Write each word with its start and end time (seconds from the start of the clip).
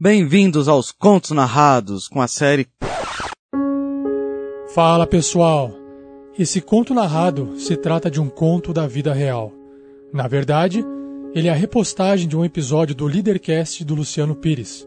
Bem-vindos 0.00 0.68
aos 0.68 0.92
Contos 0.92 1.32
Narrados 1.32 2.06
com 2.06 2.22
a 2.22 2.28
série. 2.28 2.68
Fala 4.72 5.04
pessoal! 5.08 5.72
Esse 6.38 6.60
conto 6.60 6.94
narrado 6.94 7.58
se 7.58 7.76
trata 7.76 8.08
de 8.08 8.20
um 8.20 8.28
conto 8.28 8.72
da 8.72 8.86
vida 8.86 9.12
real. 9.12 9.52
Na 10.12 10.28
verdade, 10.28 10.84
ele 11.34 11.48
é 11.48 11.50
a 11.50 11.54
repostagem 11.54 12.28
de 12.28 12.36
um 12.36 12.44
episódio 12.44 12.94
do 12.94 13.06
Leadercast 13.06 13.84
do 13.84 13.96
Luciano 13.96 14.36
Pires. 14.36 14.86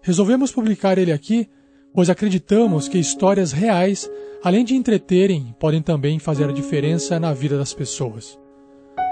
Resolvemos 0.00 0.52
publicar 0.52 0.96
ele 0.96 1.10
aqui, 1.10 1.48
pois 1.92 2.08
acreditamos 2.08 2.86
que 2.86 2.98
histórias 2.98 3.50
reais, 3.50 4.08
além 4.44 4.64
de 4.64 4.76
entreterem, 4.76 5.56
podem 5.58 5.82
também 5.82 6.20
fazer 6.20 6.48
a 6.48 6.52
diferença 6.52 7.18
na 7.18 7.32
vida 7.32 7.58
das 7.58 7.74
pessoas. 7.74 8.38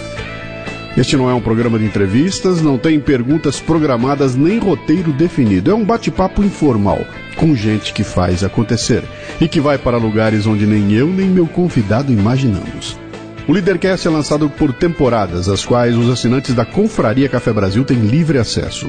Este 0.95 1.17
não 1.17 1.27
é 1.27 1.33
um 1.33 1.41
programa 1.41 1.79
de 1.79 1.85
entrevistas, 1.85 2.61
não 2.61 2.77
tem 2.77 2.99
perguntas 2.99 3.59
programadas 3.59 4.35
nem 4.35 4.59
roteiro 4.59 5.11
definido. 5.11 5.71
É 5.71 5.73
um 5.73 5.83
bate-papo 5.83 6.43
informal 6.43 6.99
com 7.35 7.55
gente 7.55 7.91
que 7.93 8.03
faz 8.03 8.43
acontecer 8.43 9.03
e 9.41 9.47
que 9.47 9.59
vai 9.59 9.79
para 9.79 9.97
lugares 9.97 10.45
onde 10.45 10.67
nem 10.67 10.93
eu 10.93 11.07
nem 11.07 11.27
meu 11.27 11.47
convidado 11.47 12.13
imaginamos. 12.13 13.04
O 13.47 13.53
Leadercast 13.53 14.07
é 14.07 14.11
lançado 14.11 14.49
por 14.49 14.73
temporadas, 14.73 15.47
às 15.47 15.63
quais 15.63 15.95
os 15.95 16.09
assinantes 16.09 16.55
da 16.55 16.65
Confraria 16.65 17.29
Café 17.29 17.53
Brasil 17.53 17.85
têm 17.85 17.99
livre 17.99 18.39
acesso. 18.39 18.87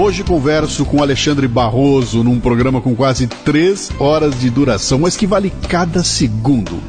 Hoje 0.00 0.22
converso 0.22 0.84
com 0.84 1.02
Alexandre 1.02 1.48
Barroso 1.48 2.22
num 2.22 2.38
programa 2.38 2.80
com 2.80 2.94
quase 2.94 3.26
três 3.26 3.90
horas 3.98 4.38
de 4.38 4.48
duração, 4.48 5.00
mas 5.00 5.16
que 5.16 5.26
vale 5.26 5.52
cada 5.68 6.04
segundo. 6.04 6.80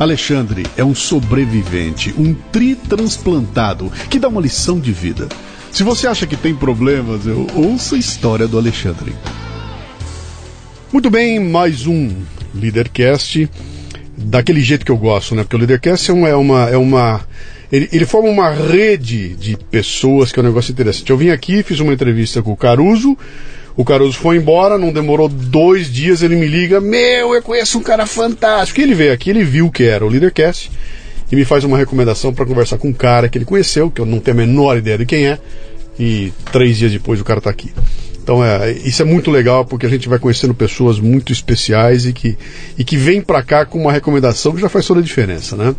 Alexandre 0.00 0.66
é 0.76 0.84
um 0.84 0.92
sobrevivente, 0.92 2.12
um 2.18 2.34
tritransplantado 2.34 3.88
que 4.10 4.18
dá 4.18 4.26
uma 4.26 4.40
lição 4.40 4.80
de 4.80 4.90
vida. 4.90 5.28
Se 5.70 5.84
você 5.84 6.08
acha 6.08 6.26
que 6.26 6.36
tem 6.36 6.56
problemas, 6.56 7.24
eu 7.24 7.46
ouça 7.54 7.94
a 7.94 7.98
história 8.00 8.48
do 8.48 8.58
Alexandre. 8.58 9.14
Muito 10.92 11.08
bem, 11.08 11.38
mais 11.38 11.86
um 11.86 12.10
Leadercast 12.52 13.48
daquele 14.16 14.60
jeito 14.60 14.84
que 14.84 14.90
eu 14.90 14.96
gosto, 14.96 15.34
né? 15.34 15.42
Porque 15.42 15.56
o 15.56 15.58
Leadercast 15.58 16.10
é 16.10 16.14
uma, 16.14 16.28
é 16.28 16.36
uma, 16.36 16.70
é 16.70 16.76
uma 16.76 17.26
ele, 17.70 17.88
ele, 17.92 18.06
forma 18.06 18.28
uma 18.28 18.50
rede 18.50 19.34
de 19.36 19.56
pessoas 19.70 20.32
que 20.32 20.38
é 20.38 20.42
um 20.42 20.46
negócio 20.46 20.72
interessante. 20.72 21.10
Eu 21.10 21.16
vim 21.16 21.30
aqui, 21.30 21.62
fiz 21.62 21.80
uma 21.80 21.92
entrevista 21.92 22.42
com 22.42 22.52
o 22.52 22.56
Caruso. 22.56 23.16
O 23.76 23.84
Caruso 23.84 24.16
foi 24.16 24.36
embora, 24.36 24.78
não 24.78 24.90
demorou 24.90 25.28
dois 25.28 25.92
dias, 25.92 26.22
ele 26.22 26.34
me 26.34 26.46
liga, 26.46 26.80
meu, 26.80 27.34
eu 27.34 27.42
conheço 27.42 27.78
um 27.78 27.82
cara 27.82 28.06
fantástico. 28.06 28.80
E 28.80 28.84
ele 28.84 28.94
veio 28.94 29.12
aqui, 29.12 29.28
ele 29.28 29.44
viu 29.44 29.70
que 29.70 29.84
era 29.84 30.04
o 30.04 30.08
Leadercast 30.08 30.70
e 31.30 31.36
me 31.36 31.44
faz 31.44 31.64
uma 31.64 31.76
recomendação 31.76 32.32
para 32.32 32.46
conversar 32.46 32.78
com 32.78 32.88
um 32.88 32.92
cara 32.92 33.28
que 33.28 33.36
ele 33.36 33.44
conheceu, 33.44 33.90
que 33.90 34.00
eu 34.00 34.06
não 34.06 34.18
tenho 34.18 34.36
a 34.36 34.40
menor 34.46 34.78
ideia 34.78 34.96
de 34.96 35.04
quem 35.04 35.26
é, 35.26 35.38
e 35.98 36.32
três 36.52 36.78
dias 36.78 36.92
depois 36.92 37.20
o 37.20 37.24
cara 37.24 37.38
está 37.38 37.50
aqui. 37.50 37.72
Então 38.26 38.44
é, 38.44 38.72
isso 38.72 39.00
é 39.00 39.04
muito 39.04 39.30
legal 39.30 39.64
porque 39.64 39.86
a 39.86 39.88
gente 39.88 40.08
vai 40.08 40.18
conhecendo 40.18 40.52
pessoas 40.52 40.98
muito 40.98 41.32
especiais 41.32 42.04
e 42.06 42.12
que, 42.12 42.36
e 42.76 42.82
que 42.82 42.96
vêm 42.96 43.20
para 43.20 43.40
cá 43.40 43.64
com 43.64 43.80
uma 43.80 43.92
recomendação 43.92 44.52
que 44.52 44.60
já 44.60 44.68
faz 44.68 44.84
toda 44.84 44.98
a 44.98 45.02
diferença, 45.02 45.54
né? 45.54 45.72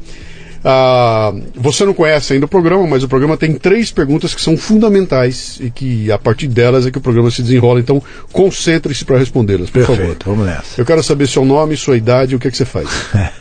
Ah, 0.63 1.33
você 1.53 1.83
não 1.83 1.93
conhece 1.93 2.31
ainda 2.31 2.45
o 2.45 2.47
programa, 2.47 2.87
mas 2.87 3.03
o 3.03 3.07
programa 3.09 3.35
tem 3.35 3.53
três 3.53 3.91
perguntas 3.91 4.33
que 4.33 4.41
são 4.41 4.55
fundamentais 4.55 5.57
e 5.59 5.69
que 5.69 6.09
a 6.09 6.17
partir 6.17 6.47
delas 6.47 6.87
é 6.87 6.91
que 6.91 6.97
o 6.97 7.01
programa 7.01 7.29
se 7.29 7.41
desenrola. 7.41 7.81
Então 7.81 8.01
concentre-se 8.31 9.03
para 9.03 9.17
respondê-las, 9.17 9.69
por 9.69 9.85
Perfeito, 9.85 10.23
favor. 10.23 10.37
vamos 10.37 10.45
nessa. 10.45 10.79
Eu 10.79 10.85
quero 10.85 11.03
saber 11.03 11.27
seu 11.27 11.43
nome, 11.43 11.75
sua 11.75 11.97
idade 11.97 12.31
e 12.31 12.37
o 12.37 12.39
que, 12.39 12.47
é 12.47 12.51
que 12.51 12.55
você 12.55 12.63
faz. 12.63 12.87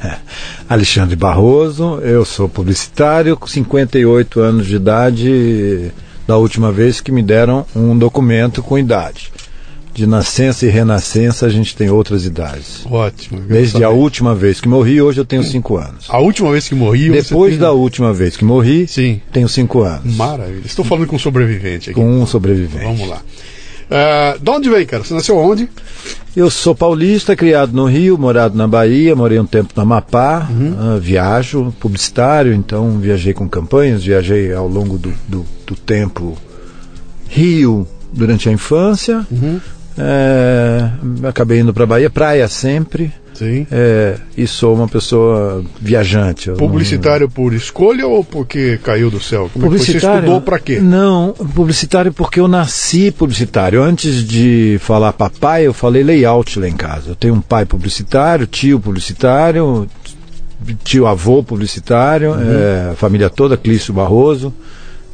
Alexandre 0.68 1.14
Barroso, 1.14 2.00
eu 2.00 2.24
sou 2.24 2.48
publicitário, 2.48 3.36
com 3.36 3.46
58 3.46 4.40
anos 4.40 4.66
de 4.66 4.74
idade, 4.74 5.92
da 6.26 6.36
última 6.36 6.72
vez 6.72 7.00
que 7.00 7.12
me 7.12 7.22
deram 7.22 7.64
um 7.74 7.96
documento 7.96 8.62
com 8.62 8.78
idade 8.78 9.32
de 9.96 10.06
nascença 10.06 10.66
e 10.66 10.68
renascença 10.68 11.46
a 11.46 11.48
gente 11.48 11.74
tem 11.74 11.88
outras 11.88 12.26
idades. 12.26 12.84
Ótimo. 12.84 13.40
Desde 13.40 13.82
a 13.82 13.88
última 13.88 14.34
vez 14.34 14.60
que 14.60 14.68
morri, 14.68 15.00
hoje 15.00 15.18
eu 15.18 15.24
tenho 15.24 15.42
cinco 15.42 15.78
anos. 15.78 16.04
A 16.10 16.18
última 16.18 16.52
vez 16.52 16.68
que 16.68 16.74
morri? 16.74 17.08
Depois 17.08 17.52
tem... 17.52 17.60
da 17.60 17.72
última 17.72 18.12
vez 18.12 18.36
que 18.36 18.44
morri, 18.44 18.86
Sim. 18.86 19.22
tenho 19.32 19.48
cinco 19.48 19.82
anos. 19.82 20.14
Maravilha. 20.14 20.66
Estou 20.66 20.84
falando 20.84 21.06
com 21.06 21.16
um 21.16 21.18
sobrevivente 21.18 21.90
aqui. 21.90 21.98
Com 21.98 22.20
um 22.20 22.26
sobrevivente. 22.26 22.84
Vamos 22.84 23.08
lá. 23.08 23.22
Uh, 23.88 24.38
de 24.38 24.50
onde 24.50 24.68
vem, 24.68 24.84
cara? 24.84 25.04
Você 25.04 25.14
nasceu 25.14 25.36
onde? 25.36 25.68
Eu 26.36 26.50
sou 26.50 26.74
paulista, 26.74 27.36
criado 27.36 27.72
no 27.72 27.86
Rio, 27.86 28.18
morado 28.18 28.56
na 28.56 28.66
Bahia, 28.66 29.16
morei 29.16 29.38
um 29.38 29.46
tempo 29.46 29.72
no 29.74 29.82
Amapá, 29.82 30.46
uhum. 30.50 30.96
uh, 30.96 31.00
viajo, 31.00 31.72
publicitário, 31.80 32.52
então 32.52 32.98
viajei 32.98 33.32
com 33.32 33.48
campanhas, 33.48 34.04
viajei 34.04 34.52
ao 34.52 34.68
longo 34.68 34.98
do, 34.98 35.12
do, 35.26 35.46
do 35.66 35.74
tempo 35.74 36.36
Rio 37.28 37.86
durante 38.12 38.48
a 38.48 38.52
infância, 38.52 39.26
uhum. 39.30 39.60
É, 39.98 40.90
acabei 41.26 41.60
indo 41.60 41.72
para 41.72 41.86
Bahia, 41.86 42.10
praia 42.10 42.46
sempre. 42.48 43.12
Sim. 43.36 43.66
É, 43.70 44.16
e 44.36 44.46
sou 44.46 44.74
uma 44.74 44.88
pessoa 44.88 45.64
viajante. 45.80 46.50
Publicitário 46.52 47.26
não... 47.26 47.32
por 47.32 47.52
escolha 47.52 48.06
ou 48.06 48.24
porque 48.24 48.78
caiu 48.82 49.10
do 49.10 49.20
céu? 49.20 49.50
Como 49.52 49.66
publicitário, 49.66 50.06
é 50.06 50.10
Você 50.10 50.16
estudou 50.18 50.40
para 50.40 50.58
quê? 50.58 50.80
Não, 50.80 51.32
publicitário 51.54 52.12
porque 52.12 52.40
eu 52.40 52.48
nasci 52.48 53.10
publicitário. 53.10 53.82
Antes 53.82 54.26
de 54.26 54.78
falar 54.80 55.12
papai, 55.12 55.66
eu 55.66 55.74
falei 55.74 56.02
layout 56.02 56.58
lá 56.58 56.68
em 56.68 56.76
casa. 56.76 57.10
Eu 57.10 57.14
tenho 57.14 57.34
um 57.34 57.40
pai 57.40 57.64
publicitário, 57.64 58.46
tio 58.46 58.80
publicitário, 58.80 59.86
tio 60.82 61.06
avô 61.06 61.42
publicitário, 61.42 62.30
uhum. 62.30 62.90
é, 62.92 62.94
família 62.96 63.28
toda, 63.28 63.56
Clício 63.56 63.92
Barroso. 63.92 64.52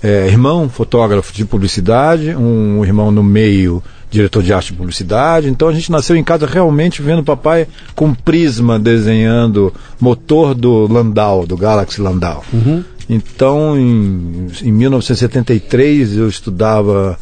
É, 0.03 0.27
irmão 0.27 0.69
fotógrafo 0.69 1.33
de 1.33 1.45
publicidade, 1.45 2.35
um 2.35 2.85
irmão 2.85 3.11
no 3.11 3.23
meio 3.23 3.83
diretor 4.11 4.43
de 4.43 4.53
arte 4.53 4.73
e 4.73 4.77
publicidade. 4.77 5.49
Então 5.49 5.69
a 5.69 5.73
gente 5.73 5.91
nasceu 5.91 6.15
em 6.15 6.23
casa 6.23 6.47
realmente 6.47 7.01
vendo 7.01 7.25
papai 7.25 7.67
com 7.95 8.13
prisma 8.13 8.79
desenhando 8.79 9.73
motor 9.99 10.55
do 10.55 10.87
Landau, 10.87 11.47
do 11.47 11.57
Galaxy 11.57 12.01
Landau. 12.01 12.45
Uhum. 12.53 12.85
Então 13.09 13.79
em, 13.79 14.49
em 14.63 14.73
1973 14.73 16.17
eu 16.17 16.29
estudava 16.29 17.19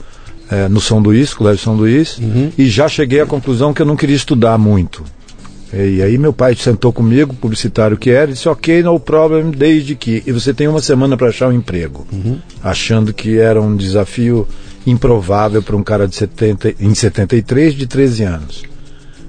é, 0.51 0.69
no 0.69 0.81
São 0.81 0.99
Luís, 0.99 1.33
Colégio 1.33 1.63
São 1.63 1.77
Luís, 1.77 2.19
uhum. 2.19 2.51
e 2.59 2.69
já 2.69 2.89
cheguei 2.89 3.21
à 3.21 3.27
conclusão 3.27 3.73
que 3.73 3.81
eu 3.81 3.87
não 3.87 3.97
queria 3.97 4.17
estudar 4.17 4.59
muito. 4.59 5.05
E 5.73 6.03
aí 6.03 6.19
meu 6.19 6.33
pai 6.33 6.55
sentou 6.57 6.93
comigo, 6.93 7.35
publicitário 7.35 7.97
que 7.97 8.11
era, 8.11 8.31
e 8.31 8.35
disse, 8.35 8.49
ok, 8.49 8.83
no 8.83 8.99
problem, 8.99 9.51
desde 9.51 9.95
que. 9.95 10.23
E 10.27 10.33
você 10.33 10.53
tem 10.53 10.67
uma 10.67 10.81
semana 10.81 11.17
para 11.17 11.29
achar 11.29 11.49
um 11.49 11.53
emprego. 11.53 12.07
Uhum. 12.13 12.39
Achando 12.63 13.13
que 13.15 13.39
era 13.39 13.61
um 13.61 13.77
desafio 13.77 14.47
improvável 14.87 15.63
para 15.63 15.77
um 15.77 15.83
cara 15.83 16.09
de 16.09 16.17
70, 16.17 16.75
em 16.81 16.95
73 16.95 17.75
de 17.75 17.87
13 17.87 18.25
anos. 18.25 18.63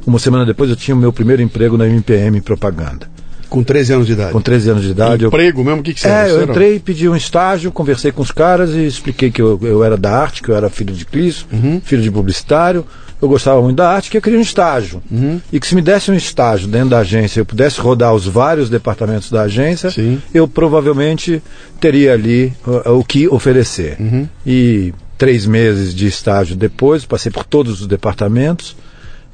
Uma 0.06 0.18
semana 0.18 0.46
depois 0.46 0.70
eu 0.70 0.76
tinha 0.76 0.96
o 0.96 1.00
meu 1.00 1.14
primeiro 1.14 1.42
emprego 1.42 1.78
na 1.78 1.88
MPM 1.88 2.42
Propaganda. 2.42 3.10
Com 3.48 3.64
13 3.64 3.94
anos 3.94 4.08
de 4.08 4.14
idade. 4.14 4.32
Com 4.32 4.42
13 4.42 4.70
anos 4.70 4.84
de 4.84 4.92
idade. 4.92 5.26
Emprego 5.26 5.60
eu... 5.60 5.66
mesmo? 5.66 5.82
O 5.82 5.84
que, 5.84 5.94
que 5.94 6.00
você 6.00 6.08
É, 6.08 6.32
eu 6.32 6.44
entrei, 6.44 6.80
pedi 6.80 7.10
um 7.10 7.16
estágio, 7.16 7.70
conversei 7.70 8.10
com 8.12 8.22
os 8.22 8.32
caras 8.32 8.72
e 8.72 8.86
expliquei 8.86 9.30
que 9.30 9.42
eu, 9.42 9.60
eu 9.62 9.84
era 9.84 9.98
da 9.98 10.10
arte, 10.10 10.42
que 10.42 10.50
eu 10.50 10.56
era 10.56 10.70
filho 10.70 10.94
de 10.94 11.06
Clis, 11.06 11.46
Uhum. 11.52 11.82
filho 11.84 12.02
de 12.02 12.10
publicitário. 12.10 12.86
Eu 13.22 13.28
gostava 13.28 13.62
muito 13.62 13.78
da 13.78 13.90
arte, 13.90 14.10
que 14.10 14.18
eu 14.18 14.22
queria 14.22 14.40
um 14.40 14.42
estágio. 14.42 15.02
Uhum. 15.12 15.40
E 15.54 15.60
que 15.60 15.68
se 15.68 15.76
me 15.76 15.82
desse 15.82 16.10
um 16.10 16.16
estágio 16.16 16.68
dentro 16.68 16.90
da 16.90 17.00
agência, 17.00 17.40
eu 17.40 17.46
pudesse 17.46 17.80
rodar 17.80 18.14
os 18.16 18.26
vários 18.26 18.70
departamentos 18.70 19.30
da 19.30 19.44
agência, 19.44 19.92
Sim. 19.92 20.20
eu 20.34 20.48
provavelmente 20.48 21.42
teria 21.80 22.14
ali 22.14 22.52
uh, 22.66 22.92
o 22.98 23.04
que 23.04 23.28
oferecer. 23.28 23.98
Uhum. 24.00 24.28
E 24.46 24.92
três 25.18 25.46
meses 25.46 25.94
de 25.94 26.08
estágio 26.08 26.56
depois, 26.56 27.06
passei 27.06 27.32
por 27.32 27.44
todos 27.44 27.82
os 27.82 27.88
departamentos 27.88 28.76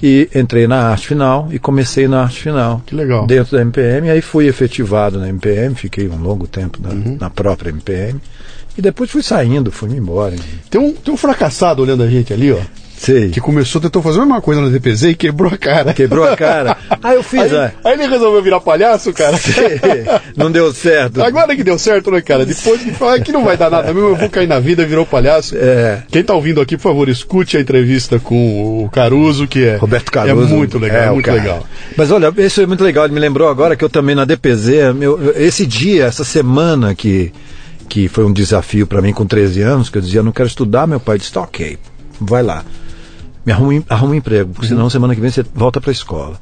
e 0.04 0.30
entrei 0.36 0.68
na 0.68 0.90
arte 0.90 1.08
final 1.08 1.48
e 1.50 1.58
comecei 1.58 2.08
na 2.10 2.24
arte 2.24 2.42
final. 2.42 2.84
Que 2.86 2.94
legal. 2.94 3.26
Dentro 3.26 3.56
da 3.56 3.62
MPM, 3.62 4.10
aí 4.10 4.22
fui 4.22 4.48
efetivado 4.48 5.18
na 5.18 5.30
MPM, 5.30 5.74
fiquei 5.76 6.08
um 6.10 6.18
longo 6.22 6.46
tempo 6.46 6.78
na, 6.82 6.90
Uhum. 6.90 7.18
na 7.20 7.30
própria 7.30 7.70
MPM. 7.70 8.20
E 8.78 8.82
depois 8.82 9.10
fui 9.10 9.24
saindo, 9.24 9.72
fui 9.72 9.90
embora. 9.96 10.36
Tem, 10.70 10.80
um, 10.80 10.94
tem 10.94 11.12
um 11.14 11.18
fracassado 11.18 11.82
olhando 11.82 12.04
a 12.04 12.10
gente 12.10 12.32
ali, 12.34 12.52
ó. 12.52 12.60
Sei. 12.98 13.30
Que 13.30 13.40
começou, 13.40 13.80
tentou 13.80 14.02
fazer 14.02 14.18
a 14.18 14.26
mesma 14.26 14.42
coisa 14.42 14.60
no 14.60 14.72
DPZ 14.72 15.04
e 15.04 15.16
quebrou 15.16 15.54
a 15.54 15.58
cara. 15.58 15.94
Quebrou 15.94 16.28
a 16.28 16.36
cara. 16.36 16.76
Ah, 17.04 17.14
eu 17.14 17.22
fiz. 17.22 17.54
Aí, 17.54 17.56
ah, 17.56 17.72
aí 17.86 17.94
ele 17.94 18.08
resolveu 18.08 18.42
virar 18.42 18.60
palhaço, 18.60 19.14
cara. 19.14 19.38
Não 20.36 20.52
deu 20.52 20.74
certo. 20.74 21.22
Agora 21.22 21.56
que 21.56 21.64
deu 21.64 21.78
certo, 21.78 22.10
né, 22.12 22.22
cara? 22.22 22.46
Depois 22.46 22.82
que 22.82 22.92
fala 22.92 23.20
que 23.20 23.32
não 23.32 23.46
vai 23.46 23.56
dar 23.56 23.70
nada 23.70 23.94
mesmo, 23.94 24.10
eu 24.10 24.16
vou 24.16 24.30
cair 24.30 24.48
na 24.48 24.60
vida, 24.60 24.86
virou 24.86 25.06
palhaço. 25.06 25.56
É. 25.56 26.04
Quem 26.10 26.24
tá 26.24 26.34
ouvindo 26.34 26.60
aqui, 26.60 26.76
por 26.76 26.84
favor, 26.84 27.08
escute 27.08 27.56
a 27.56 27.62
entrevista 27.62 28.20
com 28.20 28.84
o 28.84 28.90
Caruso, 28.90 29.48
que 29.48 29.64
é. 29.64 29.76
Roberto 29.78 30.12
Caruso. 30.12 30.54
É 30.54 30.58
muito 30.58 30.80
legal, 30.80 31.04
é, 31.04 31.12
muito 31.12 31.26
cara. 31.26 31.38
legal. 31.38 31.68
Mas 31.96 32.12
olha, 32.12 32.34
isso 32.38 32.62
é 32.62 32.66
muito 32.66 32.84
legal. 32.84 33.06
Ele 33.06 33.14
me 33.14 33.20
lembrou 33.20 33.48
agora 33.48 33.76
que 33.76 33.84
eu 33.84 33.90
também 33.90 34.16
na 34.16 34.26
DPZ, 34.26 34.94
meu, 34.96 35.34
esse 35.36 35.66
dia, 35.66 36.06
essa 36.06 36.24
semana 36.24 36.96
que, 36.96 37.32
que 37.88 38.08
foi 38.08 38.26
um 38.26 38.34
desafio 38.34 38.88
para 38.88 39.02
mim 39.02 39.14
com 39.14 39.26
13 39.26 39.62
anos, 39.62 39.90
que 39.90 39.98
eu 39.98 40.02
dizia, 40.02 40.24
não 40.24 40.32
quero 40.32 40.48
estudar, 40.48 40.88
meu 40.88 41.00
pai 41.00 41.18
disse, 41.18 41.32
tá 41.32 41.42
ok, 41.42 41.78
vai 42.20 42.42
lá. 42.42 42.66
Me 43.48 43.54
arruma, 43.54 43.72
um- 43.74 43.84
arruma 43.90 44.12
um 44.12 44.16
emprego, 44.16 44.52
porque 44.54 44.68
senão 44.68 44.90
semana 44.90 45.16
que 45.16 45.22
vem 45.22 45.32
você 45.32 45.44
volta 45.56 45.80
para 45.80 45.90
a 45.90 45.94
escola. 45.94 46.34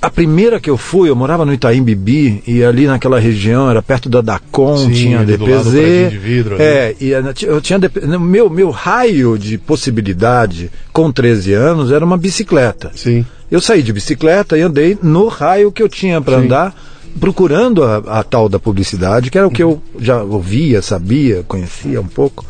A 0.00 0.08
primeira 0.10 0.58
que 0.60 0.70
eu 0.70 0.76
fui, 0.76 1.08
eu 1.08 1.16
morava 1.16 1.44
no 1.44 1.52
Itaim 1.52 1.82
Bibi, 1.82 2.42
e 2.46 2.62
ali 2.64 2.86
naquela 2.86 3.18
região, 3.20 3.68
era 3.70 3.82
perto 3.82 4.08
da 4.08 4.20
Dacom, 4.20 4.76
Sim, 4.76 4.90
tinha 4.92 5.18
do 5.24 5.26
DPZ. 5.26 6.10
de 6.10 6.18
vidro, 6.18 6.54
ali. 6.54 6.64
é, 6.64 6.96
e 7.00 7.10
eu 7.44 7.60
tinha 7.60 7.78
meu, 8.20 8.48
meu 8.48 8.70
raio 8.70 9.36
de 9.36 9.58
possibilidade 9.58 10.70
com 10.92 11.10
13 11.12 11.52
anos 11.54 11.90
era 11.92 12.04
uma 12.04 12.16
bicicleta. 12.16 12.90
Sim. 12.94 13.24
Eu 13.50 13.60
saí 13.60 13.82
de 13.82 13.92
bicicleta 13.92 14.56
e 14.56 14.62
andei 14.62 14.96
no 15.02 15.26
raio 15.28 15.70
que 15.72 15.82
eu 15.82 15.88
tinha 15.88 16.20
para 16.20 16.36
andar, 16.36 16.74
procurando 17.20 17.84
a, 17.84 17.96
a 18.20 18.22
tal 18.24 18.48
da 18.48 18.58
publicidade, 18.58 19.30
que 19.30 19.38
era 19.38 19.46
o 19.46 19.50
que 19.50 19.62
eu 19.62 19.82
já 20.00 20.22
ouvia, 20.22 20.82
sabia, 20.82 21.44
conhecia 21.46 22.00
um 22.00 22.06
pouco. 22.06 22.44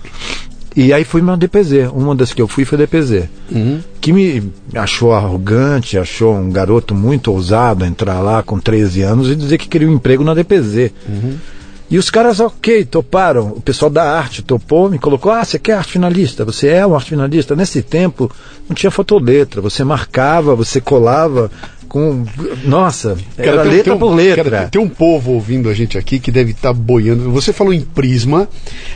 E 0.74 0.92
aí 0.92 1.04
fui 1.04 1.20
na 1.20 1.36
DPZ. 1.36 1.90
Uma 1.94 2.14
das 2.14 2.32
que 2.32 2.40
eu 2.40 2.48
fui 2.48 2.64
foi 2.64 2.78
DPZ. 2.78 3.24
Que 4.00 4.12
me 4.12 4.50
achou 4.74 5.12
arrogante, 5.12 5.98
achou 5.98 6.34
um 6.34 6.50
garoto 6.50 6.94
muito 6.94 7.30
ousado 7.30 7.84
entrar 7.84 8.20
lá 8.20 8.42
com 8.42 8.58
13 8.58 9.02
anos 9.02 9.30
e 9.30 9.36
dizer 9.36 9.58
que 9.58 9.68
queria 9.68 9.88
um 9.88 9.94
emprego 9.94 10.24
na 10.24 10.34
DPZ. 10.34 10.90
E 11.90 11.98
os 11.98 12.08
caras, 12.08 12.40
ok, 12.40 12.86
toparam. 12.86 13.48
O 13.48 13.60
pessoal 13.60 13.90
da 13.90 14.16
arte 14.16 14.40
topou, 14.42 14.88
me 14.88 14.98
colocou. 14.98 15.30
Ah, 15.30 15.44
você 15.44 15.58
quer 15.58 15.74
arte 15.74 15.92
finalista? 15.92 16.42
Você 16.42 16.68
é 16.68 16.86
um 16.86 16.94
arte 16.94 17.10
finalista? 17.10 17.54
Nesse 17.54 17.82
tempo 17.82 18.30
não 18.66 18.74
tinha 18.74 18.90
fotoletra. 18.90 19.60
Você 19.60 19.84
marcava, 19.84 20.54
você 20.54 20.80
colava 20.80 21.50
com. 21.92 22.24
Nossa, 22.64 23.18
era 23.36 23.62
tem- 23.62 23.70
letra 23.70 23.84
tem 23.84 23.92
um- 23.92 23.98
por 23.98 24.14
letra. 24.14 24.50
cara, 24.50 24.68
tem, 24.70 24.80
um 24.80 24.88
povo 24.88 25.32
ouvindo 25.32 25.68
a 25.68 25.74
gente 25.74 25.98
aqui 25.98 26.18
que 26.18 26.30
deve 26.30 26.52
estar 26.52 26.72
boiando. 26.72 27.30
Você 27.32 27.52
falou 27.52 27.74
em 27.74 27.82
prisma, 27.82 28.48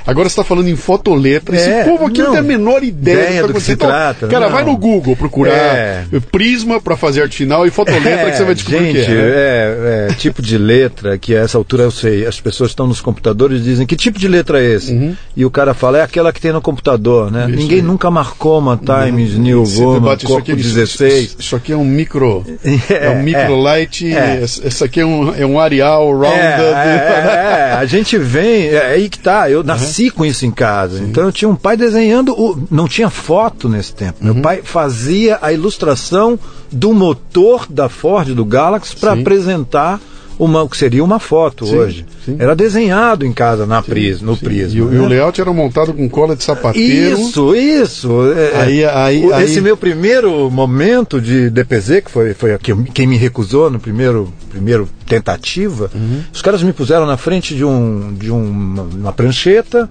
agora 0.07 0.27
você 0.31 0.33
está 0.33 0.43
falando 0.45 0.69
em 0.69 0.77
fotoletra. 0.77 1.55
É, 1.55 1.81
Esse 1.81 1.91
povo 1.91 2.07
aqui 2.07 2.19
não, 2.21 2.25
não. 2.27 2.33
tem 2.33 2.41
a 2.41 2.43
menor 2.43 2.83
ideia, 2.83 3.25
Ideia 3.27 3.41
tá 3.43 3.47
do 3.49 3.53
que 3.55 3.61
se 3.61 3.73
acontecendo. 3.73 3.91
trata, 3.91 4.27
Cara, 4.29 4.47
não. 4.47 4.53
vai 4.53 4.65
no 4.65 4.77
Google 4.79 5.15
procurar 5.15 5.53
É. 5.53 6.05
prisma 6.33 6.81
para 6.81 6.97
fazer 6.97 7.21
arte 7.23 7.37
final 7.37 7.67
e 7.67 7.71
fotoletra 7.71 8.31
que 8.31 8.37
você 8.39 8.45
vai 8.45 8.55
descobrir 8.55 8.79
gente, 8.93 8.99
o 9.03 9.05
que 9.05 9.11
é. 9.11 9.15
né? 9.15 9.23
é, 9.27 10.09
é, 10.11 10.15
tipo 10.15 10.41
de 10.41 10.57
letra 10.57 11.19
que 11.19 11.37
a 11.37 11.41
essa 11.41 11.59
altura 11.59 11.83
eu 11.83 11.91
sei. 11.91 12.25
As 12.27 12.41
pessoas 12.41 12.71
estão 12.71 12.87
nos 12.87 13.03
computadores 13.03 13.61
e 13.61 13.65
dizem 13.65 13.87
que 13.87 13.95
tipo 13.95 14.19
de 14.19 14.27
letra 14.27 14.59
é 14.63 14.75
esse? 14.75 15.15
E 15.37 15.45
o 15.45 15.51
cara 15.51 15.75
fala, 15.75 15.99
é 15.99 16.03
aquela 16.03 16.33
que 16.33 16.41
tem 16.41 16.51
no 16.53 16.63
computador, 16.63 17.31
né? 17.31 17.45
Uhum. 17.45 17.51
Isso 17.51 17.59
Ninguém 17.59 17.83
nunca 17.83 18.11
marcou 18.11 18.59
uma 18.59 18.77
Times 18.79 19.35
New 19.37 19.65
Esse 19.65 19.79
Roman, 19.81 19.95
debate, 20.01 20.25
isso 20.25 20.33
corpo 20.33 20.51
aqui, 20.53 20.61
isso- 20.61 20.75
16. 20.75 21.25
Isso, 21.25 21.37
isso 21.41 21.57
aqui 21.57 21.73
é 21.73 21.77
um 21.77 21.85
micro. 21.85 22.45
É, 22.89 23.11
um 23.11 23.19
É, 23.19 23.23
micro 23.23 23.57
light. 23.61 24.07
é. 24.15 24.43
Esse 24.43 24.85
aqui 24.85 25.01
é 25.01 25.07
um, 25.07 25.35
é 25.35 25.45
um 25.45 25.59
Arial 25.59 26.11
rounded. 26.13 26.35
É, 26.37 26.73
é, 26.75 27.71
é, 27.71 27.73
a 27.77 27.85
gente 27.85 28.17
vem, 28.19 28.69
é 28.69 28.87
aí 28.93 29.09
que 29.09 29.19
tá. 29.19 29.51
Eu 29.51 29.63
nasci 29.65 30.11
com 30.11 30.25
isso 30.25 30.47
em 30.47 30.51
casa. 30.51 31.01
Então 31.03 31.25
eu 31.25 31.33
tinha 31.33 31.49
um 31.49 31.57
pai 31.57 31.77
desenhando. 31.77 32.33
O, 32.33 32.67
não 32.71 32.87
tinha 32.87 33.11
foto 33.11 33.69
nesse 33.69 33.95
tempo. 33.95 34.19
Uhum. 34.21 34.35
Meu 34.35 34.43
pai 34.43 34.61
fazia 34.63 35.39
a 35.43 35.53
ilustração 35.53 36.39
do 36.71 36.93
motor 36.93 37.67
da 37.69 37.89
Ford, 37.89 38.35
do 38.35 38.45
Galaxy, 38.45 38.97
para 38.97 39.15
Sim. 39.15 39.21
apresentar 39.21 40.01
uma, 40.39 40.63
o 40.63 40.69
que 40.69 40.77
seria 40.77 41.03
uma 41.03 41.19
foto 41.19 41.67
Sim, 41.67 41.77
hoje. 41.77 42.07
sim. 42.25 42.37
Era 42.39 42.55
desenhado 42.55 43.25
em 43.25 43.33
casa 43.33 43.65
na 43.67 43.83
pris, 43.83 44.21
no 44.21 44.37
Prisma. 44.37 44.79
E, 44.79 44.83
o- 44.83 44.93
e 44.95 44.99
o 44.99 45.03
né? 45.03 45.09
layout 45.09 45.41
era 45.41 45.53
montado 45.53 45.93
com 45.95 46.09
cola 46.09 46.37
de 46.37 46.45
sapateiro. 46.45 47.19
Isso, 47.19 47.55
isso. 47.55 48.11
É, 48.33 48.61
Aí- 48.61 48.85
aí- 48.85 49.25
o- 49.27 49.35
aí- 49.35 49.45
Esse 49.45 49.61
meu 49.61 49.77
primeiro 49.77 50.51
momento 50.51 51.21
de 51.21 51.49
DPZ, 51.51 52.03
que 52.03 52.11
foi, 52.11 52.35
foi 52.35 52.53
aqui, 52.55 52.75
quem 52.93 53.07
me 53.07 53.17
recusou 53.17 53.71
no 53.71 53.79
primeiro, 53.81 54.33
primeiro 54.51 54.89
tentativa, 55.07 55.91
Uhum. 55.95 56.21
os 56.33 56.43
caras 56.43 56.63
me 56.63 56.73
puseram 56.73 57.07
na 57.07 57.17
frente 57.17 57.55
de, 57.55 57.65
um, 57.65 58.15
de 58.15 58.31
uma, 58.31 58.83
uma 58.83 59.13
prancheta 59.13 59.89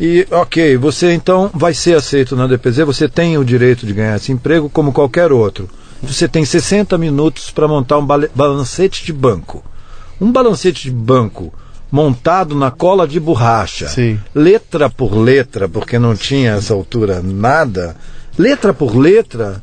e, 0.00 0.26
ok, 0.30 0.76
você 0.76 1.12
então 1.12 1.50
vai 1.52 1.74
ser 1.74 1.94
aceito 1.96 2.34
na 2.34 2.46
DPZ, 2.46 2.78
você 2.84 3.08
tem 3.08 3.36
o 3.38 3.44
direito 3.44 3.86
de 3.86 3.92
ganhar 3.92 4.16
esse 4.16 4.32
emprego 4.32 4.70
como 4.70 4.92
qualquer 4.92 5.30
outro. 5.32 5.68
Você 6.02 6.26
tem 6.26 6.44
60 6.44 6.98
minutos 6.98 7.50
para 7.50 7.68
montar 7.68 7.98
um 7.98 8.04
balancete 8.34 9.04
de 9.04 9.12
banco. 9.12 9.62
Um 10.22 10.30
balancete 10.32 10.84
de 10.84 10.90
banco 10.90 11.52
montado 11.90 12.54
na 12.54 12.70
cola 12.70 13.06
de 13.06 13.18
borracha, 13.20 13.88
Sim. 13.88 14.18
letra 14.34 14.88
por 14.88 15.14
letra, 15.14 15.68
porque 15.68 15.98
não 15.98 16.14
tinha 16.14 16.52
essa 16.52 16.72
altura 16.72 17.20
nada, 17.22 17.96
letra 18.38 18.72
por 18.72 18.96
letra, 18.96 19.62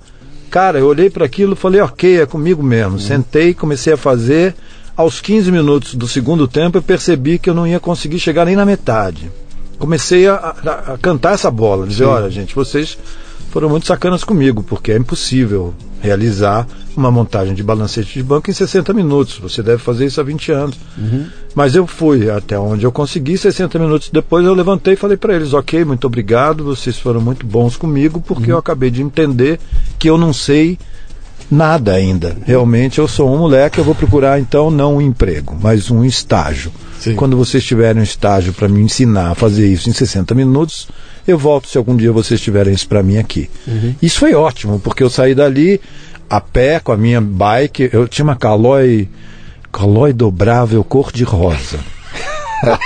cara, 0.51 0.77
eu 0.79 0.85
olhei 0.87 1.09
para 1.09 1.25
aquilo 1.25 1.53
e 1.53 1.55
falei, 1.55 1.81
ok, 1.81 2.21
é 2.21 2.25
comigo 2.25 2.61
mesmo. 2.61 2.99
Sentei, 2.99 3.53
comecei 3.53 3.93
a 3.93 3.97
fazer. 3.97 4.53
Aos 4.95 5.21
15 5.21 5.49
minutos 5.51 5.95
do 5.95 6.07
segundo 6.09 6.45
tempo, 6.47 6.77
eu 6.77 6.81
percebi 6.81 7.39
que 7.39 7.49
eu 7.49 7.53
não 7.55 7.65
ia 7.65 7.79
conseguir 7.79 8.19
chegar 8.19 8.45
nem 8.45 8.55
na 8.55 8.65
metade. 8.65 9.31
Comecei 9.79 10.27
a, 10.27 10.35
a- 10.35 10.93
a 10.93 10.97
cantar 10.97 11.35
essa 11.35 11.49
bola, 11.49 11.87
dizer, 11.87 12.03
olha, 12.03 12.29
gente, 12.29 12.53
vocês 12.53 12.97
foram 13.49 13.69
muito 13.69 13.87
sacanas 13.87 14.23
comigo, 14.23 14.63
porque 14.63 14.91
é 14.91 14.97
impossível 14.97 15.73
realizar 16.01 16.67
uma 16.95 17.11
montagem 17.11 17.53
de 17.53 17.63
balancete 17.63 18.13
de 18.13 18.23
banco 18.23 18.49
em 18.49 18.53
60 18.53 18.93
minutos. 18.93 19.37
Você 19.39 19.61
deve 19.61 19.81
fazer 19.81 20.05
isso 20.05 20.19
há 20.19 20.23
20 20.23 20.51
anos. 20.51 20.79
Mas 21.55 21.75
eu 21.75 21.87
fui 21.87 22.29
até 22.29 22.57
onde 22.59 22.85
eu 22.85 22.91
consegui, 22.91 23.37
60 23.37 23.79
minutos 23.79 24.09
depois 24.11 24.45
eu 24.45 24.53
levantei 24.53 24.93
e 24.93 24.97
falei 24.97 25.17
para 25.17 25.35
eles, 25.35 25.53
ok, 25.53 25.83
muito 25.83 26.05
obrigado, 26.05 26.63
vocês 26.63 26.97
foram 26.97 27.19
muito 27.19 27.45
bons 27.45 27.75
comigo, 27.75 28.21
porque 28.21 28.51
eu 28.51 28.57
acabei 28.57 28.91
de 28.91 29.01
entender 29.01 29.59
que 29.97 30.09
eu 30.09 30.17
não 30.17 30.31
sei 30.31 30.77
nada 31.49 31.93
ainda. 31.93 32.37
Realmente 32.45 32.99
eu 32.99 33.07
sou 33.07 33.33
um 33.33 33.39
moleque, 33.39 33.79
eu 33.79 33.83
vou 33.83 33.95
procurar 33.95 34.39
então 34.39 34.69
não 34.69 34.97
um 34.97 35.01
emprego, 35.01 35.57
mas 35.59 35.89
um 35.89 36.05
estágio. 36.05 36.71
Sim. 36.99 37.15
Quando 37.15 37.35
vocês 37.35 37.63
tiverem 37.63 38.01
um 38.01 38.03
estágio 38.03 38.53
para 38.53 38.67
me 38.67 38.81
ensinar 38.81 39.31
a 39.31 39.35
fazer 39.35 39.67
isso 39.67 39.89
em 39.89 39.93
60 39.93 40.35
minutos, 40.35 40.87
eu 41.31 41.37
volto 41.37 41.67
se 41.67 41.77
algum 41.77 41.95
dia 41.95 42.11
vocês 42.11 42.39
tiverem 42.41 42.73
isso 42.73 42.87
para 42.87 43.03
mim 43.03 43.17
aqui. 43.17 43.49
Isso 44.01 44.19
foi 44.19 44.33
ótimo, 44.33 44.79
porque 44.79 45.03
eu 45.03 45.09
saí 45.09 45.33
dali 45.35 45.79
a 46.29 46.39
pé 46.39 46.79
com 46.79 46.91
a 46.91 46.97
minha 46.97 47.19
bike, 47.21 47.89
eu 47.91 48.07
tinha 48.07 48.23
uma 48.23 48.35
Caloi, 48.35 49.07
Caloi 49.71 50.13
dobrável 50.13 50.83
cor 50.83 51.11
de 51.11 51.23
rosa. 51.23 51.79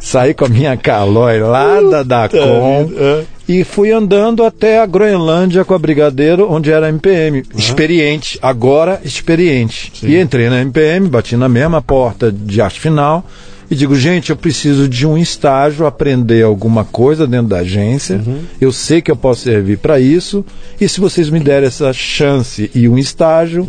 Saí 0.00 0.34
com 0.34 0.44
a 0.46 0.48
minha 0.48 0.76
Caloi 0.76 1.38
lá 1.40 1.80
da 1.80 2.02
Dacom 2.02 2.90
É. 2.98 3.22
e 3.48 3.64
fui 3.64 3.92
andando 3.92 4.44
até 4.44 4.80
a 4.80 4.86
Groenlândia 4.86 5.64
com 5.64 5.74
a 5.74 5.78
Brigadeiro, 5.78 6.50
onde 6.50 6.70
era 6.72 6.88
MPM. 6.88 7.44
Experiente, 7.56 8.38
agora 8.42 9.00
experiente. 9.04 9.92
E 10.02 10.18
entrei 10.20 10.48
na 10.50 10.60
MPM, 10.60 11.08
bati 11.08 11.36
na 11.36 11.48
mesma 11.48 11.80
porta 11.80 12.30
de 12.32 12.60
arte 12.60 12.80
final 12.80 13.24
e 13.70 13.74
digo, 13.74 13.94
gente, 13.96 14.30
eu 14.30 14.36
preciso 14.36 14.88
de 14.88 15.06
um 15.06 15.18
estágio, 15.18 15.86
aprender 15.86 16.42
alguma 16.42 16.84
coisa 16.84 17.26
dentro 17.26 17.48
da 17.48 17.58
agência. 17.58 18.20
Eu 18.60 18.70
sei 18.72 19.02
que 19.02 19.10
eu 19.10 19.16
posso 19.16 19.42
servir 19.42 19.78
para 19.78 19.98
isso. 19.98 20.44
E 20.80 20.88
se 20.88 21.00
vocês 21.00 21.28
me 21.30 21.40
derem 21.40 21.66
essa 21.66 21.92
chance 21.92 22.70
e 22.74 22.88
um 22.88 22.96
estágio, 22.96 23.66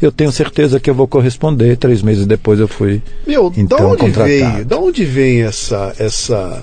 eu 0.00 0.10
tenho 0.10 0.32
certeza 0.32 0.80
que 0.80 0.88
eu 0.88 0.94
vou 0.94 1.06
corresponder. 1.06 1.76
Três 1.76 2.02
meses 2.02 2.26
depois 2.26 2.60
eu 2.60 2.68
fui 2.68 3.02
Meu, 3.26 3.50
da 3.50 3.60
então 3.60 3.90
onde 3.90 3.98
contratado. 3.98 4.28
veio? 4.28 4.64
Da 4.64 4.78
onde 4.78 5.04
vem 5.04 5.42
essa 5.42 5.94
essa 5.98 6.62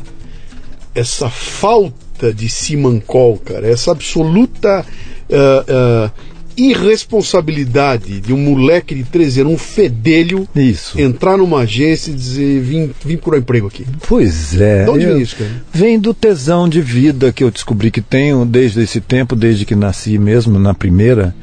essa 0.95 1.29
falta 1.29 2.33
de 2.33 2.49
Simancol, 2.49 3.37
cara? 3.37 3.67
Essa 3.67 3.91
absoluta 3.91 4.85
ah, 5.31 5.65
ah, 5.67 6.11
irresponsabilidade 6.57 8.19
de 8.19 8.33
um 8.33 8.37
moleque 8.37 8.95
de 8.95 9.03
13 9.03 9.41
anos, 9.41 9.53
um 9.53 9.57
fedelho, 9.57 10.47
Isso. 10.55 10.99
entrar 10.99 11.37
numa 11.37 11.59
agência 11.59 12.11
e 12.11 12.13
dizer: 12.13 12.61
vim, 12.61 12.91
vim 13.05 13.15
procurar 13.15 13.37
emprego 13.39 13.67
aqui? 13.67 13.85
Pois 14.07 14.59
é. 14.59 14.83
De 14.85 14.89
onde 14.89 15.05
vem 15.05 15.21
isso, 15.21 15.35
cara? 15.35 15.51
Vem 15.73 15.99
do 15.99 16.13
tesão 16.13 16.67
de 16.67 16.81
vida 16.81 17.31
que 17.31 17.43
eu 17.43 17.51
descobri 17.51 17.91
que 17.91 18.01
tenho 18.01 18.45
desde 18.45 18.81
esse 18.81 19.01
tempo, 19.01 19.35
desde 19.35 19.65
que 19.65 19.75
nasci 19.75 20.17
mesmo, 20.17 20.59
na 20.59 20.73
primeira. 20.73 21.35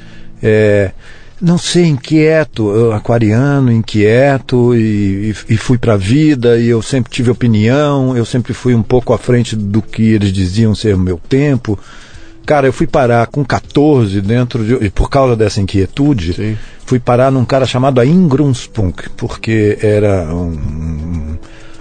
É, 0.43 0.93
não 1.41 1.57
sei, 1.57 1.87
inquieto, 1.87 2.93
aquariano, 2.93 3.73
inquieto, 3.73 4.75
e, 4.75 5.35
e, 5.49 5.55
e 5.55 5.57
fui 5.57 5.79
pra 5.79 5.97
vida, 5.97 6.59
e 6.59 6.69
eu 6.69 6.83
sempre 6.83 7.11
tive 7.11 7.31
opinião, 7.31 8.15
eu 8.15 8.27
sempre 8.27 8.53
fui 8.53 8.75
um 8.75 8.83
pouco 8.83 9.15
à 9.15 9.19
frente 9.19 9.57
do 9.57 9.81
que 9.81 10.03
eles 10.03 10.33
diziam 10.33 10.75
ser 10.75 10.95
o 10.95 10.99
meu 10.99 11.19
tempo. 11.29 11.79
Cara, 12.47 12.67
eu 12.67 12.73
fui 12.73 12.87
parar 12.87 13.27
com 13.27 13.45
14 13.45 14.21
dentro 14.21 14.65
de. 14.65 14.85
E 14.85 14.91
por 14.91 15.09
causa 15.09 15.37
dessa 15.37 15.61
inquietude, 15.61 16.33
Sim. 16.33 16.57
fui 16.85 16.99
parar 16.99 17.31
num 17.31 17.45
cara 17.45 17.67
chamado 17.67 18.03
Ingrunspunk, 18.03 19.11
porque 19.11 19.79
era 19.81 20.35
um, 20.35 21.37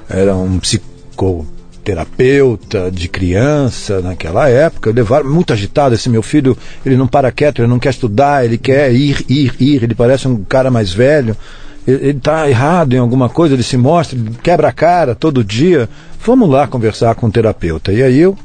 era 0.09 0.35
um 0.35 0.59
psicoterapeuta 0.59 2.91
de 2.91 3.07
criança 3.07 4.01
naquela 4.01 4.49
época. 4.49 4.91
Levaram 4.91 5.29
muito 5.29 5.53
agitado 5.53 5.95
esse 5.95 6.09
meu 6.09 6.21
filho, 6.21 6.57
ele 6.85 6.97
não 6.97 7.07
para 7.07 7.31
quieto, 7.31 7.61
ele 7.61 7.67
não 7.67 7.79
quer 7.79 7.89
estudar, 7.89 8.45
ele 8.45 8.57
quer 8.57 8.93
ir, 8.93 9.25
ir, 9.27 9.55
ir, 9.59 9.83
ele 9.83 9.95
parece 9.95 10.27
um 10.27 10.43
cara 10.43 10.69
mais 10.69 10.93
velho. 10.93 11.35
Ele 11.87 12.11
está 12.11 12.47
errado 12.47 12.93
em 12.93 12.99
alguma 12.99 13.29
coisa, 13.29 13.55
ele 13.55 13.63
se 13.63 13.77
mostra, 13.77 14.19
ele 14.19 14.35
quebra 14.43 14.67
a 14.67 14.71
cara 14.71 15.15
todo 15.15 15.43
dia. 15.43 15.89
Vamos 16.23 16.47
lá 16.47 16.67
conversar 16.67 17.15
com 17.15 17.25
o 17.25 17.31
terapeuta. 17.31 17.91
E 17.91 18.03
aí 18.03 18.19
eu 18.19 18.37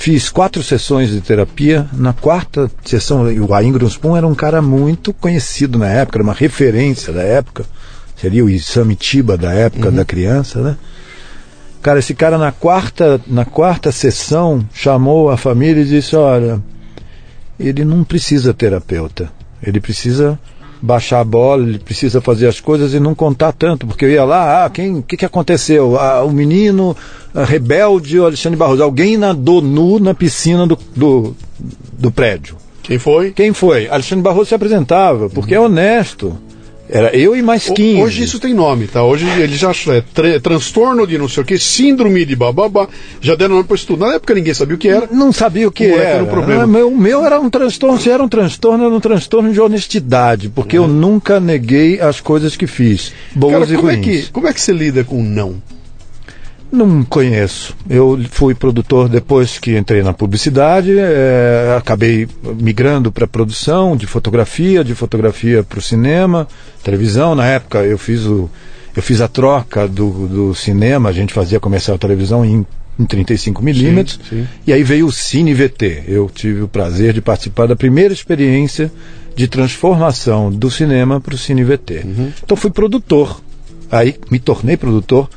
Fiz 0.00 0.30
quatro 0.30 0.62
sessões 0.62 1.10
de 1.10 1.20
terapia. 1.20 1.86
Na 1.92 2.14
quarta 2.14 2.70
sessão, 2.82 3.24
o 3.24 3.62
Ingram 3.62 3.86
Spoon 3.86 4.16
era 4.16 4.26
um 4.26 4.34
cara 4.34 4.62
muito 4.62 5.12
conhecido 5.12 5.78
na 5.78 5.88
época, 5.88 6.16
era 6.16 6.24
uma 6.24 6.32
referência 6.32 7.12
da 7.12 7.22
época. 7.22 7.66
Seria 8.16 8.42
o 8.42 8.48
Isamitiba 8.48 9.36
da 9.36 9.52
época 9.52 9.90
da 9.90 10.02
criança, 10.02 10.62
né? 10.62 10.78
Cara, 11.82 11.98
esse 11.98 12.14
cara 12.14 12.38
na 12.38 12.50
quarta, 12.50 13.20
na 13.26 13.44
quarta 13.44 13.92
sessão 13.92 14.66
chamou 14.72 15.28
a 15.28 15.36
família 15.36 15.82
e 15.82 15.86
disse: 15.86 16.16
Olha, 16.16 16.62
ele 17.58 17.84
não 17.84 18.02
precisa 18.02 18.54
terapeuta. 18.54 19.30
Ele 19.62 19.82
precisa 19.82 20.38
baixar 20.80 21.20
a 21.20 21.24
bola, 21.24 21.62
ele 21.62 21.78
precisa 21.78 22.20
fazer 22.20 22.46
as 22.46 22.60
coisas 22.60 22.94
e 22.94 23.00
não 23.00 23.14
contar 23.14 23.52
tanto, 23.52 23.86
porque 23.86 24.04
eu 24.04 24.10
ia 24.10 24.24
lá, 24.24 24.64
ah, 24.64 24.70
quem, 24.70 24.98
o 24.98 25.02
que, 25.02 25.16
que 25.16 25.24
aconteceu? 25.24 25.98
Ah, 25.98 26.24
o 26.24 26.30
menino 26.30 26.96
ah, 27.34 27.44
rebelde, 27.44 28.18
o 28.18 28.24
Alexandre 28.24 28.58
Barroso, 28.58 28.82
alguém 28.82 29.16
nadou 29.16 29.60
nu 29.60 29.98
na 29.98 30.14
piscina 30.14 30.66
do, 30.66 30.78
do, 30.96 31.36
do 31.92 32.10
prédio. 32.10 32.56
Quem 32.82 32.98
foi? 32.98 33.30
Quem 33.30 33.52
foi? 33.52 33.88
Alexandre 33.88 34.24
Barroso 34.24 34.48
se 34.48 34.54
apresentava, 34.54 35.28
porque 35.28 35.54
é 35.54 35.60
honesto. 35.60 36.36
Era 36.92 37.14
eu 37.16 37.36
e 37.36 37.42
mais 37.42 37.68
O- 37.68 37.74
15. 37.74 38.02
Hoje 38.02 38.22
isso 38.24 38.40
tem 38.40 38.52
nome, 38.52 38.86
tá? 38.88 39.04
Hoje 39.04 39.24
ele 39.40 39.54
já 39.56 39.70
é 39.70 40.00
tra- 40.12 40.40
transtorno 40.40 41.06
de 41.06 41.16
não 41.18 41.28
sei 41.28 41.42
o 41.42 41.46
que, 41.46 41.56
síndrome 41.58 42.24
de 42.24 42.34
bababá. 42.34 42.88
Já 43.20 43.34
deram 43.36 43.54
nome 43.54 43.66
para 43.66 43.76
isso 43.76 43.86
tudo. 43.86 44.04
Na 44.04 44.14
época 44.14 44.34
ninguém 44.34 44.52
sabia 44.52 44.74
o 44.74 44.78
que 44.78 44.88
era. 44.88 45.08
Não 45.12 45.32
sabia 45.32 45.68
o 45.68 45.70
que 45.70 45.86
O 45.86 45.94
era. 45.94 46.02
era 46.02 46.24
um 46.24 46.26
problema. 46.26 46.64
Ah, 46.64 46.66
meu- 46.66 46.88
O 46.88 46.98
meu 46.98 47.24
era 47.24 47.40
um 47.40 47.48
transtorno, 47.48 48.00
se 48.00 48.10
era 48.10 48.22
um 48.22 48.28
transtorno, 48.28 48.84
era 48.84 48.92
um 48.94 49.00
transtorno 49.00 49.52
de 49.52 49.60
honestidade, 49.60 50.48
porque 50.48 50.76
eu 50.76 50.88
nunca 50.88 51.38
neguei 51.38 52.00
as 52.00 52.20
coisas 52.20 52.56
que 52.56 52.66
fiz, 52.66 53.12
boas 53.34 53.52
Cara, 53.52 53.72
e 53.72 53.76
como 53.76 53.90
é, 53.90 53.94
ruins. 53.94 54.04
que, 54.26 54.32
como 54.32 54.48
é 54.48 54.52
que 54.52 54.60
você 54.60 54.72
lida 54.72 55.04
com 55.04 55.20
o 55.20 55.24
não? 55.24 55.62
Não 56.72 57.02
conheço. 57.04 57.74
Eu 57.88 58.18
fui 58.30 58.54
produtor 58.54 59.08
depois 59.08 59.58
que 59.58 59.76
entrei 59.76 60.02
na 60.02 60.12
publicidade, 60.12 60.94
eh, 60.96 61.74
acabei 61.76 62.28
migrando 62.60 63.10
para 63.10 63.26
produção 63.26 63.96
de 63.96 64.06
fotografia, 64.06 64.84
de 64.84 64.94
fotografia 64.94 65.64
para 65.64 65.80
o 65.80 65.82
cinema, 65.82 66.46
televisão. 66.82 67.34
Na 67.34 67.46
época 67.46 67.78
eu 67.78 67.98
fiz 67.98 68.24
o, 68.24 68.48
eu 68.94 69.02
fiz 69.02 69.20
a 69.20 69.26
troca 69.26 69.88
do, 69.88 70.28
do 70.28 70.54
cinema, 70.54 71.08
a 71.08 71.12
gente 71.12 71.32
fazia 71.32 71.58
comercial 71.58 71.98
televisão 71.98 72.44
em, 72.44 72.64
em 72.98 73.04
35 73.04 73.62
milímetros. 73.62 74.20
E 74.64 74.72
aí 74.72 74.84
veio 74.84 75.06
o 75.06 75.12
Cine 75.12 75.52
VT. 75.52 76.04
Eu 76.06 76.30
tive 76.32 76.62
o 76.62 76.68
prazer 76.68 77.12
de 77.12 77.20
participar 77.20 77.66
da 77.66 77.74
primeira 77.74 78.14
experiência 78.14 78.92
de 79.34 79.48
transformação 79.48 80.52
do 80.52 80.70
cinema 80.70 81.20
para 81.20 81.34
o 81.34 81.38
Cine 81.38 81.64
VT. 81.64 82.04
Então 82.44 82.56
fui 82.56 82.70
produtor. 82.70 83.40
Aí 83.90 84.14
me 84.30 84.38
tornei 84.38 84.76
produtor 84.76 85.28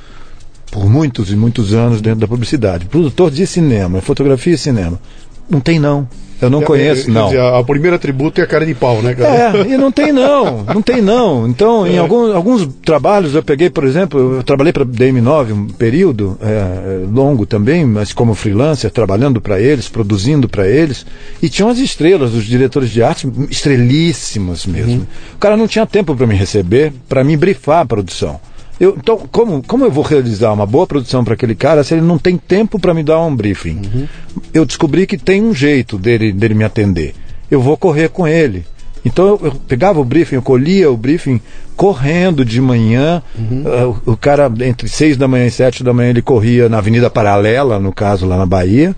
por 0.73 0.89
muitos 0.89 1.31
e 1.31 1.35
muitos 1.35 1.71
anos 1.71 2.01
dentro 2.01 2.21
da 2.21 2.27
publicidade. 2.27 2.85
Produtor 2.87 3.29
de 3.29 3.45
cinema, 3.45 4.01
fotografia 4.01 4.55
e 4.55 4.57
cinema. 4.57 4.99
Não 5.47 5.59
tem 5.59 5.77
não. 5.77 6.07
Eu 6.41 6.49
não 6.49 6.61
conheço, 6.61 7.05
Quer 7.05 7.11
não. 7.11 7.25
dizer, 7.27 7.39
a, 7.39 7.59
a 7.59 7.63
primeiro 7.63 7.95
atributo 7.95 8.41
é 8.41 8.43
a 8.43 8.47
cara 8.47 8.65
de 8.65 8.73
pau, 8.73 9.01
né, 9.01 9.13
cara? 9.13 9.59
É, 9.59 9.67
e 9.67 9.77
não 9.77 9.91
tem 9.91 10.11
não, 10.11 10.63
não 10.73 10.81
tem 10.81 10.99
não. 10.99 11.47
Então, 11.47 11.85
em 11.87 11.97
alguns, 11.97 12.33
alguns 12.33 12.67
trabalhos 12.83 13.35
eu 13.35 13.43
peguei, 13.43 13.69
por 13.69 13.85
exemplo, 13.85 14.37
eu 14.37 14.43
trabalhei 14.43 14.73
para 14.73 14.83
DM9 14.83 15.53
um 15.53 15.67
período 15.67 16.37
é, 16.41 17.05
longo 17.09 17.45
também, 17.45 17.85
mas 17.85 18.11
como 18.11 18.33
freelancer, 18.33 18.89
trabalhando 18.89 19.39
para 19.39 19.61
eles, 19.61 19.87
produzindo 19.87 20.49
para 20.49 20.67
eles, 20.67 21.05
e 21.41 21.47
tinham 21.49 21.69
as 21.69 21.77
estrelas, 21.77 22.33
os 22.33 22.45
diretores 22.45 22.89
de 22.89 23.03
arte, 23.03 23.31
estrelíssimos 23.49 24.65
mesmo. 24.65 25.07
O 25.35 25.37
cara 25.37 25.55
não 25.55 25.67
tinha 25.67 25.85
tempo 25.85 26.15
para 26.15 26.27
me 26.27 26.35
receber, 26.35 26.91
para 27.07 27.23
me 27.23 27.37
brifar 27.37 27.81
a 27.81 27.85
produção. 27.85 28.39
Eu, 28.79 28.95
então, 28.97 29.17
como, 29.31 29.61
como 29.63 29.85
eu 29.85 29.91
vou 29.91 30.03
realizar 30.03 30.51
uma 30.51 30.65
boa 30.65 30.87
produção 30.87 31.23
para 31.23 31.35
aquele 31.35 31.55
cara 31.55 31.83
se 31.83 31.93
ele 31.93 32.01
não 32.01 32.17
tem 32.17 32.37
tempo 32.37 32.79
para 32.79 32.93
me 32.93 33.03
dar 33.03 33.21
um 33.21 33.35
briefing? 33.35 34.07
Eu 34.53 34.65
descobri 34.65 35.05
que 35.05 35.17
tem 35.17 35.41
um 35.41 35.53
jeito 35.53 35.97
dele, 35.97 36.31
dele 36.31 36.53
me 36.53 36.63
atender. 36.63 37.13
Eu 37.49 37.61
vou 37.61 37.77
correr 37.77 38.09
com 38.09 38.27
ele. 38.27 38.65
Então 39.05 39.27
eu, 39.27 39.39
eu 39.43 39.51
pegava 39.67 39.99
o 39.99 40.03
briefing, 40.05 40.35
eu 40.35 40.41
colhia 40.41 40.89
o 40.89 40.97
briefing 40.97 41.39
correndo 41.75 42.45
de 42.45 42.59
manhã. 42.61 43.21
Ah, 43.65 43.87
o, 44.05 44.13
o 44.13 44.17
cara, 44.17 44.51
entre 44.61 44.87
seis 44.87 45.17
da 45.17 45.27
manhã 45.27 45.45
e 45.45 45.51
sete 45.51 45.83
da 45.83 45.93
manhã, 45.93 46.09
ele 46.09 46.21
corria 46.21 46.69
na 46.69 46.77
Avenida 46.77 47.09
Paralela, 47.09 47.79
no 47.79 47.91
caso, 47.91 48.25
lá 48.25 48.37
na 48.37 48.45
Bahia. 48.45 48.95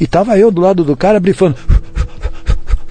E 0.00 0.06
tava 0.06 0.36
eu 0.38 0.50
do 0.50 0.60
lado 0.60 0.82
do 0.82 0.96
cara 0.96 1.20
brifando. 1.20 1.56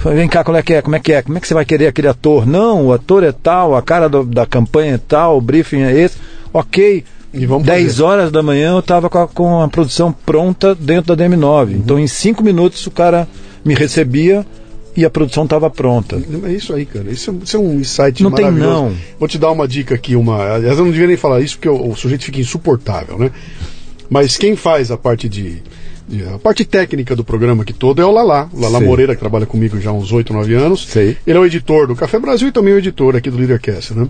Falei, 0.04 0.18
vem 0.20 0.28
cá, 0.28 0.44
como 0.44 0.58
é 0.58 0.62
que 0.62 0.74
é? 0.74 0.82
Como 0.82 0.96
é 0.96 1.00
que 1.00 1.14
é? 1.14 1.22
Como 1.22 1.38
é 1.38 1.42
que 1.42 1.48
você 1.48 1.54
vai 1.54 1.64
querer 1.66 1.88
aquele 1.88 2.10
ator? 2.10 2.46
Não, 2.46 2.88
o 2.88 2.94
ator 2.94 3.24
é 3.24 3.32
tal, 3.32 3.74
a 3.76 3.82
cara 3.82 4.10
do- 4.10 4.26
da 4.26 4.46
campanha 4.46 4.96
é 4.96 4.98
tal, 4.98 5.38
o 5.38 5.42
briefing 5.42 5.82
é 5.82 5.98
esse. 5.98 6.18
Ok. 6.54 7.04
E 7.34 7.46
vamos 7.48 7.66
10 7.66 7.88
fazer. 7.94 8.04
horas 8.04 8.32
da 8.32 8.44
manhã 8.44 8.74
eu 8.74 8.80
estava 8.80 9.10
com, 9.10 9.18
a- 9.18 9.28
com 9.28 9.62
a 9.62 9.68
produção 9.68 10.12
pronta 10.12 10.76
dentro 10.76 11.16
da 11.16 11.24
DM9. 11.24 11.72
Uhum. 11.74 11.78
Então 11.80 11.98
em 12.00 12.06
5 12.06 12.44
minutos 12.44 12.86
o 12.86 12.92
cara 12.92 13.28
me 13.66 13.74
recebia 13.74 14.46
e 14.96 15.04
a 15.06 15.10
produção 15.10 15.46
estava 15.46 15.70
pronta. 15.70 16.22
É 16.44 16.52
isso 16.52 16.74
aí, 16.76 16.86
cara. 16.86 17.10
Isso 17.10 17.32
é, 17.32 17.34
isso 17.44 17.58
é 17.58 17.60
um 17.60 17.80
insight 17.80 18.22
Não 18.22 18.30
tem 18.30 18.46
maravilhoso. 18.46 18.72
não. 18.74 18.94
Vou 19.18 19.28
te 19.28 19.38
dar 19.40 19.52
uma 19.52 19.68
dica 19.68 19.96
aqui, 19.96 20.16
uma. 20.16 20.44
Aliás, 20.56 20.78
eu 20.78 20.84
não 20.86 20.92
devia 20.92 21.08
nem 21.08 21.18
falar 21.18 21.40
isso 21.42 21.56
porque 21.56 21.70
o, 21.70 21.90
o 21.92 21.96
sujeito 21.96 22.26
fica 22.26 22.40
insuportável, 22.42 23.18
né? 23.18 23.32
Mas 24.10 24.38
quem 24.38 24.56
faz 24.56 24.92
a 24.92 24.98
parte 24.98 25.28
de. 25.30 25.64
De- 26.08 26.24
a 26.24 26.38
parte 26.38 26.66
técnica 26.66 27.16
do 27.16 27.24
programa 27.24 27.64
aqui 27.64 27.74
todo 27.74 28.02
é 28.02 28.06
o 28.06 28.12
Lala. 28.12 28.50
O 28.54 28.60
Lala 28.60 28.80
Sei. 28.80 28.88
Moreira, 28.88 29.14
que 29.16 29.20
trabalha 29.20 29.46
comigo 29.46 29.80
já 29.80 29.90
há 29.90 29.94
uns 29.94 30.12
8, 30.12 30.34
9 30.34 30.54
anos. 30.54 30.86
Sei. 30.88 31.18
Ele 31.26 31.38
é 31.38 31.42
o 31.42 31.46
editor 31.46 31.88
do 31.88 31.96
Café 31.96 32.20
Brasil 32.20 32.48
e 32.48 32.52
também 32.52 32.74
o 32.74 32.78
editor 32.78 33.16
aqui 33.16 33.30
do 33.30 33.38
Leadercast, 33.38 33.94
né? 33.94 34.08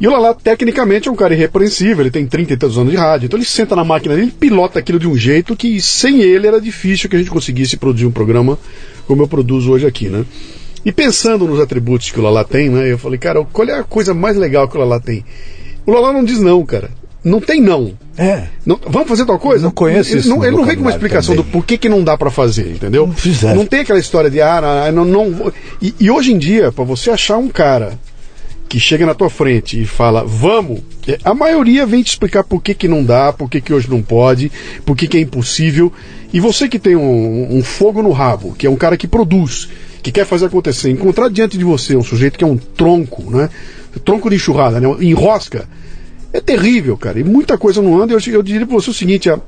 E 0.00 0.08
o 0.08 0.10
Lala, 0.10 0.34
tecnicamente, 0.34 1.08
é 1.08 1.12
um 1.12 1.14
cara 1.14 1.32
irrepreensível, 1.32 2.00
ele 2.02 2.10
tem 2.10 2.26
30 2.26 2.54
e 2.54 2.56
tantos 2.56 2.76
anos 2.76 2.90
de 2.90 2.96
rádio, 2.96 3.26
então 3.26 3.38
ele 3.38 3.46
senta 3.46 3.76
na 3.76 3.84
máquina 3.84 4.16
dele 4.16 4.28
e 4.28 4.32
pilota 4.32 4.80
aquilo 4.80 4.98
de 4.98 5.06
um 5.06 5.16
jeito 5.16 5.54
que 5.54 5.80
sem 5.80 6.20
ele 6.22 6.46
era 6.48 6.60
difícil 6.60 7.08
que 7.08 7.14
a 7.14 7.18
gente 7.20 7.30
conseguisse 7.30 7.76
produzir 7.76 8.06
um 8.06 8.10
programa 8.10 8.58
como 9.06 9.22
eu 9.22 9.28
produzo 9.28 9.70
hoje 9.70 9.86
aqui, 9.86 10.08
né? 10.08 10.24
E 10.84 10.90
pensando 10.90 11.46
nos 11.46 11.60
atributos 11.60 12.10
que 12.10 12.18
o 12.18 12.22
Lala 12.22 12.42
tem, 12.44 12.68
né? 12.68 12.90
Eu 12.90 12.98
falei, 12.98 13.16
cara, 13.18 13.44
qual 13.52 13.68
é 13.68 13.78
a 13.78 13.84
coisa 13.84 14.12
mais 14.12 14.36
legal 14.36 14.66
que 14.66 14.76
o 14.76 14.80
Lala 14.80 14.98
tem? 14.98 15.24
O 15.86 15.92
Lala 15.92 16.12
não 16.12 16.24
diz 16.24 16.40
não, 16.40 16.64
cara. 16.66 16.90
Não 17.24 17.40
tem 17.40 17.60
não. 17.60 17.92
É. 18.18 18.44
Não- 18.66 18.80
vamos 18.84 19.08
fazer 19.08 19.24
tal 19.24 19.38
coisa? 19.38 19.64
Não 19.64 19.70
conheço 19.70 20.10
ele 20.12 20.20
isso 20.20 20.28
não, 20.28 20.44
ele 20.44 20.56
não 20.56 20.64
vem 20.64 20.74
com 20.74 20.82
uma 20.82 20.90
explicação 20.90 21.34
do 21.34 21.42
também. 21.42 21.52
porquê 21.52 21.78
que 21.78 21.88
não 21.88 22.02
dá 22.02 22.16
pra 22.16 22.30
fazer, 22.30 22.70
entendeu? 22.72 23.06
Não 23.06 23.14
fizeram. 23.14 23.56
Não 23.56 23.66
tem 23.66 23.80
aquela 23.80 23.98
história 23.98 24.28
de, 24.30 24.40
ah, 24.40 24.90
não, 24.92 25.04
não. 25.04 25.52
E, 25.80 25.94
e 26.00 26.10
hoje 26.10 26.32
em 26.32 26.38
dia, 26.38 26.72
pra 26.72 26.84
você 26.84 27.10
achar 27.10 27.36
um 27.38 27.48
cara 27.48 27.98
que 28.68 28.80
chega 28.80 29.04
na 29.04 29.14
tua 29.14 29.28
frente 29.28 29.80
e 29.80 29.84
fala, 29.84 30.24
vamos, 30.24 30.80
é, 31.06 31.18
a 31.22 31.34
maioria 31.34 31.84
vem 31.84 32.02
te 32.02 32.08
explicar 32.08 32.42
por 32.42 32.62
que, 32.62 32.74
que 32.74 32.88
não 32.88 33.04
dá, 33.04 33.32
por 33.32 33.48
que, 33.48 33.60
que 33.60 33.72
hoje 33.72 33.88
não 33.88 34.00
pode, 34.02 34.50
por 34.84 34.96
que, 34.96 35.06
que 35.06 35.18
é 35.18 35.20
impossível. 35.20 35.92
E 36.32 36.40
você 36.40 36.68
que 36.68 36.78
tem 36.78 36.96
um, 36.96 37.56
um 37.56 37.62
fogo 37.62 38.02
no 38.02 38.10
rabo, 38.12 38.54
que 38.56 38.66
é 38.66 38.70
um 38.70 38.76
cara 38.76 38.96
que 38.96 39.06
produz, 39.06 39.68
que 40.02 40.10
quer 40.10 40.24
fazer 40.24 40.46
acontecer, 40.46 40.90
encontrar 40.90 41.28
diante 41.28 41.58
de 41.58 41.64
você 41.64 41.94
um 41.94 42.02
sujeito 42.02 42.38
que 42.38 42.44
é 42.44 42.46
um 42.46 42.56
tronco, 42.56 43.30
né? 43.30 43.50
Tronco 44.04 44.30
de 44.30 44.36
enxurrada, 44.36 44.80
né? 44.80 44.88
Enrosca. 45.00 45.68
É 46.32 46.40
terrível, 46.40 46.96
cara. 46.96 47.20
E 47.20 47.24
muita 47.24 47.58
coisa 47.58 47.82
não 47.82 48.00
anda. 48.00 48.14
Eu, 48.14 48.20
eu 48.32 48.42
diria 48.42 48.66
pra 48.66 48.74
você 48.74 48.90
o 48.90 48.94
seguinte: 48.94 49.28
a, 49.28 49.38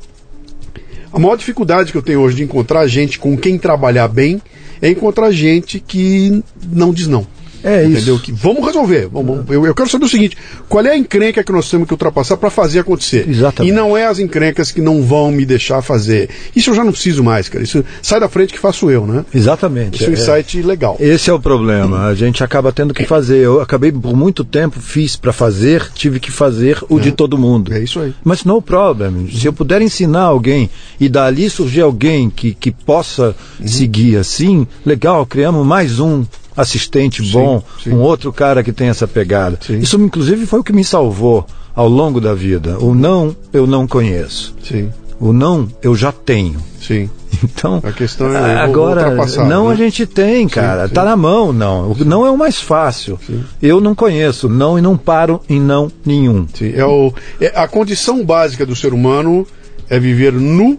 a 1.13 1.19
maior 1.19 1.37
dificuldade 1.37 1.91
que 1.91 1.99
eu 1.99 2.03
tenho 2.03 2.21
hoje 2.21 2.37
de 2.37 2.43
encontrar 2.45 2.87
gente 2.87 3.19
com 3.19 3.37
quem 3.37 3.59
trabalhar 3.59 4.09
bem 4.09 4.41
é 4.83 4.91
encontrar 4.91 5.31
gente 5.31 5.81
que 5.81 6.43
não 6.71 6.93
diz 6.93 7.07
não. 7.07 7.27
É 7.65 7.83
isso. 7.83 7.93
Entendeu? 7.97 8.19
Que 8.19 8.31
vamos 8.31 8.65
resolver. 8.65 9.09
Vamos, 9.11 9.49
eu, 9.51 9.65
eu 9.67 9.75
quero 9.75 9.89
saber 9.89 10.05
o 10.05 10.09
seguinte: 10.09 10.37
qual 10.69 10.85
é 10.85 10.91
a 10.91 10.97
encrenca 10.97 11.43
que 11.43 11.51
nós 11.51 11.71
temos 11.71 11.87
que 11.87 11.95
ultrapassar 11.95 12.37
para 12.37 12.51
fazer 12.51 12.81
acontecer? 12.81 13.29
Exatamente. 13.29 13.73
E 13.73 13.75
não 13.75 13.97
é 13.97 14.07
as 14.07 14.19
encrencas 14.19 14.71
que 14.71 14.81
não 14.81 15.03
vão 15.03 15.33
me 15.33 15.47
deixar 15.47 15.81
fazer. 15.83 16.29
Isso 16.55 16.71
eu 16.71 16.75
já 16.75 16.85
não 16.85 16.93
preciso 16.93 17.25
mais, 17.25 17.49
cara. 17.49 17.65
Isso 17.65 17.85
sai 18.03 18.21
da 18.21 18.29
frente 18.29 18.53
que 18.53 18.59
faço 18.59 18.91
eu, 18.91 19.07
né? 19.07 19.25
Exatamente. 19.35 19.97
Isso 19.97 20.05
é 20.05 20.09
um 20.11 20.13
insight 20.13 20.63
legal. 20.63 20.97
Esse 21.01 21.31
é 21.31 21.33
o 21.33 21.41
problema. 21.41 22.07
A 22.07 22.15
gente 22.15 22.45
acaba 22.45 22.71
tendo 22.73 22.93
que 22.93 23.05
fazer. 23.05 23.39
Eu 23.39 23.61
acabei 23.61 23.91
por 23.91 24.15
muito 24.15 24.45
tempo, 24.45 24.79
fiz 24.81 25.17
para 25.17 25.33
fazer, 25.33 25.91
tive 25.95 26.21
que 26.21 26.31
fazer 26.31 26.79
o 26.89 27.01
de 27.01 27.13
todo 27.13 27.39
mundo. 27.39 27.73
É 27.73 27.83
isso 27.83 27.99
aí. 28.01 28.15
Mas 28.23 28.45
no 28.45 28.61
problem. 28.61 29.29
Se 29.33 29.47
eu 29.47 29.53
puder 29.53 29.81
ensinar 29.81 30.23
alguém 30.23 30.69
e 31.01 31.09
dali 31.09 31.49
surgir 31.49 31.81
alguém 31.81 32.29
que, 32.29 32.53
que 32.55 32.71
possa 32.71 33.35
Uhum. 33.61 33.69
seguir 33.69 34.17
assim, 34.17 34.67
legal, 34.85 35.25
criamos 35.25 35.65
mais 35.67 35.99
um 36.01 36.25
assistente 36.57 37.23
bom, 37.31 37.63
sim. 37.83 37.93
um 37.93 38.01
outro 38.01 38.33
cara 38.33 38.63
que 38.63 38.73
tem 38.73 38.89
essa 38.89 39.07
pegada. 39.07 39.59
Sim. 39.65 39.79
Isso, 39.79 39.97
inclusive, 40.01 40.47
foi 40.47 40.61
o 40.61 40.65
que 40.65 40.73
me 40.73 40.85
salvou 40.85 41.47
ao 41.75 41.89
longo 41.89 42.21
da 42.21 42.35
vida. 42.35 42.79
O 42.79 42.95
não, 42.95 43.35
eu 43.53 43.67
não 43.67 43.87
conheço. 43.87 44.55
Sim, 44.63 44.91
O 45.19 45.33
não, 45.33 45.69
eu 45.83 45.95
já 45.95 46.13
tenho. 46.13 46.59
sim. 46.81 47.09
Então, 47.43 47.81
A 47.83 47.91
questão 47.91 48.33
é, 48.33 48.57
agora 48.57 49.09
ultrapassar, 49.09 49.45
não 49.47 49.67
né? 49.67 49.73
a 49.73 49.77
gente 49.77 50.07
tem, 50.07 50.49
cara. 50.49 50.87
sim. 50.87 50.95
Tá 50.95 51.05
na 51.05 51.17
mão, 51.17 51.53
não. 51.53 51.91
O 51.91 52.05
não 52.05 52.25
é 52.25 52.31
o 52.31 52.39
mais 52.39 52.61
fácil. 52.61 53.19
Eu 53.61 53.81
não 53.81 53.93
conheço 53.95 54.49
não 54.49 54.79
e 54.79 54.81
não 54.81 54.97
paro 54.97 55.41
em 55.49 55.61
não 55.61 55.91
nenhum. 56.07 56.47
É 56.75 56.85
o, 56.85 57.13
é 57.41 57.53
a 57.55 57.67
condição 57.67 58.25
básica 58.25 58.65
do 58.65 58.77
ser 58.77 58.95
humano 58.95 59.45
é 59.91 59.99
viver 59.99 60.33
nu 60.33 60.79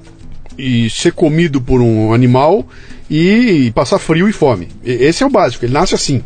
e 0.58 0.90
ser 0.90 1.12
comido 1.14 1.60
por 1.62 1.82
um 1.82 2.14
animal 2.14 2.66
e 3.10 3.72
passar 3.76 4.00
frio 4.00 4.28
e 4.28 4.34
fome. 4.34 4.68
Esse 4.84 5.24
é 5.24 5.26
o 5.26 5.30
básico, 5.30 5.64
ele 5.66 5.74
nasce 5.74 5.94
assim. 5.96 6.22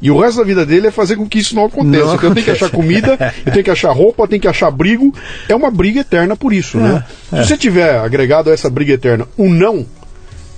E 0.00 0.10
o 0.10 0.18
resto 0.18 0.38
da 0.38 0.44
vida 0.44 0.64
dele 0.64 0.86
é 0.86 0.90
fazer 0.90 1.16
com 1.16 1.28
que 1.28 1.38
isso 1.38 1.54
não 1.54 1.64
aconteça. 1.66 2.04
Não 2.06 2.14
Então 2.14 2.28
eu 2.28 2.34
tenho 2.34 2.44
que 2.44 2.50
achar 2.52 2.70
comida, 2.70 3.34
eu 3.44 3.52
tenho 3.52 3.64
que 3.64 3.70
achar 3.70 3.90
roupa, 3.92 4.22
eu 4.22 4.28
tenho 4.28 4.40
que 4.42 4.48
achar 4.48 4.68
abrigo. 4.68 5.12
É 5.48 5.54
uma 5.54 5.70
briga 5.70 6.00
eterna 6.00 6.36
por 6.36 6.52
isso, 6.52 6.78
né? 6.78 7.04
É, 7.32 7.42
Se 7.42 7.48
você 7.48 7.56
tiver 7.58 7.98
agregado 7.98 8.48
a 8.48 8.52
essa 8.52 8.70
briga 8.70 8.92
eterna 8.94 9.26
um 9.36 9.50
não, 9.52 9.84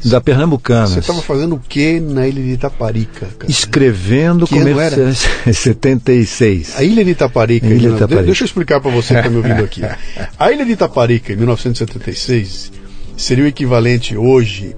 da 0.04 0.20
Pernambucana. 0.20 0.88
Você 0.88 0.98
estava 0.98 1.22
fazendo 1.22 1.54
o 1.54 1.60
que 1.60 2.00
na 2.00 2.26
ilha 2.26 2.42
de 2.42 2.50
Itaparica? 2.50 3.28
Cara? 3.38 3.48
Escrevendo 3.48 4.44
comerciais. 4.48 5.24
76. 5.56 6.74
A 6.76 6.82
ilha 6.82 7.04
de 7.04 7.12
Itaparica. 7.12 7.64
Ilha 7.64 7.90
de 7.90 7.94
Itaparica. 7.94 8.22
Deixa 8.24 8.42
eu 8.42 8.46
explicar 8.46 8.80
para 8.80 8.90
você 8.90 9.14
que 9.14 9.20
está 9.20 9.30
me 9.30 9.36
ouvindo 9.36 9.62
aqui. 9.62 9.82
A 10.36 10.50
ilha 10.50 10.64
de 10.64 10.72
Itaparica, 10.72 11.32
em 11.32 11.36
1976, 11.36 12.72
seria 13.16 13.44
o 13.44 13.46
equivalente 13.46 14.16
hoje 14.16 14.74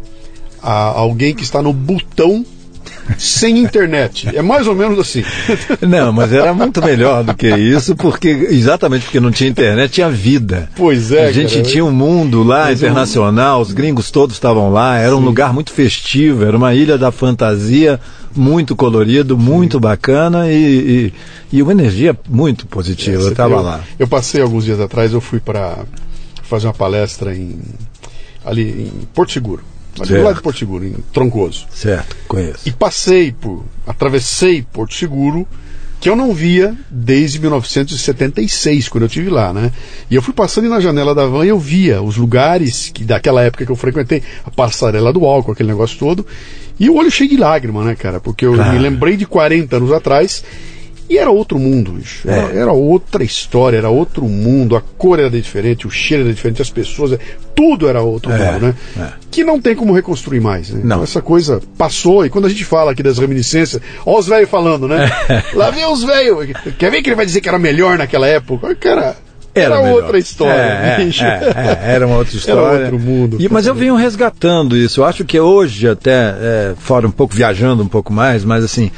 a 0.62 0.72
alguém 0.72 1.34
que 1.34 1.44
está 1.44 1.62
no 1.62 1.72
botão 1.72 2.44
sem 3.16 3.58
internet. 3.58 4.28
É 4.34 4.42
mais 4.42 4.66
ou 4.66 4.74
menos 4.74 4.98
assim. 4.98 5.22
Não, 5.80 6.12
mas 6.12 6.32
era 6.32 6.52
muito 6.52 6.82
melhor 6.82 7.24
do 7.24 7.34
que 7.34 7.48
isso, 7.48 7.94
porque 7.96 8.28
exatamente 8.28 9.04
porque 9.04 9.20
não 9.20 9.30
tinha 9.30 9.48
internet, 9.50 9.92
tinha 9.92 10.10
vida. 10.10 10.68
Pois 10.76 11.10
é, 11.12 11.26
A 11.26 11.32
gente 11.32 11.54
cara. 11.56 11.62
tinha 11.64 11.84
um 11.84 11.90
mundo 11.92 12.42
lá 12.42 12.64
Mas 12.66 12.78
internacional, 12.82 13.60
os 13.60 13.72
gringos 13.72 14.10
todos 14.10 14.36
estavam 14.36 14.70
lá, 14.72 14.98
era 14.98 15.16
um 15.16 15.20
lugar 15.20 15.52
muito 15.54 15.72
festivo, 15.72 16.44
era 16.44 16.56
uma 16.56 16.74
ilha 16.74 16.98
da 16.98 17.10
fantasia, 17.10 17.98
muito 18.36 18.76
colorido, 18.76 19.36
muito 19.38 19.80
bacana 19.80 20.50
e, 20.50 21.12
e, 21.52 21.56
e 21.58 21.62
uma 21.62 21.72
energia 21.72 22.16
muito 22.28 22.66
positiva. 22.66 23.16
eu 23.16 23.22
Você- 23.22 23.30
estava 23.30 23.54
eu, 23.54 23.62
lá. 23.62 23.80
Eu 23.98 24.06
passei 24.08 24.40
alguns 24.42 24.64
dias 24.64 24.80
atrás, 24.80 25.12
eu 25.12 25.20
fui 25.20 25.40
para 25.40 25.78
fazer 26.42 26.66
uma 26.66 26.74
palestra 26.74 27.34
em 27.34 27.58
ali 28.44 28.62
em 28.92 29.06
Porto 29.14 29.32
Seguro. 29.32 29.62
Certo. 30.06 30.24
lado 30.24 30.36
de 30.36 30.42
Porto 30.42 30.58
Seguro, 30.58 30.84
em 30.84 30.94
Troncoso. 31.12 31.66
Certo, 31.72 32.16
conheço. 32.28 32.60
E 32.66 32.70
passei 32.72 33.32
por. 33.32 33.64
atravessei 33.86 34.62
Porto 34.62 34.94
Seguro, 34.94 35.46
que 36.00 36.08
eu 36.08 36.14
não 36.14 36.32
via 36.32 36.74
desde 36.90 37.38
1976, 37.40 38.88
quando 38.88 39.02
eu 39.02 39.06
estive 39.08 39.30
lá, 39.30 39.52
né? 39.52 39.72
E 40.10 40.14
eu 40.14 40.22
fui 40.22 40.32
passando 40.32 40.68
na 40.68 40.80
janela 40.80 41.14
da 41.14 41.26
van 41.26 41.44
e 41.44 41.48
eu 41.48 41.58
via 41.58 42.00
os 42.02 42.16
lugares 42.16 42.90
que 42.92 43.04
daquela 43.04 43.42
época 43.42 43.64
que 43.66 43.72
eu 43.72 43.76
frequentei, 43.76 44.22
a 44.44 44.50
passarela 44.50 45.12
do 45.12 45.24
álcool, 45.24 45.52
aquele 45.52 45.68
negócio 45.70 45.98
todo. 45.98 46.24
E 46.78 46.88
o 46.88 46.94
olho 46.96 47.10
cheio 47.10 47.28
de 47.30 47.36
lágrima, 47.36 47.82
né, 47.84 47.96
cara? 47.96 48.20
Porque 48.20 48.46
eu 48.46 48.54
Claro. 48.54 48.72
me 48.72 48.78
lembrei 48.78 49.16
de 49.16 49.26
40 49.26 49.76
anos 49.76 49.92
atrás. 49.92 50.44
E 51.08 51.16
era 51.16 51.30
outro 51.30 51.58
mundo, 51.58 51.92
bicho. 51.92 52.28
Era, 52.28 52.52
É. 52.52 52.58
era 52.58 52.72
outra 52.72 53.24
história, 53.24 53.78
era 53.78 53.88
outro 53.88 54.24
mundo. 54.24 54.76
A 54.76 54.80
cor 54.80 55.18
era 55.18 55.30
diferente, 55.30 55.86
o 55.86 55.90
cheiro 55.90 56.24
era 56.24 56.32
diferente, 56.34 56.60
as 56.60 56.68
pessoas. 56.70 57.18
Tudo 57.54 57.88
era 57.88 58.02
outro 58.02 58.30
É, 58.30 58.52
mundo, 58.52 58.66
né? 58.66 58.74
é. 59.00 59.06
Que 59.30 59.42
não 59.42 59.58
tem 59.60 59.74
como 59.74 59.92
reconstruir 59.94 60.40
mais. 60.40 60.68
Né? 60.70 60.80
Não. 60.84 60.96
Então, 60.96 61.02
essa 61.04 61.22
coisa 61.22 61.60
passou. 61.78 62.26
E 62.26 62.30
quando 62.30 62.44
a 62.46 62.48
gente 62.50 62.64
fala 62.64 62.92
aqui 62.92 63.02
das 63.02 63.18
reminiscências, 63.18 63.80
ó 64.04 64.18
os 64.18 64.26
velhos 64.28 64.50
falando, 64.50 64.86
né? 64.86 65.10
Lá 65.54 65.70
vem 65.70 65.86
os 65.86 66.04
velhos. 66.04 66.48
Quer 66.78 66.90
ver 66.90 67.00
que 67.02 67.08
ele 67.08 67.16
vai 67.16 67.24
dizer 67.26 67.40
que 67.40 67.48
era 67.48 67.58
melhor 67.58 67.96
naquela 67.96 68.26
época? 68.26 68.74
Cara, 68.74 69.16
era, 69.54 69.80
melhor. 69.82 70.02
outra 70.02 70.18
história, 70.18 70.52
É, 70.52 70.96
é, 71.00 71.04
bicho. 71.04 71.24
é, 71.24 71.80
é, 71.86 71.94
era 71.94 72.06
uma 72.06 72.18
outra 72.18 72.36
história. 72.36 72.80
outro 72.84 72.98
mundo. 72.98 73.38
E- 73.40 73.48
mas 73.48 73.66
eu 73.66 73.74
venho 73.74 73.96
resgatando 73.96 74.76
isso. 74.76 75.00
Eu 75.00 75.04
acho 75.06 75.24
que 75.24 75.40
hoje, 75.40 75.88
até 75.88 76.12
é, 76.12 76.74
fora 76.78 77.06
um 77.08 77.10
pouco, 77.10 77.34
viajando 77.34 77.82
um 77.82 77.88
pouco 77.88 78.12
mais, 78.12 78.44
mas 78.44 78.62
assim, 78.62 78.90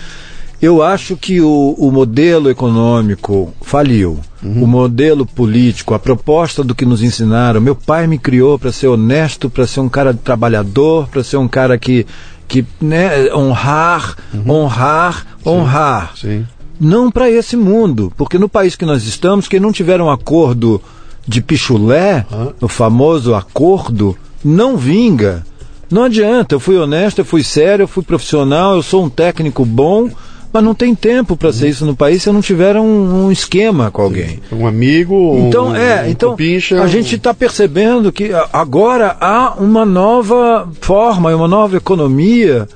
eu 0.61 0.83
acho 0.83 1.17
que 1.17 1.41
o, 1.41 1.75
o 1.79 1.91
modelo 1.91 2.51
econômico 2.51 3.53
faliu. 3.63 4.19
O 4.43 4.67
modelo 4.67 5.27
político, 5.27 5.93
a 5.93 5.99
proposta 5.99 6.65
do 6.65 6.75
que 6.75 6.87
nos 6.87 7.03
ensinaram. 7.03 7.61
Meu 7.61 7.75
pai 7.75 8.07
me 8.07 8.19
criou 8.19 8.59
para 8.59 8.73
ser 8.73 8.87
honesto, 8.89 9.51
para 9.51 9.67
ser 9.67 9.81
um 9.81 9.89
cara 9.89 10.15
trabalhador, 10.15 11.09
para 11.09 11.23
ser 11.23 11.37
um 11.37 11.47
cara 11.47 11.79
que, 11.79 12.07
que 12.49 12.65
né, 12.81 13.33
honrar, 13.35 14.17
honrar, 14.49 15.27
honrar 15.45 16.13
Sim. 16.17 16.47
não 16.81 17.11
para 17.11 17.31
esse 17.31 17.55
mundo, 17.55 18.11
porque 18.17 18.39
no 18.39 18.49
país 18.49 18.77
que 18.77 18.87
nós 18.87 19.05
estamos, 19.05 19.47
quem 19.47 19.61
não 19.61 19.73
tiver 19.73 20.01
um 20.01 20.11
acordo 20.11 20.81
de 21.27 21.43
pichulé, 21.43 22.25
Hã? 22.33 22.53
o 22.63 22.69
famoso 22.69 23.35
acordo, 23.35 24.17
não 24.43 24.77
vinga. 24.77 25.45
Não 25.91 26.05
adianta, 26.05 26.55
eu 26.55 26.61
fui 26.61 26.77
honesto, 26.77 27.19
eu 27.19 27.25
fui 27.25 27.43
sério, 27.43 27.83
eu 27.83 27.89
fui 27.89 28.03
profissional, 28.03 28.77
eu 28.77 28.83
sou 28.83 29.05
um 29.05 29.11
técnico 29.11 29.67
bom, 29.67 30.09
mas 30.53 30.63
não 30.63 30.75
tem 30.75 30.95
tempo 30.95 31.37
para 31.37 31.53
ser 31.53 31.69
isso 31.69 31.87
no 31.87 31.95
país 31.95 32.23
se 32.23 32.29
eu 32.29 32.33
não 32.33 32.41
tiver 32.41 32.77
um, 32.77 33.27
um 33.27 33.33
esquema 33.33 33.91
com 33.91 34.03
alguém. 34.03 34.41
Um 34.51 34.67
amigo. 34.67 35.47
Então, 35.49 35.69
um, 35.69 35.77
é, 35.77 36.03
um 36.03 36.07
então 36.09 36.37
a 36.83 36.87
gente 36.87 37.17
está 37.17 37.33
percebendo 37.33 38.11
que 38.11 38.31
agora 38.53 39.17
há 39.21 39.55
uma 39.59 39.85
nova 39.85 40.69
forma, 40.81 41.35
uma 41.35 41.49
nova 41.49 41.77
economia, 41.77 42.69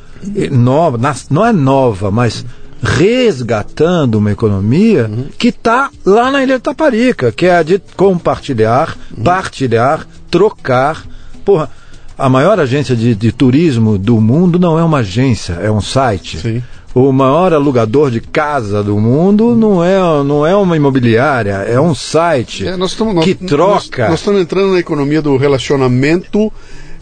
nova, 0.51 0.99
não 1.31 1.45
é 1.45 1.53
nova, 1.53 2.11
mas 2.11 2.45
resgatando 2.85 4.17
uma 4.17 4.31
economia 4.31 5.11
que 5.39 5.49
está 5.49 5.91
lá 6.05 6.31
na 6.31 6.43
Ilha 6.43 6.57
de 6.57 6.63
Taparica, 6.63 7.33
que 7.33 7.47
é 7.47 7.57
a 7.57 7.63
de 7.63 7.81
compartilhar, 7.97 8.97
partilhar, 9.25 10.07
trocar. 10.31 11.05
Porra, 11.45 11.71
a 12.17 12.29
maior 12.29 12.61
agência 12.61 12.95
de, 12.95 13.15
de 13.15 13.33
turismo 13.33 13.99
do 13.99 14.21
mundo 14.21 14.59
não 14.59 14.79
é 14.79 14.85
uma 14.85 14.99
agência, 14.99 15.55
é 15.55 15.71
um 15.71 15.81
site. 15.81 16.39
Sim. 16.39 16.63
O 16.95 17.11
maior 17.13 17.53
alugador 17.53 18.11
de 18.11 18.21
casa 18.21 18.83
do 18.83 18.97
mundo 18.99 19.55
não 19.57 19.83
é, 19.85 19.99
não 20.23 20.47
é 20.47 20.55
uma 20.55 20.77
imobiliária, 20.77 21.55
é 21.69 21.81
um 21.81 21.95
site 21.95 22.67
É, 22.67 22.77
nós 22.77 22.95
tamo- 22.95 23.13
nós- 23.13 23.25
que 23.25 23.35
troca. 23.35 24.09
Nós, 24.09 24.21
estamos 24.21 24.41
entrando 24.41 24.73
na 24.73 24.79
economia 24.79 25.21
do 25.21 25.37
relacionamento, 25.37 26.53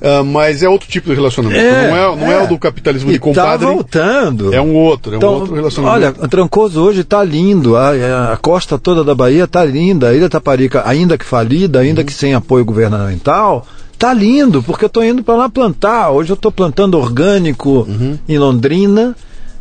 ah, 0.00 0.22
mas 0.24 0.62
é 0.62 0.68
outro 0.68 0.88
tipo 0.88 1.09
de 1.11 1.14
relacionamento. 1.14 1.61
É, 1.61 1.90
não 1.90 1.96
é, 1.96 2.16
não 2.16 2.33
é. 2.33 2.35
é. 2.40 2.42
o 2.44 2.46
do 2.48 2.59
capitalismo 2.59 3.11
e 3.11 3.12
de 3.14 3.18
compadre. 3.18 3.66
tá 3.66 3.72
voltando. 3.72 4.52
É 4.55 4.61
um 4.61 4.74
outro, 4.74 5.12
é 5.12 5.14
um 5.14 5.18
Então, 5.18 5.35
outro 5.35 5.55
relacionamento. 5.55 6.18
olha, 6.20 6.28
Trancoso 6.28 6.81
hoje 6.83 7.02
está 7.02 7.22
lindo, 7.22 7.76
a, 7.76 8.33
a 8.33 8.37
costa 8.38 8.78
toda 8.78 9.05
da 9.05 9.14
Bahia 9.14 9.44
está 9.44 9.62
linda, 9.64 10.09
a 10.09 10.14
Ilha 10.14 10.28
Taparica, 10.31 10.83
ainda 10.87 11.18
que 11.18 11.24
falida, 11.24 11.81
ainda 11.81 12.00
Uhum. 12.00 12.07
que 12.07 12.12
sem 12.14 12.33
apoio 12.35 12.64
governamental, 12.64 13.66
tá 13.98 14.12
lindo, 14.12 14.62
porque 14.62 14.85
eu 14.85 14.88
estou 14.88 15.05
indo 15.05 15.22
para 15.22 15.35
lá 15.37 15.48
plantar. 15.48 16.11
Hoje 16.11 16.31
eu 16.31 16.35
estou 16.35 16.50
plantando 16.50 16.98
orgânico 16.98 17.87
Uhum. 17.88 18.18
em 18.28 18.38
Londrina, 18.38 19.14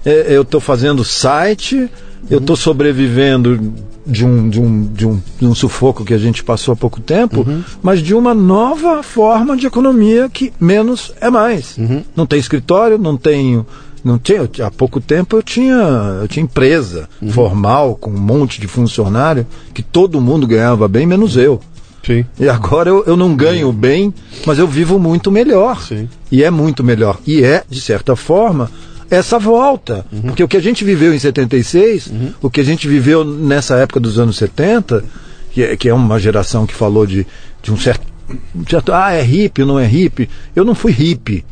eu 0.05 0.41
estou 0.41 0.59
fazendo 0.59 1.03
site, 1.03 1.89
eu 2.29 2.39
estou 2.39 2.55
sobrevivendo 2.55 3.73
de 4.05 4.25
um, 4.25 4.49
de, 4.49 4.59
um, 4.59 4.83
de, 4.93 5.05
um, 5.07 5.21
de 5.39 5.45
um 5.45 5.53
sufoco 5.55 6.03
que 6.03 6.13
a 6.13 6.17
gente 6.17 6.43
passou 6.43 6.73
há 6.73 6.75
pouco 6.75 6.99
tempo, 6.99 7.41
Uhum. 7.47 7.63
mas 7.83 8.01
de 8.01 8.15
uma 8.15 8.33
nova 8.33 9.03
forma 9.03 9.55
de 9.55 9.67
economia 9.67 10.27
que 10.27 10.51
menos 10.59 11.13
é 11.21 11.29
mais. 11.29 11.77
Uhum. 11.77 12.03
Não 12.15 12.25
tem 12.25 12.39
escritório, 12.39 12.97
não 12.97 13.15
tenho. 13.15 13.65
Não 14.03 14.17
tinha, 14.17 14.39
eu 14.39 14.47
tinha- 14.47 14.65
há 14.67 14.71
pouco 14.71 14.99
tempo 14.99 15.35
eu 15.35 15.43
tinha, 15.43 15.75
eu 16.21 16.27
tinha 16.27 16.43
empresa 16.43 17.07
Uhum. 17.21 17.29
formal 17.29 17.95
com 17.95 18.09
um 18.09 18.17
monte 18.19 18.59
de 18.59 18.65
funcionário 18.67 19.45
que 19.75 19.83
todo 19.83 20.19
mundo 20.19 20.47
ganhava 20.47 20.87
bem, 20.87 21.05
menos 21.05 21.37
eu. 21.37 21.61
Sim. 22.03 22.25
E 22.39 22.49
agora 22.49 22.89
eu, 22.89 23.03
eu 23.05 23.15
não 23.15 23.35
ganho 23.35 23.71
bem, 23.71 24.11
mas 24.43 24.57
eu 24.57 24.65
vivo 24.67 24.97
muito 24.97 25.31
melhor. 25.31 25.79
Sim. 25.83 26.09
E 26.31 26.43
é 26.43 26.49
muito 26.49 26.83
melhor. 26.83 27.19
E 27.27 27.43
é, 27.43 27.63
de 27.69 27.79
certa 27.79 28.15
forma, 28.15 28.71
essa 29.11 29.37
volta. 29.37 30.05
Porque 30.23 30.43
o 30.43 30.47
que 30.47 30.57
a 30.57 30.61
gente 30.61 30.83
viveu 30.83 31.13
em 31.13 31.19
76, 31.19 32.11
o 32.41 32.49
que 32.49 32.61
a 32.61 32.63
gente 32.63 32.87
viveu 32.87 33.23
nessa 33.23 33.75
época 33.75 33.99
dos 33.99 34.17
anos 34.17 34.37
70, 34.37 35.03
que 35.51 35.61
é, 35.63 35.75
que 35.75 35.89
é 35.89 35.93
uma 35.93 36.17
geração 36.19 36.65
que 36.65 36.73
falou 36.73 37.05
de, 37.05 37.27
de 37.61 37.71
um 37.71 37.77
certo, 37.77 38.07
um 38.55 38.65
certo. 38.67 38.93
Ah, 38.93 39.11
é 39.13 39.21
hippie, 39.21 39.65
não 39.65 39.77
é 39.79 39.85
hippie. 39.85 40.29
Eu 40.55 40.63
não 40.63 40.73
fui 40.73 40.91
hippie. 40.93 41.43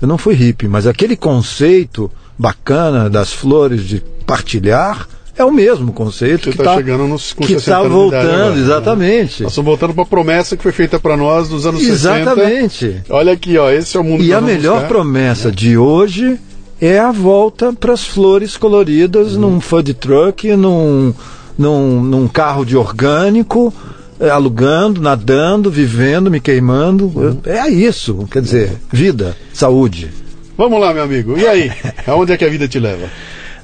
Eu 0.00 0.06
não 0.06 0.16
fui 0.16 0.34
hippie, 0.34 0.68
mas 0.68 0.86
aquele 0.86 1.16
conceito 1.16 2.08
bacana 2.38 3.10
das 3.10 3.32
flores 3.32 3.82
de 3.84 4.00
partilhar 4.24 5.08
é 5.36 5.44
o 5.44 5.50
mesmo 5.52 5.92
conceito 5.92 6.44
Você 6.44 6.50
que 6.50 6.60
está 6.60 6.64
tá- 6.64 6.76
chegando 6.76 7.06
nos 7.08 7.32
que 7.32 7.46
60 7.46 7.58
está 7.58 7.82
voltando, 7.82 8.28
agora, 8.30 8.54
né? 8.54 8.60
exatamente. 8.60 9.42
Nós 9.42 9.52
estamos 9.52 9.66
voltando 9.68 9.94
para 9.94 10.02
a 10.04 10.06
promessa 10.06 10.56
que 10.56 10.62
foi 10.62 10.70
feita 10.72 10.98
para 11.00 11.16
nós 11.16 11.48
nos 11.50 11.66
anos 11.66 11.80
60. 11.82 12.20
Exatamente. 12.20 13.02
Olha 13.10 13.32
aqui, 13.32 13.56
ó, 13.58 13.70
esse 13.70 13.96
é 13.96 14.00
o 14.00 14.04
mundo 14.04 14.20
que 14.22 14.28
E 14.28 14.32
a 14.32 14.40
melhor 14.40 14.74
buscar. 14.74 14.88
promessa 14.88 15.50
de 15.50 15.76
hoje 15.76 16.38
é 16.80 16.98
a 16.98 17.10
volta 17.10 17.72
para 17.72 17.92
as 17.92 18.04
flores 18.04 18.56
coloridas 18.56 19.34
Uhum. 19.34 19.40
num 19.40 19.60
food 19.60 19.94
truck, 19.94 20.54
num, 20.56 21.12
num, 21.58 22.02
num 22.02 22.28
carro 22.28 22.64
de 22.64 22.76
orgânico, 22.76 23.72
eh, 24.20 24.30
alugando, 24.30 25.00
nadando, 25.00 25.70
vivendo, 25.70 26.30
me 26.30 26.40
queimando. 26.40 27.06
Uhum. 27.14 27.38
É 27.44 27.68
isso, 27.68 28.26
quer 28.30 28.42
dizer, 28.42 28.72
vida, 28.92 29.36
saúde. 29.52 30.10
Vamos 30.56 30.80
lá, 30.80 30.92
meu 30.92 31.04
amigo. 31.04 31.36
E 31.38 31.46
aí? 31.46 31.70
Aonde 32.06 32.32
é 32.32 32.36
que 32.36 32.44
a 32.44 32.48
vida 32.48 32.66
te 32.66 32.78
leva? 32.80 33.06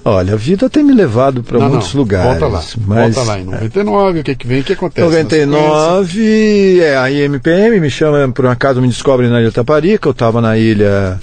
Olha, 0.06 0.34
a 0.34 0.36
vida 0.36 0.68
tem 0.68 0.84
me 0.84 0.92
levado 0.92 1.42
para 1.42 1.58
muitos 1.58 1.94
não. 1.94 2.02
lugares. 2.02 2.38
Volta 2.38 2.46
lá. 2.46 2.62
Mas 2.86 3.14
Volta 3.14 3.32
lá 3.32 3.40
em 3.40 3.44
99, 3.44 4.20
o 4.20 4.22
que 4.22 4.34
que 4.34 4.46
vem? 4.46 4.60
O 4.60 4.64
que 4.64 4.74
acontece? 4.74 5.06
99, 5.08 6.80
é, 6.80 6.96
a 6.96 7.10
IMPM 7.10 7.80
me 7.80 7.88
chama, 7.90 8.30
por 8.30 8.44
um 8.44 8.50
acaso 8.50 8.82
me 8.82 8.88
descobre 8.88 9.28
na 9.28 9.40
Ilha 9.40 9.50
Taparica, 9.50 10.06
eu 10.06 10.12
estava 10.12 10.42
na 10.42 10.58
ilha, 10.58 11.18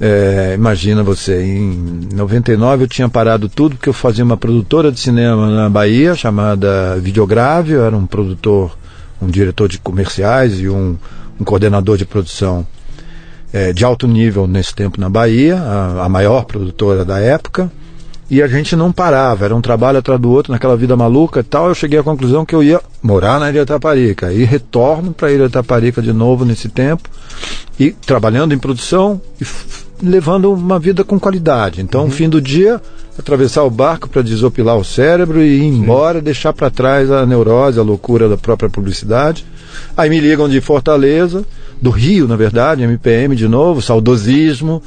é, 0.00 0.54
imagina 0.54 1.02
você, 1.02 1.42
em 1.42 2.08
99 2.14 2.84
eu 2.84 2.88
tinha 2.88 3.06
parado 3.06 3.50
tudo 3.50 3.76
porque 3.76 3.90
eu 3.90 3.92
fazia 3.92 4.24
uma 4.24 4.36
produtora 4.36 4.90
de 4.90 4.98
cinema 4.98 5.50
na 5.50 5.68
Bahia 5.68 6.14
chamada 6.14 6.96
Videograve, 6.98 7.72
eu 7.72 7.84
era 7.84 7.94
um 7.94 8.06
produtor, 8.06 8.74
um 9.20 9.26
diretor 9.26 9.68
de 9.68 9.78
comerciais 9.78 10.58
e 10.58 10.70
um, 10.70 10.96
um 11.38 11.44
coordenador 11.44 11.98
de 11.98 12.06
produção 12.06 12.66
é, 13.52 13.74
de 13.74 13.84
alto 13.84 14.06
nível 14.06 14.46
nesse 14.46 14.74
tempo 14.74 14.98
na 14.98 15.10
Bahia, 15.10 15.58
a, 15.58 16.06
a 16.06 16.08
maior 16.08 16.46
produtora 16.46 17.04
da 17.04 17.20
época. 17.20 17.70
E 18.30 18.40
a 18.40 18.46
gente 18.46 18.76
não 18.76 18.92
parava, 18.92 19.44
era 19.44 19.56
um 19.56 19.60
trabalho 19.60 19.98
atrás 19.98 20.20
do 20.20 20.30
outro, 20.30 20.52
naquela 20.52 20.76
vida 20.76 20.96
maluca 20.96 21.40
e 21.40 21.42
tal. 21.42 21.66
Eu 21.66 21.74
cheguei 21.74 21.98
à 21.98 22.02
conclusão 22.02 22.46
que 22.46 22.54
eu 22.54 22.62
ia 22.62 22.80
morar 23.02 23.40
na 23.40 23.50
Ilha 23.50 23.66
Taparica. 23.66 24.32
E 24.32 24.44
retorno 24.44 25.12
para 25.12 25.28
a 25.28 25.32
Ilha 25.32 25.50
Taparica 25.50 26.00
de 26.00 26.12
novo 26.12 26.44
nesse 26.44 26.68
tempo, 26.68 27.10
e 27.76 27.90
trabalhando 27.90 28.54
em 28.54 28.58
produção 28.58 29.20
e 29.40 29.44
levando 30.02 30.52
uma 30.52 30.78
vida 30.78 31.04
com 31.04 31.18
qualidade. 31.18 31.80
Então, 31.80 32.06
no 32.06 32.10
fim 32.10 32.28
do 32.28 32.40
dia, 32.40 32.80
atravessar 33.18 33.64
o 33.64 33.70
barco 33.70 34.08
para 34.08 34.22
desopilar 34.22 34.76
o 34.76 34.84
cérebro 34.84 35.42
e 35.42 35.58
ir 35.58 35.64
embora, 35.64 36.20
deixar 36.20 36.52
para 36.52 36.70
trás 36.70 37.10
a 37.10 37.24
neurose, 37.26 37.78
a 37.78 37.82
loucura 37.82 38.28
da 38.28 38.36
própria 38.36 38.70
publicidade. 38.70 39.44
Aí 39.96 40.08
me 40.10 40.20
ligam 40.20 40.48
de 40.48 40.60
Fortaleza, 40.60 41.44
do 41.80 41.90
Rio, 41.90 42.26
na 42.26 42.36
verdade, 42.36 42.82
MPM 42.82 43.36
de 43.36 43.48
novo, 43.48 43.80
saudosismo, 43.80 44.82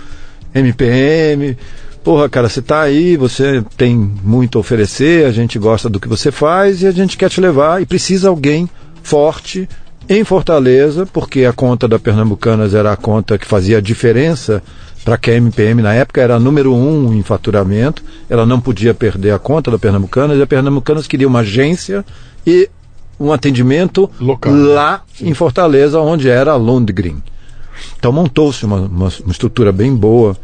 MPM. 0.53 1.57
Porra, 2.03 2.27
cara, 2.27 2.49
você 2.49 2.61
tá 2.61 2.81
aí, 2.81 3.15
você 3.15 3.63
tem 3.77 3.95
muito 3.95 4.57
a 4.57 4.61
oferecer, 4.61 5.25
a 5.25 5.31
gente 5.31 5.57
gosta 5.57 5.89
do 5.89 5.99
que 5.99 6.07
você 6.07 6.31
faz 6.31 6.81
e 6.81 6.87
a 6.87 6.91
gente 6.91 7.17
quer 7.17 7.29
te 7.29 7.39
levar 7.39 7.81
e 7.81 7.85
precisa 7.85 8.29
alguém 8.29 8.69
forte 9.01 9.69
em 10.09 10.23
Fortaleza, 10.23 11.05
porque 11.05 11.45
a 11.45 11.53
conta 11.53 11.87
da 11.87 11.97
Pernambucanas 11.97 12.73
era 12.73 12.91
a 12.91 12.97
conta 12.97 13.37
que 13.37 13.45
fazia 13.45 13.77
a 13.77 13.81
diferença 13.81 14.61
para 15.03 15.17
que 15.17 15.31
a 15.31 15.35
MPM 15.35 15.81
na 15.81 15.93
época 15.93 16.21
era 16.21 16.35
a 16.35 16.39
número 16.39 16.73
um 16.73 17.13
em 17.13 17.21
faturamento, 17.21 18.03
ela 18.29 18.45
não 18.45 18.59
podia 18.59 18.93
perder 18.93 19.31
a 19.31 19.39
conta 19.39 19.69
da 19.69 19.77
Pernambucanas 19.77 20.37
e 20.37 20.41
a 20.41 20.47
Pernambucanas 20.47 21.07
queria 21.07 21.27
uma 21.27 21.39
agência 21.39 22.05
e 22.45 22.69
um 23.19 23.31
atendimento 23.31 24.09
Local. 24.19 24.53
lá 24.53 25.03
em 25.21 25.33
Fortaleza, 25.33 25.99
onde 25.99 26.29
era 26.29 26.51
a 26.51 26.55
Lundgren. 26.55 27.21
Então 27.97 28.11
montou-se 28.11 28.65
uma, 28.65 28.77
uma, 28.77 29.11
uma 29.23 29.31
estrutura 29.31 29.71
bem 29.71 29.93
boa, 29.95 30.37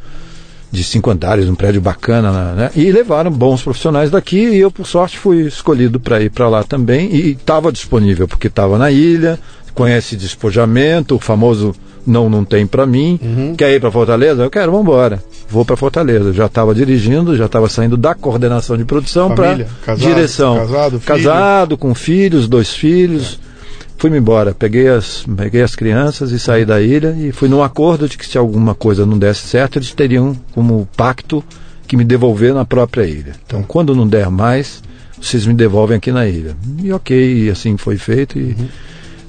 de 0.72 0.84
cinco 0.84 1.10
andares, 1.10 1.50
um 1.50 1.56
prédio 1.56 1.82
bacana, 1.82 2.54
né? 2.54 2.72
E 2.76 2.91
levaram 2.91 3.32
bons 3.32 3.62
profissionais 3.62 4.12
daqui 4.12 4.38
e 4.38 4.58
eu, 4.60 4.69
por 4.69 4.86
sorte, 4.86 5.17
fui 5.17 5.48
escolhido 5.48 6.00
para 6.00 6.22
ir 6.22 6.30
para 6.30 6.48
lá 6.48 6.63
também 6.63 7.10
e 7.12 7.32
estava 7.32 7.72
disponível, 7.72 8.28
porque 8.28 8.48
estava 8.48 8.78
na 8.78 8.91
ilha, 8.91 9.39
conhece 9.74 10.15
despojamento, 10.15 11.15
o 11.15 11.19
famoso 11.19 11.74
não, 12.10 12.30
não 12.30 12.43
tem 12.43 12.65
para 12.65 12.86
mim. 12.86 13.19
Quer 13.58 13.74
ir 13.74 13.80
para 13.80 13.91
Fortaleza? 13.91 14.43
Eu 14.43 14.50
quero, 14.50 14.72
vamos 14.72 14.86
embora. 14.86 15.24
Vou 15.50 15.63
para 15.63 15.76
Fortaleza. 15.76 16.34
Já 16.34 16.45
estava 16.48 16.74
dirigindo, 16.74 17.36
já 17.36 17.45
estava 17.45 17.69
saindo 17.69 17.95
da 17.95 18.13
coordenação 18.13 18.78
de 18.78 18.86
produção 18.86 19.34
para 19.34 19.65
casado, 19.86 20.08
direção. 20.08 20.56
casado, 20.58 21.00
filho. 21.00 21.02
casado, 21.02 21.78
com 21.78 21.93
filhos, 21.95 22.48
dois 22.48 22.74
filhos. 22.74 23.39
Fui-me 23.98 24.17
embora, 24.17 24.54
peguei 24.54 24.88
as, 24.88 25.26
peguei 25.36 25.62
as 25.62 25.76
crianças 25.76 26.32
e 26.32 26.39
saí 26.39 26.63
da 26.63 26.82
ilha 26.82 27.13
e 27.19 27.34
fui 27.34 27.50
num 27.50 27.62
acordo 27.62 28.08
de 28.08 28.17
que 28.17 28.26
se 28.26 28.38
alguma 28.38 28.74
coisa 28.74 29.06
não 29.06 29.17
desse 29.17 29.45
certo, 29.48 29.78
eles 29.78 29.93
teriam 29.93 30.34
como 30.54 30.88
pacto 30.95 31.43
que 31.86 31.98
me 31.98 32.06
devolver 32.06 32.54
na 32.54 32.63
própria 32.63 33.04
ilha. 33.04 33.34
Então, 33.45 33.62
quando 33.62 33.93
não 33.93 34.08
der 34.08 34.30
mais, 34.30 34.82
vocês 35.22 35.45
me 35.45 35.54
devolvem 35.54 35.98
aqui 35.98 36.13
na 36.13 36.26
ilha. 36.28 36.56
E 36.82 36.93
ok, 36.93 37.45
e 37.45 37.50
assim 37.50 37.76
foi 37.76 37.98
feito. 37.98 38.39
E, 38.39 38.56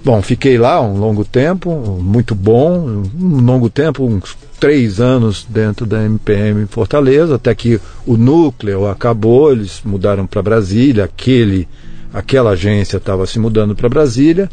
Bom, 0.03 0.23
fiquei 0.23 0.57
lá 0.57 0.81
um 0.81 0.99
longo 0.99 1.25
tempo, 1.25 1.99
muito 2.01 2.35
bom, 2.35 3.05
um 3.21 3.45
longo 3.45 3.69
tempo, 3.69 4.05
uns 4.05 4.37
três 4.59 4.99
anos 4.99 5.47
dentro 5.49 5.85
da 5.85 6.03
MPM 6.03 6.67
Fortaleza, 6.67 7.35
até 7.35 7.55
que 7.55 7.79
o 8.07 8.17
núcleo 8.17 8.89
acabou, 8.89 9.53
eles 9.53 9.83
mudaram 9.85 10.27
para 10.27 10.41
Brasília, 10.41 11.05
aquele, 11.05 11.69
aquela 12.15 12.51
agência 12.53 12.97
estava 12.97 13.27
se 13.27 13.39
mudando 13.39 13.75
para 13.75 13.89
Brasília 13.91 14.49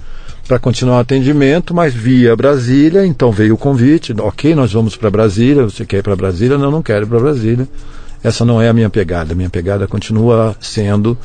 para 0.48 0.58
continuar 0.58 0.98
o 0.98 1.02
atendimento, 1.02 1.74
mas 1.74 1.94
via 1.94 2.36
Brasília, 2.36 3.06
então 3.06 3.32
veio 3.32 3.56
o 3.56 3.58
convite, 3.58 4.14
ok, 4.18 4.56
nós 4.56 4.72
vamos 4.72 4.96
para 4.96 5.12
Brasília, 5.12 5.64
você 5.64 5.86
quer 5.86 5.98
ir 5.98 6.04
para 6.04 6.16
Brasília? 6.16 6.58
Não, 6.58 6.72
não 6.72 6.82
quero 6.82 7.06
ir 7.06 7.10
para 7.10 7.20
Brasília. 7.20 7.68
Essa 8.24 8.46
não 8.46 8.62
é 8.62 8.70
a 8.70 8.74
minha 8.74 8.90
pegada, 8.90 9.36
minha 9.36 9.50
pegada 9.50 9.88
continua 9.88 10.56
sendo 10.60 11.18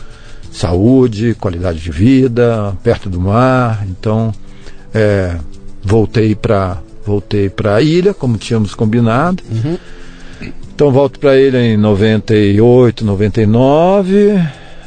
saúde, 0.53 1.35
qualidade 1.41 1.81
de 1.81 1.91
vida, 1.91 2.77
perto 2.83 3.09
do 3.09 3.21
mar. 3.21 3.85
Então, 3.88 4.33
é, 4.95 5.37
voltei 5.83 6.35
para 6.35 6.79
voltei 7.05 7.51
para 7.51 7.75
a 7.75 7.83
ilha, 7.83 8.15
como 8.15 8.37
tínhamos 8.37 8.75
combinado. 8.75 9.43
Então, 10.75 10.93
volto 10.93 11.19
para 11.19 11.33
a 11.33 11.41
ilha 11.41 11.59
em 11.59 11.77
98, 11.77 13.05
99. 13.05 14.41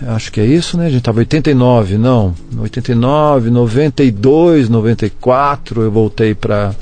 Acho 0.08 0.32
que 0.32 0.40
é 0.40 0.46
isso, 0.46 0.78
né? 0.78 0.86
A 0.86 0.90
gente 0.90 1.00
estava 1.00 1.20
89, 1.20 1.98
não. 1.98 2.34
89, 2.58 3.50
92, 3.50 4.70
94, 4.70 5.82
eu 5.82 5.92
voltei 5.92 6.34
para 6.34 6.74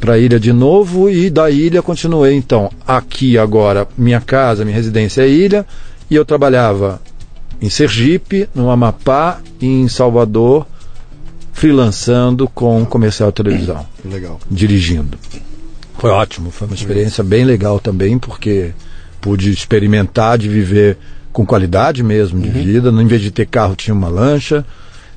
para 0.00 0.14
a 0.14 0.18
ilha 0.18 0.40
de 0.40 0.50
novo 0.50 1.10
e 1.10 1.28
da 1.28 1.50
ilha 1.50 1.82
continuei 1.82 2.34
então 2.34 2.70
aqui 2.86 3.36
agora 3.36 3.86
minha 3.98 4.18
casa 4.18 4.64
minha 4.64 4.74
residência 4.74 5.20
é 5.20 5.28
ilha 5.28 5.66
e 6.10 6.14
eu 6.14 6.24
trabalhava 6.24 6.98
em 7.60 7.68
Sergipe, 7.70 8.48
no 8.54 8.70
Amapá 8.70 9.40
e 9.60 9.66
em 9.66 9.88
Salvador, 9.88 10.66
freelançando 11.52 12.48
com 12.48 12.84
comercial 12.86 13.30
de 13.30 13.34
televisão, 13.36 13.86
Legal. 14.04 14.40
dirigindo. 14.50 15.18
Foi 15.98 16.10
ótimo, 16.10 16.50
foi 16.50 16.66
uma 16.66 16.74
experiência 16.74 17.22
bem 17.22 17.44
legal 17.44 17.78
também, 17.78 18.18
porque 18.18 18.72
pude 19.20 19.50
experimentar 19.50 20.38
de 20.38 20.48
viver 20.48 20.96
com 21.32 21.44
qualidade 21.44 22.02
mesmo 22.02 22.40
de 22.40 22.48
Uhum. 22.48 22.54
vida. 22.64 22.88
Em 22.90 23.06
vez 23.06 23.20
de 23.20 23.30
ter 23.30 23.46
carro, 23.46 23.76
tinha 23.76 23.94
uma 23.94 24.08
lancha 24.08 24.64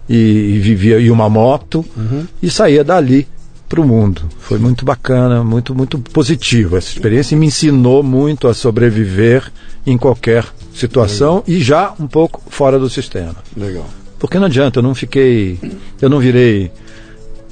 e, 0.09 0.15
e 0.55 0.59
vivia 0.59 0.99
e 0.99 1.09
uma 1.09 1.29
moto 1.29 1.85
Uhum. 1.95 2.25
e 2.41 2.49
saía 2.49 2.83
dali 2.83 3.25
para 3.69 3.79
o 3.79 3.87
mundo. 3.87 4.23
Foi 4.39 4.59
muito 4.59 4.83
bacana, 4.83 5.43
muito 5.43 5.73
muito 5.73 5.97
positivo 5.97 6.75
essa 6.75 6.89
experiência 6.89 7.33
e 7.33 7.37
me 7.37 7.47
ensinou 7.47 8.03
muito 8.03 8.47
a 8.49 8.53
sobreviver 8.53 9.49
em 9.87 9.97
qualquer 9.97 10.45
situação 10.73 11.43
e 11.47 11.61
já 11.61 11.93
um 11.99 12.07
pouco 12.07 12.41
fora 12.47 12.79
do 12.79 12.89
sistema. 12.89 13.35
Legal. 13.55 13.87
Porque 14.19 14.39
não 14.39 14.45
adianta, 14.45 14.79
eu 14.79 14.83
não 14.83 14.95
fiquei, 14.95 15.59
eu 16.01 16.09
não 16.09 16.19
virei, 16.19 16.71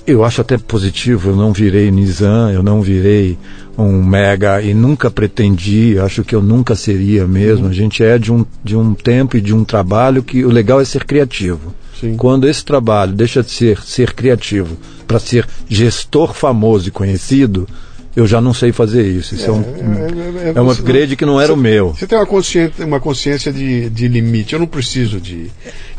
eu 0.08 0.24
acho 0.24 0.42
até 0.42 0.58
positivo, 0.58 1.32
eu 1.32 1.36
não 1.36 1.52
virei 1.52 1.92
Nizam, 1.92 2.50
eu 2.50 2.64
não 2.64 2.82
virei 2.82 3.38
um 3.78 4.02
mega 4.04 4.62
e 4.62 4.74
nunca 4.74 5.10
pretendi, 5.10 5.98
acho 6.00 6.24
que 6.24 6.34
eu 6.34 6.42
nunca 6.42 6.76
seria 6.76 7.28
mesmo. 7.28 7.68
A 7.68 7.74
gente 7.74 8.04
é 8.04 8.18
de 8.18 8.32
um, 8.32 8.46
de 8.64 8.76
um 8.76 8.94
tempo 8.94 9.38
e 9.38 9.42
de 9.42 9.54
um 9.54 9.64
trabalho 9.64 10.24
que 10.24 10.44
o 10.46 10.50
legal 10.50 10.80
é 10.80 10.86
ser 10.86 11.04
criativo. 11.04 11.74
Sim. 12.00 12.16
Quando 12.16 12.48
esse 12.48 12.66
trabalho 12.66 13.14
deixa 13.14 13.44
de 13.44 13.52
ser 13.52 13.80
ser 13.82 14.14
criativo 14.14 14.76
para 15.08 15.20
ser 15.20 15.48
gestor 15.70 16.34
famoso 16.34 16.88
e 16.88 16.92
conhecido, 16.92 17.68
eu 18.16 18.28
já 18.28 18.42
não 18.42 18.54
sei 18.54 18.72
fazer 18.72 19.04
isso. 19.08 19.36
Isso 19.36 19.46
é, 19.50 19.52
um, 19.52 19.62
é, 19.62 20.54
é 20.56 20.62
um 20.62 20.66
você- 20.66 20.82
upgrade 20.82 21.16
que 21.16 21.26
não 21.26 21.40
era 21.40 21.54
o 21.54 21.58
meu. 21.58 21.90
Você 21.94 22.06
tem 22.08 22.18
uma 22.18 22.26
consciência, 22.26 22.86
uma 22.86 23.00
consciência 23.00 23.52
de, 23.54 23.90
de 23.90 24.08
limite. 24.08 24.54
Eu 24.54 24.60
não 24.60 24.68
preciso 24.68 25.20
de. 25.20 25.50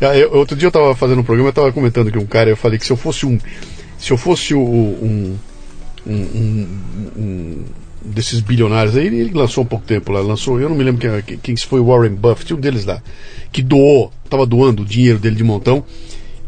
Ah, 0.01 0.15
eu- 0.17 0.31
outro 0.33 0.55
dia 0.55 0.65
eu 0.67 0.69
estava 0.69 0.95
fazendo 0.95 1.19
um 1.21 1.23
programa, 1.23 1.47
eu 1.49 1.51
estava 1.51 1.71
comentando 1.71 2.11
que 2.11 2.17
um 2.17 2.25
cara, 2.25 2.49
eu 2.49 2.57
falei 2.57 2.77
que 2.77 2.85
se 2.85 2.91
eu 2.91 2.97
fosse 2.97 3.25
um. 3.25 3.37
Se 3.97 4.11
eu 4.11 4.17
fosse 4.17 4.53
um. 4.53 4.61
um, 4.63 5.37
um- 6.05 6.67
um 7.17 7.63
desses 8.05 8.41
bilionários 8.41 8.97
aí, 8.97 9.07
ele 9.07 9.31
lançou 9.33 9.63
um 9.63 9.67
pouco 9.67 9.85
tempo 9.85 10.11
lá, 10.11 10.19
lançou, 10.19 10.59
eu 10.59 10.67
não 10.67 10.75
me 10.75 10.83
lembro 10.83 11.23
quem, 11.25 11.37
quem, 11.37 11.55
foi 11.55 11.79
Warren 11.79 12.13
Buffett, 12.15 12.53
um 12.53 12.59
deles 12.59 12.83
lá, 12.83 13.01
que 13.49 13.61
doou, 13.61 14.11
estava 14.25 14.45
doando 14.45 14.83
o 14.83 14.85
dinheiro 14.85 15.17
dele 15.17 15.37
de 15.37 15.43
montão, 15.43 15.85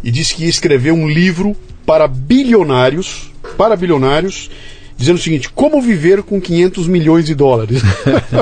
e 0.03 0.11
disse 0.11 0.35
que 0.35 0.43
ia 0.43 0.49
escrever 0.49 0.91
um 0.91 1.07
livro 1.07 1.55
para 1.85 2.09
bilionários, 2.09 3.31
para 3.57 3.77
bilionários, 3.77 4.51
dizendo 4.97 5.17
o 5.17 5.21
seguinte: 5.21 5.49
como 5.49 5.81
viver 5.81 6.23
com 6.23 6.39
500 6.39 6.87
milhões 6.87 7.25
de 7.25 7.35
dólares. 7.35 7.81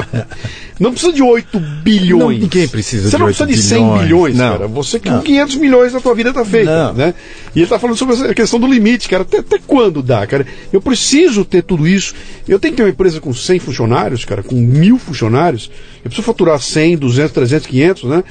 não 0.80 0.92
precisa 0.92 1.14
de 1.14 1.22
8 1.22 1.60
bilhões. 1.60 2.36
Não, 2.38 2.44
ninguém 2.44 2.68
precisa 2.68 3.04
Você 3.10 3.16
de 3.16 3.20
não 3.20 3.28
8 3.28 3.38
precisa 3.38 3.62
de 3.62 3.68
100 3.68 3.84
bilhões. 3.84 4.02
bilhões, 4.04 4.36
Não. 4.38 4.52
cara. 4.54 4.68
Você 4.68 5.00
com 5.00 5.10
Não. 5.10 5.22
500 5.22 5.56
milhões 5.58 5.96
a 5.96 6.00
tua 6.02 6.16
vida 6.16 6.34
tá 6.34 6.44
feita, 6.44 6.88
Não. 6.88 6.94
né? 6.94 7.14
E 7.56 7.60
ele 7.60 7.68
tá 7.68 7.78
falando 7.80 7.96
sobre 7.98 8.16
essa 8.16 8.34
questão 8.34 8.60
do 8.60 8.68
limite, 8.68 9.08
cara. 9.08 9.24
Até, 9.24 9.38
até 9.40 9.60
quando 9.66 10.02
dá, 10.02 10.26
cara? 10.26 10.46
Eu 10.72 10.82
preciso 10.82 11.46
ter 11.46 11.64
tudo 11.64 11.88
isso. 11.88 12.14
Eu 12.48 12.60
tenho 12.60 12.74
que 12.74 12.78
ter 12.78 12.84
uma 12.84 12.90
empresa 12.90 13.20
com 13.20 13.34
100 13.34 13.60
funcionários, 13.60 14.26
cara, 14.26 14.42
com 14.44 14.56
mil 14.56 14.98
funcionários. 14.98 15.70
Eu 15.98 16.10
preciso 16.10 16.24
faturar 16.24 16.60
100, 16.60 16.98
200, 16.98 17.32
300, 17.32 17.68
500, 17.68 18.04
né? 18.06 18.24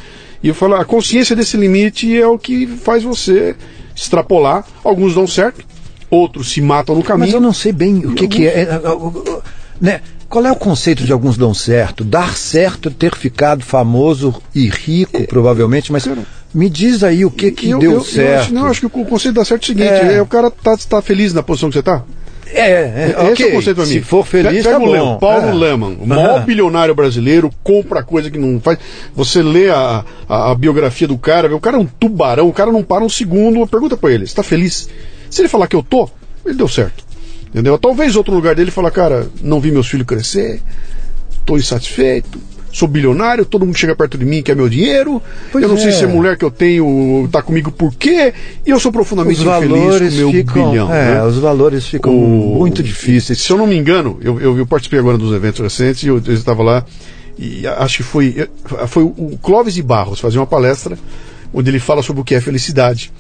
E 0.43 0.49
eu 0.49 0.55
falo, 0.55 0.75
a 0.75 0.85
consciência 0.85 1.37
desse 1.37 1.57
limite 1.57 2.17
é 2.21 2.27
o 2.27 2.37
que 2.37 2.67
faz 2.67 3.05
você 3.05 3.55
extrapolar. 3.95 4.67
Alguns 4.83 5.15
dão 5.15 5.27
certo, 5.27 5.65
outros 6.13 6.53
se 6.53 6.61
matam 6.61 6.95
no 6.95 7.03
caminho. 7.03 7.27
Mas 7.27 7.35
eu 7.35 7.41
não 7.41 7.53
sei 7.55 7.73
bem 7.73 8.05
o 8.07 8.15
que, 8.15 8.29
que 8.29 8.47
é. 8.47 8.51
é, 8.51 8.61
é, 8.63 8.75
é, 8.75 9.39
Né? 9.81 10.01
Qual 10.29 10.45
é 10.47 10.53
o 10.53 10.57
conceito 10.57 11.05
de 11.05 11.13
alguns 11.13 11.37
dão 11.37 11.53
certo? 11.53 12.05
Dar 12.05 12.37
certo 12.37 12.89
é 12.89 12.93
ter 12.93 13.15
ficado 13.17 13.63
famoso 13.65 14.35
e 14.55 14.69
rico, 14.69 15.27
provavelmente, 15.27 15.91
mas 15.93 16.05
Cara, 16.05 16.23
me 16.55 16.71
diz 16.71 17.03
aí 17.05 17.25
o 17.25 17.31
que, 17.31 17.51
que 17.51 17.69
Eu- 17.71 17.79
deu 17.79 17.91
eu- 17.93 17.97
eu 17.99 18.05
certo. 18.05 18.41
acho, 18.41 18.55
não, 18.55 18.63
eu 18.63 18.69
acho 18.71 18.81
que 18.81 18.87
o 18.87 19.05
conceito 19.05 19.35
dá 19.35 19.45
certo 19.45 19.63
é 19.63 19.65
o 19.65 19.67
seguinte: 19.67 19.89
É. 19.89 20.15
é, 20.15 20.23
o 20.23 20.27
cara 20.27 20.51
tá, 20.51 20.75
tá 20.89 21.03
feliz 21.03 21.35
na 21.35 21.43
posição 21.43 21.69
que 21.69 21.75
você 21.77 21.83
tá. 21.83 22.03
É, 22.55 22.71
é, 22.71 23.15
Esse 23.33 23.33
ok. 23.33 23.47
é 23.47 23.49
o 23.49 23.53
conceito 23.53 23.77
pra 23.77 23.87
mim. 23.87 23.93
Se 23.93 24.01
for 24.03 24.27
feliz, 24.27 24.63
Pega 24.65 24.79
tá 24.79 24.83
o 24.83 24.87
bom. 24.87 25.19
Paulo 25.19 25.49
É. 25.49 25.53
Leman, 25.53 25.97
o 26.01 26.07
maior 26.07 26.37
Aham. 26.37 26.45
bilionário 26.45 26.95
brasileiro, 26.95 27.51
compra 27.63 28.03
coisa 28.03 28.31
que 28.31 28.39
não 28.39 28.61
faz. 28.61 28.79
Você 29.15 29.43
lê 29.43 29.69
a, 29.71 30.05
a, 30.29 30.51
a 30.51 30.55
biografia 30.55 31.09
do 31.09 31.17
cara, 31.19 31.55
o 31.55 31.61
cara 31.61 31.77
é 31.77 31.81
um 31.81 31.87
tubarão, 31.87 32.49
o 32.49 32.53
cara 32.53 32.71
não 32.73 32.83
para 32.83 33.05
um 33.05 33.09
segundo. 33.09 33.67
Pergunta 33.67 33.97
pra 33.99 34.11
ele: 34.13 34.27
você 34.27 34.35
tá 34.35 34.43
feliz? 34.43 34.89
Se 35.33 35.41
ele 35.41 35.49
falar 35.49 35.67
que 35.67 35.75
eu 35.77 35.83
tô, 35.83 36.09
ele 36.45 36.55
deu 36.55 36.69
certo. 36.69 37.05
Entendeu? 37.49 37.79
Talvez 37.79 38.17
outro 38.17 38.35
lugar 38.35 38.55
dele 38.55 38.71
fala, 38.71 38.91
cara, 38.91 39.29
não 39.43 39.61
vi 39.61 39.71
meus 39.71 39.87
filhos 39.89 40.07
crescer, 40.07 40.63
tô 41.45 41.57
insatisfeito. 41.57 42.39
Sou 42.73 42.89
bilionário, 42.89 43.45
todo 43.45 43.67
mundo 43.67 43.77
chega 43.77 43.95
perto 43.95 44.17
de 44.17 44.25
mim 44.25 44.43
quer 44.43 44.57
meu 44.57 44.67
dinheiro. 44.67 45.21
Pois 45.51 45.63
eu 45.63 45.69
não 45.69 45.77
é. 45.77 45.79
sei 45.81 45.93
se 45.93 46.05
a 46.05 46.09
mulher 46.09 46.39
que 46.39 46.45
eu 46.45 46.51
tenho 46.51 47.29
tá 47.31 47.43
comigo 47.43 47.71
por 47.71 47.95
quê. 47.95 48.33
E 48.67 48.71
eu 48.71 48.81
sou 48.81 48.91
profundamente 48.91 49.41
Os 49.41 49.47
infeliz 49.47 50.11
com 50.15 50.17
meu 50.17 50.31
ficam, 50.31 50.71
bilhão. 50.71 50.95
é, 50.95 51.17
né? 51.17 51.23
os 51.25 51.37
valores 51.37 51.87
ficam 51.87 52.15
O- 52.17 52.57
muito 52.59 52.83
difíceis. 52.83 53.39
Se 53.41 53.53
eu 53.53 53.59
não 53.59 53.67
me 53.67 53.77
engano, 53.77 54.19
eu, 54.23 54.41
eu, 54.41 54.57
eu 54.57 54.67
participei 54.67 54.99
agora 54.99 55.19
dos 55.19 55.35
eventos 55.35 55.61
recentes 55.61 56.03
e 56.03 56.07
eu 56.09 56.17
estava 56.29 56.63
lá 56.63 56.83
e 57.39 57.67
acho 57.67 57.99
que 57.99 58.03
foi, 58.03 58.49
foi 58.89 59.03
o 59.03 59.39
Clóvis 59.43 59.75
de 59.75 59.83
Barros 59.83 60.19
fazer 60.19 60.39
uma 60.39 60.47
palestra 60.47 60.99
onde 61.53 61.69
ele 61.71 61.79
fala 61.79 62.03
sobre 62.03 62.23
o 62.23 62.25
que 62.25 62.35
é 62.35 62.41
felicidade. 62.41 63.13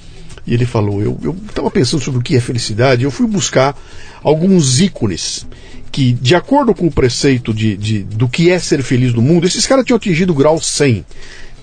E 0.46 0.54
ele 0.54 0.66
falou, 0.66 1.00
eu 1.00 1.36
estava 1.48 1.70
pensando 1.70 2.02
sobre 2.02 2.18
o 2.20 2.22
que 2.22 2.36
é 2.36 2.40
felicidade, 2.40 3.04
eu 3.04 3.10
fui 3.10 3.26
buscar 3.26 3.76
alguns 4.22 4.80
ícones 4.80 5.46
que, 5.92 6.12
de 6.12 6.34
acordo 6.34 6.74
com 6.74 6.86
o 6.86 6.90
preceito 6.92 7.52
de, 7.54 7.76
de- 7.76 8.02
do 8.02 8.26
que 8.28 8.50
é 8.50 8.58
ser 8.58 8.82
feliz 8.82 9.12
no 9.14 9.22
mundo, 9.22 9.46
esses 9.46 9.66
caras 9.66 9.84
tinham 9.84 9.96
atingido 9.96 10.32
o 10.32 10.36
grau 10.36 10.60
100. 10.60 11.04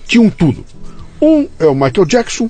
Tinham 0.06 0.30
tudo. 0.30 0.64
Um 1.20 1.46
é 1.58 1.66
o 1.66 1.74
Michael 1.74 2.06
Jackson, 2.06 2.48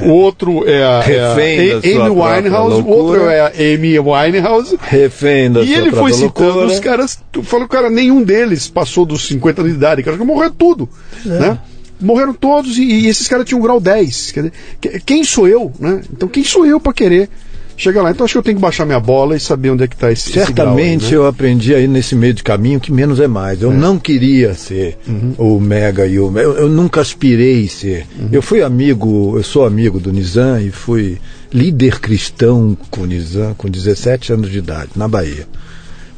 o 0.00 0.08
outro 0.08 0.66
é 0.68 0.82
a, 0.84 1.02
é 1.10 1.20
a 1.20 1.34
Refém 1.34 1.68
da 1.68 1.74
A- 2.04 2.06
Amy 2.06 2.10
Winehouse, 2.10 2.80
o 2.82 2.86
outro 2.86 3.28
é 3.28 3.40
a 3.40 3.46
Amy 3.48 3.98
Winehouse. 3.98 4.78
Refém 4.80 5.50
da 5.50 5.60
E 5.62 5.66
sua 5.68 5.76
ele 5.76 5.90
foi 5.90 6.12
citando 6.12 6.44
loucura. 6.52 6.66
os 6.66 6.80
caras, 6.80 7.18
tu 7.32 7.42
falou, 7.42 7.66
cara, 7.68 7.90
nenhum 7.90 8.22
deles 8.22 8.68
passou 8.68 9.04
dos 9.04 9.26
50 9.26 9.60
anos 9.60 9.72
de 9.72 9.78
idade, 9.78 10.02
cara, 10.02 10.16
que 10.16 10.24
morreram 10.24 10.54
tudo, 10.54 10.88
É. 11.26 11.28
né? 11.28 11.58
Morreram 12.00 12.32
todos 12.34 12.78
e, 12.78 12.82
e 12.84 13.06
esses 13.08 13.26
caras 13.28 13.44
tinham 13.46 13.60
grau 13.60 13.80
10. 13.80 14.32
Quer 14.32 14.40
dizer, 14.40 14.52
que- 14.80 15.00
quem 15.00 15.24
sou 15.24 15.48
eu, 15.48 15.72
né? 15.80 16.00
Então 16.12 16.28
quem 16.28 16.44
sou 16.44 16.64
eu 16.66 16.78
para 16.80 16.92
querer 16.92 17.28
chegar 17.76 18.02
lá? 18.02 18.10
Então 18.10 18.24
acho 18.24 18.32
que 18.34 18.38
eu 18.38 18.42
tenho 18.42 18.56
que 18.56 18.62
baixar 18.62 18.84
minha 18.86 19.00
bola 19.00 19.36
e 19.36 19.40
saber 19.40 19.70
onde 19.70 19.84
é 19.84 19.86
que 19.88 19.96
tá 19.96 20.10
esse 20.12 20.28
esse 20.28 20.32
grau 20.38 20.46
Certamente 20.46 21.06
né? 21.10 21.16
eu 21.16 21.26
aprendi 21.26 21.74
aí 21.74 21.86
nesse 21.88 22.14
meio 22.14 22.34
de 22.34 22.42
caminho 22.42 22.78
que 22.80 22.92
menos 22.92 23.18
é 23.20 23.26
mais. 23.28 23.62
Eu 23.62 23.72
não 23.72 23.98
queria 23.98 24.54
ser 24.54 24.96
Uhum. 25.06 25.34
o 25.38 25.60
mega 25.60 26.06
e 26.06 26.18
o 26.20 26.36
eu, 26.38 26.54
eu 26.56 26.68
nunca 26.68 27.00
aspirei 27.00 27.66
ser. 27.68 28.06
Uhum. 28.18 28.28
Eu 28.32 28.42
fui 28.42 28.62
amigo, 28.62 29.34
eu 29.36 29.42
sou 29.42 29.64
amigo 29.66 29.98
do 30.00 30.12
Nizam 30.12 30.60
e 30.60 30.70
fui 30.70 31.18
líder 31.52 31.98
cristão 31.98 32.76
com 32.90 33.02
o 33.02 33.06
Nizam 33.06 33.54
com 33.54 33.68
17 33.68 34.32
anos 34.32 34.50
de 34.50 34.58
idade, 34.58 34.90
na 34.94 35.08
Bahia. 35.08 35.46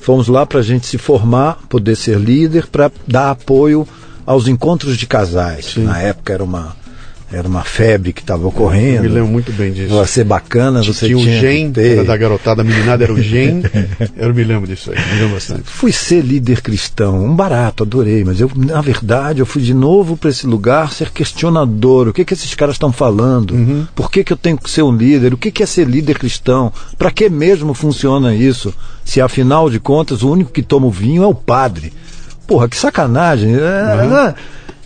Fomos 0.00 0.28
lá 0.28 0.44
para 0.46 0.60
a 0.60 0.62
gente 0.62 0.86
se 0.86 0.96
formar, 0.98 1.58
poder 1.68 1.94
ser 1.94 2.18
líder, 2.18 2.66
para 2.66 2.90
dar 3.06 3.30
apoio 3.32 3.86
aos 4.30 4.46
encontros 4.46 4.96
de 4.96 5.06
casais. 5.06 5.74
Na 5.76 5.98
época 6.00 6.32
era 6.32 6.44
uma, 6.44 6.76
era 7.32 7.48
uma 7.48 7.64
febre 7.64 8.12
que 8.12 8.20
estava 8.20 8.44
Eu 8.44 8.48
ocorrendo. 8.48 9.02
me 9.02 9.08
lembro 9.08 9.26
muito 9.28 9.50
bem 9.52 9.72
disso. 9.72 9.92
Para 9.92 10.06
ser 10.06 10.22
bacana, 10.22 10.84
você 10.84 11.06
tinha 11.06 11.18
o 11.18 11.20
tinha 11.20 11.40
gen, 11.40 11.66
que 11.66 11.80
ter. 11.80 11.92
era 11.98 12.04
da 12.04 12.16
garotada, 12.16 12.62
a 12.62 12.64
meninada 12.64 13.02
era 13.02 13.12
o 13.12 13.20
gen. 13.20 13.60
eu 14.16 14.32
me 14.32 14.44
lembro 14.44 14.68
disso 14.68 14.92
aí, 14.92 14.98
me 14.98 15.18
lembro 15.20 15.34
bastante. 15.34 15.64
fui 15.64 15.90
ser 15.90 16.22
líder 16.22 16.62
cristão, 16.62 17.24
um 17.24 17.34
barato, 17.34 17.82
adorei, 17.82 18.22
mas 18.24 18.40
eu, 18.40 18.48
na 18.54 18.80
verdade, 18.80 19.40
eu 19.40 19.46
fui 19.46 19.62
de 19.62 19.74
novo 19.74 20.16
para 20.16 20.30
esse 20.30 20.46
lugar 20.46 20.92
ser 20.92 21.10
questionador. 21.10 22.06
O 22.06 22.12
que 22.12 22.24
que 22.24 22.34
esses 22.34 22.54
caras 22.54 22.76
estão 22.76 22.92
falando? 22.92 23.52
Uhum. 23.54 23.84
Por 23.96 24.12
que 24.12 24.22
que 24.22 24.32
eu 24.32 24.36
tenho 24.36 24.56
que 24.56 24.70
ser 24.70 24.82
um 24.82 24.94
líder? 24.94 25.34
O 25.34 25.36
que 25.36 25.50
que 25.50 25.64
é 25.64 25.66
ser 25.66 25.88
líder 25.88 26.18
cristão? 26.20 26.72
Para 26.96 27.10
que 27.10 27.28
mesmo 27.28 27.74
funciona 27.74 28.32
isso? 28.32 28.72
Se 29.04 29.20
afinal 29.20 29.68
de 29.68 29.80
contas 29.80 30.22
o 30.22 30.30
único 30.30 30.52
que 30.52 30.62
toma 30.62 30.86
o 30.86 30.90
vinho 30.90 31.24
é 31.24 31.26
o 31.26 31.34
padre. 31.34 31.92
Porra, 32.50 32.68
que 32.68 32.76
sacanagem. 32.76 33.54
É, 33.54 33.58
é, 33.60 34.34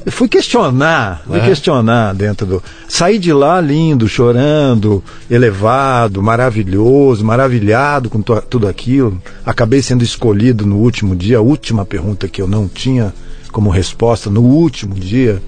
eu 0.04 0.12
fui 0.12 0.28
questionar, 0.28 1.22
fui 1.26 1.38
É. 1.38 1.46
questionar 1.46 2.14
dentro 2.14 2.44
do. 2.44 2.62
Saí 2.86 3.18
de 3.18 3.32
lá 3.32 3.58
lindo, 3.58 4.06
chorando, 4.06 5.02
elevado, 5.30 6.22
maravilhoso, 6.22 7.24
maravilhado 7.24 8.10
com 8.10 8.20
tudo 8.20 8.68
aquilo. 8.68 9.18
Acabei 9.46 9.80
sendo 9.80 10.04
escolhido 10.04 10.66
no 10.66 10.76
último 10.76 11.16
dia, 11.16 11.38
a 11.38 11.40
última 11.40 11.86
pergunta 11.86 12.28
que 12.28 12.42
eu 12.42 12.46
não 12.46 12.68
tinha 12.68 13.14
como 13.50 13.70
resposta 13.70 14.28
no 14.28 14.42
último 14.42 14.94
dia 14.94 15.42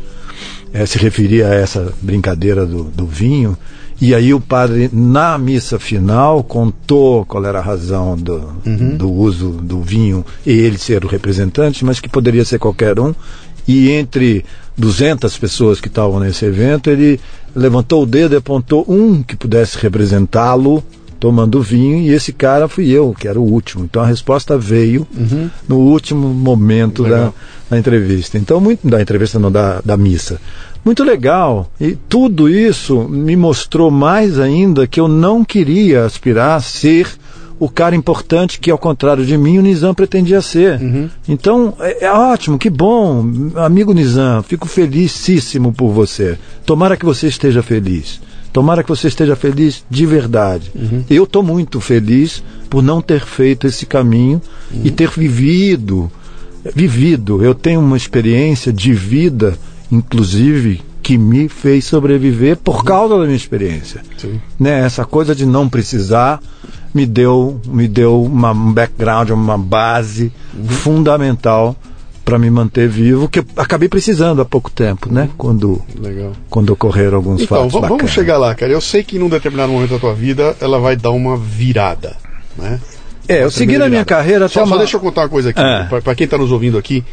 eh, 0.72 0.86
se 0.86 0.96
referia 0.96 1.48
a 1.48 1.54
essa 1.54 1.92
brincadeira 2.00 2.64
do, 2.64 2.84
do 2.84 3.06
vinho. 3.06 3.58
E 4.00 4.14
aí 4.14 4.34
o 4.34 4.40
padre, 4.40 4.90
na 4.92 5.38
missa 5.38 5.78
final, 5.78 6.44
contou 6.44 7.24
qual 7.24 7.44
era 7.44 7.58
a 7.58 7.62
razão 7.62 8.16
do, 8.16 8.40
do 8.96 9.10
uso 9.10 9.50
do 9.50 9.80
vinho 9.80 10.24
e 10.44 10.50
ele 10.50 10.76
ser 10.76 11.04
o 11.04 11.08
representante, 11.08 11.84
mas 11.84 11.98
que 11.98 12.08
poderia 12.08 12.44
ser 12.44 12.58
qualquer 12.58 13.00
um. 13.00 13.14
E 13.66 13.90
entre 13.90 14.44
200 14.76 15.36
pessoas 15.38 15.80
que 15.80 15.88
estavam 15.88 16.20
nesse 16.20 16.44
evento, 16.44 16.90
ele 16.90 17.18
levantou 17.54 18.02
o 18.02 18.06
dedo 18.06 18.34
e 18.34 18.36
apontou 18.36 18.84
um 18.86 19.22
que 19.22 19.34
pudesse 19.34 19.78
representá-lo 19.78 20.84
tomando 21.18 21.62
vinho, 21.62 21.98
e 21.98 22.10
esse 22.10 22.32
cara 22.32 22.68
fui 22.68 22.90
eu, 22.90 23.14
que 23.18 23.26
era 23.26 23.40
o 23.40 23.42
último. 23.42 23.84
Então 23.84 24.02
a 24.02 24.06
resposta 24.06 24.58
veio 24.58 25.06
no 25.66 25.78
último 25.78 26.28
momento 26.28 27.02
da, 27.04 27.32
da 27.70 27.78
entrevista. 27.78 28.36
Então, 28.38 28.60
muito 28.60 28.86
da 28.86 29.00
entrevista 29.00 29.38
não 29.38 29.50
da, 29.50 29.80
da 29.84 29.96
missa. 29.96 30.38
Muito 30.86 31.02
legal. 31.02 31.68
E 31.80 31.98
tudo 32.08 32.48
isso 32.48 33.08
me 33.08 33.34
mostrou 33.34 33.90
mais 33.90 34.38
ainda 34.38 34.86
que 34.86 35.00
eu 35.00 35.08
não 35.08 35.44
queria 35.44 36.04
aspirar 36.04 36.54
a 36.54 36.60
ser 36.60 37.08
o 37.58 37.68
cara 37.68 37.96
importante 37.96 38.60
que, 38.60 38.70
ao 38.70 38.78
contrário 38.78 39.26
de 39.26 39.36
mim, 39.36 39.58
o 39.58 39.62
Nizam 39.62 39.92
pretendia 39.92 40.40
ser. 40.40 40.80
Uhum. 40.80 41.10
Então, 41.28 41.74
é, 41.80 42.04
é, 42.04 42.12
ótimo, 42.12 42.56
que 42.56 42.70
bom. 42.70 43.24
Amigo 43.56 43.92
Nizam, 43.92 44.44
fico 44.44 44.68
felicíssimo 44.68 45.72
por 45.72 45.90
você. 45.90 46.38
Tomara 46.64 46.96
que 46.96 47.04
você 47.04 47.26
esteja 47.26 47.64
feliz. 47.64 48.20
Tomara 48.52 48.84
que 48.84 48.88
você 48.88 49.08
esteja 49.08 49.34
feliz 49.34 49.84
de 49.90 50.06
verdade. 50.06 50.70
Uhum. 50.72 51.02
Eu 51.10 51.24
estou 51.24 51.42
muito 51.42 51.80
feliz 51.80 52.44
por 52.70 52.80
não 52.80 53.02
ter 53.02 53.24
feito 53.24 53.66
esse 53.66 53.86
caminho 53.86 54.40
uhum. 54.72 54.82
e 54.84 54.90
ter 54.92 55.10
vivido. 55.10 56.08
Vivido. 56.76 57.44
Eu 57.44 57.54
tenho 57.54 57.80
uma 57.80 57.96
experiência 57.96 58.72
de 58.72 58.92
vida, 58.92 59.58
inclusive, 59.90 60.80
que 61.02 61.16
me 61.16 61.48
fez 61.48 61.84
sobreviver 61.84 62.56
por 62.56 62.84
causa 62.84 63.16
da 63.18 63.24
minha 63.24 63.36
experiência. 63.36 64.02
Sim. 64.18 64.40
Né? 64.58 64.80
Essa 64.80 65.04
coisa 65.04 65.34
de 65.34 65.46
não 65.46 65.68
precisar 65.68 66.40
me 66.92 67.06
deu, 67.06 67.60
me 67.66 67.86
deu 67.86 68.22
uma, 68.22 68.50
um 68.52 68.72
background, 68.72 69.30
uma 69.30 69.58
base 69.58 70.32
Uhum. 70.56 70.66
fundamental 70.68 71.76
para 72.24 72.38
me 72.38 72.50
manter 72.50 72.88
vivo, 72.88 73.28
que 73.28 73.38
eu 73.38 73.44
acabei 73.56 73.88
precisando 73.88 74.40
há 74.42 74.44
pouco 74.44 74.68
tempo, 74.70 75.12
né? 75.12 75.28
Quando, 75.38 75.80
Legal. 76.00 76.32
quando 76.50 76.70
ocorreram 76.70 77.18
alguns 77.18 77.42
Então, 77.42 77.70
fatos 77.70 77.80
va- 77.80 77.86
vamos 77.88 78.10
chegar 78.10 78.36
lá, 78.36 78.52
cara. 78.54 78.72
Eu 78.72 78.80
sei 78.80 79.04
que 79.04 79.16
num 79.18 79.28
determinado 79.28 79.70
momento 79.70 79.90
da 79.90 79.98
tua 80.00 80.12
vida 80.14 80.56
ela 80.60 80.80
vai 80.80 80.96
dar 80.96 81.10
uma 81.12 81.36
virada, 81.36 82.16
né? 82.58 82.80
É, 83.28 83.44
eu 83.44 83.50
segui 83.50 83.78
na 83.78 83.88
minha 83.88 84.04
carreira 84.04 84.48
Só, 84.48 84.60
até 84.60 84.68
só 84.68 84.74
uma... 84.74 84.78
deixa 84.78 84.96
eu 84.96 85.00
contar 85.00 85.22
uma 85.22 85.28
coisa 85.28 85.50
aqui, 85.50 85.60
É. 85.60 86.00
pra 86.00 86.14
quem 86.16 86.26
tá 86.26 86.36
nos 86.38 86.50
ouvindo 86.50 86.76
aqui. 86.78 87.04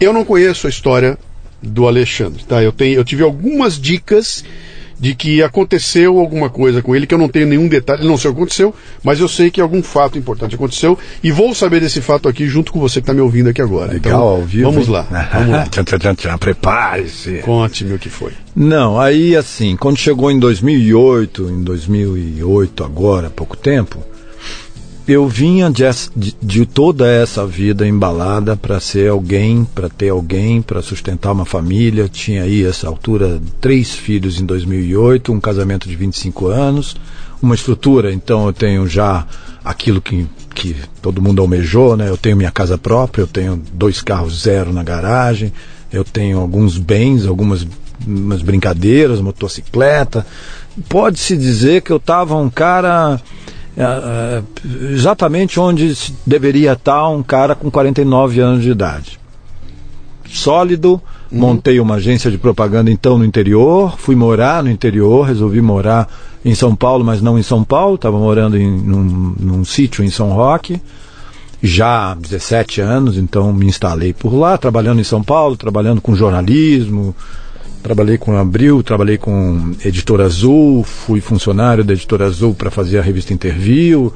Eu 0.00 0.12
não 0.12 0.24
conheço 0.24 0.66
a 0.68 0.70
história 0.70 1.18
do 1.62 1.86
Alexandre, 1.86 2.42
tá? 2.44 2.62
Eu, 2.62 2.72
tenho, 2.72 2.96
eu 2.96 3.04
tive 3.04 3.22
algumas 3.22 3.80
dicas 3.80 4.44
de 5.02 5.16
que 5.16 5.42
aconteceu 5.42 6.20
alguma 6.20 6.48
coisa 6.48 6.80
com 6.80 6.94
ele 6.94 7.08
que 7.08 7.14
eu 7.14 7.18
não 7.18 7.28
tenho 7.28 7.44
nenhum 7.44 7.66
detalhe, 7.66 8.06
não 8.06 8.16
sei 8.16 8.30
o 8.30 8.34
que 8.34 8.40
aconteceu, 8.40 8.72
mas 9.02 9.18
eu 9.18 9.26
sei 9.26 9.50
que 9.50 9.60
algum 9.60 9.82
fato 9.82 10.16
importante 10.16 10.54
aconteceu 10.54 10.96
e 11.24 11.32
vou 11.32 11.52
saber 11.56 11.80
desse 11.80 12.00
fato 12.00 12.28
aqui 12.28 12.46
junto 12.46 12.72
com 12.72 12.78
você 12.78 13.00
que 13.00 13.02
está 13.02 13.12
me 13.12 13.20
ouvindo 13.20 13.48
aqui 13.48 13.60
agora. 13.60 13.92
Legal, 13.92 14.12
então, 14.12 14.20
ao 14.20 14.42
vivo. 14.42 14.70
vamos 14.70 14.86
lá, 14.86 15.02
vamos 15.34 15.50
lá. 15.50 15.66
tchan, 15.66 15.82
tchan, 15.82 15.98
tchan, 15.98 16.14
tchan, 16.14 16.38
Prepare-se. 16.38 17.38
Conte-me 17.38 17.94
o 17.94 17.98
que 17.98 18.08
foi. 18.08 18.30
Não, 18.54 19.00
aí 19.00 19.34
assim, 19.34 19.76
quando 19.76 19.96
chegou 19.96 20.30
em 20.30 20.38
2008, 20.38 21.50
em 21.50 21.64
2008 21.64 22.84
agora, 22.84 23.26
há 23.26 23.30
pouco 23.30 23.56
tempo, 23.56 23.98
eu 25.06 25.26
vinha 25.28 25.70
de, 25.70 25.84
de- 26.42 26.66
toda 26.66 27.08
essa 27.08 27.46
vida 27.46 27.86
embalada 27.86 28.56
para 28.56 28.78
ser 28.80 29.10
alguém, 29.10 29.64
para 29.74 29.88
ter 29.88 30.10
alguém, 30.10 30.62
para 30.62 30.80
sustentar 30.82 31.32
uma 31.32 31.44
família. 31.44 32.08
Tinha 32.08 32.44
aí, 32.44 32.64
essa 32.64 32.86
altura, 32.88 33.40
três 33.60 33.92
filhos 33.92 34.40
em 34.40 34.46
2008, 34.46 35.32
um 35.32 35.40
casamento 35.40 35.88
de 35.88 35.96
25 35.96 36.46
anos, 36.48 36.96
uma 37.42 37.54
estrutura. 37.54 38.12
Então 38.12 38.46
eu 38.46 38.52
tenho 38.52 38.86
já 38.86 39.26
aquilo 39.64 40.00
que, 40.00 40.26
que 40.54 40.76
todo 41.00 41.22
mundo 41.22 41.42
almejou, 41.42 41.96
né? 41.96 42.08
Eu 42.08 42.16
tenho 42.16 42.36
minha 42.36 42.50
casa 42.50 42.76
própria, 42.78 43.22
eu 43.22 43.26
tenho 43.28 43.60
dois 43.72 44.00
carros 44.00 44.42
zero 44.42 44.72
na 44.72 44.82
garagem, 44.82 45.52
eu 45.92 46.04
tenho 46.04 46.38
alguns 46.38 46.78
bens, 46.78 47.26
algumas 47.26 47.66
umas 48.06 48.42
brincadeiras, 48.42 49.20
motocicleta. 49.20 50.26
Pode-se 50.88 51.36
dizer 51.36 51.82
que 51.82 51.92
eu 51.92 51.98
estava 51.98 52.36
um 52.36 52.50
cara 52.50 53.20
exatamente 54.90 55.58
onde 55.58 55.94
deveria 56.26 56.72
estar 56.72 57.08
um 57.08 57.22
cara 57.22 57.54
com 57.54 57.70
49 57.70 58.40
anos 58.40 58.62
de 58.62 58.70
idade. 58.70 59.18
Sólido, 60.28 61.00
montei 61.30 61.80
uma 61.80 61.96
agência 61.96 62.30
de 62.30 62.38
propaganda 62.38 62.90
então 62.90 63.18
no 63.18 63.24
interior, 63.24 63.96
fui 63.98 64.14
morar 64.14 64.62
no 64.62 64.70
interior, 64.70 65.26
resolvi 65.26 65.60
morar 65.60 66.08
em 66.44 66.54
São 66.54 66.74
Paulo, 66.74 67.04
mas 67.04 67.22
não 67.22 67.38
em 67.38 67.42
São 67.42 67.62
Paulo, 67.62 67.94
estava 67.94 68.18
morando 68.18 68.56
em, 68.58 68.70
num, 68.70 69.34
num 69.38 69.64
sítio 69.64 70.04
em 70.04 70.10
São 70.10 70.32
Roque, 70.32 70.80
já 71.62 72.10
há 72.10 72.14
17 72.14 72.80
anos, 72.80 73.16
então 73.16 73.52
me 73.52 73.66
instalei 73.66 74.12
por 74.12 74.34
lá, 74.34 74.58
trabalhando 74.58 75.00
em 75.00 75.04
São 75.04 75.22
Paulo, 75.22 75.56
trabalhando 75.56 76.00
com 76.00 76.16
jornalismo, 76.16 77.14
trabalhei 77.82 78.16
com 78.16 78.36
Abril, 78.36 78.82
trabalhei 78.82 79.18
com 79.18 79.72
Editora 79.84 80.24
Azul, 80.24 80.84
fui 80.84 81.20
funcionário 81.20 81.82
da 81.82 81.92
Editora 81.92 82.26
Azul 82.26 82.54
para 82.54 82.70
fazer 82.70 82.98
a 82.98 83.02
revista 83.02 83.34
Interview, 83.34 84.12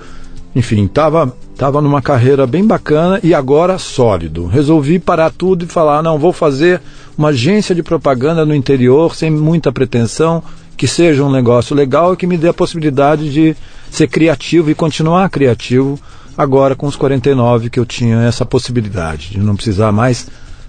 enfim, 0.54 0.84
estava 0.84 1.36
tava 1.56 1.80
numa 1.80 2.02
carreira 2.02 2.46
bem 2.46 2.66
bacana 2.66 3.18
e 3.22 3.34
agora 3.34 3.78
sólido. 3.78 4.46
Resolvi 4.46 4.98
parar 4.98 5.30
tudo 5.30 5.64
e 5.64 5.68
falar, 5.68 6.02
não, 6.02 6.18
vou 6.18 6.32
fazer 6.32 6.80
uma 7.16 7.28
agência 7.28 7.74
de 7.74 7.82
propaganda 7.82 8.44
no 8.44 8.54
interior 8.54 9.14
sem 9.14 9.30
muita 9.30 9.72
pretensão, 9.72 10.42
que 10.76 10.86
seja 10.86 11.24
um 11.24 11.32
negócio 11.32 11.74
legal 11.74 12.12
e 12.12 12.16
que 12.16 12.26
me 12.26 12.36
dê 12.36 12.48
a 12.48 12.54
possibilidade 12.54 13.30
de 13.30 13.56
ser 13.90 14.06
criativo 14.08 14.70
e 14.70 14.74
continuar 14.74 15.28
criativo 15.30 15.98
agora 16.36 16.74
com 16.74 16.86
os 16.86 16.96
49 16.96 17.70
que 17.70 17.80
eu 17.80 17.86
tinha 17.86 18.22
essa 18.22 18.44
possibilidade 18.44 19.30
de 19.30 19.38
não 19.38 19.56
precisar 19.56 19.90
mais 19.90 20.26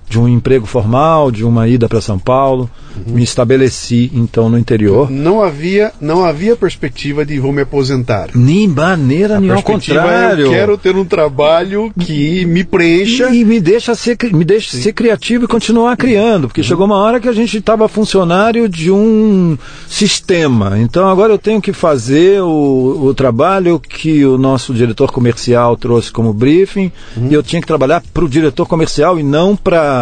de 0.09 0.19
um 0.19 0.27
emprego 0.27 0.65
formal, 0.65 1.31
de 1.31 1.43
uma 1.43 1.67
ida 1.67 1.89
para 1.89 2.01
São 2.01 2.17
Paulo. 2.17 2.69
Me 3.05 3.23
estabeleci 3.23 4.09
então 4.13 4.49
no 4.49 4.57
interior. 4.57 5.11
Não 5.11 5.43
havia, 5.43 5.91
não 6.01 6.25
havia 6.25 6.55
perspectiva 6.55 7.25
de 7.25 7.39
vou 7.39 7.51
me 7.51 7.61
aposentar. 7.61 8.29
Nem 8.33 8.67
maneira 8.67 9.39
nenhuma, 9.39 9.59
ao 9.59 9.63
Perspectiva 9.63 9.99
é, 9.99 10.03
contrário. 10.03 10.45
eu 10.45 10.51
quero 10.51 10.77
ter 10.77 10.95
um 10.95 11.05
trabalho 11.05 11.91
que 11.99 12.45
me 12.45 12.63
preencha. 12.63 13.29
E 13.29 13.45
me 13.45 13.59
deixa 13.59 13.93
ser, 13.93 14.17
me 14.33 14.43
deixa 14.43 14.75
ser 14.77 14.93
criativo 14.93 15.45
e 15.45 15.47
continuar 15.47 15.95
criando, 15.95 16.47
porque 16.47 16.63
chegou 16.63 16.85
uma 16.85 16.97
hora 16.97 17.19
que 17.19 17.27
a 17.27 17.33
gente 17.33 17.57
estava 17.57 17.87
funcionário 17.87 18.67
de 18.67 18.89
um 18.89 19.57
sistema. 19.87 20.79
Então 20.79 21.07
agora 21.07 21.33
eu 21.33 21.37
tenho 21.37 21.61
que 21.61 21.73
fazer 21.73 22.41
o, 22.41 23.07
o 23.07 23.13
trabalho 23.13 23.79
que 23.79 24.25
o 24.25 24.37
nosso 24.37 24.73
diretor 24.73 25.11
comercial 25.11 25.77
trouxe 25.77 26.11
como 26.11 26.33
briefing, 26.33 26.91
e 27.29 27.33
eu 27.33 27.43
tinha 27.43 27.61
que 27.61 27.67
trabalhar 27.67 28.01
para 28.13 28.25
o 28.25 28.29
diretor 28.29 28.65
comercial 28.65 29.19
e 29.19 29.23
não 29.23 29.55
para 29.55 29.96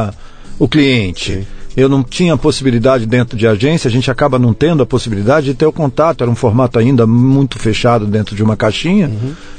o 0.60 0.68
cliente. 0.68 1.48
Eu 1.76 1.90
não 1.90 2.02
tinha 2.04 2.38
possibilidade 2.38 3.06
dentro 3.06 3.38
de 3.38 3.46
agência, 3.46 3.90
a 3.90 3.92
gente 3.92 4.10
acaba 4.10 4.40
não 4.40 4.54
tendo 4.54 4.82
a 4.82 4.86
possibilidade 4.86 5.48
de 5.48 5.54
ter 5.54 5.66
o 5.66 5.74
contato, 5.74 6.22
era 6.24 6.32
um 6.32 6.36
formato 6.36 6.80
ainda 6.80 7.06
muito 7.06 7.60
fechado 7.60 8.06
dentro 8.06 8.34
de 8.34 8.42
uma 8.42 8.56
caixinha, 8.56 9.12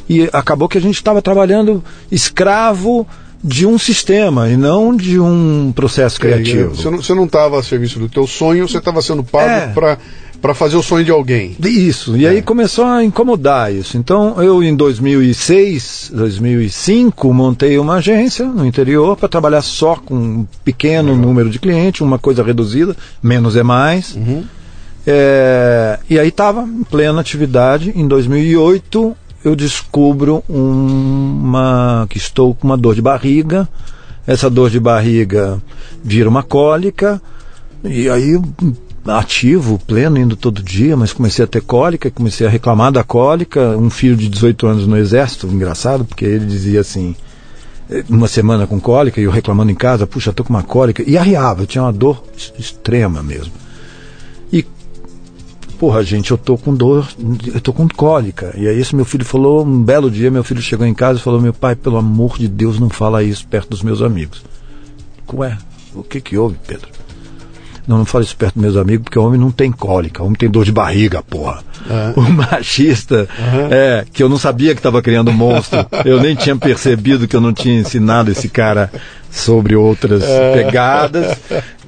e 0.09 0.29
acabou 0.33 0.67
que 0.67 0.79
a 0.79 0.81
gente 0.81 0.95
estava 0.95 1.21
trabalhando 1.21 1.85
escravo 2.11 3.07
de 3.45 3.67
um 3.67 3.79
sistema 3.79 4.49
e 4.49 4.57
não 4.57 4.97
de 4.97 5.21
um 5.21 5.71
processo 5.77 6.19
criativo. 6.19 6.75
Você 6.75 6.91
não, 6.91 7.03
você 7.03 7.15
não 7.15 7.27
estava 7.27 7.61
a 7.61 7.63
serviço 7.63 7.99
do 7.99 8.09
teu 8.09 8.27
sonho, 8.27 8.67
você 8.67 8.79
estava 8.79 9.03
sendo 9.03 9.23
pago 9.23 9.51
É. 9.51 9.69
para 9.69 9.99
para 10.41 10.55
fazer 10.55 10.77
o 10.77 10.83
sonho 10.83 11.05
de 11.05 11.11
alguém. 11.11 11.57
Isso, 11.63 12.17
e 12.17 12.27
aí 12.27 12.43
começou 12.43 12.85
a 12.85 13.03
incomodar 13.03 13.73
isso. 13.73 13.97
Então 13.97 14.41
eu 14.43 14.63
em 14.63 14.75
2006, 14.75 16.13
2005 16.15 17.33
montei 17.33 17.79
uma 17.79 17.95
agência 17.95 18.47
no 18.47 18.65
interior 18.65 19.17
para 19.17 19.29
trabalhar 19.29 19.63
só 19.63 19.97
com 19.97 20.15
um 20.15 20.47
pequeno 20.65 21.17
número 21.17 21.51
de 21.51 21.59
clientes, 21.59 22.01
uma 22.01 22.19
coisa 22.19 22.43
reduzida, 22.43 22.97
menos 23.23 23.57
é 23.57 23.63
mais. 23.63 24.17
É, 25.07 25.99
e 26.11 26.19
aí 26.19 26.29
estava 26.29 26.63
em 26.63 26.83
plena 26.83 27.21
atividade. 27.21 27.93
Em 27.95 28.07
2008 28.07 29.17
eu 29.45 29.55
descubro 29.55 30.43
uma 30.49 32.07
que 32.11 32.19
estou 32.19 32.55
com 32.55 32.67
uma 32.67 32.77
dor 32.77 32.95
de 32.95 33.03
barriga. 33.03 33.69
Essa 34.27 34.51
dor 34.51 34.71
de 34.71 34.81
barriga 34.81 35.63
vira 36.03 36.29
uma 36.29 36.43
cólica 36.43 37.23
e 37.85 38.09
aí 38.09 38.41
ativo, 39.09 39.79
pleno, 39.87 40.19
indo 40.19 40.37
todo 40.37 40.63
dia, 40.63 40.97
mas 40.97 41.13
comecei 41.13 41.45
a 41.45 41.49
ter 41.49 41.61
cólica, 41.61 42.11
comecei 42.11 42.47
a 42.47 42.51
reclamar 42.51 42.93
da 42.93 43.05
cólica. 43.05 43.77
Um 43.77 43.91
filho 43.91 44.17
de 44.17 44.29
18 44.29 44.67
anos 44.67 44.87
no 44.87 44.97
exército, 44.97 45.47
engraçado, 45.47 46.05
porque 46.05 46.25
ele 46.25 46.47
dizia 46.47 46.81
assim, 46.81 47.15
eh, 47.91 48.05
uma 48.09 48.29
semana 48.29 48.67
com 48.67 48.81
cólica, 48.81 49.21
e 49.21 49.25
eu 49.25 49.31
reclamando 49.31 49.71
em 49.71 49.75
casa, 49.75 50.07
puxa, 50.07 50.33
tô 50.33 50.43
com 50.43 50.51
uma 50.51 50.63
cólica, 50.63 51.03
e 51.07 51.17
arriava, 51.17 51.63
eu 51.63 51.67
tinha 51.67 51.83
uma 51.83 51.93
dor 51.93 52.23
extrema 52.59 53.23
mesmo. 53.23 53.53
E, 54.53 54.65
porra, 55.79 56.03
gente, 56.03 56.31
eu 56.31 56.39
tô 56.39 56.57
com 56.59 56.75
dor, 56.75 57.09
eu 57.53 57.61
tô 57.61 57.73
com 57.73 57.89
cólica. 57.89 58.55
E 58.57 58.67
aí 58.67 58.79
esse 58.79 58.95
meu 58.97 59.05
filho 59.05 59.25
falou, 59.25 59.65
um 59.65 59.83
belo 59.83 60.11
dia, 60.11 60.31
meu 60.31 60.45
filho 60.45 60.61
chegou 60.61 60.87
em 60.87 60.95
casa 60.95 61.19
e 61.19 61.23
falou, 61.23 61.41
meu 61.41 61.53
pai, 61.53 61.75
pelo 61.77 61.97
amor 61.97 62.39
de 62.39 62.49
Deus, 62.49 62.79
não 62.79 62.89
fala 62.89 63.23
isso 63.23 63.47
perto 63.47 63.71
dos 63.71 63.83
meus 63.83 64.03
amigos. 64.03 64.45
Ué, 65.33 65.57
o 65.95 66.03
que 66.03 66.21
que 66.21 66.37
houve, 66.39 66.57
Pedro? 66.67 66.96
Não, 67.87 67.99
não 67.99 68.05
falo 68.05 68.25
isso 68.25 68.37
perto 68.37 68.55
dos 68.55 68.63
meus 68.63 68.77
amigos, 68.77 69.05
porque 69.05 69.19
o 69.19 69.25
homem 69.25 69.39
não 69.39 69.51
tem 69.51 69.71
cólica, 69.71 70.23
o 70.23 70.27
homem 70.27 70.37
tem 70.37 70.51
dor 70.51 70.65
de 70.65 70.73
barriga, 70.73 71.23
porra. 71.23 71.63
O 72.17 72.21
machista, 72.23 73.29
é, 73.71 74.05
que 74.13 74.23
eu 74.23 74.29
não 74.29 74.39
sabia 74.39 74.75
que 74.75 74.81
estava 74.81 75.01
criando 75.01 75.31
um 75.31 75.35
monstro, 75.35 75.87
eu 76.05 76.21
nem 76.21 76.35
tinha 76.35 76.57
percebido 76.57 77.29
que 77.29 77.37
eu 77.37 77.41
não 77.41 77.53
tinha 77.53 77.79
ensinado 77.79 78.31
esse 78.31 78.49
cara 78.49 78.91
sobre 79.31 79.77
outras 79.77 80.25
pegadas. 80.53 81.39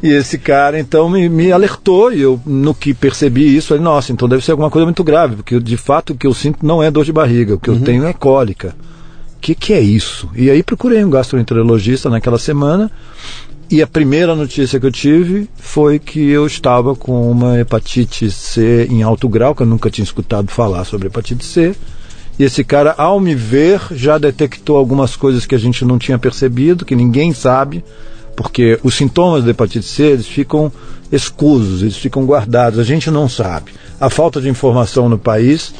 E 0.00 0.12
esse 0.12 0.38
cara, 0.38 0.78
então, 0.78 1.10
me, 1.10 1.28
me 1.28 1.50
alertou, 1.50 2.12
e 2.12 2.20
eu, 2.20 2.40
no 2.46 2.72
que 2.72 2.94
percebi 2.94 3.56
isso, 3.56 3.68
falei, 3.68 3.82
nossa, 3.82 4.12
então 4.12 4.28
deve 4.28 4.44
ser 4.44 4.52
alguma 4.52 4.70
coisa 4.70 4.86
muito 4.86 5.02
grave, 5.02 5.36
porque 5.36 5.58
de 5.58 5.76
fato 5.76 6.12
o 6.12 6.16
que 6.16 6.26
eu 6.26 6.34
sinto 6.34 6.64
não 6.64 6.80
é 6.80 6.90
dor 6.90 7.04
de 7.04 7.12
barriga, 7.12 7.54
o 7.54 7.58
que 7.58 7.68
eu 7.68 7.80
tenho 7.80 8.06
é 8.06 8.12
cólica. 8.12 8.76
O 9.36 9.40
que, 9.40 9.54
que 9.54 9.72
é 9.72 9.80
isso? 9.80 10.28
E 10.34 10.50
aí 10.50 10.62
procurei 10.62 11.04
um 11.04 11.10
gastroenterologista 11.10 12.08
naquela 12.08 12.38
semana, 12.38 12.90
e 13.70 13.82
a 13.82 13.86
primeira 13.86 14.34
notícia 14.34 14.80
que 14.80 14.86
eu 14.86 14.92
tive 14.92 15.48
foi 15.56 15.98
que 15.98 16.20
eu 16.30 16.46
estava 16.46 16.94
com 16.94 17.30
uma 17.30 17.58
hepatite 17.58 18.30
C 18.30 18.86
em 18.90 19.02
alto 19.02 19.28
grau, 19.28 19.54
que 19.54 19.62
eu 19.62 19.66
nunca 19.66 19.90
tinha 19.90 20.04
escutado 20.04 20.50
falar 20.50 20.84
sobre 20.84 21.08
hepatite 21.08 21.44
C, 21.44 21.74
E 22.38 22.44
esse 22.44 22.62
cara, 22.62 22.94
ao 22.96 23.18
me 23.18 23.34
ver, 23.34 23.80
já 23.90 24.16
detectou 24.16 24.76
algumas 24.76 25.16
coisas 25.16 25.44
que 25.44 25.54
a 25.54 25.58
gente 25.58 25.84
não 25.84 25.98
tinha 25.98 26.18
percebido, 26.18 26.84
que 26.84 26.94
ninguém 26.94 27.32
sabe, 27.32 27.84
porque 28.36 28.78
os 28.84 28.94
sintomas 28.94 29.42
da 29.42 29.50
hepatite 29.50 29.84
C 29.84 30.04
eles 30.04 30.26
ficam 30.26 30.72
escusos, 31.10 31.82
eles 31.82 31.96
ficam 31.96 32.24
guardados, 32.24 32.78
a 32.78 32.84
gente 32.84 33.10
não 33.10 33.28
sabe. 33.28 33.72
A 34.00 34.08
falta 34.08 34.40
de 34.40 34.48
informação 34.48 35.08
no 35.08 35.18
país 35.18 35.74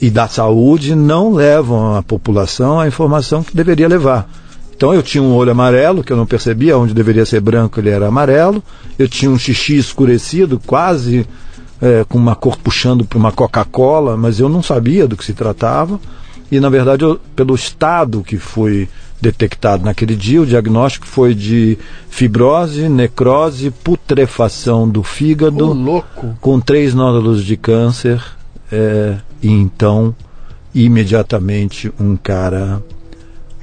e 0.00 0.10
da 0.10 0.28
saúde 0.28 0.94
não 0.94 1.32
levam 1.34 1.96
a 1.96 2.02
população 2.02 2.78
à 2.78 2.86
informação 2.86 3.42
que 3.42 3.56
deveria 3.56 3.88
levar. 3.88 4.30
Então 4.76 4.92
eu 4.92 5.02
tinha 5.02 5.22
um 5.22 5.34
olho 5.34 5.52
amarelo, 5.52 6.02
que 6.02 6.12
eu 6.12 6.16
não 6.16 6.26
percebia, 6.26 6.76
onde 6.76 6.92
deveria 6.92 7.24
ser 7.24 7.40
branco 7.40 7.80
ele 7.80 7.90
era 7.90 8.08
amarelo. 8.08 8.62
Eu 8.98 9.08
tinha 9.08 9.30
um 9.30 9.38
xixi 9.38 9.76
escurecido, 9.76 10.60
quase 10.66 11.26
é, 11.80 12.04
com 12.08 12.18
uma 12.18 12.34
cor 12.34 12.56
puxando 12.56 13.04
para 13.04 13.18
uma 13.18 13.32
Coca-Cola, 13.32 14.16
mas 14.16 14.40
eu 14.40 14.48
não 14.48 14.62
sabia 14.62 15.06
do 15.06 15.16
que 15.16 15.24
se 15.24 15.32
tratava. 15.32 16.00
E 16.50 16.60
na 16.60 16.68
verdade, 16.68 17.04
eu, 17.04 17.20
pelo 17.34 17.54
estado 17.54 18.22
que 18.22 18.36
foi 18.36 18.88
detectado 19.20 19.84
naquele 19.84 20.14
dia, 20.14 20.42
o 20.42 20.46
diagnóstico 20.46 21.06
foi 21.06 21.34
de 21.34 21.78
fibrose, 22.10 22.88
necrose, 22.88 23.70
putrefação 23.70 24.88
do 24.88 25.02
fígado, 25.02 25.72
louco. 25.72 26.36
com 26.40 26.60
três 26.60 26.92
nódulos 26.92 27.42
de 27.42 27.56
câncer, 27.56 28.22
é, 28.70 29.16
e 29.42 29.50
então 29.50 30.14
imediatamente 30.74 31.92
um 31.98 32.16
cara 32.16 32.82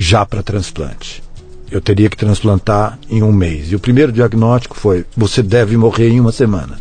já 0.01 0.25
para 0.25 0.41
transplante. 0.41 1.21
Eu 1.69 1.79
teria 1.79 2.09
que 2.09 2.17
transplantar 2.17 2.97
em 3.07 3.21
um 3.21 3.31
mês. 3.31 3.71
E 3.71 3.75
o 3.75 3.79
primeiro 3.79 4.11
diagnóstico 4.11 4.75
foi: 4.75 5.05
você 5.15 5.43
deve 5.43 5.77
morrer 5.77 6.09
em 6.09 6.19
uma 6.19 6.31
semana. 6.31 6.79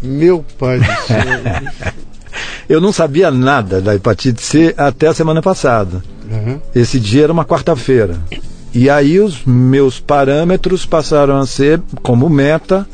Meu 0.00 0.44
pai 0.58 0.78
do 0.78 0.84
céu. 1.06 1.92
Eu 2.68 2.80
não 2.80 2.92
sabia 2.92 3.30
nada 3.30 3.80
da 3.80 3.94
hepatite 3.94 4.40
C 4.42 4.72
até 4.76 5.08
a 5.08 5.14
semana 5.14 5.42
passada. 5.42 6.02
Uhum. 6.30 6.60
Esse 6.74 7.00
dia 7.00 7.24
era 7.24 7.32
uma 7.32 7.44
quarta-feira. 7.44 8.16
E 8.72 8.88
aí 8.88 9.18
os 9.18 9.44
meus 9.44 9.98
parâmetros 9.98 10.86
passaram 10.86 11.38
a 11.38 11.46
ser 11.46 11.80
como 12.02 12.28
meta 12.28 12.86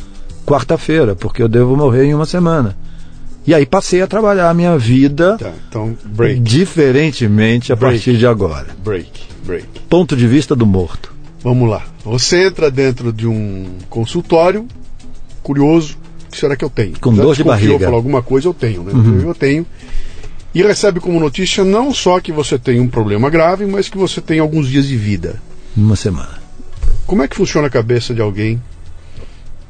quarta-feira, 0.46 1.14
porque 1.16 1.42
eu 1.42 1.48
devo 1.48 1.76
morrer 1.76 2.04
em 2.04 2.14
uma 2.14 2.24
semana. 2.26 2.76
E 3.46 3.52
aí 3.52 3.66
passei 3.66 4.00
a 4.00 4.06
trabalhar 4.06 4.48
a 4.48 4.54
minha 4.54 4.78
vida 4.78 5.36
Tá, 5.38 5.50
então, 5.68 5.94
break. 6.04 6.40
diferentemente 6.40 7.72
a 7.72 7.76
Break. 7.76 7.96
partir 7.96 8.16
de 8.16 8.26
agora. 8.26 8.68
Break, 8.82 9.10
break. 9.44 9.66
Ponto 9.88 10.16
de 10.16 10.26
vista 10.26 10.56
do 10.56 10.66
morto. 10.66 11.12
Vamos 11.42 11.68
lá. 11.68 11.84
Você 12.04 12.46
entra 12.46 12.70
dentro 12.70 13.12
de 13.12 13.26
um 13.26 13.66
consultório, 13.90 14.66
curioso, 15.42 15.98
o 16.26 16.30
que 16.30 16.38
será 16.38 16.56
que 16.56 16.64
eu 16.64 16.70
tenho? 16.70 16.98
Com 16.98 17.14
Já 17.14 17.22
dor 17.22 17.36
de 17.36 17.44
barriga. 17.44 17.74
Uhum. 17.74 17.78
Falar 17.80 17.96
alguma 17.96 18.22
coisa 18.22 18.48
eu 18.48 18.54
tenho, 18.54 18.82
né? 18.82 18.92
Eu 19.22 19.34
tenho. 19.34 19.66
E 20.54 20.62
recebe 20.62 21.00
como 21.00 21.18
notícia 21.20 21.64
não 21.64 21.92
só 21.92 22.20
que 22.20 22.32
você 22.32 22.58
tem 22.58 22.80
um 22.80 22.88
problema 22.88 23.28
grave, 23.28 23.66
mas 23.66 23.88
que 23.88 23.98
você 23.98 24.20
tem 24.20 24.38
alguns 24.38 24.68
dias 24.68 24.86
de 24.86 24.96
vida. 24.96 25.42
Uma 25.76 25.96
semana. 25.96 26.42
Como 27.06 27.22
é 27.22 27.28
que 27.28 27.36
funciona 27.36 27.66
a 27.66 27.70
cabeça 27.70 28.14
de 28.14 28.22
alguém 28.22 28.62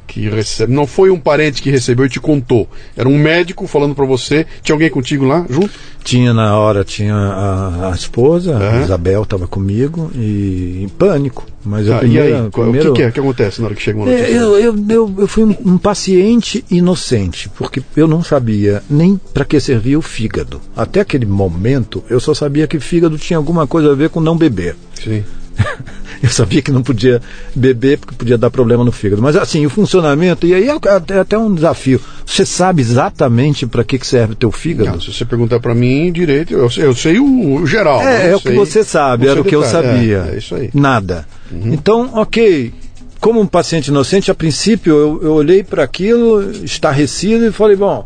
que 0.07 0.29
recebe? 0.29 0.71
Não 0.73 0.85
foi 0.87 1.09
um 1.09 1.19
parente 1.19 1.61
que 1.61 1.69
recebeu 1.71 2.05
e 2.05 2.09
te 2.09 2.19
contou. 2.19 2.69
Era 2.95 3.07
um 3.09 3.17
médico 3.17 3.67
falando 3.67 3.95
pra 3.95 4.05
você. 4.05 4.45
Tinha 4.61 4.73
alguém 4.75 4.89
contigo 4.89 5.25
lá 5.25 5.45
junto? 5.49 5.71
Tinha 6.03 6.33
na 6.33 6.55
hora, 6.57 6.83
tinha 6.83 7.15
a, 7.15 7.89
a 7.91 7.95
esposa, 7.95 8.55
a 8.55 8.59
Aham. 8.59 8.81
Isabel 8.83 9.23
estava 9.23 9.47
comigo 9.47 10.11
e 10.13 10.81
em 10.83 10.87
pânico. 10.87 11.45
Mas 11.63 11.89
Ah, 11.89 11.97
primeira, 11.97 12.29
e 12.29 12.33
aí? 12.35 12.49
Primeiro, 12.51 12.91
O 12.91 12.93
que, 12.93 13.01
que 13.01 13.07
é 13.07 13.11
que 13.11 13.19
acontece 13.19 13.59
na 13.59 13.65
hora 13.67 13.75
que 13.75 13.81
chega 13.81 13.97
uma 13.97 14.07
É, 14.11 14.17
notícia? 14.19 14.35
eu, 14.37 14.59
eu, 14.59 14.85
eu, 14.87 15.15
eu 15.17 15.27
fui 15.27 15.43
um, 15.43 15.55
um 15.65 15.77
paciente 15.79 16.63
inocente, 16.69 17.49
porque 17.57 17.81
eu 17.95 18.07
não 18.07 18.23
sabia 18.23 18.83
nem 18.87 19.19
para 19.33 19.43
que 19.43 19.59
servia 19.59 19.97
o 19.97 20.01
fígado. 20.03 20.61
Até 20.77 20.99
aquele 20.99 21.25
momento, 21.25 22.03
eu 22.07 22.19
só 22.19 22.35
sabia 22.35 22.67
que 22.67 22.79
fígado 22.79 23.17
tinha 23.17 23.37
alguma 23.37 23.65
coisa 23.65 23.91
a 23.91 23.95
ver 23.95 24.09
com 24.11 24.21
não 24.21 24.37
beber. 24.37 24.75
Sim. 25.03 25.23
Eu 26.21 26.29
sabia 26.29 26.61
que 26.61 26.71
não 26.71 26.81
podia 26.81 27.21
beber 27.55 27.97
porque 27.99 28.15
podia 28.15 28.37
dar 28.37 28.49
problema 28.49 28.83
no 28.83 28.91
fígado. 28.91 29.21
Mas 29.21 29.35
assim, 29.35 29.65
o 29.65 29.69
funcionamento, 29.69 30.45
e 30.47 30.53
aí 30.53 30.67
é 30.67 30.71
até, 30.71 31.19
até 31.19 31.37
um 31.37 31.53
desafio. 31.53 31.99
Você 32.25 32.45
sabe 32.45 32.81
exatamente 32.81 33.65
para 33.67 33.83
que, 33.83 33.99
que 33.99 34.07
serve 34.07 34.33
o 34.33 34.35
teu 34.35 34.51
fígado? 34.51 34.91
Não, 34.91 35.01
se 35.01 35.13
você 35.13 35.25
perguntar 35.25 35.59
pra 35.59 35.75
mim 35.75 36.11
direito, 36.11 36.53
eu 36.53 36.69
sei, 36.69 36.85
eu 36.85 36.95
sei 36.95 37.19
o, 37.19 37.55
o 37.61 37.67
geral. 37.67 38.03
né? 38.03 38.25
É, 38.25 38.29
é 38.29 38.33
Eu 38.33 38.37
o 38.37 38.41
que 38.41 38.51
você 38.53 38.83
sabe, 38.83 39.27
era 39.27 39.39
o 39.39 39.43
que 39.43 39.55
eu 39.55 39.61
detalhe. 39.61 39.87
sabia. 39.87 40.27
É, 40.31 40.35
é 40.35 40.37
isso 40.37 40.55
aí. 40.55 40.69
Nada. 40.73 41.27
Então, 41.51 42.09
ok. 42.13 42.73
Como 43.19 43.39
um 43.39 43.47
paciente 43.47 43.87
inocente, 43.87 44.29
a 44.29 44.35
princípio 44.35 44.93
eu, 44.93 45.19
eu 45.23 45.33
olhei 45.33 45.63
para 45.63 45.83
aquilo, 45.83 46.51
estarrecido, 46.63 47.45
e 47.47 47.51
falei: 47.51 47.75
bom, 47.75 48.05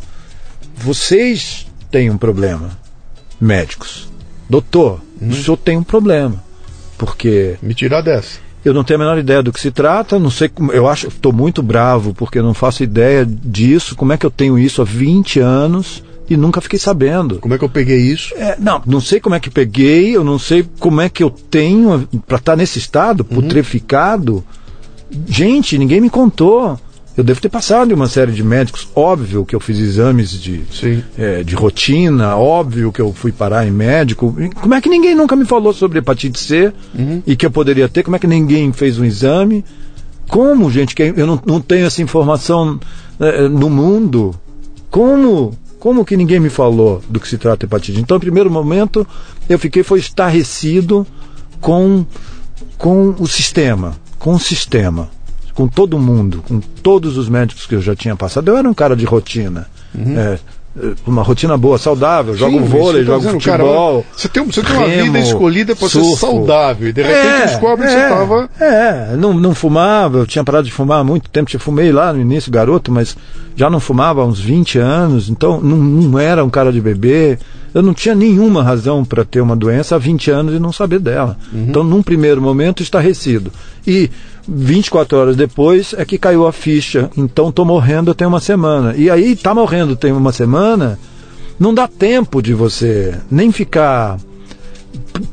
vocês 0.77 1.67
têm 1.91 2.09
um 2.09 2.17
problema, 2.17 2.69
médicos. 3.39 4.07
Doutor, 4.49 5.01
o 5.21 5.33
senhor 5.33 5.57
tem 5.57 5.77
um 5.77 5.83
problema. 5.83 6.41
Porque 6.99 7.55
Me 7.63 7.73
tirar 7.73 8.01
dessa. 8.01 8.37
eu 8.63 8.73
não 8.73 8.83
tenho 8.83 8.99
a 8.99 9.03
menor 9.03 9.17
ideia 9.17 9.41
do 9.41 9.51
que 9.51 9.59
se 9.59 9.71
trata, 9.71 10.19
não 10.19 10.29
sei 10.29 10.49
como. 10.49 10.71
Eu 10.71 10.87
acho, 10.87 11.07
estou 11.07 11.33
muito 11.33 11.63
bravo 11.63 12.13
porque 12.13 12.41
não 12.41 12.53
faço 12.53 12.83
ideia 12.83 13.25
disso. 13.25 13.95
Como 13.95 14.13
é 14.13 14.17
que 14.17 14.25
eu 14.25 14.29
tenho 14.29 14.59
isso 14.59 14.81
há 14.81 14.85
20 14.85 15.39
anos 15.39 16.03
e 16.29 16.35
nunca 16.37 16.61
fiquei 16.61 16.77
sabendo? 16.77 17.39
Como 17.39 17.53
é 17.53 17.57
que 17.57 17.63
eu 17.63 17.69
peguei 17.69 17.97
isso? 17.99 18.35
É, 18.35 18.55
não, 18.59 18.81
não 18.85 19.01
sei 19.01 19.19
como 19.19 19.33
é 19.33 19.39
que 19.39 19.49
peguei, 19.49 20.15
eu 20.15 20.23
não 20.23 20.37
sei 20.37 20.67
como 20.77 20.99
é 21.01 21.09
que 21.09 21.23
eu 21.23 21.29
tenho 21.29 22.07
para 22.27 22.37
estar 22.37 22.55
nesse 22.55 22.77
estado, 22.77 23.23
putreficado. 23.23 24.43
Gente, 25.27 25.77
ninguém 25.77 26.01
me 26.01 26.09
contou. 26.09 26.79
Eu 27.19 27.23
devo 27.23 27.41
ter 27.41 27.49
passado 27.49 27.91
em 27.91 27.93
uma 27.93 28.07
série 28.07 28.31
de 28.31 28.41
médicos. 28.41 28.87
Óbvio 28.95 29.43
que 29.43 29.53
eu 29.53 29.59
fiz 29.59 29.77
exames 29.77 30.31
de, 30.31 30.63
é, 31.17 31.43
de 31.43 31.53
rotina, 31.53 32.37
óbvio 32.37 32.93
que 32.93 33.01
eu 33.01 33.11
fui 33.11 33.29
parar 33.29 33.67
em 33.67 33.71
médico. 33.71 34.33
Como 34.55 34.73
é 34.73 34.79
que 34.79 34.87
ninguém 34.87 35.13
nunca 35.15 35.35
me 35.35 35.43
falou 35.43 35.73
sobre 35.73 35.99
hepatite 35.99 36.39
C 36.39 36.71
e 37.27 37.35
que 37.35 37.45
eu 37.45 37.51
poderia 37.51 37.89
ter? 37.89 38.03
Como 38.03 38.15
é 38.15 38.19
que 38.19 38.25
ninguém 38.25 38.71
fez 38.71 38.97
um 38.97 39.03
exame? 39.03 39.65
Como, 40.29 40.71
gente, 40.71 40.95
que 40.95 41.13
eu 41.13 41.27
não, 41.27 41.41
não 41.45 41.59
tenho 41.59 41.87
essa 41.87 42.01
informação 42.01 42.79
eh, 43.19 43.49
no 43.49 43.69
mundo? 43.69 44.33
Como? 44.89 45.53
Como 45.77 46.05
que 46.05 46.15
ninguém 46.15 46.39
me 46.39 46.49
falou 46.49 47.03
do 47.09 47.19
que 47.19 47.27
se 47.27 47.37
trata 47.37 47.65
hepatite? 47.65 47.99
Então, 47.99 48.15
no 48.15 48.21
primeiro 48.21 48.49
momento, 48.49 49.05
eu 49.49 49.59
fiquei 49.59 49.83
foi 49.83 49.99
estarrecido 49.99 51.05
com, 51.59 52.05
com 52.77 53.13
o 53.19 53.27
sistema, 53.27 53.97
com 54.17 54.35
o 54.35 54.39
sistema, 54.39 55.09
com 55.59 55.67
todo 55.67 55.99
mundo, 55.99 56.41
com 56.47 56.61
todos 56.61 57.17
os 57.17 57.27
médicos 57.27 57.65
que 57.65 57.75
eu 57.75 57.81
já 57.81 57.93
tinha 57.93 58.15
passado. 58.15 58.47
Eu 58.47 58.55
era 58.55 58.69
um 58.69 58.73
cara 58.73 58.95
de 58.95 59.03
rotina. 59.03 59.67
É, 59.93 60.39
é, 60.81 60.93
uma 61.05 61.21
rotina 61.21 61.57
boa, 61.57 61.77
saudável, 61.77 62.33
jogo 62.33 62.59
Sim, 62.59 62.63
vôlei, 62.63 63.03
que 63.03 63.11
eu 63.11 63.15
tô 63.15 63.21
jogo 63.23 63.43
cara, 63.43 63.63
futebol. 63.65 64.05
você 64.15 64.29
tem, 64.29 64.45
você 64.45 64.63
tem 64.63 64.77
uma 64.77 64.87
remo, 64.87 65.03
vida 65.03 65.19
escolhida 65.19 65.75
para 65.75 65.89
ser 65.89 66.01
saudável. 66.15 66.87
E 66.87 66.93
de 66.93 67.01
repente 67.01 67.41
descobre 67.41 67.87
que 67.87 67.91
você 67.91 67.99
estava. 67.99 68.49
É, 68.57 69.17
não, 69.17 69.33
não 69.33 69.53
fumava, 69.53 70.19
eu 70.19 70.25
tinha 70.25 70.45
parado 70.45 70.63
de 70.63 70.71
fumar 70.71 70.99
há 70.99 71.03
muito 71.03 71.29
tempo, 71.29 71.51
eu 71.53 71.59
fumei 71.59 71.91
lá 71.91 72.13
no 72.13 72.21
início, 72.21 72.49
garoto, 72.49 72.89
mas 72.89 73.17
já 73.53 73.69
não 73.69 73.81
fumava 73.81 74.21
há 74.21 74.25
uns 74.25 74.39
20 74.39 74.77
anos, 74.79 75.27
então 75.27 75.59
não, 75.59 75.75
não 75.75 76.17
era 76.17 76.41
um 76.41 76.49
cara 76.49 76.71
de 76.71 76.79
bebê. 76.79 77.37
Eu 77.73 77.83
não 77.83 77.93
tinha 77.93 78.15
nenhuma 78.15 78.63
razão 78.63 79.03
para 79.03 79.25
ter 79.25 79.41
uma 79.41 79.57
doença 79.57 79.95
há 79.95 79.99
20 79.99 80.31
anos 80.31 80.55
e 80.55 80.59
não 80.59 80.71
saber 80.71 80.99
dela. 80.99 81.37
Então, 81.53 81.83
num 81.83 82.01
primeiro 82.01 82.41
momento, 82.41 82.81
estarrecido. 82.81 83.51
E 83.85 84.09
24 84.51 85.17
horas 85.17 85.35
depois 85.35 85.93
é 85.97 86.03
que 86.03 86.17
caiu 86.17 86.47
a 86.47 86.51
ficha. 86.51 87.09
Então, 87.15 87.51
tô 87.51 87.63
morrendo 87.63 88.15
tem 88.15 88.27
uma 88.27 88.39
semana. 88.39 88.95
E 88.95 89.09
aí, 89.09 89.35
tá 89.35 89.53
morrendo 89.53 89.95
tem 89.95 90.11
uma 90.11 90.31
semana, 90.31 90.99
não 91.59 91.73
dá 91.73 91.87
tempo 91.87 92.41
de 92.41 92.53
você 92.53 93.15
nem 93.29 93.51
ficar 93.51 94.17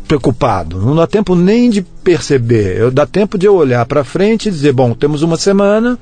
preocupado. 0.07 0.79
Não 0.79 0.95
dá 0.95 1.07
tempo 1.07 1.35
nem 1.35 1.71
de 1.71 1.83
perceber. 1.83 2.77
Eu, 2.77 2.91
dá 2.91 3.07
tempo 3.07 3.39
de 3.39 3.47
eu 3.47 3.55
olhar 3.55 3.85
para 3.87 4.05
frente 4.05 4.49
e 4.49 4.53
dizer: 4.53 4.73
bom, 4.73 4.93
temos 4.93 5.23
uma 5.23 5.37
semana. 5.37 5.99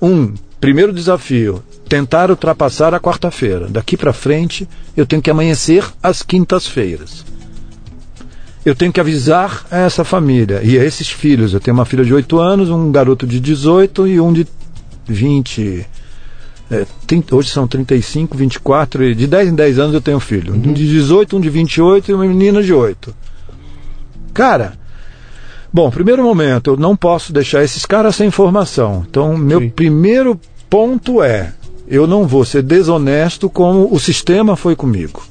Um, 0.00 0.34
primeiro 0.60 0.92
desafio, 0.92 1.62
tentar 1.88 2.30
ultrapassar 2.30 2.94
a 2.94 3.00
quarta-feira. 3.00 3.68
Daqui 3.68 3.96
para 3.96 4.12
frente, 4.12 4.68
eu 4.96 5.06
tenho 5.06 5.22
que 5.22 5.30
amanhecer 5.30 5.84
às 6.02 6.22
quintas-feiras. 6.22 7.24
Eu 8.64 8.74
tenho 8.76 8.92
que 8.92 9.00
avisar 9.00 9.66
a 9.70 9.78
essa 9.78 10.04
família 10.04 10.60
e 10.62 10.78
a 10.78 10.84
esses 10.84 11.08
filhos. 11.08 11.52
Eu 11.52 11.60
tenho 11.60 11.76
uma 11.76 11.84
filha 11.84 12.04
de 12.04 12.14
8 12.14 12.38
anos, 12.38 12.70
um 12.70 12.92
garoto 12.92 13.26
de 13.26 13.40
18 13.40 14.06
e 14.06 14.20
um 14.20 14.32
de 14.32 14.46
20. 15.06 15.84
É, 16.70 16.86
tem- 17.06 17.22
hoje 17.32 17.50
são 17.50 17.66
35, 17.66 18.36
24, 18.36 19.02
e 19.04 19.14
de 19.14 19.26
10 19.26 19.48
em 19.48 19.54
10 19.54 19.78
anos 19.78 19.94
eu 19.94 20.00
tenho 20.00 20.16
um 20.18 20.20
filho. 20.20 20.54
Um 20.54 20.72
de 20.72 20.86
18, 20.88 21.36
um 21.36 21.40
de 21.40 21.50
28 21.50 22.10
e 22.10 22.14
uma 22.14 22.24
menina 22.24 22.62
de 22.62 22.72
8. 22.72 23.14
Cara, 24.32 24.74
bom, 25.72 25.90
primeiro 25.90 26.22
momento, 26.22 26.70
eu 26.70 26.76
não 26.76 26.96
posso 26.96 27.32
deixar 27.32 27.64
esses 27.64 27.84
caras 27.84 28.14
sem 28.16 28.28
informação. 28.28 29.04
Então, 29.10 29.36
meu 29.36 29.58
Sim. 29.60 29.68
primeiro 29.70 30.40
ponto 30.70 31.20
é: 31.22 31.52
eu 31.88 32.06
não 32.06 32.26
vou 32.26 32.44
ser 32.44 32.62
desonesto 32.62 33.50
como 33.50 33.92
o 33.92 33.98
sistema 33.98 34.56
foi 34.56 34.76
comigo. 34.76 35.22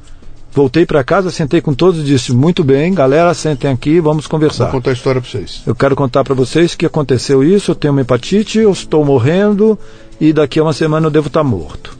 Voltei 0.54 0.86
para 0.86 1.04
casa, 1.04 1.32
sentei 1.32 1.62
com 1.62 1.74
todos 1.74 2.02
e 2.02 2.04
disse: 2.04 2.34
muito 2.34 2.64
bem, 2.64 2.94
galera, 2.94 3.34
sentem 3.34 3.72
aqui, 3.72 4.00
vamos 4.02 4.26
Vou 4.26 4.32
conversar. 4.32 4.70
contar 4.70 4.90
a 4.90 4.94
história 4.94 5.22
para 5.22 5.30
vocês. 5.30 5.62
Eu 5.66 5.74
quero 5.74 5.96
contar 5.96 6.24
para 6.24 6.36
vocês 6.36 6.76
que 6.76 6.86
aconteceu 6.86 7.42
isso, 7.44 7.72
eu 7.72 7.76
tenho 7.76 7.94
uma 7.94 8.02
hepatite, 8.02 8.60
eu 8.60 8.72
estou 8.72 9.06
morrendo 9.06 9.80
e 10.20 10.34
daqui 10.34 10.60
a 10.60 10.64
uma 10.64 10.74
semana 10.74 11.08
eu 11.08 11.12
devo 11.12 11.28
estar 11.28 11.44
morto. 11.44 11.98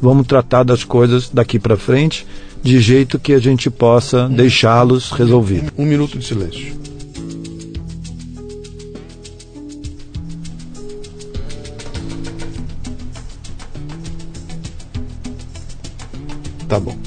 vamos 0.00 0.26
tratar 0.26 0.62
das 0.64 0.84
coisas 0.84 1.30
daqui 1.30 1.58
para 1.58 1.76
frente 1.76 2.26
de 2.62 2.78
jeito 2.80 3.18
que 3.18 3.32
a 3.32 3.38
gente 3.38 3.70
possa 3.70 4.28
deixá-los 4.28 5.10
resolvidos. 5.10 5.70
Um 5.78 5.86
minuto 5.86 6.18
de 6.18 6.24
silêncio. 6.26 6.74
Tá 16.68 16.80
bom. 16.80 17.03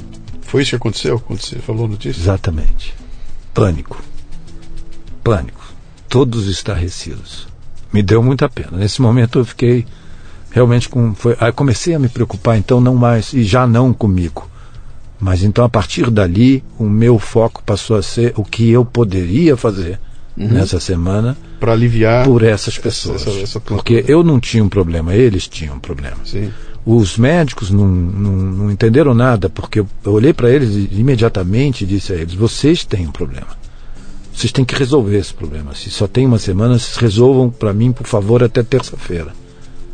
Foi 0.48 0.62
isso 0.62 0.72
que 0.72 0.76
aconteceu 0.78 1.20
quando 1.20 1.42
você 1.42 1.58
falou 1.58 1.86
a 1.86 1.90
notícia? 1.90 2.20
Exatamente. 2.20 2.96
Pânico. 3.54 4.02
Pânico. 5.24 5.62
Todos 6.08 6.48
estarrecidos. 6.48 7.48
Me 7.92 8.02
deu 8.02 8.24
muita 8.24 8.48
pena. 8.48 8.78
Nesse 8.78 9.02
momento 9.02 9.40
eu 9.40 9.46
fiquei 9.46 9.86
realmente 10.50 10.88
com. 10.88 11.14
Foi, 11.14 11.36
aí 11.40 11.52
comecei 11.52 11.94
a 11.94 12.00
me 12.00 12.08
preocupar, 12.08 12.58
então 12.58 12.80
não 12.80 12.96
mais, 12.96 13.34
e 13.34 13.44
já 13.44 13.68
não 13.68 13.94
comigo. 13.94 14.50
Mas 15.20 15.44
então 15.44 15.66
a 15.66 15.70
partir 15.70 16.10
dali, 16.10 16.64
o 16.80 16.86
meu 16.86 17.20
foco 17.20 17.62
passou 17.64 17.98
a 17.98 18.02
ser 18.02 18.34
o 18.38 18.44
que 18.46 18.70
eu 18.70 18.86
poderia 18.86 19.58
fazer 19.58 20.00
uhum. 20.38 20.48
nessa 20.48 20.80
semana 20.80 21.36
para 21.60 21.74
aliviar 21.74 22.24
por 22.24 22.44
essas 22.44 22.78
pessoas. 22.78 23.22
Essa, 23.22 23.32
essa, 23.32 23.40
essa 23.42 23.60
Porque 23.60 24.06
eu 24.08 24.24
não 24.24 24.40
tinha 24.40 24.64
um 24.64 24.70
problema, 24.70 25.14
eles 25.14 25.48
tinham 25.48 25.76
um 25.76 25.80
problema. 25.80 26.18
Sim. 26.24 26.54
Os 26.90 27.18
médicos 27.18 27.70
não, 27.70 27.86
não, 27.86 28.32
não 28.32 28.72
entenderam 28.72 29.14
nada, 29.14 29.50
porque 29.50 29.82
eu, 29.82 29.88
eu 30.06 30.14
olhei 30.14 30.32
para 30.32 30.50
eles 30.50 30.70
e 30.74 31.00
imediatamente 31.00 31.86
disse 31.86 32.14
a 32.14 32.16
eles: 32.16 32.34
vocês 32.34 32.86
têm 32.86 33.06
um 33.06 33.12
problema. 33.12 33.58
Vocês 34.34 34.52
têm 34.52 34.64
que 34.64 34.76
resolver 34.76 35.18
esse 35.18 35.34
problema. 35.34 35.76
Se 35.76 35.90
só 35.90 36.08
tem 36.08 36.26
uma 36.26 36.40
semana, 36.40 36.80
vocês 36.80 36.96
resolvam 36.96 37.50
para 37.50 37.74
mim, 37.74 37.92
por 37.92 38.08
favor, 38.08 38.42
até 38.42 38.64
terça-feira 38.64 39.34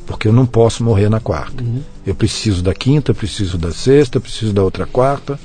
porque 0.06 0.28
eu 0.28 0.34
não 0.34 0.46
posso 0.46 0.84
morrer 0.84 1.10
na 1.10 1.20
quarta. 1.20 1.64
Uhum. 1.64 1.82
Eu 2.06 2.14
preciso 2.14 2.62
da 2.62 2.74
quinta, 2.74 3.14
preciso 3.14 3.58
da 3.58 3.72
sexta, 3.72 4.20
preciso 4.20 4.54
da 4.54 4.64
outra 4.64 4.86
quarta. 4.86 5.40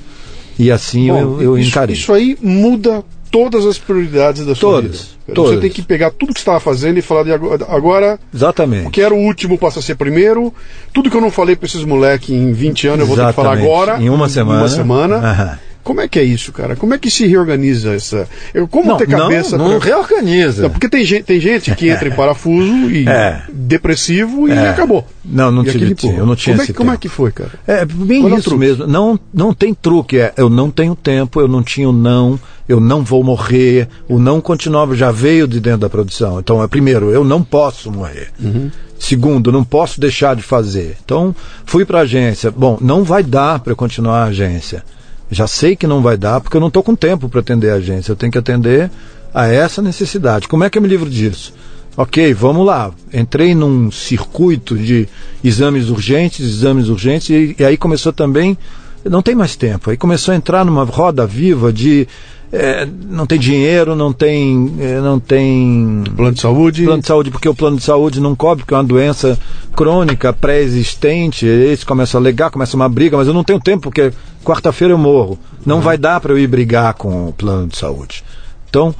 E 0.57 0.71
assim 0.71 1.07
Bom, 1.07 1.17
eu, 1.17 1.41
eu 1.41 1.57
isso, 1.57 1.69
encarei. 1.69 1.95
Isso 1.95 2.11
aí 2.11 2.37
muda 2.41 3.03
todas 3.31 3.65
as 3.65 3.77
prioridades 3.77 4.45
da 4.45 4.55
sua 4.55 4.81
todas, 4.81 5.01
vida. 5.01 5.33
Todas. 5.33 5.55
Você 5.55 5.61
tem 5.61 5.69
que 5.69 5.81
pegar 5.81 6.11
tudo 6.11 6.33
que 6.33 6.39
você 6.39 6.43
estava 6.43 6.59
fazendo 6.59 6.97
e 6.97 7.01
falar 7.01 7.23
de 7.23 7.31
agora, 7.31 7.65
agora. 7.69 8.19
Exatamente. 8.33 8.87
O 8.87 8.89
que 8.89 9.01
era 9.01 9.13
o 9.13 9.17
último 9.17 9.57
passa 9.57 9.79
a 9.79 9.81
ser 9.81 9.95
primeiro. 9.95 10.53
Tudo 10.93 11.09
que 11.09 11.17
eu 11.17 11.21
não 11.21 11.31
falei 11.31 11.55
para 11.55 11.67
esses 11.67 11.83
moleques 11.83 12.29
em 12.29 12.51
20 12.51 12.87
anos, 12.87 12.99
eu 13.01 13.05
vou 13.05 13.15
Exatamente. 13.15 13.35
ter 13.35 13.41
que 13.41 13.47
falar 13.47 13.85
agora. 13.85 14.03
Em 14.03 14.09
uma 14.09 14.27
semana. 14.27 14.59
Uma 14.59 14.69
semana. 14.69 15.59
Como 15.89 16.01
é 16.01 16.07
que 16.07 16.19
é 16.19 16.23
isso, 16.23 16.51
cara? 16.51 16.75
Como 16.75 16.93
é 16.93 16.99
que 16.99 17.09
se 17.09 17.25
reorganiza 17.25 17.95
essa. 17.95 18.27
Eu, 18.53 18.67
como 18.67 18.89
não, 18.89 18.97
ter 18.97 19.07
cabeça. 19.07 19.57
Não, 19.57 19.69
não 19.69 19.79
pra... 19.79 19.87
reorganiza. 19.87 20.63
Não, 20.63 20.69
porque 20.69 20.87
tem 20.87 21.03
gente, 21.03 21.23
tem 21.23 21.39
gente 21.39 21.73
que 21.73 21.89
entra 21.89 22.07
em 22.07 22.11
parafuso 22.15 22.91
e 22.91 23.07
é. 23.07 23.41
depressivo 23.51 24.47
e 24.47 24.51
é. 24.51 24.69
acabou. 24.69 25.07
Não, 25.25 25.51
não 25.51 25.63
tive, 25.63 25.95
eu 26.15 26.25
não 26.25 26.35
tinha 26.35 26.55
como 26.57 26.69
é, 26.69 26.73
Como 26.73 26.91
é 26.91 26.97
que 26.97 27.09
foi, 27.09 27.31
cara? 27.31 27.51
É 27.65 27.85
bem 27.85 28.21
Qual 28.21 28.37
isso 28.37 28.57
mesmo. 28.57 28.85
Não, 28.85 29.19
não 29.33 29.53
tem 29.53 29.73
truque. 29.73 30.19
É, 30.19 30.33
eu 30.37 30.49
não 30.49 30.69
tenho 30.69 30.95
tempo, 30.95 31.41
eu 31.41 31.47
não 31.47 31.63
tinha 31.63 31.89
o 31.89 31.93
não, 31.93 32.39
eu 32.69 32.79
não 32.79 33.03
vou 33.03 33.23
morrer. 33.23 33.89
O 34.07 34.19
não 34.19 34.39
continuava, 34.39 34.95
já 34.95 35.11
veio 35.11 35.47
de 35.47 35.59
dentro 35.59 35.79
da 35.79 35.89
produção. 35.89 36.39
Então, 36.39 36.63
é 36.63 36.67
primeiro, 36.67 37.09
eu 37.09 37.23
não 37.23 37.43
posso 37.43 37.91
morrer. 37.91 38.29
Uhum. 38.39 38.69
Segundo, 38.99 39.51
não 39.51 39.63
posso 39.63 39.99
deixar 39.99 40.35
de 40.35 40.43
fazer. 40.43 40.95
Então, 41.03 41.35
fui 41.65 41.83
para 41.83 41.99
a 41.99 42.01
agência. 42.03 42.51
Bom, 42.51 42.77
não 42.79 43.03
vai 43.03 43.23
dar 43.23 43.59
para 43.59 43.73
continuar 43.73 44.19
a 44.19 44.25
agência. 44.25 44.83
Já 45.31 45.47
sei 45.47 45.75
que 45.75 45.87
não 45.87 46.03
vai 46.03 46.15
dar 46.15 46.39
porque 46.41 46.55
eu 46.55 46.61
não 46.61 46.67
estou 46.67 46.83
com 46.83 46.95
tempo 46.95 47.27
para 47.27 47.39
atender 47.39 47.71
a 47.71 47.75
agência. 47.75 48.11
Eu 48.11 48.15
tenho 48.15 48.31
que 48.31 48.37
atender 48.37 48.91
a 49.33 49.47
essa 49.47 49.81
necessidade. 49.81 50.47
Como 50.47 50.63
é 50.63 50.69
que 50.69 50.77
eu 50.77 50.81
me 50.81 50.87
livro 50.87 51.09
disso? 51.09 51.53
Ok, 51.97 52.35
vamos 52.35 52.67
lá. 52.67 52.91
Entrei 53.11 53.55
num 53.55 53.89
circuito 53.89 54.77
de 54.77 55.07
exames 55.43 55.89
urgentes, 55.89 56.45
exames 56.45 56.87
urgentes, 56.87 57.29
e, 57.31 57.55
e 57.57 57.65
aí 57.65 57.77
começou 57.77 58.13
também. 58.13 58.55
Não 59.03 59.23
tem 59.23 59.33
mais 59.33 59.55
tempo. 59.55 59.89
Aí 59.89 59.97
começou 59.97 60.33
a 60.33 60.37
entrar 60.37 60.63
numa 60.63 60.83
roda 60.83 61.25
viva 61.25 61.73
de 61.73 62.07
é, 62.51 62.87
não 63.07 63.27
tem 63.27 63.37
dinheiro, 63.37 63.95
não 63.95 64.11
tem, 64.11 64.73
é, 64.79 64.99
não 64.99 65.19
tem 65.19 66.03
plano 66.15 66.33
de 66.33 66.41
saúde. 66.41 66.83
Plano 66.83 67.01
de 67.01 67.07
saúde, 67.07 67.31
porque 67.31 67.47
o 67.47 67.53
plano 67.53 67.77
de 67.77 67.83
saúde 67.83 68.19
não 68.19 68.35
cobre, 68.35 68.63
porque 68.63 68.73
é 68.73 68.77
uma 68.77 68.83
doença 68.83 69.37
crônica, 69.75 70.33
pré-existente. 70.33 71.45
Eles 71.45 71.83
começam 71.83 72.19
a 72.19 72.21
alegar, 72.21 72.49
começa 72.49 72.75
uma 72.75 72.89
briga, 72.89 73.17
mas 73.17 73.27
eu 73.27 73.33
não 73.33 73.43
tenho 73.43 73.59
tempo, 73.59 73.83
porque 73.83 74.11
quarta-feira 74.43 74.93
eu 74.93 74.97
morro. 74.97 75.37
Não 75.63 75.75
uhum. 75.75 75.81
vai 75.81 75.97
dar 75.97 76.19
para 76.19 76.33
eu 76.33 76.39
ir 76.39 76.47
brigar 76.47 76.95
com 76.95 77.27
o 77.27 77.33
plano 77.33 77.67
de 77.67 77.77
saúde. 77.77 78.23
Então, 78.67 78.95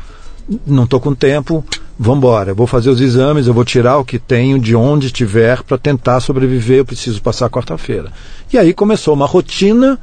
não 0.66 0.84
estou 0.84 1.00
com 1.00 1.16
tempo, 1.16 1.66
vamos 1.98 2.20
embora. 2.20 2.54
Vou 2.54 2.68
fazer 2.68 2.92
os 2.92 3.02
exames, 3.02 3.48
eu 3.48 3.54
vou 3.54 3.66
tirar 3.66 3.98
o 3.98 4.06
que 4.06 4.20
tenho 4.20 4.60
de 4.60 4.76
onde 4.76 5.10
tiver 5.10 5.64
para 5.64 5.78
tentar 5.78 6.20
sobreviver. 6.20 6.80
Eu 6.80 6.86
preciso 6.86 7.20
passar 7.20 7.50
quarta-feira. 7.50 8.12
E 8.54 8.60
aí 8.60 8.76
começou 8.76 9.16
uma 9.16 9.26
rotina, 9.26 9.98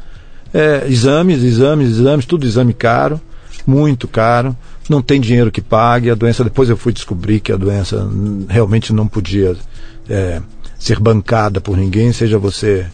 é, 0.52 0.84
exames, 0.88 1.44
exames, 1.44 1.90
exames, 1.90 2.26
tudo 2.26 2.44
exame 2.44 2.74
caro 2.74 3.20
muito 3.66 4.06
caro, 4.06 4.56
não 4.88 5.02
tem 5.02 5.20
dinheiro 5.20 5.50
que 5.50 5.60
pague. 5.60 6.10
A 6.10 6.14
doença, 6.14 6.44
depois 6.44 6.68
eu 6.70 6.76
fui 6.76 6.92
descobrir 6.92 7.40
que 7.40 7.52
a 7.52 7.56
doença 7.56 8.08
realmente 8.48 8.92
não 8.92 9.06
podia 9.06 9.56
é, 10.08 10.40
ser 10.78 11.00
bancada 11.00 11.60
por 11.60 11.76
ninguém, 11.76 12.12
seja 12.12 12.38
você 12.38 12.86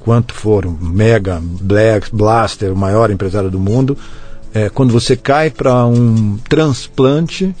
quanto 0.00 0.32
for, 0.32 0.64
um 0.64 0.76
mega, 0.80 1.40
black, 1.42 2.08
blaster, 2.14 2.72
o 2.72 2.76
maior 2.76 3.10
empresário 3.10 3.50
do 3.50 3.60
mundo. 3.60 3.96
É, 4.54 4.70
quando 4.70 4.92
você 4.92 5.14
cai 5.16 5.50
para 5.50 5.84
um 5.84 6.38
transplante, 6.48 7.54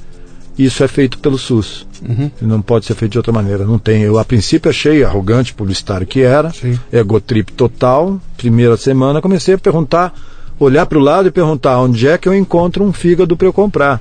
isso 0.58 0.82
é 0.82 0.88
feito 0.88 1.18
pelo 1.18 1.36
SUS. 1.36 1.86
Uhum. 2.06 2.30
Não 2.40 2.62
pode 2.62 2.86
ser 2.86 2.94
feito 2.94 3.12
de 3.12 3.18
outra 3.18 3.32
maneira. 3.32 3.64
Não 3.64 3.78
tem. 3.78 4.02
Eu, 4.02 4.18
a 4.18 4.24
princípio, 4.24 4.70
achei 4.70 5.04
arrogante, 5.04 5.52
publicitário 5.54 6.06
que 6.06 6.22
era, 6.22 6.50
Sim. 6.50 6.78
egotrip 6.92 7.52
total. 7.52 8.20
Primeira 8.36 8.76
semana, 8.76 9.20
comecei 9.20 9.54
a 9.54 9.58
perguntar 9.58 10.14
olhar 10.58 10.86
para 10.86 10.98
o 10.98 11.02
lado 11.02 11.28
e 11.28 11.30
perguntar 11.30 11.80
onde 11.80 12.08
é 12.08 12.18
que 12.18 12.28
eu 12.28 12.34
encontro 12.34 12.84
um 12.84 12.92
fígado 12.92 13.36
para 13.36 13.46
eu 13.46 13.52
comprar. 13.52 14.00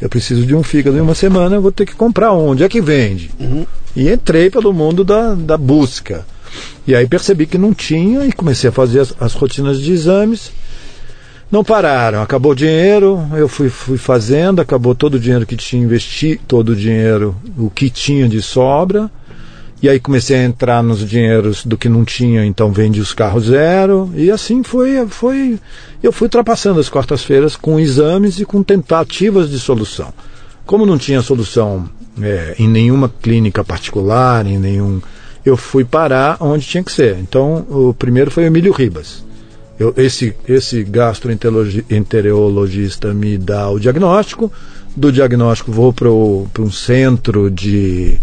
Eu 0.00 0.08
preciso 0.08 0.46
de 0.46 0.54
um 0.54 0.62
fígado 0.62 0.96
em 0.96 1.00
uma 1.00 1.14
semana, 1.14 1.56
eu 1.56 1.62
vou 1.62 1.72
ter 1.72 1.84
que 1.84 1.94
comprar 1.94 2.32
onde 2.32 2.64
é 2.64 2.68
que 2.68 2.80
vende. 2.80 3.30
Uhum. 3.38 3.66
E 3.94 4.10
entrei 4.10 4.48
pelo 4.48 4.72
mundo 4.72 5.04
da, 5.04 5.34
da 5.34 5.58
busca. 5.58 6.24
E 6.86 6.94
aí 6.94 7.06
percebi 7.06 7.46
que 7.46 7.58
não 7.58 7.74
tinha 7.74 8.24
e 8.24 8.32
comecei 8.32 8.70
a 8.70 8.72
fazer 8.72 9.00
as, 9.00 9.14
as 9.20 9.34
rotinas 9.34 9.80
de 9.80 9.92
exames. 9.92 10.52
Não 11.50 11.64
pararam, 11.64 12.22
acabou 12.22 12.52
o 12.52 12.54
dinheiro, 12.54 13.26
eu 13.34 13.48
fui, 13.48 13.68
fui 13.68 13.98
fazendo, 13.98 14.60
acabou 14.60 14.94
todo 14.94 15.14
o 15.14 15.20
dinheiro 15.20 15.44
que 15.44 15.56
tinha 15.56 15.82
investi, 15.82 16.40
todo 16.46 16.70
o 16.70 16.76
dinheiro, 16.76 17.36
o 17.58 17.68
que 17.68 17.90
tinha 17.90 18.28
de 18.28 18.40
sobra. 18.40 19.10
E 19.82 19.88
aí 19.88 19.98
comecei 19.98 20.36
a 20.36 20.44
entrar 20.44 20.82
nos 20.82 21.08
dinheiros 21.08 21.64
do 21.64 21.78
que 21.78 21.88
não 21.88 22.04
tinha, 22.04 22.44
então 22.44 22.70
vendi 22.70 23.00
os 23.00 23.14
carros 23.14 23.46
zero. 23.46 24.12
E 24.14 24.30
assim 24.30 24.62
foi, 24.62 25.06
foi. 25.08 25.58
Eu 26.02 26.12
fui 26.12 26.26
ultrapassando 26.26 26.80
as 26.80 26.90
quartas-feiras 26.90 27.56
com 27.56 27.80
exames 27.80 28.38
e 28.38 28.44
com 28.44 28.62
tentativas 28.62 29.48
de 29.48 29.58
solução. 29.58 30.12
Como 30.66 30.84
não 30.84 30.98
tinha 30.98 31.22
solução 31.22 31.88
é, 32.20 32.56
em 32.58 32.68
nenhuma 32.68 33.08
clínica 33.08 33.64
particular, 33.64 34.46
em 34.46 34.58
nenhum. 34.58 35.00
Eu 35.44 35.56
fui 35.56 35.84
parar 35.84 36.36
onde 36.40 36.66
tinha 36.66 36.84
que 36.84 36.92
ser. 36.92 37.16
Então, 37.18 37.66
o 37.70 37.94
primeiro 37.94 38.30
foi 38.30 38.44
o 38.44 38.46
Emílio 38.46 38.72
Ribas. 38.72 39.24
Eu, 39.78 39.94
esse, 39.96 40.36
esse 40.46 40.84
gastroenterologista 40.84 43.14
me 43.14 43.38
dá 43.38 43.70
o 43.70 43.80
diagnóstico. 43.80 44.52
Do 44.94 45.10
diagnóstico, 45.10 45.72
vou 45.72 45.90
para 45.90 46.10
um 46.10 46.70
centro 46.70 47.50
de 47.50 48.20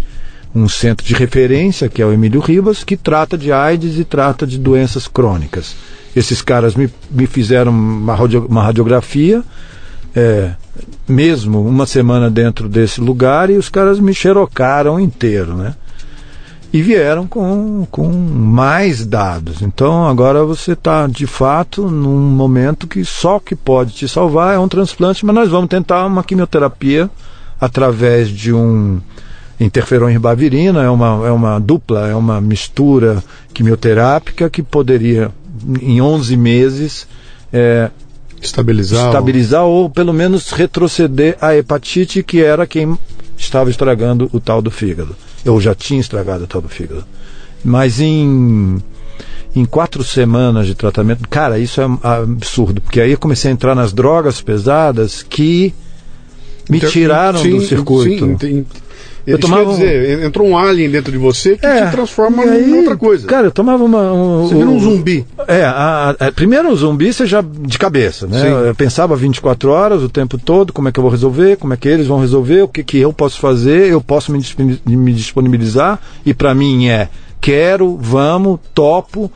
um 0.57 0.67
centro 0.67 1.05
de 1.05 1.13
referência, 1.13 1.87
que 1.87 2.01
é 2.01 2.05
o 2.05 2.11
Emílio 2.11 2.39
Ribas, 2.39 2.83
que 2.83 2.97
trata 2.97 3.37
de 3.37 3.51
AIDS 3.51 3.99
e 3.99 4.03
trata 4.03 4.45
de 4.47 4.57
doenças 4.57 5.07
crônicas. 5.07 5.75
Esses 6.15 6.41
caras 6.41 6.75
me, 6.75 6.89
me 7.11 7.27
fizeram 7.27 7.71
uma, 7.71 8.15
radio, 8.15 8.45
uma 8.47 8.63
radiografia, 8.63 9.43
é, 10.15 10.51
mesmo 11.07 11.61
uma 11.61 11.85
semana 11.85 12.29
dentro 12.29 12.67
desse 12.67 12.99
lugar, 12.99 13.49
e 13.49 13.57
os 13.57 13.69
caras 13.69 13.99
me 13.99 14.13
xerocaram 14.13 14.99
inteiro, 14.99 15.55
né? 15.55 15.75
E 16.73 16.81
vieram 16.81 17.25
com, 17.25 17.87
com 17.89 18.11
mais 18.11 19.05
dados. 19.05 19.61
Então 19.61 20.07
agora 20.07 20.43
você 20.43 20.73
está, 20.73 21.07
de 21.07 21.25
fato, 21.25 21.89
num 21.89 22.19
momento 22.19 22.87
que 22.87 23.05
só 23.05 23.39
que 23.39 23.55
pode 23.55 23.93
te 23.93 24.07
salvar 24.07 24.55
é 24.55 24.59
um 24.59 24.67
transplante, 24.67 25.25
mas 25.25 25.35
nós 25.35 25.49
vamos 25.49 25.69
tentar 25.69 26.05
uma 26.05 26.23
quimioterapia 26.23 27.09
através 27.59 28.29
de 28.29 28.53
um 28.53 28.99
interferon 29.59 30.07
ribavirina, 30.07 30.83
é 30.83 30.89
uma, 30.89 31.27
é 31.27 31.31
uma 31.31 31.59
dupla, 31.59 32.07
é 32.07 32.15
uma 32.15 32.39
mistura 32.39 33.23
quimioterápica 33.53 34.49
que 34.49 34.61
poderia, 34.61 35.31
em 35.81 35.99
11 35.99 36.37
meses, 36.37 37.07
é, 37.51 37.89
estabilizar, 38.41 39.07
estabilizar 39.07 39.63
ou... 39.63 39.83
ou 39.83 39.89
pelo 39.89 40.13
menos 40.13 40.51
retroceder 40.51 41.37
a 41.41 41.55
hepatite, 41.55 42.21
que 42.21 42.41
era 42.41 42.67
quem 42.67 42.97
estava 43.35 43.69
estragando 43.69 44.29
o 44.31 44.39
tal 44.39 44.61
do 44.61 44.69
fígado. 44.69 45.15
Eu 45.43 45.59
já 45.59 45.73
tinha 45.73 45.99
estragado 45.99 46.43
o 46.43 46.47
tal 46.47 46.61
do 46.61 46.69
fígado. 46.69 47.05
Mas 47.63 47.99
em, 47.99 48.77
em 49.55 49.65
quatro 49.65 50.03
semanas 50.03 50.67
de 50.67 50.75
tratamento, 50.75 51.27
cara, 51.27 51.57
isso 51.57 51.81
é 51.81 51.85
absurdo, 52.03 52.81
porque 52.81 53.01
aí 53.01 53.11
eu 53.11 53.17
comecei 53.17 53.49
a 53.49 53.53
entrar 53.53 53.73
nas 53.73 53.93
drogas 53.93 54.41
pesadas 54.41 55.23
que 55.23 55.73
me 56.69 56.79
tiraram 56.79 57.39
sim, 57.39 57.51
do 57.51 57.61
circuito. 57.61 58.37
Sim, 58.39 58.65
Eu 59.27 59.37
tomava 59.37 59.65
quer 59.65 59.71
dizer, 59.71 60.23
entrou 60.23 60.47
um 60.47 60.57
alien 60.57 60.89
dentro 60.89 61.11
de 61.11 61.17
você 61.17 61.57
que 61.57 61.65
é, 61.65 61.85
te 61.85 61.91
transforma 61.91 62.45
em 62.45 62.73
outra 62.77 62.95
coisa. 62.95 63.27
Cara, 63.27 63.47
eu 63.47 63.51
tomava 63.51 63.83
uma. 63.83 64.13
Um, 64.13 64.47
você 64.47 64.55
vira 64.55 64.69
um 64.69 64.79
zumbi. 64.79 65.25
É, 65.45 65.63
a, 65.65 66.15
a, 66.17 66.31
primeiro 66.31 66.71
o 66.71 66.75
zumbi 66.75 67.11
você 67.11 67.25
já 67.25 67.43
de 67.43 67.77
cabeça, 67.77 68.25
né? 68.25 68.39
Sim. 68.39 68.47
Eu 68.47 68.73
pensava 68.73 69.17
24 69.17 69.69
horas 69.69 70.01
o 70.01 70.07
tempo 70.07 70.37
todo, 70.37 70.71
como 70.71 70.87
é 70.87 70.93
que 70.93 70.99
eu 70.99 71.01
vou 71.01 71.11
resolver, 71.11 71.57
como 71.57 71.73
é 71.73 71.77
que 71.77 71.89
eles 71.89 72.07
vão 72.07 72.21
resolver, 72.21 72.61
o 72.61 72.69
que, 72.69 72.83
que 72.83 72.99
eu 72.99 73.11
posso 73.11 73.37
fazer, 73.37 73.91
eu 73.91 73.99
posso 73.99 74.31
me, 74.31 74.41
me 74.85 75.13
disponibilizar, 75.13 75.99
e 76.25 76.33
para 76.33 76.55
mim 76.55 76.87
é 76.87 77.09
quero, 77.41 77.97
vamos, 77.97 78.59
topo. 78.73 79.29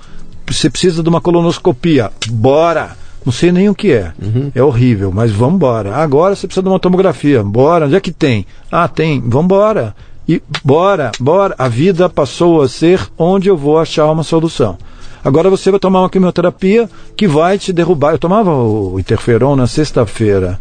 Você 0.47 0.69
precisa 0.69 1.03
de 1.03 1.09
uma 1.09 1.19
colonoscopia, 1.19 2.11
bora! 2.29 3.00
Não 3.25 3.31
sei 3.31 3.51
nem 3.51 3.69
o 3.69 3.75
que 3.75 3.91
é. 3.91 4.13
Uhum. 4.21 4.51
É 4.53 4.63
horrível, 4.63 5.11
mas 5.11 5.31
vamos 5.31 5.55
embora. 5.55 5.95
Agora 5.95 6.35
você 6.35 6.47
precisa 6.47 6.63
de 6.63 6.69
uma 6.69 6.79
tomografia. 6.79 7.43
Bora. 7.43 7.85
Onde 7.85 7.95
é 7.95 7.99
que 7.99 8.11
tem? 8.11 8.45
Ah, 8.71 8.87
tem. 8.87 9.21
Vamos 9.21 9.45
embora. 9.45 9.95
E 10.27 10.41
bora, 10.63 11.11
bora. 11.19 11.53
A 11.57 11.67
vida 11.67 12.09
passou 12.09 12.61
a 12.61 12.69
ser 12.69 12.99
onde 13.17 13.49
eu 13.49 13.57
vou 13.57 13.79
achar 13.79 14.11
uma 14.11 14.23
solução. 14.23 14.77
Agora 15.23 15.49
você 15.49 15.69
vai 15.69 15.79
tomar 15.79 16.01
uma 16.01 16.09
quimioterapia 16.09 16.89
que 17.15 17.27
vai 17.27 17.59
te 17.59 17.71
derrubar. 17.71 18.13
Eu 18.13 18.19
tomava 18.19 18.51
o 18.51 18.99
interferon 18.99 19.55
na 19.55 19.67
sexta-feira, 19.67 20.59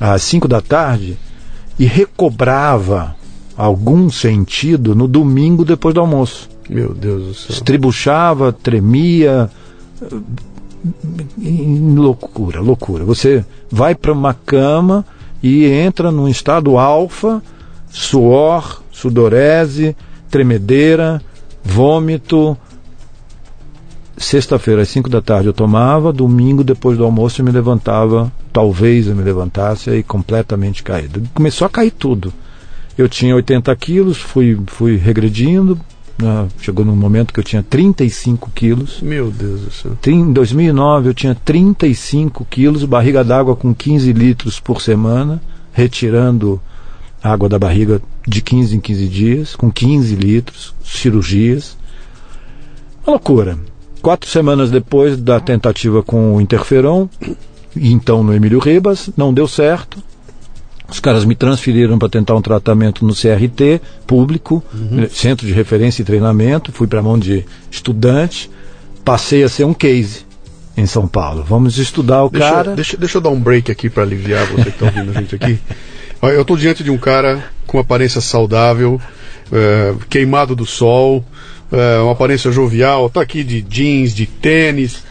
às 0.00 0.22
5 0.22 0.48
da 0.48 0.60
tarde, 0.60 1.16
e 1.78 1.84
recobrava 1.84 3.14
algum 3.56 4.10
sentido 4.10 4.94
no 4.94 5.06
domingo 5.06 5.64
depois 5.64 5.94
do 5.94 6.00
almoço. 6.00 6.48
Meu 6.68 6.92
Deus 6.92 7.26
do 7.26 7.34
céu. 7.34 7.50
Estribuchava, 7.50 8.52
tremia, 8.52 9.48
loucura, 11.96 12.60
loucura. 12.60 13.04
Você 13.04 13.44
vai 13.70 13.94
para 13.94 14.12
uma 14.12 14.34
cama 14.34 15.04
e 15.42 15.66
entra 15.66 16.10
num 16.10 16.28
estado 16.28 16.78
alfa, 16.78 17.42
suor, 17.90 18.82
sudorese, 18.90 19.96
tremedeira, 20.30 21.22
vômito. 21.62 22.56
Sexta-feira 24.16 24.82
às 24.82 24.88
5 24.88 25.08
da 25.08 25.20
tarde 25.20 25.48
eu 25.48 25.52
tomava, 25.52 26.12
domingo 26.12 26.62
depois 26.62 26.96
do 26.96 27.04
almoço 27.04 27.40
eu 27.40 27.44
me 27.44 27.50
levantava, 27.50 28.30
talvez 28.52 29.08
eu 29.08 29.16
me 29.16 29.22
levantasse 29.22 29.90
aí 29.90 30.02
completamente 30.02 30.82
caído. 30.82 31.22
Começou 31.34 31.66
a 31.66 31.70
cair 31.70 31.90
tudo. 31.90 32.32
Eu 32.96 33.08
tinha 33.08 33.34
80 33.34 33.74
quilos, 33.76 34.18
fui, 34.18 34.60
fui 34.66 34.96
regredindo, 34.96 35.80
né? 36.22 36.48
Chegou 36.60 36.84
num 36.84 36.96
momento 36.96 37.32
que 37.32 37.40
eu 37.40 37.44
tinha 37.44 37.62
35 37.62 38.50
quilos. 38.54 39.00
Meu 39.02 39.30
Deus 39.30 39.60
do 39.60 39.70
céu. 39.70 39.98
Em 40.06 40.32
2009 40.32 41.08
eu 41.08 41.14
tinha 41.14 41.34
35 41.34 42.44
quilos, 42.44 42.84
barriga 42.84 43.24
d'água 43.24 43.56
com 43.56 43.74
15 43.74 44.12
litros 44.12 44.60
por 44.60 44.80
semana, 44.80 45.42
retirando 45.72 46.60
água 47.22 47.48
da 47.48 47.58
barriga 47.58 48.00
de 48.26 48.40
15 48.40 48.76
em 48.76 48.80
15 48.80 49.08
dias, 49.08 49.56
com 49.56 49.70
15 49.70 50.14
litros, 50.14 50.74
cirurgias. 50.84 51.76
Uma 53.06 53.14
loucura. 53.14 53.58
Quatro 54.00 54.28
semanas 54.28 54.70
depois 54.70 55.16
da 55.16 55.38
tentativa 55.38 56.02
com 56.02 56.34
o 56.34 56.40
interferon, 56.40 57.08
então 57.76 58.22
no 58.22 58.34
Emílio 58.34 58.58
Ribas, 58.58 59.10
não 59.16 59.32
deu 59.32 59.46
certo. 59.46 60.02
Os 60.92 61.00
caras 61.00 61.24
me 61.24 61.34
transferiram 61.34 61.98
para 61.98 62.10
tentar 62.10 62.34
um 62.34 62.42
tratamento 62.42 63.02
no 63.02 63.14
CRT 63.14 63.80
público, 64.06 64.62
uhum. 64.74 65.08
Centro 65.08 65.46
de 65.46 65.52
Referência 65.54 66.02
e 66.02 66.04
Treinamento. 66.04 66.70
Fui 66.70 66.86
para 66.86 67.00
a 67.00 67.02
mão 67.02 67.18
de 67.18 67.46
estudante. 67.70 68.50
Passei 69.02 69.42
a 69.42 69.48
ser 69.48 69.64
um 69.64 69.72
case 69.72 70.26
em 70.76 70.84
São 70.84 71.08
Paulo. 71.08 71.42
Vamos 71.48 71.78
estudar 71.78 72.24
o 72.24 72.28
deixa, 72.28 72.50
cara. 72.50 72.74
Deixa, 72.74 72.96
deixa 72.98 73.16
eu 73.16 73.22
dar 73.22 73.30
um 73.30 73.40
break 73.40 73.72
aqui 73.72 73.88
para 73.88 74.02
aliviar 74.02 74.44
você 74.48 74.64
que 74.64 74.68
está 74.68 74.84
ouvindo 74.84 75.10
a 75.10 75.14
gente 75.14 75.34
aqui. 75.34 75.58
Eu 76.22 76.42
estou 76.42 76.56
diante 76.56 76.84
de 76.84 76.90
um 76.90 76.98
cara 76.98 77.42
com 77.66 77.80
aparência 77.80 78.20
saudável, 78.20 79.00
é, 79.50 79.92
queimado 80.08 80.54
do 80.54 80.64
sol, 80.64 81.24
é, 81.72 81.98
uma 81.98 82.12
aparência 82.12 82.52
jovial, 82.52 83.06
está 83.06 83.20
aqui 83.20 83.42
de 83.42 83.60
jeans, 83.60 84.14
de 84.14 84.24
tênis 84.26 85.02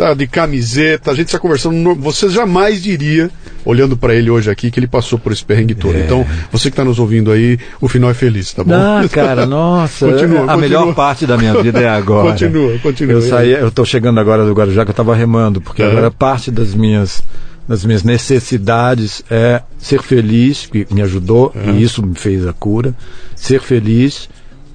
tá 0.00 0.14
de 0.14 0.26
camiseta, 0.26 1.10
a 1.10 1.14
gente 1.14 1.26
está 1.26 1.38
conversando. 1.38 1.94
Você 1.96 2.30
jamais 2.30 2.82
diria, 2.82 3.30
olhando 3.64 3.96
para 3.96 4.14
ele 4.14 4.30
hoje 4.30 4.50
aqui, 4.50 4.70
que 4.70 4.78
ele 4.80 4.86
passou 4.86 5.18
por 5.18 5.32
esse 5.32 5.44
perrengue 5.44 5.74
todo. 5.74 5.96
É. 5.96 6.00
Então, 6.04 6.26
você 6.50 6.70
que 6.70 6.74
está 6.74 6.84
nos 6.84 6.98
ouvindo 6.98 7.30
aí, 7.30 7.58
o 7.80 7.88
final 7.88 8.10
é 8.10 8.14
feliz, 8.14 8.52
tá 8.52 8.64
bom? 8.64 8.74
Ah, 8.74 9.02
cara, 9.10 9.44
nossa. 9.46 10.06
continua, 10.06 10.38
a 10.38 10.40
continua. 10.40 10.56
melhor 10.56 10.94
parte 10.94 11.26
da 11.26 11.36
minha 11.36 11.60
vida 11.62 11.80
é 11.80 11.88
agora. 11.90 12.30
continua, 12.30 12.78
continua. 12.78 13.14
Eu 13.14 13.22
saí, 13.22 13.52
eu 13.52 13.68
estou 13.68 13.84
chegando 13.84 14.18
agora 14.20 14.44
do 14.44 14.52
Guarujá 14.52 14.84
que 14.84 14.90
eu 14.90 14.92
estava 14.92 15.14
remando, 15.14 15.60
porque 15.60 15.82
agora 15.82 16.10
parte 16.10 16.50
das 16.50 16.74
minhas 16.74 17.22
das 17.68 17.84
minhas 17.84 18.02
necessidades 18.02 19.22
é 19.30 19.62
ser 19.78 20.02
feliz, 20.02 20.66
que 20.66 20.88
me 20.90 21.02
ajudou 21.02 21.54
e 21.54 21.80
isso 21.80 22.04
me 22.04 22.16
fez 22.16 22.44
a 22.44 22.52
cura. 22.52 22.92
Ser 23.36 23.60
feliz, 23.60 24.28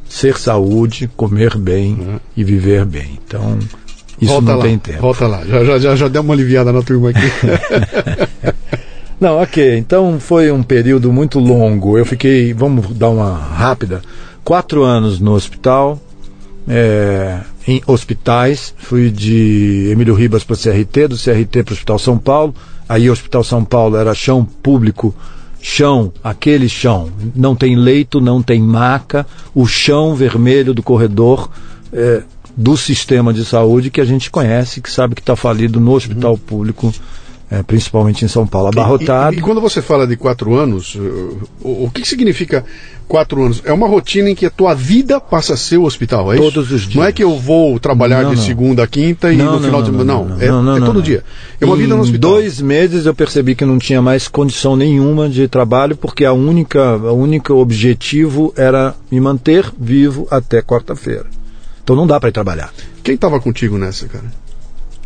ser 0.07 0.37
saúde, 0.37 1.09
comer 1.13 1.57
bem 1.57 2.21
e 2.37 2.43
viver 2.43 2.85
bem. 2.85 3.19
Então, 3.27 3.59
isso 4.19 4.31
volta 4.31 4.51
não 4.51 4.57
lá, 4.57 4.63
tem 4.63 4.77
tempo. 4.77 5.01
Volta 5.01 5.27
lá, 5.27 5.45
já, 5.45 5.79
já, 5.79 5.95
já 5.95 6.07
deu 6.07 6.21
uma 6.21 6.33
aliviada 6.33 6.71
na 6.71 6.81
turma 6.81 7.09
aqui. 7.09 7.19
não, 9.19 9.41
ok. 9.41 9.77
Então 9.77 10.19
foi 10.19 10.51
um 10.51 10.63
período 10.63 11.11
muito 11.11 11.39
longo. 11.39 11.97
Eu 11.97 12.05
fiquei, 12.05 12.53
vamos 12.53 12.95
dar 12.95 13.09
uma 13.09 13.37
rápida, 13.37 14.01
quatro 14.43 14.83
anos 14.83 15.19
no 15.19 15.33
hospital, 15.33 15.99
é, 16.67 17.39
em 17.67 17.81
hospitais. 17.85 18.73
Fui 18.77 19.09
de 19.09 19.89
Emílio 19.91 20.13
Ribas 20.13 20.43
para 20.43 20.53
o 20.53 20.57
CRT, 20.57 21.07
do 21.09 21.17
CRT 21.17 21.63
para 21.63 21.71
o 21.71 21.73
Hospital 21.73 21.99
São 21.99 22.17
Paulo. 22.17 22.55
Aí 22.87 23.09
o 23.09 23.13
Hospital 23.13 23.43
São 23.43 23.65
Paulo 23.65 23.97
era 23.97 24.13
chão 24.13 24.45
público, 24.45 25.13
chão, 25.59 26.13
aquele 26.23 26.69
chão. 26.69 27.09
Não 27.35 27.55
tem 27.55 27.75
leito, 27.75 28.21
não 28.21 28.41
tem 28.41 28.61
maca, 28.61 29.25
o 29.53 29.65
chão 29.65 30.15
vermelho 30.15 30.73
do 30.73 30.83
corredor. 30.83 31.49
É, 31.91 32.21
do 32.55 32.77
sistema 32.77 33.33
de 33.33 33.43
saúde 33.43 33.89
que 33.89 33.99
a 33.99 34.05
gente 34.05 34.31
conhece, 34.31 34.81
que 34.81 34.89
sabe 34.89 35.15
que 35.15 35.21
está 35.21 35.35
falido 35.35 35.79
no 35.79 35.93
hospital 35.93 36.31
uhum. 36.31 36.37
público, 36.37 36.93
é, 37.51 37.61
principalmente 37.61 38.23
em 38.23 38.27
São 38.27 38.47
Paulo, 38.47 38.69
abarrotado. 38.69 39.35
E, 39.35 39.37
e, 39.37 39.39
e, 39.39 39.41
quando 39.43 39.61
você 39.61 39.81
fala 39.81 40.07
de 40.07 40.15
quatro 40.15 40.55
anos, 40.55 40.95
o, 41.61 41.85
o 41.85 41.91
que 41.93 42.07
significa 42.07 42.65
quatro 43.07 43.43
anos? 43.43 43.61
É 43.65 43.73
uma 43.73 43.87
rotina 43.87 44.29
em 44.29 44.35
que 44.35 44.45
a 44.45 44.49
tua 44.49 44.73
vida 44.73 45.19
passa 45.19 45.53
a 45.53 45.57
ser 45.57 45.77
o 45.77 45.83
hospital, 45.83 46.33
é 46.33 46.37
Todos 46.37 46.67
isso? 46.67 46.75
os 46.75 46.81
dias. 46.83 46.95
Não 46.95 47.03
é 47.03 47.11
que 47.11 47.23
eu 47.23 47.37
vou 47.37 47.77
trabalhar 47.77 48.23
não, 48.23 48.31
de 48.31 48.37
não. 48.37 48.43
segunda 48.43 48.83
a 48.83 48.87
quinta 48.87 49.31
e 49.31 49.37
não, 49.37 49.59
no 49.59 49.61
final 49.61 49.81
de 49.81 49.91
semana. 49.91 50.13
Não, 50.13 50.41
é, 50.41 50.45
é 50.45 50.85
todo 50.85 51.01
dia. 51.01 51.23
É 51.59 51.65
uma 51.65 51.75
em 51.75 51.79
vida 51.79 51.95
no 51.95 52.01
hospital. 52.01 52.31
dois 52.31 52.61
meses 52.61 53.05
eu 53.05 53.13
percebi 53.13 53.53
que 53.53 53.65
não 53.65 53.77
tinha 53.77 54.01
mais 54.01 54.27
condição 54.27 54.75
nenhuma 54.75 55.29
de 55.29 55.47
trabalho, 55.47 55.95
porque 55.95 56.23
a 56.23 56.31
única, 56.31 56.81
a 56.81 57.11
única 57.11 57.53
objetivo 57.53 58.53
era 58.55 58.95
me 59.11 59.19
manter 59.19 59.71
vivo 59.77 60.25
até 60.31 60.61
quarta-feira. 60.61 61.27
Então 61.85 61.95
não 61.95 62.07
dá 62.07 62.19
para 62.19 62.29
ir 62.29 62.31
trabalhar. 62.31 62.73
Quem 63.03 63.13
estava 63.13 63.39
contigo 63.39 63.77
nessa, 63.77 64.07
cara? 64.07 64.25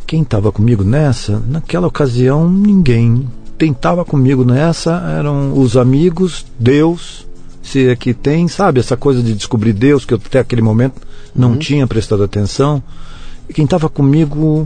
Quem 0.07 0.21
estava 0.21 0.49
comigo 0.49 0.81
nessa? 0.81 1.43
Naquela 1.45 1.87
ocasião, 1.87 2.49
ninguém. 2.49 3.29
Quem 3.57 3.73
estava 3.73 4.05
comigo 4.05 4.45
nessa 4.45 4.93
eram 5.19 5.59
os 5.59 5.75
amigos, 5.75 6.45
Deus, 6.57 7.27
se 7.61 7.89
é 7.89 7.95
tem, 8.13 8.47
sabe, 8.47 8.79
essa 8.79 8.95
coisa 8.95 9.21
de 9.21 9.33
descobrir 9.33 9.73
Deus, 9.73 10.05
que 10.05 10.13
eu 10.13 10.21
até 10.25 10.39
aquele 10.39 10.61
momento 10.61 11.01
não 11.35 11.51
uhum. 11.51 11.57
tinha 11.57 11.85
prestado 11.85 12.23
atenção. 12.23 12.81
E 13.49 13.53
quem 13.53 13.65
estava 13.65 13.89
comigo 13.89 14.65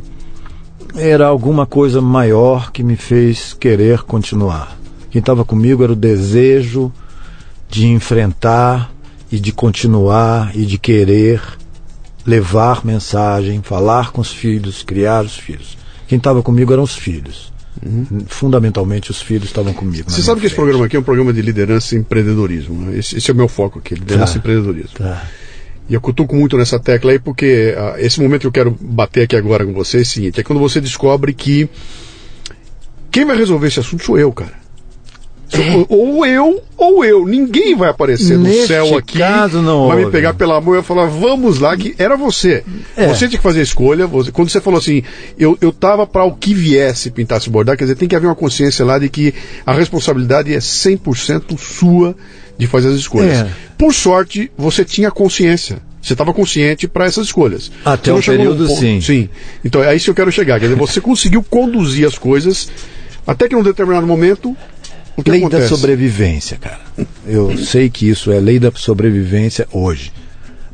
era 0.96 1.26
alguma 1.26 1.66
coisa 1.66 2.00
maior 2.00 2.72
que 2.72 2.84
me 2.84 2.96
fez 2.96 3.54
querer 3.60 4.04
continuar. 4.04 4.78
Quem 5.10 5.20
estava 5.20 5.44
comigo 5.44 5.84
era 5.84 5.94
o 5.94 5.96
desejo 5.96 6.94
de 7.68 7.88
enfrentar 7.88 8.94
e 9.32 9.40
de 9.40 9.52
continuar 9.52 10.56
e 10.56 10.64
de 10.64 10.78
querer 10.78 11.42
levar 12.26 12.86
mensagem, 12.86 13.62
falar 13.62 14.12
com 14.12 14.22
os 14.22 14.32
filhos, 14.32 14.84
criar 14.84 15.26
os 15.26 15.38
filhos. 15.38 15.78
Quem 16.08 16.18
estava 16.18 16.42
comigo 16.42 16.72
eram 16.72 16.84
os 16.84 16.96
filhos. 16.96 17.52
Uhum. 17.86 18.26
Fundamentalmente, 18.28 19.12
os 19.12 19.22
filhos 19.22 19.46
estavam 19.46 19.74
comigo. 19.74 20.10
Você 20.10 20.22
sabe 20.22 20.40
que 20.40 20.48
esse 20.48 20.56
programa 20.56 20.86
aqui 20.86 20.96
é 20.96 21.00
um 21.00 21.04
programa 21.04 21.34
de 21.34 21.42
liderança 21.42 21.96
e 21.96 21.98
empreendedorismo. 21.98 22.82
Né? 22.82 22.98
Esse, 23.00 23.18
esse, 23.18 23.32
é 23.32 23.34
o 23.34 23.38
meu 23.38 23.48
foco 23.48 23.80
aqui, 23.80 23.96
liderança 23.96 24.34
tá. 24.34 24.38
e 24.38 24.40
empreendedorismo. 24.40 24.98
Tá. 24.98 25.28
E 25.90 25.94
eu 25.94 26.00
cutuco 26.00 26.36
muito 26.36 26.58
nessa 26.58 26.80
tecla 26.80 27.12
aí, 27.12 27.20
porque 27.20 27.76
uh, 27.78 27.98
esse 27.98 28.22
momento 28.22 28.42
que 28.42 28.48
eu 28.48 28.52
quero 28.52 28.78
bater 28.80 29.24
aqui 29.24 29.36
agora 29.36 29.66
com 29.66 29.74
você 29.74 29.98
é 29.98 30.02
o 30.02 30.06
seguinte: 30.06 30.40
é 30.40 30.44
quando 30.44 30.60
você 30.60 30.80
descobre 30.80 31.34
que 31.34 31.70
quem 33.12 33.26
vai 33.26 33.36
resolver 33.36 33.68
esse 33.68 33.80
assunto 33.80 34.04
sou 34.04 34.18
eu, 34.18 34.32
cara. 34.32 34.63
Ou 35.88 36.26
eu, 36.26 36.62
ou 36.78 37.06
eu. 37.06 37.26
Ninguém 37.26 37.76
vai 37.76 37.90
aparecer 37.90 38.38
no 38.38 38.44
Neste 38.44 38.68
céu 38.68 38.98
aqui. 38.98 39.20
Caso 39.20 39.62
não 39.62 39.88
vai 39.88 40.06
me 40.06 40.12
pegar 40.12 40.34
pela 40.34 40.60
mão 40.60 40.78
e 40.78 40.84
falar, 40.84 41.06
vamos 41.06 41.60
lá, 41.60 41.76
que 41.78 41.94
era 41.98 42.18
você. 42.18 42.64
É. 42.98 43.08
Você 43.08 43.28
tinha 43.28 43.38
que 43.38 43.44
fazer 43.44 43.60
a 43.60 43.64
escolha. 43.64 44.08
Você, 44.08 44.32
quando 44.32 44.50
você 44.50 44.60
falou 44.60 44.80
assim, 44.80 45.04
eu, 45.38 45.58
eu 45.62 45.72
tava 45.72 46.08
para 46.08 46.24
o 46.24 46.34
que 46.34 46.54
viesse 46.54 47.12
pintar 47.12 47.42
se 47.42 47.50
bordar, 47.50 47.78
quer 47.78 47.84
dizer, 47.84 47.96
tem 47.96 48.08
que 48.08 48.16
haver 48.16 48.28
uma 48.28 48.36
consciência 48.36 48.84
lá 48.84 48.98
de 48.98 49.10
que 49.10 49.34
a 49.66 49.74
responsabilidade 49.74 50.54
é 50.54 50.58
100% 50.58 51.58
sua 51.58 52.16
de 52.58 52.68
fazer 52.68 52.90
as 52.90 52.96
escolhas. 52.96 53.40
É. 53.40 53.48
Por 53.78 53.94
sorte, 53.94 54.52
você 54.58 54.84
tinha 54.84 55.12
consciência. 55.12 55.82
Você 56.02 56.14
estava 56.14 56.34
consciente 56.34 56.86
para 56.88 57.06
essas 57.06 57.28
escolhas. 57.28 57.72
Até 57.86 58.12
o 58.12 58.18
um 58.18 58.22
período, 58.22 58.68
sim. 58.68 59.00
Sim. 59.00 59.30
Então 59.64 59.82
é 59.82 59.96
isso 59.96 60.06
que 60.06 60.12
eu 60.12 60.16
quero 60.16 60.32
chegar. 60.32 60.60
Quer 60.60 60.66
dizer, 60.66 60.78
você 60.78 61.00
conseguiu 61.02 61.42
conduzir 61.42 62.06
as 62.06 62.18
coisas 62.18 62.70
até 63.26 63.48
que 63.48 63.56
num 63.56 63.64
determinado 63.64 64.06
momento 64.06 64.50
O 64.50 64.56
lei 65.26 65.40
acontece? 65.40 65.70
da 65.70 65.76
sobrevivência, 65.76 66.58
cara. 66.58 66.82
Eu 67.26 67.58
sei 67.58 67.90
que 67.90 68.10
isso 68.10 68.32
é 68.32 68.40
lei 68.40 68.60
da 68.60 68.72
sobrevivência 68.72 69.68
hoje. 69.72 70.12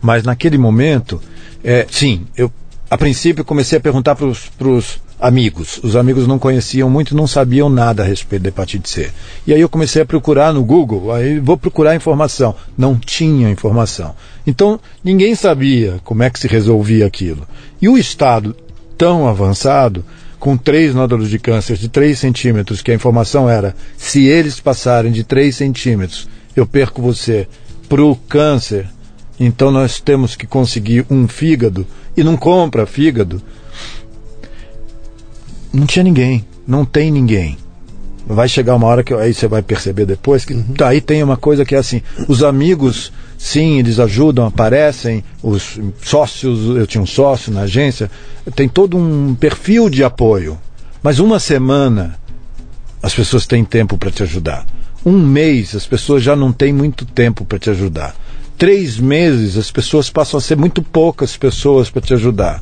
Mas 0.01 0.23
naquele 0.23 0.57
momento, 0.57 1.21
é, 1.63 1.85
sim, 1.89 2.25
eu 2.37 2.51
a 2.89 2.97
princípio 2.97 3.45
comecei 3.45 3.77
a 3.77 3.81
perguntar 3.81 4.15
para 4.15 4.25
os 4.25 4.99
amigos. 5.19 5.79
Os 5.83 5.95
amigos 5.95 6.25
não 6.25 6.39
conheciam 6.39 6.89
muito, 6.89 7.15
não 7.15 7.27
sabiam 7.27 7.69
nada 7.69 8.01
a 8.01 8.05
respeito 8.05 8.41
da 8.41 8.49
hepatite 8.49 8.89
C. 8.89 9.11
E 9.45 9.53
aí 9.53 9.61
eu 9.61 9.69
comecei 9.69 10.01
a 10.01 10.05
procurar 10.05 10.51
no 10.51 10.63
Google, 10.63 11.11
aí 11.11 11.39
vou 11.39 11.55
procurar 11.55 11.95
informação. 11.95 12.55
Não 12.75 12.97
tinha 12.97 13.49
informação. 13.49 14.15
Então 14.47 14.79
ninguém 15.03 15.35
sabia 15.35 15.99
como 16.03 16.23
é 16.23 16.31
que 16.31 16.39
se 16.39 16.47
resolvia 16.47 17.05
aquilo. 17.05 17.47
E 17.79 17.87
o 17.87 17.95
estado 17.95 18.55
tão 18.97 19.27
avançado, 19.27 20.03
com 20.39 20.55
três 20.55 20.95
nódulos 20.95 21.29
de 21.29 21.37
câncer 21.37 21.75
de 21.75 21.89
3 21.89 22.17
centímetros, 22.17 22.81
que 22.81 22.91
a 22.91 22.95
informação 22.95 23.49
era: 23.49 23.75
se 23.97 24.25
eles 24.25 24.59
passarem 24.59 25.11
de 25.11 25.23
3 25.23 25.55
centímetros, 25.55 26.27
eu 26.55 26.65
perco 26.65 27.01
você 27.01 27.47
para 27.87 28.03
o 28.03 28.15
câncer. 28.15 28.87
Então 29.39 29.71
nós 29.71 29.99
temos 29.99 30.35
que 30.35 30.47
conseguir 30.47 31.05
um 31.09 31.27
fígado 31.27 31.85
e 32.15 32.23
não 32.23 32.35
compra 32.35 32.85
fígado. 32.85 33.41
Não 35.71 35.85
tinha 35.85 36.03
ninguém, 36.03 36.45
não 36.67 36.83
tem 36.83 37.11
ninguém. 37.11 37.57
Vai 38.25 38.47
chegar 38.47 38.75
uma 38.75 38.87
hora 38.87 39.03
que 39.03 39.13
aí 39.13 39.33
você 39.33 39.47
vai 39.47 39.61
perceber 39.61 40.05
depois 40.05 40.45
que 40.45 40.53
uhum. 40.53 40.65
daí 40.69 41.01
tem 41.01 41.23
uma 41.23 41.37
coisa 41.37 41.65
que 41.65 41.75
é 41.75 41.77
assim: 41.77 42.01
os 42.27 42.43
amigos, 42.43 43.11
sim, 43.39 43.79
eles 43.79 43.99
ajudam, 43.99 44.45
aparecem, 44.45 45.23
os 45.41 45.79
sócios, 46.03 46.75
eu 46.75 46.85
tinha 46.85 47.01
um 47.01 47.07
sócio 47.07 47.53
na 47.53 47.61
agência, 47.61 48.11
tem 48.53 48.67
todo 48.67 48.97
um 48.97 49.33
perfil 49.33 49.89
de 49.89 50.03
apoio. 50.03 50.59
Mas 51.01 51.19
uma 51.19 51.39
semana 51.39 52.19
as 53.01 53.15
pessoas 53.15 53.47
têm 53.47 53.63
tempo 53.63 53.97
para 53.97 54.11
te 54.11 54.21
ajudar. 54.23 54.67
Um 55.05 55.17
mês 55.17 55.73
as 55.73 55.87
pessoas 55.87 56.21
já 56.21 56.35
não 56.35 56.51
têm 56.51 56.73
muito 56.73 57.05
tempo 57.05 57.45
para 57.45 57.57
te 57.57 57.69
ajudar. 57.69 58.13
Três 58.57 58.99
meses 58.99 59.57
as 59.57 59.71
pessoas 59.71 60.09
passam 60.09 60.37
a 60.37 60.41
ser 60.41 60.57
muito 60.57 60.83
poucas 60.83 61.37
pessoas 61.37 61.89
para 61.89 62.01
te 62.01 62.13
ajudar. 62.13 62.61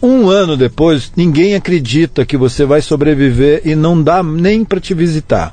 Um 0.00 0.28
ano 0.28 0.56
depois, 0.56 1.10
ninguém 1.16 1.56
acredita 1.56 2.24
que 2.24 2.36
você 2.36 2.64
vai 2.64 2.80
sobreviver 2.80 3.62
e 3.64 3.74
não 3.74 4.00
dá 4.00 4.22
nem 4.22 4.64
para 4.64 4.78
te 4.78 4.94
visitar. 4.94 5.52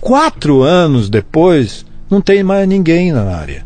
Quatro 0.00 0.62
anos 0.62 1.08
depois, 1.08 1.86
não 2.10 2.20
tem 2.20 2.42
mais 2.42 2.68
ninguém 2.68 3.12
na 3.12 3.36
área. 3.36 3.64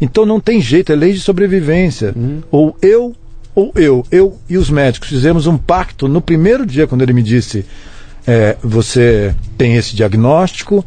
Então 0.00 0.24
não 0.24 0.40
tem 0.40 0.60
jeito, 0.60 0.92
é 0.92 0.96
lei 0.96 1.12
de 1.12 1.20
sobrevivência. 1.20 2.12
Uhum. 2.14 2.42
Ou 2.50 2.76
eu, 2.80 3.14
ou 3.54 3.72
eu. 3.74 4.06
Eu 4.10 4.38
e 4.48 4.56
os 4.56 4.70
médicos 4.70 5.08
fizemos 5.08 5.46
um 5.46 5.56
pacto 5.56 6.08
no 6.08 6.20
primeiro 6.20 6.64
dia, 6.64 6.86
quando 6.86 7.02
ele 7.02 7.12
me 7.12 7.22
disse: 7.22 7.64
é, 8.26 8.56
você 8.62 9.34
tem 9.56 9.76
esse 9.76 9.96
diagnóstico. 9.96 10.84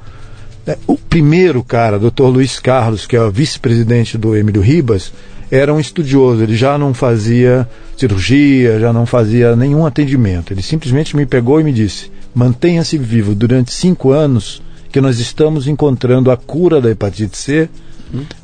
É, 0.65 0.77
o 0.85 0.95
primeiro 0.95 1.63
cara, 1.63 1.97
Dr. 1.97 2.25
Luiz 2.25 2.59
Carlos, 2.59 3.07
que 3.07 3.15
é 3.15 3.21
o 3.21 3.31
vice-presidente 3.31 4.15
do 4.15 4.35
Emílio 4.35 4.61
Ribas, 4.61 5.11
era 5.49 5.73
um 5.73 5.79
estudioso, 5.79 6.43
ele 6.43 6.55
já 6.55 6.77
não 6.77 6.93
fazia 6.93 7.67
cirurgia, 7.97 8.79
já 8.79 8.93
não 8.93 9.05
fazia 9.05 9.55
nenhum 9.55 9.85
atendimento. 9.85 10.53
Ele 10.53 10.61
simplesmente 10.61 11.15
me 11.15 11.25
pegou 11.25 11.59
e 11.59 11.63
me 11.63 11.73
disse: 11.73 12.11
mantenha-se 12.33 12.97
vivo 12.97 13.35
durante 13.35 13.73
cinco 13.73 14.11
anos, 14.11 14.61
que 14.91 15.01
nós 15.01 15.19
estamos 15.19 15.67
encontrando 15.67 16.31
a 16.31 16.37
cura 16.37 16.79
da 16.79 16.89
hepatite 16.89 17.37
C. 17.37 17.69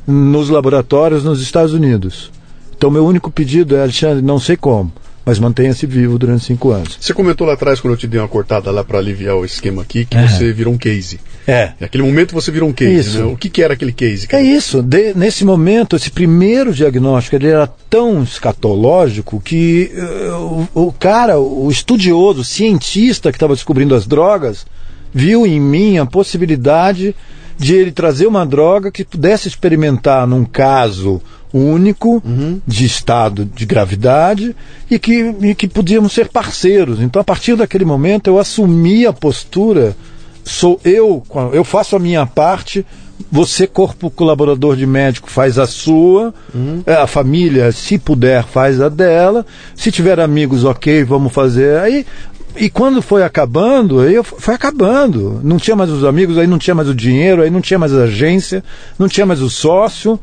nos 0.06 0.48
laboratórios 0.48 1.24
nos 1.24 1.40
Estados 1.40 1.72
Unidos. 1.72 2.30
Então, 2.76 2.90
meu 2.90 3.04
único 3.04 3.30
pedido 3.30 3.74
é, 3.74 3.82
Alexandre, 3.82 4.22
não 4.22 4.38
sei 4.38 4.56
como, 4.56 4.92
mas 5.26 5.38
mantenha-se 5.38 5.84
vivo 5.84 6.18
durante 6.18 6.44
cinco 6.44 6.70
anos. 6.70 6.96
Você 7.00 7.12
comentou 7.12 7.46
lá 7.46 7.52
atrás, 7.52 7.80
quando 7.80 7.92
eu 7.92 7.98
te 7.98 8.06
dei 8.06 8.18
uma 8.18 8.28
cortada 8.28 8.70
lá 8.70 8.82
para 8.82 8.98
aliviar 8.98 9.36
o 9.36 9.44
esquema 9.44 9.82
aqui, 9.82 10.04
que 10.04 10.16
é. 10.16 10.26
você 10.26 10.52
virou 10.52 10.72
um 10.72 10.78
case. 10.78 11.20
É. 11.46 11.72
Naquele 11.80 12.04
momento 12.04 12.32
você 12.32 12.50
virou 12.50 12.68
um 12.68 12.72
case. 12.72 13.18
Né? 13.18 13.24
O 13.24 13.36
que, 13.36 13.50
que 13.50 13.62
era 13.62 13.74
aquele 13.74 13.92
case? 13.92 14.26
Cara? 14.28 14.42
É 14.42 14.46
isso. 14.46 14.80
De, 14.80 15.12
nesse 15.14 15.44
momento, 15.44 15.96
esse 15.96 16.10
primeiro 16.10 16.72
diagnóstico 16.72 17.36
ele 17.36 17.48
era 17.48 17.66
tão 17.66 18.22
escatológico 18.22 19.40
que 19.40 19.90
uh, 19.96 20.66
o, 20.74 20.86
o, 20.86 20.92
cara, 20.92 21.38
o 21.38 21.68
estudioso, 21.70 22.40
o 22.40 22.44
cientista 22.44 23.30
que 23.30 23.36
estava 23.36 23.54
descobrindo 23.54 23.94
as 23.94 24.06
drogas, 24.06 24.64
viu 25.12 25.46
em 25.46 25.60
mim 25.60 25.98
a 25.98 26.06
possibilidade 26.06 27.14
de 27.58 27.74
ele 27.74 27.90
trazer 27.90 28.26
uma 28.26 28.46
droga 28.46 28.90
que 28.90 29.04
pudesse 29.04 29.48
experimentar 29.48 30.26
num 30.26 30.44
caso 30.44 31.20
único 31.52 32.22
uhum. 32.24 32.60
de 32.66 32.84
estado 32.84 33.44
de 33.44 33.66
gravidade 33.66 34.54
e 34.90 34.98
que, 34.98 35.34
e 35.42 35.54
que 35.54 35.66
podíamos 35.66 36.12
ser 36.12 36.28
parceiros. 36.28 37.00
Então, 37.00 37.20
a 37.20 37.24
partir 37.24 37.56
daquele 37.56 37.84
momento, 37.84 38.28
eu 38.28 38.38
assumi 38.38 39.06
a 39.06 39.12
postura, 39.12 39.96
sou 40.44 40.80
eu, 40.84 41.22
eu 41.52 41.64
faço 41.64 41.96
a 41.96 41.98
minha 41.98 42.24
parte, 42.26 42.84
você, 43.30 43.66
corpo 43.66 44.10
colaborador 44.10 44.76
de 44.76 44.86
médico, 44.86 45.28
faz 45.28 45.58
a 45.58 45.66
sua, 45.66 46.32
uhum. 46.54 46.82
a 46.86 47.06
família, 47.06 47.72
se 47.72 47.98
puder, 47.98 48.44
faz 48.44 48.80
a 48.80 48.88
dela, 48.88 49.44
se 49.74 49.90
tiver 49.90 50.20
amigos, 50.20 50.64
ok, 50.64 51.02
vamos 51.02 51.32
fazer. 51.32 51.80
Aí 51.80 52.06
e 52.56 52.68
quando 52.68 53.00
foi 53.02 53.22
acabando, 53.22 54.00
aí 54.00 54.20
foi 54.22 54.54
acabando. 54.54 55.40
Não 55.42 55.58
tinha 55.58 55.76
mais 55.76 55.90
os 55.90 56.04
amigos, 56.04 56.38
aí 56.38 56.46
não 56.46 56.58
tinha 56.58 56.74
mais 56.74 56.88
o 56.88 56.94
dinheiro, 56.94 57.42
aí 57.42 57.50
não 57.50 57.60
tinha 57.60 57.78
mais 57.78 57.94
a 57.94 58.04
agência, 58.04 58.64
não 58.98 59.08
tinha 59.08 59.26
mais 59.26 59.40
o 59.40 59.50
sócio. 59.50 60.18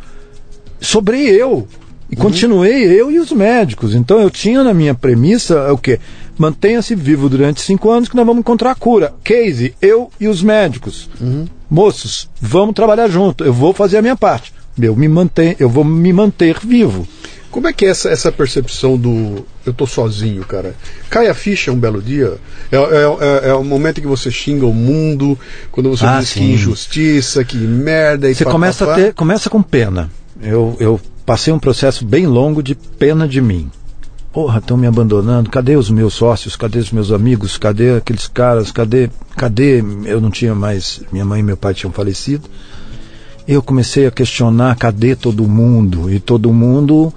Sobrei 0.80 1.30
eu. 1.30 1.68
E 2.10 2.16
uhum. 2.16 2.22
continuei 2.22 2.84
eu 2.84 3.10
e 3.10 3.20
os 3.20 3.32
médicos. 3.32 3.96
Então 3.96 4.20
eu 4.20 4.30
tinha 4.30 4.64
na 4.64 4.74
minha 4.74 4.94
premissa 4.94 5.72
o 5.72 5.78
quê? 5.78 6.00
Mantenha-se 6.38 6.94
vivo 6.96 7.30
durante 7.30 7.62
cinco 7.62 7.90
anos 7.90 8.10
que 8.10 8.16
nós 8.16 8.26
vamos 8.26 8.42
encontrar 8.42 8.72
a 8.72 8.76
cura. 8.76 9.14
Casey, 9.24 9.74
eu 9.82 10.12
e 10.20 10.28
os 10.28 10.44
médicos. 10.44 11.10
Uhum. 11.20 11.46
Moços, 11.70 12.30
vamos 12.40 12.76
trabalhar 12.76 13.08
junto. 13.08 13.44
Eu 13.44 13.54
vou 13.54 13.74
fazer 13.74 13.98
a 13.98 14.02
minha 14.02 14.16
parte. 14.16 14.54
Eu, 14.80 14.96
me 14.96 15.08
manter, 15.08 15.56
eu 15.58 15.70
vou 15.70 15.86
me 15.86 16.12
manter 16.12 16.60
vivo. 16.60 17.08
Como 17.50 17.68
é 17.68 17.74
que 17.74 17.86
é 17.86 17.90
essa, 17.90 18.10
essa 18.10 18.32
percepção 18.32 18.98
do 18.98 19.46
eu 19.66 19.74
tô 19.74 19.88
sozinho, 19.88 20.44
cara? 20.46 20.76
Cai 21.10 21.28
a 21.28 21.34
ficha 21.34 21.72
um 21.72 21.76
belo 21.78 22.02
dia? 22.02 22.36
É, 22.72 22.78
é, 22.78 23.48
é, 23.48 23.50
é 23.50 23.54
o 23.54 23.64
momento 23.64 24.00
que 24.00 24.08
você 24.08 24.30
xinga 24.30 24.66
o 24.66 24.74
mundo, 24.74 25.38
quando 25.72 25.90
você 25.90 26.06
ah, 26.06 26.20
diz 26.20 26.30
sim. 26.30 26.40
que 26.42 26.46
injustiça, 26.54 27.44
que 27.44 27.58
merda 27.58 28.30
e 28.30 28.36
Você 28.36 28.46
pá, 28.46 28.52
começa 28.52 28.86
pá, 28.86 28.92
a 28.92 28.96
ter, 28.96 29.14
começa 29.14 29.50
com 29.50 29.62
pena. 29.62 30.10
Eu, 30.42 30.76
eu 30.80 31.02
passei 31.26 31.52
um 31.52 31.60
processo 31.60 32.06
bem 32.06 32.28
longo 32.28 32.62
de 32.62 32.76
pena 32.76 33.28
de 33.28 33.42
mim. 33.42 33.72
Porra, 34.32 34.60
estão 34.60 34.76
me 34.76 34.86
abandonando. 34.86 35.50
Cadê 35.50 35.78
os 35.78 35.90
meus 35.90 36.14
sócios? 36.14 36.58
Cadê 36.58 36.80
os 36.80 36.92
meus 36.92 37.12
amigos? 37.12 37.58
Cadê 37.58 37.96
aqueles 37.96 38.28
caras? 38.28 38.70
Cadê? 38.70 39.10
Cadê? 39.36 39.82
Eu 40.06 40.20
não 40.20 40.30
tinha 40.30 40.54
mais. 40.54 41.02
Minha 41.12 41.24
mãe 41.24 41.40
e 41.40 41.44
meu 41.44 41.56
pai 41.56 41.74
tinham 41.74 41.92
falecido. 41.92 42.50
Eu 43.48 43.62
comecei 43.62 44.06
a 44.06 44.12
questionar 44.12 44.76
cadê 44.76 45.16
todo 45.16 45.48
mundo 45.48 46.12
e 46.12 46.20
todo 46.20 46.52
mundo 46.52 47.14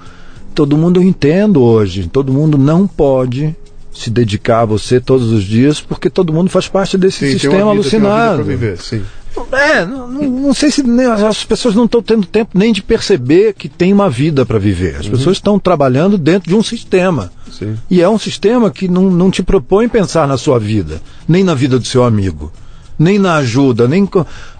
todo 0.58 0.76
mundo 0.76 0.98
eu 0.98 1.04
entendo 1.04 1.62
hoje. 1.62 2.08
Todo 2.08 2.32
mundo 2.32 2.58
não 2.58 2.84
pode 2.84 3.54
se 3.94 4.10
dedicar 4.10 4.62
a 4.62 4.64
você 4.64 4.98
todos 4.98 5.30
os 5.30 5.44
dias, 5.44 5.80
porque 5.80 6.10
todo 6.10 6.32
mundo 6.32 6.50
faz 6.50 6.66
parte 6.66 6.98
desse 6.98 7.20
sim, 7.20 7.32
sistema 7.34 7.54
tem 7.54 7.62
vida, 7.62 7.70
alucinado. 7.70 8.36
Tem 8.38 8.56
viver, 8.56 8.76
sim. 8.78 9.04
É, 9.52 9.86
não, 9.86 10.08
não, 10.08 10.52
sei 10.52 10.68
se 10.72 10.82
as 11.24 11.44
pessoas 11.44 11.76
não 11.76 11.84
estão 11.84 12.02
tendo 12.02 12.26
tempo 12.26 12.58
nem 12.58 12.72
de 12.72 12.82
perceber 12.82 13.54
que 13.54 13.68
tem 13.68 13.92
uma 13.92 14.10
vida 14.10 14.44
para 14.44 14.58
viver. 14.58 14.96
As 14.96 15.06
uhum. 15.06 15.12
pessoas 15.12 15.36
estão 15.36 15.60
trabalhando 15.60 16.18
dentro 16.18 16.48
de 16.48 16.56
um 16.56 16.62
sistema. 16.62 17.30
Sim. 17.52 17.76
E 17.88 18.02
é 18.02 18.08
um 18.08 18.18
sistema 18.18 18.68
que 18.68 18.88
não, 18.88 19.12
não 19.12 19.30
te 19.30 19.44
propõe 19.44 19.88
pensar 19.88 20.26
na 20.26 20.36
sua 20.36 20.58
vida, 20.58 21.00
nem 21.28 21.44
na 21.44 21.54
vida 21.54 21.78
do 21.78 21.86
seu 21.86 22.02
amigo, 22.02 22.52
nem 22.98 23.16
na 23.16 23.36
ajuda, 23.36 23.86
nem. 23.86 24.08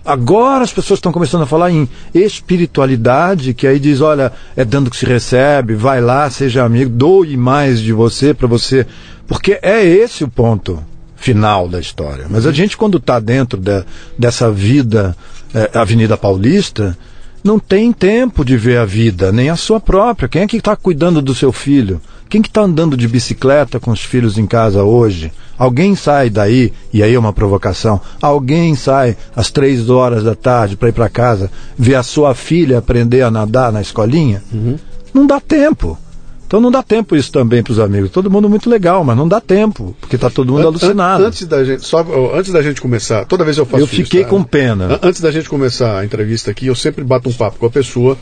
Agora 0.09 0.65
as 0.65 0.73
pessoas 0.73 0.97
estão 0.97 1.13
começando 1.13 1.43
a 1.43 1.47
falar 1.47 1.71
em 1.71 1.87
espiritualidade, 2.15 3.53
que 3.53 3.67
aí 3.67 3.79
diz: 3.79 4.01
olha, 4.01 4.33
é 4.57 4.65
dando 4.65 4.91
que 4.91 4.97
se 4.97 5.05
recebe, 5.05 5.75
vai 5.75 6.01
lá, 6.01 6.31
seja 6.31 6.65
amigo, 6.65 6.91
doe 6.91 7.37
mais 7.37 7.79
de 7.79 7.93
você 7.93 8.33
para 8.33 8.49
você. 8.49 8.87
Porque 9.27 9.59
é 9.61 9.85
esse 9.85 10.25
o 10.25 10.29
ponto 10.29 10.83
final 11.15 11.69
da 11.69 11.79
história. 11.79 12.25
Mas 12.31 12.47
a 12.47 12.53
gente, 12.53 12.75
quando 12.75 12.97
está 12.97 13.21
dentro 13.21 13.61
de, 13.61 13.85
dessa 14.19 14.51
vida, 14.51 15.15
é, 15.55 15.77
Avenida 15.79 16.17
Paulista, 16.17 16.97
não 17.45 17.59
tem 17.59 17.93
tempo 17.93 18.47
de 18.47 18.57
ver 18.57 18.79
a 18.79 18.87
vida, 18.87 19.31
nem 19.31 19.51
a 19.51 19.57
sua 19.57 19.79
própria. 19.79 20.27
Quem 20.27 20.41
é 20.41 20.47
que 20.47 20.57
está 20.57 20.75
cuidando 20.75 21.21
do 21.21 21.35
seu 21.35 21.53
filho? 21.53 22.01
Quem 22.31 22.41
que 22.41 22.49
está 22.49 22.63
andando 22.63 22.97
de 22.97 23.07
bicicleta 23.07 23.79
com 23.79 23.91
os 23.91 24.01
filhos 24.01 24.39
em 24.39 24.47
casa 24.47 24.83
hoje? 24.83 25.31
Alguém 25.59 25.95
sai 25.97 26.31
daí, 26.31 26.73
e 26.93 27.03
aí 27.03 27.15
é 27.15 27.19
uma 27.19 27.33
provocação, 27.33 28.01
alguém 28.23 28.77
sai 28.77 29.17
às 29.35 29.51
três 29.51 29.91
horas 29.91 30.23
da 30.23 30.35
tarde 30.35 30.77
para 30.77 30.89
ir 30.89 30.93
para 30.93 31.09
casa 31.09 31.51
ver 31.77 31.97
a 31.97 32.03
sua 32.03 32.35
filha 32.35 32.79
aprender 32.79 33.23
a 33.23 33.31
nadar 33.31 33.73
na 33.73 33.81
escolinha? 33.81 34.43
Uhum. 34.53 34.77
Não 35.13 35.27
dá 35.27 35.41
tempo. 35.41 35.99
Então 36.47 36.63
não 36.63 36.71
dá 36.71 36.83
tempo 36.83 37.15
isso 37.15 37.31
também 37.31 37.63
para 37.63 37.73
os 37.73 37.79
amigos. 37.79 38.11
Todo 38.11 38.31
mundo 38.31 38.49
muito 38.49 38.71
legal, 38.71 39.05
mas 39.05 39.15
não 39.15 39.29
dá 39.29 39.39
tempo, 39.39 39.95
porque 40.01 40.17
está 40.17 40.31
todo 40.31 40.51
mundo 40.51 40.63
An 40.63 40.69
alucinado. 40.69 41.25
Antes 41.25 41.47
da 41.47 41.63
gente, 41.63 41.85
só 41.85 42.03
antes 42.35 42.51
da 42.51 42.63
gente 42.63 42.81
começar, 42.81 43.27
toda 43.27 43.45
vez 43.45 43.59
eu 43.59 43.67
faço 43.67 43.83
Eu 43.83 43.87
fiquei 43.87 44.21
isso, 44.21 44.31
tá? 44.31 44.37
com 44.37 44.43
pena. 44.43 44.99
Antes 45.03 45.21
da 45.21 45.31
gente 45.31 45.47
começar 45.47 45.99
a 45.99 46.05
entrevista 46.07 46.51
aqui, 46.51 46.67
eu 46.67 46.75
sempre 46.75 47.05
bato 47.05 47.29
um 47.29 47.33
papo 47.33 47.59
com 47.59 47.67
a 47.67 47.71
pessoa. 47.71 48.17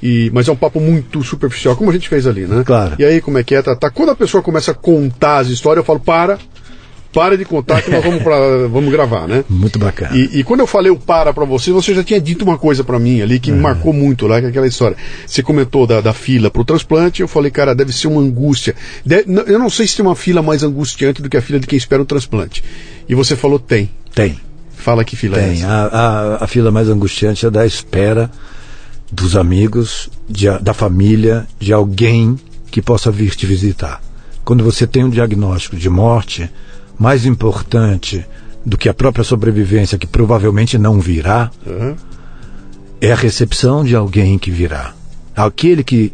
E, 0.00 0.30
mas 0.32 0.48
é 0.48 0.52
um 0.52 0.56
papo 0.56 0.80
muito 0.80 1.22
superficial, 1.22 1.76
como 1.76 1.90
a 1.90 1.92
gente 1.92 2.08
fez 2.08 2.26
ali, 2.26 2.44
né? 2.44 2.64
Claro. 2.64 2.96
E 2.98 3.04
aí, 3.04 3.20
como 3.20 3.38
é 3.38 3.44
que 3.44 3.54
é? 3.54 3.62
Tá, 3.62 3.76
tá, 3.76 3.88
quando 3.88 4.10
a 4.10 4.16
pessoa 4.16 4.42
começa 4.42 4.72
a 4.72 4.74
contar 4.74 5.38
as 5.38 5.48
histórias, 5.48 5.78
eu 5.78 5.84
falo, 5.84 6.00
para, 6.00 6.38
Para 7.12 7.36
de 7.36 7.44
contar 7.44 7.82
que 7.82 7.90
nós 7.90 8.02
vamos, 8.02 8.22
pra, 8.22 8.66
vamos 8.68 8.90
gravar, 8.90 9.28
né? 9.28 9.44
Muito 9.48 9.78
bacana. 9.78 10.16
E, 10.16 10.38
e 10.40 10.44
quando 10.44 10.60
eu 10.60 10.66
falei 10.66 10.90
o 10.90 10.96
para 10.96 11.32
pra 11.32 11.44
você, 11.44 11.70
você 11.70 11.94
já 11.94 12.02
tinha 12.02 12.20
dito 12.20 12.42
uma 12.42 12.56
coisa 12.56 12.82
pra 12.82 12.98
mim 12.98 13.20
ali 13.20 13.38
que 13.38 13.52
me 13.52 13.60
marcou 13.60 13.92
muito 13.92 14.26
lá, 14.26 14.40
que 14.40 14.46
é 14.46 14.48
aquela 14.48 14.66
história. 14.66 14.96
Você 15.26 15.42
comentou 15.42 15.86
da, 15.86 16.00
da 16.00 16.14
fila 16.14 16.50
pro 16.50 16.64
transplante, 16.64 17.20
eu 17.20 17.28
falei, 17.28 17.50
cara, 17.50 17.74
deve 17.74 17.92
ser 17.92 18.08
uma 18.08 18.20
angústia. 18.20 18.74
Eu 19.46 19.58
não 19.58 19.68
sei 19.68 19.86
se 19.86 19.96
tem 19.96 20.06
uma 20.06 20.16
fila 20.16 20.40
mais 20.40 20.62
angustiante 20.62 21.20
do 21.20 21.28
que 21.28 21.36
a 21.36 21.42
fila 21.42 21.60
de 21.60 21.66
quem 21.66 21.76
espera 21.76 22.00
o 22.00 22.06
transplante. 22.06 22.64
E 23.08 23.14
você 23.14 23.36
falou, 23.36 23.58
tem. 23.58 23.90
Tem. 24.14 24.40
Fala 24.74 25.04
que 25.04 25.14
fila 25.14 25.38
é 25.38 25.44
Tem. 25.44 25.52
essa. 25.58 25.68
A, 25.68 25.86
a, 25.86 26.44
a 26.44 26.46
fila 26.46 26.70
mais 26.70 26.88
angustiante 26.88 27.46
é 27.46 27.50
da 27.50 27.64
espera 27.64 28.30
dos 29.12 29.36
amigos, 29.36 30.08
de 30.28 30.48
da 30.58 30.72
família, 30.72 31.46
de 31.60 31.72
alguém 31.72 32.36
que 32.70 32.80
possa 32.80 33.10
vir 33.10 33.34
te 33.36 33.46
visitar. 33.46 34.00
Quando 34.44 34.64
você 34.64 34.86
tem 34.86 35.04
um 35.04 35.10
diagnóstico 35.10 35.76
de 35.76 35.88
morte, 35.88 36.50
mais 37.02 37.26
importante 37.26 38.24
do 38.64 38.78
que 38.78 38.88
a 38.88 38.94
própria 38.94 39.24
sobrevivência, 39.24 39.98
que 39.98 40.06
provavelmente 40.06 40.78
não 40.78 41.00
virá, 41.00 41.50
Aham. 41.66 41.96
é 43.00 43.10
a 43.12 43.16
recepção 43.16 43.84
de 43.84 43.96
alguém 43.96 44.38
que 44.38 44.52
virá. 44.52 44.94
Aquele 45.34 45.82
que 45.82 46.12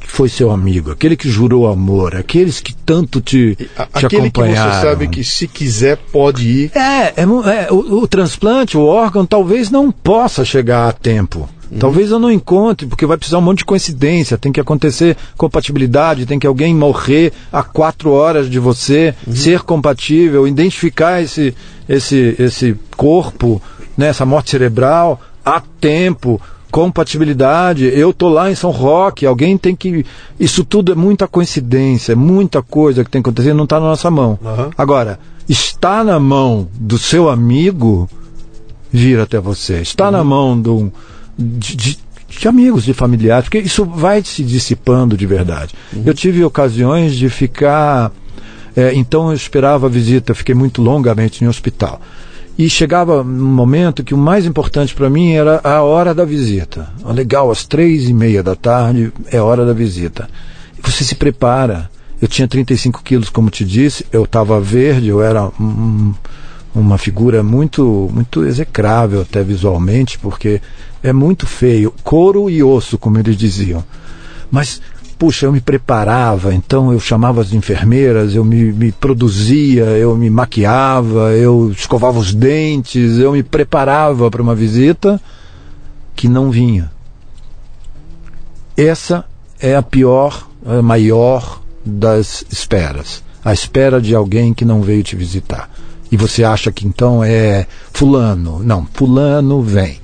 foi 0.00 0.28
seu 0.28 0.50
amigo, 0.50 0.90
aquele 0.90 1.16
que 1.16 1.30
jurou 1.30 1.66
amor, 1.70 2.16
aqueles 2.16 2.60
que 2.60 2.74
tanto 2.74 3.20
te, 3.20 3.56
A- 3.76 3.86
te 3.86 4.06
Aquele 4.06 4.30
que 4.30 4.40
acompanharam. 4.40 4.72
você 4.74 4.80
sabe 4.88 5.06
que 5.08 5.22
se 5.24 5.46
quiser 5.46 5.96
pode 5.96 6.46
ir. 6.48 6.72
É, 6.76 7.14
é 7.16 7.22
é, 7.22 7.72
o, 7.72 8.02
o 8.02 8.08
transplante, 8.08 8.76
o 8.76 8.82
órgão, 8.84 9.24
talvez 9.24 9.70
não 9.70 9.90
possa 9.92 10.44
chegar 10.44 10.88
a 10.88 10.92
tempo. 10.92 11.48
Talvez 11.78 12.10
eu 12.10 12.18
não 12.18 12.30
encontre, 12.30 12.86
porque 12.86 13.06
vai 13.06 13.16
precisar 13.16 13.38
um 13.38 13.42
monte 13.42 13.58
de 13.58 13.64
coincidência. 13.64 14.36
Tem 14.38 14.52
que 14.52 14.60
acontecer 14.60 15.16
compatibilidade, 15.36 16.26
tem 16.26 16.38
que 16.38 16.46
alguém 16.46 16.74
morrer 16.74 17.32
a 17.52 17.62
quatro 17.62 18.10
horas 18.10 18.50
de 18.50 18.58
você, 18.58 19.14
ser 19.30 19.60
compatível, 19.60 20.46
identificar 20.46 21.22
esse, 21.22 21.54
esse, 21.88 22.36
esse 22.38 22.76
corpo, 22.96 23.60
né, 23.96 24.08
essa 24.08 24.26
morte 24.26 24.50
cerebral 24.50 25.20
a 25.44 25.60
tempo, 25.80 26.40
compatibilidade. 26.70 27.84
Eu 27.84 28.12
tô 28.12 28.28
lá 28.28 28.50
em 28.50 28.54
São 28.54 28.70
Roque, 28.70 29.26
alguém 29.26 29.58
tem 29.58 29.74
que. 29.74 30.04
Isso 30.38 30.64
tudo 30.64 30.92
é 30.92 30.94
muita 30.94 31.26
coincidência, 31.26 32.12
é 32.12 32.16
muita 32.16 32.62
coisa 32.62 33.04
que 33.04 33.10
tem 33.10 33.22
que 33.22 33.28
acontecer, 33.28 33.52
não 33.52 33.64
está 33.64 33.78
na 33.78 33.86
nossa 33.86 34.10
mão. 34.10 34.38
Aham. 34.44 34.70
Agora, 34.76 35.18
está 35.48 36.04
na 36.04 36.18
mão 36.18 36.68
do 36.74 36.98
seu 36.98 37.28
amigo 37.28 38.08
vir 38.90 39.18
até 39.20 39.40
você. 39.40 39.80
Está 39.80 40.10
na 40.10 40.22
mão 40.22 40.58
do, 40.58 40.92
de, 41.38 41.76
de- 41.76 41.98
de 42.38 42.48
amigos, 42.48 42.84
de 42.84 42.94
familiares, 42.94 43.44
porque 43.44 43.58
isso 43.58 43.84
vai 43.84 44.22
se 44.24 44.42
dissipando 44.42 45.16
de 45.16 45.26
verdade. 45.26 45.74
Eu 46.04 46.14
tive 46.14 46.42
ocasiões 46.44 47.14
de 47.14 47.28
ficar. 47.28 48.10
é, 48.74 48.94
então 48.94 49.28
eu 49.28 49.34
esperava 49.34 49.86
a 49.86 49.90
visita, 49.90 50.34
fiquei 50.34 50.54
muito 50.54 50.80
longamente 50.80 51.44
em 51.44 51.48
hospital. 51.48 52.00
E 52.58 52.68
chegava 52.70 53.20
um 53.22 53.24
momento 53.24 54.02
que 54.04 54.14
o 54.14 54.18
mais 54.18 54.46
importante 54.46 54.94
para 54.94 55.08
mim 55.10 55.32
era 55.32 55.60
a 55.64 55.82
hora 55.82 56.14
da 56.14 56.24
visita. 56.24 56.88
Legal, 57.06 57.50
às 57.50 57.64
três 57.66 58.08
e 58.08 58.14
meia 58.14 58.42
da 58.42 58.54
tarde 58.56 59.12
é 59.30 59.38
a 59.38 59.44
hora 59.44 59.64
da 59.66 59.72
visita. 59.72 60.28
Você 60.82 61.04
se 61.04 61.14
prepara. 61.14 61.90
Eu 62.20 62.28
tinha 62.28 62.46
35 62.48 63.02
quilos, 63.02 63.28
como 63.30 63.50
te 63.50 63.64
disse, 63.64 64.06
eu 64.12 64.24
estava 64.24 64.60
verde, 64.60 65.08
eu 65.08 65.22
era 65.22 65.50
um- 65.60 66.14
uma 66.74 66.96
figura 66.96 67.42
muito, 67.42 68.10
muito 68.12 68.44
execrável 68.44 69.22
até 69.22 69.42
visualmente, 69.42 70.18
porque 70.18 70.60
é 71.02 71.12
muito 71.12 71.46
feio, 71.46 71.92
couro 72.02 72.48
e 72.48 72.62
osso, 72.62 72.96
como 72.96 73.18
eles 73.18 73.36
diziam. 73.36 73.84
Mas, 74.50 74.80
puxa, 75.18 75.46
eu 75.46 75.52
me 75.52 75.60
preparava, 75.60 76.54
então 76.54 76.92
eu 76.92 77.00
chamava 77.00 77.40
as 77.40 77.52
enfermeiras, 77.52 78.34
eu 78.34 78.44
me, 78.44 78.72
me 78.72 78.92
produzia, 78.92 79.84
eu 79.84 80.16
me 80.16 80.30
maquiava, 80.30 81.32
eu 81.32 81.70
escovava 81.70 82.18
os 82.18 82.34
dentes, 82.34 83.18
eu 83.18 83.32
me 83.32 83.42
preparava 83.42 84.30
para 84.30 84.42
uma 84.42 84.54
visita 84.54 85.20
que 86.14 86.28
não 86.28 86.50
vinha. 86.50 86.90
Essa 88.76 89.24
é 89.60 89.76
a 89.76 89.82
pior, 89.82 90.48
a 90.64 90.80
maior 90.80 91.60
das 91.84 92.44
esperas. 92.50 93.22
A 93.44 93.52
espera 93.52 94.00
de 94.00 94.14
alguém 94.14 94.54
que 94.54 94.64
não 94.64 94.82
veio 94.82 95.02
te 95.02 95.16
visitar. 95.16 95.68
E 96.12 96.16
você 96.16 96.44
acha 96.44 96.70
que 96.70 96.86
então 96.86 97.24
é 97.24 97.66
fulano. 97.92 98.60
Não, 98.62 98.86
fulano 98.92 99.62
vem. 99.62 99.98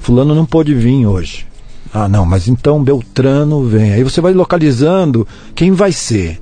Fulano 0.00 0.34
não 0.34 0.44
pôde 0.44 0.74
vir 0.74 1.06
hoje. 1.06 1.46
Ah, 1.94 2.08
não, 2.08 2.26
mas 2.26 2.48
então 2.48 2.82
Beltrano 2.82 3.64
vem. 3.64 3.92
Aí 3.92 4.02
você 4.02 4.20
vai 4.20 4.34
localizando 4.34 5.26
quem 5.54 5.70
vai 5.70 5.92
ser. 5.92 6.40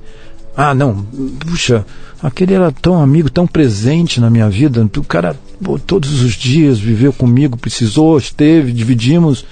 Ah, 0.57 0.73
não, 0.73 1.05
puxa, 1.39 1.85
aquele 2.21 2.55
era 2.55 2.71
tão 2.71 3.01
amigo, 3.01 3.29
tão 3.29 3.45
presente 3.45 4.19
na 4.19 4.29
minha 4.29 4.49
vida. 4.49 4.83
O 4.97 5.03
cara 5.03 5.37
todos 5.85 6.21
os 6.21 6.33
dias 6.33 6.79
viveu 6.79 7.13
comigo, 7.13 7.57
precisou, 7.57 8.17
esteve, 8.17 8.73
dividimos, 8.73 9.45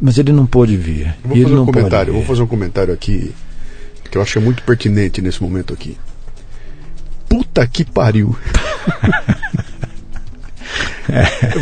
mas 0.00 0.18
ele 0.18 0.32
não 0.32 0.46
pôde 0.46 0.76
vir. 0.76 1.14
Vou 1.24 1.36
E 1.36 1.42
fazer 1.42 1.54
ele 1.54 1.60
um 1.60 1.66
comentário, 1.66 2.12
vou 2.12 2.22
fazer 2.24 2.42
um 2.42 2.46
comentário 2.46 2.94
aqui 2.94 3.32
que 4.14 4.18
eu 4.18 4.22
acho 4.22 4.38
é 4.38 4.40
muito 4.40 4.62
pertinente 4.62 5.20
nesse 5.20 5.42
momento 5.42 5.74
aqui. 5.74 5.96
Puta 7.34 7.66
que 7.66 7.84
pariu. 7.84 8.34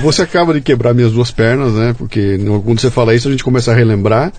Você 0.02 0.22
acaba 0.22 0.52
de 0.52 0.60
quebrar 0.60 0.92
minhas 0.92 1.12
duas 1.12 1.30
pernas, 1.30 1.72
né? 1.72 1.94
Porque 1.96 2.38
quando 2.64 2.80
você 2.80 2.90
fala 2.90 3.14
isso, 3.14 3.28
a 3.28 3.30
gente 3.30 3.42
começa 3.42 3.72
a 3.72 3.74
relembrar 3.74 4.32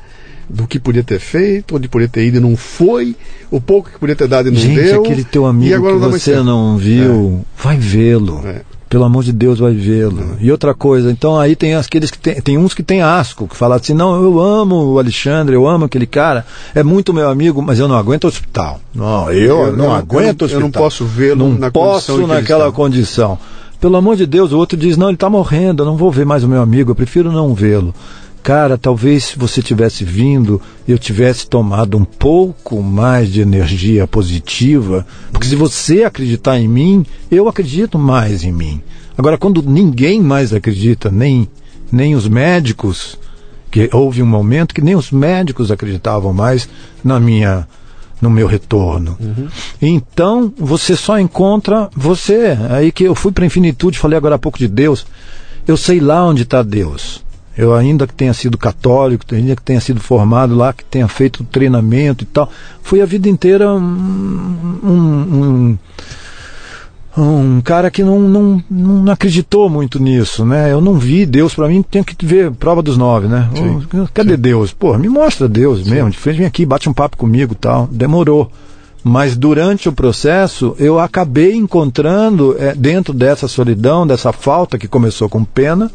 do 0.49 0.67
que 0.67 0.79
podia 0.79 1.03
ter 1.03 1.19
feito, 1.19 1.75
onde 1.75 1.87
podia 1.87 2.07
ter 2.07 2.25
ido 2.25 2.37
e 2.37 2.39
não 2.39 2.55
foi, 2.55 3.15
o 3.49 3.59
pouco 3.59 3.89
que 3.89 3.99
podia 3.99 4.15
ter 4.15 4.27
dado 4.27 4.49
e 4.49 4.51
não 4.51 4.59
Gente, 4.59 4.75
deu. 4.75 5.01
aquele 5.01 5.23
teu 5.23 5.45
amigo 5.45 5.75
agora 5.75 5.95
que 5.95 6.19
você 6.19 6.35
não 6.41 6.77
viu, 6.77 7.45
vai 7.57 7.77
vê-lo. 7.77 8.41
É. 8.45 8.61
Pelo 8.93 9.05
amor 9.05 9.23
de 9.23 9.33
Deus, 9.33 9.57
vai 9.57 9.73
vê-lo. 9.73 10.37
E 10.39 10.51
outra 10.51 10.71
coisa, 10.75 11.09
então 11.09 11.35
aí 11.39 11.55
tem 11.55 11.73
aqueles 11.73 12.11
que 12.11 12.19
tem, 12.19 12.39
tem 12.39 12.57
uns 12.59 12.75
que 12.75 12.83
tem 12.83 13.01
asco, 13.01 13.47
que 13.47 13.55
falam 13.57 13.75
assim, 13.75 13.95
não, 13.95 14.21
eu 14.21 14.39
amo 14.39 14.75
o 14.93 14.99
Alexandre, 14.99 15.55
eu 15.55 15.67
amo 15.67 15.85
aquele 15.85 16.05
cara, 16.05 16.45
é 16.75 16.83
muito 16.83 17.11
meu 17.11 17.27
amigo, 17.27 17.59
mas 17.59 17.79
eu 17.79 17.87
não 17.87 17.95
aguento 17.95 18.25
hospital. 18.27 18.79
Não, 18.93 19.31
eu, 19.31 19.61
Eu 19.61 19.71
não, 19.75 19.85
não- 19.85 19.95
aguento 19.95 20.43
eu 20.43 20.47
não- 20.47 20.53
eu 20.53 20.59
não 20.59 20.67
hospital. 20.67 20.83
posso 20.83 21.05
vê-lo 21.05 21.49
Não 21.49 21.57
na 21.57 21.71
posso 21.71 22.27
naquela 22.27 22.71
condição. 22.71 23.35
Pelo 23.81 23.97
amor 23.97 24.15
de 24.15 24.27
Deus, 24.27 24.51
o 24.51 24.59
outro 24.59 24.77
diz, 24.77 24.95
não, 24.95 25.07
ele 25.07 25.15
está 25.15 25.27
morrendo, 25.27 25.81
eu 25.81 25.87
não 25.87 25.97
vou 25.97 26.11
ver 26.11 26.23
mais 26.27 26.43
o 26.43 26.47
meu 26.47 26.61
amigo, 26.61 26.91
eu 26.91 26.95
prefiro 26.95 27.31
não 27.31 27.55
vê-lo. 27.55 27.95
Cara, 28.43 28.77
talvez 28.77 29.23
se 29.23 29.39
você 29.39 29.61
tivesse 29.61 30.03
vindo, 30.03 30.61
eu 30.85 30.99
tivesse 30.99 31.47
tomado 31.47 31.97
um 31.97 32.03
pouco 32.03 32.83
mais 32.83 33.31
de 33.31 33.39
energia 33.39 34.05
positiva, 34.05 35.07
porque 35.31 35.47
se 35.47 35.55
você 35.55 36.03
acreditar 36.03 36.59
em 36.59 36.67
mim, 36.67 37.05
eu 37.31 37.47
acredito 37.47 37.97
mais 37.97 38.43
em 38.43 38.51
mim. 38.51 38.81
Agora, 39.17 39.37
quando 39.37 39.63
ninguém 39.63 40.21
mais 40.21 40.53
acredita, 40.53 41.09
nem, 41.09 41.47
nem 41.89 42.15
os 42.15 42.27
médicos, 42.27 43.17
que 43.71 43.89
houve 43.93 44.21
um 44.21 44.27
momento 44.27 44.75
que 44.75 44.81
nem 44.81 44.95
os 44.95 45.09
médicos 45.09 45.71
acreditavam 45.71 46.33
mais 46.33 46.67
na 47.01 47.21
minha 47.21 47.65
no 48.21 48.29
meu 48.29 48.47
retorno. 48.47 49.17
Então, 49.81 50.53
você 50.57 50.95
só 50.95 51.19
encontra 51.19 51.89
você. 51.95 52.57
Aí 52.69 52.91
que 52.91 53.03
eu 53.03 53.15
fui 53.15 53.31
para 53.31 53.43
a 53.43 53.47
infinitude, 53.47 53.99
falei 53.99 54.17
agora 54.17 54.35
há 54.35 54.39
pouco 54.39 54.57
de 54.57 54.67
Deus. 54.67 55.05
Eu 55.67 55.75
sei 55.75 55.99
lá 55.99 56.25
onde 56.25 56.43
está 56.43 56.61
Deus. 56.61 57.21
Eu 57.57 57.73
ainda 57.75 58.07
que 58.07 58.13
tenha 58.13 58.33
sido 58.33 58.57
católico, 58.57 59.23
ainda 59.31 59.55
que 59.55 59.61
tenha 59.61 59.79
sido 59.79 59.99
formado 59.99 60.55
lá, 60.55 60.73
que 60.73 60.83
tenha 60.83 61.07
feito 61.07 61.43
treinamento 61.43 62.23
e 62.23 62.27
tal, 62.27 62.49
fui 62.81 63.01
a 63.01 63.05
vida 63.05 63.29
inteira 63.29 63.71
um, 63.71 64.79
um, 64.83 65.77
um, 67.15 67.21
um 67.21 67.61
cara 67.61 67.91
que 67.91 68.03
não, 68.03 68.19
não, 68.19 68.63
não 68.69 69.13
acreditou 69.13 69.69
muito 69.69 70.01
nisso, 70.01 70.43
né? 70.45 70.71
Eu 70.71 70.81
não 70.81 70.95
vi 70.97 71.27
Deus 71.27 71.53
para 71.53 71.67
mim, 71.67 71.83
tenho 71.83 72.03
que 72.03 72.25
ver 72.25 72.51
prova 72.51 72.81
dos 72.81 72.97
nove, 72.97 73.27
né? 73.27 73.47
Sim, 73.55 73.83
Cadê 74.13 74.35
Deus? 74.35 74.73
Pô, 74.73 74.97
me 74.97 75.07
mostra 75.07 75.47
Deus 75.47 75.87
mesmo, 75.87 76.09
de 76.09 76.17
frente, 76.17 76.37
vem 76.37 76.47
aqui, 76.47 76.65
bate 76.65 76.89
um 76.89 76.93
papo 76.93 77.17
comigo, 77.17 77.53
tal. 77.53 77.87
Demorou. 77.91 78.51
Mas 79.03 79.35
durante 79.35 79.89
o 79.89 79.93
processo, 79.93 80.75
eu 80.79 80.97
acabei 80.97 81.55
encontrando, 81.55 82.55
eh, 82.57 82.73
dentro 82.73 83.13
dessa 83.13 83.49
solidão, 83.49 84.07
dessa 84.07 84.31
falta 84.31 84.77
que 84.77 84.87
começou 84.87 85.27
com 85.27 85.43
pena, 85.43 85.91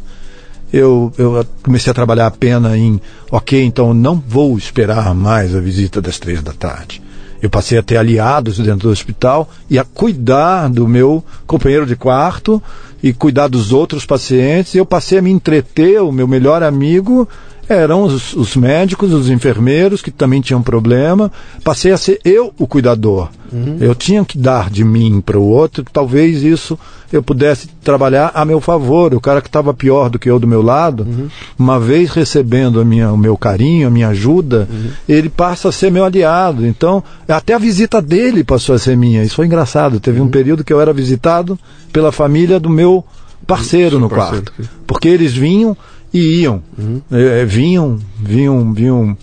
eu, 0.73 1.12
eu 1.16 1.45
comecei 1.62 1.91
a 1.91 1.95
trabalhar 1.95 2.27
a 2.27 2.31
pena 2.31 2.77
em, 2.77 3.01
ok, 3.31 3.62
então 3.64 3.95
não 3.95 4.23
vou 4.27 4.57
esperar 4.59 5.14
mais 5.14 5.55
a 5.55 5.61
visita 5.61 6.01
das 6.01 6.19
três 6.19 6.43
da 6.43 6.53
tarde. 6.53 7.03
Eu 7.41 7.49
passei 7.49 7.79
a 7.79 7.83
ter 7.83 7.97
aliados 7.97 8.59
dentro 8.59 8.89
do 8.89 8.93
hospital 8.93 9.49
e 9.71 9.79
a 9.79 9.85
cuidar 9.85 10.69
do 10.69 10.89
meu 10.89 11.25
companheiro 11.47 11.87
de 11.87 11.95
quarto 11.95 12.61
e 13.03 13.12
cuidar 13.12 13.49
dos 13.49 13.73
outros 13.73 14.05
pacientes. 14.05 14.75
Eu 14.75 14.85
passei 14.85 15.19
a 15.19 15.23
me 15.23 15.31
entreter, 15.31 16.03
o 16.03 16.11
meu 16.11 16.27
melhor 16.27 16.62
amigo 16.62 17.29
eram 17.69 18.03
os, 18.03 18.33
os 18.33 18.57
médicos, 18.57 19.12
os 19.12 19.31
enfermeiros 19.31 20.03
que 20.03 20.11
também 20.11 20.41
tinham 20.41 20.62
problema. 20.62 21.31
Passei 21.62 21.93
a 21.93 21.97
ser 21.97 22.21
eu 22.25 22.53
o 22.59 22.66
cuidador. 22.66 23.29
Uhum. 23.53 23.79
Eu 23.81 23.95
tinha 23.95 24.25
que 24.25 24.37
dar 24.37 24.71
de 24.71 24.85
mim 24.85 25.21
para 25.21 25.39
o 25.39 25.49
outro, 25.49 25.85
talvez 25.93 26.43
isso 26.43 26.79
eu 27.13 27.23
pudesse 27.23 27.69
trabalhar 27.83 28.31
a 28.35 28.45
meu 28.45 28.61
favor. 28.61 29.15
O 29.15 29.21
cara 29.21 29.41
que 29.41 29.49
estava 29.49 29.73
pior 29.73 30.11
do 30.11 30.19
que 30.19 30.29
eu 30.29 30.39
do 30.39 30.47
meu 30.47 30.63
lado, 30.63 31.05
uhum. 31.05 31.29
uma 31.59 31.81
vez 31.81 32.11
recebendo 32.11 32.81
a 32.81 32.85
minha, 32.85 33.11
o 33.11 33.17
meu 33.17 33.37
carinho, 33.37 33.89
a 33.89 33.91
minha 33.91 34.09
ajuda, 34.09 34.69
uhum. 34.71 34.91
ele 35.09 35.29
passa 35.29 35.69
a 35.71 35.73
ser 35.73 35.91
meu 35.91 36.05
aliado. 36.05 36.67
Então, 36.67 37.03
até 37.27 37.55
a 37.55 37.59
visita 37.59 38.03
dele 38.03 38.45
passou 38.45 38.75
a 38.75 38.79
ser 38.79 38.97
minha. 38.97 39.23
Isso 39.23 39.37
foi 39.37 39.47
engraçado. 39.47 40.01
Teve 40.01 40.21
um 40.21 40.25
uhum. 40.25 40.31
período 40.31 40.65
que 40.65 40.73
eu 40.73 40.81
era 40.81 40.93
visitado 40.93 41.59
pela 41.93 42.13
família 42.13 42.61
do 42.61 42.69
meu 42.69 43.05
parceiro 43.47 43.99
no 43.99 44.11
parceiro, 44.11 44.53
quarto. 44.53 44.71
Porque 44.87 45.09
eles 45.09 45.33
vinham 45.33 45.77
e 46.13 46.43
iam. 46.43 46.63
Uhum. 46.77 47.01
É, 47.11 47.45
vinham, 47.45 47.99
vinham, 48.21 48.73
vinham 48.73 49.17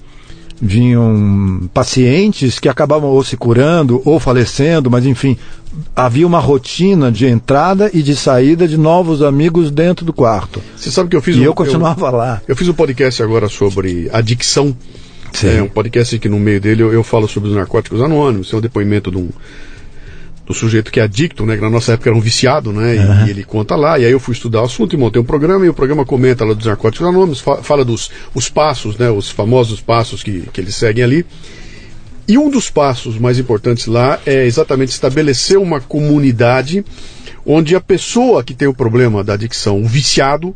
vinham 0.62 1.70
pacientes 1.74 2.60
que 2.60 2.70
acabavam 2.70 3.10
ou 3.10 3.24
se 3.24 3.36
curando 3.36 4.01
ou 4.06 4.20
falecendo, 4.20 4.89
mas 4.89 5.06
enfim, 5.06 5.38
havia 5.95 6.26
uma 6.26 6.39
rotina 6.39 7.12
de 7.12 7.26
entrada 7.26 7.89
e 7.93 8.01
de 8.01 8.16
saída 8.16 8.68
de 8.68 8.78
novos 8.78 9.22
amigos 9.22 9.70
dentro 9.70 10.06
do 10.06 10.14
quarto. 10.14 10.62
Você 10.76 10.89
sabe 10.91 11.10
que 11.10 11.16
eu 11.16 11.22
fiz 11.22 11.36
e 11.36 11.41
um, 11.41 11.43
eu 11.43 11.53
continuava 11.53 12.08
eu, 12.08 12.16
lá. 12.16 12.41
Eu 12.47 12.56
fiz 12.56 12.68
um 12.68 12.74
podcast 12.74 13.22
agora 13.22 13.49
sobre 13.49 14.10
adicção. 14.12 14.76
Sim. 15.34 15.58
É 15.58 15.62
um 15.62 15.68
podcast 15.68 16.18
que 16.18 16.30
no 16.30 16.39
meio 16.39 16.62
dele 16.62 16.82
eu, 16.82 16.93
eu 16.93 17.03
falo 17.03 17.28
sobre 17.28 17.49
os 17.49 17.56
narcóticos 17.56 18.01
anônimos, 18.01 18.53
é 18.53 18.56
um 18.56 18.62
depoimento 18.62 19.12
de 19.12 19.18
um 19.18 19.30
do 20.46 20.54
sujeito 20.54 20.91
que 20.91 21.00
é 21.00 21.04
adicto, 21.04 21.46
né? 21.46 21.56
Que 21.56 21.62
na 21.62 21.70
nossa 21.70 21.93
época 21.93 22.10
era 22.10 22.18
um 22.18 22.22
viciado, 22.22 22.72
né? 22.72 22.96
Uhum. 22.96 23.28
E, 23.28 23.30
ele 23.30 23.43
conta 23.43 23.76
lá. 23.76 23.98
E 23.98 24.06
aí 24.06 24.12
eu 24.12 24.20
fui 24.20 24.34
estudar 24.34 24.62
o 24.62 24.66
assunto 24.66 24.93
e 24.93 24.98
montei 24.98 25.22
um 25.22 25.26
programa 25.26 25.66
e 25.66 25.70
o 25.70 25.74
programa 25.74 26.06
comenta 26.06 26.46
lá 26.46 26.54
dos 26.54 26.66
narcóticos 26.66 27.08
anônimos, 27.08 27.39
fa 27.39 27.58
fala 27.58 27.84
dos 27.84 28.12
os 28.34 28.50
passos, 28.50 28.98
né? 28.98 29.10
Os 29.10 29.30
famosos 29.30 29.82
passos 29.82 30.22
que, 30.22 30.43
que 30.54 30.62
eles 30.62 30.76
seguem 30.76 31.04
ali. 31.04 31.26
E 32.28 32.38
um 32.38 32.50
dos 32.50 32.70
passos 32.70 33.18
mais 33.18 33.38
importantes 33.38 33.86
lá 33.86 34.20
é 34.26 34.46
exatamente 34.46 34.89
estabelecer 34.89 35.58
uma 35.58 35.80
comunidade 35.80 36.84
onde 37.46 37.76
a 37.76 37.82
pessoa 37.82 38.43
que 38.43 38.56
tem 38.56 38.68
o 38.68 38.74
problema 38.74 39.24
da 39.24 39.34
adicção, 39.34 39.80
o 39.80 39.88
viciado, 39.88 40.56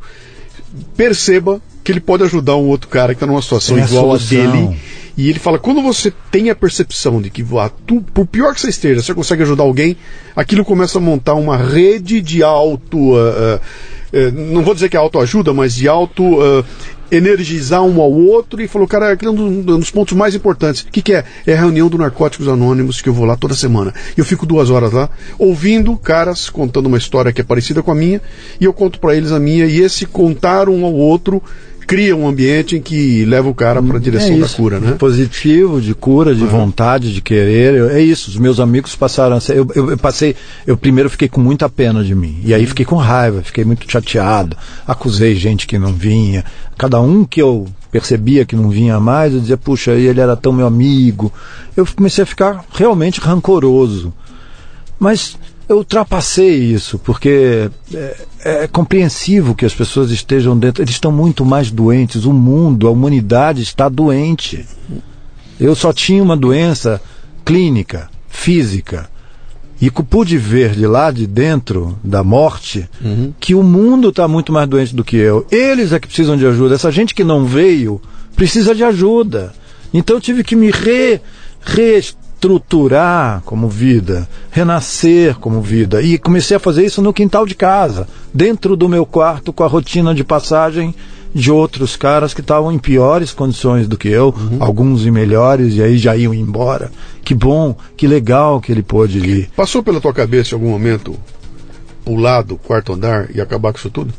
perceba 0.97 1.61
que 1.83 1.91
ele 1.91 1.99
pode 1.99 2.23
ajudar 2.23 2.55
um 2.55 2.67
outro 2.67 2.87
cara 2.87 3.13
que 3.13 3.17
está 3.17 3.27
numa 3.27 3.41
situação 3.41 3.77
é 3.77 3.83
igual 3.83 4.11
a, 4.11 4.15
a 4.15 4.19
dele 4.19 4.75
e 5.17 5.29
ele 5.29 5.39
fala: 5.39 5.59
quando 5.59 5.81
você 5.81 6.13
tem 6.31 6.49
a 6.49 6.55
percepção 6.55 7.21
de 7.21 7.29
que, 7.29 7.45
ah, 7.57 7.69
tu, 7.85 8.01
por 8.01 8.25
pior 8.25 8.53
que 8.53 8.61
você 8.61 8.69
esteja, 8.69 9.01
você 9.01 9.13
consegue 9.13 9.43
ajudar 9.43 9.63
alguém, 9.63 9.97
aquilo 10.35 10.63
começa 10.63 10.97
a 10.97 11.01
montar 11.01 11.35
uma 11.35 11.57
rede 11.57 12.21
de 12.21 12.43
auto. 12.43 13.13
Uh, 13.13 13.55
uh, 13.57 14.31
não 14.31 14.63
vou 14.63 14.73
dizer 14.73 14.89
que 14.89 14.97
é 14.97 14.99
autoajuda, 14.99 15.53
mas 15.53 15.75
de 15.75 15.87
auto. 15.87 16.23
Uh, 16.23 16.65
energizar 17.11 17.81
um 17.81 17.99
ao 18.01 18.11
outro 18.11 18.61
e 18.61 18.67
falou, 18.67 18.87
cara, 18.87 19.11
aquele 19.11 19.29
é 19.29 19.33
um 19.33 19.61
dos 19.61 19.89
pontos 19.89 20.15
mais 20.15 20.35
importantes. 20.35 20.83
O 20.83 20.91
que, 20.91 21.01
que 21.01 21.13
é? 21.13 21.23
É 21.45 21.53
a 21.53 21.59
reunião 21.59 21.89
do 21.89 21.97
Narcóticos 21.97 22.47
Anônimos 22.47 23.01
que 23.01 23.09
eu 23.09 23.13
vou 23.13 23.25
lá 23.25 23.35
toda 23.35 23.55
semana. 23.55 23.93
Eu 24.15 24.23
fico 24.23 24.45
duas 24.45 24.69
horas 24.69 24.91
lá, 24.91 25.09
ouvindo 25.37 25.97
caras 25.97 26.49
contando 26.49 26.85
uma 26.85 26.99
história 26.99 27.33
que 27.33 27.41
é 27.41 27.43
parecida 27.43 27.81
com 27.81 27.91
a 27.91 27.95
minha, 27.95 28.21
e 28.59 28.65
eu 28.65 28.73
conto 28.73 28.99
para 28.99 29.15
eles 29.15 29.31
a 29.31 29.39
minha, 29.39 29.65
e 29.65 29.81
esse 29.81 30.05
contar 30.05 30.69
um 30.69 30.85
ao 30.85 30.93
outro 30.93 31.41
cria 31.89 32.15
um 32.15 32.27
ambiente 32.27 32.75
em 32.75 32.81
que 32.83 33.25
leva 33.25 33.49
o 33.49 33.55
cara 33.55 33.81
para 33.81 33.97
a 33.97 33.99
direção 33.99 34.35
é 34.35 34.39
da 34.41 34.47
cura, 34.47 34.79
né? 34.79 34.91
Positivo, 34.91 35.81
de 35.81 35.95
cura, 35.95 36.35
de 36.35 36.43
uhum. 36.43 36.47
vontade, 36.47 37.11
de 37.11 37.19
querer. 37.19 37.89
É 37.89 37.99
isso. 37.99 38.29
Os 38.29 38.37
meus 38.37 38.59
amigos 38.59 38.95
passaram 38.95 39.37
a 39.37 39.41
ser. 39.41 39.57
Eu, 39.57 39.67
eu, 39.73 39.89
eu, 39.89 39.97
passei. 39.97 40.35
Eu 40.67 40.77
primeiro 40.77 41.09
fiquei 41.09 41.27
com 41.27 41.41
muita 41.41 41.67
pena 41.67 42.03
de 42.03 42.13
mim. 42.13 42.41
E 42.45 42.53
aí 42.53 42.67
fiquei 42.67 42.85
com 42.85 42.95
raiva, 42.95 43.41
fiquei 43.41 43.65
muito 43.65 43.91
chateado. 43.91 44.55
Acusei 44.85 45.33
gente 45.33 45.65
que 45.65 45.79
não 45.79 45.91
vinha. 45.91 46.45
Cada 46.77 47.01
um 47.01 47.25
que 47.25 47.41
eu 47.41 47.65
percebia 47.91 48.45
que 48.45 48.55
não 48.55 48.69
vinha 48.69 48.99
mais, 48.99 49.33
eu 49.33 49.39
dizia, 49.39 49.57
puxa, 49.57 49.93
ele 49.93 50.21
era 50.21 50.37
tão 50.37 50.53
meu 50.53 50.67
amigo. 50.67 51.33
Eu 51.75 51.87
comecei 51.87 52.23
a 52.23 52.27
ficar 52.27 52.63
realmente 52.71 53.19
rancoroso. 53.19 54.13
Mas 54.99 55.39
eu 55.69 55.77
ultrapassei 55.77 56.55
isso, 56.55 56.97
porque 56.97 57.69
é, 57.93 58.17
é, 58.43 58.67
compreensível 58.67 59.53
que 59.53 59.65
as 59.65 59.73
pessoas 59.73 60.09
estejam 60.09 60.57
dentro. 60.57 60.81
Eles 60.81 60.95
estão 60.95 61.11
muito 61.11 61.45
mais 61.45 61.69
doentes. 61.69 62.25
O 62.25 62.33
mundo, 62.33 62.87
a 62.87 62.91
humanidade 62.91 63.61
está 63.61 63.87
doente. 63.87 64.65
Eu 65.59 65.75
só 65.75 65.93
tinha 65.93 66.23
uma 66.23 66.35
doença 66.35 66.99
clínica, 67.45 68.09
física. 68.27 69.07
E 69.79 69.91
pude 69.91 70.39
ver 70.39 70.71
de 70.71 70.87
lá 70.87 71.11
de 71.11 71.27
dentro 71.27 71.97
da 72.03 72.23
morte 72.23 72.89
uhum. 72.99 73.31
que 73.39 73.53
o 73.53 73.61
mundo 73.61 74.09
está 74.09 74.27
muito 74.27 74.51
mais 74.51 74.67
doente 74.67 74.95
do 74.95 75.03
que 75.03 75.17
eu. 75.17 75.45
Eles 75.51 75.93
é 75.93 75.99
que 75.99 76.07
precisam 76.07 76.35
de 76.35 76.47
ajuda. 76.47 76.75
Essa 76.75 76.91
gente 76.91 77.13
que 77.13 77.23
não 77.23 77.45
veio 77.45 78.01
precisa 78.35 78.73
de 78.73 78.83
ajuda. 78.83 79.53
Então 79.93 80.17
eu 80.17 80.21
tive 80.21 80.43
que 80.43 80.55
me 80.55 80.71
re, 80.71 81.21
re 81.61 82.01
estruturar 82.39 83.41
como 83.43 83.67
vida, 83.67 84.27
renascer 84.49 85.37
como 85.37 85.61
vida. 85.61 86.01
E 86.01 86.17
comecei 86.17 86.55
a 86.55 86.59
fazer 86.59 86.85
isso 86.85 87.01
no 87.01 87.11
quintal 87.11 87.45
de 87.45 87.53
casa, 87.53 88.07
dentro 88.33 88.77
do 88.77 88.87
meu 88.87 89.05
quarto, 89.05 89.51
com 89.51 89.63
a 89.63 89.67
rotina 89.67 90.15
de 90.15 90.23
passagem 90.23 90.95
de 91.35 91.51
outros 91.51 91.95
caras 91.97 92.33
que 92.33 92.39
estavam 92.39 92.71
em 92.71 92.79
piores 92.79 93.33
condições 93.33 93.87
do 93.87 93.97
que 93.97 94.07
eu, 94.07 94.33
uhum. 94.35 94.57
alguns 94.61 95.05
em 95.05 95.11
melhores, 95.11 95.75
e 95.75 95.83
aí 95.83 95.97
já 95.97 96.15
iam 96.15 96.33
embora. 96.33 96.89
Que 97.23 97.35
bom, 97.35 97.75
que 97.95 98.07
legal 98.07 98.61
que 98.61 98.71
ele 98.71 98.81
pôde 98.81 99.19
ir. 99.19 99.49
Passou 99.55 99.83
pela 99.83 99.99
tua 99.99 100.13
cabeça 100.13 100.55
em 100.55 100.57
algum 100.57 100.71
momento 100.71 101.15
pular 102.05 102.41
do 102.41 102.57
quarto 102.57 102.93
andar 102.93 103.29
e 103.35 103.41
acabar 103.41 103.73
com 103.73 103.77
isso 103.77 103.91
tudo? 103.91 104.13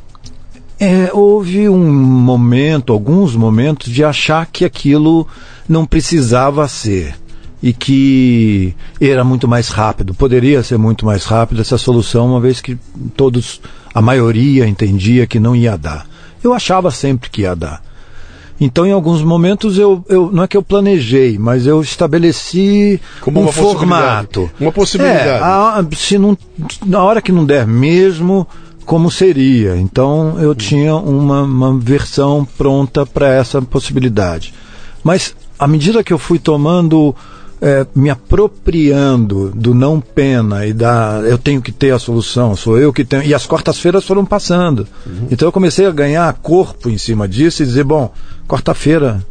É, 0.79 1.11
houve 1.13 1.69
um 1.69 1.93
momento, 1.93 2.93
alguns 2.93 3.35
momentos, 3.35 3.91
de 3.91 4.05
achar 4.05 4.47
que 4.47 4.65
aquilo 4.65 5.27
não 5.69 5.85
precisava 5.85 6.69
ser 6.69 7.15
e 7.63 7.73
que 7.73 8.75
era 9.01 9.23
muito 9.23 9.47
mais 9.47 9.69
rápido, 9.69 10.15
poderia 10.15 10.63
ser 10.63 10.79
muito 10.79 11.05
mais 11.05 11.25
rápido 11.25 11.61
essa 11.61 11.77
solução, 11.77 12.31
uma 12.31 12.41
vez 12.41 12.61
que 12.61 12.79
todos, 13.15 13.61
a 13.95 14.01
maioria 14.01 14.67
entendia 14.67 15.27
que 15.27 15.39
não 15.39 15.55
ia 15.55 15.77
dar. 15.77 16.07
Eu 16.43 16.55
achava 16.55 16.91
sempre 16.91 17.29
que 17.29 17.43
ia 17.43 17.55
dar. 17.55 17.83
Então, 18.61 18.87
em 18.87 18.93
alguns 18.93 19.23
momentos, 19.23 19.79
eu, 19.79 20.05
eu 20.07 20.31
não 20.31 20.43
é 20.43 20.49
que 20.49 20.57
eu 20.57 20.63
planejei, 20.63 21.39
mas 21.39 21.67
eu 21.67 21.81
estabeleci 21.81 23.01
Como 23.23 23.43
um 23.43 23.51
formato. 23.51 24.51
Uma 24.61 24.71
possibilidade. 24.71 25.29
É, 25.29 25.39
a, 25.43 25.85
se 25.97 26.19
não, 26.19 26.37
na 26.85 27.03
hora 27.03 27.23
que 27.23 27.33
não 27.33 27.47
der 27.47 27.67
mesmo, 27.67 28.47
como 28.85 29.11
seria. 29.11 29.77
Então, 29.77 30.39
eu 30.39 30.55
tinha 30.55 30.95
uma, 30.95 31.43
uma 31.43 31.79
versão 31.79 32.47
pronta 32.59 33.07
para 33.07 33.33
essa 33.33 33.63
possibilidade. 33.63 34.53
Mas, 35.03 35.35
à 35.59 35.67
medida 35.67 36.05
que 36.05 36.13
eu 36.13 36.19
fui 36.19 36.39
tomando 36.39 37.17
é, 37.61 37.87
me 37.95 38.09
apropriando 38.09 39.51
do 39.55 39.75
não 39.75 40.01
pena 40.01 40.67
e 40.67 40.73
da 40.73 41.21
eu 41.25 41.37
tenho 41.37 41.61
que 41.61 41.71
ter 41.71 41.93
a 41.93 41.99
solução, 41.99 42.57
sou 42.57 42.79
eu 42.79 42.93
que 42.93 43.05
tenho. 43.05 43.23
E 43.23 43.35
as 43.35 43.47
quartas-feiras 43.47 44.05
foram 44.05 44.25
passando. 44.25 44.87
Uhum. 45.07 45.29
Então 45.31 45.47
eu 45.47 45.53
comecei 45.53 45.87
a 45.87 45.91
ganhar 45.91 46.33
corpo 46.35 46.89
em 46.89 46.97
cima 46.97 47.29
disso 47.29 47.63
e 47.63 47.67
dizer: 47.67 47.85
bom, 47.85 48.13
quarta-feira, 48.49 49.25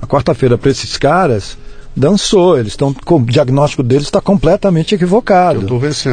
a 0.00 0.06
quarta-feira 0.06 0.56
para 0.56 0.70
esses 0.70 0.96
caras 0.96 1.58
dançou, 1.94 2.58
eles 2.58 2.72
estão 2.72 2.94
o 3.04 3.20
diagnóstico 3.20 3.82
deles 3.82 4.04
está 4.04 4.20
completamente 4.20 4.94
equivocado. 4.94 5.60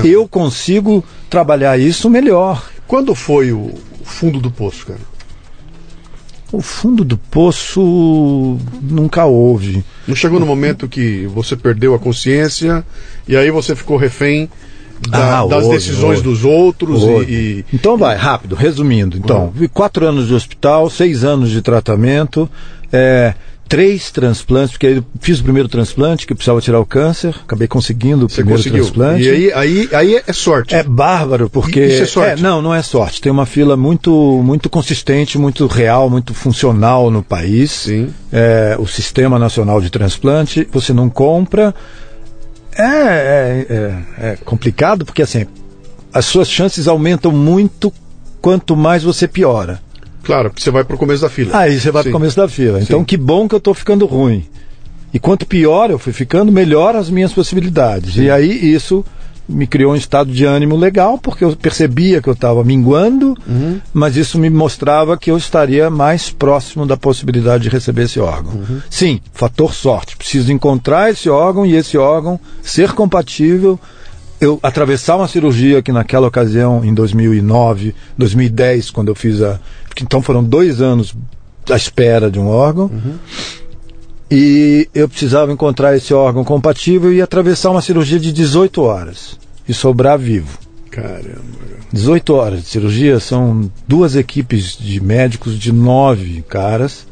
Eu, 0.03 0.21
eu 0.21 0.27
consigo 0.27 1.03
trabalhar 1.29 1.77
isso 1.77 2.09
melhor. 2.09 2.67
Quando 2.87 3.13
foi 3.13 3.51
o 3.51 3.71
fundo 4.03 4.39
do 4.39 4.49
poço, 4.49 4.87
cara? 4.87 4.99
O 6.51 6.61
fundo 6.61 7.03
do 7.03 7.17
poço 7.17 8.57
nunca 8.81 9.25
houve. 9.25 9.83
Não 10.07 10.15
chegou 10.15 10.39
no 10.39 10.45
momento 10.45 10.87
que 10.87 11.27
você 11.27 11.55
perdeu 11.55 11.93
a 11.93 11.99
consciência 11.99 12.83
e 13.27 13.37
aí 13.37 13.51
você 13.51 13.75
ficou 13.75 13.97
refém 13.97 14.49
da, 15.07 15.41
ah, 15.41 15.47
das 15.47 15.67
decisões 15.67 16.21
dos 16.21 16.43
outros 16.43 17.03
e, 17.03 17.31
e, 17.31 17.65
Então 17.71 17.97
vai, 17.97 18.17
rápido, 18.17 18.55
resumindo. 18.55 19.17
Então, 19.17 19.51
vi 19.53 19.67
quatro 19.67 20.05
anos 20.05 20.27
de 20.27 20.33
hospital, 20.33 20.89
seis 20.89 21.23
anos 21.23 21.49
de 21.49 21.61
tratamento. 21.61 22.49
É, 22.91 23.35
três 23.69 24.09
transplantes, 24.09 24.71
porque 24.71 24.87
eu 24.87 25.03
fiz 25.21 25.39
o 25.39 25.43
primeiro 25.43 25.69
transplante, 25.69 26.25
que 26.25 26.33
eu 26.33 26.35
precisava 26.35 26.59
tirar 26.59 26.79
o 26.79 26.85
câncer, 26.85 27.35
acabei 27.43 27.67
conseguindo 27.67 28.25
o 28.25 28.29
Você 28.29 28.37
primeiro 28.37 28.57
conseguiu. 28.57 28.83
transplante. 28.83 29.23
E 29.23 29.29
aí, 29.29 29.53
aí, 29.53 29.89
aí 29.93 30.23
é 30.25 30.33
sorte. 30.33 30.73
É 30.75 30.81
bárbaro, 30.81 31.49
porque. 31.49 31.79
Isso 31.85 32.03
é 32.03 32.05
sorte. 32.07 32.31
É, 32.31 32.35
não, 32.41 32.63
não 32.63 32.73
é 32.73 32.81
sorte. 32.81 33.21
Tem 33.21 33.31
uma 33.31 33.45
fila 33.45 33.77
muito, 33.77 34.41
muito 34.43 34.69
consistente, 34.69 35.37
muito 35.37 35.67
real, 35.67 36.09
muito 36.09 36.33
funcional 36.33 37.11
no 37.11 37.21
país. 37.21 37.71
Sim. 37.71 38.09
É, 38.33 38.75
o 38.79 38.87
Sistema 38.87 39.37
Nacional 39.37 39.79
de 39.79 39.91
Transplante, 39.91 40.67
você 40.71 40.91
não 40.91 41.07
compra. 41.07 41.73
É, 42.75 42.83
é, 42.83 43.65
é, 43.69 44.29
é 44.31 44.37
complicado, 44.43 45.05
porque 45.05 45.21
assim, 45.21 45.45
as 46.11 46.25
suas 46.25 46.49
chances 46.49 46.87
aumentam 46.87 47.31
muito 47.31 47.93
quanto 48.41 48.75
mais 48.75 49.03
você 49.03 49.27
piora. 49.27 49.79
Claro, 50.23 50.49
porque 50.49 50.61
você 50.63 50.71
vai 50.71 50.83
para 50.83 50.95
o 50.95 50.99
começo 50.99 51.21
da 51.21 51.29
fila. 51.29 51.57
Aí 51.57 51.79
você 51.79 51.91
vai 51.91 52.03
para 52.03 52.09
o 52.09 52.13
começo 52.13 52.35
da 52.37 52.47
fila. 52.47 52.81
Então, 52.81 52.99
Sim. 52.99 53.05
que 53.05 53.17
bom 53.17 53.47
que 53.47 53.55
eu 53.55 53.59
estou 53.59 53.73
ficando 53.73 54.05
ruim. 54.05 54.45
E 55.13 55.19
quanto 55.19 55.45
pior 55.45 55.89
eu 55.89 55.97
fui 55.97 56.13
ficando, 56.13 56.51
melhor 56.51 56.95
as 56.95 57.09
minhas 57.09 57.33
possibilidades. 57.33 58.13
Sim. 58.13 58.23
E 58.23 58.31
aí 58.31 58.73
isso 58.73 59.03
me 59.47 59.65
criou 59.65 59.93
um 59.93 59.95
estado 59.95 60.31
de 60.31 60.45
ânimo 60.45 60.75
legal, 60.77 61.17
porque 61.17 61.43
eu 61.43 61.55
percebia 61.55 62.21
que 62.21 62.29
eu 62.29 62.33
estava 62.33 62.63
minguando, 62.63 63.35
Uhum. 63.47 63.81
mas 63.91 64.15
isso 64.15 64.37
me 64.37 64.47
mostrava 64.47 65.17
que 65.17 65.31
eu 65.31 65.37
estaria 65.37 65.89
mais 65.89 66.29
próximo 66.29 66.85
da 66.85 66.95
possibilidade 66.95 67.63
de 67.63 67.69
receber 67.69 68.03
esse 68.03 68.19
órgão. 68.19 68.53
Uhum. 68.53 68.79
Sim, 68.87 69.19
fator 69.33 69.73
sorte. 69.73 70.15
Preciso 70.15 70.51
encontrar 70.51 71.09
esse 71.09 71.27
órgão 71.27 71.65
e 71.65 71.75
esse 71.75 71.97
órgão 71.97 72.39
ser 72.61 72.91
compatível. 72.91 73.79
Eu 74.39 74.59
atravessar 74.63 75.17
uma 75.17 75.27
cirurgia 75.27 75.81
que 75.81 75.91
naquela 75.91 76.27
ocasião, 76.27 76.83
em 76.83 76.93
2009, 76.93 77.93
2010, 78.17 78.89
quando 78.91 79.09
eu 79.09 79.15
fiz 79.15 79.41
a. 79.41 79.59
Então 80.01 80.21
foram 80.21 80.43
dois 80.43 80.81
anos 80.81 81.13
à 81.69 81.75
espera 81.75 82.31
de 82.31 82.39
um 82.39 82.47
órgão. 82.47 82.89
E 84.31 84.87
eu 84.93 85.09
precisava 85.09 85.51
encontrar 85.51 85.95
esse 85.95 86.13
órgão 86.13 86.43
compatível 86.43 87.11
e 87.11 87.21
atravessar 87.21 87.71
uma 87.71 87.81
cirurgia 87.81 88.19
de 88.19 88.31
18 88.31 88.81
horas 88.81 89.37
e 89.67 89.73
sobrar 89.73 90.17
vivo. 90.17 90.57
Caramba. 90.89 91.69
18 91.91 92.33
horas 92.33 92.61
de 92.61 92.67
cirurgia 92.67 93.19
são 93.19 93.69
duas 93.87 94.15
equipes 94.15 94.77
de 94.77 95.01
médicos 95.01 95.57
de 95.57 95.71
nove 95.71 96.43
caras 96.47 97.07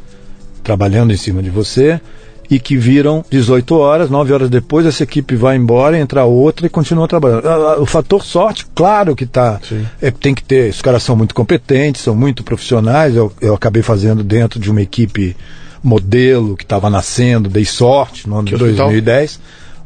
trabalhando 0.63 1.13
em 1.13 1.17
cima 1.17 1.41
de 1.41 1.49
você 1.49 1.99
e 2.49 2.59
que 2.59 2.77
viram 2.77 3.23
18 3.29 3.75
horas, 3.75 4.09
9 4.09 4.33
horas 4.33 4.49
depois 4.49 4.85
essa 4.85 5.03
equipe 5.03 5.35
vai 5.35 5.55
embora, 5.57 5.97
entra 5.97 6.23
outra 6.23 6.65
e 6.65 6.69
continua 6.69 7.07
trabalhando. 7.07 7.47
Ah, 7.47 7.75
ah, 7.77 7.81
O 7.81 7.85
fator 7.85 8.23
sorte, 8.23 8.65
claro 8.73 9.15
que 9.15 9.25
tá, 9.25 9.59
é, 10.01 10.11
tem 10.11 10.33
que 10.33 10.43
ter, 10.43 10.69
os 10.69 10.81
caras 10.81 11.03
são 11.03 11.15
muito 11.15 11.35
competentes, 11.35 12.01
são 12.01 12.15
muito 12.15 12.43
profissionais, 12.43 13.15
eu, 13.15 13.31
eu 13.41 13.53
acabei 13.53 13.81
fazendo 13.81 14.23
dentro 14.23 14.59
de 14.59 14.71
uma 14.71 14.81
equipe 14.81 15.35
modelo 15.83 16.55
que 16.57 16.63
estava 16.63 16.89
nascendo, 16.89 17.49
dei 17.49 17.65
sorte 17.65 18.27
no 18.27 18.37
ano 18.37 18.47
Que 18.47 18.55
de 18.55 18.63
hospital? 18.63 18.87
2010, 18.87 19.39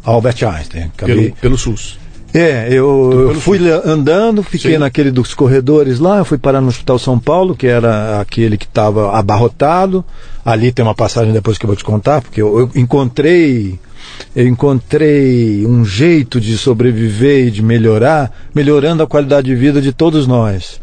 Albert 0.03 0.43
Einstein. 0.43 0.91
Acabei, 0.95 1.15
Pelo, 1.15 1.35
pelo 1.37 1.57
SUS. 1.57 1.99
É, 2.33 2.67
eu, 2.71 3.29
eu 3.31 3.35
fui 3.35 3.57
le- 3.57 3.71
andando, 3.85 4.41
fiquei 4.43 4.73
Sim. 4.73 4.77
naquele 4.77 5.11
dos 5.11 5.33
corredores 5.33 5.99
lá, 5.99 6.23
fui 6.23 6.37
parar 6.37 6.61
no 6.61 6.67
Hospital 6.69 6.97
São 6.97 7.19
Paulo, 7.19 7.55
que 7.55 7.67
era 7.67 8.19
aquele 8.21 8.57
que 8.57 8.65
estava 8.65 9.11
abarrotado. 9.17 10.03
Ali 10.43 10.71
tem 10.71 10.83
uma 10.83 10.95
passagem 10.95 11.33
depois 11.33 11.57
que 11.57 11.65
eu 11.65 11.67
vou 11.67 11.75
te 11.75 11.83
contar, 11.83 12.21
porque 12.21 12.41
eu, 12.41 12.59
eu 12.59 12.71
encontrei 12.75 13.79
eu 14.35 14.47
encontrei 14.47 15.65
um 15.65 15.83
jeito 15.85 16.39
de 16.39 16.57
sobreviver 16.57 17.47
e 17.47 17.51
de 17.51 17.61
melhorar, 17.61 18.31
melhorando 18.53 19.03
a 19.03 19.07
qualidade 19.07 19.47
de 19.47 19.55
vida 19.55 19.81
de 19.81 19.91
todos 19.91 20.25
nós. 20.27 20.79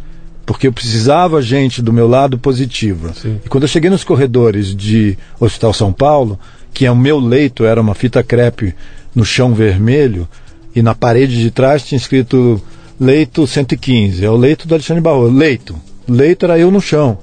Porque 0.46 0.66
eu 0.66 0.72
precisava 0.72 1.42
gente 1.42 1.82
do 1.82 1.92
meu 1.92 2.08
lado 2.08 2.38
positiva. 2.38 3.12
Sim. 3.14 3.38
E 3.44 3.48
quando 3.48 3.64
eu 3.64 3.68
cheguei 3.68 3.90
nos 3.90 4.04
corredores 4.04 4.74
de 4.74 5.18
Hospital 5.38 5.74
São 5.74 5.92
Paulo, 5.92 6.38
que 6.72 6.86
é 6.86 6.90
o 6.90 6.96
meu 6.96 7.18
leito 7.18 7.64
era 7.64 7.80
uma 7.80 7.94
fita 7.94 8.22
crepe 8.22 8.74
no 9.14 9.24
chão 9.24 9.52
vermelho, 9.54 10.26
e 10.74 10.82
na 10.82 10.94
parede 10.94 11.40
de 11.40 11.50
trás 11.50 11.82
tinha 11.82 11.96
escrito 11.96 12.60
leito 13.00 13.46
115. 13.46 14.24
É 14.24 14.30
o 14.30 14.36
leito 14.36 14.66
do 14.66 14.74
Alexandre 14.74 15.02
Barroso. 15.02 15.34
Leito. 15.34 15.76
Leito 16.08 16.44
era 16.44 16.58
eu 16.58 16.70
no 16.70 16.80
chão. 16.80 17.18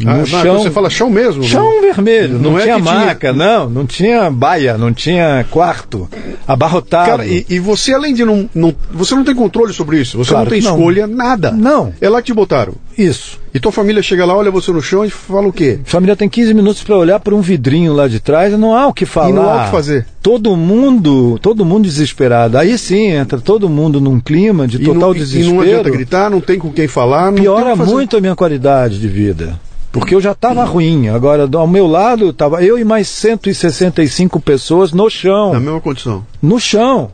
No 0.00 0.10
Ah, 0.22 0.24
chão. 0.26 0.58
você 0.58 0.70
fala 0.70 0.88
chão 0.90 1.10
mesmo? 1.10 1.42
Chão 1.42 1.80
vermelho, 1.80 2.38
não, 2.38 2.52
Não 2.52 2.58
é 2.58 2.62
tinha 2.62 2.76
que 2.76 2.82
tinha- 2.82 2.94
maca, 2.94 3.32
não, 3.32 3.68
não 3.70 3.86
tinha 3.86 4.30
baia, 4.30 4.78
não 4.78 4.92
tinha 4.92 5.44
quarto, 5.50 6.08
abarrotado. 6.46 7.10
Cara, 7.10 7.26
e, 7.26 7.44
e 7.48 7.58
você 7.58 7.92
além 7.92 8.14
de 8.14 8.24
não, 8.24 8.48
não. 8.54 8.74
Você 8.92 9.14
não 9.14 9.24
tem 9.24 9.34
controle 9.34 9.72
sobre 9.72 10.00
isso. 10.00 10.16
Você 10.18 10.30
Claro 10.30 10.44
não 10.46 10.50
tem 10.50 10.62
não. 10.62 10.72
escolha, 10.76 11.06
nada. 11.06 11.50
Não. 11.50 11.92
É 12.00 12.08
lá 12.08 12.20
que 12.22 12.26
te 12.26 12.34
botaram. 12.34 12.74
Isso. 12.96 13.38
E 13.54 13.60
tua 13.60 13.72
família 13.72 14.02
chega 14.02 14.24
lá, 14.26 14.36
olha 14.36 14.50
você 14.50 14.70
no 14.72 14.82
chão 14.82 15.04
e 15.04 15.10
fala 15.10 15.48
o 15.48 15.52
quê? 15.52 15.78
A 15.84 15.88
família 15.88 16.14
tem 16.16 16.28
15 16.28 16.52
minutos 16.52 16.82
para 16.82 16.96
olhar 16.96 17.18
por 17.20 17.32
um 17.32 17.40
vidrinho 17.40 17.92
lá 17.92 18.06
de 18.08 18.20
trás 18.20 18.52
e 18.52 18.56
não 18.56 18.74
há 18.76 18.86
o 18.86 18.92
que 18.92 19.06
falar. 19.06 19.30
E 19.30 19.32
não 19.32 19.48
há 19.48 19.62
o 19.62 19.64
que 19.66 19.70
fazer. 19.70 20.06
Todo 20.22 20.54
mundo, 20.56 21.38
todo 21.40 21.64
mundo 21.64 21.84
desesperado. 21.84 22.58
Aí 22.58 22.76
sim 22.76 23.06
entra 23.12 23.40
todo 23.40 23.68
mundo 23.68 24.00
num 24.00 24.20
clima 24.20 24.66
de 24.66 24.76
E 24.76 24.84
total 24.84 25.00
não, 25.00 25.14
e- 25.14 25.18
desespero. 25.18 25.48
E 25.50 25.54
não 25.54 25.60
adianta 25.62 25.90
gritar, 25.90 26.30
não 26.30 26.40
tem 26.40 26.58
com 26.58 26.70
quem 26.72 26.86
falar. 26.88 27.26
Não 27.26 27.34
tem 27.34 27.42
Piora 27.44 27.68
o 27.68 27.72
que 27.72 27.78
fazer. 27.78 27.90
muito 27.92 28.16
a 28.16 28.20
minha 28.20 28.36
qualidade 28.36 28.98
de 29.00 29.08
vida. 29.08 29.58
Porque 29.90 30.14
eu 30.14 30.20
já 30.20 30.32
estava 30.32 30.64
ruim. 30.64 31.08
Agora, 31.08 31.48
ao 31.52 31.66
meu 31.66 31.86
lado, 31.86 32.30
estava 32.30 32.62
eu 32.62 32.78
e 32.78 32.84
mais 32.84 33.08
165 33.08 34.40
pessoas 34.40 34.92
no 34.92 35.08
chão. 35.08 35.52
Na 35.52 35.60
mesma 35.60 35.80
condição. 35.80 36.26
no 36.42 36.60
chão. 36.60 37.10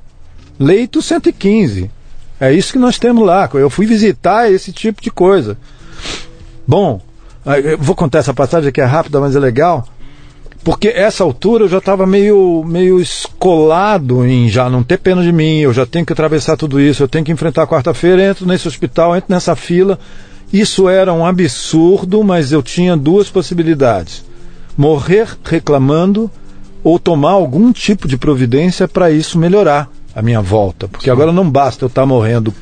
Leito 0.58 1.00
115. 1.00 1.90
É 2.40 2.52
isso 2.52 2.72
que 2.72 2.78
nós 2.78 2.98
temos 2.98 3.24
lá. 3.24 3.48
Eu 3.54 3.70
fui 3.70 3.86
visitar 3.86 4.50
esse 4.50 4.72
tipo 4.72 5.00
de 5.02 5.10
coisa. 5.10 5.56
Bom, 6.66 7.00
vou 7.78 7.94
contar 7.94 8.18
essa 8.18 8.34
passagem 8.34 8.72
que 8.72 8.80
é 8.80 8.84
rápida, 8.84 9.20
mas 9.20 9.36
é 9.36 9.38
legal. 9.38 9.86
Porque 10.64 10.88
essa 10.88 11.22
altura 11.22 11.64
eu 11.64 11.68
já 11.68 11.78
estava 11.78 12.06
meio, 12.06 12.64
meio 12.66 12.98
escolado 12.98 14.24
em 14.24 14.48
já 14.48 14.70
não 14.70 14.82
ter 14.82 14.98
pena 14.98 15.22
de 15.22 15.30
mim, 15.30 15.58
eu 15.58 15.74
já 15.74 15.84
tenho 15.84 16.06
que 16.06 16.12
atravessar 16.12 16.56
tudo 16.56 16.80
isso, 16.80 17.02
eu 17.02 17.08
tenho 17.08 17.22
que 17.24 17.30
enfrentar 17.30 17.66
quarta-feira, 17.66 18.24
entro 18.24 18.46
nesse 18.46 18.66
hospital, 18.66 19.14
entro 19.14 19.32
nessa 19.32 19.54
fila. 19.54 19.98
Isso 20.52 20.88
era 20.88 21.12
um 21.12 21.26
absurdo, 21.26 22.22
mas 22.22 22.52
eu 22.52 22.62
tinha 22.62 22.96
duas 22.96 23.28
possibilidades: 23.28 24.24
morrer 24.76 25.28
reclamando 25.44 26.30
ou 26.82 26.98
tomar 26.98 27.32
algum 27.32 27.72
tipo 27.72 28.06
de 28.06 28.16
providência 28.16 28.86
para 28.86 29.10
isso 29.10 29.38
melhorar 29.38 29.90
a 30.14 30.22
minha 30.22 30.40
volta. 30.40 30.86
Porque 30.86 31.10
agora 31.10 31.32
não 31.32 31.50
basta 31.50 31.84
eu 31.84 31.88
estar 31.88 32.06
morrendo 32.06 32.54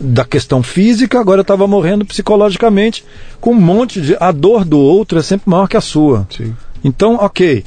da 0.00 0.24
questão 0.24 0.62
física, 0.62 1.20
agora 1.20 1.40
eu 1.40 1.42
estava 1.42 1.66
morrendo 1.66 2.06
psicologicamente 2.06 3.04
com 3.38 3.50
um 3.50 3.60
monte 3.60 4.00
de. 4.00 4.16
A 4.18 4.32
dor 4.32 4.64
do 4.64 4.78
outro 4.78 5.18
é 5.18 5.22
sempre 5.22 5.50
maior 5.50 5.68
que 5.68 5.76
a 5.76 5.80
sua. 5.80 6.26
Sim. 6.34 6.56
Então, 6.82 7.16
ok. 7.16 7.64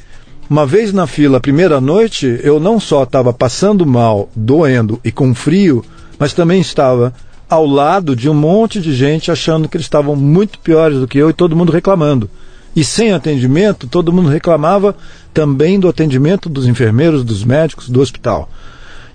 Uma 0.49 0.65
vez 0.65 0.91
na 0.91 1.07
fila, 1.07 1.37
a 1.37 1.41
primeira 1.41 1.79
noite, 1.79 2.39
eu 2.43 2.59
não 2.59 2.79
só 2.79 3.03
estava 3.03 3.31
passando 3.31 3.85
mal, 3.85 4.29
doendo 4.35 4.99
e 5.03 5.11
com 5.11 5.33
frio, 5.33 5.85
mas 6.19 6.33
também 6.33 6.59
estava 6.59 7.13
ao 7.49 7.65
lado 7.65 8.15
de 8.15 8.29
um 8.29 8.33
monte 8.33 8.81
de 8.81 8.93
gente 8.93 9.31
achando 9.31 9.67
que 9.67 9.77
eles 9.77 9.85
estavam 9.85 10.15
muito 10.15 10.59
piores 10.59 10.99
do 10.99 11.07
que 11.07 11.17
eu 11.17 11.29
e 11.29 11.33
todo 11.33 11.55
mundo 11.55 11.71
reclamando. 11.71 12.29
E 12.75 12.83
sem 12.83 13.11
atendimento, 13.11 13.87
todo 13.87 14.11
mundo 14.11 14.29
reclamava 14.29 14.95
também 15.33 15.79
do 15.79 15.87
atendimento 15.87 16.49
dos 16.49 16.67
enfermeiros, 16.67 17.23
dos 17.23 17.43
médicos, 17.43 17.89
do 17.89 18.01
hospital. 18.01 18.49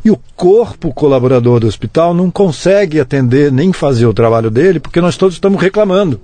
E 0.04 0.10
o 0.10 0.18
corpo 0.36 0.92
colaborador 0.92 1.60
do 1.60 1.66
hospital 1.66 2.14
não 2.14 2.30
consegue 2.30 3.00
atender 3.00 3.50
nem 3.50 3.72
fazer 3.72 4.06
o 4.06 4.14
trabalho 4.14 4.50
dele 4.50 4.78
porque 4.78 5.00
nós 5.00 5.16
todos 5.16 5.34
estamos 5.34 5.60
reclamando. 5.60 6.20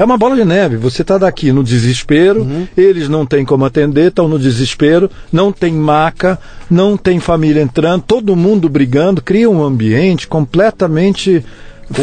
É 0.00 0.04
uma 0.04 0.16
bola 0.16 0.34
de 0.34 0.46
neve. 0.46 0.78
Você 0.78 1.02
está 1.02 1.18
daqui 1.18 1.52
no 1.52 1.62
desespero, 1.62 2.48
eles 2.74 3.06
não 3.06 3.26
têm 3.26 3.44
como 3.44 3.66
atender, 3.66 4.08
estão 4.08 4.26
no 4.26 4.38
desespero, 4.38 5.10
não 5.30 5.52
tem 5.52 5.74
maca, 5.74 6.38
não 6.70 6.96
tem 6.96 7.20
família 7.20 7.60
entrando, 7.60 8.04
todo 8.06 8.34
mundo 8.34 8.66
brigando, 8.66 9.20
cria 9.20 9.50
um 9.50 9.62
ambiente 9.62 10.26
completamente 10.26 11.44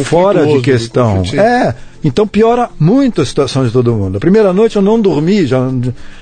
fora 0.04 0.46
de 0.46 0.62
questão. 0.62 1.24
É, 1.34 1.74
então 2.04 2.28
piora 2.28 2.70
muito 2.80 3.20
a 3.20 3.26
situação 3.26 3.66
de 3.66 3.72
todo 3.72 3.92
mundo. 3.96 4.18
A 4.18 4.20
primeira 4.20 4.54
noite 4.54 4.76
eu 4.76 4.82
não 4.84 5.02
dormi, 5.02 5.48
já, 5.48 5.58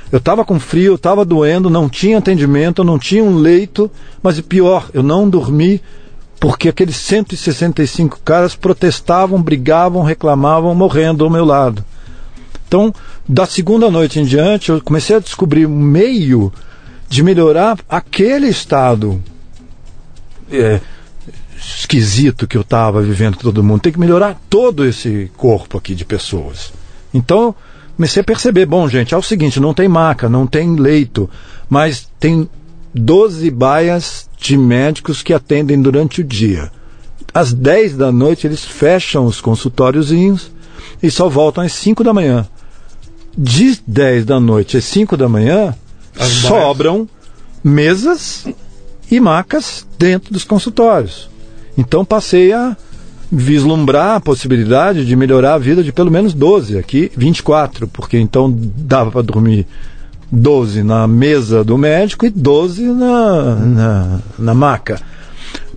eu 0.10 0.18
estava 0.18 0.46
com 0.46 0.58
frio, 0.58 0.94
eu 0.94 0.96
estava 0.96 1.26
doendo, 1.26 1.70
não 1.70 1.90
tinha 1.90 2.20
atendimento, 2.20 2.86
não 2.86 2.98
tinha 2.98 3.22
um 3.22 3.36
leito, 3.36 3.92
mas 4.24 4.40
pior, 4.40 4.90
eu 4.94 5.04
não 5.04 5.30
dormi 5.30 5.82
porque 6.46 6.70
aqueles 6.70 6.98
165 6.98 8.20
caras 8.24 8.56
protestavam, 8.56 9.42
brigavam, 9.42 10.04
reclamavam, 10.04 10.76
morrendo 10.76 11.24
ao 11.24 11.30
meu 11.32 11.44
lado. 11.44 11.84
Então, 12.68 12.94
da 13.28 13.48
segunda 13.48 13.90
noite 13.90 14.20
em 14.20 14.26
diante, 14.26 14.70
eu 14.70 14.80
comecei 14.80 15.16
a 15.16 15.20
descobrir 15.20 15.66
um 15.66 15.76
meio 15.76 16.54
de 17.10 17.24
melhorar 17.24 17.80
aquele 17.90 18.48
estado 18.48 19.20
é, 20.52 20.82
esquisito 21.58 22.46
que 22.46 22.56
eu 22.56 22.62
estava 22.62 23.02
vivendo 23.02 23.38
com 23.38 23.42
todo 23.42 23.64
mundo. 23.64 23.82
Tem 23.82 23.94
que 23.94 24.00
melhorar 24.00 24.40
todo 24.48 24.86
esse 24.86 25.32
corpo 25.36 25.80
aqui 25.80 25.96
de 25.96 26.06
pessoas. 26.06 26.72
Então, 27.12 27.56
comecei 27.96 28.22
a 28.22 28.24
perceber, 28.24 28.68
bom, 28.68 28.88
gente, 28.88 29.16
é 29.16 29.18
o 29.18 29.24
seguinte, 29.24 29.60
não 29.60 29.74
tem 29.74 29.88
maca, 29.88 30.30
não 30.30 30.46
tem 30.46 30.76
leito, 30.76 31.28
mas 31.68 32.08
tem 32.20 32.48
12 32.96 33.52
baias 33.52 34.30
de 34.40 34.58
médicos 34.58 35.22
que 35.22 35.34
atendem 35.34 35.82
durante 35.82 36.22
o 36.22 36.24
dia. 36.24 36.72
Às 37.34 37.52
10 37.52 37.98
da 37.98 38.12
noite 38.12 38.48
eles 38.48 38.64
fecham 38.64 39.26
os 39.26 39.42
consultóriozinhos 39.42 40.50
e 41.04 41.12
só 41.12 41.28
voltam 41.28 41.64
às 41.64 41.74
5 41.74 42.04
da 42.04 42.14
manhã. 42.14 42.48
De 43.38 43.78
10 43.86 44.24
da 44.24 44.40
noite 44.40 44.78
às 44.78 44.86
5 44.86 45.18
da 45.18 45.28
manhã, 45.28 45.76
As 46.18 46.30
sobram 46.30 47.10
mesas 47.62 48.48
e 49.12 49.20
macas 49.20 49.86
dentro 50.00 50.32
dos 50.32 50.46
consultórios. 50.46 51.30
Então 51.78 52.06
passei 52.06 52.54
a 52.54 52.78
vislumbrar 53.30 54.16
a 54.16 54.22
possibilidade 54.22 55.06
de 55.06 55.16
melhorar 55.18 55.56
a 55.56 55.58
vida 55.58 55.84
de 55.84 55.92
pelo 55.92 56.10
menos 56.10 56.34
12, 56.34 56.78
aqui 56.78 57.12
24, 57.18 57.90
porque 57.90 58.18
então 58.18 58.50
dava 58.50 59.12
para 59.12 59.22
dormir 59.22 59.68
12 60.36 60.84
na 60.84 61.08
mesa 61.08 61.64
do 61.64 61.78
médico 61.78 62.26
e 62.26 62.30
12 62.30 62.84
na, 62.84 63.56
na, 63.56 64.20
na 64.38 64.54
maca. 64.54 65.00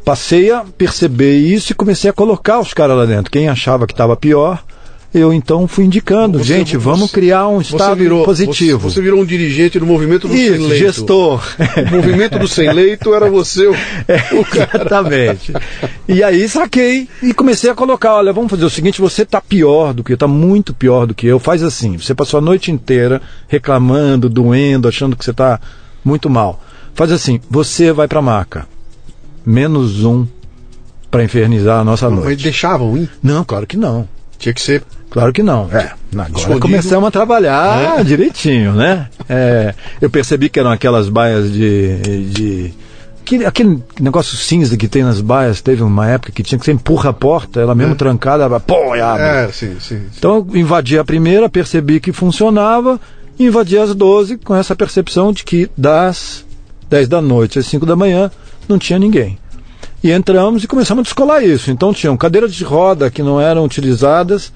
Passei 0.05 0.51
a 0.51 0.64
perceber 0.76 1.36
isso 1.36 1.72
e 1.72 1.74
comecei 1.74 2.10
a 2.10 2.14
colocar 2.14 2.59
os 2.59 2.74
caras 2.74 2.97
lá 2.97 3.06
dentro. 3.06 3.30
Quem 3.30 3.48
achava 3.48 3.86
que 3.86 3.93
estava 3.93 4.16
pior, 4.16 4.62
eu 5.14 5.32
então 5.32 5.66
fui 5.66 5.85
indicando, 5.86 6.39
Você- 6.39 6.44
gente, 6.44 6.76
vamos 6.76 7.10
criar 7.10 7.48
um 7.48 7.60
estado 7.60 7.97
virou, 7.98 8.24
positivo. 8.24 8.89
Você, 8.90 8.94
você 8.97 9.01
virou 9.02 9.20
um 9.20 9.24
dirigente 9.24 9.78
do 9.78 9.86
movimento 9.86 10.28
do 10.28 10.35
sem 10.35 10.43
Isso, 10.55 10.66
leito. 10.68 10.76
gestor. 10.85 11.43
O 11.90 11.94
movimento 11.97 12.39
do 12.39 12.47
sem 12.47 12.70
leito 12.72 13.14
era 13.14 13.30
você 13.30 13.66
o, 13.66 13.72
o 14.40 14.44
cara. 14.44 14.70
Exatamente. 14.74 15.52
E 16.06 16.22
aí 16.22 16.47
saquei 16.48 17.09
e 17.22 17.32
comecei 17.32 17.70
a 17.70 17.74
colocar, 17.74 18.14
olha, 18.16 18.32
vamos 18.32 18.51
fazer 18.51 18.64
o 18.64 18.70
seguinte, 18.70 19.01
você 19.01 19.24
tá 19.24 19.40
pior 19.40 19.94
do 19.94 20.05
que 20.05 20.12
eu, 20.12 20.16
tá 20.18 20.28
muito 20.28 20.74
pior 20.74 21.06
do 21.06 21.14
que 21.14 21.26
eu. 21.26 21.39
Faz 21.39 21.62
assim, 21.62 21.97
você 21.97 22.14
passou 22.14 22.39
a 22.39 22.40
noite 22.43 22.70
inteira 22.70 23.22
reclamando, 23.48 24.28
doendo, 24.28 24.86
achando 24.89 25.16
que 25.16 25.24
você 25.24 25.32
tá 25.32 25.59
muito 26.05 26.28
mal. 26.28 26.62
Faz 26.94 27.10
assim, 27.12 27.40
você 27.51 27.93
vai 27.93 28.06
pra 28.09 28.20
maca. 28.20 28.66
Menos 29.47 30.05
um 30.05 30.26
pra 31.10 31.24
infernizar 31.24 31.80
a 31.80 31.85
nossa 31.85 32.10
Mas 32.10 32.18
noite. 32.24 32.43
deixavam 32.43 32.97
ir. 32.98 33.09
Não, 33.22 33.43
claro 33.43 33.66
que 33.66 33.76
não. 33.76 34.06
Tinha 34.39 34.52
que 34.52 34.60
ser. 34.60 34.82
Claro 35.10 35.32
que 35.32 35.43
não. 35.43 35.68
É, 35.72 35.93
agora 36.12 36.30
Escondido. 36.36 36.60
começamos 36.60 37.09
a 37.09 37.10
trabalhar 37.10 38.05
direitinho, 38.05 38.72
né? 38.72 39.09
É, 39.28 39.74
eu 40.01 40.10
percebi 40.10 40.48
que 40.48 40.60
eram 40.60 40.70
aquelas 40.70 41.09
baias 41.09 41.51
de. 41.51 42.24
de 42.30 42.74
aquele, 43.22 43.47
aquele 43.47 43.82
negócio 44.01 44.36
cinza 44.36 44.76
que 44.76 44.89
tem 44.89 45.02
nas 45.02 45.20
baias, 45.20 45.60
teve 45.60 45.82
uma 45.82 46.09
época 46.09 46.32
que 46.32 46.43
tinha 46.43 46.59
que 46.59 46.64
você 46.64 46.72
empurra 46.72 47.10
a 47.10 47.12
porta, 47.12 47.60
ela 47.60 47.74
mesmo 47.74 47.94
trancada, 47.94 48.44
ela, 48.44 48.60
pô, 48.60 48.94
e 48.94 49.01
abre. 49.01 49.22
É, 49.22 49.48
sim, 49.52 49.76
sim. 49.80 50.02
Então 50.18 50.47
eu 50.51 50.56
invadi 50.56 50.98
a 50.98 51.05
primeira, 51.05 51.48
percebi 51.48 52.01
que 52.01 52.12
funcionava, 52.12 53.01
e 53.39 53.47
invadi 53.47 53.78
as 53.78 53.94
12 53.94 54.39
com 54.39 54.55
essa 54.55 54.74
percepção 54.74 55.32
de 55.32 55.44
que 55.44 55.70
das 55.76 56.44
10 56.90 57.09
da 57.09 57.20
noite 57.20 57.59
às 57.59 57.66
5 57.66 57.86
da 57.86 57.94
manhã 57.94 58.30
não 58.68 58.78
tinha 58.78 58.98
ninguém. 58.98 59.39
E 60.02 60.10
entramos 60.10 60.62
e 60.62 60.66
começamos 60.66 61.02
a 61.02 61.05
descolar 61.05 61.44
isso. 61.44 61.70
Então 61.70 61.93
tinham 61.93 62.16
cadeiras 62.16 62.55
de 62.55 62.64
roda 62.64 63.10
que 63.10 63.22
não 63.22 63.40
eram 63.40 63.64
utilizadas 63.64 64.52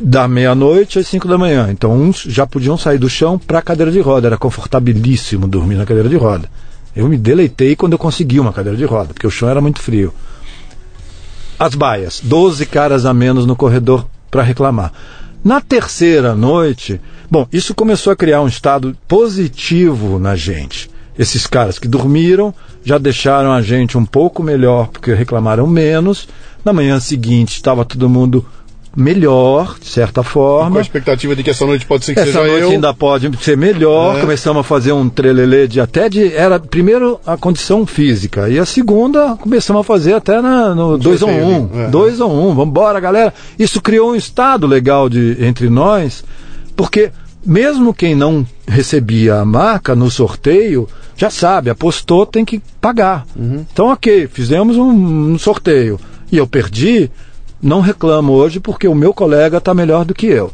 da 0.00 0.28
meia-noite 0.28 0.98
às 0.98 1.06
5 1.08 1.26
da 1.28 1.38
manhã. 1.38 1.68
Então 1.70 1.92
uns 1.92 2.22
já 2.22 2.46
podiam 2.46 2.76
sair 2.76 2.98
do 2.98 3.08
chão 3.08 3.38
para 3.38 3.58
a 3.58 3.62
cadeira 3.62 3.90
de 3.90 4.00
roda. 4.00 4.28
Era 4.28 4.36
confortabilíssimo 4.36 5.46
dormir 5.46 5.76
na 5.76 5.86
cadeira 5.86 6.08
de 6.08 6.16
roda. 6.16 6.48
Eu 6.94 7.08
me 7.08 7.16
deleitei 7.16 7.76
quando 7.76 7.92
eu 7.92 7.98
consegui 7.98 8.40
uma 8.40 8.52
cadeira 8.52 8.76
de 8.76 8.84
roda, 8.84 9.12
porque 9.14 9.26
o 9.26 9.30
chão 9.30 9.48
era 9.48 9.60
muito 9.60 9.80
frio. 9.80 10.12
As 11.58 11.74
baias, 11.74 12.20
12 12.22 12.66
caras 12.66 13.04
a 13.04 13.12
menos 13.12 13.46
no 13.46 13.56
corredor 13.56 14.06
para 14.30 14.42
reclamar. 14.42 14.92
Na 15.44 15.60
terceira 15.60 16.34
noite, 16.34 17.00
bom, 17.30 17.46
isso 17.52 17.74
começou 17.74 18.12
a 18.12 18.16
criar 18.16 18.42
um 18.42 18.48
estado 18.48 18.96
positivo 19.06 20.18
na 20.18 20.34
gente. 20.34 20.90
Esses 21.18 21.46
caras 21.46 21.78
que 21.78 21.88
dormiram 21.88 22.54
já 22.84 22.96
deixaram 22.96 23.52
a 23.52 23.60
gente 23.60 23.98
um 23.98 24.04
pouco 24.04 24.42
melhor 24.42 24.88
porque 24.88 25.12
reclamaram 25.14 25.66
menos. 25.66 26.28
Na 26.64 26.72
manhã 26.72 26.98
seguinte 27.00 27.54
estava 27.54 27.84
todo 27.84 28.08
mundo 28.08 28.44
melhor, 28.96 29.76
de 29.80 29.86
certa 29.86 30.22
Com 30.22 30.28
forma. 30.28 30.78
a 30.78 30.82
expectativa 30.82 31.34
de 31.36 31.42
que 31.42 31.50
essa 31.50 31.64
noite 31.66 31.86
pode 31.86 32.04
ser 32.04 32.14
que 32.14 32.20
Essa 32.20 32.32
seja 32.32 32.44
noite 32.46 32.62
eu. 32.62 32.70
ainda 32.70 32.92
pode 32.94 33.30
ser 33.42 33.56
melhor. 33.56 34.16
É. 34.16 34.20
Começamos 34.20 34.60
a 34.60 34.62
fazer 34.64 34.92
um 34.92 35.08
trelelê 35.08 35.66
de 35.68 35.80
até 35.80 36.08
de. 36.08 36.32
Era 36.34 36.58
primeiro 36.58 37.20
a 37.26 37.36
condição 37.36 37.86
física. 37.86 38.48
E 38.48 38.58
a 38.58 38.64
segunda 38.66 39.36
começamos 39.36 39.80
a 39.80 39.84
fazer 39.84 40.14
até 40.14 40.40
na, 40.40 40.74
no 40.74 40.98
2 40.98 41.22
ou 41.22 41.28
1. 41.28 41.32
sorteio, 41.32 41.70
Um, 41.74 41.80
é. 41.84 41.88
2 41.88 42.20
ou 42.20 42.30
1. 42.30 42.48
Um. 42.50 42.54
Vambora, 42.54 43.00
galera. 43.00 43.32
Isso 43.58 43.80
criou 43.80 44.12
um 44.12 44.16
estado 44.16 44.66
legal 44.66 45.08
de, 45.08 45.36
entre 45.40 45.68
nós, 45.70 46.24
porque 46.74 47.10
mesmo 47.46 47.94
quem 47.94 48.14
não 48.14 48.44
recebia 48.66 49.36
a 49.36 49.44
marca 49.44 49.94
no 49.94 50.10
sorteio, 50.10 50.88
já 51.16 51.30
sabe, 51.30 51.70
apostou, 51.70 52.26
tem 52.26 52.44
que 52.44 52.60
pagar. 52.80 53.24
Então, 53.36 53.86
ok, 53.88 54.28
fizemos 54.30 54.76
um, 54.76 55.32
um 55.32 55.38
sorteio 55.38 55.98
e 56.30 56.36
eu 56.36 56.46
perdi. 56.46 57.10
Não 57.60 57.80
reclamo 57.80 58.32
hoje 58.32 58.60
porque 58.60 58.86
o 58.86 58.94
meu 58.94 59.12
colega 59.12 59.58
está 59.58 59.74
melhor 59.74 60.04
do 60.04 60.14
que 60.14 60.26
eu. 60.26 60.52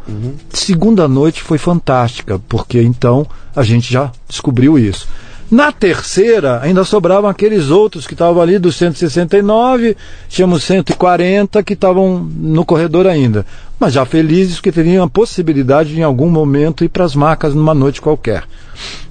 Segunda 0.51 1.07
noite 1.07 1.43
foi 1.43 1.59
fantástica, 1.59 2.39
porque 2.49 2.81
então 2.81 3.27
a 3.55 3.63
gente 3.63 3.93
já 3.93 4.11
descobriu 4.29 4.79
isso. 4.79 5.07
Na 5.51 5.71
terceira, 5.71 6.61
ainda 6.63 6.83
sobravam 6.85 7.29
aqueles 7.29 7.69
outros 7.69 8.07
que 8.07 8.15
estavam 8.15 8.43
ali 8.43 8.59
dos 8.59 8.77
169, 8.77 9.97
tínhamos 10.29 10.65
140 10.65 11.63
que 11.63 11.75
estavam 11.75 12.19
no 12.19 12.65
corredor 12.65 13.07
ainda. 13.07 13.45
Mas 13.79 13.93
já 13.93 14.07
felizes 14.07 14.59
que 14.59 14.73
teriam 14.73 15.05
a 15.05 15.09
possibilidade 15.09 15.91
de 15.91 16.01
em 16.01 16.03
algum 16.03 16.31
momento 16.31 16.83
ir 16.83 16.89
para 16.89 17.05
as 17.05 17.15
macas 17.15 17.55
numa 17.55 17.75
noite 17.75 18.01
qualquer. 18.01 18.45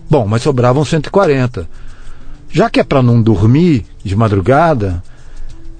Bom, 0.10 0.26
mas 0.28 0.42
sobravam 0.42 0.84
140. 0.84 1.68
Já 2.50 2.70
que 2.70 2.80
é 2.80 2.84
para 2.84 3.02
não 3.02 3.22
dormir 3.22 3.86
de 4.04 4.16
madrugada, 4.16 5.04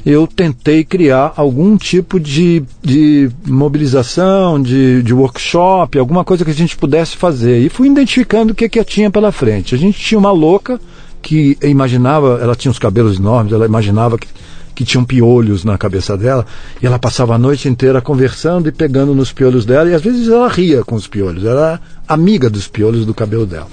eu 0.06 0.28
tentei 0.28 0.84
criar 0.84 1.34
algum 1.38 1.78
tipo 1.78 2.20
de, 2.20 2.64
de 2.82 3.30
mobilização, 3.48 4.62
de, 4.62 5.02
de 5.02 5.14
workshop, 5.14 5.98
alguma 5.98 6.26
coisa 6.26 6.44
que 6.44 6.52
a 6.52 6.54
gente 6.54 6.76
pudesse 6.76 7.16
fazer. 7.16 7.62
E 7.62 7.70
fui 7.70 7.88
identificando 7.88 8.52
o 8.52 8.56
que, 8.56 8.68
que 8.68 8.84
tinha 8.84 9.10
pela 9.10 9.32
frente. 9.32 9.74
A 9.74 9.78
gente 9.78 9.98
tinha 9.98 10.20
uma 10.20 10.32
louca 10.32 10.80
que 11.22 11.58
imaginava, 11.64 12.40
ela 12.42 12.54
tinha 12.54 12.72
os 12.72 12.78
cabelos 12.78 13.18
enormes, 13.18 13.54
ela 13.54 13.66
imaginava 13.66 14.18
que, 14.18 14.28
que 14.76 14.84
tinham 14.84 15.06
piolhos 15.06 15.64
na 15.64 15.78
cabeça 15.78 16.18
dela, 16.18 16.46
e 16.82 16.86
ela 16.86 17.00
passava 17.00 17.36
a 17.36 17.38
noite 17.38 17.70
inteira 17.70 18.02
conversando 18.02 18.68
e 18.68 18.74
pegando 18.74 19.16
nos 19.16 19.32
piolhos 19.32 19.66
dela, 19.66 19.90
e 19.90 19.94
às 19.94 20.02
vezes 20.02 20.28
ela 20.28 20.50
ria 20.50 20.84
com 20.84 20.96
os 20.96 21.08
piolhos, 21.08 21.46
ela 21.46 21.68
era 21.70 21.82
amiga 22.10 22.50
dos 22.50 22.68
piolhos 22.68 23.06
do 23.06 23.14
cabelo 23.14 23.46
dela. 23.46 23.70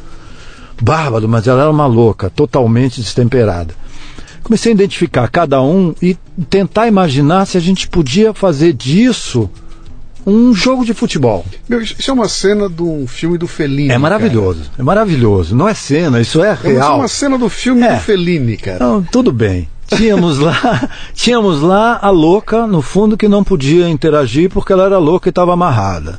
Bárbaro, 0.80 1.28
mas 1.28 1.48
ela 1.48 1.62
era 1.62 1.70
uma 1.70 1.86
louca, 1.86 2.30
totalmente 2.30 3.00
destemperada 3.00 3.74
comecei 4.42 4.72
a 4.72 4.74
identificar 4.74 5.28
cada 5.28 5.60
um 5.62 5.94
e 6.02 6.16
tentar 6.48 6.86
imaginar 6.88 7.46
se 7.46 7.56
a 7.56 7.60
gente 7.60 7.88
podia 7.88 8.32
fazer 8.34 8.72
disso 8.72 9.50
um 10.26 10.52
jogo 10.54 10.84
de 10.84 10.92
futebol. 10.92 11.44
Meu, 11.68 11.80
isso 11.80 12.10
é 12.10 12.12
uma 12.12 12.28
cena 12.28 12.68
de 12.68 12.82
um 12.82 13.06
filme 13.06 13.38
do 13.38 13.46
Fellini. 13.48 13.90
É 13.90 13.98
maravilhoso, 13.98 14.70
é 14.78 14.82
maravilhoso. 14.82 15.56
Não 15.56 15.68
é 15.68 15.74
cena, 15.74 16.20
isso 16.20 16.42
é 16.42 16.54
Cara. 16.56 16.68
É 16.68 16.72
uma- 16.72 16.80
real. 16.84 16.98
uma 16.98 17.08
cena 17.08 17.38
do 17.38 17.48
filme 17.48 17.82
É. 17.82 17.94
do 17.94 18.00
Fellini, 18.00 18.56
cara. 18.56 18.78
Não, 18.86 19.02
tudo 19.02 19.32
bem. 19.32 19.66
Tínhamos 19.88 20.38
lá, 20.38 20.88
tínhamos 21.14 21.62
lá 21.62 21.98
a 22.00 22.10
louca 22.10 22.66
no 22.66 22.80
fundo 22.82 23.16
que 23.16 23.26
não 23.28 23.42
podia 23.42 23.88
interagir 23.88 24.48
porque 24.50 24.72
ela 24.72 24.84
era 24.84 24.98
louca 24.98 25.28
e 25.28 25.30
estava 25.30 25.52
amarrada. 25.54 26.18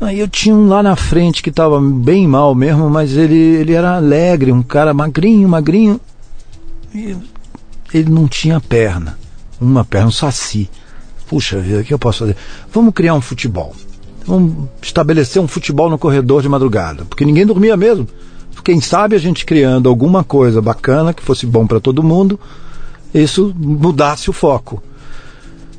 Aí 0.00 0.18
eu 0.18 0.26
tinha 0.28 0.54
um 0.54 0.66
lá 0.66 0.82
na 0.82 0.96
frente 0.96 1.42
que 1.42 1.50
estava 1.50 1.78
bem 1.78 2.26
mal 2.26 2.54
mesmo, 2.54 2.88
mas 2.88 3.14
ele, 3.16 3.36
ele 3.36 3.74
era 3.74 3.96
alegre, 3.96 4.50
um 4.50 4.62
cara 4.62 4.94
magrinho, 4.94 5.46
magrinho. 5.46 6.00
Ele 6.94 8.10
não 8.10 8.26
tinha 8.28 8.60
perna. 8.60 9.18
Uma 9.60 9.84
perna, 9.84 10.08
um 10.08 10.12
saci. 10.12 10.70
Puxa 11.28 11.60
vida, 11.60 11.80
o 11.80 11.84
que 11.84 11.94
eu 11.94 11.98
posso 11.98 12.20
fazer? 12.20 12.36
Vamos 12.72 12.92
criar 12.94 13.14
um 13.14 13.20
futebol. 13.20 13.74
Vamos 14.26 14.68
estabelecer 14.82 15.40
um 15.40 15.48
futebol 15.48 15.88
no 15.88 15.98
corredor 15.98 16.42
de 16.42 16.48
madrugada. 16.48 17.04
Porque 17.04 17.24
ninguém 17.24 17.46
dormia 17.46 17.76
mesmo. 17.76 18.08
Quem 18.64 18.80
sabe 18.80 19.16
a 19.16 19.18
gente 19.18 19.46
criando 19.46 19.88
alguma 19.88 20.22
coisa 20.22 20.60
bacana 20.60 21.14
que 21.14 21.22
fosse 21.22 21.46
bom 21.46 21.66
para 21.66 21.80
todo 21.80 22.02
mundo, 22.02 22.38
isso 23.14 23.54
mudasse 23.56 24.28
o 24.28 24.32
foco. 24.32 24.82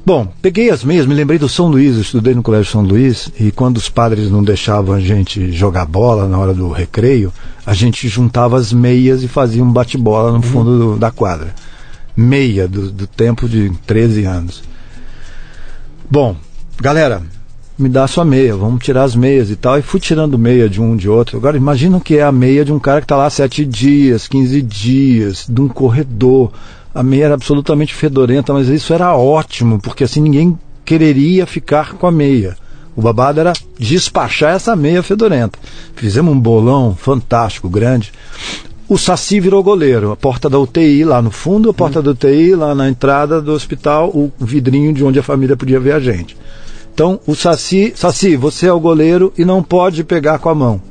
Bom, 0.03 0.27
peguei 0.41 0.71
as 0.71 0.83
meias, 0.83 1.05
me 1.05 1.13
lembrei 1.13 1.37
do 1.37 1.47
São 1.47 1.67
Luís, 1.67 1.95
eu 1.95 2.01
estudei 2.01 2.33
no 2.33 2.41
Colégio 2.41 2.71
São 2.71 2.81
Luís, 2.81 3.31
e 3.39 3.51
quando 3.51 3.77
os 3.77 3.87
padres 3.87 4.31
não 4.31 4.43
deixavam 4.43 4.95
a 4.95 4.99
gente 4.99 5.51
jogar 5.51 5.85
bola 5.85 6.27
na 6.27 6.39
hora 6.39 6.53
do 6.55 6.69
recreio, 6.71 7.31
a 7.65 7.73
gente 7.75 8.07
juntava 8.07 8.57
as 8.57 8.73
meias 8.73 9.21
e 9.21 9.27
fazia 9.27 9.63
um 9.63 9.71
bate-bola 9.71 10.31
no 10.31 10.41
fundo 10.41 10.77
do- 10.79 10.97
da 10.97 11.11
quadra. 11.11 11.53
Meia 12.17 12.67
do, 12.67 12.91
do 12.91 13.05
tempo 13.05 13.47
de 13.47 13.69
13 13.85 14.25
anos. 14.25 14.63
Bom, 16.09 16.35
galera, 16.81 17.21
me 17.77 17.87
dá 17.87 18.03
a 18.03 18.07
sua 18.07 18.25
meia, 18.25 18.55
vamos 18.55 18.83
tirar 18.83 19.03
as 19.03 19.15
meias 19.15 19.49
e 19.51 19.55
tal. 19.55 19.77
E 19.77 19.81
fui 19.83 19.99
tirando 19.99 20.37
meia 20.37 20.67
de 20.67 20.81
um 20.81 20.95
de 20.97 21.07
outro. 21.07 21.37
Agora 21.37 21.55
imagina 21.55 21.97
o 21.97 22.01
que 22.01 22.17
é 22.17 22.23
a 22.23 22.31
meia 22.31 22.65
de 22.65 22.73
um 22.73 22.79
cara 22.79 23.01
que 23.01 23.05
está 23.05 23.15
lá 23.15 23.29
sete 23.29 23.63
dias, 23.65 24.27
15 24.27 24.61
dias, 24.63 25.45
de 25.47 25.61
um 25.61 25.67
corredor. 25.67 26.51
A 26.93 27.01
meia 27.01 27.25
era 27.25 27.33
absolutamente 27.33 27.93
fedorenta, 27.93 28.53
mas 28.53 28.67
isso 28.67 28.93
era 28.93 29.15
ótimo, 29.15 29.79
porque 29.79 30.03
assim 30.03 30.21
ninguém 30.21 30.57
quereria 30.83 31.45
ficar 31.45 31.93
com 31.93 32.05
a 32.05 32.11
meia. 32.11 32.57
O 32.95 33.01
babado 33.01 33.39
era 33.39 33.53
despachar 33.79 34.53
essa 34.55 34.75
meia 34.75 35.01
fedorenta. 35.01 35.57
Fizemos 35.95 36.33
um 36.33 36.39
bolão 36.39 36.95
fantástico, 36.95 37.69
grande. 37.69 38.11
O 38.89 38.97
Saci 38.97 39.39
virou 39.39 39.63
goleiro. 39.63 40.11
A 40.11 40.17
porta 40.17 40.49
da 40.49 40.59
UTI 40.59 41.05
lá 41.05 41.21
no 41.21 41.31
fundo, 41.31 41.69
a 41.69 41.73
porta 41.73 42.01
da 42.01 42.11
UTI 42.11 42.55
lá 42.55 42.75
na 42.75 42.89
entrada 42.89 43.41
do 43.41 43.53
hospital, 43.53 44.09
o 44.09 44.29
vidrinho 44.37 44.91
de 44.91 45.03
onde 45.03 45.17
a 45.17 45.23
família 45.23 45.55
podia 45.55 45.79
ver 45.79 45.93
a 45.93 45.99
gente. 45.99 46.35
Então, 46.93 47.17
o 47.25 47.33
Saci, 47.33 47.93
Saci, 47.95 48.35
você 48.35 48.67
é 48.67 48.73
o 48.73 48.79
goleiro 48.79 49.31
e 49.37 49.45
não 49.45 49.63
pode 49.63 50.03
pegar 50.03 50.39
com 50.39 50.49
a 50.49 50.55
mão. 50.55 50.81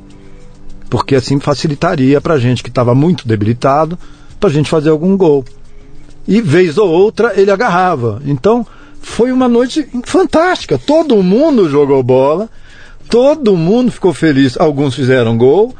Porque 0.89 1.15
assim 1.15 1.39
facilitaria 1.39 2.19
para 2.19 2.39
gente 2.39 2.63
que 2.63 2.69
estava 2.69 2.95
muito 2.95 3.27
debilitado, 3.27 3.97
para 4.39 4.49
gente 4.49 4.69
fazer 4.69 4.89
algum 4.89 5.15
gol. 5.15 5.45
E 6.27 6.41
vez 6.41 6.77
ou 6.77 6.89
outra 6.89 7.33
ele 7.35 7.51
agarrava. 7.51 8.21
Então, 8.25 8.65
foi 9.01 9.31
uma 9.31 9.47
noite 9.47 9.87
fantástica. 10.05 10.77
Todo 10.77 11.21
mundo 11.23 11.69
jogou 11.69 12.01
bola, 12.03 12.49
todo 13.09 13.57
mundo 13.57 13.91
ficou 13.91 14.13
feliz. 14.13 14.55
Alguns 14.59 14.93
fizeram 14.95 15.35
gol, 15.37 15.75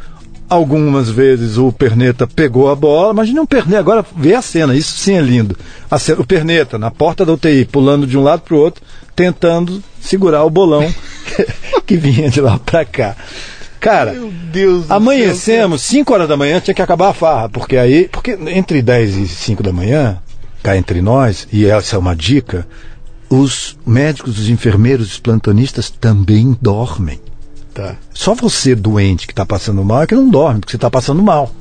algumas 0.50 1.10
vezes 1.10 1.58
o 1.58 1.72
Perneta 1.72 2.26
pegou 2.28 2.70
a 2.70 2.76
bola. 2.76 3.14
Imagina 3.14 3.42
um 3.42 3.46
Perneta, 3.46 3.80
agora 3.80 4.06
vê 4.18 4.34
a 4.34 4.42
cena, 4.42 4.76
isso 4.76 4.98
sim 4.98 5.14
é 5.16 5.22
lindo. 5.22 5.56
A 5.90 6.00
ce- 6.00 6.14
o 6.14 6.26
Perneta 6.26 6.78
na 6.78 6.90
porta 6.92 7.24
da 7.26 7.34
UTI, 7.34 7.66
pulando 7.66 8.08
de 8.08 8.18
um 8.18 8.24
lado 8.24 8.42
para 8.42 8.56
o 8.56 8.60
outro, 8.60 8.84
tentando 9.16 9.82
segurar 10.02 10.44
o 10.44 10.50
bolão 10.50 10.92
que 11.86 11.96
vinha 11.96 12.30
de 12.30 12.42
lá 12.42 12.58
para 12.60 12.84
cá. 12.84 13.16
Cara, 13.80 14.14
Meu 14.14 14.32
Deus 14.52 14.86
do 14.88 14.94
amanhecemos, 14.94 15.82
5 15.82 16.14
horas 16.14 16.28
da 16.28 16.38
manhã 16.38 16.60
tinha 16.60 16.74
que 16.74 16.82
acabar 16.84 17.10
a 17.10 17.14
farra, 17.14 17.50
porque 17.50 17.78
aí, 17.78 18.08
porque 18.12 18.38
entre 18.48 18.80
10 18.82 19.16
e 19.18 19.28
5 19.28 19.64
da 19.64 19.74
manhã, 19.74 20.20
cá 20.62 20.78
entre 20.78 21.02
nós, 21.02 21.48
e 21.52 21.66
essa 21.66 21.96
é 21.96 22.00
uma 22.00 22.16
dica, 22.16 22.68
os 23.30 23.78
médicos, 23.86 24.38
os 24.40 24.50
enfermeiros, 24.50 25.12
os 25.14 25.20
plantonistas 25.20 25.90
também 25.90 26.58
dormem. 26.62 27.20
Tá. 27.74 27.96
Só 28.14 28.36
você 28.36 28.76
doente 28.76 29.26
que 29.26 29.32
está 29.34 29.46
passando 29.46 29.84
mal 29.84 30.04
é 30.04 30.08
que 30.08 30.16
não 30.16 30.30
dorme, 30.30 30.60
porque 30.60 30.72
você 30.72 30.78
está 30.78 30.90
passando 30.90 31.24
mal. 31.24 31.52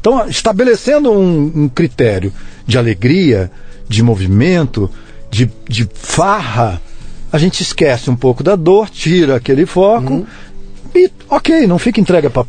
Então, 0.00 0.28
estabelecendo 0.28 1.10
um, 1.12 1.52
um 1.64 1.68
critério 1.68 2.32
de 2.66 2.76
alegria, 2.78 3.50
de 3.88 4.02
movimento, 4.02 4.90
de, 5.30 5.50
de 5.68 5.88
farra, 5.94 6.80
a 7.32 7.38
gente 7.38 7.60
esquece 7.62 8.10
um 8.10 8.16
pouco 8.16 8.42
da 8.42 8.56
dor, 8.56 8.88
tira 8.90 9.36
aquele 9.36 9.66
foco 9.66 10.26
e, 10.94 11.10
ok, 11.28 11.66
não 11.66 11.78
fica 11.78 12.00
entregue 12.00 12.28
para 12.28 12.42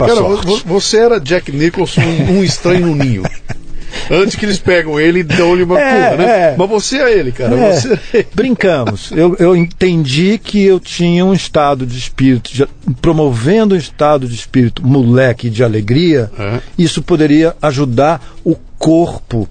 vo- 0.45 0.61
você 0.65 0.97
era 0.97 1.19
Jack 1.19 1.51
Nicholson, 1.51 2.01
um 2.01 2.43
estranho 2.43 2.87
no 2.87 2.95
ninho. 2.95 3.23
Antes 4.11 4.35
que 4.35 4.45
eles 4.45 4.57
pegam 4.59 4.99
ele 4.99 5.19
e 5.19 5.23
dão-lhe 5.23 5.63
uma 5.63 5.79
É, 5.79 6.09
curva, 6.09 6.23
né? 6.23 6.29
é. 6.53 6.55
Mas 6.57 6.69
você 6.69 6.97
é 6.97 7.17
ele, 7.19 7.31
cara. 7.31 7.55
É, 7.55 7.73
Você 7.73 8.25
brincamos. 8.33 9.11
Eu, 9.11 9.35
eu 9.39 9.55
entendi 9.55 10.37
que 10.37 10.63
eu 10.63 10.79
tinha 10.79 11.25
um 11.25 11.33
estado 11.33 11.85
de 11.85 11.97
espírito, 11.97 12.51
de- 12.53 12.67
promovendo 13.01 13.75
um 13.75 13.77
estado 13.77 14.27
de 14.27 14.35
espírito 14.35 14.85
moleque 14.85 15.49
de 15.49 15.63
alegria, 15.63 16.31
É. 16.37 16.59
isso 16.77 17.01
poderia 17.01 17.55
ajudar 17.61 18.21
o 18.43 18.55
corpo, 18.77 19.47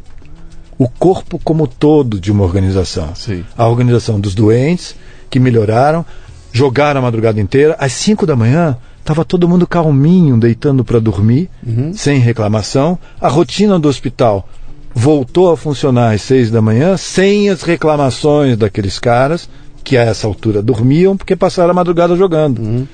o 0.79 0.89
corpo 0.89 1.41
como 1.43 1.67
todo 1.67 2.19
de 2.21 2.31
uma 2.33 2.45
organização. 2.45 3.15
Sim. 3.15 3.45
A 3.57 3.67
organização 3.67 4.19
dos 4.21 4.35
doentes, 4.35 4.95
que 5.31 5.39
melhoraram, 5.41 6.05
jogaram 6.53 7.01
a 7.01 7.03
madrugada 7.03 7.41
inteira. 7.41 7.77
Às 7.79 7.93
5 7.93 8.25
da 8.27 8.35
manhã, 8.37 8.77
estava 9.07 9.25
todo 9.25 9.49
mundo 9.49 9.69
calminho, 9.69 10.37
deitando 10.37 10.85
para 10.85 10.99
dormir, 10.99 11.49
sem 11.95 12.19
reclamação. 12.19 12.99
A 13.21 13.29
rotina 13.29 13.79
do 13.79 13.89
hospital 13.89 14.49
voltou 14.93 15.53
a 15.53 15.57
funcionar 15.57 16.13
às 16.13 16.23
6 16.23 16.51
da 16.51 16.61
manhã, 16.61 16.97
sem 16.97 17.49
as 17.49 17.63
reclamações 17.63 18.57
daqueles 18.57 18.99
caras, 18.99 19.49
que 19.85 19.97
a 19.97 20.03
essa 20.03 20.27
altura 20.27 20.61
dormiam, 20.61 21.17
porque 21.17 21.37
passaram 21.37 21.71
a 21.71 21.75
madrugada 21.75 22.17
jogando. 22.17 22.89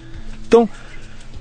Então, 0.47 0.69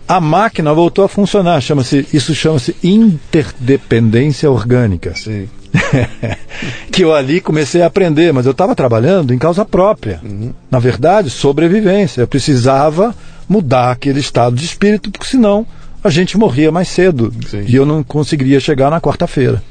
a 0.07 0.21
máquina 0.21 0.73
voltou 0.73 1.03
a 1.03 1.09
funcionar. 1.09 1.59
Chama-se, 1.59 2.07
isso 2.13 2.33
chama-se 2.33 2.73
interdependência 2.81 4.49
orgânica 4.49 5.13
Sim. 5.15 5.49
que 6.91 7.03
eu 7.03 7.13
ali 7.13 7.41
comecei 7.41 7.81
a 7.81 7.87
aprender, 7.87 8.31
mas 8.31 8.45
eu 8.45 8.53
estava 8.53 8.73
trabalhando 8.73 9.33
em 9.33 9.37
causa 9.37 9.65
própria. 9.65 10.21
Na 10.69 10.79
verdade, 10.79 11.29
sobrevivência. 11.29 12.21
Eu 12.21 12.27
precisava 12.27 13.13
mudar 13.51 13.91
aquele 13.91 14.21
estado 14.21 14.55
de 14.55 14.63
espírito, 14.63 15.11
porque 15.11 15.27
senão 15.27 15.67
a 16.01 16.09
gente 16.09 16.37
morria 16.37 16.71
mais 16.71 16.87
cedo. 16.87 17.33
Sim. 17.49 17.65
E 17.67 17.75
eu 17.75 17.85
não 17.85 18.01
conseguiria 18.01 18.61
chegar 18.61 18.89
na 18.89 19.01
quarta-feira. 19.01 19.61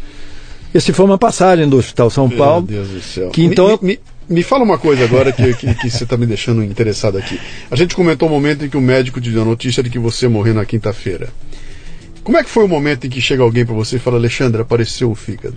Esse 0.74 0.92
foi 0.92 1.06
uma 1.06 1.16
passagem 1.16 1.66
do 1.66 1.78
Hospital 1.78 2.10
São 2.10 2.28
Paulo. 2.28 2.66
Meu 2.68 2.84
Deus 2.84 2.88
do 2.88 3.00
céu. 3.00 3.30
Que 3.30 3.42
então 3.42 3.78
me, 3.80 3.88
me, 3.88 4.00
me 4.28 4.42
fala 4.42 4.64
uma 4.64 4.78
coisa 4.78 5.02
agora 5.02 5.32
que, 5.32 5.54
que, 5.54 5.74
que 5.74 5.90
você 5.90 6.04
está 6.04 6.16
me 6.18 6.26
deixando 6.26 6.62
interessado 6.62 7.16
aqui. 7.16 7.40
A 7.70 7.74
gente 7.74 7.96
comentou 7.96 8.28
o 8.28 8.30
momento 8.30 8.66
em 8.66 8.68
que 8.68 8.76
o 8.76 8.82
médico 8.82 9.18
te 9.18 9.30
deu 9.30 9.42
a 9.42 9.46
notícia 9.46 9.82
de 9.82 9.88
que 9.88 9.98
você 9.98 10.28
morreu 10.28 10.52
na 10.52 10.66
quinta-feira. 10.66 11.30
Como 12.22 12.36
é 12.36 12.44
que 12.44 12.50
foi 12.50 12.64
o 12.64 12.68
momento 12.68 13.06
em 13.06 13.10
que 13.10 13.20
chega 13.20 13.42
alguém 13.42 13.64
para 13.64 13.74
você 13.74 13.96
e 13.96 13.98
fala, 13.98 14.18
Alexandre, 14.18 14.60
apareceu 14.60 15.10
o 15.10 15.14
fígado? 15.14 15.56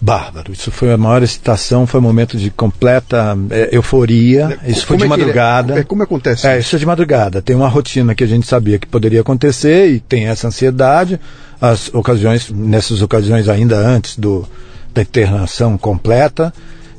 Bárbaro. 0.00 0.52
Isso 0.52 0.70
foi 0.70 0.92
a 0.92 0.96
maior 0.96 1.22
excitação, 1.22 1.86
foi 1.86 2.00
um 2.00 2.02
momento 2.02 2.36
de 2.36 2.50
completa 2.50 3.36
eh, 3.50 3.70
euforia. 3.72 4.58
Isso 4.66 4.86
foi 4.86 4.96
de 4.96 5.04
é 5.04 5.06
ele- 5.06 5.16
madrugada. 5.16 5.78
é, 5.78 5.82
como 5.82 6.02
acontece 6.02 6.46
É, 6.46 6.58
isso? 6.58 6.76
é 6.76 6.78
de 6.78 6.84
madrugada. 6.86 7.40
Tem 7.40 7.56
uma 7.56 7.68
rotina 7.68 8.14
que 8.14 8.22
a 8.22 8.26
gente 8.26 8.46
sabia 8.46 8.78
que 8.78 8.86
poderia 8.86 9.22
acontecer 9.22 9.90
e 9.90 10.00
tem 10.00 10.26
essa 10.28 10.48
ansiedade. 10.48 11.18
As 11.60 11.92
ocasiões, 11.94 12.50
nessas 12.50 13.00
ocasiões 13.00 13.48
ainda 13.48 13.76
antes 13.78 14.18
do, 14.18 14.46
da 14.92 15.00
internação 15.02 15.78
completa, 15.78 16.52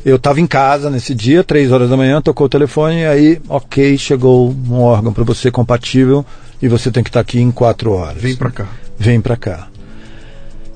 eu 0.03 0.15
estava 0.15 0.39
em 0.41 0.47
casa 0.47 0.89
nesse 0.89 1.13
dia, 1.13 1.43
três 1.43 1.71
horas 1.71 1.89
da 1.89 1.97
manhã, 1.97 2.21
tocou 2.21 2.47
o 2.47 2.49
telefone 2.49 3.01
e 3.01 3.05
aí, 3.05 3.41
ok, 3.47 3.97
chegou 3.97 4.49
um 4.67 4.81
órgão 4.81 5.13
para 5.13 5.23
você 5.23 5.51
compatível 5.51 6.25
e 6.61 6.67
você 6.67 6.89
tem 6.89 7.03
que 7.03 7.09
estar 7.09 7.19
aqui 7.19 7.39
em 7.39 7.51
quatro 7.51 7.91
horas. 7.91 8.21
Vem 8.21 8.35
para 8.35 8.49
cá. 8.49 8.65
Vem 8.97 9.21
para 9.21 9.35
cá. 9.37 9.67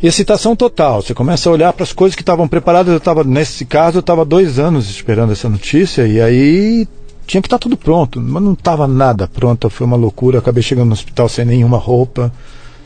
Excitação 0.01 0.55
total. 0.55 1.01
Você 1.01 1.13
começa 1.13 1.49
a 1.49 1.51
olhar 1.51 1.71
para 1.73 1.83
as 1.83 1.93
coisas 1.93 2.15
que 2.15 2.21
estavam 2.21 2.47
preparadas. 2.47 2.91
Eu 2.91 2.97
estava 2.97 3.23
nesse 3.23 3.65
caso, 3.65 3.97
eu 3.97 4.01
estava 4.01 4.25
dois 4.25 4.57
anos 4.57 4.89
esperando 4.89 5.31
essa 5.31 5.47
notícia 5.47 6.07
e 6.07 6.19
aí 6.19 6.87
tinha 7.27 7.41
que 7.41 7.47
estar 7.47 7.59
tudo 7.59 7.77
pronto, 7.77 8.19
mas 8.19 8.41
não 8.41 8.53
estava 8.53 8.87
nada 8.87 9.27
pronto. 9.27 9.69
Foi 9.69 9.85
uma 9.85 9.95
loucura. 9.97 10.37
Eu 10.37 10.39
acabei 10.41 10.63
chegando 10.63 10.87
no 10.87 10.93
hospital 10.93 11.29
sem 11.29 11.45
nenhuma 11.45 11.77
roupa. 11.77 12.31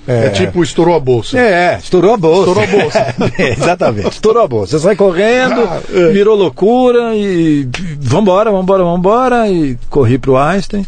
É, 0.08 0.30
tipo, 0.30 0.62
estourou 0.62 0.94
a 0.96 1.00
bolsa. 1.00 1.40
É, 1.40 1.80
estourou 1.82 2.14
a 2.14 2.18
bolsa. 2.18 2.52
Estourou 2.52 2.64
a 2.64 2.84
bolsa. 2.84 3.16
É, 3.42 3.50
exatamente, 3.54 4.10
estourou 4.12 4.44
a 4.44 4.48
bolsa. 4.48 4.78
Você 4.78 4.84
sai 4.84 4.96
correndo, 4.96 5.62
Ah, 5.62 5.82
é. 5.92 6.12
virou 6.12 6.36
loucura 6.36 7.16
e 7.16 7.68
vambora, 8.00 8.52
vambora, 8.52 8.84
vambora. 8.84 9.50
E 9.50 9.76
corri 9.90 10.20
pro 10.20 10.38
Einstein. 10.38 10.86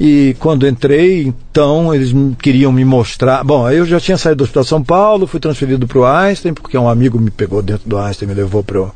E 0.00 0.36
quando 0.38 0.66
entrei, 0.66 1.22
então, 1.22 1.92
eles 1.92 2.14
queriam 2.40 2.70
me 2.70 2.84
mostrar. 2.84 3.42
Bom, 3.42 3.68
eu 3.68 3.84
já 3.84 3.98
tinha 3.98 4.16
saído 4.16 4.38
do 4.38 4.44
Hospital 4.44 4.64
São 4.64 4.82
Paulo, 4.82 5.26
fui 5.26 5.40
transferido 5.40 5.88
para 5.88 5.98
o 5.98 6.06
Einstein, 6.06 6.54
porque 6.54 6.78
um 6.78 6.88
amigo 6.88 7.18
me 7.18 7.30
pegou 7.30 7.60
dentro 7.60 7.88
do 7.88 7.98
Einstein, 7.98 8.28
me 8.28 8.34
levou 8.34 8.62
para 8.62 8.86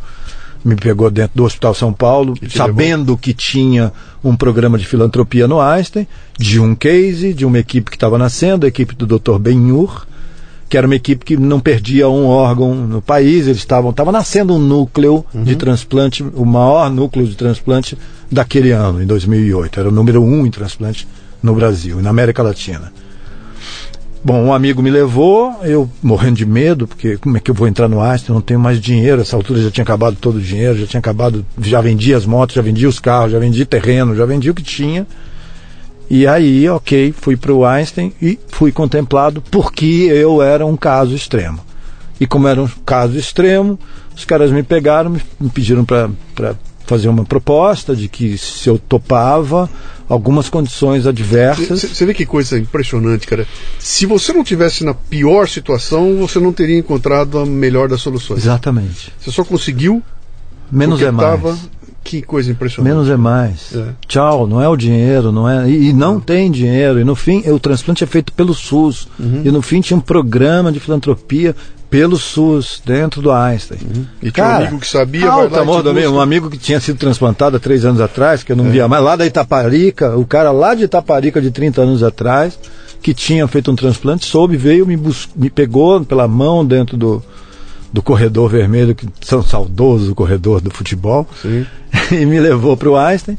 me 0.64 0.76
pegou 0.76 1.10
dentro 1.10 1.32
do 1.34 1.44
Hospital 1.44 1.74
São 1.74 1.92
Paulo, 1.92 2.34
sabendo 2.48 3.16
que 3.16 3.34
tinha 3.34 3.92
um 4.22 4.36
programa 4.36 4.78
de 4.78 4.86
filantropia 4.86 5.48
no 5.48 5.60
Einstein, 5.60 6.06
de 6.38 6.60
um 6.60 6.72
case, 6.74 7.34
de 7.34 7.44
uma 7.44 7.58
equipe 7.58 7.90
que 7.90 7.96
estava 7.96 8.16
nascendo, 8.16 8.64
a 8.64 8.68
equipe 8.68 8.94
do 8.94 9.18
Dr. 9.18 9.38
Benhur, 9.38 10.06
que 10.72 10.78
era 10.78 10.86
uma 10.86 10.96
equipe 10.96 11.22
que 11.22 11.36
não 11.36 11.60
perdia 11.60 12.08
um 12.08 12.24
órgão 12.24 12.74
no 12.74 13.02
país, 13.02 13.46
eles 13.46 13.58
estavam 13.58 13.90
estava 13.90 14.10
nascendo 14.10 14.54
um 14.54 14.58
núcleo 14.58 15.22
de 15.34 15.54
transplante, 15.54 16.22
o 16.22 16.46
maior 16.46 16.90
núcleo 16.90 17.26
de 17.26 17.36
transplante 17.36 17.98
daquele 18.30 18.70
ano, 18.70 19.02
em 19.02 19.04
2008, 19.04 19.80
era 19.80 19.90
o 19.90 19.92
número 19.92 20.22
um 20.22 20.46
em 20.46 20.50
transplante 20.50 21.06
no 21.42 21.54
Brasil 21.54 22.00
e 22.00 22.02
na 22.02 22.08
América 22.08 22.42
Latina. 22.42 22.90
Bom, 24.24 24.42
um 24.42 24.50
amigo 24.50 24.82
me 24.82 24.88
levou, 24.88 25.60
eu 25.62 25.90
morrendo 26.02 26.36
de 26.36 26.46
medo, 26.46 26.88
porque 26.88 27.18
como 27.18 27.36
é 27.36 27.40
que 27.40 27.50
eu 27.50 27.54
vou 27.54 27.68
entrar 27.68 27.86
no 27.86 28.00
Einstein? 28.00 28.34
Não 28.34 28.40
tenho 28.40 28.58
mais 28.58 28.80
dinheiro, 28.80 29.20
essa 29.20 29.36
altura 29.36 29.60
já 29.60 29.70
tinha 29.70 29.84
acabado 29.84 30.16
todo 30.18 30.36
o 30.36 30.40
dinheiro, 30.40 30.78
já 30.78 30.86
tinha 30.86 31.00
acabado, 31.00 31.44
já 31.60 31.82
vendi 31.82 32.14
as 32.14 32.24
motos, 32.24 32.56
já 32.56 32.62
vendi 32.62 32.86
os 32.86 32.98
carros, 32.98 33.32
já 33.32 33.38
vendi 33.38 33.66
terreno, 33.66 34.16
já 34.16 34.24
vendi 34.24 34.48
o 34.48 34.54
que 34.54 34.62
tinha. 34.62 35.06
E 36.14 36.26
aí, 36.26 36.68
ok, 36.68 37.14
fui 37.18 37.38
para 37.38 37.54
o 37.54 37.64
Einstein 37.64 38.12
e 38.20 38.38
fui 38.48 38.70
contemplado 38.70 39.40
porque 39.50 39.86
eu 40.12 40.42
era 40.42 40.66
um 40.66 40.76
caso 40.76 41.14
extremo. 41.14 41.58
E 42.20 42.26
como 42.26 42.46
era 42.46 42.60
um 42.60 42.68
caso 42.84 43.16
extremo, 43.16 43.78
os 44.14 44.22
caras 44.26 44.50
me 44.50 44.62
pegaram, 44.62 45.08
me, 45.08 45.22
pediram 45.48 45.86
para 45.86 46.10
fazer 46.84 47.08
uma 47.08 47.24
proposta 47.24 47.96
de 47.96 48.08
que 48.08 48.36
se 48.36 48.68
eu 48.68 48.78
topava 48.78 49.70
algumas 50.06 50.50
condições 50.50 51.06
adversas. 51.06 51.80
Você 51.80 52.04
vê 52.04 52.12
que 52.12 52.26
coisa 52.26 52.58
impressionante, 52.58 53.26
cara. 53.26 53.46
Se 53.78 54.04
você 54.04 54.34
não 54.34 54.44
tivesse 54.44 54.84
na 54.84 54.92
pior 54.92 55.48
situação, 55.48 56.18
você 56.18 56.38
não 56.38 56.52
teria 56.52 56.76
encontrado 56.76 57.38
a 57.38 57.46
melhor 57.46 57.88
das 57.88 58.02
soluções. 58.02 58.40
Exatamente. 58.42 59.10
Você 59.18 59.30
só 59.30 59.44
conseguiu 59.44 60.02
Menos 60.70 61.00
é 61.00 61.10
mais. 61.10 61.30
tava- 61.40 61.58
Que 62.04 62.20
coisa 62.22 62.50
impressionante. 62.50 62.92
Menos 62.92 63.08
é 63.08 63.16
mais. 63.16 63.74
É. 63.74 63.88
Tchau, 64.08 64.46
não 64.46 64.60
é 64.60 64.68
o 64.68 64.76
dinheiro, 64.76 65.30
não 65.30 65.48
é. 65.48 65.68
E, 65.70 65.90
e 65.90 65.92
não 65.92 66.18
tem 66.18 66.50
dinheiro. 66.50 66.98
E 67.00 67.04
no 67.04 67.14
fim, 67.14 67.42
o 67.48 67.58
transplante 67.58 68.02
é 68.02 68.06
feito 68.06 68.32
pelo 68.32 68.52
SUS. 68.54 69.08
Uhum. 69.18 69.42
E 69.44 69.50
no 69.50 69.62
fim 69.62 69.80
tinha 69.80 69.96
um 69.96 70.00
programa 70.00 70.72
de 70.72 70.80
filantropia 70.80 71.54
pelo 71.88 72.16
SUS, 72.16 72.80
dentro 72.84 73.20
do 73.20 73.30
Einstein. 73.30 73.78
E 74.22 74.30
tinha 74.30 74.46
um 74.46 74.50
amigo 74.50 74.78
que 74.78 74.86
sabia, 74.86 75.30
do 75.30 75.92
meu, 75.92 76.04
busca. 76.04 76.10
um 76.10 76.20
amigo 76.20 76.48
que 76.48 76.56
tinha 76.56 76.80
sido 76.80 76.96
transplantado 76.98 77.56
há 77.58 77.60
três 77.60 77.84
anos 77.84 78.00
atrás, 78.00 78.42
que 78.42 78.50
eu 78.50 78.56
não 78.56 78.66
É. 78.66 78.70
via 78.70 78.88
mais, 78.88 79.04
lá 79.04 79.14
da 79.14 79.26
Itaparica, 79.26 80.16
o 80.16 80.24
cara 80.24 80.50
lá 80.50 80.74
de 80.74 80.84
Itaparica 80.84 81.38
de 81.40 81.50
30 81.50 81.82
anos 81.82 82.02
atrás, 82.02 82.58
que 83.02 83.12
tinha 83.12 83.46
feito 83.46 83.70
um 83.70 83.76
transplante, 83.76 84.24
soube, 84.24 84.56
veio, 84.56 84.86
me, 84.86 84.98
me 85.36 85.50
pegou 85.50 86.02
pela 86.02 86.26
mão 86.26 86.64
dentro 86.64 86.96
do, 86.96 87.22
do 87.92 88.02
corredor 88.02 88.48
vermelho, 88.48 88.94
que 88.94 89.06
são 89.20 89.42
saudosos 89.42 90.08
o 90.08 90.14
corredor 90.14 90.60
do 90.60 90.70
futebol, 90.70 91.28
Sim. 91.40 91.66
e 92.10 92.24
me 92.24 92.40
levou 92.40 92.76
para 92.76 92.90
o 92.90 92.96
Einstein. 92.96 93.36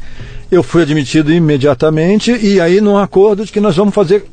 Eu 0.52 0.62
fui 0.62 0.84
admitido 0.84 1.34
imediatamente, 1.34 2.32
e 2.32 2.62
aí 2.62 2.80
num 2.80 2.98
acordo 2.98 3.46
de 3.46 3.52
que 3.52 3.60
nós 3.60 3.76
vamos 3.76 3.96
fazer 3.96 4.26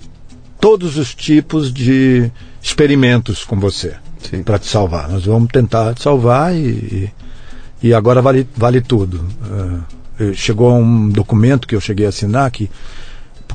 todos 0.61 0.99
os 0.99 1.15
tipos 1.15 1.73
de 1.73 2.31
experimentos 2.63 3.45
com 3.45 3.59
você 3.59 3.95
para 4.45 4.59
te 4.59 4.67
salvar. 4.67 5.09
Nós 5.09 5.25
vamos 5.25 5.49
tentar 5.51 5.95
te 5.95 6.03
salvar 6.03 6.55
e, 6.55 7.11
e, 7.83 7.95
agora 7.95 8.21
vale, 8.21 8.47
vale 8.55 8.83
tudo. 8.83 9.25
Eh, 10.21 10.33
chegou 10.35 10.75
um 10.75 11.09
documento 11.09 11.67
que 11.67 11.75
eu 11.75 11.81
cheguei 11.81 12.05
a 12.05 12.11
assinar 12.11 12.51
que, 12.51 12.71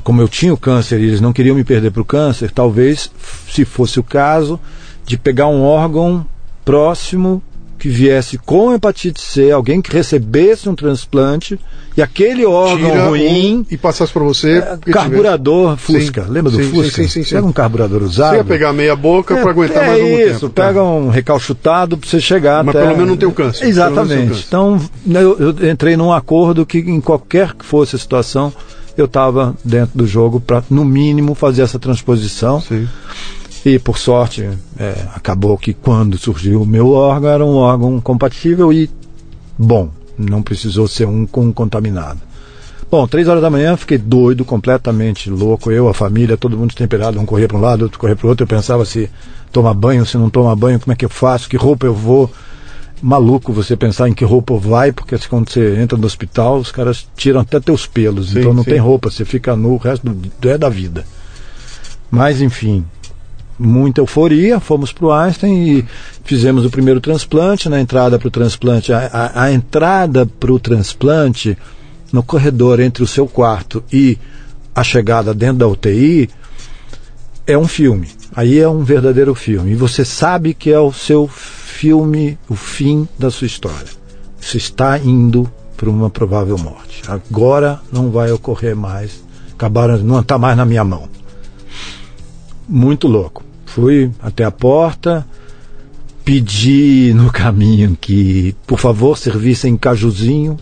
como 0.02 0.20
eu 0.20 0.28
tinha 0.28 0.52
o 0.52 0.56
câncer 0.56 1.00
e 1.00 1.04
eles 1.04 1.20
não 1.20 1.32
queriam 1.32 1.54
me 1.54 1.62
perder 1.62 1.92
para 1.92 2.02
o 2.02 2.04
câncer, 2.04 2.50
talvez, 2.50 3.10
se 3.48 3.64
fosse 3.64 4.00
o 4.00 4.02
caso, 4.02 4.58
de 5.06 5.16
pegar 5.16 5.46
um 5.46 5.62
órgão 5.62 6.26
próximo 6.66 7.40
que 7.78 7.88
viesse 7.90 8.38
com 8.38 8.72
hepatite 8.72 9.20
C, 9.20 9.50
alguém 9.52 9.82
que 9.82 9.92
recebesse 9.92 10.66
um 10.66 10.74
transplante 10.74 11.60
e 11.94 12.00
aquele 12.00 12.44
órgão 12.44 12.90
Tira 12.90 13.04
ruim. 13.06 13.58
um 13.58 13.66
e 13.70 13.76
passasse 13.76 14.10
para 14.12 14.24
você. 14.24 14.58
é, 14.58 14.78
carburador 14.90 15.76
Fusca, 15.76 16.24
Sim, 16.24 16.30
lembra 16.30 16.50
do 16.50 16.56
sim, 16.56 16.70
Fusca? 16.70 17.02
sim, 17.02 17.08
sim, 17.08 17.22
sim. 17.22 17.34
Pega 17.34 17.46
um 17.46 17.52
carburador 17.52 18.02
usado. 18.02 18.30
Você 18.32 18.36
ia 18.38 18.44
pegar 18.44 18.72
meia 18.72 18.96
boca 18.96 19.36
é, 19.36 19.42
para 19.42 19.50
aguentar 19.50 19.84
é 19.84 19.86
mais 19.88 20.02
algum 20.02 20.18
isso, 20.18 20.40
tempo. 20.40 20.48
tá? 20.54 20.66
pega 20.66 20.82
um 20.82 21.08
recalchutado 21.10 21.96
para 21.98 22.08
você 22.08 22.18
chegar 22.20 22.64
Mas 22.64 22.74
até... 22.74 22.84
pelo 22.86 22.96
menos 22.96 23.10
não 23.10 23.16
tem 23.18 23.28
o 23.28 23.32
câncer, 23.32 23.66
Exatamente. 23.68 24.28
câncer. 24.30 24.44
Então, 24.48 24.80
né, 25.04 25.22
eu, 25.22 25.54
eu 25.60 25.70
entrei 25.70 25.96
num 25.98 26.12
acordo 26.12 26.64
que 26.66 26.78
em 26.78 27.00
qualquer 27.00 27.52
que 27.54 27.64
fosse 27.64 27.94
a 27.94 27.98
situação, 27.98 28.52
eu 28.96 29.04
estava 29.04 29.54
dentro 29.62 29.96
do 29.98 30.06
jogo 30.06 30.40
para, 30.40 30.64
no 30.70 30.82
mínimo, 30.82 31.34
fazer 31.34 31.60
essa 31.62 31.78
transposição. 31.78 32.58
Sim. 32.62 32.88
E 33.66 33.80
por 33.80 33.98
sorte, 33.98 34.48
é, 34.78 34.94
acabou 35.12 35.58
que 35.58 35.74
quando 35.74 36.16
surgiu 36.16 36.62
o 36.62 36.66
meu 36.66 36.92
órgão, 36.92 37.28
era 37.28 37.44
um 37.44 37.56
órgão 37.56 38.00
compatível 38.00 38.72
e 38.72 38.88
bom. 39.58 39.90
Não 40.16 40.40
precisou 40.40 40.86
ser 40.86 41.04
um 41.08 41.26
com 41.26 41.46
um 41.46 41.52
contaminado. 41.52 42.20
Bom, 42.88 43.08
três 43.08 43.26
horas 43.26 43.42
da 43.42 43.50
manhã, 43.50 43.76
fiquei 43.76 43.98
doido, 43.98 44.44
completamente 44.44 45.28
louco. 45.28 45.72
Eu, 45.72 45.88
a 45.88 45.94
família, 45.94 46.36
todo 46.36 46.56
mundo 46.56 46.76
temperado, 46.76 47.18
um 47.18 47.26
corria 47.26 47.48
para 47.48 47.56
um 47.56 47.60
lado, 47.60 47.82
outro 47.82 47.98
corria 47.98 48.14
para 48.14 48.26
o 48.26 48.28
outro. 48.28 48.44
Eu 48.44 48.46
pensava 48.46 48.84
se 48.84 49.10
tomar 49.50 49.74
banho, 49.74 50.06
se 50.06 50.16
não 50.16 50.30
tomar 50.30 50.54
banho, 50.54 50.78
como 50.78 50.92
é 50.92 50.94
que 50.94 51.04
eu 51.04 51.10
faço, 51.10 51.48
que 51.48 51.56
roupa 51.56 51.86
eu 51.86 51.94
vou. 51.94 52.30
Maluco 53.02 53.52
você 53.52 53.76
pensar 53.76 54.08
em 54.08 54.14
que 54.14 54.24
roupa 54.24 54.56
vai, 54.56 54.92
porque 54.92 55.18
quando 55.28 55.50
você 55.50 55.76
entra 55.80 55.98
no 55.98 56.06
hospital, 56.06 56.58
os 56.58 56.70
caras 56.70 57.08
tiram 57.16 57.40
até 57.40 57.58
teus 57.58 57.84
pelos. 57.84 58.30
Sim, 58.30 58.38
então 58.38 58.54
não 58.54 58.62
sim. 58.62 58.70
tem 58.70 58.78
roupa, 58.78 59.10
você 59.10 59.24
fica 59.24 59.56
nu 59.56 59.72
o 59.72 59.76
resto 59.76 60.08
do, 60.08 60.48
é 60.48 60.56
da 60.56 60.68
vida. 60.68 61.04
Mas 62.08 62.40
enfim, 62.40 62.84
muita 63.58 64.00
euforia, 64.00 64.60
fomos 64.60 64.92
para 64.92 65.06
o 65.06 65.12
Einstein 65.12 65.78
e 65.78 65.84
fizemos 66.24 66.64
o 66.64 66.70
primeiro 66.70 67.00
transplante. 67.00 67.68
Na 67.68 67.80
entrada 67.80 68.18
para 68.18 68.28
o 68.28 68.30
transplante, 68.30 68.92
a, 68.92 69.06
a- 69.12 69.42
a 69.44 69.52
entrada 69.52 70.26
para 70.26 70.52
o 70.52 70.58
transplante 70.58 71.56
no 72.12 72.22
corredor 72.22 72.80
entre 72.80 73.02
o 73.02 73.06
seu 73.06 73.26
quarto 73.26 73.82
e 73.92 74.18
a 74.74 74.82
chegada 74.84 75.32
dentro 75.34 75.58
da 75.58 75.68
UTI 75.68 76.28
é 77.46 77.56
um 77.56 77.66
filme. 77.66 78.08
Aí 78.34 78.58
é 78.58 78.68
um 78.68 78.84
verdadeiro 78.84 79.34
filme. 79.34 79.72
E 79.72 79.74
você 79.74 80.04
sabe 80.04 80.52
que 80.52 80.70
é 80.70 80.78
o 80.78 80.92
seu 80.92 81.26
filme, 81.26 82.38
o 82.48 82.54
fim 82.54 83.08
da 83.18 83.30
sua 83.30 83.46
história. 83.46 83.88
Você 84.40 84.58
está 84.58 84.98
indo 84.98 85.50
para 85.76 85.88
uma 85.88 86.10
provável 86.10 86.58
morte. 86.58 87.02
Agora 87.08 87.80
não 87.92 88.10
vai 88.10 88.30
ocorrer 88.30 88.76
mais. 88.76 89.24
Acabaram, 89.54 89.96
não 89.98 90.20
está 90.20 90.36
mais 90.36 90.56
na 90.56 90.64
minha 90.66 90.84
mão 90.84 91.08
muito 92.68 93.06
louco. 93.06 93.44
Fui 93.76 94.10
até 94.22 94.42
a 94.42 94.50
porta, 94.50 95.26
pedi 96.24 97.12
no 97.14 97.30
caminho 97.30 97.94
que, 98.00 98.56
por 98.66 98.78
favor, 98.78 99.18
servissem 99.18 99.76
cajuzinho 99.76 100.56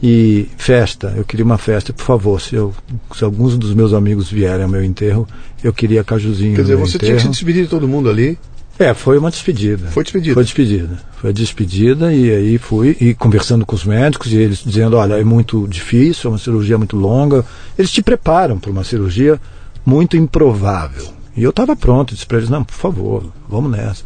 e 0.00 0.48
festa. 0.56 1.12
Eu 1.16 1.24
queria 1.24 1.44
uma 1.44 1.58
festa, 1.58 1.92
por 1.92 2.04
favor. 2.04 2.40
Se, 2.40 2.54
eu, 2.54 2.72
se 3.16 3.24
alguns 3.24 3.58
dos 3.58 3.74
meus 3.74 3.92
amigos 3.92 4.30
vierem 4.30 4.62
ao 4.62 4.68
meu 4.68 4.84
enterro, 4.84 5.26
eu 5.60 5.72
queria 5.72 6.04
cajuzinho. 6.04 6.54
Quer 6.54 6.62
dizer, 6.62 6.76
você 6.76 7.00
tinha 7.00 7.14
que 7.14 7.20
se 7.20 7.26
enterro. 7.26 7.30
despedir 7.32 7.64
de 7.64 7.68
todo 7.68 7.88
mundo 7.88 8.08
ali. 8.08 8.38
É, 8.78 8.94
foi 8.94 9.18
uma 9.18 9.32
despedida. 9.32 9.88
Foi 9.88 10.04
despedida. 10.04 10.34
Foi 10.34 10.44
despedida. 10.44 10.98
Foi 11.16 11.32
despedida 11.32 12.14
e 12.14 12.30
aí 12.30 12.58
fui 12.58 12.96
e 13.00 13.12
conversando 13.12 13.66
com 13.66 13.74
os 13.74 13.84
médicos 13.84 14.32
e 14.32 14.36
eles 14.36 14.62
dizendo, 14.64 14.96
olha, 14.96 15.14
é 15.14 15.24
muito 15.24 15.66
difícil, 15.66 16.28
é 16.28 16.32
uma 16.34 16.38
cirurgia 16.38 16.78
muito 16.78 16.96
longa. 16.96 17.44
Eles 17.76 17.90
te 17.90 18.02
preparam 18.02 18.56
para 18.56 18.70
uma 18.70 18.84
cirurgia 18.84 19.40
muito 19.84 20.16
improvável. 20.16 21.15
E 21.36 21.42
eu 21.42 21.50
estava 21.50 21.76
pronto, 21.76 22.14
disse 22.14 22.26
para 22.26 22.38
eles, 22.38 22.48
não, 22.48 22.64
por 22.64 22.74
favor, 22.74 23.24
vamos 23.48 23.70
nessa. 23.70 24.04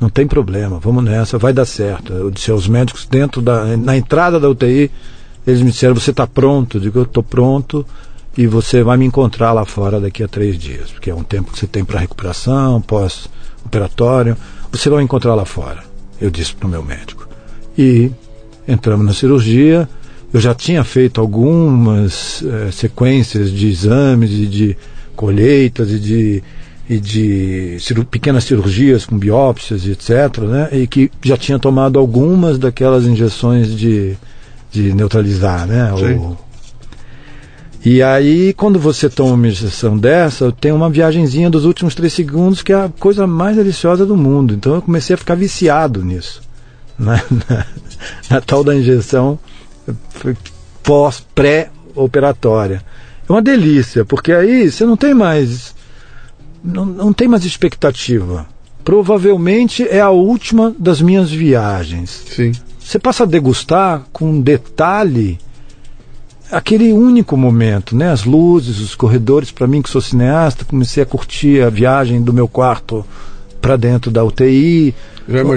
Não 0.00 0.10
tem 0.10 0.26
problema, 0.26 0.78
vamos 0.80 1.04
nessa, 1.04 1.38
vai 1.38 1.52
dar 1.52 1.64
certo. 1.64 2.12
Eu 2.12 2.30
disse 2.30 2.50
aos 2.50 2.66
médicos 2.66 3.06
dentro 3.06 3.40
da 3.40 3.76
na 3.76 3.96
entrada 3.96 4.40
da 4.40 4.48
UTI, 4.48 4.90
eles 5.46 5.62
me 5.62 5.70
disseram, 5.70 5.94
você 5.94 6.10
está 6.10 6.26
pronto? 6.26 6.78
Eu 6.78 6.80
digo, 6.80 6.98
eu 6.98 7.04
estou 7.04 7.22
pronto 7.22 7.86
e 8.36 8.46
você 8.46 8.82
vai 8.82 8.96
me 8.96 9.04
encontrar 9.04 9.52
lá 9.52 9.64
fora 9.64 10.00
daqui 10.00 10.24
a 10.24 10.28
três 10.28 10.58
dias, 10.58 10.90
porque 10.90 11.10
é 11.10 11.14
um 11.14 11.22
tempo 11.22 11.52
que 11.52 11.58
você 11.58 11.66
tem 11.66 11.84
para 11.84 12.00
recuperação, 12.00 12.80
pós-operatório. 12.80 14.36
Você 14.72 14.90
vai 14.90 14.98
me 14.98 15.04
encontrar 15.04 15.36
lá 15.36 15.44
fora, 15.44 15.84
eu 16.20 16.30
disse 16.30 16.54
para 16.54 16.66
o 16.66 16.70
meu 16.70 16.82
médico. 16.82 17.28
E 17.78 18.10
entramos 18.66 19.06
na 19.06 19.12
cirurgia. 19.12 19.88
Eu 20.32 20.40
já 20.40 20.52
tinha 20.52 20.82
feito 20.82 21.20
algumas 21.20 22.42
eh, 22.42 22.70
sequências 22.72 23.52
de 23.52 23.68
exames 23.68 24.32
e 24.32 24.46
de 24.46 24.76
colheitas 25.14 25.92
e 25.92 25.98
de, 26.00 26.42
e 26.88 26.98
de 27.00 27.78
pequenas 28.10 28.44
cirurgias 28.44 29.06
com 29.06 29.16
biópsias 29.18 29.86
e 29.86 29.92
etc. 29.92 30.38
Né? 30.42 30.68
E 30.72 30.86
que 30.86 31.10
já 31.22 31.36
tinha 31.36 31.58
tomado 31.58 31.98
algumas 31.98 32.58
daquelas 32.58 33.04
injeções 33.06 33.74
de, 33.74 34.16
de 34.70 34.92
neutralizar, 34.92 35.66
né? 35.66 35.90
O- 35.94 36.36
e 37.86 38.02
aí, 38.02 38.54
quando 38.54 38.78
você 38.78 39.10
toma 39.10 39.34
uma 39.34 39.46
injeção 39.48 39.98
dessa, 39.98 40.50
tem 40.50 40.72
uma 40.72 40.88
viagenzinha 40.88 41.50
dos 41.50 41.66
últimos 41.66 41.94
três 41.94 42.14
segundos 42.14 42.62
que 42.62 42.72
é 42.72 42.76
a 42.76 42.90
coisa 42.98 43.26
mais 43.26 43.56
deliciosa 43.56 44.06
do 44.06 44.16
mundo. 44.16 44.54
Então 44.54 44.74
eu 44.74 44.80
comecei 44.82 45.12
a 45.14 45.18
ficar 45.18 45.34
viciado 45.34 46.02
nisso. 46.02 46.42
Na, 46.98 47.16
na- 47.48 47.66
na 48.30 48.40
tal 48.40 48.64
da 48.64 48.74
injeção 48.74 49.38
pós, 50.82 51.24
pré-operatória. 51.34 52.82
É 53.28 53.32
uma 53.32 53.42
delícia, 53.42 54.04
porque 54.04 54.32
aí 54.32 54.70
você 54.70 54.84
não 54.84 54.96
tem 54.96 55.14
mais. 55.14 55.74
Não, 56.64 56.86
não 56.86 57.12
tem 57.12 57.28
mais 57.28 57.44
expectativa. 57.44 58.46
Provavelmente 58.82 59.86
é 59.86 60.00
a 60.00 60.10
última 60.10 60.74
das 60.78 61.00
minhas 61.00 61.30
viagens. 61.30 62.24
Sim. 62.34 62.52
Você 62.80 62.98
passa 62.98 63.24
a 63.24 63.26
degustar 63.26 64.02
com 64.12 64.40
detalhe 64.40 65.38
aquele 66.50 66.92
único 66.92 67.36
momento, 67.36 67.96
né? 67.96 68.10
As 68.10 68.24
luzes, 68.24 68.80
os 68.80 68.94
corredores. 68.94 69.50
Para 69.50 69.66
mim, 69.66 69.82
que 69.82 69.90
sou 69.90 70.00
cineasta, 70.00 70.64
comecei 70.64 71.02
a 71.02 71.06
curtir 71.06 71.62
a 71.62 71.70
viagem 71.70 72.22
do 72.22 72.32
meu 72.32 72.46
quarto 72.46 73.04
para 73.60 73.76
dentro 73.76 74.10
da 74.10 74.22
UTI. 74.22 74.94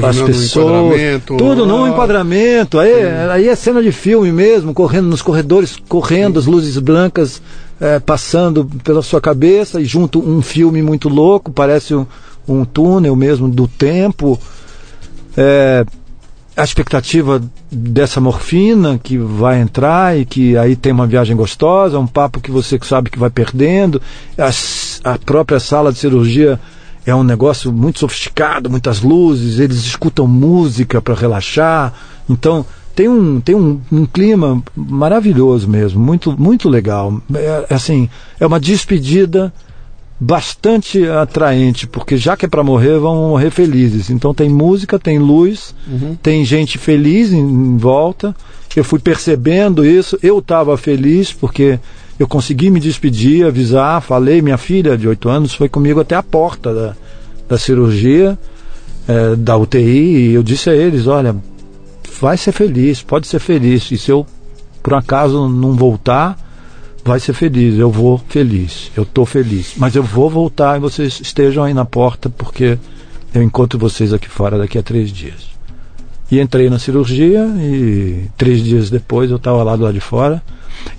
As 0.01 0.21
pessoas, 0.21 0.95
enquadramento. 0.95 1.35
tudo 1.35 1.65
num 1.65 1.83
Ah, 1.83 1.89
enquadramento. 1.89 2.79
Aí, 2.79 2.93
aí 3.29 3.49
é 3.49 3.55
cena 3.55 3.83
de 3.83 3.91
filme 3.91 4.31
mesmo, 4.31 4.73
correndo 4.73 5.07
nos 5.09 5.21
corredores, 5.21 5.75
correndo, 5.89 6.39
as 6.39 6.45
luzes 6.45 6.77
brancas 6.77 7.41
eh, 7.79 7.99
passando 7.99 8.65
pela 8.83 9.01
sua 9.01 9.21
cabeça 9.21 9.79
e 9.79 9.85
junto 9.85 10.19
um 10.19 10.41
filme 10.41 10.81
muito 10.81 11.09
louco, 11.09 11.51
parece 11.51 11.93
um, 11.95 12.05
um 12.47 12.65
túnel 12.65 13.15
mesmo 13.15 13.47
do 13.49 13.67
tempo. 13.67 14.39
É, 15.35 15.85
a 16.55 16.63
expectativa 16.63 17.39
dessa 17.71 18.19
morfina 18.19 18.99
que 19.01 19.15
vai 19.19 19.61
entrar 19.61 20.17
e 20.17 20.25
que 20.25 20.57
aí 20.57 20.75
tem 20.75 20.91
uma 20.91 21.05
viagem 21.05 21.35
gostosa, 21.35 21.99
um 21.99 22.07
papo 22.07 22.41
que 22.41 22.49
você 22.49 22.79
sabe 22.81 23.11
que 23.11 23.19
vai 23.19 23.29
perdendo. 23.29 24.01
As- 24.35 24.99
a 25.03 25.19
própria 25.19 25.59
sala 25.59 25.93
de 25.93 25.99
cirurgia 25.99 26.59
é 27.05 27.13
um 27.13 27.23
negócio 27.23 27.71
muito 27.71 27.99
sofisticado, 27.99 28.71
muitas 28.71 29.01
luzes, 29.01 29.59
eles 29.59 29.77
escutam 29.85 30.25
música 30.25 30.99
para 30.99 31.13
relaxar. 31.13 31.93
Então 32.27 32.65
tem 32.97 33.07
um, 33.07 33.39
tem 33.39 33.53
um, 33.53 33.79
um 33.91 34.07
clima 34.07 34.59
maravilhoso 34.75 35.69
mesmo, 35.69 36.03
muito, 36.03 36.35
muito 36.35 36.67
legal. 36.67 37.21
É, 37.31 37.67
assim, 37.69 38.09
é 38.39 38.47
uma 38.47 38.59
despedida 38.59 39.53
bastante 40.19 41.07
atraente, 41.07 41.85
porque 41.85 42.17
já 42.17 42.35
que 42.35 42.45
é 42.45 42.49
para 42.49 42.63
morrer, 42.63 42.97
vão 42.97 43.29
morrer 43.29 43.51
felizes. 43.51 44.09
Então 44.09 44.33
tem 44.33 44.49
música, 44.49 44.97
tem 44.97 45.19
luz, 45.19 45.75
tem 46.23 46.43
gente 46.43 46.79
feliz 46.79 47.31
em, 47.31 47.39
em 47.39 47.77
volta. 47.77 48.35
Eu 48.75 48.83
fui 48.83 48.97
percebendo 48.97 49.85
isso, 49.85 50.17
eu 50.23 50.39
estava 50.39 50.75
feliz 50.75 51.31
porque 51.31 51.79
eu 52.17 52.27
consegui 52.27 52.71
me 52.71 52.79
despedir, 52.79 53.45
avisar, 53.45 54.01
falei, 54.01 54.41
minha 54.41 54.57
filha 54.57 54.97
de 54.97 55.07
8 55.07 55.29
anos 55.29 55.53
foi 55.53 55.69
comigo 55.69 55.99
até 55.99 56.15
a 56.15 56.23
porta 56.23 56.73
da, 56.73 56.95
da 57.47 57.57
cirurgia, 57.59 58.39
eh, 59.07 59.35
da 59.35 59.55
UTI, 59.55 60.31
e 60.31 60.33
eu 60.33 60.41
disse 60.41 60.69
a 60.69 60.75
eles, 60.75 61.05
olha, 61.05 61.35
vai 62.19 62.37
ser 62.37 62.51
feliz, 62.51 63.01
pode 63.01 63.27
ser 63.27 63.39
feliz. 63.39 63.89
E 63.91 63.97
se 63.97 64.11
eu 64.11 64.25
por 64.81 64.93
acaso 64.93 65.49
não 65.49 65.73
voltar, 65.73 66.37
vai 67.03 67.19
ser 67.19 67.33
feliz. 67.33 67.77
Eu 67.77 67.91
vou 67.91 68.17
feliz, 68.29 68.91
eu 68.95 69.03
estou 69.03 69.25
feliz. 69.25 69.73
Mas 69.77 69.95
eu 69.95 70.03
vou 70.03 70.29
voltar 70.29 70.77
e 70.77 70.79
vocês 70.79 71.19
estejam 71.21 71.63
aí 71.63 71.73
na 71.73 71.85
porta 71.85 72.29
porque 72.29 72.77
eu 73.33 73.43
encontro 73.43 73.77
vocês 73.77 74.13
aqui 74.13 74.29
fora 74.29 74.57
daqui 74.57 74.77
a 74.77 74.83
três 74.83 75.11
dias. 75.11 75.47
E 76.29 76.39
entrei 76.39 76.69
na 76.69 76.79
cirurgia 76.79 77.45
e 77.57 78.29
três 78.37 78.63
dias 78.63 78.89
depois 78.89 79.29
eu 79.29 79.37
estava 79.37 79.63
lá 79.63 79.75
do 79.75 79.83
lado 79.83 79.93
de 79.93 80.01
fora. 80.01 80.41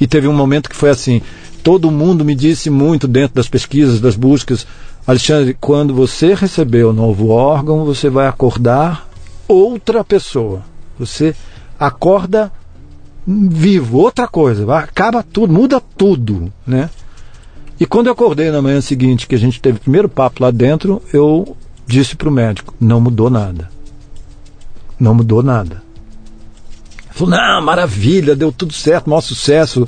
E 0.00 0.06
teve 0.06 0.28
um 0.28 0.34
momento 0.34 0.68
que 0.68 0.76
foi 0.76 0.90
assim: 0.90 1.22
todo 1.62 1.90
mundo 1.90 2.24
me 2.24 2.34
disse 2.34 2.70
muito 2.70 3.08
dentro 3.08 3.36
das 3.36 3.48
pesquisas, 3.48 4.00
das 4.00 4.16
buscas, 4.16 4.66
Alexandre, 5.06 5.56
quando 5.58 5.94
você 5.94 6.34
receber 6.34 6.84
o 6.84 6.92
novo 6.92 7.28
órgão, 7.28 7.86
você 7.86 8.10
vai 8.10 8.26
acordar 8.26 9.08
outra 9.48 10.04
pessoa. 10.04 10.62
Você 10.98 11.34
acorda 11.78 12.52
vivo, 13.26 13.98
outra 13.98 14.26
coisa, 14.26 14.74
acaba 14.74 15.22
tudo, 15.22 15.52
muda 15.52 15.80
tudo, 15.80 16.50
né? 16.66 16.88
E 17.78 17.86
quando 17.86 18.06
eu 18.06 18.12
acordei 18.12 18.50
na 18.50 18.62
manhã 18.62 18.80
seguinte, 18.80 19.26
que 19.26 19.34
a 19.34 19.38
gente 19.38 19.60
teve 19.60 19.76
o 19.76 19.80
primeiro 19.80 20.08
papo 20.08 20.42
lá 20.42 20.50
dentro, 20.50 21.00
eu 21.12 21.56
disse 21.86 22.16
para 22.16 22.28
o 22.28 22.32
médico, 22.32 22.74
não 22.80 23.00
mudou 23.00 23.30
nada. 23.30 23.70
Não 24.98 25.14
mudou 25.14 25.42
nada. 25.42 25.82
Falou, 27.10 27.36
não, 27.36 27.62
maravilha, 27.62 28.34
deu 28.34 28.50
tudo 28.50 28.72
certo, 28.72 29.08
maior 29.08 29.20
sucesso. 29.20 29.86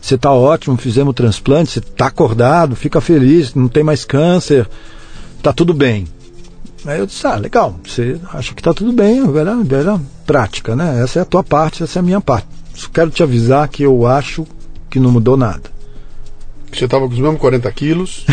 Você 0.00 0.14
está 0.14 0.32
ótimo, 0.32 0.76
fizemos 0.76 1.10
o 1.10 1.14
transplante, 1.14 1.70
você 1.70 1.78
está 1.78 2.06
acordado, 2.06 2.74
fica 2.74 3.00
feliz, 3.00 3.54
não 3.54 3.68
tem 3.68 3.82
mais 3.82 4.04
câncer, 4.04 4.68
está 5.36 5.52
tudo 5.52 5.74
bem. 5.74 6.06
Aí 6.86 6.98
eu 6.98 7.06
disse, 7.06 7.26
ah, 7.26 7.36
legal, 7.36 7.78
você 7.84 8.18
acha 8.32 8.54
que 8.54 8.60
está 8.60 8.72
tudo 8.72 8.92
bem, 8.92 9.20
era, 9.36 9.56
era 9.70 10.00
prática, 10.26 10.76
né? 10.76 11.02
Essa 11.02 11.18
é 11.18 11.22
a 11.22 11.24
tua 11.24 11.42
parte, 11.42 11.82
essa 11.82 11.98
é 11.98 12.00
a 12.00 12.04
minha 12.04 12.20
parte. 12.20 12.46
Só 12.74 12.88
quero 12.88 13.10
te 13.10 13.22
avisar 13.22 13.68
que 13.68 13.82
eu 13.82 14.06
acho 14.06 14.46
que 14.88 15.00
não 15.00 15.10
mudou 15.10 15.36
nada. 15.36 15.78
Você 16.72 16.84
estava 16.84 17.06
com 17.06 17.14
os 17.14 17.18
mesmos 17.18 17.40
40 17.40 17.70
quilos? 17.72 18.24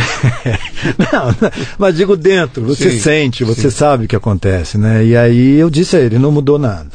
não, 1.00 1.52
mas 1.78 1.96
digo 1.96 2.16
dentro, 2.16 2.64
você 2.64 2.92
Sim, 2.92 3.00
sente, 3.00 3.44
você 3.44 3.72
sim. 3.72 3.78
sabe 3.78 4.06
o 4.06 4.08
que 4.08 4.16
acontece, 4.16 4.78
né? 4.78 5.06
E 5.06 5.16
aí 5.16 5.56
eu 5.56 5.70
disse 5.70 5.96
a 5.96 6.00
ele, 6.00 6.20
não 6.20 6.32
mudou 6.32 6.60
nada. 6.60 6.92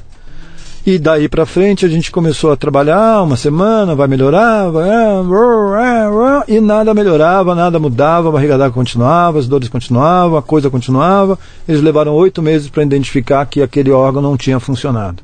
E 0.85 0.98
daí 0.98 1.28
pra 1.28 1.44
frente 1.44 1.85
a 1.85 1.89
gente 1.89 2.11
começou 2.11 2.51
a 2.51 2.57
trabalhar 2.57 3.23
uma 3.23 3.36
semana, 3.36 3.94
vai 3.94 4.09
melhorar, 4.09 4.66
ah, 4.74 6.44
e 6.48 6.59
nada 6.59 6.94
melhorava, 6.94 7.55
nada 7.55 7.78
mudava, 7.78 8.31
a 8.31 8.32
barriga 8.32 8.57
d'água 8.57 8.74
continuava, 8.74 9.39
as 9.39 9.47
dores 9.47 9.69
continuavam, 9.69 10.39
a 10.39 10.43
coisa 10.43 10.70
continuava. 10.70 11.39
Eles 11.69 11.82
levaram 11.82 12.15
oito 12.15 12.40
meses 12.40 12.69
para 12.69 12.82
identificar 12.82 13.44
que 13.44 13.61
aquele 13.61 13.90
órgão 13.90 14.23
não 14.23 14.39
tinha 14.39 14.59
funcionado. 14.59 15.23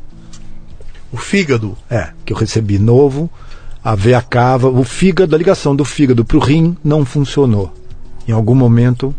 O 1.11 1.17
fígado. 1.17 1.77
É, 1.89 2.11
que 2.25 2.35
eu 2.35 2.37
recebi 2.37 2.79
novo, 2.79 3.31
a 3.83 3.95
veia 3.95 4.21
cava, 4.21 4.69
o 4.69 4.85
fígado, 4.85 5.35
a 5.35 5.39
ligação 5.39 5.75
do 5.75 5.87
fígado 5.87 6.23
para 6.23 6.37
o 6.37 6.41
rim 6.41 6.77
não 6.85 7.03
funcionou. 7.03 7.73
Em 8.29 8.33
algum 8.33 8.55
momento 8.55 9.15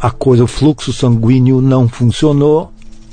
a 0.00 0.10
coisa, 0.10 0.44
o 0.44 0.46
fluxo 0.46 0.92
sanguíneo 0.92 1.60
não 1.60 1.88
funcionou 1.88 2.72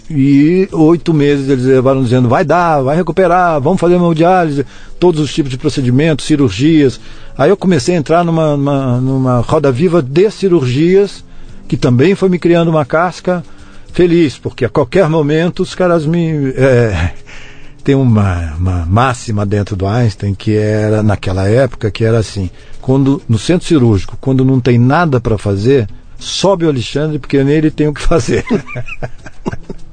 e 0.09 0.67
oito 0.71 1.13
meses 1.13 1.49
eles 1.49 1.65
levaram 1.65 2.03
dizendo 2.03 2.29
vai 2.29 2.45
dar, 2.45 2.81
vai 2.81 2.95
recuperar, 2.95 3.59
vamos 3.59 3.79
fazer 3.79 3.95
hemodiálise, 3.95 4.65
todos 4.99 5.19
os 5.19 5.33
tipos 5.33 5.51
de 5.51 5.57
procedimentos, 5.57 6.25
cirurgias. 6.25 6.99
Aí 7.37 7.49
eu 7.49 7.57
comecei 7.57 7.95
a 7.95 7.97
entrar 7.97 8.23
numa, 8.23 8.55
numa, 8.55 9.01
numa 9.01 9.39
roda 9.39 9.71
viva 9.71 10.01
de 10.01 10.29
cirurgias 10.29 11.23
que 11.67 11.75
também 11.75 12.13
foi 12.15 12.29
me 12.29 12.37
criando 12.37 12.69
uma 12.69 12.85
casca 12.85 13.43
feliz, 13.91 14.37
porque 14.37 14.65
a 14.65 14.69
qualquer 14.69 15.09
momento 15.09 15.63
os 15.63 15.73
caras 15.73 16.05
me. 16.05 16.53
é, 16.55 17.13
tem 17.83 17.95
uma, 17.95 18.53
uma 18.55 18.85
máxima 18.85 19.45
dentro 19.45 19.75
do 19.75 19.87
Einstein 19.87 20.33
que 20.33 20.55
era, 20.55 21.01
naquela 21.01 21.47
época, 21.47 21.89
que 21.89 22.03
era 22.03 22.19
assim: 22.19 22.49
quando 22.81 23.21
no 23.27 23.39
centro 23.39 23.67
cirúrgico, 23.67 24.17
quando 24.21 24.45
não 24.45 24.59
tem 24.59 24.77
nada 24.77 25.19
para 25.19 25.37
fazer, 25.37 25.87
sobe 26.19 26.65
o 26.65 26.69
Alexandre, 26.69 27.17
porque 27.17 27.43
nele 27.43 27.71
tem 27.71 27.87
o 27.87 27.93
que 27.93 28.01
fazer. 28.01 28.43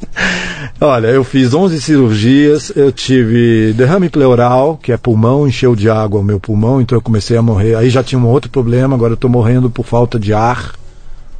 Olha, 0.80 1.08
eu 1.08 1.24
fiz 1.24 1.54
11 1.54 1.80
cirurgias, 1.80 2.72
eu 2.74 2.90
tive 2.90 3.72
derrame 3.72 4.08
pleural, 4.08 4.76
que 4.76 4.92
é 4.92 4.96
pulmão, 4.96 5.46
encheu 5.46 5.76
de 5.76 5.88
água 5.88 6.20
o 6.20 6.24
meu 6.24 6.40
pulmão, 6.40 6.80
então 6.80 6.96
eu 6.96 7.02
comecei 7.02 7.36
a 7.36 7.42
morrer. 7.42 7.74
Aí 7.74 7.88
já 7.88 8.02
tinha 8.02 8.18
um 8.18 8.26
outro 8.26 8.50
problema, 8.50 8.94
agora 8.94 9.12
eu 9.12 9.14
estou 9.16 9.30
morrendo 9.30 9.70
por 9.70 9.84
falta 9.84 10.18
de 10.18 10.32
ar, 10.32 10.72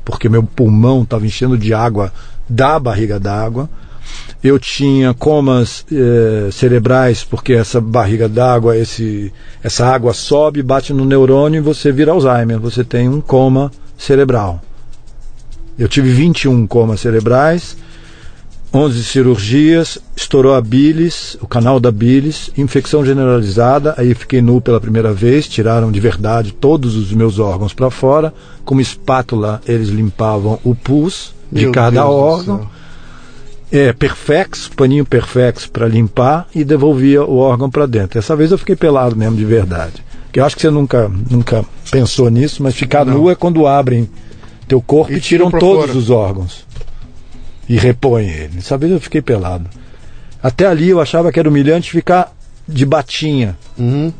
porque 0.04 0.28
meu 0.28 0.42
pulmão 0.42 1.02
estava 1.02 1.26
enchendo 1.26 1.58
de 1.58 1.74
água 1.74 2.12
da 2.48 2.78
barriga 2.78 3.18
d'água. 3.18 3.68
Eu 4.42 4.58
tinha 4.58 5.14
comas 5.14 5.86
eh, 5.90 6.48
cerebrais, 6.50 7.22
porque 7.22 7.52
essa 7.52 7.80
barriga 7.80 8.28
d'água, 8.28 8.76
esse, 8.76 9.32
essa 9.62 9.86
água 9.86 10.12
sobe, 10.12 10.62
bate 10.62 10.92
no 10.92 11.04
neurônio 11.04 11.58
e 11.58 11.62
você 11.62 11.92
vira 11.92 12.10
Alzheimer, 12.10 12.58
você 12.58 12.82
tem 12.82 13.08
um 13.08 13.20
coma 13.20 13.70
cerebral. 13.96 14.60
Eu 15.78 15.88
tive 15.88 16.10
21 16.10 16.66
comas 16.66 17.00
cerebrais, 17.00 17.76
11 18.74 19.04
cirurgias, 19.04 19.98
estourou 20.16 20.54
a 20.54 20.60
bilis, 20.60 21.36
o 21.42 21.46
canal 21.46 21.78
da 21.78 21.90
bilis, 21.92 22.50
infecção 22.56 23.04
generalizada, 23.04 23.94
aí 23.98 24.14
fiquei 24.14 24.40
nu 24.40 24.62
pela 24.62 24.80
primeira 24.80 25.12
vez, 25.12 25.46
tiraram 25.46 25.92
de 25.92 26.00
verdade 26.00 26.52
todos 26.52 26.96
os 26.96 27.12
meus 27.12 27.38
órgãos 27.38 27.74
para 27.74 27.90
fora, 27.90 28.32
com 28.64 28.74
uma 28.74 28.80
espátula 28.80 29.60
eles 29.66 29.88
limpavam 29.88 30.58
o 30.64 30.74
pus 30.74 31.34
de 31.50 31.64
Meu 31.64 31.72
cada 31.72 32.02
Deus 32.02 32.14
órgão. 32.14 32.66
É, 33.70 33.92
perfex, 33.92 34.70
paninho 34.74 35.04
perfex 35.04 35.66
para 35.66 35.86
limpar 35.86 36.46
e 36.54 36.64
devolvia 36.64 37.24
o 37.24 37.36
órgão 37.36 37.70
para 37.70 37.84
dentro. 37.84 38.18
Essa 38.18 38.34
vez 38.34 38.52
eu 38.52 38.58
fiquei 38.58 38.76
pelado 38.76 39.16
mesmo 39.16 39.36
de 39.36 39.44
verdade. 39.44 40.02
Que 40.30 40.40
eu 40.40 40.44
acho 40.46 40.56
que 40.56 40.62
você 40.62 40.70
nunca, 40.70 41.10
nunca 41.30 41.64
pensou 41.90 42.30
nisso, 42.30 42.62
mas 42.62 42.74
ficar 42.74 43.04
Não. 43.04 43.18
nu 43.18 43.30
é 43.30 43.34
quando 43.34 43.66
abrem 43.66 44.08
teu 44.66 44.80
corpo 44.80 45.12
E 45.12 45.16
e, 45.16 45.20
tiram 45.20 45.50
todos 45.50 45.86
fora. 45.86 45.98
os 45.98 46.08
órgãos 46.10 46.71
e 47.72 47.78
repõem 47.78 48.28
ele. 48.28 48.48
Dessa 48.56 48.76
vez 48.76 48.92
eu 48.92 49.00
fiquei 49.00 49.22
pelado. 49.22 49.68
Até 50.42 50.66
ali 50.66 50.88
eu 50.90 51.00
achava 51.00 51.32
que 51.32 51.38
era 51.38 51.48
humilhante 51.48 51.90
ficar 51.90 52.32
de 52.68 52.84
batinha, 52.84 53.56
Uhum. 53.78 54.12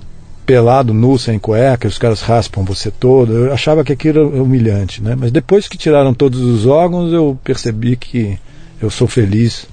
pelado, 0.47 0.95
nu, 0.95 1.19
sem 1.19 1.39
cueca, 1.39 1.87
os 1.87 1.99
caras 1.99 2.23
raspam 2.23 2.65
você 2.65 2.91
todo. 2.91 3.33
Eu 3.33 3.53
achava 3.53 3.85
que 3.85 3.93
aquilo 3.93 4.21
era 4.33 4.43
humilhante, 4.43 5.03
né? 5.03 5.15
Mas 5.19 5.31
depois 5.31 5.69
que 5.69 5.77
tiraram 5.77 6.15
todos 6.15 6.41
os 6.41 6.67
órgãos, 6.67 7.13
eu 7.13 7.39
percebi 7.45 7.97
que 7.97 8.39
eu 8.81 8.91
sou 8.91 9.07
feliz 9.07 9.67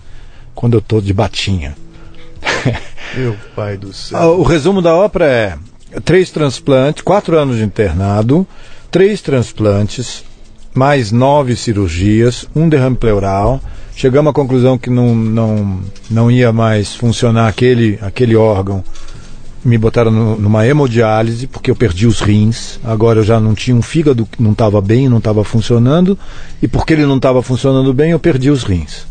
quando 0.53 0.73
eu 0.73 0.79
estou 0.79 0.99
de 1.01 1.13
batinha. 1.13 1.75
Meu 3.15 3.35
pai 3.55 3.77
do 3.77 3.89
Ah, 3.89 3.93
céu. 3.93 4.39
O 4.39 4.43
resumo 4.43 4.81
da 4.81 4.95
ópera 4.95 5.25
é 5.25 5.57
três 6.03 6.29
transplantes, 6.31 7.01
quatro 7.01 7.37
anos 7.37 7.57
de 7.57 7.63
internado, 7.63 8.45
três 8.91 9.21
transplantes, 9.21 10.23
mais 10.73 11.11
nove 11.11 11.55
cirurgias, 11.55 12.47
um 12.55 12.69
derrame 12.69 12.95
pleural. 12.95 13.61
Chegamos 13.95 14.29
à 14.29 14.33
conclusão 14.33 14.77
que 14.77 14.89
não, 14.89 15.13
não, 15.15 15.79
não 16.09 16.31
ia 16.31 16.53
mais 16.53 16.95
funcionar 16.95 17.47
aquele, 17.47 17.99
aquele 18.01 18.35
órgão. 18.35 18.83
Me 19.65 19.77
botaram 19.77 20.09
no- 20.09 20.37
numa 20.37 20.65
hemodiálise, 20.65 21.45
porque 21.47 21.69
eu 21.69 21.75
perdi 21.75 22.07
os 22.07 22.21
rins. 22.21 22.79
Agora 22.83 23.19
eu 23.19 23.23
já 23.23 23.41
não 23.41 23.53
tinha 23.53 23.75
um 23.75 23.81
fígado 23.81 24.25
que 24.25 24.41
não 24.41 24.53
estava 24.53 24.79
bem, 24.79 25.09
não 25.09 25.17
estava 25.17 25.43
funcionando. 25.43 26.17
E 26.61 26.67
porque 26.67 26.93
ele 26.93 27.05
não 27.05 27.17
estava 27.17 27.41
funcionando 27.43 27.93
bem, 27.93 28.11
eu 28.11 28.19
perdi 28.19 28.49
os 28.49 28.63
rins. 28.63 29.05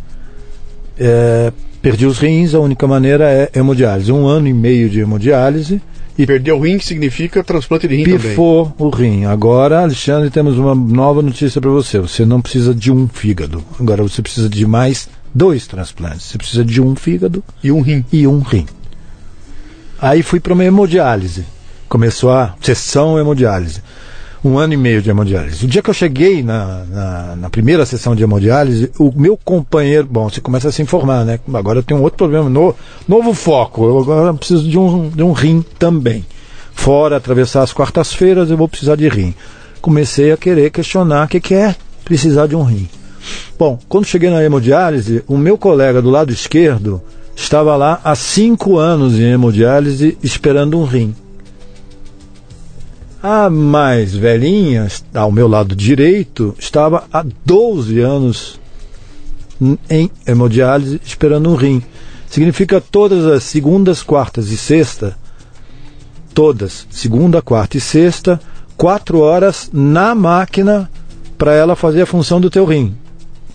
É, 0.98 1.52
perdi 1.82 2.06
os 2.06 2.18
rins, 2.18 2.55
a 2.55 2.60
única 2.60 2.86
maneira 2.86 3.24
é 3.30 3.51
hemodiálise. 3.59 4.10
Um 4.10 4.26
ano 4.26 4.48
e 4.48 4.55
meio 4.55 4.89
de 4.89 5.01
hemodiálise 5.01 5.82
E 6.19 6.27
perder 6.27 6.51
o 6.53 6.59
rim 6.59 6.78
que 6.78 6.85
significa 6.85 7.45
transplante 7.45 7.86
de 7.86 7.95
rim 7.95 8.03
também. 8.05 8.19
pifou 8.19 8.74
o 8.77 8.89
rim. 8.90 9.24
Agora, 9.24 9.82
Alexandre, 9.82 10.31
temos 10.31 10.59
uma 10.59 10.74
nova 10.74 11.23
notícia 11.23 11.61
para 11.61 11.70
você. 11.70 12.01
Você 12.01 12.27
não 12.27 12.40
precisa 12.40 12.74
de 12.74 12.90
um 12.90 13.07
fígado. 13.07 13.62
Agora 13.78 14.03
você 14.03 14.20
precisa 14.20 14.49
de 14.49 14.66
mais 14.66 15.09
dois 15.32 15.66
transplantes. 15.69 16.23
Você 16.27 16.36
precisa 16.36 16.65
de 16.65 16.81
um 16.82 16.97
fígado 16.97 17.45
E 17.62 17.70
um 17.70 17.81
rim. 17.81 18.05
e 18.12 18.27
um 18.27 18.40
rim. 18.40 18.66
Aí 20.01 20.23
fui 20.23 20.40
para 20.40 20.53
uma 20.55 20.65
hemodiálise. 20.65 21.45
Começou 21.89 22.31
a 22.32 22.55
sessão 22.61 23.19
hemodiálise. 23.19 23.81
Um 24.44 24.56
ano 24.56 24.73
e 24.73 24.77
meio 24.77 25.02
de 25.02 25.10
hemodiálise. 25.10 25.65
O 25.65 25.69
dia 25.69 25.82
que 25.82 25.90
eu 25.90 25.94
cheguei 25.94 26.43
na, 26.43 26.85
na, 26.85 27.36
na 27.36 27.51
primeira 27.51 27.85
sessão 27.85 28.15
de 28.15 28.23
hemodiálise, 28.23 28.90
o 28.98 29.12
meu 29.15 29.36
companheiro. 29.36 30.06
Bom, 30.09 30.28
você 30.28 30.40
começa 30.40 30.69
a 30.69 30.73
se 30.73 30.81
informar, 30.81 31.24
né? 31.24 31.40
Agora 31.52 31.81
eu 31.81 31.82
tenho 31.82 32.01
um 32.01 32.02
outro 32.05 32.19
problema, 32.19 32.48
no, 32.48 32.74
novo 33.06 33.35
foco. 33.35 33.85
Eu 33.85 33.98
agora 33.98 34.32
preciso 34.35 34.69
de 34.69 34.78
um, 34.78 35.09
de 35.09 35.23
um 35.23 35.32
rim 35.32 35.65
também. 35.78 36.24
Fora 36.73 37.16
atravessar 37.16 37.62
as 37.62 37.73
quartas-feiras, 37.73 38.51
eu 38.51 38.56
vou 38.56 38.69
precisar 38.69 38.94
de 38.94 39.09
rim. 39.09 39.35
Comecei 39.81 40.31
a 40.31 40.36
querer 40.36 40.70
questionar 40.70 41.27
o 41.27 41.28
que, 41.28 41.40
que 41.40 41.55
é 41.55 41.74
precisar 42.05 42.47
de 42.47 42.55
um 42.55 42.62
rim. 42.62 42.89
Bom, 43.59 43.78
quando 43.89 44.06
cheguei 44.06 44.31
na 44.31 44.43
hemodiálise, 44.43 45.24
o 45.27 45.36
meu 45.36 45.59
colega 45.59 46.01
do 46.01 46.10
lado 46.10 46.32
esquerdo 46.32 47.02
estava 47.35 47.74
lá 47.77 48.01
há 48.05 48.15
cinco 48.15 48.78
anos 48.78 49.15
em 49.15 49.32
hemodiálise 49.32 50.16
esperando 50.23 50.78
um 50.78 50.85
rim. 50.85 51.15
A 53.23 53.51
mais 53.51 54.15
velhinha, 54.15 54.86
ao 55.12 55.32
meu 55.32 55.49
lado 55.49 55.74
direito, 55.74 56.55
estava 56.57 57.05
há 57.12 57.24
12 57.45 57.99
anos 57.99 58.61
em 59.90 60.09
hemodiálise 60.24 61.01
esperando 61.05 61.51
um 61.51 61.57
rim. 61.57 61.82
Significa 62.28 62.81
todas 62.81 63.27
as 63.27 63.43
segundas, 63.43 64.05
quartas 64.05 64.53
e 64.53 64.57
sexta, 64.57 65.16
todas, 66.32 66.86
segunda, 66.90 67.43
quarta 67.43 67.77
e 67.77 67.81
sexta, 67.81 68.40
quatro 68.77 69.19
horas 69.19 69.69
na 69.73 70.15
máquina 70.15 70.89
para 71.36 71.53
ela 71.53 71.74
fazer 71.74 72.03
a 72.03 72.07
função 72.07 72.40
do 72.40 72.49
teu 72.49 72.65
rim. 72.65 72.97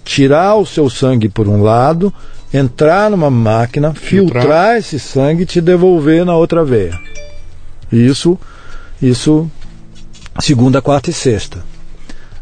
Tirar 0.03 0.56
o 0.56 0.65
seu 0.65 0.90
sangue 0.90 1.30
por 1.30 1.48
um 1.48 1.61
lado, 1.61 2.14
entrar 2.53 3.10
numa 3.10 3.30
máquina, 3.30 3.94
Filtrar. 3.94 4.41
filtrar 4.41 4.77
esse 4.77 4.99
sangue 4.99 5.44
e 5.44 5.45
te 5.45 5.61
devolver 5.61 6.26
na 6.26 6.35
outra 6.35 6.65
veia. 6.65 6.99
Isso, 7.90 8.38
isso 9.09 9.49
segunda, 10.39 10.81
quarta 10.81 11.09
e 11.09 11.13
sexta. 11.13 11.63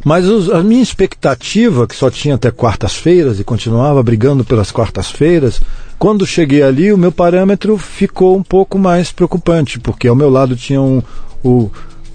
Mas 0.04 0.26
os- 0.26 0.50
a 0.50 0.64
minha 0.64 0.82
expectativa, 0.82 1.86
que 1.86 1.96
só 1.96 2.10
tinha 2.10 2.36
até 2.36 2.50
quartas-feiras 2.50 3.40
e 3.40 3.44
continuava 3.44 4.02
brigando 4.02 4.44
pelas 4.44 4.72
quartas-feiras, 4.72 5.62
quando 6.00 6.26
cheguei 6.26 6.64
ali, 6.64 6.92
o 6.92 6.98
meu 6.98 7.12
parâmetro 7.12 7.78
ficou 7.78 8.36
um 8.36 8.42
pouco 8.42 8.80
mais 8.80 9.12
preocupante, 9.12 9.80
porque 9.80 10.08
ao 10.08 10.16
meu 10.16 10.30
lado 10.30 10.56
tinha 10.56 10.82
um. 10.82 11.04
O, 11.44 11.70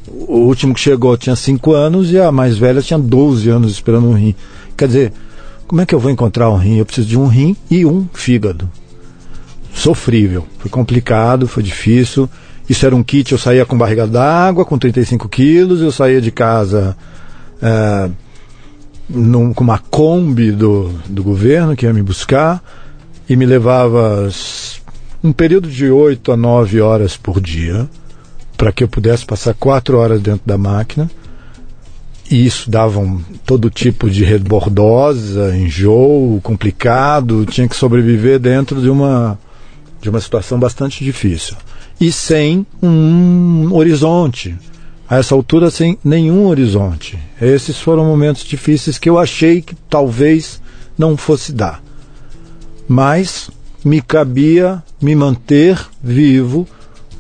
o 0.09 0.39
último 0.47 0.75
que 0.75 0.81
chegou 0.81 1.17
tinha 1.17 1.37
5 1.37 1.73
anos 1.73 2.11
e 2.11 2.19
a 2.19 2.33
mais 2.33 2.57
velha 2.59 2.83
tinha 2.83 2.99
12 2.99 3.49
anos 3.49 3.71
esperando 3.73 4.09
um 4.09 4.15
rim. 4.15 4.35
Quer 4.77 4.87
dizer, 4.89 5.13
Como 5.69 5.81
é 5.81 5.87
que 5.87 5.93
eu 5.93 5.99
vou 5.99 6.13
encontrar 6.13 6.49
um 6.49 6.57
rim? 6.57 6.77
Eu 6.77 6.87
preciso 6.87 7.09
de 7.09 7.19
um 7.19 7.27
rim 7.27 7.57
e 7.69 7.85
um 7.85 8.07
fígado. 8.15 8.71
Sofrível. 9.75 10.47
Foi 10.59 10.71
complicado, 10.71 11.47
foi 11.49 11.63
difícil. 11.63 12.29
Isso 12.69 12.85
era 12.85 12.95
um 12.95 13.03
kit, 13.03 13.33
eu 13.33 13.39
saía 13.39 13.65
com 13.65 13.79
barriga 13.79 14.07
d'água, 14.07 14.65
com 14.65 14.77
35 14.77 15.29
quilos, 15.29 15.81
eu 15.81 15.93
saía 15.93 16.21
de 16.21 16.31
casa 16.31 16.97
é, 17.63 18.11
num, 19.09 19.55
com 19.55 19.63
uma 19.63 19.79
Kombi 19.79 20.51
do, 20.51 20.91
do 21.09 21.23
governo 21.23 21.77
que 21.77 21.87
ia 21.87 21.93
me 21.93 22.03
buscar 22.03 22.63
e 23.29 23.37
me 23.37 23.47
levava 23.47 24.29
um 25.23 25.33
período 25.33 25.69
de 25.69 25.91
8 25.91 26.33
a 26.33 26.37
9 26.37 26.81
horas 26.81 27.17
por 27.17 27.41
dia 27.41 27.89
para 28.57 28.73
que 28.73 28.83
eu 28.83 28.89
pudesse 28.89 29.25
passar 29.25 29.55
4 29.55 29.97
horas 29.97 30.21
dentro 30.21 30.43
da 30.45 30.59
máquina 30.59 31.09
e 32.31 32.45
isso 32.45 32.69
dava 32.69 32.99
um, 32.99 33.23
todo 33.45 33.71
tipo 33.71 34.11
de 34.11 34.25
rebordosa, 34.25 35.57
enjoo, 35.57 36.41
complicado, 36.43 37.47
tinha 37.47 37.69
que 37.69 37.77
sobreviver 37.77 38.41
dentro 38.41 38.81
de 38.81 38.89
uma, 38.89 39.39
de 40.01 40.11
uma 40.11 40.21
situação 40.21 40.59
bastante 40.59 41.05
difícil. 41.05 41.57
E 42.01 42.13
sem 42.13 42.67
um 42.83 43.73
horizonte. 43.73 44.57
A 45.09 45.19
essa 45.19 45.35
altura, 45.35 45.71
sem 45.71 45.99
nenhum 46.05 46.47
horizonte. 46.47 47.19
Esses 47.41 47.79
foram 47.79 48.05
momentos 48.05 48.45
difíceis 48.45 48.99
que 48.99 49.09
eu 49.09 49.19
achei 49.19 49.63
que 49.63 49.75
talvez 49.89 50.61
não 50.99 51.17
fosse 51.17 51.53
dar. 51.53 51.83
Mas 52.89 53.51
me 53.85 54.01
cabia 54.01 54.83
me 55.01 55.15
manter 55.15 55.79
vivo 56.03 56.67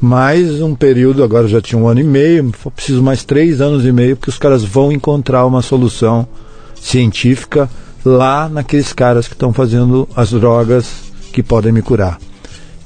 mais 0.00 0.60
um 0.60 0.74
período, 0.74 1.24
agora 1.24 1.48
já 1.48 1.60
tinha 1.60 1.80
um 1.80 1.88
ano 1.88 2.00
e 2.00 2.04
meio, 2.04 2.52
preciso 2.74 3.02
mais 3.02 3.24
três 3.24 3.60
anos 3.60 3.84
e 3.84 3.92
meio, 3.92 4.16
porque 4.16 4.30
os 4.30 4.38
caras 4.38 4.62
vão 4.62 4.92
encontrar 4.92 5.46
uma 5.46 5.62
solução 5.62 6.26
científica 6.74 7.68
lá 8.04 8.48
naqueles 8.48 8.92
caras 8.92 9.26
que 9.26 9.34
estão 9.34 9.52
fazendo 9.52 10.08
as 10.14 10.30
drogas 10.30 10.90
que 11.32 11.42
podem 11.42 11.72
me 11.72 11.82
curar. 11.82 12.18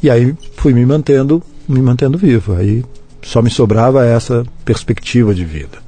E 0.03 0.09
aí 0.09 0.35
fui 0.57 0.73
me 0.73 0.87
mantendo, 0.87 1.43
me 1.71 1.81
mantendo 1.81 2.19
vivo. 2.19 2.55
Aí 2.55 2.85
só 3.23 3.43
me 3.43 3.51
sobrava 3.51 4.05
essa 4.05 4.45
perspectiva 4.65 5.35
de 5.35 5.45
vida. 5.45 5.79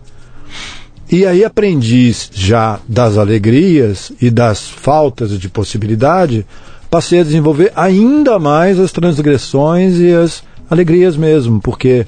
E 1.11 1.27
aí 1.27 1.45
aprendi 1.45 2.15
já 2.33 2.81
das 2.89 3.19
alegrias 3.19 4.13
e 4.21 4.31
das 4.31 4.69
faltas 4.69 5.39
de 5.39 5.49
possibilidade, 5.49 6.47
passei 6.91 7.21
a 7.21 7.25
desenvolver 7.25 7.71
ainda 7.77 8.39
mais 8.39 8.79
as 8.79 8.93
transgressões 8.93 9.99
e 9.99 10.11
as 10.13 10.43
alegrias 10.71 11.17
mesmo, 11.17 11.61
porque 11.61 12.07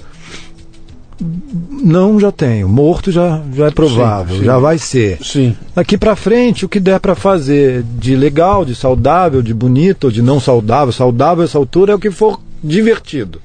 não 1.82 2.18
já 2.18 2.32
tenho, 2.32 2.68
morto 2.68 3.12
já, 3.12 3.42
já 3.54 3.66
é 3.66 3.70
provável, 3.70 4.34
sim, 4.34 4.40
sim. 4.40 4.46
já 4.46 4.58
vai 4.58 4.78
ser. 4.78 5.18
Sim. 5.22 5.56
Daqui 5.74 5.98
para 5.98 6.16
frente, 6.16 6.64
o 6.64 6.68
que 6.68 6.80
der 6.80 6.98
para 6.98 7.14
fazer 7.14 7.84
de 7.98 8.16
legal, 8.16 8.64
de 8.64 8.74
saudável, 8.74 9.42
de 9.42 9.52
bonito, 9.52 10.10
de 10.10 10.22
não 10.22 10.40
saudável, 10.40 10.92
saudável 10.92 11.44
essa 11.44 11.58
altura 11.58 11.92
é 11.92 11.94
o 11.94 11.98
que 11.98 12.10
for 12.10 12.40
divertido. 12.62 13.40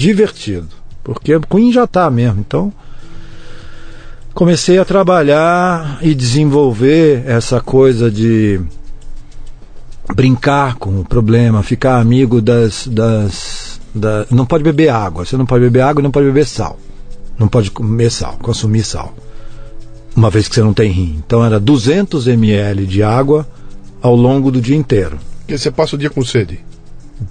Divertido. 0.00 0.68
Porque 1.04 1.38
Queen 1.40 1.70
já 1.70 1.86
tá 1.86 2.10
mesmo, 2.10 2.40
então 2.40 2.72
comecei 4.32 4.78
a 4.78 4.84
trabalhar 4.86 5.98
e 6.00 6.14
desenvolver 6.14 7.22
essa 7.26 7.60
coisa 7.60 8.10
de 8.10 8.58
brincar 10.14 10.76
com 10.76 11.00
o 11.00 11.04
problema, 11.04 11.62
ficar 11.62 12.00
amigo 12.00 12.40
das, 12.40 12.86
das 12.86 13.78
da, 13.94 14.24
não 14.30 14.46
pode 14.46 14.64
beber 14.64 14.88
água. 14.88 15.26
Você 15.26 15.36
não 15.36 15.44
pode 15.44 15.64
beber 15.64 15.82
água 15.82 16.00
e 16.00 16.04
não 16.04 16.10
pode 16.10 16.26
beber 16.28 16.46
sal. 16.46 16.78
Não 17.38 17.46
pode 17.46 17.70
comer 17.70 18.10
sal, 18.10 18.38
consumir 18.40 18.84
sal. 18.84 19.14
Uma 20.16 20.30
vez 20.30 20.48
que 20.48 20.54
você 20.54 20.62
não 20.62 20.72
tem 20.72 20.90
rim. 20.90 21.22
Então 21.26 21.44
era 21.44 21.60
200 21.60 22.26
ml 22.26 22.86
de 22.86 23.02
água 23.02 23.46
ao 24.00 24.16
longo 24.16 24.50
do 24.50 24.62
dia 24.62 24.76
inteiro. 24.76 25.18
E 25.46 25.58
você 25.58 25.70
passa 25.70 25.94
o 25.94 25.98
dia 25.98 26.08
com 26.08 26.24
sede? 26.24 26.58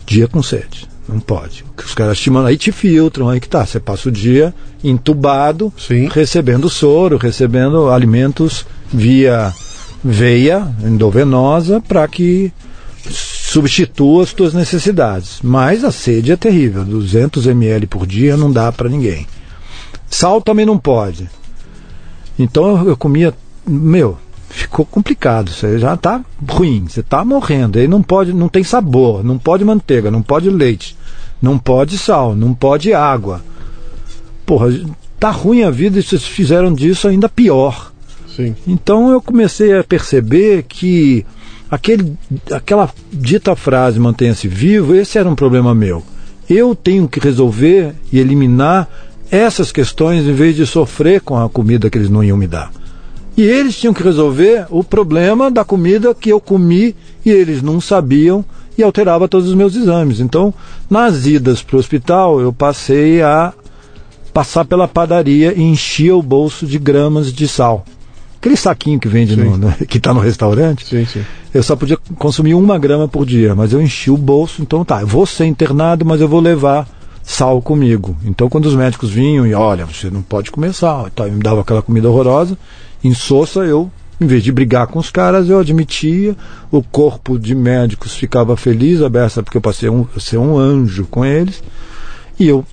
Dia 0.05 0.27
com 0.27 0.43
sede. 0.43 0.87
Não 1.11 1.19
pode. 1.19 1.65
Os 1.83 1.95
caras 1.95 2.19
te 2.19 2.29
mandam, 2.29 2.49
aí 2.49 2.57
te 2.57 2.71
filtram, 2.71 3.29
aí 3.29 3.39
que 3.39 3.49
tá. 3.49 3.65
Você 3.65 3.79
passa 3.79 4.09
o 4.09 4.11
dia 4.11 4.53
entubado, 4.83 5.73
Sim. 5.75 6.07
recebendo 6.07 6.69
soro, 6.69 7.17
recebendo 7.17 7.89
alimentos 7.89 8.65
via 8.93 9.51
veia 10.03 10.73
endovenosa 10.83 11.81
para 11.81 12.07
que 12.07 12.53
substitua 13.09 14.23
as 14.23 14.33
tuas 14.33 14.53
necessidades. 14.53 15.39
Mas 15.41 15.83
a 15.83 15.91
sede 15.91 16.31
é 16.31 16.35
terrível, 16.35 16.85
200 16.85 17.47
ml 17.47 17.87
por 17.87 18.05
dia 18.05 18.37
não 18.37 18.51
dá 18.51 18.71
para 18.71 18.87
ninguém. 18.87 19.25
Sal 20.07 20.41
também 20.41 20.65
não 20.65 20.77
pode. 20.77 21.27
Então 22.37 22.77
eu, 22.77 22.89
eu 22.89 22.97
comia, 22.97 23.33
meu, 23.67 24.17
ficou 24.61 24.85
complicado, 24.85 25.51
você 25.51 25.79
já 25.79 25.93
está 25.93 26.21
ruim, 26.47 26.85
você 26.87 26.99
está 27.01 27.23
morrendo, 27.23 27.79
aí 27.79 27.87
não 27.87 28.01
pode, 28.01 28.33
não 28.33 28.49
tem 28.49 28.63
sabor, 28.63 29.23
não 29.23 29.37
pode 29.37 29.63
manteiga, 29.63 30.09
não 30.11 30.21
pode 30.21 30.49
leite, 30.49 30.95
não 31.41 31.57
pode 31.57 31.97
sal, 31.97 32.35
não 32.35 32.53
pode 32.53 32.93
água. 32.93 33.41
Porra, 34.45 34.67
tá 35.19 35.31
ruim 35.31 35.63
a 35.63 35.69
vida 35.69 35.99
e 35.99 36.03
vocês 36.03 36.23
fizeram 36.23 36.73
disso 36.73 37.07
ainda 37.07 37.29
pior. 37.29 37.91
Sim. 38.35 38.55
Então 38.67 39.11
eu 39.11 39.21
comecei 39.21 39.77
a 39.77 39.83
perceber 39.83 40.63
que 40.63 41.25
aquele, 41.69 42.17
aquela 42.51 42.89
dita 43.11 43.55
frase 43.55 43.99
mantenha-se 43.99 44.47
vivo, 44.47 44.95
esse 44.95 45.17
era 45.17 45.29
um 45.29 45.35
problema 45.35 45.75
meu. 45.75 46.03
Eu 46.49 46.73
tenho 46.73 47.07
que 47.07 47.19
resolver 47.19 47.93
e 48.11 48.17
eliminar 48.17 48.87
essas 49.29 49.71
questões 49.71 50.25
em 50.25 50.33
vez 50.33 50.55
de 50.55 50.65
sofrer 50.65 51.21
com 51.21 51.37
a 51.37 51.49
comida 51.49 51.89
que 51.89 51.97
eles 51.97 52.09
não 52.09 52.23
iam 52.23 52.37
me 52.37 52.47
dar. 52.47 52.71
E 53.39 53.41
eles 53.41 53.77
tinham 53.77 53.93
que 53.93 54.03
resolver 54.03 54.65
o 54.69 54.83
problema 54.83 55.49
da 55.49 55.63
comida 55.63 56.13
que 56.13 56.29
eu 56.29 56.41
comi 56.41 56.93
e 57.25 57.31
eles 57.31 57.61
não 57.61 57.79
sabiam 57.79 58.43
e 58.77 58.83
alterava 58.83 59.29
todos 59.29 59.47
os 59.47 59.55
meus 59.55 59.77
exames. 59.77 60.19
Então, 60.19 60.53
nas 60.89 61.25
idas 61.25 61.63
para 61.63 61.77
o 61.77 61.79
hospital, 61.79 62.41
eu 62.41 62.51
passei 62.51 63.21
a 63.21 63.53
passar 64.33 64.65
pela 64.65 64.89
padaria 64.89 65.53
e 65.53 65.61
enchia 65.61 66.13
o 66.13 66.21
bolso 66.21 66.67
de 66.67 66.77
gramas 66.77 67.31
de 67.31 67.47
sal. 67.47 67.85
Aquele 68.41 68.57
saquinho 68.57 68.99
que 68.99 69.07
vende 69.07 69.37
no, 69.37 69.55
no, 69.55 69.71
que 69.87 69.99
está 69.99 70.13
no 70.13 70.19
restaurante. 70.19 70.85
Sim, 70.85 71.05
sim. 71.05 71.23
Eu 71.53 71.63
só 71.63 71.77
podia 71.77 71.97
consumir 72.17 72.55
uma 72.55 72.77
grama 72.77 73.07
por 73.07 73.25
dia, 73.25 73.55
mas 73.55 73.71
eu 73.71 73.81
enchi 73.81 74.11
o 74.11 74.17
bolso, 74.17 74.61
então 74.61 74.83
tá, 74.83 74.99
eu 74.99 75.07
vou 75.07 75.25
ser 75.25 75.45
internado, 75.45 76.03
mas 76.03 76.19
eu 76.19 76.27
vou 76.27 76.41
levar 76.41 76.85
sal 77.23 77.61
comigo. 77.61 78.17
Então 78.25 78.49
quando 78.49 78.65
os 78.65 78.75
médicos 78.75 79.09
vinham 79.09 79.47
e 79.47 79.53
olha, 79.53 79.85
você 79.85 80.09
não 80.09 80.21
pode 80.21 80.51
comer 80.51 80.73
sal, 80.73 81.07
então, 81.07 81.25
me 81.31 81.41
dava 81.41 81.61
aquela 81.61 81.81
comida 81.81 82.09
horrorosa, 82.09 82.57
em 83.03 83.13
Sossa 83.13 83.61
eu, 83.61 83.89
em 84.19 84.27
vez 84.27 84.43
de 84.43 84.51
brigar 84.51 84.87
com 84.87 84.99
os 84.99 85.09
caras, 85.09 85.49
eu 85.49 85.59
admitia, 85.59 86.35
o 86.71 86.83
corpo 86.83 87.39
de 87.39 87.55
médicos 87.55 88.15
ficava 88.15 88.57
feliz, 88.57 89.01
aberta, 89.01 89.41
porque 89.41 89.57
eu 89.57 89.61
passei 89.61 89.89
um, 89.89 90.05
a 90.15 90.19
ser 90.19 90.37
um 90.37 90.57
anjo 90.57 91.05
com 91.09 91.25
eles, 91.25 91.63
e 92.37 92.47
eu 92.47 92.65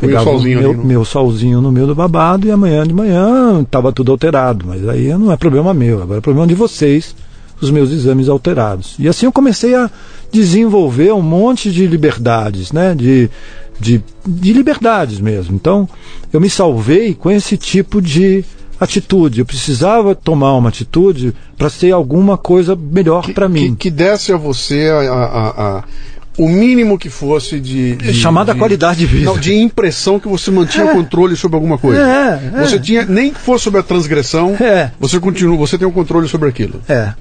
pegava 0.00 0.30
o 0.30 0.42
meu, 0.42 0.74
no... 0.74 0.84
meu 0.84 1.04
solzinho 1.04 1.60
no 1.60 1.72
meio 1.72 1.86
do 1.86 1.94
babado 1.94 2.46
e 2.46 2.50
amanhã 2.50 2.86
de 2.86 2.92
manhã 2.92 3.62
estava 3.62 3.92
tudo 3.92 4.12
alterado. 4.12 4.66
Mas 4.66 4.86
aí 4.88 5.08
não 5.16 5.32
é 5.32 5.36
problema 5.36 5.72
meu, 5.72 6.02
agora 6.02 6.18
é 6.18 6.20
problema 6.20 6.46
de 6.46 6.54
vocês, 6.54 7.14
os 7.60 7.70
meus 7.70 7.90
exames 7.90 8.28
alterados. 8.28 8.96
E 8.98 9.08
assim 9.08 9.26
eu 9.26 9.32
comecei 9.32 9.74
a 9.74 9.90
desenvolver 10.32 11.12
um 11.12 11.22
monte 11.22 11.70
de 11.72 11.86
liberdades, 11.86 12.72
né? 12.72 12.94
De, 12.94 13.30
de, 13.78 14.02
de 14.26 14.52
liberdades 14.52 15.20
mesmo. 15.20 15.54
Então 15.54 15.88
eu 16.32 16.40
me 16.40 16.50
salvei 16.50 17.14
com 17.14 17.30
esse 17.30 17.56
tipo 17.56 18.02
de 18.02 18.44
atitude. 18.78 19.40
Eu 19.40 19.46
precisava 19.46 20.14
tomar 20.14 20.54
uma 20.54 20.68
atitude 20.68 21.34
para 21.56 21.70
ser 21.70 21.92
alguma 21.92 22.36
coisa 22.36 22.76
melhor 22.76 23.30
para 23.32 23.48
mim. 23.48 23.74
Que, 23.74 23.76
que 23.76 23.90
desse 23.90 24.32
a 24.32 24.36
você 24.36 24.88
a, 24.90 25.12
a, 25.12 25.78
a 25.78 25.84
o 26.36 26.48
mínimo 26.48 26.98
que 26.98 27.08
fosse 27.08 27.60
de. 27.60 27.96
de 27.96 28.14
Chamada 28.14 28.52
de, 28.52 28.58
qualidade 28.58 28.98
de 28.98 29.06
vida. 29.06 29.26
Não, 29.26 29.38
de 29.38 29.54
impressão 29.54 30.18
que 30.18 30.28
você 30.28 30.50
mantinha 30.50 30.86
é. 30.86 30.92
controle 30.92 31.36
sobre 31.36 31.56
alguma 31.56 31.78
coisa. 31.78 32.00
É, 32.00 32.60
é. 32.60 32.66
Você 32.66 32.78
tinha, 32.78 33.04
nem 33.04 33.32
que 33.32 33.40
fosse 33.40 33.64
sobre 33.64 33.80
a 33.80 33.82
transgressão, 33.82 34.56
é. 34.60 34.90
você 34.98 35.20
continua, 35.20 35.56
você 35.56 35.78
tem 35.78 35.86
o 35.86 35.90
um 35.90 35.94
controle 35.94 36.28
sobre 36.28 36.48
aquilo. 36.48 36.80
É. 36.88 37.14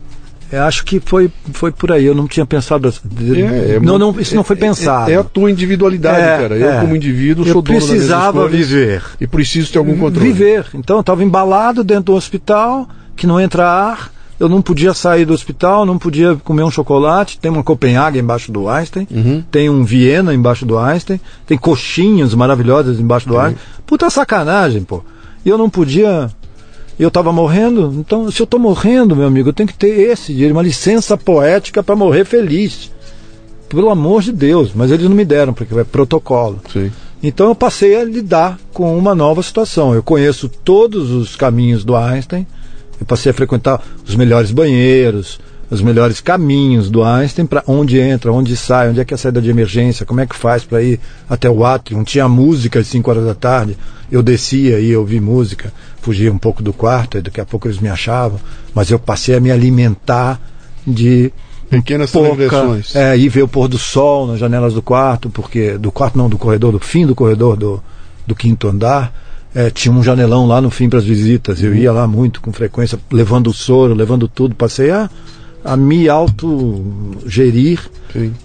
Eu 0.54 0.64
acho 0.64 0.86
que 0.86 1.00
foi, 1.00 1.32
foi 1.52 1.72
por 1.72 1.92
aí. 1.92 2.06
Eu 2.06 2.14
não 2.14 2.28
tinha 2.28 2.46
pensado. 2.46 2.88
É, 2.88 3.76
é 3.76 3.80
não, 3.80 3.98
não, 3.98 4.20
isso 4.20 4.36
não 4.36 4.44
foi 4.44 4.56
pensado. 4.56 5.12
É, 5.12 5.16
a 5.16 5.24
tua 5.24 5.50
individualidade, 5.50 6.42
cara. 6.42 6.56
Eu, 6.56 6.82
como 6.82 6.96
indivíduo, 6.96 7.46
eu 7.46 7.54
sou 7.54 7.62
dono 7.62 7.80
precisava 7.80 8.48
viver. 8.48 9.04
E 9.20 9.28
preciso 9.28 9.72
ter 9.72 9.80
algum 9.80 9.98
controle. 9.98 10.32
Viver. 10.32 10.68
Então, 10.74 10.98
eu 10.98 11.02
estava 11.02 11.24
embalado 11.24 11.84
dentro 11.84 12.06
do 12.06 12.14
hospital, 12.14 12.88
que 13.16 13.26
não 13.26 13.40
entra 13.40 13.68
ar 13.68 14.14
eu 14.40 14.50
não 14.50 14.62
podia 14.62 14.94
sair 14.94 15.26
do 15.26 15.34
hospital, 15.34 15.86
não 15.86 15.98
podia 15.98 16.36
comer 16.36 16.64
um 16.64 16.72
chocolate. 16.72 17.40
Tem 17.40 17.50
uma 17.50 17.64
Copenhague 17.64 18.20
embaixo 18.20 18.52
do 18.52 18.68
Einstein, 18.68 19.08
uhum. 19.10 19.44
tem 19.50 19.70
um 19.70 19.84
Viena 19.86 20.34
embaixo 20.34 20.66
do 20.66 20.78
Einstein, 20.78 21.20
tem 21.46 21.58
coxinhas 21.58 22.34
maravilhosas 22.34 23.00
embaixo 23.00 23.28
do 23.28 23.38
Einstein. 23.38 23.62
Puta 23.86 24.10
sacanagem, 24.10 24.84
pô. 24.84 25.02
E 25.46 25.50
eu 25.50 25.58
não 25.58 25.70
podia. 25.70 26.30
Eu 27.00 27.08
estava 27.08 27.32
morrendo, 27.32 27.94
então 27.98 28.30
se 28.30 28.42
eu 28.42 28.46
estou 28.46 28.60
morrendo, 28.60 29.16
meu 29.16 29.26
amigo, 29.26 29.50
eu 29.50 29.54
tenho 29.54 29.68
que 29.68 29.74
ter 29.74 30.12
esse 30.12 30.32
dinheiro, 30.32 30.54
uma 30.54 30.62
licença 30.62 31.18
poética 31.18 31.82
para 31.82 31.96
morrer 31.96 32.26
feliz. 32.26 32.92
Pelo 33.68 33.90
amor 33.90 34.22
de 34.22 34.32
Deus, 34.32 34.72
mas 34.76 34.92
eles 34.92 35.10
não 35.10 35.16
me 35.16 35.26
deram, 35.26 35.54
porque 35.54 35.74
é 35.78 35.84
protocolo. 35.84 36.62
Sim. 36.72 36.92
Então 37.24 37.48
eu 37.48 37.56
passei 37.56 37.96
a 37.96 38.04
lidar 38.04 38.60
com 38.74 38.96
uma 38.98 39.16
nova 39.16 39.42
situação. 39.42 39.96
Eu 39.96 40.04
conheço 40.04 40.50
todos 40.50 41.10
os 41.10 41.36
caminhos 41.36 41.84
do 41.84 41.96
Einstein, 41.96 42.46
Eu 43.00 43.06
passei 43.06 43.32
a 43.32 43.34
frequentar 43.34 43.82
os 44.08 44.16
melhores 44.16 44.52
banheiros, 44.52 45.40
os 45.70 45.82
melhores 45.82 46.22
caminhos 46.22 46.90
do 46.90 47.04
Einstein 47.04 47.46
para 47.46 47.64
onde 47.68 48.00
entra, 48.00 48.32
onde 48.32 48.56
sai, 48.56 48.90
onde 48.90 49.00
é 49.00 49.06
que 49.06 49.14
é 49.14 49.16
a 49.16 49.18
saída 49.18 49.42
de 49.42 49.50
emergência, 49.50 50.06
como 50.06 50.22
é 50.22 50.26
que 50.26 50.36
faz 50.36 50.64
para 50.64 50.82
ir 50.82 51.00
até 51.30 51.50
o 51.50 51.66
átrio. 51.66 52.04
Tinha 52.04 52.28
música 52.28 52.80
às 52.80 52.88
5 52.88 53.10
horas 53.10 53.26
da 53.26 53.34
tarde, 53.34 53.78
eu 54.12 54.22
descia 54.22 54.80
e 54.80 54.96
ouvia 54.96 55.22
música, 55.22 55.74
fugia 56.02 56.32
um 56.32 56.38
pouco 56.38 56.62
do 56.62 56.74
quarto, 56.74 57.18
e 57.18 57.22
daqui 57.22 57.42
a 57.42 57.46
pouco 57.46 57.68
eles 57.68 57.80
me 57.80 57.90
achavam, 57.90 58.40
mas 58.74 58.92
eu 58.92 59.00
passei 59.00 59.36
a 59.36 59.40
me 59.40 59.52
alimentar 59.52 60.40
de 60.86 61.32
pequenas 61.70 62.12
transgressões. 62.12 62.96
É, 62.96 63.18
ir 63.18 63.30
ver 63.30 63.44
o 63.44 63.48
pôr 63.48 63.68
do 63.68 63.78
sol 63.78 64.28
nas 64.28 64.40
janelas 64.40 64.74
do 64.74 64.82
quarto, 64.82 65.30
porque 65.30 65.78
do 65.78 65.92
quarto 65.92 66.18
não, 66.18 66.30
do 66.30 66.38
corredor, 66.38 66.72
do 66.72 66.80
fim 66.80 67.06
do 67.06 67.16
corredor 67.16 67.56
do, 67.58 67.82
do 68.28 68.36
quinto 68.36 68.68
andar. 68.68 69.14
É, 69.56 69.70
tinha 69.70 69.94
um 69.94 70.02
janelão 70.02 70.48
lá 70.48 70.60
no 70.60 70.72
fim 70.72 70.90
para 70.90 71.00
as 71.00 71.06
visitas. 71.06 71.62
Eu 71.62 71.72
uhum. 71.72 71.78
ia 71.78 71.92
lá 71.92 72.08
muito 72.08 72.42
com 72.42 72.52
frequência, 72.52 73.00
levando 73.12 73.48
o 73.48 73.54
soro, 73.54 73.94
levando 73.94 74.28
tudo. 74.28 74.56
Passei 74.56 74.90
a 74.90 75.10
a 75.64 75.78
me 75.78 76.10
autogerir 76.10 77.80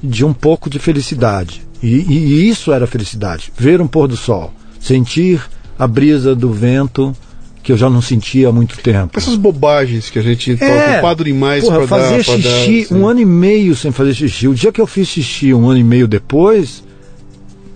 de 0.02 0.24
um 0.24 0.32
pouco 0.32 0.70
de 0.70 0.78
felicidade. 0.78 1.66
E, 1.82 1.88
e, 1.88 2.48
isso 2.48 2.72
era 2.72 2.86
felicidade. 2.86 3.52
Ver 3.56 3.80
um 3.80 3.86
pôr 3.86 4.08
do 4.08 4.16
sol, 4.16 4.52
sentir 4.80 5.40
a 5.78 5.86
brisa 5.86 6.34
do 6.34 6.52
vento 6.52 7.14
que 7.62 7.72
eu 7.72 7.76
já 7.76 7.90
não 7.90 8.00
sentia 8.00 8.48
há 8.48 8.52
muito 8.52 8.78
tempo. 8.78 9.18
Essas 9.18 9.36
bobagens 9.36 10.08
que 10.08 10.18
a 10.18 10.22
gente 10.22 10.52
está 10.52 10.64
é, 10.64 10.92
ocupado 10.94 11.22
demais 11.22 11.68
para 11.68 11.86
fazer 11.86 12.24
xixi 12.24 12.86
dar, 12.88 12.96
um 12.96 13.06
ano 13.06 13.20
e 13.20 13.24
meio 13.24 13.76
sem 13.76 13.92
fazer 13.92 14.14
xixi. 14.14 14.48
O 14.48 14.54
dia 14.54 14.72
que 14.72 14.80
eu 14.80 14.86
fiz 14.86 15.08
xixi 15.08 15.52
um 15.52 15.68
ano 15.68 15.78
e 15.78 15.84
meio 15.84 16.08
depois, 16.08 16.82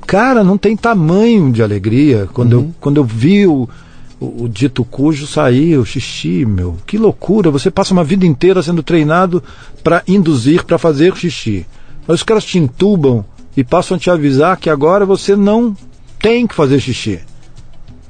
cara, 0.06 0.42
não 0.42 0.56
tem 0.56 0.76
tamanho 0.76 1.52
de 1.52 1.62
alegria. 1.62 2.28
Quando, 2.32 2.54
uhum. 2.54 2.60
eu, 2.60 2.74
quando 2.80 2.96
eu 2.96 3.04
vi 3.04 3.46
o, 3.46 3.68
o, 4.22 4.48
dito 4.48 4.84
cujo 4.84 5.26
sair, 5.26 5.76
o 5.76 5.84
xixi, 5.84 6.44
meu. 6.44 6.76
Que 6.86 6.98
loucura! 6.98 7.50
Você 7.50 7.70
passa 7.70 7.92
uma 7.92 8.04
vida 8.04 8.26
inteira 8.26 8.62
sendo 8.62 8.82
treinado 8.82 9.42
para 9.82 10.02
induzir, 10.06 10.64
para 10.64 10.78
fazer 10.78 11.16
xixi. 11.16 11.66
Mas 12.06 12.20
os 12.20 12.22
caras 12.22 12.44
te 12.44 12.58
entubam 12.58 13.24
e 13.56 13.62
passam 13.62 13.96
a 13.96 14.00
te 14.00 14.10
avisar 14.10 14.56
que 14.56 14.70
agora 14.70 15.04
você 15.04 15.36
não 15.36 15.76
tem 16.18 16.46
que 16.46 16.54
fazer 16.54 16.80
xixi. 16.80 17.20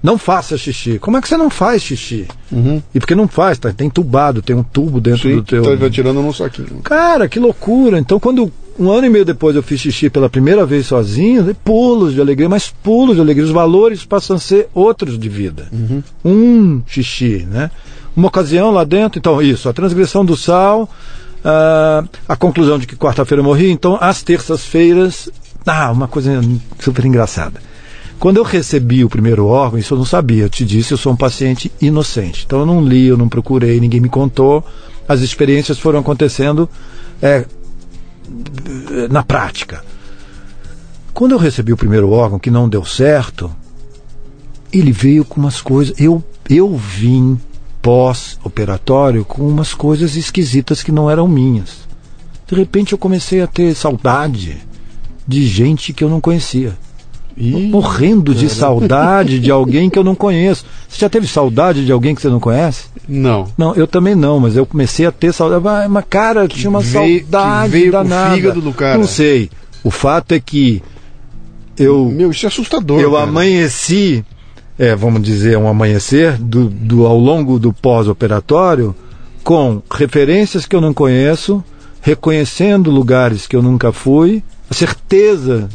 Não 0.03 0.19
faça 0.19 0.59
xixi. 0.59 0.99
Como 0.99 1.17
é 1.17 1.21
que 1.21 1.29
você 1.29 1.37
não 1.37 1.49
faz 1.49 1.83
xixi? 1.83 2.27
Uhum. 2.51 2.83
E 2.93 2.99
porque 2.99 3.15
não 3.15 3.29
faz, 3.29 3.59
tá, 3.59 3.73
tem 3.73 3.89
tubado, 3.89 4.43
tem 4.43 4.57
um 4.57 4.63
tubo 4.63 5.01
dentro 5.01 5.29
Sim, 5.29 5.37
do 5.37 5.43
teu. 5.43 5.79
Tá 5.79 5.91
tirando 5.91 6.21
num 6.21 6.33
saquinho. 6.33 6.81
Cara, 6.83 7.29
que 7.29 7.39
loucura. 7.39 7.99
Então 7.99 8.19
quando 8.19 8.53
um 8.79 8.91
ano 8.91 9.07
e 9.07 9.11
meio 9.11 9.25
depois 9.25 9.55
eu 9.55 9.63
fiz 9.63 9.81
xixi 9.81 10.11
pela 10.11 10.29
primeira 10.29 10.67
vez 10.67 10.87
sozinho, 10.87 11.55
pulos 11.65 12.15
de 12.15 12.21
alegria, 12.21 12.49
mas 12.49 12.73
pulos 12.83 13.15
de 13.15 13.21
alegria. 13.21 13.45
Os 13.45 13.53
valores 13.53 14.05
passam 14.05 14.37
a 14.37 14.41
ser 14.41 14.69
outros 14.75 15.19
de 15.19 15.29
vida. 15.29 15.69
Uhum. 15.73 16.03
Um 16.25 16.83
xixi, 16.87 17.47
né? 17.49 17.71
Uma 18.17 18.29
ocasião 18.29 18.71
lá 18.71 18.85
dentro, 18.85 19.19
então, 19.19 19.41
isso, 19.41 19.69
a 19.69 19.73
transgressão 19.73 20.23
do 20.23 20.37
sal, 20.37 20.83
uh, 20.83 22.09
a 22.29 22.37
conclusão 22.37 22.79
de 22.79 22.87
que 22.87 22.95
quarta-feira 22.95 23.41
eu 23.41 23.45
morri, 23.45 23.71
então, 23.71 23.97
às 23.99 24.23
terças-feiras, 24.23 25.31
ah, 25.67 25.91
uma 25.91 26.07
coisa 26.07 26.43
super 26.79 27.07
engraçada. 27.07 27.61
Quando 28.23 28.37
eu 28.37 28.45
recebi 28.45 29.05
o 29.05 29.09
primeiro 29.09 29.49
órgão, 29.49 29.81
isso 29.81 29.95
eu 29.95 29.99
não 29.99 30.05
sabia, 30.05 30.45
eu 30.45 30.49
te 30.49 30.65
disse, 30.65 30.93
eu 30.93 30.97
sou 30.97 31.13
um 31.13 31.17
paciente 31.17 31.73
inocente. 31.81 32.45
Então 32.47 32.61
eu 32.61 32.67
não 32.67 32.81
li, 32.81 33.09
eu 33.09 33.17
não 33.17 33.29
procurei, 33.29 33.81
ninguém 33.81 33.99
me 33.99 34.09
contou. 34.09 34.65
As 35.09 35.23
experiências 35.23 35.77
foram 35.77 35.99
acontecendo 35.99 36.71
é, 37.21 37.45
na 39.11 39.25
prática. 39.25 39.85
Quando 41.13 41.33
eu 41.33 41.37
recebi 41.37 41.73
o 41.73 41.77
primeiro 41.77 42.11
órgão 42.11 42.39
que 42.39 42.49
não 42.49 42.69
deu 42.69 42.85
certo, 42.85 43.51
ele 44.73 44.93
veio 44.93 45.25
com 45.25 45.41
umas 45.41 45.61
coisas. 45.61 45.93
Eu, 45.99 46.23
eu 46.49 46.77
vim 46.77 47.37
pós-operatório 47.83 49.25
com 49.25 49.49
umas 49.49 49.75
coisas 49.75 50.15
esquisitas 50.15 50.81
que 50.81 50.93
não 50.93 51.11
eram 51.11 51.27
minhas. 51.27 51.89
De 52.47 52.55
repente 52.55 52.93
eu 52.93 52.99
comecei 52.99 53.43
a 53.43 53.49
ter 53.49 53.75
saudade 53.75 54.59
de 55.27 55.45
gente 55.45 55.93
que 55.93 56.05
eu 56.05 56.09
não 56.09 56.21
conhecia. 56.21 56.79
Ih, 57.37 57.69
morrendo 57.69 58.35
de 58.35 58.49
saudade 58.49 59.39
de 59.39 59.51
alguém 59.51 59.89
que 59.89 59.99
eu 59.99 60.05
não 60.05 60.15
conheço. 60.15 60.65
Você 60.89 61.01
já 61.01 61.09
teve 61.09 61.27
saudade 61.27 61.85
de 61.85 61.93
alguém 61.93 62.15
que 62.15 62.23
você 62.23 62.29
não 62.29 62.41
conhece? 62.41 62.85
Não. 63.09 63.47
Não, 63.57 63.75
eu 63.75 63.87
também 63.87 64.15
não, 64.15 64.39
mas 64.39 64.57
eu 64.57 64.67
comecei 64.67 65.07
a 65.07 65.13
ter 65.13 65.33
saudade. 65.33 65.89
Mas, 65.89 66.05
cara, 66.09 66.47
tinha 66.47 66.69
uma 66.71 66.81
veio, 66.81 67.21
saudade 67.21 67.73
que 67.73 67.79
veio 67.79 67.93
danada. 67.93 68.35
fígado 68.35 68.61
do 68.61 68.73
cara. 68.73 68.99
Não 68.99 69.07
sei. 69.07 69.51
O 69.83 69.91
fato 69.91 70.33
é 70.33 70.41
que 70.41 70.83
eu. 71.77 72.07
Meu, 72.07 72.31
isso 72.31 72.47
é 72.47 72.49
assustador. 72.49 73.01
Eu 73.01 73.13
cara. 73.13 73.25
amanheci, 73.25 74.25
é, 74.79 74.95
vamos 74.95 75.23
dizer, 75.23 75.57
um 75.57 75.69
amanhecer 75.69 76.37
do, 76.39 76.69
do 76.69 77.07
ao 77.07 77.19
longo 77.19 77.59
do 77.59 77.73
pós-operatório 77.73 78.95
com 79.43 79.83
referências 79.93 80.67
que 80.67 80.77
eu 80.77 80.81
não 80.81 80.95
conheço, 80.95 81.65
reconhecendo 82.01 82.91
lugares 82.91 83.47
que 83.47 83.57
eu 83.57 83.63
nunca 83.63 83.93
fui, 83.93 84.43
a 84.71 84.75
certeza 84.75 85.69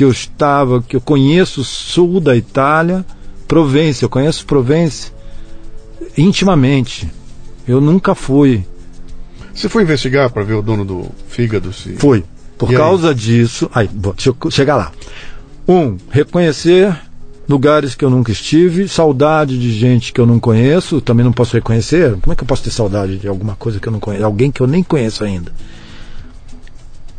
que 0.00 0.04
eu 0.04 0.10
estava, 0.10 0.80
que 0.80 0.96
eu 0.96 1.00
conheço 1.02 1.60
o 1.60 1.64
sul 1.64 2.20
da 2.20 2.34
Itália, 2.34 3.04
Provença, 3.46 4.02
eu 4.02 4.08
conheço 4.08 4.46
Provença 4.46 5.12
intimamente. 6.16 7.06
Eu 7.68 7.82
nunca 7.82 8.14
fui. 8.14 8.64
Você 9.52 9.68
foi 9.68 9.82
investigar 9.82 10.30
para 10.30 10.42
ver 10.42 10.54
o 10.54 10.62
dono 10.62 10.86
do 10.86 11.06
fígado? 11.28 11.70
Se... 11.74 11.96
Fui. 11.96 12.24
Por 12.56 12.72
e 12.72 12.76
causa 12.76 13.10
aí? 13.10 13.14
disso. 13.14 13.70
Aí, 13.74 13.90
deixa 13.92 14.30
eu 14.30 14.50
chegar 14.50 14.76
lá. 14.76 14.90
Um, 15.68 15.98
reconhecer 16.10 16.98
lugares 17.46 17.94
que 17.94 18.02
eu 18.02 18.08
nunca 18.08 18.32
estive, 18.32 18.88
saudade 18.88 19.58
de 19.58 19.70
gente 19.70 20.14
que 20.14 20.20
eu 20.22 20.24
não 20.24 20.40
conheço, 20.40 21.02
também 21.02 21.26
não 21.26 21.32
posso 21.32 21.54
reconhecer. 21.54 22.16
Como 22.22 22.32
é 22.32 22.34
que 22.34 22.42
eu 22.42 22.48
posso 22.48 22.62
ter 22.62 22.70
saudade 22.70 23.18
de 23.18 23.28
alguma 23.28 23.54
coisa 23.54 23.78
que 23.78 23.86
eu 23.86 23.92
não 23.92 24.00
conheço? 24.00 24.24
Alguém 24.24 24.50
que 24.50 24.62
eu 24.62 24.66
nem 24.66 24.82
conheço 24.82 25.22
ainda. 25.24 25.52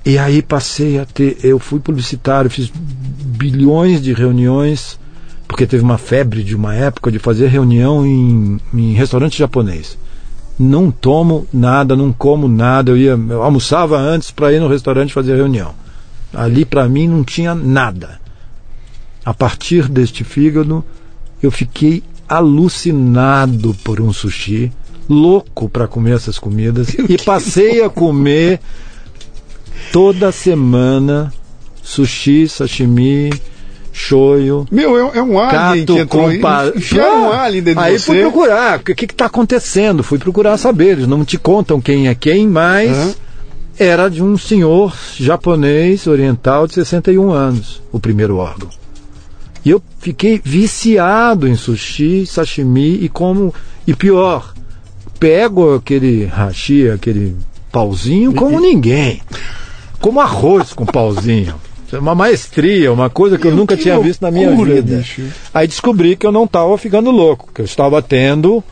E 0.06 0.18
aí 0.18 0.42
passei 0.42 1.00
a 1.00 1.06
ter. 1.06 1.38
Eu 1.44 1.60
fui 1.60 1.80
publicitário, 1.80 2.50
fiz 2.50 2.72
bilhões 2.74 4.02
de 4.02 4.14
reuniões, 4.14 5.00
porque 5.48 5.68
teve 5.68 5.84
uma 5.84 5.98
febre 5.98 6.44
de 6.44 6.56
uma 6.56 6.74
época 6.74 7.12
de 7.12 7.20
fazer 7.20 7.48
reunião 7.48 8.06
em, 8.06 8.60
em 8.74 8.94
restaurante 8.94 9.38
japonês. 9.38 9.98
Não 10.58 10.92
tomo 10.92 11.48
nada, 11.54 11.96
não 11.96 12.12
como 12.12 12.48
nada. 12.48 12.92
Eu, 12.92 12.98
ia, 12.98 13.12
eu 13.30 13.44
almoçava 13.44 13.98
antes 13.98 14.32
para 14.32 14.52
ir 14.52 14.60
no 14.60 14.68
restaurante 14.68 15.14
fazer 15.14 15.36
reunião. 15.36 15.74
Ali 16.34 16.66
para 16.66 16.88
mim 16.88 17.08
não 17.08 17.24
tinha 17.24 17.54
nada. 17.54 18.20
A 19.24 19.34
partir 19.34 19.88
deste 19.88 20.24
fígado, 20.24 20.84
eu 21.44 21.52
fiquei 21.52 22.04
alucinado 22.28 23.76
por 23.84 24.00
um 24.00 24.12
sushi, 24.14 24.72
louco 25.10 25.68
para 25.68 25.88
comer 25.88 26.16
essas 26.16 26.40
comidas 26.40 26.96
e 27.08 27.18
passei 27.18 27.84
a 27.84 27.90
comer 27.90 28.60
toda 29.92 30.32
semana 30.32 31.32
sushi, 31.84 32.48
sashimi, 32.48 33.32
shoyu. 33.92 34.66
Meu, 34.72 34.98
é, 34.98 35.18
é 35.18 35.22
um 35.22 35.38
alien 35.38 35.86
que 35.86 36.00
entrou 36.00 36.28
aí. 36.28 36.42
Enfiaram 36.76 37.30
um 37.30 37.32
alien 37.32 37.64
dentro 37.64 37.82
aí 37.82 37.98
de 37.98 38.04
fui 38.04 38.22
procurar, 38.22 38.80
o 38.80 38.84
que 38.84 39.06
está 39.06 39.26
acontecendo? 39.26 40.04
Fui 40.04 40.18
procurar 40.18 40.58
saber, 40.58 40.92
eles 40.92 41.08
não 41.08 41.26
te 41.26 41.38
contam 41.38 41.82
quem 41.82 42.08
é 42.08 42.16
quem, 42.16 42.48
mas 42.48 42.96
uhum. 42.96 43.14
era 43.78 44.10
de 44.10 44.24
um 44.24 44.38
senhor 44.38 44.96
japonês 45.18 46.08
oriental 46.08 46.68
de 46.68 46.76
61 46.76 47.32
anos, 47.32 47.82
o 47.92 48.00
primeiro 48.00 48.38
órgão. 48.38 48.70
E 49.64 49.70
eu 49.70 49.82
fiquei 50.00 50.42
viciado 50.44 51.48
em 51.48 51.56
sushi, 51.56 52.26
sashimi 52.26 53.04
e 53.04 53.10
como. 53.10 53.54
E 53.86 53.94
pior, 53.94 54.54
pego 55.20 55.76
aquele 55.76 56.26
hashi, 56.26 56.90
aquele 56.90 57.36
pauzinho 57.72 58.34
como 58.34 58.60
e, 58.60 58.62
ninguém 58.62 59.22
como 60.02 60.20
arroz 60.20 60.74
com 60.74 60.86
pauzinho. 60.86 61.56
Uma 61.94 62.16
maestria, 62.16 62.92
uma 62.92 63.10
coisa 63.10 63.38
que 63.38 63.46
eu, 63.46 63.52
eu 63.52 63.58
nunca 63.58 63.76
tinha 63.76 63.96
loucura, 63.96 64.10
visto 64.10 64.22
na 64.22 64.32
minha 64.32 64.56
vida. 64.56 64.98
Bicho. 64.98 65.24
Aí 65.54 65.68
descobri 65.68 66.16
que 66.16 66.26
eu 66.26 66.32
não 66.32 66.46
estava 66.46 66.78
ficando 66.78 67.12
louco, 67.12 67.50
que 67.54 67.62
eu 67.62 67.66
estava 67.66 68.02
tendo 68.02 68.64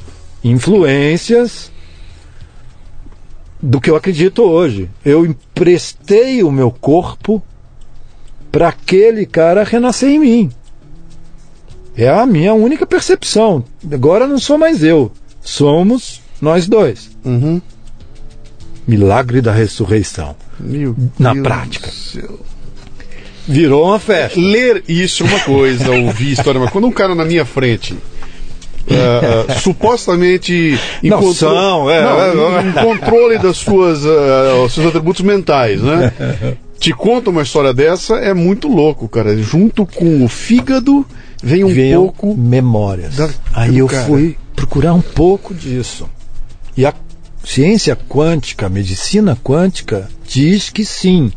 influências 0.43 1.69
do 3.61 3.81
que 3.81 3.89
eu 3.89 3.95
acredito 3.97 4.41
hoje. 4.41 4.89
Eu 5.03 5.25
emprestei 5.25 6.43
o 6.43 6.51
meu 6.51 6.71
corpo 6.71 7.43
para 8.51 8.69
aquele 8.69 9.25
cara 9.25 9.63
renascer 9.63 10.09
em 10.09 10.19
mim. 10.19 10.51
É 11.95 12.07
a 12.07 12.25
minha 12.25 12.53
única 12.53 12.85
percepção. 12.85 13.63
Agora 13.91 14.25
não 14.25 14.39
sou 14.39 14.57
mais 14.57 14.81
eu. 14.81 15.11
Somos 15.41 16.21
nós 16.41 16.67
dois. 16.67 17.11
Uhum. 17.25 17.61
Milagre 18.87 19.41
da 19.41 19.51
ressurreição. 19.51 20.35
Meu 20.59 20.95
na 21.17 21.33
Deus 21.33 21.43
prática. 21.43 21.89
Virou 23.47 23.87
uma 23.87 23.99
festa. 23.99 24.39
Ler 24.39 24.83
isso 24.87 25.23
é 25.23 25.27
uma 25.27 25.39
coisa, 25.39 25.91
ouvir 25.91 26.33
história, 26.33 26.59
mas 26.59 26.69
quando 26.69 26.87
um 26.87 26.91
cara 26.91 27.15
na 27.15 27.25
minha 27.25 27.45
frente 27.45 27.97
Uh, 28.89 29.51
uh, 29.51 29.59
supostamente 29.59 30.79
encontrou, 31.03 31.91
é, 31.91 32.01
não, 32.01 32.57
é, 32.57 32.61
um 32.61 32.71
controle 32.71 33.37
das 33.37 33.57
suas 33.57 33.99
uh, 34.03 34.67
seus 34.67 34.87
atributos 34.87 35.21
mentais, 35.21 35.79
né? 35.79 36.11
Te 36.79 36.91
conta 36.91 37.29
uma 37.29 37.43
história 37.43 37.71
dessa 37.71 38.15
é 38.15 38.33
muito 38.33 38.67
louco, 38.67 39.07
cara. 39.07 39.37
Junto 39.37 39.85
com 39.85 40.23
o 40.23 40.27
fígado 40.27 41.05
vem 41.43 41.63
um 41.63 41.93
pouco 41.97 42.35
memórias. 42.35 43.17
Da... 43.17 43.29
Aí 43.53 43.77
eu 43.77 43.85
cara. 43.85 44.05
fui 44.05 44.37
procurar 44.55 44.93
um 44.93 45.01
pouco 45.01 45.53
disso. 45.53 46.09
E 46.75 46.85
a 46.85 46.93
ciência 47.43 47.95
quântica, 47.95 48.69
medicina 48.69 49.35
quântica, 49.35 50.09
diz 50.27 50.69
que 50.69 50.85
sim. 50.85 51.31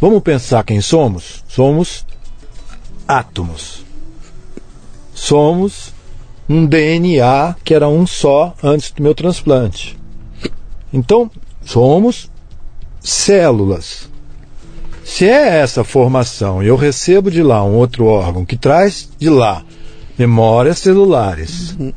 Vamos 0.00 0.22
pensar 0.22 0.64
quem 0.64 0.80
somos? 0.80 1.44
Somos 1.48 2.04
átomos. 3.06 3.84
Somos 5.14 5.92
um 6.48 6.66
DNA 6.66 7.56
que 7.64 7.74
era 7.74 7.88
um 7.88 8.06
só 8.06 8.54
antes 8.62 8.90
do 8.90 9.02
meu 9.02 9.14
transplante. 9.14 9.96
Então, 10.92 11.30
somos 11.64 12.30
células. 13.00 14.08
Se 15.04 15.26
é 15.26 15.58
essa 15.60 15.84
formação 15.84 16.62
e 16.62 16.66
eu 16.66 16.76
recebo 16.76 17.30
de 17.30 17.42
lá 17.42 17.62
um 17.62 17.74
outro 17.74 18.06
órgão 18.06 18.44
que 18.44 18.56
traz 18.56 19.08
de 19.18 19.28
lá 19.28 19.62
memórias 20.18 20.78
celulares, 20.78 21.76
uhum. 21.78 21.92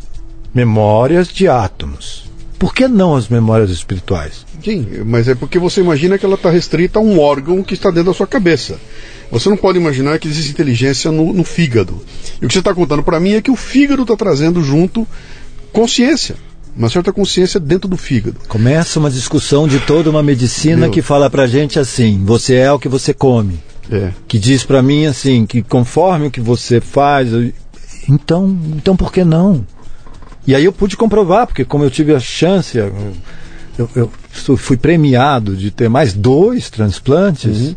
memórias 0.54 1.28
de 1.30 1.48
átomos, 1.48 2.27
por 2.58 2.74
que 2.74 2.88
não 2.88 3.16
as 3.16 3.30
memórias 3.30 3.70
espirituais? 3.70 4.46
Sim, 4.64 4.86
mas 5.06 5.28
é 5.28 5.36
porque 5.36 5.60
você 5.60 5.82
imagina 5.82 6.18
que 6.18 6.26
ela 6.26 6.36
está 6.36 6.50
restrita 6.50 7.00
a 7.00 7.02
um 7.02 7.20
órgão 7.20 7.62
que 7.64 7.74
está 7.74 7.90
dentro 7.90 8.12
da 8.12 8.18
sua 8.18 8.28
cabeça. 8.28 8.80
Você 9.32 9.50
não 9.50 9.58
pode 9.58 9.78
imaginar 9.78 10.18
que 10.20 10.28
existe 10.28 10.52
inteligência 10.52 11.12
no, 11.12 11.34
no 11.34 11.44
fígado. 11.44 12.02
E 12.42 12.46
o 12.46 12.48
que 12.48 12.54
você 12.54 12.60
está 12.60 12.74
contando 12.74 13.04
para 13.04 13.20
mim 13.20 13.34
é 13.34 13.42
que 13.42 13.52
o 13.52 13.56
fígado 13.56 14.02
está 14.04 14.16
trazendo 14.16 14.64
junto 14.64 15.08
consciência. 15.72 16.36
Uma 16.76 16.90
certa 16.90 17.12
consciência 17.12 17.60
dentro 17.60 17.90
do 17.90 17.98
fígado. 17.98 18.38
Começa 18.48 19.00
uma 19.00 19.10
discussão 19.10 19.68
de 19.68 19.80
toda 19.80 20.10
uma 20.10 20.24
medicina 20.24 20.82
Meu. 20.82 20.92
que 20.92 21.02
fala 21.02 21.30
pra 21.30 21.48
gente 21.48 21.80
assim: 21.80 22.24
você 22.24 22.56
é 22.56 22.72
o 22.72 22.80
que 22.80 22.88
você 22.88 23.14
come. 23.14 23.60
É. 23.92 24.12
Que 24.28 24.38
diz 24.38 24.64
para 24.64 24.82
mim 24.82 25.06
assim, 25.06 25.46
que 25.46 25.64
conforme 25.64 26.28
o 26.28 26.32
que 26.32 26.42
você 26.42 26.80
faz. 26.80 27.30
Então, 28.08 28.58
então 28.76 28.96
por 28.96 29.12
que 29.12 29.24
não? 29.24 29.66
E 30.48 30.56
aí 30.56 30.64
eu 30.66 30.72
pude 30.72 30.96
comprovar, 30.96 31.46
porque 31.46 31.66
como 31.66 31.84
eu 31.84 31.92
tive 31.92 32.16
a 32.16 32.20
chance, 32.20 32.78
eu, 32.78 32.92
eu 33.78 34.58
fui 34.58 34.78
premiado 34.78 35.56
de 35.56 35.70
ter 35.70 35.90
mais 35.90 36.14
dois 36.14 36.70
transplantes. 36.70 37.60
Uhum 37.60 37.76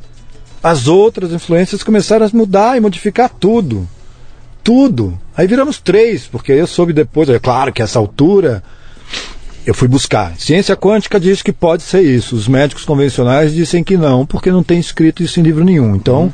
as 0.62 0.86
outras 0.86 1.32
influências 1.32 1.82
começaram 1.82 2.26
a 2.26 2.30
mudar 2.32 2.76
e 2.76 2.80
modificar 2.80 3.30
tudo. 3.30 3.88
Tudo. 4.62 5.18
Aí 5.34 5.46
viramos 5.46 5.78
três, 5.78 6.26
porque 6.26 6.52
eu 6.52 6.66
soube 6.66 6.92
depois, 6.92 7.28
é 7.28 7.38
claro 7.38 7.72
que 7.72 7.80
essa 7.80 7.98
altura 7.98 8.62
eu 9.66 9.74
fui 9.74 9.88
buscar. 9.88 10.34
Ciência 10.38 10.76
quântica 10.76 11.18
diz 11.18 11.42
que 11.42 11.52
pode 11.52 11.82
ser 11.82 12.02
isso. 12.02 12.36
Os 12.36 12.46
médicos 12.46 12.84
convencionais 12.84 13.54
dizem 13.54 13.82
que 13.82 13.96
não, 13.96 14.26
porque 14.26 14.50
não 14.50 14.62
tem 14.62 14.78
escrito 14.78 15.22
isso 15.22 15.40
em 15.40 15.42
livro 15.42 15.64
nenhum. 15.64 15.96
Então, 15.96 16.24
uhum. 16.24 16.32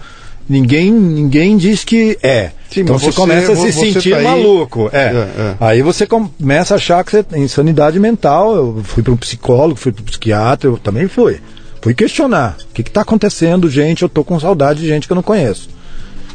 Ninguém, 0.49 0.91
ninguém 0.91 1.57
diz 1.57 1.85
que 1.85 2.19
é. 2.23 2.51
Sim, 2.71 2.81
então 2.81 2.99
você, 2.99 3.07
você, 3.07 3.17
começa 3.17 3.53
a 3.53 3.57
se 3.57 3.73
sentir 3.73 4.11
tá 4.11 4.21
maluco. 4.21 4.91
É. 4.93 4.99
É, 4.99 5.09
é. 5.09 5.57
Aí 5.61 5.83
você 5.83 6.07
começa 6.07 6.75
a 6.75 6.77
achar 6.77 7.05
que 7.05 7.13
você 7.13 7.23
tem 7.23 7.43
insanidade 7.43 7.99
mental. 7.99 8.55
Eu 8.55 8.81
fui 8.85 9.03
para 9.03 9.13
um 9.13 9.17
psicólogo, 9.17 9.79
fui 9.79 9.93
para 9.93 10.03
um 10.03 10.07
psiquiatra, 10.07 10.69
eu 10.69 10.77
também 10.77 11.09
fui. 11.09 11.41
Fui 11.81 11.95
questionar. 11.95 12.57
O 12.71 12.75
que 12.75 12.83
está 12.83 13.03
acontecendo, 13.03 13.71
gente? 13.71 14.03
Eu 14.03 14.07
estou 14.07 14.25
com 14.25 14.39
saudade 14.41 14.81
de 14.81 14.89
gente 14.89 15.07
que 15.07 15.13
eu 15.13 15.17
não 15.17 15.23
conheço. 15.23 15.69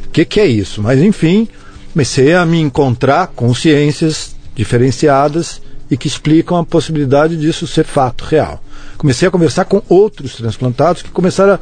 O 0.08 0.10
que, 0.12 0.24
que 0.26 0.40
é 0.40 0.46
isso? 0.46 0.82
Mas, 0.82 1.00
enfim, 1.02 1.48
comecei 1.94 2.34
a 2.34 2.46
me 2.46 2.60
encontrar 2.60 3.28
consciências 3.28 4.36
diferenciadas 4.56 5.62
e 5.90 5.98
que 5.98 6.08
explicam 6.08 6.58
a 6.58 6.66
possibilidade 6.66 7.36
disso 7.36 7.68
ser 7.68 7.84
fato 7.84 8.24
real. 8.24 8.64
Comecei 8.98 9.28
a 9.28 9.32
conversar 9.32 9.66
com 9.66 9.82
outros 9.90 10.36
transplantados 10.36 11.02
que 11.02 11.10
começaram 11.10 11.56
a 11.56 11.60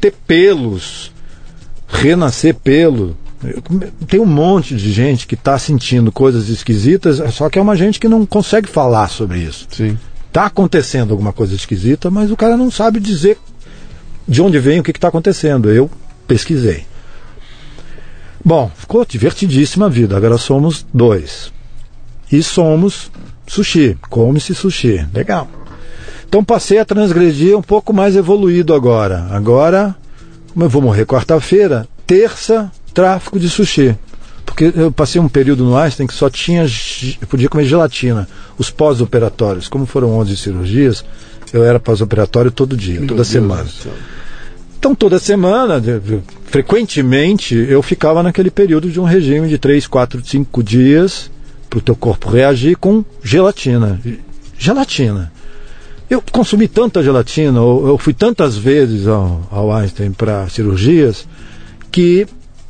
ter 0.00 0.12
pelos, 0.26 1.12
renascer 1.88 2.54
pelo. 2.54 3.16
Tem 4.06 4.20
um 4.20 4.26
monte 4.26 4.76
de 4.76 4.92
gente 4.92 5.26
que 5.26 5.34
está 5.34 5.58
sentindo 5.58 6.12
coisas 6.12 6.48
esquisitas, 6.48 7.22
só 7.32 7.48
que 7.48 7.58
é 7.58 7.62
uma 7.62 7.76
gente 7.76 7.98
que 7.98 8.08
não 8.08 8.26
consegue 8.26 8.68
falar 8.68 9.08
sobre 9.08 9.38
isso. 9.38 9.66
Está 10.26 10.46
acontecendo 10.46 11.12
alguma 11.12 11.32
coisa 11.32 11.54
esquisita, 11.54 12.10
mas 12.10 12.30
o 12.30 12.36
cara 12.36 12.56
não 12.56 12.70
sabe 12.70 13.00
dizer 13.00 13.38
de 14.26 14.42
onde 14.42 14.58
vem 14.58 14.80
o 14.80 14.82
que 14.82 14.90
está 14.90 15.08
acontecendo. 15.08 15.70
Eu 15.70 15.90
pesquisei. 16.26 16.84
Bom, 18.44 18.70
ficou 18.76 19.04
divertidíssima 19.04 19.86
a 19.86 19.88
vida. 19.88 20.16
Agora 20.16 20.36
somos 20.36 20.84
dois. 20.92 21.52
E 22.30 22.42
somos 22.42 23.10
sushi. 23.46 23.96
Come-se 24.10 24.54
sushi. 24.54 25.06
Legal. 25.14 25.48
Então 26.28 26.44
passei 26.44 26.78
a 26.78 26.84
transgredir 26.84 27.56
um 27.56 27.62
pouco 27.62 27.92
mais 27.92 28.14
evoluído 28.14 28.74
agora. 28.74 29.26
Agora, 29.30 29.96
como 30.52 30.64
eu 30.64 30.68
vou 30.68 30.82
morrer 30.82 31.06
quarta-feira, 31.06 31.88
terça, 32.06 32.70
tráfico 32.92 33.38
de 33.38 33.48
sushi. 33.48 33.96
Porque 34.44 34.72
eu 34.74 34.90
passei 34.90 35.20
um 35.20 35.28
período 35.28 35.62
no 35.62 35.76
Einstein 35.76 36.06
que 36.06 36.14
só 36.14 36.28
tinha. 36.30 36.66
Podia 37.28 37.48
comer 37.48 37.64
gelatina. 37.64 38.26
Os 38.56 38.70
pós-operatórios, 38.70 39.68
como 39.68 39.86
foram 39.86 40.16
11 40.18 40.36
cirurgias, 40.36 41.04
eu 41.52 41.64
era 41.64 41.78
pós-operatório 41.78 42.50
todo 42.50 42.76
dia, 42.76 42.98
Meu 42.98 43.08
toda 43.08 43.22
Deus 43.22 43.28
semana. 43.28 43.66
Então, 44.78 44.94
toda 44.94 45.18
semana, 45.18 45.82
frequentemente, 46.46 47.54
eu 47.54 47.82
ficava 47.82 48.22
naquele 48.22 48.50
período 48.50 48.88
de 48.88 48.98
um 49.00 49.04
regime 49.04 49.48
de 49.48 49.58
3, 49.58 49.86
4, 49.86 50.24
5 50.24 50.62
dias 50.62 51.30
para 51.68 51.78
o 51.78 51.82
teu 51.82 51.96
corpo 51.96 52.30
reagir 52.30 52.76
com 52.76 53.04
gelatina. 53.22 54.00
Gelatina. 54.56 55.32
Eu 56.08 56.22
consumi 56.32 56.66
tanta 56.66 57.02
gelatina, 57.02 57.58
eu 57.58 57.98
fui 57.98 58.14
tantas 58.14 58.56
vezes 58.56 59.06
ao, 59.06 59.46
ao 59.50 59.72
Einstein 59.72 60.10
para 60.12 60.48
cirurgias, 60.48 61.28
que 61.90 62.26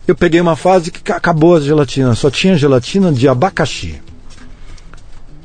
eu 0.08 0.16
peguei 0.16 0.40
uma 0.40 0.56
fase 0.56 0.90
que 0.90 1.12
acabou 1.12 1.56
a 1.56 1.60
gelatina, 1.60 2.14
só 2.14 2.30
tinha 2.30 2.56
gelatina 2.56 3.12
de 3.12 3.28
abacaxi. 3.28 4.00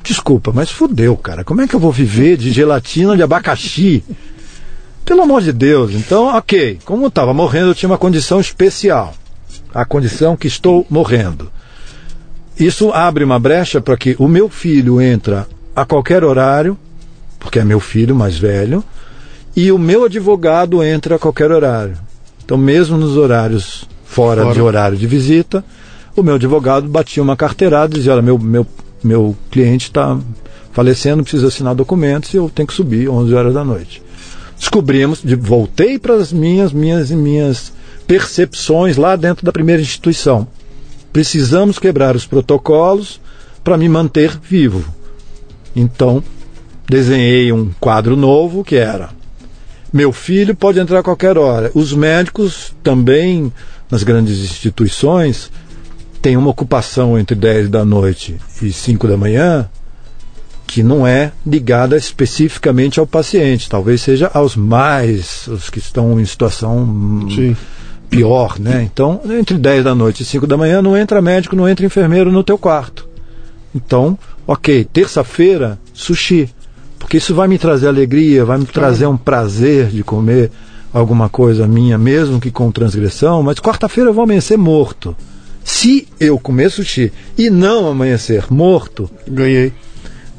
Desculpa, 0.02 0.52
mas 0.52 0.70
fudeu, 0.70 1.16
cara. 1.16 1.44
Como 1.44 1.62
é 1.62 1.68
que 1.68 1.74
eu 1.74 1.80
vou 1.80 1.92
viver 1.92 2.36
de 2.36 2.52
gelatina 2.52 3.16
de 3.16 3.22
abacaxi? 3.22 4.02
Pelo 5.04 5.22
amor 5.22 5.42
de 5.42 5.52
Deus. 5.52 5.92
Então, 5.92 6.26
ok. 6.26 6.78
Como 6.84 7.04
eu 7.04 7.08
estava 7.08 7.32
morrendo, 7.32 7.68
eu 7.68 7.74
tinha 7.74 7.88
uma 7.88 7.98
condição 7.98 8.40
especial. 8.40 9.14
A 9.72 9.84
condição 9.84 10.36
que 10.36 10.46
estou 10.46 10.86
morrendo. 10.90 11.50
Isso 12.58 12.90
abre 12.92 13.24
uma 13.24 13.38
brecha 13.38 13.80
para 13.80 13.96
que 13.96 14.14
o 14.18 14.28
meu 14.28 14.48
filho 14.48 15.00
entra 15.00 15.48
a 15.74 15.84
qualquer 15.84 16.22
horário, 16.22 16.78
porque 17.44 17.58
é 17.58 17.64
meu 17.64 17.78
filho 17.78 18.16
mais 18.16 18.38
velho, 18.38 18.82
e 19.54 19.70
o 19.70 19.78
meu 19.78 20.04
advogado 20.04 20.82
entra 20.82 21.16
a 21.16 21.18
qualquer 21.18 21.52
horário. 21.52 21.96
Então, 22.44 22.56
mesmo 22.56 22.96
nos 22.96 23.16
horários 23.16 23.86
fora, 24.04 24.42
fora, 24.42 24.54
de 24.54 24.60
horário 24.60 24.96
de 24.96 25.06
visita, 25.06 25.62
o 26.16 26.22
meu 26.22 26.34
advogado 26.34 26.88
batia 26.88 27.22
uma 27.22 27.36
carteirada 27.36 27.94
e 27.94 27.98
dizia, 27.98 28.14
olha, 28.14 28.22
meu, 28.22 28.38
meu, 28.38 28.66
meu 29.02 29.36
cliente 29.50 29.86
está 29.86 30.18
falecendo, 30.72 31.22
precisa 31.22 31.48
assinar 31.48 31.74
documentos 31.74 32.32
e 32.32 32.38
eu 32.38 32.50
tenho 32.52 32.66
que 32.66 32.74
subir 32.74 33.08
11 33.08 33.34
horas 33.34 33.54
da 33.54 33.62
noite. 33.62 34.02
Descobrimos, 34.58 35.20
de, 35.22 35.36
voltei 35.36 35.98
para 35.98 36.14
as 36.14 36.32
minhas, 36.32 36.72
minhas 36.72 37.10
e 37.10 37.16
minhas 37.16 37.72
percepções 38.06 38.96
lá 38.96 39.16
dentro 39.16 39.44
da 39.44 39.52
primeira 39.52 39.82
instituição. 39.82 40.48
Precisamos 41.12 41.78
quebrar 41.78 42.16
os 42.16 42.26
protocolos 42.26 43.20
para 43.62 43.76
me 43.76 43.88
manter 43.88 44.38
vivo. 44.42 44.84
Então, 45.76 46.22
desenhei 46.88 47.52
um 47.52 47.70
quadro 47.80 48.16
novo 48.16 48.64
que 48.64 48.76
era: 48.76 49.10
meu 49.92 50.12
filho 50.12 50.54
pode 50.54 50.78
entrar 50.78 51.00
a 51.00 51.02
qualquer 51.02 51.38
hora. 51.38 51.70
Os 51.74 51.92
médicos 51.92 52.74
também 52.82 53.52
nas 53.90 54.02
grandes 54.02 54.42
instituições, 54.42 55.50
tem 56.20 56.36
uma 56.36 56.50
ocupação 56.50 57.18
entre 57.18 57.36
10 57.36 57.68
da 57.68 57.84
noite 57.84 58.36
e 58.62 58.72
5 58.72 59.06
da 59.06 59.16
manhã 59.16 59.68
que 60.66 60.82
não 60.82 61.06
é 61.06 61.30
ligada 61.46 61.96
especificamente 61.96 62.98
ao 62.98 63.06
paciente, 63.06 63.68
talvez 63.68 64.00
seja 64.00 64.30
aos 64.32 64.56
mais, 64.56 65.46
os 65.46 65.68
que 65.70 65.78
estão 65.78 66.18
em 66.18 66.24
situação 66.24 67.28
Sim. 67.32 67.54
pior, 68.08 68.58
né? 68.58 68.82
Então, 68.82 69.20
entre 69.30 69.58
10 69.58 69.84
da 69.84 69.94
noite 69.94 70.22
e 70.22 70.26
5 70.26 70.46
da 70.46 70.56
manhã 70.56 70.80
não 70.80 70.96
entra 70.96 71.22
médico, 71.22 71.54
não 71.54 71.68
entra 71.68 71.86
enfermeiro 71.86 72.32
no 72.32 72.42
teu 72.42 72.58
quarto. 72.58 73.06
Então, 73.74 74.18
ok, 74.46 74.84
terça-feira, 74.84 75.78
sushi. 75.92 76.48
Porque 77.04 77.18
isso 77.18 77.34
vai 77.34 77.46
me 77.46 77.58
trazer 77.58 77.86
alegria, 77.86 78.46
vai 78.46 78.56
me 78.56 78.64
trazer 78.64 79.06
um 79.06 79.16
prazer 79.16 79.88
de 79.88 80.02
comer 80.02 80.50
alguma 80.90 81.28
coisa 81.28 81.68
minha, 81.68 81.98
mesmo 81.98 82.40
que 82.40 82.50
com 82.50 82.72
transgressão, 82.72 83.42
mas 83.42 83.58
quarta-feira 83.58 84.08
eu 84.08 84.14
vou 84.14 84.24
amanhecer 84.24 84.56
morto. 84.56 85.14
Se 85.62 86.08
eu 86.18 86.38
comer 86.38 86.70
sushi 86.70 87.12
e 87.36 87.50
não 87.50 87.88
amanhecer 87.88 88.46
morto, 88.50 89.08
ganhei. 89.28 89.70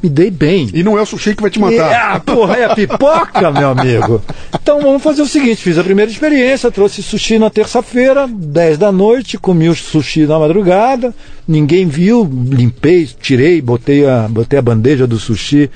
Me 0.01 0.09
dei 0.09 0.31
bem. 0.31 0.67
E 0.73 0.81
não 0.81 0.97
é 0.97 1.03
o 1.03 1.05
sushi 1.05 1.35
que 1.35 1.41
vai 1.43 1.51
te 1.51 1.59
matar. 1.59 1.91
É, 1.91 1.95
ah, 1.95 2.19
porra, 2.19 2.57
é 2.57 2.65
a 2.65 2.73
pipoca, 2.73 3.51
meu 3.51 3.69
amigo. 3.69 4.21
Então 4.59 4.81
vamos 4.81 5.03
fazer 5.03 5.21
o 5.21 5.27
seguinte: 5.27 5.61
fiz 5.61 5.77
a 5.77 5.83
primeira 5.83 6.09
experiência, 6.09 6.71
trouxe 6.71 7.03
sushi 7.03 7.37
na 7.37 7.51
terça-feira, 7.51 8.27
10 8.27 8.79
da 8.79 8.91
noite, 8.91 9.37
comi 9.37 9.69
o 9.69 9.75
sushi 9.75 10.25
na 10.25 10.39
madrugada, 10.39 11.13
ninguém 11.47 11.87
viu, 11.87 12.27
limpei, 12.49 13.07
tirei, 13.21 13.61
botei 13.61 14.07
a, 14.07 14.27
botei 14.27 14.57
a 14.57 14.63
bandeja 14.63 15.05
do 15.05 15.19
sushi 15.19 15.69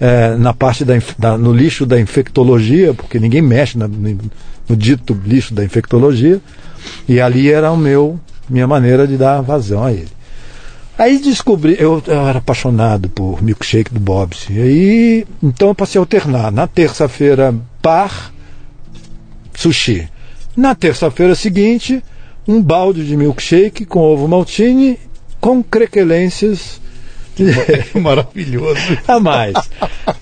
é, 0.00 0.36
na 0.36 0.52
parte 0.52 0.84
da, 0.84 0.94
da, 1.18 1.38
no 1.38 1.52
lixo 1.52 1.86
da 1.86 2.00
infectologia, 2.00 2.94
porque 2.94 3.18
ninguém 3.18 3.42
mexe 3.42 3.78
na, 3.78 3.88
no, 3.88 4.76
dito 4.76 5.18
lixo 5.24 5.54
da 5.54 5.64
infectologia, 5.64 6.40
e 7.08 7.20
ali 7.20 7.50
era 7.50 7.70
o 7.70 7.76
meu 7.76 8.18
minha 8.48 8.66
maneira 8.66 9.06
de 9.06 9.16
dar 9.16 9.40
vazão 9.40 9.84
a 9.84 9.92
ele. 9.92 10.08
Aí 10.98 11.18
descobri, 11.18 11.76
eu, 11.78 12.02
eu 12.06 12.26
era 12.26 12.38
apaixonado 12.38 13.08
por 13.08 13.42
milkshake 13.42 13.92
do 13.92 14.00
Bob's. 14.00 14.46
E 14.48 14.58
aí, 14.58 15.26
então 15.42 15.68
eu 15.68 15.74
passei 15.74 15.98
a 15.98 16.02
alternar. 16.02 16.50
Na 16.50 16.66
terça-feira, 16.66 17.54
par, 17.82 18.32
sushi. 19.54 20.08
Na 20.56 20.74
terça-feira 20.74 21.34
seguinte, 21.34 22.02
um 22.48 22.62
balde 22.62 23.06
de 23.06 23.14
milkshake 23.14 23.84
com 23.84 24.00
ovo 24.00 24.26
maltine 24.26 24.98
com 25.38 25.62
crequelências 25.62 26.80
Maravilhoso. 28.00 28.80
a 29.06 29.20
mais. 29.20 29.54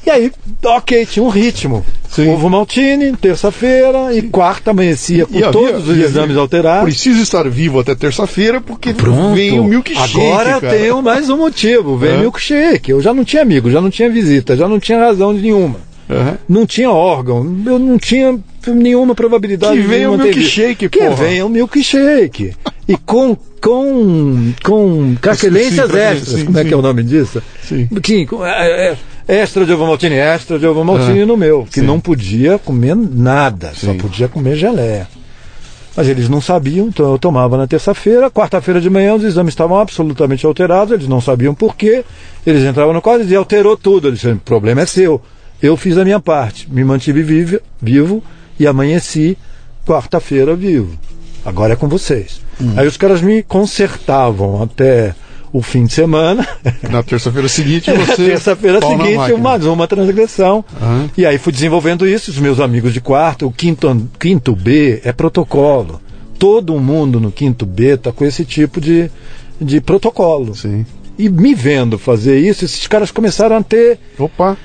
E 0.06 0.10
aí, 0.10 0.32
ok, 0.64 1.06
tinha 1.06 1.24
um 1.24 1.28
ritmo. 1.28 1.84
Sim. 2.08 2.28
Ovo 2.28 2.48
maltine, 2.48 3.12
terça-feira, 3.16 4.14
e 4.14 4.22
quarta 4.22 4.70
amanhecia 4.70 5.26
com 5.26 5.34
E 5.34 5.38
havia- 5.38 5.50
todos 5.52 5.84
os 5.84 5.90
havia- 5.90 6.04
exames 6.04 6.36
alterados. 6.36 6.84
Preciso 6.84 7.20
estar 7.22 7.48
vivo 7.48 7.80
até 7.80 7.94
terça-feira 7.94 8.60
porque 8.60 8.92
Pronto. 8.94 9.34
vem 9.34 9.58
o 9.58 9.64
milkshake. 9.64 10.16
Agora 10.16 10.60
cara. 10.60 10.76
tenho 10.76 11.02
mais 11.02 11.28
um 11.28 11.36
motivo. 11.36 11.96
Vem 11.96 12.12
É. 12.12 12.16
milkshake. 12.18 12.90
Eu 12.90 13.00
já 13.00 13.12
não 13.12 13.24
tinha 13.24 13.42
amigo, 13.42 13.70
já 13.70 13.80
não 13.80 13.90
tinha 13.90 14.08
visita, 14.10 14.56
já 14.56 14.68
não 14.68 14.78
tinha 14.78 14.98
razão 14.98 15.32
nenhuma. 15.32 15.76
Aham. 16.08 16.36
Não 16.48 16.66
tinha 16.66 16.90
órgão, 16.90 17.38
eu 17.66 17.78
não 17.78 17.98
tinha 17.98 18.38
nenhuma 18.68 19.14
probabilidade 19.14 19.74
Que 19.76 19.82
de 19.82 19.88
venha 19.88 20.10
o 20.10 20.18
milkshake, 20.18 20.88
Que 20.88 21.08
venha 21.08 21.46
o 21.46 21.48
milkshake. 21.48 22.52
E 22.86 22.96
com, 22.98 23.34
com, 23.62 24.52
com 24.62 25.14
craquelências 25.20 25.90
Sim, 25.90 25.96
extras. 25.98 26.28
sim, 26.40 26.44
como 26.44 26.58
é 26.58 26.62
sim. 26.62 26.68
que 26.68 26.74
é 26.74 26.76
o 26.76 26.82
nome 26.82 27.02
disso? 27.02 27.42
Sim. 27.62 27.86
Que, 28.02 28.26
com- 28.26 28.44
é, 28.44 28.94
é, 29.28 29.42
extra 29.42 29.64
de 29.64 29.72
ovo 29.72 29.86
maltine, 29.86 30.16
extra 30.16 30.58
de 30.58 30.66
ovo 30.66 30.84
maltine 30.84 31.22
Ah, 31.22 31.26
no 31.26 31.36
meu. 31.36 31.66
Que 31.72 31.80
não 31.80 31.98
podia 31.98 32.58
comer 32.58 32.94
nada, 32.94 33.72
só 33.74 33.94
podia 33.94 34.28
comer 34.28 34.56
geleia. 34.56 35.08
Mas 35.96 36.08
eles 36.08 36.28
não 36.28 36.40
sabiam, 36.40 36.88
então 36.88 37.12
eu 37.12 37.18
tomava 37.18 37.56
na 37.56 37.66
terça-feira. 37.68 38.28
Quarta-feira 38.30 38.80
de 38.80 38.90
manhã 38.90 39.14
os 39.14 39.22
exames 39.24 39.52
estavam 39.52 39.78
absolutamente 39.78 40.44
alterados, 40.44 40.92
eles 40.92 41.06
não 41.08 41.20
sabiam 41.20 41.54
por 41.54 41.76
quê. 41.76 42.04
Eles 42.44 42.64
entravam 42.64 42.92
no 42.92 43.00
quadro 43.00 43.20
e 43.22 43.24
diziam, 43.24 43.38
alterou 43.40 43.76
tudo. 43.76 44.08
Eles 44.08 44.18
disseram, 44.18 44.36
o 44.36 44.40
problema 44.40 44.80
é 44.82 44.86
seu. 44.86 45.22
Eu 45.62 45.76
fiz 45.76 45.96
a 45.96 46.04
minha 46.04 46.18
parte, 46.20 46.68
me 46.70 46.82
mantive 46.84 47.22
vivo, 47.22 47.60
vivo 47.80 48.22
e 48.58 48.66
amanheci 48.66 49.38
quarta-feira 49.86 50.54
vivo. 50.56 50.98
Agora 51.44 51.74
é 51.74 51.76
com 51.76 51.88
vocês. 51.88 52.40
Aí 52.76 52.86
os 52.86 52.96
caras 52.96 53.20
me 53.20 53.42
consertavam 53.42 54.62
até 54.62 55.14
o 55.52 55.60
fim 55.62 55.84
de 55.86 55.92
semana. 55.92 56.46
Na 56.90 57.02
terça-feira 57.02 57.48
seguinte 57.48 57.90
Na 57.92 58.04
você. 58.04 58.26
terça-feira 58.26 58.80
na 58.80 58.86
seguinte, 58.86 59.16
máquina. 59.16 59.38
mais 59.38 59.66
uma 59.66 59.86
transgressão. 59.86 60.64
Aham. 60.80 61.10
E 61.16 61.24
aí 61.26 61.38
fui 61.38 61.52
desenvolvendo 61.52 62.06
isso, 62.08 62.30
os 62.30 62.38
meus 62.38 62.58
amigos 62.60 62.92
de 62.92 63.00
quarto, 63.00 63.46
o 63.46 63.52
quinto, 63.52 64.08
quinto 64.18 64.54
B 64.56 65.00
é 65.04 65.12
protocolo. 65.12 66.00
Todo 66.38 66.78
mundo 66.80 67.20
no 67.20 67.30
quinto 67.30 67.64
B 67.64 67.94
está 67.94 68.10
com 68.10 68.24
esse 68.24 68.44
tipo 68.44 68.80
de, 68.80 69.10
de 69.60 69.80
protocolo. 69.80 70.54
Sim. 70.54 70.84
E 71.16 71.28
me 71.28 71.54
vendo 71.54 71.96
fazer 71.98 72.40
isso, 72.40 72.64
esses 72.64 72.86
caras 72.88 73.10
começaram 73.12 73.56
a 73.56 73.62
ter. 73.62 73.98
Opa. 74.18 74.56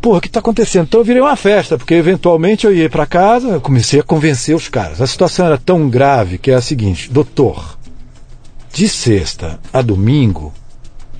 Porra, 0.00 0.18
o 0.18 0.20
que 0.20 0.28
está 0.28 0.40
acontecendo? 0.40 0.84
Então 0.84 1.00
eu 1.00 1.04
virei 1.04 1.20
uma 1.20 1.36
festa, 1.36 1.76
porque 1.76 1.94
eventualmente 1.94 2.66
eu 2.66 2.74
ia 2.74 2.88
para 2.88 3.04
casa, 3.04 3.48
eu 3.48 3.60
comecei 3.60 4.00
a 4.00 4.02
convencer 4.02 4.56
os 4.56 4.68
caras. 4.68 5.00
A 5.00 5.06
situação 5.06 5.44
era 5.46 5.58
tão 5.58 5.90
grave 5.90 6.38
que 6.38 6.50
é 6.50 6.54
a 6.54 6.60
seguinte: 6.60 7.10
doutor, 7.10 7.78
de 8.72 8.88
sexta 8.88 9.60
a 9.72 9.82
domingo, 9.82 10.54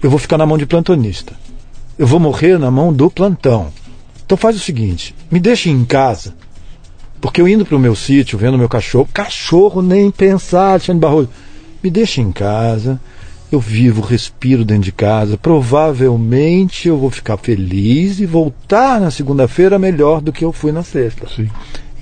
eu 0.02 0.09
vou 0.09 0.19
ficar 0.19 0.39
na 0.39 0.47
mão 0.47 0.57
de 0.57 0.65
plantonista. 0.65 1.35
Eu 1.98 2.07
vou 2.07 2.19
morrer 2.19 2.59
na 2.59 2.70
mão 2.70 2.90
do 2.90 3.11
plantão. 3.11 3.70
Então 4.24 4.39
faz 4.39 4.57
o 4.57 4.61
seguinte: 4.61 5.15
me 5.31 5.39
deixe 5.39 5.69
em 5.69 5.85
casa. 5.85 6.35
Porque 7.20 7.39
eu 7.39 7.47
indo 7.47 7.66
para 7.66 7.77
o 7.77 7.81
meu 7.81 7.94
sítio, 7.94 8.39
vendo 8.39 8.57
meu 8.57 8.69
cachorro, 8.69 9.07
cachorro 9.12 9.82
nem 9.82 10.11
pensar, 10.11 10.70
Alexandre 10.70 11.01
Barroso, 11.01 11.28
me 11.82 11.90
deixe 11.90 12.23
em 12.23 12.32
casa, 12.32 12.98
eu 13.51 13.59
vivo, 13.59 14.01
respiro 14.01 14.65
dentro 14.65 14.85
de 14.85 14.93
casa, 14.93 15.37
provavelmente 15.37 16.89
eu 16.89 16.97
vou 16.97 17.11
ficar 17.11 17.37
feliz 17.37 18.21
e 18.21 18.27
voltar 18.27 19.01
na 19.01 19.11
segunda-feira 19.11 19.79
melhor 19.79 20.21
do 20.21 20.33
que 20.33 20.45
eu 20.45 20.53
fui 20.53 20.71
na 20.71 20.83
sexta. 20.83 21.27
Sim. 21.29 21.51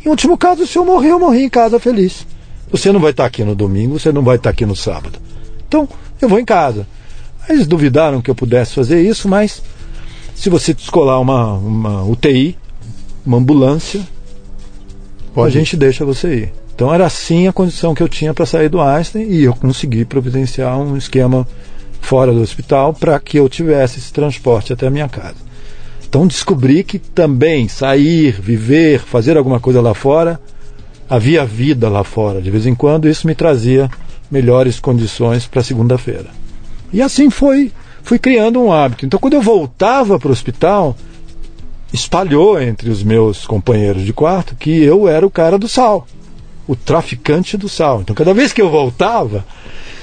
Em 0.04 0.08
último 0.08 0.36
caso, 0.36 0.66
se 0.66 0.76
eu 0.78 0.84
morrer, 0.84 1.10
eu 1.10 1.18
morri 1.18 1.44
em 1.44 1.48
casa 1.48 1.78
feliz. 1.78 2.26
Você 2.70 2.92
não 2.92 3.00
vai 3.00 3.12
estar 3.12 3.24
aqui 3.24 3.42
no 3.44 3.54
domingo, 3.54 3.98
você 3.98 4.12
não 4.12 4.22
vai 4.22 4.36
estar 4.36 4.50
aqui 4.50 4.66
no 4.66 4.76
sábado. 4.76 5.18
Então, 5.66 5.88
eu 6.20 6.28
vou 6.28 6.38
em 6.38 6.44
casa. 6.44 6.86
Eles 7.48 7.66
duvidaram 7.66 8.20
que 8.20 8.30
eu 8.30 8.34
pudesse 8.34 8.74
fazer 8.74 9.00
isso, 9.00 9.26
mas 9.26 9.62
se 10.34 10.50
você 10.50 10.74
descolar 10.74 11.18
uma, 11.20 11.54
uma 11.54 12.04
UTI, 12.04 12.56
uma 13.24 13.38
ambulância, 13.38 14.06
Pode. 15.34 15.48
a 15.48 15.50
gente 15.50 15.76
deixa 15.76 16.04
você 16.04 16.34
ir. 16.34 16.52
Então 16.78 16.94
era 16.94 17.06
assim 17.06 17.48
a 17.48 17.52
condição 17.52 17.92
que 17.92 18.00
eu 18.00 18.08
tinha 18.08 18.32
para 18.32 18.46
sair 18.46 18.68
do 18.68 18.80
Einstein 18.80 19.26
e 19.28 19.42
eu 19.42 19.52
consegui 19.52 20.04
providenciar 20.04 20.78
um 20.78 20.96
esquema 20.96 21.44
fora 22.00 22.32
do 22.32 22.40
hospital 22.40 22.94
para 22.94 23.18
que 23.18 23.36
eu 23.36 23.48
tivesse 23.48 23.98
esse 23.98 24.12
transporte 24.12 24.72
até 24.72 24.86
a 24.86 24.90
minha 24.90 25.08
casa. 25.08 25.34
Então 26.08 26.24
descobri 26.24 26.84
que 26.84 27.00
também 27.00 27.66
sair, 27.66 28.30
viver, 28.30 29.00
fazer 29.00 29.36
alguma 29.36 29.58
coisa 29.58 29.80
lá 29.80 29.92
fora, 29.92 30.40
havia 31.10 31.44
vida 31.44 31.88
lá 31.88 32.04
fora. 32.04 32.40
De 32.40 32.48
vez 32.48 32.64
em 32.64 32.76
quando 32.76 33.08
isso 33.08 33.26
me 33.26 33.34
trazia 33.34 33.90
melhores 34.30 34.78
condições 34.78 35.48
para 35.48 35.64
segunda-feira. 35.64 36.28
E 36.92 37.02
assim 37.02 37.28
foi, 37.28 37.72
fui 38.04 38.20
criando 38.20 38.62
um 38.62 38.72
hábito. 38.72 39.04
Então 39.04 39.18
quando 39.18 39.34
eu 39.34 39.42
voltava 39.42 40.16
para 40.16 40.28
o 40.28 40.32
hospital, 40.32 40.96
espalhou 41.92 42.62
entre 42.62 42.88
os 42.88 43.02
meus 43.02 43.44
companheiros 43.48 44.04
de 44.04 44.12
quarto 44.12 44.54
que 44.54 44.80
eu 44.80 45.08
era 45.08 45.26
o 45.26 45.30
cara 45.30 45.58
do 45.58 45.66
sal, 45.66 46.06
o 46.68 46.76
traficante 46.76 47.56
do 47.56 47.68
sal. 47.68 48.02
Então 48.02 48.14
cada 48.14 48.32
vez 48.32 48.52
que 48.52 48.62
eu 48.62 48.70
voltava, 48.70 49.44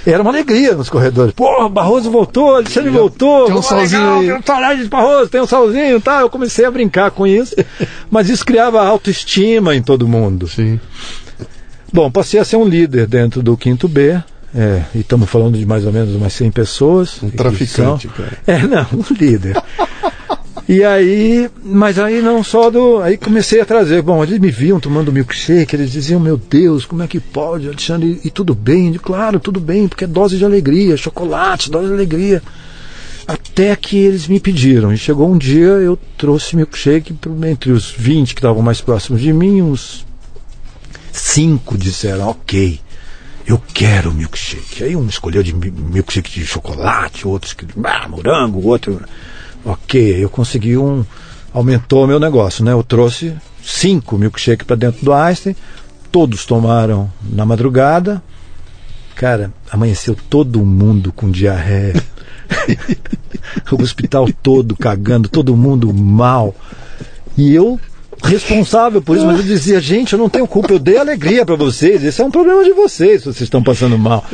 era 0.05 0.21
uma 0.21 0.31
alegria 0.31 0.73
nos 0.75 0.89
corredores. 0.89 1.33
Pô, 1.33 1.69
Barroso 1.69 2.11
voltou, 2.11 2.55
Alexandre 2.55 2.89
voltou. 2.89 3.45
tem 3.45 3.55
um 3.55 3.61
salzinho 3.61 4.01
legal, 4.01 4.19
aí. 4.19 4.25
Tem 4.43 4.79
um 4.79 4.83
de 4.83 4.89
Barroso, 4.89 5.29
tem 5.29 5.41
um 5.41 5.47
salzinho, 5.47 6.01
tá? 6.01 6.19
Eu 6.21 6.29
comecei 6.29 6.65
a 6.65 6.71
brincar 6.71 7.11
com 7.11 7.25
isso, 7.25 7.55
mas 8.11 8.29
isso 8.29 8.45
criava 8.45 8.83
autoestima 8.85 9.75
em 9.75 9.81
todo 9.81 10.07
mundo. 10.07 10.47
Sim. 10.47 10.79
Bom, 11.93 12.11
passei 12.11 12.39
a 12.39 12.43
ser 12.45 12.57
um 12.57 12.65
líder 12.65 13.07
dentro 13.07 13.41
do 13.41 13.55
quinto 13.55 13.87
B. 13.87 14.19
É, 14.57 14.83
e 14.95 14.99
estamos 14.99 15.29
falando 15.29 15.57
de 15.57 15.65
mais 15.65 15.85
ou 15.85 15.91
menos 15.91 16.15
umas 16.15 16.31
100 16.31 16.49
pessoas. 16.51 17.21
Um 17.21 17.29
traficante, 17.29 18.07
são- 18.07 18.15
cara. 18.15 18.37
É, 18.47 18.59
não, 18.65 18.85
um 18.93 19.13
líder. 19.13 19.61
E 20.67 20.83
aí, 20.83 21.47
mas 21.63 21.99
aí 21.99 22.21
não 22.21 22.43
só 22.43 22.71
do. 22.71 22.99
Aí 22.99 23.17
comecei 23.17 23.61
a 23.61 23.65
trazer. 23.65 24.01
Bom, 24.01 24.23
eles 24.23 24.39
me 24.39 24.49
viam 24.49 24.79
tomando 24.79 25.11
milkshake, 25.11 25.75
eles 25.75 25.91
diziam, 25.91 26.19
meu 26.19 26.37
Deus, 26.37 26.85
como 26.85 27.03
é 27.03 27.07
que 27.07 27.19
pode, 27.19 27.67
Alexandre? 27.67 28.19
E, 28.23 28.31
tudo 28.31 28.55
bem? 28.55 28.91
Digo, 28.91 29.03
claro, 29.03 29.39
tudo 29.39 29.59
bem, 29.59 29.87
porque 29.87 30.05
é 30.05 30.07
dose 30.07 30.37
de 30.37 30.45
alegria, 30.45 30.97
chocolate, 30.97 31.69
dose 31.69 31.87
de 31.87 31.93
alegria. 31.93 32.41
Até 33.27 33.75
que 33.75 33.97
eles 33.97 34.27
me 34.27 34.39
pediram. 34.39 34.91
E 34.91 34.97
chegou 34.97 35.31
um 35.31 35.37
dia, 35.37 35.65
eu 35.65 35.97
trouxe 36.17 36.55
milkshake 36.55 37.15
entre 37.47 37.71
os 37.71 37.91
20 37.91 38.33
que 38.33 38.39
estavam 38.39 38.61
mais 38.63 38.81
próximos 38.81 39.21
de 39.21 39.31
mim, 39.33 39.61
uns 39.61 40.03
cinco 41.11 41.77
disseram, 41.77 42.29
ok, 42.29 42.79
eu 43.47 43.61
quero 43.73 44.11
milkshake. 44.13 44.83
Aí 44.83 44.95
um 44.95 45.07
escolheu 45.07 45.43
de 45.43 45.53
mi- 45.55 45.71
milkshake 45.71 46.39
de 46.39 46.45
chocolate, 46.45 47.27
outro 47.27 47.47
escolheu 47.47 47.73
ah, 47.83 48.07
morango, 48.07 48.67
outro. 48.67 48.99
Ok, 49.65 50.23
eu 50.23 50.29
consegui 50.29 50.77
um. 50.77 51.03
Aumentou 51.51 52.03
o 52.03 52.07
meu 52.07 52.19
negócio, 52.19 52.63
né? 52.63 52.71
Eu 52.73 52.83
trouxe 52.83 53.33
cinco 53.63 54.17
milkshake 54.17 54.63
para 54.63 54.75
dentro 54.75 55.03
do 55.03 55.13
Einstein, 55.13 55.55
todos 56.11 56.45
tomaram 56.45 57.11
na 57.23 57.45
madrugada. 57.45 58.21
Cara, 59.15 59.51
amanheceu 59.71 60.15
todo 60.29 60.63
mundo 60.63 61.11
com 61.11 61.31
diarreia. 61.31 61.95
o 63.71 63.81
hospital 63.81 64.27
todo 64.43 64.75
cagando, 64.75 65.29
todo 65.29 65.55
mundo 65.55 65.93
mal. 65.93 66.53
E 67.37 67.53
eu 67.53 67.79
responsável 68.23 69.01
por 69.01 69.15
isso, 69.15 69.25
mas 69.25 69.37
eu 69.37 69.43
dizia, 69.43 69.79
gente, 69.79 70.13
eu 70.13 70.19
não 70.19 70.29
tenho 70.29 70.47
culpa, 70.47 70.73
eu 70.73 70.79
dei 70.79 70.97
alegria 70.97 71.45
para 71.45 71.55
vocês, 71.55 72.03
esse 72.03 72.21
é 72.21 72.25
um 72.25 72.31
problema 72.31 72.63
de 72.63 72.71
vocês, 72.71 73.21
se 73.21 73.25
vocês 73.25 73.41
estão 73.41 73.61
passando 73.61 73.97
mal. 73.97 74.25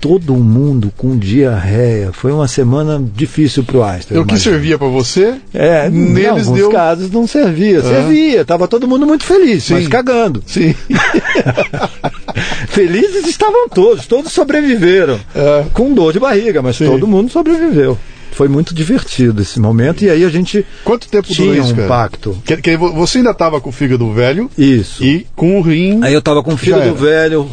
Todo 0.00 0.34
mundo 0.34 0.92
com 0.96 1.16
diarreia. 1.18 2.10
Foi 2.12 2.30
uma 2.30 2.46
semana 2.46 3.02
difícil 3.14 3.64
pro 3.64 3.82
Einstein. 3.82 4.18
O 4.18 4.24
que 4.24 4.38
servia 4.38 4.78
pra 4.78 4.86
você, 4.86 5.34
É, 5.52 5.88
em 5.88 5.90
neles 5.90 6.46
alguns 6.46 6.58
deu. 6.58 6.70
casos 6.70 7.10
não 7.10 7.26
servia. 7.26 7.82
Servia, 7.82 8.44
tava 8.44 8.68
todo 8.68 8.86
mundo 8.86 9.06
muito 9.06 9.24
feliz, 9.24 9.68
mas 9.70 9.84
Sim. 9.84 9.90
cagando. 9.90 10.42
Sim. 10.46 10.72
Felizes 12.68 13.26
estavam 13.26 13.68
todos, 13.68 14.06
todos 14.06 14.32
sobreviveram. 14.32 15.18
É. 15.34 15.64
Com 15.72 15.92
dor 15.92 16.12
de 16.12 16.20
barriga, 16.20 16.62
mas 16.62 16.76
Sim. 16.76 16.86
todo 16.86 17.06
mundo 17.06 17.30
sobreviveu. 17.30 17.98
Foi 18.30 18.46
muito 18.46 18.72
divertido 18.72 19.42
esse 19.42 19.58
momento 19.58 20.04
e 20.04 20.10
aí 20.10 20.22
a 20.24 20.28
gente 20.28 20.64
Quanto 20.84 21.08
tempo 21.08 21.26
durou 21.26 21.52
tinha 21.54 21.60
isso, 21.64 21.74
um 21.74 21.88
pacto. 21.88 22.38
Que, 22.44 22.56
que 22.58 22.76
vo- 22.76 22.92
você 22.92 23.18
ainda 23.18 23.34
tava 23.34 23.60
com 23.60 23.70
o 23.70 23.72
fígado 23.72 24.12
velho 24.12 24.48
Isso. 24.56 25.02
e 25.02 25.26
com 25.34 25.58
o 25.58 25.60
rim. 25.62 25.98
Aí 26.04 26.12
eu 26.12 26.20
estava 26.20 26.40
com 26.40 26.54
o 26.54 26.56
fígado 26.56 26.94
velho 26.94 27.48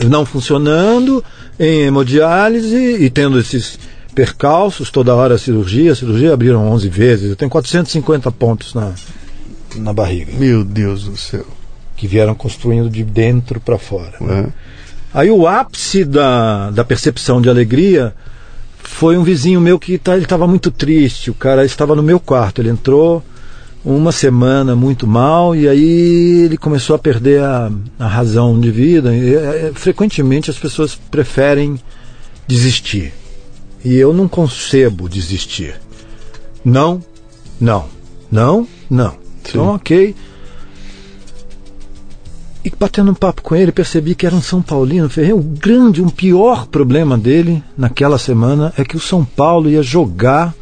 eh, 0.00 0.06
não 0.06 0.24
funcionando, 0.24 1.22
em 1.58 1.82
hemodiálise 1.82 2.76
e 2.76 3.08
tendo 3.10 3.38
esses 3.38 3.78
percalços, 4.14 4.90
toda 4.90 5.14
hora 5.14 5.38
cirurgia. 5.38 5.92
A 5.92 5.96
cirurgia 5.96 6.32
abriram 6.32 6.70
11 6.70 6.88
vezes. 6.88 7.30
Eu 7.30 7.36
tenho 7.36 7.50
450 7.50 8.30
pontos 8.32 8.74
na, 8.74 8.92
na 9.76 9.92
barriga, 9.92 10.32
Meu 10.38 10.64
Deus 10.64 11.04
do 11.04 11.16
céu. 11.16 11.44
que 11.96 12.06
vieram 12.06 12.34
construindo 12.34 12.88
de 12.90 13.04
dentro 13.04 13.60
para 13.60 13.78
fora. 13.78 14.14
né? 14.20 14.48
Aí 15.12 15.30
o 15.30 15.46
ápice 15.46 16.04
da, 16.04 16.70
da 16.70 16.84
percepção 16.84 17.40
de 17.40 17.48
alegria 17.48 18.14
foi 18.82 19.16
um 19.16 19.22
vizinho 19.22 19.60
meu 19.60 19.78
que 19.78 19.98
tá, 19.98 20.14
ele 20.14 20.24
estava 20.24 20.46
muito 20.46 20.70
triste. 20.70 21.30
O 21.30 21.34
cara 21.34 21.64
estava 21.64 21.94
no 21.94 22.02
meu 22.02 22.20
quarto. 22.20 22.60
Ele 22.60 22.68
entrou 22.70 23.22
uma 23.86 24.10
semana 24.10 24.74
muito 24.74 25.06
mal 25.06 25.54
e 25.54 25.68
aí 25.68 26.42
ele 26.44 26.56
começou 26.56 26.96
a 26.96 26.98
perder 26.98 27.40
a, 27.40 27.70
a 27.96 28.08
razão 28.08 28.58
de 28.58 28.68
vida. 28.68 29.14
E, 29.14 29.32
é, 29.32 29.70
frequentemente 29.72 30.50
as 30.50 30.58
pessoas 30.58 30.96
preferem 30.96 31.78
desistir. 32.48 33.14
E 33.84 33.94
eu 33.94 34.12
não 34.12 34.26
concebo 34.26 35.08
desistir. 35.08 35.80
Não, 36.64 37.00
não, 37.60 37.86
não, 38.28 38.66
não. 38.90 39.10
Sim. 39.10 39.18
Então, 39.50 39.74
ok. 39.76 40.16
E 42.64 42.72
batendo 42.76 43.12
um 43.12 43.14
papo 43.14 43.42
com 43.42 43.54
ele, 43.54 43.70
percebi 43.70 44.16
que 44.16 44.26
era 44.26 44.34
um 44.34 44.42
São 44.42 44.60
Paulino. 44.60 45.08
Falei, 45.08 45.32
o 45.32 45.40
grande, 45.40 46.02
um 46.02 46.08
pior 46.08 46.66
problema 46.66 47.16
dele 47.16 47.62
naquela 47.78 48.18
semana 48.18 48.74
é 48.76 48.84
que 48.84 48.96
o 48.96 49.00
São 49.00 49.24
Paulo 49.24 49.70
ia 49.70 49.84
jogar 49.84 50.52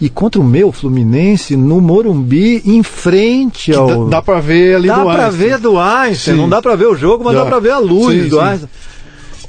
e 0.00 0.08
contra 0.08 0.40
o 0.40 0.44
meu 0.44 0.72
Fluminense 0.72 1.56
no 1.56 1.80
Morumbi 1.80 2.62
em 2.64 2.82
frente 2.82 3.72
ao 3.72 4.06
dá, 4.06 4.16
dá 4.16 4.22
para 4.22 4.40
ver 4.40 4.76
ali 4.76 4.88
dá 4.88 4.98
do 4.98 5.04
para 5.04 5.30
ver 5.30 5.58
do 5.58 5.78
Einstein 5.78 6.34
sim. 6.34 6.40
não 6.40 6.48
dá 6.48 6.60
para 6.60 6.74
ver 6.74 6.86
o 6.86 6.96
jogo 6.96 7.24
mas 7.24 7.34
dá, 7.34 7.44
dá 7.44 7.50
para 7.50 7.60
ver 7.60 7.70
a 7.70 7.78
luz 7.78 8.22
sim, 8.22 8.28
do 8.28 8.36
sim. 8.36 8.42
Einstein. 8.42 8.70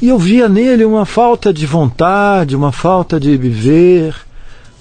E 0.01 0.09
eu 0.09 0.19
via 0.19 0.49
nele 0.49 0.85
uma 0.85 1.05
falta 1.05 1.53
de 1.53 1.65
vontade 1.65 2.55
uma 2.55 2.71
falta 2.71 3.19
de 3.19 3.35
viver 3.37 4.15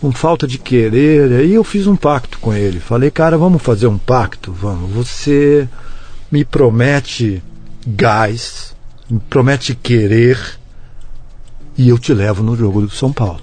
uma 0.04 0.12
falta 0.12 0.46
de 0.46 0.58
querer. 0.58 1.30
E 1.30 1.36
aí 1.36 1.54
eu 1.54 1.64
fiz 1.64 1.86
um 1.86 1.96
pacto 1.96 2.38
com 2.38 2.52
ele. 2.52 2.78
Falei 2.78 3.10
cara 3.10 3.38
vamos 3.38 3.62
fazer 3.62 3.86
um 3.86 3.98
pacto? 3.98 4.52
Vamos. 4.52 4.90
Você 4.90 5.68
me 6.30 6.44
promete 6.44 7.42
gás, 7.86 8.74
me 9.08 9.20
promete 9.30 9.74
querer, 9.74 10.38
e 11.76 11.88
eu 11.88 11.98
te 11.98 12.12
levo 12.12 12.42
no 12.42 12.56
jogo 12.56 12.82
do 12.82 12.90
São 12.90 13.12
Paulo. 13.12 13.40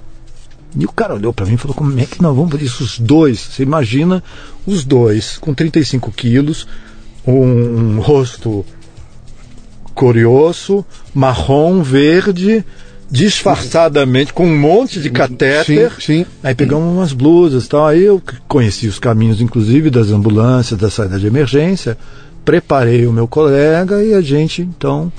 E 0.77 0.85
o 0.85 0.91
cara 0.91 1.15
olhou 1.15 1.33
para 1.33 1.45
mim 1.45 1.53
e 1.53 1.57
falou: 1.57 1.75
Como 1.75 1.97
é 1.99 2.05
que 2.05 2.21
nós 2.21 2.35
vamos 2.35 2.51
fazer 2.51 2.65
isso? 2.65 2.83
Os 2.83 2.99
dois, 2.99 3.39
você 3.39 3.63
imagina 3.63 4.23
os 4.65 4.85
dois 4.85 5.37
com 5.37 5.53
35 5.53 6.11
quilos, 6.11 6.67
um, 7.27 7.33
um 7.33 7.99
rosto 7.99 8.65
curioso, 9.93 10.85
marrom, 11.13 11.81
verde, 11.81 12.63
disfarçadamente, 13.09 14.33
com 14.33 14.45
um 14.45 14.57
monte 14.57 15.01
de 15.01 15.09
catéter. 15.09 15.91
Sim, 15.93 16.23
sim. 16.23 16.25
Aí 16.41 16.55
pegamos 16.55 16.93
umas 16.93 17.11
blusas 17.13 17.65
e 17.65 17.69
tal. 17.69 17.87
Aí 17.87 18.03
eu 18.03 18.21
conheci 18.47 18.87
os 18.87 18.99
caminhos, 18.99 19.41
inclusive, 19.41 19.89
das 19.89 20.09
ambulâncias, 20.09 20.79
da 20.79 20.89
saída 20.89 21.19
de 21.19 21.27
emergência 21.27 21.97
preparei 22.43 23.05
o 23.05 23.13
meu 23.13 23.27
colega 23.27 24.03
e 24.03 24.13
a 24.13 24.21
gente, 24.21 24.61
então, 24.61 25.11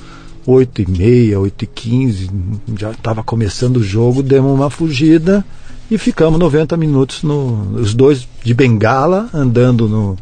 8 0.47 0.83
e 0.83 0.91
meia, 0.91 1.41
8 1.41 1.65
e 1.65 1.67
15, 1.67 2.31
já 2.79 2.91
estava 2.91 3.23
começando 3.23 3.77
o 3.77 3.83
jogo, 3.83 4.23
demos 4.23 4.53
uma 4.53 4.71
fugida 4.71 5.45
e 5.91 5.99
ficamos 5.99 6.39
90 6.39 6.77
minutos, 6.77 7.23
no, 7.23 7.75
os 7.75 7.95
dois 7.95 8.27
de 8.43 8.55
bengala, 8.55 9.29
andando 9.33 9.89
no, 9.89 10.17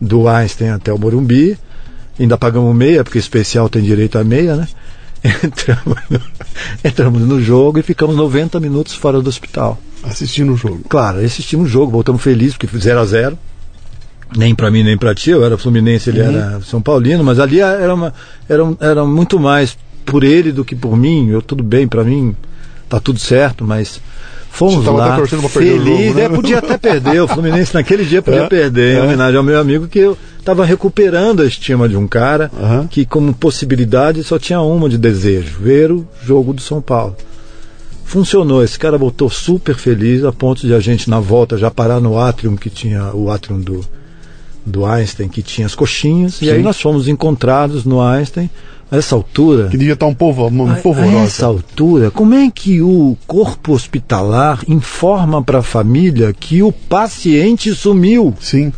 do 0.00 0.28
Einstein 0.28 0.70
até 0.70 0.92
o 0.92 0.98
Morumbi. 0.98 1.58
Ainda 2.18 2.36
pagamos 2.36 2.74
meia, 2.74 3.04
porque 3.04 3.18
especial 3.18 3.68
tem 3.68 3.82
direito 3.82 4.18
a 4.18 4.24
meia, 4.24 4.56
né? 4.56 4.68
Entramos 5.44 5.98
no, 6.08 6.20
entramos 6.82 7.22
no 7.22 7.42
jogo 7.42 7.78
e 7.78 7.82
ficamos 7.82 8.16
90 8.16 8.58
minutos 8.60 8.94
fora 8.94 9.20
do 9.20 9.28
hospital. 9.28 9.78
Assistindo 10.02 10.54
o 10.54 10.56
jogo. 10.56 10.80
Claro, 10.88 11.20
assistimos 11.20 11.68
o 11.68 11.70
jogo, 11.70 11.92
voltamos 11.92 12.22
felizes, 12.22 12.56
porque 12.56 12.78
0 12.78 13.00
a 13.00 13.04
0 13.04 13.38
nem 14.36 14.54
para 14.54 14.70
mim 14.70 14.82
nem 14.82 14.96
para 14.96 15.14
ti, 15.14 15.30
eu 15.30 15.44
era 15.44 15.58
Fluminense, 15.58 16.10
ele 16.10 16.20
uhum. 16.20 16.28
era 16.28 16.60
São 16.60 16.80
Paulino, 16.80 17.24
mas 17.24 17.38
ali 17.38 17.60
era, 17.60 17.94
uma, 17.94 18.14
era, 18.48 18.62
era 18.80 19.04
muito 19.04 19.38
mais 19.38 19.76
por 20.04 20.24
ele 20.24 20.52
do 20.52 20.64
que 20.64 20.74
por 20.74 20.96
mim. 20.96 21.28
Eu 21.30 21.42
tudo 21.42 21.62
bem, 21.62 21.86
para 21.86 22.04
mim 22.04 22.34
tá 22.88 22.98
tudo 22.98 23.18
certo, 23.18 23.64
mas 23.64 24.00
fomos 24.50 24.84
lá 24.84 25.24
feliz, 25.48 26.06
jogo, 26.08 26.18
né? 26.18 26.24
é, 26.24 26.28
podia 26.28 26.58
até 26.58 26.76
perder. 26.76 27.22
O 27.22 27.28
Fluminense 27.28 27.74
naquele 27.74 28.04
dia 28.04 28.20
podia 28.20 28.42
é, 28.44 28.48
perder, 28.48 28.96
em 28.96 28.98
é. 28.98 29.02
homenagem 29.02 29.36
ao 29.36 29.44
meu 29.44 29.60
amigo 29.60 29.86
que 29.86 29.98
eu 29.98 30.18
estava 30.38 30.64
recuperando 30.64 31.42
a 31.42 31.46
estima 31.46 31.88
de 31.88 31.96
um 31.96 32.06
cara 32.06 32.50
uhum. 32.52 32.86
que 32.86 33.04
como 33.04 33.32
possibilidade 33.32 34.22
só 34.24 34.38
tinha 34.38 34.60
uma 34.60 34.88
de 34.88 34.98
desejo, 34.98 35.60
ver 35.60 35.92
o 35.92 36.06
jogo 36.22 36.52
do 36.52 36.60
São 36.60 36.80
Paulo. 36.80 37.16
Funcionou, 38.04 38.64
esse 38.64 38.76
cara 38.76 38.98
voltou 38.98 39.30
super 39.30 39.76
feliz 39.76 40.24
a 40.24 40.32
ponto 40.32 40.66
de 40.66 40.74
a 40.74 40.80
gente 40.80 41.08
na 41.08 41.20
volta 41.20 41.56
já 41.56 41.70
parar 41.70 42.00
no 42.00 42.18
atrium 42.18 42.56
que 42.56 42.68
tinha 42.68 43.14
o 43.14 43.30
atrium 43.30 43.60
do 43.60 43.84
do 44.64 44.84
Einstein 44.84 45.28
que 45.28 45.42
tinha 45.42 45.66
as 45.66 45.74
coxinhas, 45.74 46.34
Sim. 46.34 46.46
e 46.46 46.50
aí 46.50 46.62
nós 46.62 46.80
fomos 46.80 47.08
encontrados 47.08 47.84
no 47.84 48.00
Einstein. 48.00 48.50
A 48.90 48.96
essa 48.96 49.14
altura. 49.14 49.68
Que 49.68 49.76
devia 49.78 49.94
estar 49.94 50.06
um 50.06 50.14
povo, 50.14 50.48
um 50.48 50.74
povo 50.76 51.00
A 51.00 51.22
essa 51.22 51.46
altura, 51.46 52.10
como 52.10 52.34
é 52.34 52.50
que 52.50 52.82
o 52.82 53.16
corpo 53.24 53.72
hospitalar 53.72 54.64
informa 54.66 55.40
para 55.40 55.60
a 55.60 55.62
família 55.62 56.32
que 56.32 56.60
o 56.60 56.72
paciente 56.72 57.72
sumiu? 57.72 58.34
Sim. 58.40 58.72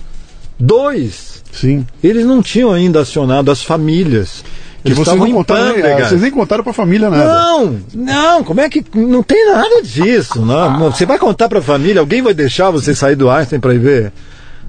Dois. 0.61 1.43
Sim. 1.51 1.87
Eles 2.05 2.27
não 2.27 2.43
tinham 2.43 2.71
ainda 2.71 3.01
acionado 3.01 3.51
as 3.51 3.63
famílias. 3.63 4.45
Que 4.85 4.93
vocês 4.95 5.17
não 5.17 5.31
contaram, 5.31 5.75
vocês 6.01 6.21
nem 6.21 6.31
contaram 6.31 6.65
para 6.65 6.73
a 6.73 6.75
família 6.75 7.09
nada. 7.09 7.25
Não, 7.25 7.81
não, 7.95 8.45
como 8.45 8.61
é 8.61 8.69
que 8.69 8.85
não 8.95 9.23
tem 9.23 9.47
nada 9.47 9.81
disso, 9.83 10.45
não. 10.45 10.91
Você 10.91 11.07
vai 11.07 11.19
contar 11.19 11.49
para 11.49 11.61
a 11.61 11.63
família, 11.63 12.01
alguém 12.01 12.21
vai 12.21 12.35
deixar 12.35 12.71
você 12.71 12.95
sair 12.95 13.15
do 13.15 13.31
Einstein 13.31 13.61
para 13.61 13.75
ir 13.75 13.79
ver 13.79 14.13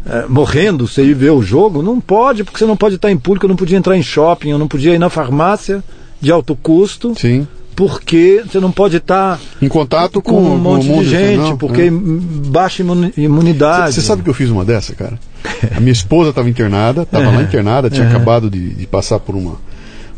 é, 0.06 0.26
morrendo, 0.28 0.88
você 0.88 1.04
ir 1.04 1.14
ver 1.14 1.32
o 1.32 1.42
jogo, 1.42 1.82
não 1.82 2.00
pode, 2.00 2.44
porque 2.44 2.60
você 2.60 2.66
não 2.66 2.76
pode 2.76 2.96
estar 2.96 3.12
em 3.12 3.18
público, 3.18 3.46
eu 3.46 3.50
não 3.50 3.56
podia 3.56 3.78
entrar 3.78 3.98
em 3.98 4.04
shopping, 4.04 4.50
eu 4.50 4.58
não 4.58 4.68
podia 4.68 4.94
ir 4.94 5.00
na 5.00 5.10
farmácia 5.10 5.84
de 6.20 6.32
alto 6.32 6.56
custo. 6.56 7.14
Sim. 7.18 7.48
Porque 7.76 8.44
você 8.46 8.60
não 8.60 8.72
pode 8.72 8.98
estar 8.98 9.40
em 9.60 9.68
contato 9.68 10.22
com, 10.22 10.34
com 10.34 10.42
um 10.42 10.58
monte 10.60 10.88
de 10.88 11.10
gente, 11.10 11.40
não, 11.40 11.58
porque 11.58 11.84
é. 11.84 11.92
baixa 11.92 12.84
imunidade. 13.18 13.96
Você 13.96 14.02
sabe 14.02 14.22
que 14.22 14.30
eu 14.30 14.34
fiz 14.34 14.52
uma 14.52 14.64
dessa, 14.64 14.94
cara? 14.94 15.18
A 15.76 15.80
minha 15.80 15.92
esposa 15.92 16.30
estava 16.30 16.48
internada, 16.48 17.02
estava 17.02 17.26
é. 17.26 17.36
lá 17.36 17.42
internada, 17.42 17.90
tinha 17.90 18.06
é. 18.06 18.10
acabado 18.10 18.48
de, 18.48 18.76
de, 18.76 18.86
passar 18.86 19.20
por 19.20 19.36
uma, 19.36 19.54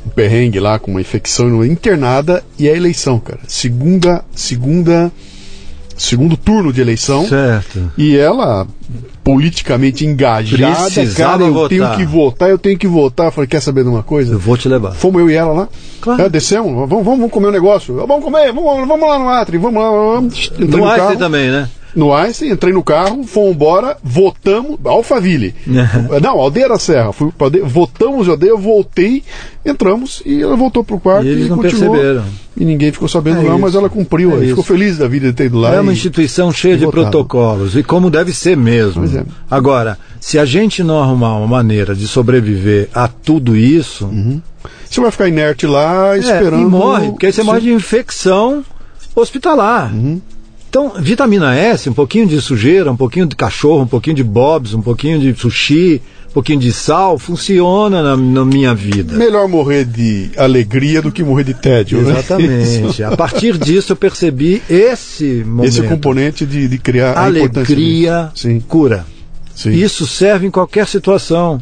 um 0.05 0.09
perrengue 0.09 0.59
lá 0.59 0.77
com 0.77 0.91
uma 0.91 0.99
infecção 0.99 1.63
internada 1.63 2.43
e 2.59 2.67
a 2.67 2.75
eleição, 2.75 3.19
cara. 3.19 3.39
Segunda, 3.47 4.25
segunda 4.35 5.09
segundo 5.97 6.35
turno 6.35 6.73
de 6.73 6.81
eleição. 6.81 7.27
Certo. 7.27 7.91
E 7.97 8.17
ela, 8.17 8.67
politicamente 9.25 10.05
engajada, 10.05 10.83
Precisava 10.83 11.31
cara, 11.31 11.43
eu 11.43 11.53
votar. 11.53 11.69
tenho 11.69 11.95
que 11.97 12.05
votar, 12.05 12.49
eu 12.51 12.59
tenho 12.59 12.77
que 12.77 12.87
votar. 12.87 13.25
Eu 13.25 13.31
falei, 13.31 13.47
quer 13.47 13.59
saber 13.59 13.81
de 13.83 13.89
uma 13.89 14.03
coisa? 14.03 14.35
Eu 14.35 14.39
vou 14.39 14.55
te 14.55 14.69
levar. 14.69 14.91
Fomos 14.91 15.19
eu 15.19 15.31
e 15.31 15.33
ela 15.33 15.51
lá. 15.51 15.69
Claro. 15.99 16.21
É, 16.21 16.29
descemos, 16.29 16.87
vamos, 16.87 17.03
vamos, 17.03 17.31
comer 17.31 17.47
um 17.47 17.51
negócio. 17.51 17.95
Vamos 17.95 18.23
comer, 18.23 18.53
vamos, 18.53 18.87
vamos 18.87 19.09
lá 19.09 19.17
no 19.17 19.27
Atri, 19.27 19.57
vamos 19.57 19.81
lá. 19.81 19.89
Vamos. 19.89 20.51
No, 20.59 20.77
no 20.77 20.85
Atri 20.85 21.17
também, 21.17 21.49
né? 21.49 21.67
No 21.95 22.13
Einstein, 22.13 22.51
entrei 22.51 22.73
no 22.73 22.83
carro, 22.83 23.23
fomos 23.23 23.51
embora, 23.51 23.97
votamos, 24.03 24.77
Alphaville. 24.83 25.55
não, 26.21 26.39
Aldeia 26.39 26.67
da 26.67 26.77
Serra. 26.77 27.13
Fui 27.13 27.31
pra 27.31 27.47
aldeia, 27.47 27.65
votamos 27.65 28.25
de 28.25 28.31
aldeia, 28.31 28.55
voltei, 28.55 29.23
entramos 29.65 30.21
e 30.25 30.41
ela 30.41 30.55
voltou 30.55 30.83
pro 30.83 30.99
quarto 30.99 31.25
e, 31.25 31.29
eles 31.29 31.45
e 31.45 31.49
não 31.49 31.57
continuou. 31.57 31.91
perceberam. 31.93 32.25
E 32.57 32.63
ninguém 32.65 32.91
ficou 32.91 33.07
sabendo 33.07 33.39
é 33.39 33.43
não, 33.43 33.51
isso. 33.51 33.59
mas 33.59 33.75
ela 33.75 33.89
cumpriu, 33.89 34.41
é 34.41 34.47
ficou 34.47 34.63
feliz 34.63 34.97
da 34.97 35.07
vida 35.07 35.27
de 35.27 35.33
ter 35.33 35.45
ido 35.45 35.57
lá. 35.57 35.73
É 35.73 35.79
uma 35.79 35.93
instituição 35.93 36.51
cheia 36.51 36.77
de 36.77 36.85
votado. 36.85 37.03
protocolos, 37.03 37.75
e 37.75 37.83
como 37.83 38.09
deve 38.09 38.33
ser 38.33 38.55
mesmo. 38.55 39.05
É. 39.05 39.23
Agora, 39.49 39.97
se 40.19 40.37
a 40.37 40.45
gente 40.45 40.83
não 40.83 41.01
arrumar 41.01 41.37
uma 41.37 41.47
maneira 41.47 41.95
de 41.95 42.07
sobreviver 42.07 42.89
a 42.93 43.07
tudo 43.07 43.55
isso. 43.55 44.05
Uhum. 44.05 44.41
Você 44.89 45.01
vai 45.01 45.11
ficar 45.11 45.27
inerte 45.27 45.67
lá 45.67 46.17
esperando. 46.17 46.55
É, 46.55 46.61
e 46.61 46.65
morre, 46.65 47.09
porque 47.09 47.25
aí 47.25 47.33
você 47.33 47.43
morre 47.43 47.61
de 47.61 47.71
infecção 47.71 48.63
hospitalar. 49.15 49.93
Uhum. 49.93 50.21
Então, 50.75 50.91
vitamina 50.99 51.55
S, 51.55 51.89
um 51.89 51.93
pouquinho 51.93 52.27
de 52.27 52.41
sujeira, 52.41 52.91
um 52.91 52.97
pouquinho 52.97 53.25
de 53.25 53.33
cachorro, 53.33 53.83
um 53.83 53.87
pouquinho 53.87 54.17
de 54.17 54.25
bobs, 54.25 54.73
um 54.73 54.81
pouquinho 54.81 55.17
de 55.17 55.33
sushi, 55.33 56.01
um 56.27 56.33
pouquinho 56.33 56.59
de 56.59 56.73
sal, 56.73 57.17
funciona 57.17 58.03
na, 58.03 58.17
na 58.17 58.43
minha 58.43 58.75
vida. 58.75 59.15
Melhor 59.15 59.47
morrer 59.47 59.85
de 59.85 60.31
alegria 60.35 61.01
do 61.01 61.13
que 61.13 61.23
morrer 61.23 61.45
de 61.45 61.53
tédio. 61.53 62.01
Né? 62.01 62.11
Exatamente. 62.11 63.01
Né? 63.01 63.07
A 63.07 63.15
partir 63.15 63.57
disso 63.57 63.93
eu 63.93 63.95
percebi 63.95 64.61
esse 64.69 65.45
momento. 65.45 65.69
Esse 65.69 65.81
componente 65.83 66.45
de, 66.45 66.67
de 66.67 66.77
criar 66.77 67.17
alegria, 67.17 68.29
cura. 68.67 69.05
Sim. 69.55 69.71
Isso 69.71 70.05
serve 70.05 70.45
em 70.45 70.51
qualquer 70.51 70.87
situação. 70.87 71.61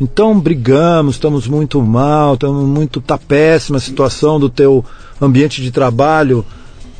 Então 0.00 0.38
brigamos, 0.38 1.16
estamos 1.16 1.48
muito 1.48 1.82
mal, 1.82 2.34
estamos 2.34 2.64
muito 2.64 3.00
tá 3.00 3.18
péssima 3.18 3.78
a 3.78 3.80
situação 3.80 4.38
do 4.38 4.48
teu 4.48 4.84
ambiente 5.20 5.60
de 5.60 5.72
trabalho 5.72 6.46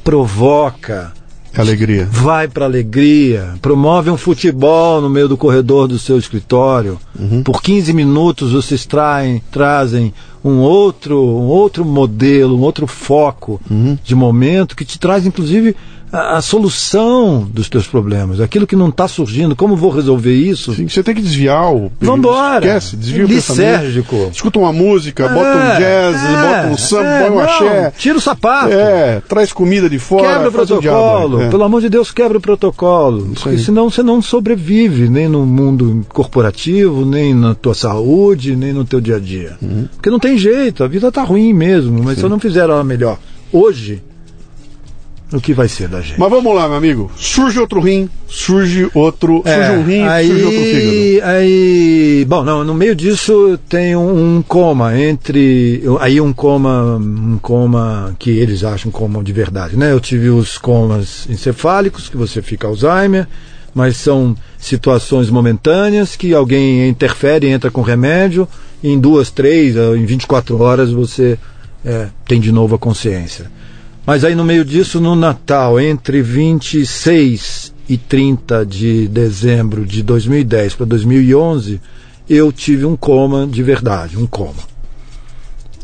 provoca 0.06 1.12
Alegria. 1.60 2.06
Vai 2.10 2.48
para 2.48 2.64
alegria. 2.64 3.54
Promove 3.62 4.10
um 4.10 4.16
futebol 4.16 5.00
no 5.00 5.08
meio 5.08 5.28
do 5.28 5.36
corredor 5.36 5.88
do 5.88 5.98
seu 5.98 6.18
escritório. 6.18 6.98
Uhum. 7.18 7.42
Por 7.42 7.62
15 7.62 7.92
minutos 7.92 8.52
vocês 8.52 8.84
traem, 8.84 9.42
trazem 9.50 10.12
um 10.44 10.58
outro, 10.58 11.20
um 11.20 11.46
outro 11.46 11.84
modelo, 11.84 12.56
um 12.56 12.62
outro 12.62 12.86
foco 12.86 13.60
uhum. 13.70 13.98
de 14.02 14.14
momento 14.14 14.76
que 14.76 14.84
te 14.84 14.98
traz, 14.98 15.26
inclusive, 15.26 15.74
a, 16.12 16.36
a 16.36 16.42
solução 16.42 17.46
dos 17.50 17.68
teus 17.68 17.86
problemas, 17.86 18.40
aquilo 18.40 18.66
que 18.66 18.76
não 18.76 18.88
está 18.88 19.08
surgindo, 19.08 19.56
como 19.56 19.76
vou 19.76 19.90
resolver 19.90 20.34
isso? 20.34 20.74
Sim, 20.74 20.88
você 20.88 21.02
tem 21.02 21.14
que 21.14 21.22
desviar 21.22 21.72
o. 21.74 21.90
Vambora! 22.00 22.66
Esquece, 22.66 22.96
desvia 22.96 23.24
o 23.24 23.28
pensamento. 23.28 24.30
Escuta 24.32 24.58
uma 24.58 24.72
música, 24.72 25.28
bota 25.28 25.56
um 25.56 25.78
jazz, 25.78 26.16
bota 26.20 26.66
um 26.68 26.76
samba, 26.76 27.08
é, 27.08 27.26
põe 27.26 27.36
um 27.36 27.40
axé. 27.40 27.92
Tira 27.96 28.18
o 28.18 28.20
sapato. 28.20 28.72
É, 28.72 29.20
traz 29.28 29.52
comida 29.52 29.88
de 29.88 29.98
fora. 29.98 30.26
Quebra 30.26 30.46
o 30.46 30.48
o 30.48 30.52
protocolo, 30.52 31.38
aí. 31.38 31.46
É. 31.46 31.50
pelo 31.50 31.64
amor 31.64 31.80
de 31.80 31.88
Deus, 31.88 32.10
quebra 32.10 32.38
o 32.38 32.40
protocolo. 32.40 33.32
Porque 33.34 33.58
senão 33.58 33.90
você 33.90 34.02
não 34.02 34.20
sobrevive 34.22 35.08
nem 35.08 35.28
no 35.28 35.44
mundo 35.44 36.04
corporativo, 36.08 37.04
nem 37.04 37.34
na 37.34 37.54
tua 37.54 37.74
saúde, 37.74 38.56
nem 38.56 38.72
no 38.72 38.84
teu 38.84 39.00
dia 39.00 39.16
a 39.16 39.20
dia. 39.20 39.56
Uhum. 39.60 39.88
Porque 39.94 40.10
não 40.10 40.18
tem 40.18 40.38
jeito, 40.38 40.84
a 40.84 40.88
vida 40.88 41.10
tá 41.10 41.22
ruim 41.22 41.52
mesmo, 41.52 42.02
mas 42.02 42.18
se 42.18 42.24
eu 42.24 42.28
não 42.28 42.38
fizer 42.38 42.60
ela 42.60 42.82
melhor 42.84 43.18
hoje, 43.52 44.02
o 45.32 45.40
que 45.40 45.52
vai 45.52 45.68
ser 45.68 45.88
da 45.88 46.00
gente? 46.00 46.20
Mas 46.20 46.30
vamos 46.30 46.54
lá, 46.54 46.68
meu 46.68 46.76
amigo. 46.76 47.10
Surge 47.16 47.58
outro 47.58 47.80
rim, 47.80 48.08
surge 48.28 48.88
outro. 48.94 49.42
surge 49.44 49.70
um 49.72 49.82
rim, 49.82 50.00
É, 50.00 50.08
aí, 50.08 50.28
surge 50.28 50.44
outro 50.44 50.60
fígado. 50.60 51.32
Aí, 51.32 52.24
bom, 52.28 52.44
não, 52.44 52.64
no 52.64 52.74
meio 52.74 52.94
disso 52.94 53.58
tem 53.68 53.96
um, 53.96 54.36
um 54.36 54.42
coma 54.42 54.96
entre, 54.96 55.82
aí 56.00 56.20
um 56.20 56.32
coma, 56.32 56.96
um 56.96 57.38
coma 57.42 58.14
que 58.18 58.30
eles 58.30 58.62
acham 58.62 58.90
coma 58.90 59.22
de 59.24 59.32
verdade, 59.32 59.76
né? 59.76 59.90
Eu 59.90 59.98
tive 59.98 60.28
os 60.28 60.58
comas 60.58 61.26
encefálicos 61.28 62.08
que 62.08 62.16
você 62.16 62.40
fica 62.40 62.68
Alzheimer, 62.68 63.26
mas 63.74 63.96
são 63.96 64.34
situações 64.58 65.28
momentâneas 65.28 66.14
que 66.14 66.32
alguém 66.32 66.88
interfere, 66.88 67.48
entra 67.48 67.70
com 67.70 67.82
remédio, 67.82 68.48
e 68.80 68.90
em 68.90 68.98
duas, 68.98 69.30
três, 69.30 69.74
em 69.76 70.04
24 70.04 70.60
horas 70.60 70.92
você 70.92 71.36
é, 71.84 72.08
tem 72.26 72.40
de 72.40 72.52
novo 72.52 72.76
a 72.76 72.78
consciência. 72.78 73.50
Mas 74.06 74.22
aí 74.22 74.36
no 74.36 74.44
meio 74.44 74.64
disso, 74.64 75.00
no 75.00 75.16
Natal, 75.16 75.80
entre 75.80 76.22
26 76.22 77.74
e 77.88 77.98
30 77.98 78.64
de 78.64 79.08
dezembro 79.08 79.84
de 79.84 80.00
2010 80.00 80.76
para 80.76 80.86
2011, 80.86 81.80
eu 82.30 82.52
tive 82.52 82.84
um 82.84 82.96
coma 82.96 83.48
de 83.48 83.64
verdade, 83.64 84.16
um 84.16 84.24
coma. 84.24 84.62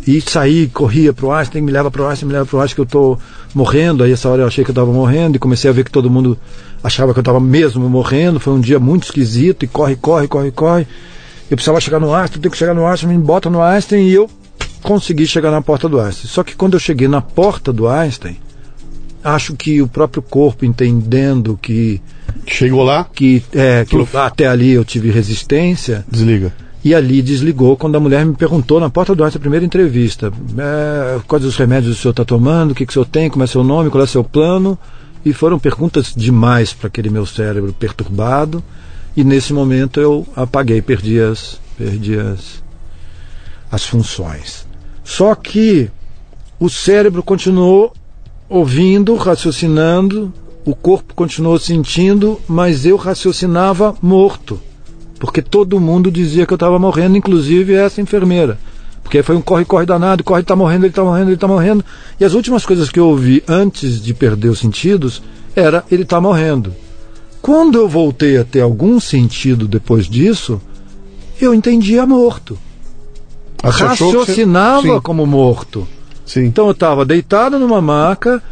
E 0.06 0.20
saí, 0.20 0.68
corria 0.68 1.12
pro 1.12 1.32
Einstein, 1.32 1.62
me 1.62 1.72
leva 1.72 1.90
pro 1.90 2.06
Einstein, 2.06 2.28
me 2.28 2.32
leva 2.32 2.46
pro 2.46 2.60
Einstein 2.60 2.76
que 2.76 2.80
eu 2.80 2.86
tô 2.86 3.18
morrendo. 3.52 4.04
Aí 4.04 4.12
essa 4.12 4.28
hora 4.28 4.42
eu 4.42 4.46
achei 4.46 4.64
que 4.64 4.70
eu 4.70 4.74
tava 4.74 4.92
morrendo 4.92 5.36
e 5.36 5.38
comecei 5.40 5.68
a 5.68 5.72
ver 5.72 5.84
que 5.84 5.90
todo 5.90 6.08
mundo 6.08 6.38
achava 6.82 7.12
que 7.12 7.18
eu 7.18 7.24
tava 7.24 7.40
mesmo 7.40 7.88
morrendo. 7.88 8.38
Foi 8.38 8.52
um 8.52 8.60
dia 8.60 8.78
muito 8.78 9.04
esquisito 9.04 9.64
e 9.64 9.68
corre, 9.68 9.96
corre, 9.96 10.28
corre, 10.28 10.50
corre. 10.52 10.86
Eu 11.50 11.56
precisava 11.56 11.80
chegar 11.80 11.98
no 11.98 12.14
Einstein, 12.14 12.40
tenho 12.40 12.52
que 12.52 12.58
chegar 12.58 12.74
no 12.74 12.86
Einstein, 12.86 13.16
me 13.16 13.18
bota 13.18 13.50
no 13.50 13.60
Einstein 13.60 14.06
e 14.06 14.12
eu 14.12 14.28
consegui 14.82 15.26
chegar 15.26 15.50
na 15.50 15.62
porta 15.62 15.88
do 15.88 16.00
Einstein. 16.00 16.28
Só 16.28 16.42
que 16.42 16.54
quando 16.56 16.74
eu 16.74 16.80
cheguei 16.80 17.08
na 17.08 17.20
porta 17.20 17.72
do 17.72 17.88
Einstein, 17.88 18.36
acho 19.22 19.54
que 19.54 19.80
o 19.80 19.88
próprio 19.88 20.22
corpo 20.22 20.64
entendendo 20.64 21.58
que 21.60 22.00
Chegou 22.46 22.82
lá, 22.82 23.04
que, 23.04 23.42
é, 23.52 23.84
que 23.84 23.94
eu- 23.94 24.08
até 24.14 24.46
ali 24.46 24.70
eu 24.70 24.84
tive 24.84 25.10
resistência 25.10 26.04
desliga. 26.10 26.52
e 26.84 26.94
ali 26.94 27.20
desligou 27.22 27.76
quando 27.76 27.94
a 27.96 28.00
mulher 28.00 28.24
me 28.24 28.34
perguntou 28.34 28.80
na 28.80 28.88
porta 28.90 29.14
do 29.14 29.22
Einstein, 29.22 29.38
a 29.38 29.40
primeira 29.40 29.64
entrevista, 29.64 30.32
é, 30.58 31.20
quais 31.28 31.44
os 31.44 31.56
remédios 31.56 31.96
o 31.96 32.00
senhor 32.00 32.10
está 32.12 32.24
tomando, 32.24 32.72
o 32.72 32.74
que, 32.74 32.84
que 32.86 32.90
o 32.90 32.94
senhor 32.94 33.06
tem, 33.06 33.30
como 33.30 33.44
é 33.44 33.46
seu 33.46 33.62
nome, 33.62 33.90
qual 33.90 34.02
é 34.02 34.06
seu 34.06 34.24
plano 34.24 34.76
e 35.24 35.32
foram 35.32 35.58
perguntas 35.58 36.12
demais 36.16 36.72
para 36.72 36.88
aquele 36.88 37.10
meu 37.10 37.24
cérebro 37.26 37.72
perturbado 37.72 38.62
e 39.16 39.22
nesse 39.22 39.52
momento 39.52 40.00
eu 40.00 40.26
apaguei, 40.34 40.80
perdi 40.82 41.20
as, 41.20 41.60
perdi 41.78 42.18
as, 42.18 42.62
as 43.70 43.84
funções. 43.84 44.66
Só 45.04 45.34
que 45.34 45.90
o 46.58 46.68
cérebro 46.68 47.22
continuou 47.22 47.92
ouvindo, 48.48 49.14
raciocinando, 49.16 50.32
o 50.64 50.74
corpo 50.74 51.14
continuou 51.14 51.58
sentindo, 51.58 52.40
mas 52.46 52.86
eu 52.86 52.96
raciocinava 52.96 53.94
morto. 54.00 54.60
Porque 55.18 55.42
todo 55.42 55.80
mundo 55.80 56.10
dizia 56.10 56.46
que 56.46 56.52
eu 56.52 56.56
estava 56.56 56.78
morrendo, 56.78 57.16
inclusive 57.16 57.74
essa 57.74 58.00
enfermeira. 58.00 58.58
Porque 59.02 59.22
foi 59.22 59.36
um 59.36 59.42
corre-corre 59.42 59.84
danado, 59.84 60.22
corre, 60.22 60.42
está 60.42 60.54
morrendo, 60.54 60.84
ele 60.84 60.90
está 60.92 61.04
morrendo, 61.04 61.28
ele 61.28 61.34
está 61.34 61.48
morrendo. 61.48 61.84
E 62.18 62.24
as 62.24 62.34
últimas 62.34 62.64
coisas 62.64 62.88
que 62.88 63.00
eu 63.00 63.08
ouvi 63.08 63.42
antes 63.48 64.00
de 64.00 64.14
perder 64.14 64.48
os 64.48 64.60
sentidos 64.60 65.22
era 65.54 65.84
ele 65.90 66.02
está 66.02 66.20
morrendo. 66.20 66.74
Quando 67.40 67.76
eu 67.76 67.88
voltei 67.88 68.38
a 68.38 68.44
ter 68.44 68.60
algum 68.60 69.00
sentido 69.00 69.66
depois 69.66 70.06
disso, 70.08 70.60
eu 71.40 71.52
entendia 71.52 72.06
morto. 72.06 72.56
Você 73.62 73.78
você- 73.78 73.84
Raciocinava 73.84 74.82
Sim, 74.82 75.00
como 75.00 75.24
morto. 75.26 75.86
sim. 76.26 76.44
Então 76.44 76.66
eu 76.66 76.72
estava 76.72 77.04
deitado 77.04 77.58
numa 77.58 77.80
maca, 77.80 78.42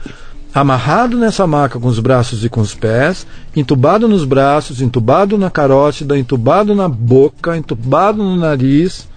amarrado 0.54 1.16
nessa 1.16 1.46
maca 1.46 1.78
com 1.78 1.88
os 1.88 1.98
braços 1.98 2.44
e 2.44 2.48
com 2.48 2.60
os 2.60 2.74
pés, 2.74 3.26
entubado 3.54 4.06
nos 4.08 4.24
braços, 4.24 4.80
entubado 4.80 5.36
na 5.36 5.50
carótida, 5.50 6.16
entubado 6.18 6.74
na 6.74 6.88
boca, 6.88 7.56
entubado 7.56 8.22
no 8.22 8.36
nariz, 8.36 9.08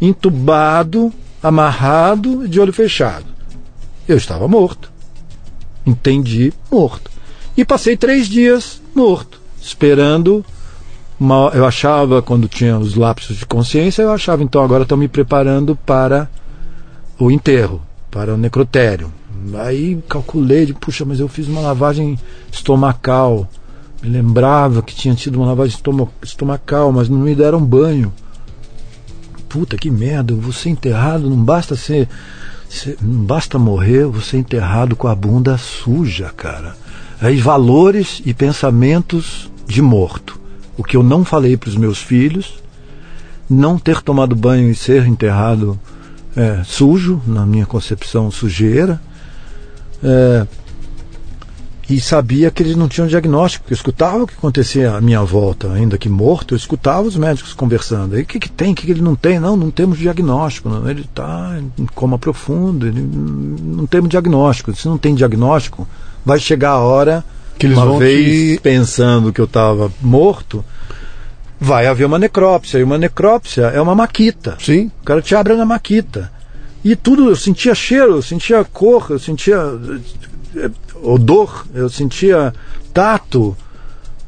entubado, 0.00 1.12
amarrado 1.42 2.44
e 2.44 2.48
de 2.48 2.60
olho 2.60 2.72
fechado. 2.72 3.26
Eu 4.08 4.16
estava 4.16 4.48
morto. 4.48 4.90
Entendi 5.86 6.52
morto. 6.70 7.10
E 7.56 7.64
passei 7.64 7.96
três 7.96 8.28
dias 8.28 8.80
morto, 8.94 9.40
esperando. 9.60 10.44
Eu 11.54 11.66
achava, 11.66 12.22
quando 12.22 12.46
tinha 12.48 12.78
os 12.78 12.94
lapsos 12.94 13.36
de 13.36 13.46
consciência, 13.46 14.02
eu 14.02 14.12
achava, 14.12 14.42
então 14.42 14.62
agora 14.62 14.84
estou 14.84 14.96
me 14.96 15.08
preparando 15.08 15.74
para 15.74 16.28
o 17.18 17.30
enterro, 17.30 17.82
para 18.10 18.34
o 18.34 18.36
necrotério. 18.36 19.12
Aí 19.58 19.98
calculei, 20.08 20.66
de, 20.66 20.74
puxa, 20.74 21.04
mas 21.04 21.18
eu 21.20 21.28
fiz 21.28 21.48
uma 21.48 21.60
lavagem 21.60 22.18
estomacal. 22.52 23.48
Me 24.02 24.08
lembrava 24.10 24.80
que 24.82 24.94
tinha 24.94 25.14
tido 25.14 25.36
uma 25.36 25.46
lavagem 25.46 25.74
estoma- 25.74 26.08
estomacal, 26.22 26.92
mas 26.92 27.08
não 27.08 27.18
me 27.18 27.34
deram 27.34 27.60
banho. 27.60 28.12
Puta 29.48 29.76
que 29.76 29.90
merda, 29.90 30.32
eu 30.32 30.38
vou 30.40 30.52
ser 30.52 30.68
enterrado, 30.70 31.28
não 31.28 31.36
basta 31.36 31.74
ser. 31.74 32.08
ser- 32.68 32.98
não 33.00 33.24
basta 33.24 33.58
morrer, 33.58 34.06
ser 34.22 34.38
enterrado 34.38 34.94
com 34.94 35.08
a 35.08 35.14
bunda 35.14 35.56
suja, 35.56 36.30
cara. 36.36 36.76
Aí 37.20 37.40
valores 37.40 38.20
e 38.24 38.34
pensamentos 38.34 39.50
de 39.66 39.80
morto. 39.80 40.37
O 40.78 40.82
que 40.84 40.96
eu 40.96 41.02
não 41.02 41.24
falei 41.24 41.56
para 41.56 41.68
os 41.68 41.76
meus 41.76 41.98
filhos, 41.98 42.62
não 43.50 43.78
ter 43.78 44.00
tomado 44.00 44.34
banho 44.34 44.70
e 44.70 44.74
ser 44.74 45.06
enterrado 45.06 45.78
é, 46.36 46.62
sujo, 46.64 47.20
na 47.26 47.44
minha 47.44 47.66
concepção, 47.66 48.30
sujeira. 48.30 49.00
É, 50.02 50.46
e 51.90 52.00
sabia 52.00 52.50
que 52.50 52.62
eles 52.62 52.76
não 52.76 52.86
tinham 52.86 53.08
diagnóstico, 53.08 53.64
eu 53.70 53.74
escutava 53.74 54.22
o 54.22 54.26
que 54.26 54.34
acontecia 54.34 54.94
à 54.94 55.00
minha 55.00 55.22
volta, 55.22 55.72
ainda 55.72 55.96
que 55.96 56.08
morto, 56.08 56.52
eu 56.52 56.56
escutava 56.56 57.08
os 57.08 57.16
médicos 57.16 57.54
conversando. 57.54 58.14
O 58.14 58.24
que, 58.26 58.38
que 58.38 58.50
tem, 58.50 58.72
o 58.72 58.74
que, 58.74 58.84
que 58.84 58.92
ele 58.92 59.00
não 59.00 59.16
tem? 59.16 59.40
Não, 59.40 59.56
não 59.56 59.70
temos 59.70 59.98
diagnóstico. 59.98 60.68
Não. 60.68 60.88
Ele 60.88 61.00
está 61.00 61.58
em 61.78 61.86
coma 61.86 62.18
profundo, 62.18 62.86
ele, 62.86 63.00
não 63.00 63.86
temos 63.86 64.10
diagnóstico. 64.10 64.74
Se 64.74 64.86
não 64.86 64.98
tem 64.98 65.14
diagnóstico, 65.14 65.88
vai 66.24 66.38
chegar 66.38 66.72
a 66.72 66.78
hora, 66.78 67.24
Que 67.58 67.66
eles 67.66 67.76
uma 67.76 67.86
vão 67.86 67.98
vez 67.98 68.56
te- 68.56 68.60
pensando 68.62 69.32
que 69.32 69.40
eu 69.40 69.44
estava 69.46 69.90
morto, 70.00 70.64
vai 71.60 71.86
haver 71.86 72.04
uma 72.06 72.18
necrópsia. 72.18 72.78
E 72.78 72.82
uma 72.84 72.98
necrópsia 72.98 73.64
é 73.66 73.80
uma 73.80 73.94
maquita. 73.94 74.56
Sim. 74.60 74.90
O 75.02 75.04
cara 75.04 75.20
te 75.20 75.34
abre 75.34 75.54
na 75.54 75.64
maquita. 75.64 76.30
E 76.84 76.94
tudo, 76.94 77.28
eu 77.28 77.36
sentia 77.36 77.74
cheiro, 77.74 78.16
eu 78.16 78.22
sentia 78.22 78.64
cor, 78.64 79.06
eu 79.10 79.18
sentia 79.18 79.56
eh, 80.56 80.70
odor, 81.02 81.66
eu 81.74 81.88
sentia 81.90 82.54
tato. 82.94 83.56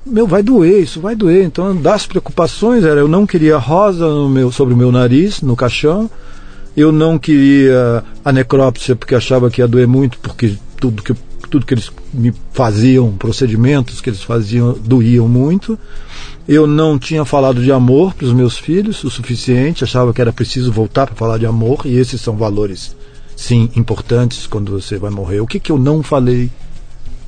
Meu, 0.05 0.27
vai 0.27 0.43
doer, 0.43 0.83
isso 0.83 1.01
vai 1.01 1.15
doer. 1.15 1.45
Então, 1.45 1.77
das 1.77 2.07
preocupações 2.07 2.85
era, 2.85 2.99
eu 3.01 3.07
não 3.09 3.25
queria 3.27 3.57
rosa 3.57 4.09
no 4.09 4.29
meu, 4.29 4.51
sobre 4.51 4.75
o 4.75 4.77
meu 4.77 4.91
nariz, 4.91 5.41
no 5.43 5.55
caixão. 5.55 6.11
Eu 6.77 6.91
não 6.91 7.19
queria 7.19 8.03
a 8.25 8.33
necrópsia 8.33 8.97
porque 8.97 9.15
achava 9.15 9.51
que 9.51 9.61
ia 9.61 9.69
doer 9.69 9.87
muito, 9.87 10.19
porque 10.19 10.57
tudo 10.81 11.03
que, 11.03 11.15
tudo 11.49 11.65
que 11.67 11.75
eles 11.75 11.91
me 12.13 12.33
faziam, 12.53 13.13
procedimentos 13.13 14.01
que 14.01 14.11
eles 14.11 14.23
faziam, 14.23 14.73
doíam 14.73 15.29
muito. 15.29 15.79
Eu 16.49 16.67
não 16.67 16.99
tinha 16.99 17.25
falado 17.25 17.63
de 17.63 17.71
amor 17.71 18.15
para 18.15 18.27
os 18.27 18.33
meus 18.33 18.59
filhos 18.59 19.05
o 19.05 19.11
suficiente, 19.11 19.85
achava 19.85 20.13
que 20.13 20.21
era 20.21 20.33
preciso 20.33 20.73
voltar 20.73 21.07
para 21.07 21.15
falar 21.15 21.39
de 21.39 21.47
amor, 21.47 21.83
e 21.85 21.97
esses 21.97 22.21
são 22.21 22.37
valores, 22.37 22.97
sim, 23.37 23.71
importantes 23.77 24.47
quando 24.47 24.73
você 24.73 24.99
vai 24.99 25.11
morrer. 25.11 25.41
O 25.41 25.47
que, 25.47 25.61
que 25.61 25.71
eu 25.71 25.79
não 25.79 26.03
falei? 26.03 26.51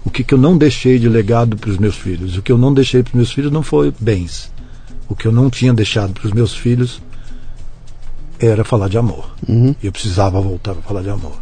O 0.04 0.10
que, 0.10 0.24
que 0.24 0.34
eu 0.34 0.38
não 0.38 0.58
deixei 0.58 0.98
de 0.98 1.08
legado 1.08 1.56
para 1.56 1.70
os 1.70 1.78
meus 1.78 1.94
filhos? 1.96 2.36
O 2.36 2.42
que 2.42 2.50
eu 2.50 2.58
não 2.58 2.74
deixei 2.74 3.02
para 3.02 3.10
os 3.10 3.14
meus 3.14 3.32
filhos 3.32 3.52
não 3.52 3.62
foi 3.62 3.92
bens. 4.00 4.50
O 5.08 5.14
que 5.14 5.26
eu 5.26 5.32
não 5.32 5.48
tinha 5.48 5.72
deixado 5.72 6.12
para 6.12 6.26
os 6.26 6.32
meus 6.32 6.54
filhos 6.54 7.00
era 8.40 8.64
falar 8.64 8.88
de 8.88 8.98
amor. 8.98 9.30
E 9.80 9.86
eu 9.86 9.92
precisava 9.92 10.40
voltar 10.40 10.74
para 10.74 10.82
falar 10.82 11.02
de 11.02 11.10
amor. 11.10 11.40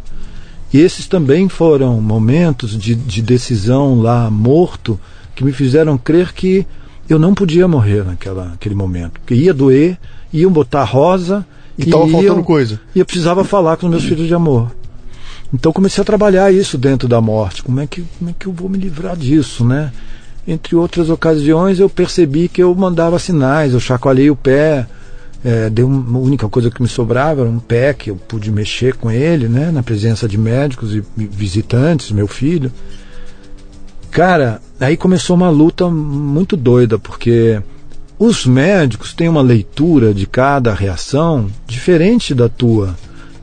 E 0.73 0.79
esses 0.79 1.07
também 1.07 1.49
foram 1.49 1.99
momentos 1.99 2.77
de, 2.77 2.95
de 2.95 3.21
decisão 3.21 4.01
lá 4.01 4.29
morto 4.29 4.99
que 5.35 5.43
me 5.43 5.51
fizeram 5.51 5.97
crer 5.97 6.33
que 6.33 6.65
eu 7.09 7.19
não 7.19 7.33
podia 7.33 7.67
morrer 7.67 8.05
naquela, 8.05 8.45
naquele 8.45 8.75
momento. 8.75 9.19
Porque 9.19 9.33
ia 9.33 9.53
doer, 9.53 9.97
iam 10.31 10.51
botar 10.51 10.83
rosa 10.83 11.45
E 11.77 11.85
tava 11.85 12.07
faltando 12.07 12.43
coisa. 12.43 12.79
E 12.95 12.99
eu 12.99 13.05
precisava 13.05 13.43
falar 13.43 13.75
com 13.77 13.87
os 13.87 13.91
meus 13.91 14.03
filhos 14.03 14.27
de 14.27 14.33
amor. 14.33 14.71
Então 15.53 15.73
comecei 15.73 16.01
a 16.01 16.05
trabalhar 16.05 16.51
isso 16.53 16.77
dentro 16.77 17.07
da 17.07 17.19
morte. 17.19 17.61
Como 17.61 17.79
é 17.79 17.87
que, 17.87 18.05
como 18.17 18.29
é 18.29 18.35
que 18.37 18.47
eu 18.47 18.53
vou 18.53 18.69
me 18.69 18.77
livrar 18.77 19.17
disso, 19.17 19.65
né? 19.65 19.91
Entre 20.47 20.75
outras 20.75 21.09
ocasiões, 21.09 21.79
eu 21.79 21.89
percebi 21.89 22.47
que 22.47 22.63
eu 22.63 22.73
mandava 22.73 23.19
sinais, 23.19 23.73
eu 23.73 23.79
chacoalhei 23.79 24.29
o 24.29 24.35
pé, 24.35 24.87
é, 25.43 25.69
deu 25.69 25.87
uma, 25.87 26.19
a 26.19 26.21
única 26.21 26.47
coisa 26.47 26.69
que 26.69 26.81
me 26.81 26.87
sobrava 26.87 27.41
era 27.41 27.49
um 27.49 27.59
pé 27.59 27.93
que 27.93 28.11
eu 28.11 28.15
pude 28.15 28.51
mexer 28.51 28.95
com 28.95 29.09
ele, 29.09 29.47
né? 29.47 29.71
Na 29.71 29.81
presença 29.81 30.27
de 30.27 30.37
médicos 30.37 30.95
e 30.95 31.03
visitantes, 31.17 32.11
meu 32.11 32.27
filho. 32.27 32.71
Cara, 34.11 34.61
aí 34.79 34.97
começou 34.97 35.35
uma 35.35 35.49
luta 35.49 35.89
muito 35.89 36.57
doida, 36.57 36.99
porque 36.99 37.61
os 38.19 38.45
médicos 38.45 39.13
têm 39.13 39.29
uma 39.29 39.41
leitura 39.41 40.13
de 40.13 40.27
cada 40.27 40.73
reação 40.73 41.47
diferente 41.65 42.35
da 42.35 42.47
tua. 42.47 42.95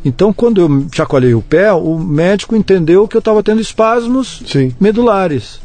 Então, 0.05 0.33
quando 0.33 0.61
eu 0.61 0.87
chacoalhei 0.93 1.35
o 1.35 1.43
pé, 1.43 1.73
o 1.73 1.99
médico 1.99 2.55
entendeu 2.55 3.09
que 3.09 3.17
eu 3.17 3.19
estava 3.19 3.43
tendo 3.43 3.61
espasmos 3.61 4.43
Sim. 4.47 4.73
medulares. 4.81 5.61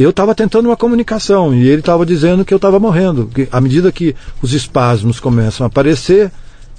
Eu 0.00 0.08
estava 0.08 0.34
tentando 0.34 0.64
uma 0.64 0.78
comunicação 0.78 1.54
e 1.54 1.68
ele 1.68 1.80
estava 1.80 2.06
dizendo 2.06 2.42
que 2.42 2.54
eu 2.54 2.56
estava 2.56 2.80
morrendo. 2.80 3.26
Que 3.26 3.46
à 3.52 3.60
medida 3.60 3.92
que 3.92 4.16
os 4.40 4.54
espasmos 4.54 5.20
começam 5.20 5.62
a 5.62 5.68
aparecer, 5.68 6.32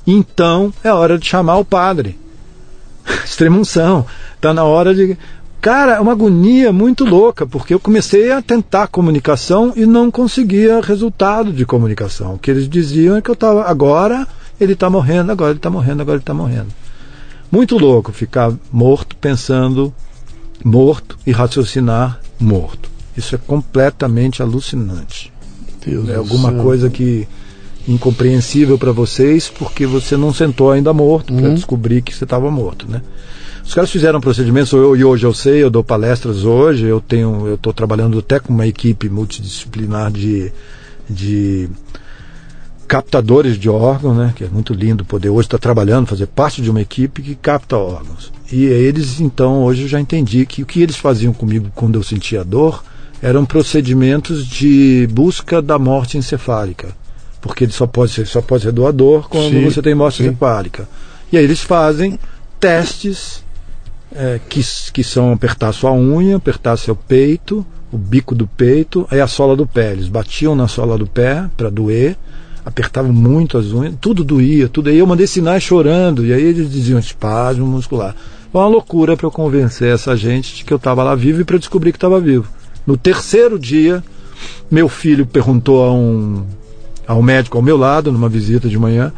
então 0.08 0.74
é 0.84 0.92
hora 0.92 1.20
de 1.20 1.28
chamar 1.28 1.58
o 1.58 1.64
padre. 1.64 2.18
Extremunção. 3.24 4.08
Está 4.36 4.56
na 4.56 4.64
hora 4.64 4.96
de. 4.96 5.16
Cara, 5.62 6.02
uma 6.02 6.14
agonia 6.14 6.74
muito 6.74 7.06
louca, 7.06 7.46
porque 7.46 7.76
eu 7.76 7.80
comecei 7.80 8.32
a 8.32 8.42
tentar 8.42 8.88
comunicação 8.88 9.72
e 9.76 9.86
não 9.86 10.10
conseguia 10.10 10.82
resultado 10.82 11.54
de 11.54 11.64
comunicação. 11.64 12.34
O 12.34 12.40
que 12.40 12.50
eles 12.50 12.68
diziam 12.68 13.16
é 13.16 13.22
que 13.22 13.30
eu 13.30 13.34
estava. 13.34 13.66
Agora 13.66 14.28
ele 14.60 14.74
está 14.74 14.90
morrendo, 14.90 15.32
agora 15.32 15.52
ele 15.52 15.60
está 15.60 15.70
morrendo, 15.70 16.02
agora 16.02 16.16
ele 16.16 16.24
está 16.24 16.34
morrendo. 16.34 16.70
Muito 17.52 17.78
louco 17.78 18.12
ficar 18.12 18.52
morto 18.72 19.16
pensando 19.16 19.94
morto 20.66 21.20
e 21.24 21.32
raciocinar 21.32 22.20
morto. 22.40 22.91
Isso 23.16 23.36
é 23.36 23.38
completamente 23.38 24.42
alucinante. 24.42 25.32
Deus 25.86 26.08
É 26.10 26.16
alguma 26.16 26.52
céu. 26.52 26.62
coisa 26.64 26.90
que 26.90 27.28
incompreensível 27.88 28.78
para 28.78 28.92
vocês 28.92 29.50
porque 29.50 29.86
você 29.88 30.16
não 30.16 30.34
sentou 30.34 30.72
ainda 30.72 30.94
morto 30.94 31.34
para 31.34 31.48
Uhum. 31.48 31.56
descobrir 31.56 32.02
que 32.04 32.14
você 32.16 32.24
estava 32.24 32.50
morto, 32.52 32.90
né? 32.90 33.02
Os 33.66 33.74
caras 33.74 33.90
fizeram 33.92 34.20
procedimentos, 34.22 34.72
eu, 34.72 34.96
e 34.96 35.04
hoje 35.04 35.26
eu 35.26 35.34
sei, 35.34 35.64
eu 35.64 35.70
dou 35.70 35.84
palestras 35.84 36.44
hoje, 36.46 36.86
eu 36.86 37.00
tenho, 37.02 37.48
eu 37.48 37.56
estou 37.56 37.72
trabalhando 37.74 38.18
até 38.20 38.40
com 38.40 38.54
uma 38.54 38.66
equipe 38.68 39.08
multidisciplinar 39.10 40.12
de, 40.12 40.52
de 41.10 41.70
captadores 42.88 43.58
de 43.58 43.70
órgãos, 43.70 44.18
né? 44.18 44.34
Que 44.36 44.44
é 44.44 44.48
muito 44.50 44.74
lindo 44.74 45.06
poder 45.06 45.30
hoje 45.30 45.48
estar 45.48 45.58
trabalhando, 45.60 46.08
fazer 46.08 46.28
parte 46.28 46.62
de 46.62 46.70
uma 46.70 46.82
equipe 46.82 47.22
que 47.22 47.36
capta 47.36 47.78
órgãos. 47.78 48.32
E 48.52 48.66
eles, 48.66 49.20
então, 49.22 49.64
hoje 49.64 49.84
eu 49.84 49.88
já 49.88 50.00
entendi 50.00 50.46
que 50.46 50.62
o 50.62 50.66
que 50.66 50.82
eles 50.82 50.98
faziam 50.98 51.32
comigo 51.34 51.70
quando 51.74 51.96
eu 51.98 52.04
sentia 52.04 52.44
dor 52.44 52.84
eram 53.22 53.46
procedimentos 53.46 54.46
de 54.46 55.08
busca 55.12 55.62
da 55.62 55.78
morte 55.78 56.18
encefálica. 56.18 56.90
Porque 57.40 57.64
ele 57.64 57.72
só 57.72 57.86
pode 57.86 58.12
ser, 58.12 58.26
só 58.28 58.42
pode 58.42 58.64
ser 58.64 58.72
doador 58.72 59.28
quando 59.30 59.52
Sim, 59.52 59.64
você 59.64 59.82
tem 59.82 59.96
morte 59.96 60.18
sim. 60.18 60.28
encefálica. 60.28 60.88
E 61.32 61.38
aí 61.38 61.44
eles 61.44 61.62
fazem 61.62 62.20
testes 62.60 63.44
é, 64.14 64.40
que, 64.50 64.62
que 64.92 65.04
são 65.04 65.32
apertar 65.32 65.72
sua 65.72 65.94
unha, 65.94 66.38
apertar 66.38 66.78
seu 66.78 66.96
peito, 66.96 67.66
o 67.92 67.98
bico 67.98 68.36
do 68.36 68.48
peito, 68.48 69.08
aí 69.10 69.20
a 69.20 69.28
sola 69.28 69.56
do 69.56 69.66
pé. 69.66 69.92
Eles 69.92 70.08
batiam 70.08 70.56
na 70.56 70.68
sola 70.68 70.98
do 70.98 71.08
pé 71.08 71.46
para 71.56 71.70
doer, 71.70 72.18
apertavam 72.66 73.14
muito 73.14 73.58
as 73.58 73.68
unhas, 73.68 73.94
tudo 74.00 74.24
doía, 74.24 74.68
tudo. 74.68 74.90
Aí 74.90 74.98
eu 74.98 75.08
mandei 75.08 75.28
sinais 75.28 75.64
chorando, 75.64 76.26
e 76.26 76.34
aí 76.34 76.44
eles 76.44 76.72
diziam 76.72 77.00
espasmo 77.00 77.66
muscular. 77.66 78.16
Foi 78.52 78.62
uma 78.62 78.68
loucura 78.68 79.16
para 79.16 79.26
eu 79.26 79.32
convencer 79.32 79.94
essa 79.94 80.16
gente 80.16 80.58
de 80.58 80.64
que 80.66 80.74
eu 80.74 80.78
estava 80.78 81.04
lá 81.04 81.16
vivo 81.16 81.42
e 81.42 81.44
para 81.44 81.58
descobrir 81.58 81.92
que 81.92 81.98
estava 81.98 82.20
vivo. 82.20 82.48
No 82.86 82.98
terceiro 82.98 83.60
dia, 83.60 84.04
meu 84.70 84.90
filho 84.90 85.26
perguntou 85.26 85.86
a 85.86 85.94
um, 85.94 86.46
a 87.08 87.14
um 87.16 87.22
médico 87.22 87.58
ao 87.58 87.64
meu 87.64 87.78
lado, 87.78 88.12
numa 88.12 88.30
visita 88.30 88.68
de 88.68 88.78
manhã, 88.78 89.12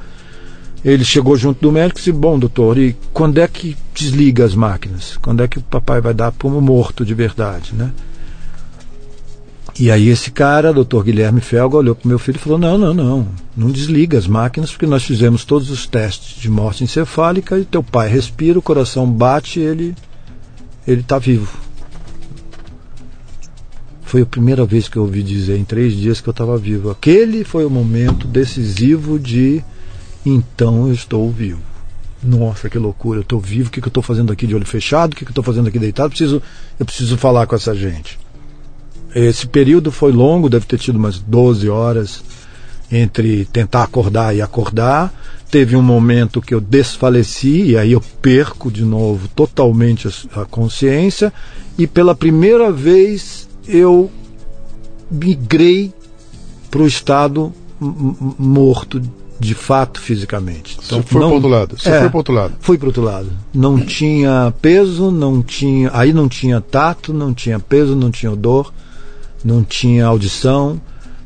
ele 0.84 1.06
chegou 1.06 1.38
junto 1.38 1.62
do 1.62 1.72
médico 1.72 2.00
e 2.00 2.02
disse: 2.02 2.12
Bom, 2.12 2.38
doutor, 2.38 2.78
e 2.78 2.96
quando 3.14 3.40
é 3.40 3.48
que 3.48 3.78
desliga 3.94 4.44
as 4.44 4.54
máquinas? 4.54 5.18
Quando 5.22 5.42
é 5.42 5.48
que 5.48 5.60
o 5.60 5.62
papai 5.62 6.02
vai 6.02 6.14
dar 6.14 6.32
como 6.34 6.60
morto 6.60 7.06
de 7.06 7.14
verdade, 7.14 7.74
né? 7.74 7.92
E 9.80 9.90
aí 9.90 10.10
esse 10.10 10.30
cara, 10.30 10.72
doutor 10.72 11.04
Guilherme 11.04 11.42
Felga, 11.42 11.78
olhou 11.78 11.96
para 11.96 12.08
meu 12.08 12.20
filho 12.20 12.36
e 12.36 12.40
falou: 12.40 12.60
Não, 12.60 12.78
não, 12.78 12.94
não, 12.94 13.28
não 13.56 13.72
desliga 13.72 14.18
as 14.18 14.28
máquinas 14.28 14.72
porque 14.72 14.86
nós 14.86 15.04
fizemos 15.04 15.46
todos 15.46 15.72
os 15.72 15.88
testes 15.88 16.40
de 16.40 16.50
morte 16.50 16.84
encefálica 16.84 17.58
e 17.58 17.66
teu 17.66 17.82
pai 17.82 18.10
respira, 18.10 18.60
o 18.60 18.62
coração 18.62 19.10
bate, 19.10 19.60
ele 19.60 19.96
ele 20.86 21.02
está 21.02 21.18
vivo. 21.18 21.58
Foi 24.14 24.22
a 24.22 24.28
primeira 24.28 24.64
vez 24.64 24.88
que 24.88 24.96
eu 24.96 25.02
ouvi 25.02 25.24
dizer 25.24 25.58
em 25.58 25.64
três 25.64 25.94
dias 25.94 26.22
que 26.22 26.30
eu 26.30 26.32
estava 26.34 26.56
vivo. 26.56 26.92
Aquele 26.92 27.44
foi 27.44 27.66
o 27.66 27.70
momento 27.70 28.28
decisivo 28.28 29.18
de 29.18 29.64
então 30.24 30.86
eu 30.86 30.94
estou 30.94 31.32
vivo. 31.32 31.60
Nossa, 32.22 32.70
que 32.70 32.78
loucura, 32.78 33.18
eu 33.18 33.24
estou 33.24 33.40
vivo, 33.40 33.70
o 33.70 33.72
que, 33.72 33.82
que 33.82 33.88
eu 33.88 33.90
estou 33.90 34.04
fazendo 34.04 34.32
aqui 34.32 34.46
de 34.46 34.54
olho 34.54 34.68
fechado, 34.68 35.14
o 35.14 35.16
que, 35.16 35.26
que 35.26 35.30
eu 35.30 35.32
estou 35.32 35.44
fazendo 35.44 35.68
aqui 35.68 35.80
deitado? 35.80 36.10
Preciso, 36.10 36.44
eu 36.80 36.86
preciso 36.86 37.18
falar 37.18 37.48
com 37.48 37.56
essa 37.56 37.74
gente. 37.74 38.20
Esse 39.16 39.48
período 39.48 39.92
foi 39.92 40.12
longo, 40.12 40.48
deve 40.48 40.68
ter 40.68 40.78
tido 40.78 40.98
umas 40.98 41.18
12 41.18 41.68
horas 41.68 42.24
entre 42.92 43.46
tentar 43.46 43.82
acordar 43.82 44.36
e 44.36 44.44
acordar. 44.44 45.12
Teve 45.50 45.76
um 45.76 45.82
momento 45.82 46.40
que 46.40 46.54
eu 46.54 46.62
desfaleci 46.62 47.64
e 47.64 47.78
aí 47.80 47.94
eu 47.94 48.02
perco 48.22 48.72
de 48.72 48.86
novo 48.86 49.28
totalmente 49.30 50.08
a, 50.08 50.42
a 50.44 50.46
consciência 50.46 51.34
e 51.80 51.88
pela 51.88 52.14
primeira 52.14 52.72
vez 52.72 53.52
eu 53.68 54.10
migrei 55.10 55.94
para 56.72 56.82
o 56.82 56.88
estado 56.88 57.54
morto 57.80 59.02
de 59.40 59.54
fato 59.54 60.00
fisicamente. 60.00 60.78
Você 60.82 61.02
foi 61.02 61.20
pro 61.22 61.30
outro 61.34 61.50
lado. 61.50 61.78
Você 61.80 61.90
É. 61.90 62.00
foi 62.00 62.10
pro 62.10 62.18
outro 62.18 62.34
lado. 62.34 62.54
Fui 62.60 62.78
para 62.78 62.88
outro 62.88 63.04
lado. 63.04 63.30
Não 63.54 63.80
tinha 63.80 64.54
peso, 64.62 65.12
não 65.12 65.42
tinha. 65.42 65.90
Aí 65.94 66.14
não 66.14 66.30
tinha 66.30 66.62
tato, 66.62 67.14
não 67.14 67.34
tinha 67.34 67.60
peso, 67.60 67.96
não 67.96 68.10
tinha 68.10 68.32
odor, 68.32 68.72
não 69.44 69.64
tinha 69.64 70.06
audição. 70.06 70.80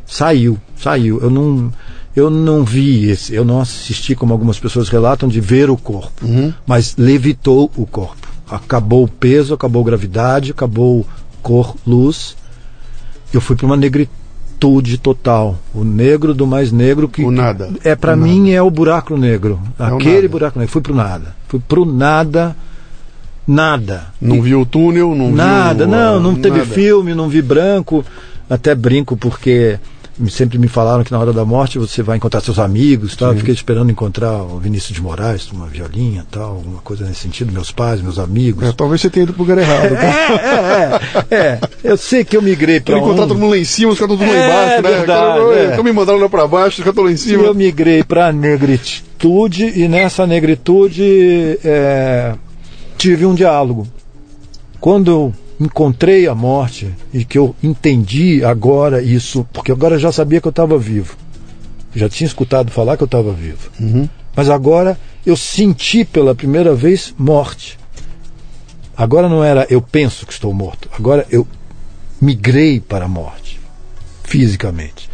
Saiu, 0.06 0.58
saiu. 0.82 1.20
Eu 1.22 1.30
não, 1.30 1.72
eu 2.16 2.30
não 2.30 2.64
vi 2.64 3.10
esse, 3.10 3.36
eu 3.36 3.46
não 3.46 3.60
assisti 3.62 4.16
como 4.16 4.34
algumas 4.34 4.58
pessoas 4.58 4.90
relatam 4.90 5.30
de 5.30 5.40
ver 5.40 5.70
o 5.70 5.78
corpo, 5.78 6.26
mas 6.66 6.96
levitou 6.98 7.70
o 7.76 7.86
corpo. 7.86 8.28
Acabou 8.50 9.04
o 9.04 9.08
peso, 9.08 9.54
acabou 9.54 9.82
a 9.82 9.86
gravidade, 9.86 10.52
acabou 10.52 11.06
cor, 11.48 11.76
luz. 11.86 12.36
Eu 13.34 13.40
fui 13.40 13.56
para 13.56 13.65
uma 13.65 13.78
negritude 13.78 14.98
total. 14.98 15.57
O 15.74 15.84
negro 15.84 16.34
do 16.34 16.45
mais 16.45 16.72
negro 16.74 17.07
que 17.07 17.24
O 17.24 17.32
nada. 17.32 17.69
é 17.84 17.95
para 17.95 18.15
mim 18.18 18.52
é 18.52 18.61
o 18.61 18.69
buraco 18.69 19.15
negro. 19.15 19.60
o 19.80 19.84
Aquele 19.84 20.15
nada. 20.15 20.30
buraco 20.30 20.60
negro. 20.60 20.72
Fui 20.74 20.82
pro 20.82 20.94
nada. 20.95 21.36
Fui 21.48 21.60
pro 21.65 21.86
nada. 21.86 22.56
Nada. 23.48 24.07
Não 24.22 24.41
viu 24.41 24.60
o 24.61 24.65
túnel, 24.65 25.15
não 25.15 25.32
Nada, 25.32 25.86
viu. 25.86 25.95
não, 25.95 26.18
ah, 26.18 26.19
não 26.19 26.36
teve 26.36 26.57
nada. 26.60 26.65
filme, 26.74 27.14
não 27.15 27.30
vi 27.30 27.41
branco. 27.41 28.03
Até 28.49 28.76
brinco 28.76 29.15
porque 29.15 29.80
sempre 30.30 30.57
me 30.57 30.68
falaram 30.68 31.03
que 31.03 31.11
na 31.11 31.19
hora 31.19 31.31
da 31.31 31.45
morte 31.45 31.77
você 31.77 32.02
vai 32.02 32.18
encontrar 32.18 32.41
seus 32.41 32.57
amigos, 32.57 33.15
tal. 33.15 33.31
Eu 33.34 33.38
Fiquei 33.38 33.53
esperando 33.53 33.91
encontrar 33.91 34.34
o 34.41 34.57
Vinícius 34.60 34.94
de 34.95 35.02
Moraes, 35.02 35.52
uma 35.52 35.68
violinha, 35.68 36.26
tal, 36.31 36.56
alguma 36.56 36.80
coisa 36.80 37.06
nesse 37.06 37.22
sentido, 37.22 37.52
meus 37.52 37.72
pais, 37.72 38.02
meus 38.02 38.18
amigos. 38.18 38.68
É, 38.68 38.72
talvez 38.72 38.99
você 39.02 39.10
tenha 39.10 39.23
ido 39.26 39.34
pro 39.34 39.44
lugar 39.44 39.57
errado. 39.57 39.88
É, 41.30 41.35
é, 41.35 41.38
é. 41.38 41.60
Eu 41.84 41.98
sei 41.98 42.23
que 42.23 42.35
eu 42.35 42.41
migrei 42.41 42.80
para 42.80 42.95
Quero 42.95 43.06
encontrar 43.06 43.27
todo 43.27 43.38
mundo 43.38 43.52
lá 43.52 43.57
em 43.57 43.64
cima, 43.65 43.91
os 43.91 43.99
caras 43.99 44.18
todos 44.18 44.27
lá 44.34 44.39
É, 44.39 44.45
embaixo, 44.48 44.81
né? 44.81 44.98
verdade, 44.98 45.39
Cara, 45.39 45.60
é. 45.60 45.69
Estão 45.69 45.84
me 45.84 45.91
mandando 45.94 46.19
lá 46.19 46.30
pra 46.30 46.48
baixo, 46.48 46.77
os 46.80 46.84
caras 46.84 46.91
estão 46.94 47.03
lá 47.06 47.11
em 47.11 47.18
cima. 47.18 47.44
Eu 47.44 47.53
migrei 47.53 48.03
para 48.03 48.27
a 48.27 48.31
negritude 48.31 49.72
e 49.80 49.88
nessa 49.88 50.26
negritude 50.27 51.60
é, 51.64 52.34
tive 52.98 53.26
um 53.26 53.34
diálogo. 53.35 53.88
Quando 54.80 55.11
eu 55.11 55.34
encontrei 55.60 56.28
a 56.28 56.36
morte 56.36 56.94
e 57.14 57.26
que 57.26 57.38
eu 57.38 57.56
entendi 57.64 58.44
agora 58.44 59.02
isso, 59.02 59.48
porque 59.52 59.72
agora 59.72 59.96
eu 59.96 60.00
já 60.00 60.12
sabia 60.12 60.40
que 60.40 60.48
eu 60.48 60.52
estava 60.52 60.78
vivo. 60.78 61.18
Já 61.96 62.08
tinha 62.08 62.28
escutado 62.28 62.72
falar 62.72 62.96
que 62.96 63.04
eu 63.04 63.08
estava 63.08 63.32
vivo. 63.32 63.72
Mas 64.36 64.50
agora 64.50 65.00
eu 65.26 65.36
senti 65.36 66.06
pela 66.06 66.36
primeira 66.36 66.76
vez 66.76 67.14
morte. 67.18 67.80
Agora 68.96 69.28
não 69.28 69.44
era 69.44 69.66
eu 69.70 69.82
penso 69.82 70.26
que 70.26 70.34
estou 70.34 70.54
morto. 70.54 70.90
Agora 70.98 71.26
eu 71.32 71.48
migrei 72.22 72.80
para 72.80 73.06
a 73.06 73.08
morte, 73.08 73.60
fisicamente. 74.24 75.10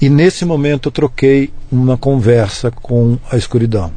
E 0.00 0.08
nesse 0.08 0.44
momento 0.44 0.88
eu 0.88 0.92
troquei 0.92 1.52
uma 1.70 1.98
conversa 1.98 2.70
com 2.70 3.18
a 3.30 3.36
escuridão, 3.36 3.92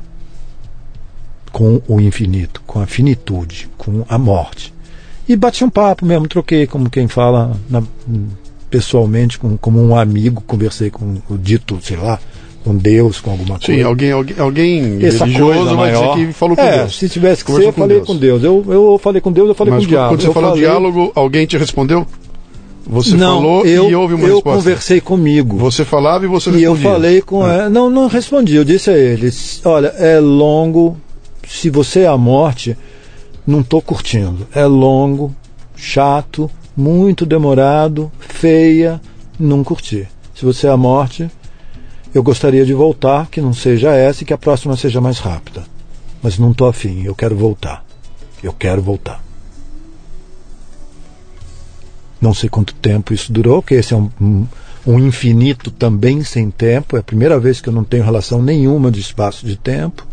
com 1.52 1.82
o 1.88 2.02
infinito, 2.02 2.62
com 2.66 2.82
a 2.82 2.88
finitude, 2.88 3.70
com 3.78 4.03
a 4.10 4.18
morte. 4.18 4.74
E 5.32 5.36
bati 5.36 5.64
um 5.64 5.70
papo 5.70 6.06
mesmo, 6.06 6.28
troquei 6.28 6.68
como 6.68 6.90
quem 6.90 7.08
fala 7.08 7.56
na- 7.70 7.84
pessoalmente, 8.70 9.38
com, 9.40 9.58
como 9.58 9.82
um 9.82 9.95
amigo, 9.95 10.41
conversei 10.45 10.90
com 10.90 11.18
o 11.30 11.38
dito, 11.38 11.78
sei 11.82 11.98
lá, 11.98 12.20
com 12.64 12.76
Deus, 12.76 13.20
com 13.20 13.32
alguma 13.32 13.60
coisa. 13.60 13.66
Sim, 13.66 13.82
alguém, 13.84 14.12
alguém, 14.12 14.36
alguém 14.40 15.06
Essa 15.06 15.26
religioso 15.26 15.76
vai 15.76 15.91
dizer 15.91 16.14
que 16.28 16.34
falou 16.34 16.56
com 16.56 16.62
é, 16.62 16.78
Deus. 16.80 16.98
se 16.98 17.10
tivesse 17.10 17.44
que 17.44 17.52
ser, 17.53 17.64
eu 17.66 17.74
falei 17.74 17.98
Deus. 17.98 18.08
com 18.08 18.16
Deus. 18.16 18.44
Eu, 18.44 18.66
eu 18.70 18.99
falei 19.02 19.20
com 19.22 19.32
Deus, 19.32 19.49
eu 19.49 19.56
falei 19.56 19.74
Mas 19.74 19.84
com 19.84 19.88
o 19.88 19.90
diabo. 19.90 20.10
quando 20.10 20.22
você 20.22 20.28
eu 20.28 20.34
falou 20.34 20.49
falei... 20.52 20.64
diálogo, 20.66 21.12
alguém 21.16 21.45
te 21.45 21.58
respondeu? 21.58 22.06
Você 22.88 23.16
não, 23.16 23.36
falou 23.41 23.66
eu, 23.66 23.90
e 23.90 23.95
houve 23.95 24.14
uma 24.16 24.28
eu 24.28 24.36
resposta. 24.36 24.58
conversei 24.60 24.99
comigo. 25.02 25.56
Você 25.58 25.86
falava 25.86 26.26
e 26.26 26.28
você 26.28 26.49
E 26.49 26.64
eu 26.64 26.74
respondia. 26.74 26.91
falei 26.91 27.22
com 27.22 27.44
Ah. 27.44 27.53
ela. 27.53 27.70
Não, 27.70 27.90
não 27.90 28.08
respondi. 28.08 28.56
Eu 28.56 28.64
disse 28.64 28.90
a 28.90 28.98
eles: 28.98 29.62
olha, 29.64 29.88
é 29.98 30.20
longo. 30.20 30.98
Se 31.48 31.70
você 31.70 32.02
é 32.02 32.08
a 32.08 32.18
morte, 32.18 32.76
não 33.45 33.61
estou 33.61 33.81
curtindo. 33.81 34.47
É 34.53 34.65
longo, 34.65 35.35
chato, 35.76 36.49
muito 36.76 37.26
demorado, 37.26 38.11
feia, 38.19 39.01
não 39.39 39.63
curti. 39.63 40.07
Se 40.35 40.45
você 40.45 40.68
é 40.68 40.69
a 40.69 40.77
morte, 40.77 41.30
eu 42.13 42.23
gostaria 42.23 42.65
de 42.65 42.73
voltar, 42.73 43.27
que 43.27 43.41
não 43.41 43.53
seja 43.53 43.91
essa 43.91 44.23
e 44.23 44.26
que 44.26 44.34
a 44.34 44.38
próxima 44.38 44.76
seja 44.76 45.01
mais 45.01 45.19
rápida. 45.19 45.63
Mas 46.22 46.38
não 46.38 46.51
estou 46.51 46.68
afim, 46.68 47.03
eu 47.03 47.15
quero 47.15 47.35
voltar. 47.35 47.84
Eu 48.43 48.53
quero 48.53 48.81
voltar. 48.81 49.23
Não 52.19 52.34
sei 52.34 52.49
quanto 52.49 52.76
tempo 52.76 53.13
isso 53.13 53.31
durou, 53.31 53.61
porque 53.61 53.76
esse 53.76 53.93
é 53.93 53.97
um, 53.97 54.09
um, 54.22 54.47
um 54.85 54.99
infinito 54.99 55.72
também 55.72 56.23
sem 56.23 56.51
tempo. 56.51 56.95
É 56.95 56.99
a 56.99 57.03
primeira 57.03 57.39
vez 57.39 57.59
que 57.59 57.69
eu 57.69 57.73
não 57.73 57.84
tenho 57.84 58.03
relação 58.03 58.41
nenhuma 58.41 58.91
de 58.91 58.99
espaço 58.99 59.45
de 59.45 59.55
tempo. 59.55 60.05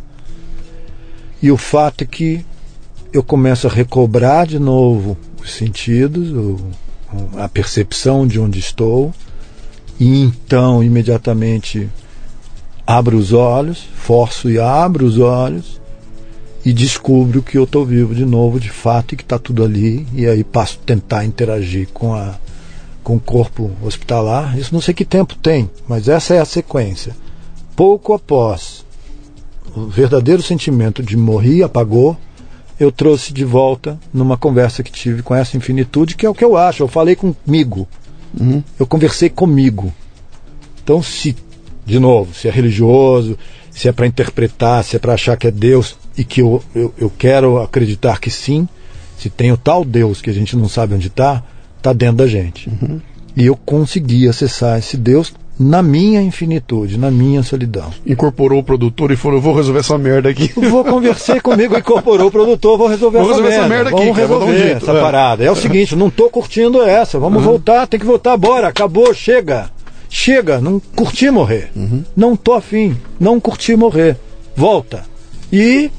E 1.42 1.50
o 1.50 1.56
fato 1.56 2.02
é 2.02 2.06
que 2.06 2.44
eu 3.12 3.22
começo 3.22 3.66
a 3.66 3.70
recobrar 3.70 4.46
de 4.46 4.58
novo 4.58 5.16
os 5.42 5.52
sentidos, 5.52 6.30
o, 6.30 6.58
a 7.38 7.48
percepção 7.48 8.26
de 8.26 8.38
onde 8.38 8.58
estou, 8.58 9.12
e 9.98 10.22
então 10.22 10.82
imediatamente 10.82 11.88
abro 12.86 13.16
os 13.16 13.32
olhos, 13.32 13.86
forço 13.94 14.50
e 14.50 14.58
abro 14.58 15.04
os 15.04 15.18
olhos 15.18 15.78
e 16.64 16.72
descubro 16.72 17.42
que 17.42 17.56
eu 17.56 17.64
estou 17.64 17.84
vivo 17.84 18.14
de 18.14 18.24
novo, 18.24 18.60
de 18.60 18.68
fato, 18.68 19.14
e 19.14 19.16
que 19.16 19.22
está 19.22 19.38
tudo 19.38 19.64
ali, 19.64 20.06
e 20.12 20.26
aí 20.26 20.44
passo 20.44 20.78
a 20.82 20.86
tentar 20.86 21.24
interagir 21.24 21.88
com, 21.94 22.14
a, 22.14 22.34
com 23.02 23.16
o 23.16 23.20
corpo 23.20 23.70
hospitalar. 23.82 24.58
Isso 24.58 24.74
não 24.74 24.80
sei 24.80 24.92
que 24.92 25.04
tempo 25.04 25.34
tem, 25.36 25.70
mas 25.88 26.08
essa 26.08 26.34
é 26.34 26.40
a 26.40 26.44
sequência. 26.44 27.16
Pouco 27.74 28.12
após 28.12 28.84
o 29.74 29.86
verdadeiro 29.86 30.42
sentimento 30.42 31.02
de 31.02 31.16
morrer 31.16 31.62
apagou, 31.62 32.16
eu 32.78 32.92
trouxe 32.92 33.32
de 33.32 33.44
volta 33.44 33.98
numa 34.12 34.36
conversa 34.36 34.82
que 34.82 34.92
tive 34.92 35.22
com 35.22 35.34
essa 35.34 35.56
infinitude, 35.56 36.14
que 36.14 36.24
é 36.24 36.30
o 36.30 36.34
que 36.34 36.44
eu 36.44 36.56
acho. 36.56 36.82
Eu 36.82 36.88
falei 36.88 37.16
comigo. 37.16 37.88
Uhum. 38.38 38.62
Eu 38.78 38.86
conversei 38.86 39.28
comigo. 39.28 39.92
Então, 40.82 41.02
se, 41.02 41.36
de 41.84 41.98
novo, 41.98 42.34
se 42.34 42.46
é 42.48 42.50
religioso, 42.50 43.36
se 43.70 43.88
é 43.88 43.92
para 43.92 44.06
interpretar, 44.06 44.84
se 44.84 44.96
é 44.96 44.98
para 44.98 45.14
achar 45.14 45.36
que 45.36 45.46
é 45.46 45.50
Deus, 45.50 45.96
e 46.16 46.24
que 46.24 46.40
eu, 46.40 46.62
eu, 46.74 46.94
eu 46.98 47.12
quero 47.16 47.60
acreditar 47.60 48.20
que 48.20 48.30
sim, 48.30 48.68
se 49.18 49.28
tem 49.28 49.52
o 49.52 49.56
tal 49.56 49.84
Deus 49.84 50.20
que 50.20 50.30
a 50.30 50.32
gente 50.32 50.56
não 50.56 50.68
sabe 50.68 50.94
onde 50.94 51.08
está, 51.08 51.42
está 51.76 51.92
dentro 51.92 52.16
da 52.16 52.26
gente. 52.26 52.68
Uhum. 52.68 53.00
E 53.36 53.46
eu 53.46 53.56
consegui 53.56 54.28
acessar 54.28 54.78
esse 54.78 54.96
Deus 54.96 55.32
na 55.58 55.82
minha 55.82 56.22
infinitude, 56.22 56.96
na 56.96 57.10
minha 57.10 57.42
solidão. 57.42 57.90
Incorporou 58.06 58.60
o 58.60 58.62
produtor 58.64 59.10
e 59.10 59.16
falou: 59.16 59.40
vou 59.40 59.54
resolver 59.54 59.80
essa 59.80 59.98
merda 59.98 60.28
aqui. 60.28 60.52
Vou 60.68 60.84
conversar 60.84 61.40
comigo, 61.40 61.76
incorporou 61.76 62.28
o 62.28 62.30
produtor, 62.30 62.78
vou 62.78 62.86
resolver, 62.86 63.18
Vou 63.18 63.30
essa, 63.30 63.36
resolver 63.42 63.56
essa 63.56 63.68
merda. 63.68 63.90
merda 63.90 63.90
aqui, 63.90 64.12
Vamos 64.12 64.16
cara, 64.16 64.28
um 64.28 64.38
resolver 64.38 64.58
jeito, 64.58 64.84
essa 64.84 64.92
é. 64.92 65.00
parada. 65.00 65.44
É 65.44 65.50
o 65.50 65.56
seguinte, 65.56 65.96
não 65.96 66.10
tô 66.10 66.30
curtindo 66.30 66.82
essa. 66.82 67.18
Vamos 67.18 67.42
voltar, 67.42 67.86
tem 67.86 67.98
que 67.98 68.06
voltar, 68.06 68.36
bora, 68.36 68.68
acabou, 68.68 69.12
chega. 69.12 69.70
Chega, 70.10 70.60
não 70.60 70.80
curti 70.96 71.30
morrer. 71.30 71.70
Uhum. 71.76 72.02
Não 72.16 72.34
tô 72.36 72.54
afim, 72.54 72.96
não 73.20 73.38
curti 73.40 73.74
morrer. 73.76 74.16
Volta. 74.56 75.04
E 75.52 75.90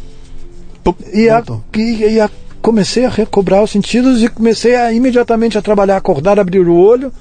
e, 1.13 1.29
a, 1.29 1.43
e, 1.75 1.81
e 2.13 2.19
a- 2.19 2.29
comecei 2.61 3.05
a 3.05 3.09
recobrar 3.09 3.61
os 3.63 3.69
sentidos 3.71 4.23
e 4.23 4.27
comecei 4.27 4.75
a 4.75 4.91
imediatamente 4.91 5.57
a 5.57 5.61
trabalhar, 5.61 5.97
acordar, 5.97 6.39
abrir 6.39 6.59
o 6.67 6.75
olho 6.75 7.11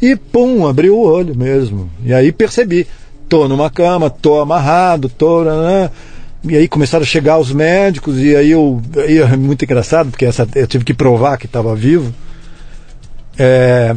e 0.00 0.16
pum, 0.16 0.66
abriu 0.66 0.96
o 0.96 1.02
olho 1.02 1.36
mesmo. 1.36 1.90
E 2.04 2.14
aí 2.14 2.32
percebi, 2.32 2.86
tô 3.28 3.48
numa 3.48 3.70
cama, 3.70 4.08
tô 4.08 4.40
amarrado, 4.40 5.08
tô. 5.08 5.44
né, 5.44 5.90
e 6.44 6.56
aí 6.56 6.68
começaram 6.68 7.02
a 7.02 7.06
chegar 7.06 7.38
os 7.38 7.52
médicos, 7.52 8.18
e 8.18 8.34
aí 8.34 8.50
eu. 8.52 8.80
Aí 8.96 9.18
é 9.18 9.36
muito 9.36 9.64
engraçado, 9.64 10.10
porque 10.10 10.24
essa, 10.24 10.46
eu 10.54 10.66
tive 10.66 10.84
que 10.84 10.94
provar 10.94 11.36
que 11.36 11.46
estava 11.46 11.74
vivo. 11.74 12.14
É, 13.36 13.96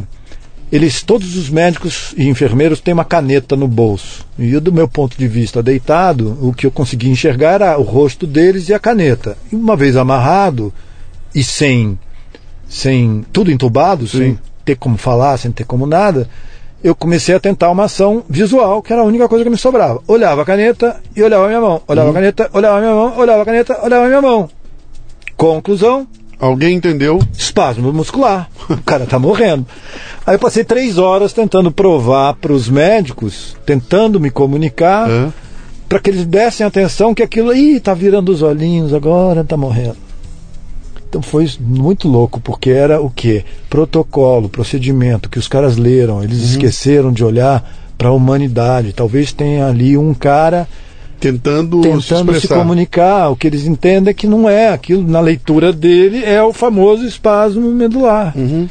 eles, 0.72 1.02
todos 1.02 1.36
os 1.36 1.50
médicos 1.50 2.14
e 2.16 2.28
enfermeiros 2.28 2.80
têm 2.80 2.94
uma 2.94 3.04
caneta 3.04 3.54
no 3.54 3.68
bolso. 3.68 4.26
E 4.38 4.58
do 4.58 4.72
meu 4.72 4.88
ponto 4.88 5.16
de 5.18 5.28
vista 5.28 5.62
deitado, 5.62 6.36
o 6.40 6.52
que 6.52 6.66
eu 6.66 6.70
conseguia 6.70 7.12
enxergar 7.12 7.52
era 7.52 7.78
o 7.78 7.82
rosto 7.82 8.26
deles 8.26 8.68
e 8.68 8.74
a 8.74 8.78
caneta. 8.78 9.36
E 9.52 9.54
uma 9.54 9.76
vez 9.76 9.96
amarrado 9.96 10.72
e 11.34 11.44
sem, 11.44 11.98
sem 12.66 13.24
tudo 13.32 13.52
entubado, 13.52 14.08
sem 14.08 14.38
ter 14.64 14.76
como 14.76 14.96
falar, 14.96 15.36
sem 15.38 15.50
ter 15.52 15.64
como 15.64 15.86
nada, 15.86 16.28
eu 16.82 16.94
comecei 16.94 17.34
a 17.34 17.40
tentar 17.40 17.70
uma 17.70 17.84
ação 17.84 18.24
visual, 18.28 18.82
que 18.82 18.92
era 18.92 19.02
a 19.02 19.04
única 19.04 19.28
coisa 19.28 19.44
que 19.44 19.50
me 19.50 19.56
sobrava. 19.56 20.00
Olhava 20.08 20.42
a 20.42 20.44
caneta 20.44 21.00
e 21.14 21.22
olhava 21.22 21.44
a 21.44 21.48
minha 21.48 21.60
mão. 21.60 21.80
Olhava 21.86 22.10
a 22.10 22.12
caneta, 22.12 22.50
olhava 22.52 22.78
a 22.78 22.80
minha 22.80 22.92
mão, 22.94 23.18
olhava 23.18 23.42
a 23.42 23.44
caneta, 23.44 23.78
olhava 23.84 24.04
a 24.04 24.08
minha 24.08 24.22
mão. 24.22 24.50
Conclusão, 25.36 26.06
Alguém 26.38 26.74
entendeu? 26.76 27.20
espasmo 27.32 27.92
muscular. 27.92 28.48
O 28.68 28.76
cara 28.82 29.06
tá 29.06 29.16
morrendo. 29.18 29.64
Aí 30.26 30.34
eu 30.34 30.38
passei 30.40 30.64
três 30.64 30.98
horas 30.98 31.32
tentando 31.32 31.70
provar 31.70 32.34
para 32.34 32.52
os 32.52 32.68
médicos, 32.68 33.56
tentando 33.64 34.18
me 34.18 34.28
comunicar, 34.30 35.08
É. 35.08 35.28
para 35.88 36.00
que 36.00 36.10
eles 36.10 36.26
dessem 36.26 36.66
atenção 36.66 37.14
que 37.14 37.22
aquilo, 37.22 37.54
ih, 37.54 37.78
tá 37.78 37.94
virando 37.94 38.32
os 38.32 38.42
olhinhos 38.42 38.92
agora, 38.92 39.44
tá 39.44 39.56
morrendo. 39.56 39.96
Então 41.12 41.20
foi 41.20 41.46
muito 41.60 42.08
louco, 42.08 42.40
porque 42.40 42.70
era 42.70 42.98
o 42.98 43.10
quê? 43.10 43.44
Protocolo, 43.68 44.48
procedimento 44.48 45.28
que 45.28 45.38
os 45.38 45.46
caras 45.46 45.76
leram, 45.76 46.24
eles 46.24 46.38
esqueceram 46.38 47.12
de 47.12 47.22
olhar 47.22 47.70
para 47.98 48.08
a 48.08 48.12
humanidade. 48.12 48.94
Talvez 48.94 49.30
tenha 49.30 49.66
ali 49.66 49.94
um 49.98 50.14
cara 50.14 50.66
Tentando, 51.20 51.82
se 51.82 51.82
tentando 51.82 52.00
se, 52.02 52.14
expressar. 52.14 52.56
comunicar. 52.56 53.28
O 53.28 53.36
que 53.36 53.46
eles 53.46 53.66
entendem 53.66 54.10
é 54.10 54.14
que 54.14 54.26
não 54.26 54.48
é 54.48 54.70
aquilo, 54.70 55.06
na 55.06 55.20
leitura 55.20 55.70
dele, 55.70 56.24
é 56.24 56.42
o 56.42 56.50
famoso 56.50 57.04
espasmo 57.04 57.70
medular. 57.70 58.32
Uhum. 58.34 58.66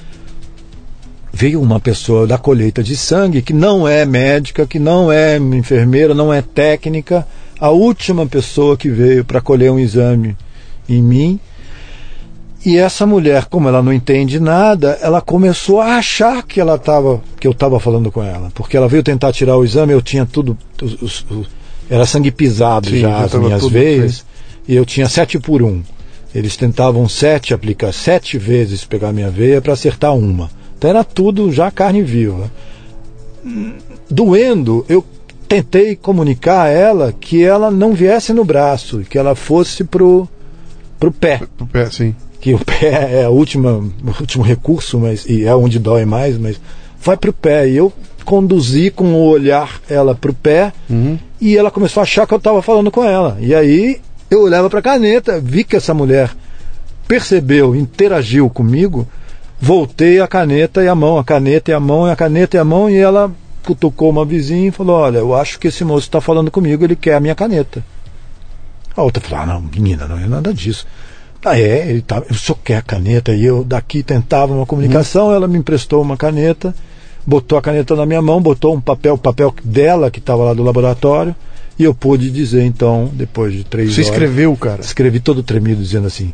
Veio 1.32 1.62
uma 1.62 1.80
pessoa 1.80 2.26
da 2.26 2.40
colheita 2.40 2.82
de 2.82 2.98
sangue 2.98 3.44
que 3.44 3.54
não 3.54 3.88
é 3.88 4.04
médica, 4.04 4.66
que 4.66 4.80
não 4.80 5.12
é 5.12 5.38
enfermeira, 5.38 6.16
não 6.16 6.34
é 6.34 6.42
técnica, 6.42 7.28
a 7.60 7.70
última 7.70 8.26
pessoa 8.26 8.76
que 8.76 8.90
veio 8.90 9.24
para 9.24 9.40
colher 9.40 9.72
um 9.72 9.78
exame 9.78 10.36
em 10.90 11.04
mim. 11.04 11.40
E 12.64 12.78
essa 12.78 13.08
mulher, 13.08 13.46
como 13.46 13.68
ela 13.68 13.82
não 13.82 13.92
entende 13.92 14.40
nada, 14.40 14.98
ela 15.02 15.20
começou 15.20 15.82
a 15.82 15.96
achar 15.96 16.44
que 16.44 16.60
ela 16.60 16.78
tava, 16.78 17.20
que 17.40 17.48
eu 17.48 17.52
estava 17.52 17.80
falando 17.80 18.12
com 18.12 18.22
ela, 18.22 18.52
porque 18.54 18.78
ela 18.78 18.88
veio 18.88 19.02
tentar 19.02 19.32
tirar 19.34 19.58
o 19.58 19.64
exame, 19.64 19.94
eu 19.94 20.02
tinha 20.02 20.26
tudo, 20.28 20.56
os- 20.82 21.26
os- 21.32 21.50
era 21.90 22.06
sangue 22.06 22.30
pisado 22.32 22.88
Sim, 22.90 23.00
já 23.00 23.18
as 23.18 23.34
minhas 23.34 23.62
veias, 23.68 24.26
e 24.68 24.76
eu 24.76 24.86
tinha 24.86 25.10
sete 25.10 25.40
por 25.40 25.64
um. 25.64 25.82
Eles 26.36 26.56
tentavam 26.56 27.10
sete 27.10 27.54
aplicar 27.54 27.92
sete 27.92 28.38
vezes 28.38 28.86
pegar 28.86 29.12
minha 29.12 29.30
veia 29.32 29.60
para 29.60 29.74
acertar 29.74 30.16
uma. 30.16 30.50
Então 30.78 30.90
era 30.90 31.04
tudo 31.04 31.52
já 31.52 31.70
carne 31.72 32.02
viva. 32.04 32.50
Doendo, 34.10 34.86
eu 34.88 35.04
tentei 35.48 35.96
comunicar 35.96 36.64
a 36.64 36.70
ela 36.70 37.12
que 37.12 37.44
ela 37.44 37.72
não 37.72 37.94
viesse 37.94 38.34
no 38.34 38.46
braço, 38.46 39.00
que 39.10 39.18
ela 39.18 39.36
fosse 39.36 39.84
pro 39.84 40.28
pro 41.00 41.12
pé 41.12 41.42
O 41.60 41.66
pé, 41.66 41.90
sim. 41.90 42.16
Que 42.42 42.54
o 42.54 42.60
pé 42.66 43.22
é 43.22 43.24
a 43.26 43.30
última, 43.30 43.72
o 43.74 44.20
último 44.20 44.44
recurso, 44.44 45.00
mas 45.00 45.26
e 45.26 45.46
é 45.46 45.56
onde 45.56 45.78
dói 45.80 46.04
mais, 46.06 46.38
mas 46.38 46.60
vai 47.02 47.16
pro 47.16 47.32
pé. 47.32 47.70
E 47.70 47.78
eu 47.78 47.94
conduzi 48.26 48.90
com 48.92 49.14
o 49.14 49.28
olhar 49.30 49.80
ela 49.90 50.14
pro 50.16 50.34
pé 50.34 50.74
Uhum. 50.90 51.18
e 51.40 51.56
ela 51.56 51.72
começou 51.72 52.02
a 52.02 52.04
achar 52.04 52.28
que 52.28 52.34
eu 52.34 52.38
estava 52.38 52.62
falando 52.62 52.90
com 52.92 53.04
ela. 53.06 53.38
E 53.40 53.54
aí 53.54 54.02
eu 54.30 54.42
olhava 54.42 54.70
para 54.70 54.80
a 54.80 54.84
caneta, 54.84 55.40
vi 55.40 55.64
que 55.64 55.76
essa 55.76 55.94
mulher 55.94 56.32
percebeu, 57.08 57.76
interagiu 57.76 58.50
comigo, 58.50 59.08
voltei 59.60 60.20
a 60.20 60.28
caneta 60.28 60.84
e 60.84 60.88
a 60.88 60.96
mão, 60.96 61.18
a 61.18 61.24
caneta 61.24 61.72
e 61.72 61.74
a 61.74 61.80
mão, 61.80 62.06
a 62.06 62.16
caneta 62.16 62.58
e 62.58 62.60
a 62.60 62.64
mão, 62.66 62.90
e 62.90 62.98
ela 62.98 63.32
cutucou 63.64 64.10
uma 64.10 64.26
vizinha 64.26 64.70
e 64.70 64.72
falou: 64.72 64.96
Olha, 64.96 65.20
eu 65.20 65.36
acho 65.36 65.60
que 65.60 65.68
esse 65.68 65.84
moço 65.84 66.08
está 66.08 66.20
falando 66.22 66.50
comigo, 66.50 66.84
ele 66.84 66.96
quer 66.96 67.16
a 67.16 67.20
minha 67.20 67.36
caneta. 67.36 67.84
A 68.96 69.04
outra 69.04 69.22
falou: 69.22 69.44
ah, 69.44 69.46
Não, 69.46 69.62
menina, 69.62 70.08
não 70.08 70.18
é 70.18 70.28
nada 70.28 70.54
disso. 70.54 70.86
Ah, 71.44 71.60
é, 71.60 71.90
ele 71.90 72.02
tá, 72.02 72.22
o 72.30 72.34
senhor 72.36 72.58
quer 72.64 72.78
a 72.78 72.82
caneta? 72.82 73.34
E 73.34 73.44
eu 73.44 73.64
daqui 73.64 74.04
tentava 74.04 74.54
uma 74.54 74.66
comunicação, 74.66 75.34
ela 75.34 75.48
me 75.48 75.58
emprestou 75.58 76.02
uma 76.02 76.16
caneta, 76.16 76.74
botou 77.26 77.58
a 77.58 77.62
caneta 77.62 77.96
na 77.96 78.06
minha 78.06 78.22
mão, 78.22 78.40
botou 78.42 78.76
um 78.76 78.82
papel, 78.82 79.16
o 79.16 79.18
papel 79.18 79.54
dela 79.64 80.12
que 80.12 80.20
estava 80.20 80.44
lá 80.44 80.54
do 80.54 80.62
laboratório, 80.64 81.36
e 81.80 81.84
eu 81.84 81.96
pude 81.96 82.30
dizer 82.30 82.64
então, 82.64 83.10
depois 83.14 83.54
de 83.54 83.64
três 83.64 83.90
Você 83.94 84.02
horas. 84.02 84.12
escreveu, 84.12 84.56
cara. 84.56 84.82
Escrevi 84.82 85.20
todo 85.20 85.42
tremido 85.42 85.82
dizendo 85.82 86.06
assim: 86.06 86.32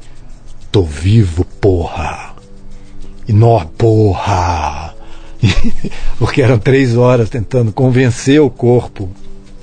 Tô 0.71 0.83
vivo, 0.83 1.45
porra! 1.61 2.35
E 3.27 3.31
nó, 3.31 3.63
porra! 3.77 4.93
Porque 6.19 6.41
eram 6.41 6.57
três 6.57 6.97
horas 6.97 7.29
tentando 7.29 7.71
convencer 7.71 8.41
o 8.41 8.49
corpo 8.49 9.09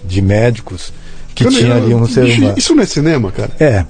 de 0.04 0.22
médicos 0.22 0.92
que 1.34 1.44
Eu- 1.44 1.50
tinha 1.50 1.74
ali 1.74 1.92
um 1.94 2.00
eu- 2.00 2.06
ser 2.06 2.24
humano. 2.24 2.54
Isso 2.56 2.74
não 2.74 2.82
é 2.82 2.86
cinema, 2.86 3.30
cara? 3.32 3.50
É, 3.58 3.84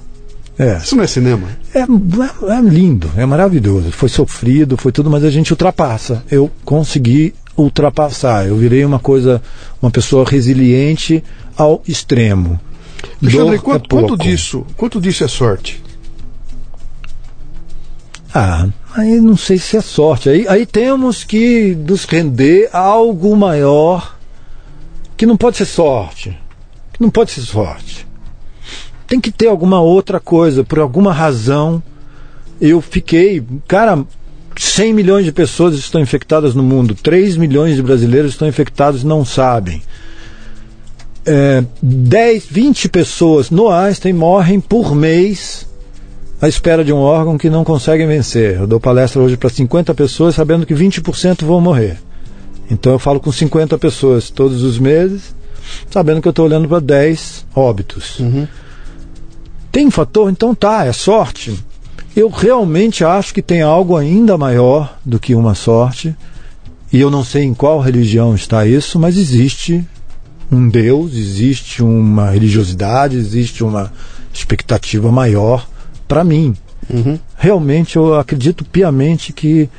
é. 0.57 0.77
Isso 0.77 0.95
não 0.95 1.03
é 1.03 1.07
cinema? 1.07 1.47
É, 1.73 1.81
é 1.81 2.61
lindo, 2.61 3.11
é 3.17 3.25
maravilhoso. 3.25 3.91
Foi 3.91 4.07
sofrido, 4.07 4.77
foi 4.77 4.91
tudo, 4.91 5.09
mas 5.09 5.23
a 5.23 5.29
gente 5.29 5.51
ultrapassa. 5.51 6.23
Eu 6.31 6.49
consegui 6.63 7.33
ultrapassar. 7.57 8.47
Eu 8.47 8.55
virei 8.55 8.85
uma 8.85 8.99
coisa, 8.99 9.41
uma 9.81 9.91
pessoa 9.91 10.25
resiliente 10.25 11.23
ao 11.57 11.81
extremo. 11.87 12.59
Alexandre, 13.21 13.59
quanto, 13.59 13.85
é 13.85 14.01
quanto 14.01 14.17
disso, 14.17 14.65
quanto 14.77 15.01
disso 15.01 15.23
é 15.23 15.27
sorte? 15.27 15.83
Ah, 18.33 18.67
aí 18.93 19.19
não 19.21 19.37
sei 19.37 19.57
se 19.57 19.77
é 19.77 19.81
sorte. 19.81 20.29
Aí, 20.29 20.47
aí 20.47 20.65
temos 20.65 21.23
que 21.23 21.75
nos 21.75 22.05
render 22.05 22.69
a 22.73 22.79
algo 22.79 23.35
maior 23.35 24.17
que 25.15 25.25
não 25.25 25.37
pode 25.37 25.57
ser 25.57 25.65
sorte. 25.65 26.37
Que 26.93 27.01
não 27.01 27.09
pode 27.09 27.31
ser 27.31 27.41
sorte. 27.41 28.05
Tem 29.07 29.19
que 29.19 29.31
ter 29.31 29.47
alguma 29.47 29.79
outra 29.81 30.19
coisa, 30.19 30.63
por 30.63 30.79
alguma 30.79 31.13
razão. 31.13 31.81
Eu 32.59 32.81
fiquei, 32.81 33.43
cara, 33.67 34.03
100 34.57 34.93
milhões 34.93 35.25
de 35.25 35.31
pessoas 35.31 35.75
estão 35.75 36.01
infectadas 36.01 36.55
no 36.55 36.63
mundo, 36.63 36.95
3 36.95 37.37
milhões 37.37 37.75
de 37.75 37.83
brasileiros 37.83 38.31
estão 38.31 38.47
infectados 38.47 39.03
e 39.03 39.05
não 39.05 39.25
sabem. 39.25 39.81
É, 41.25 41.63
10, 41.81 42.45
20 42.49 42.89
pessoas 42.89 43.49
no 43.49 43.69
Einstein 43.69 44.13
morrem 44.13 44.59
por 44.59 44.95
mês 44.95 45.67
à 46.39 46.47
espera 46.47 46.83
de 46.83 46.93
um 46.93 46.97
órgão 46.97 47.37
que 47.37 47.49
não 47.49 47.63
conseguem 47.63 48.07
vencer. 48.07 48.59
Eu 48.59 48.67
dou 48.67 48.79
palestra 48.79 49.21
hoje 49.21 49.35
para 49.35 49.49
50 49.49 49.93
pessoas 49.93 50.35
sabendo 50.35 50.65
que 50.65 50.73
20% 50.73 51.43
vão 51.43 51.59
morrer. 51.59 51.97
Então 52.69 52.93
eu 52.93 52.99
falo 52.99 53.19
com 53.19 53.31
50 53.31 53.77
pessoas 53.77 54.29
todos 54.29 54.63
os 54.63 54.79
meses, 54.79 55.35
sabendo 55.89 56.21
que 56.21 56.27
eu 56.27 56.31
estou 56.31 56.45
olhando 56.45 56.67
para 56.67 56.79
10 56.79 57.45
óbitos. 57.55 58.19
Tem 59.75 59.91
fator? 59.91 60.31
Então 60.31 60.55
tá, 60.55 60.85
é 60.85 60.93
sorte. 60.93 61.53
Eu 62.15 62.29
realmente 62.29 63.03
acho 63.03 63.33
que 63.33 63.41
tem 63.41 63.61
algo 63.61 63.97
ainda 63.97 64.37
maior 64.37 64.97
do 65.03 65.19
que 65.19 65.35
uma 65.35 65.53
sorte. 65.53 66.15
E 66.93 67.01
eu 67.01 67.11
não 67.11 67.25
sei 67.25 67.43
em 67.43 67.53
qual 67.53 67.81
religião 67.81 68.33
está 68.33 68.65
isso, 68.65 68.97
mas 68.97 69.17
existe 69.17 69.85
um 70.49 70.69
Deus, 70.69 71.13
existe 71.13 71.83
uma 71.83 72.29
religiosidade, 72.29 73.17
existe 73.17 73.65
uma 73.65 73.91
expectativa 74.33 75.11
maior 75.11 75.67
para 76.07 76.23
mim. 76.23 76.55
Realmente 77.35 77.97
eu 77.97 78.17
acredito 78.17 78.63
piamente 78.63 79.33
que 79.33 79.69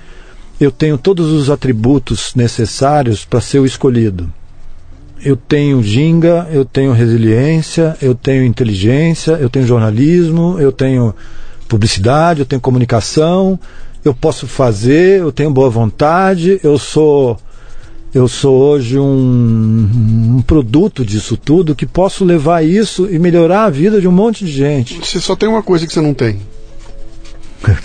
eu 0.61 0.71
tenho 0.71 0.99
todos 0.99 1.33
os 1.33 1.49
atributos 1.49 2.35
necessários 2.35 3.25
para 3.25 3.41
ser 3.41 3.61
o 3.61 3.65
escolhido. 3.65 4.31
Eu 5.25 5.37
tenho 5.37 5.83
ginga, 5.83 6.47
eu 6.53 6.65
tenho 6.65 6.93
resiliência, 6.93 7.97
eu 8.01 8.15
tenho 8.15 8.45
inteligência, 8.45 9.33
eu 9.33 9.49
tenho 9.49 9.67
jornalismo, 9.67 10.59
eu 10.61 10.71
tenho 10.71 11.15
publicidade, 11.69 12.41
eu 12.41 12.47
tenho 12.47 12.61
comunicação, 12.61 13.59
eu 14.05 14.15
posso 14.15 14.47
fazer, 14.47 15.21
eu 15.21 15.33
tenho 15.33 15.51
boa 15.51 15.71
vontade, 15.71 16.61
eu 16.63 16.79
sou 16.79 17.39
eu 18.15 18.29
sou 18.29 18.57
hoje 18.57 18.99
um, 18.99 20.37
um 20.39 20.43
produto 20.43 21.05
disso 21.05 21.37
tudo 21.37 21.75
que 21.75 21.85
posso 21.85 22.25
levar 22.25 22.65
isso 22.65 23.07
e 23.11 23.19
melhorar 23.19 23.65
a 23.65 23.71
vida 23.71 24.01
de 24.01 24.09
um 24.09 24.13
monte 24.13 24.43
de 24.45 24.53
gente. 24.53 24.99
Você 25.05 25.21
só 25.21 25.37
tem 25.37 25.47
uma 25.47 25.63
coisa 25.63 25.87
que 25.87 25.93
você 25.93 26.01
não 26.01 26.15
tem. 26.15 26.41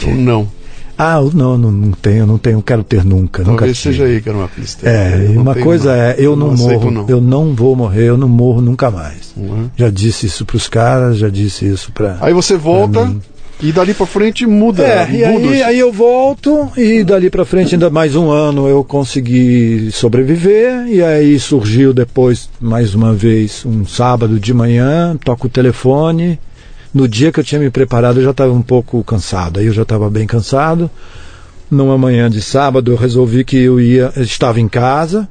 Ou 0.08 0.16
não. 0.16 0.61
Ah, 1.04 1.20
não, 1.34 1.58
não, 1.58 1.72
não 1.72 1.92
tenho, 1.94 2.28
não 2.28 2.38
tenho, 2.38 2.62
quero 2.62 2.84
ter 2.84 3.04
nunca, 3.04 3.40
nunca 3.44 3.58
Talvez 3.58 3.80
tive. 3.80 3.96
seja 3.96 4.06
aí 4.08 4.22
que 4.22 4.30
era 4.30 4.38
uma 4.38 4.48
pista. 4.48 4.88
É, 4.88 5.26
e 5.32 5.34
não 5.34 5.42
uma 5.42 5.56
coisa 5.56 5.90
não. 5.96 6.02
é, 6.04 6.16
eu 6.20 6.36
não, 6.36 6.52
aceito, 6.52 6.72
morro, 6.74 6.92
não. 6.92 7.06
eu 7.08 7.20
não 7.20 7.56
vou 7.56 7.76
morrer, 7.76 8.04
eu 8.10 8.18
não 8.18 8.30
morro 8.30 8.62
nunca 8.62 8.92
mais. 8.92 9.34
Uhum. 9.36 9.68
Já 9.76 9.90
disse 9.90 10.28
isso 10.28 10.46
pros 10.46 10.68
caras, 10.68 11.18
já 11.18 11.28
disse 11.30 11.66
isso 11.66 11.92
pra. 11.92 12.18
Aí 12.22 12.34
você 12.34 12.56
volta 12.56 13.12
e 13.64 13.72
dali 13.72 13.94
pra 13.96 14.06
frente 14.06 14.46
muda. 14.46 14.84
É, 14.84 15.10
e 15.12 15.28
muda 15.28 15.48
aí, 15.50 15.56
os- 15.62 15.62
aí 15.68 15.80
eu 15.80 15.92
volto 15.92 16.70
e 16.78 17.04
dali 17.04 17.30
pra 17.32 17.46
frente 17.46 17.74
ainda 17.76 17.90
mais 17.90 18.16
um 18.16 18.30
ano 18.30 18.68
eu 18.68 18.84
consegui 18.84 19.90
sobreviver 19.92 20.88
e 20.88 21.02
aí 21.04 21.40
surgiu 21.40 21.94
depois 21.94 22.50
mais 22.60 22.94
uma 22.96 23.14
vez 23.14 23.64
um 23.66 23.86
sábado 23.86 24.40
de 24.40 24.54
manhã, 24.54 25.18
toco 25.24 25.48
o 25.48 25.50
telefone. 25.50 26.40
No 26.94 27.08
dia 27.08 27.32
que 27.32 27.40
eu 27.40 27.44
tinha 27.44 27.60
me 27.60 27.70
preparado 27.70 28.20
eu 28.20 28.24
já 28.24 28.32
estava 28.32 28.52
um 28.52 28.62
pouco 28.62 29.04
cansado, 29.04 29.60
aí 29.60 29.66
eu 29.68 29.74
já 29.74 29.84
estava 29.84 30.10
bem 30.10 30.28
cansado. 30.28 30.90
Numa 31.70 31.98
manhã 31.98 32.30
de 32.30 32.42
sábado 32.42 32.92
eu 32.92 32.98
resolvi 32.98 33.46
que 33.46 33.58
eu 33.58 33.80
ia, 33.80 34.12
eu 34.16 34.24
estava 34.24 34.60
em 34.60 34.68
casa 34.68 35.28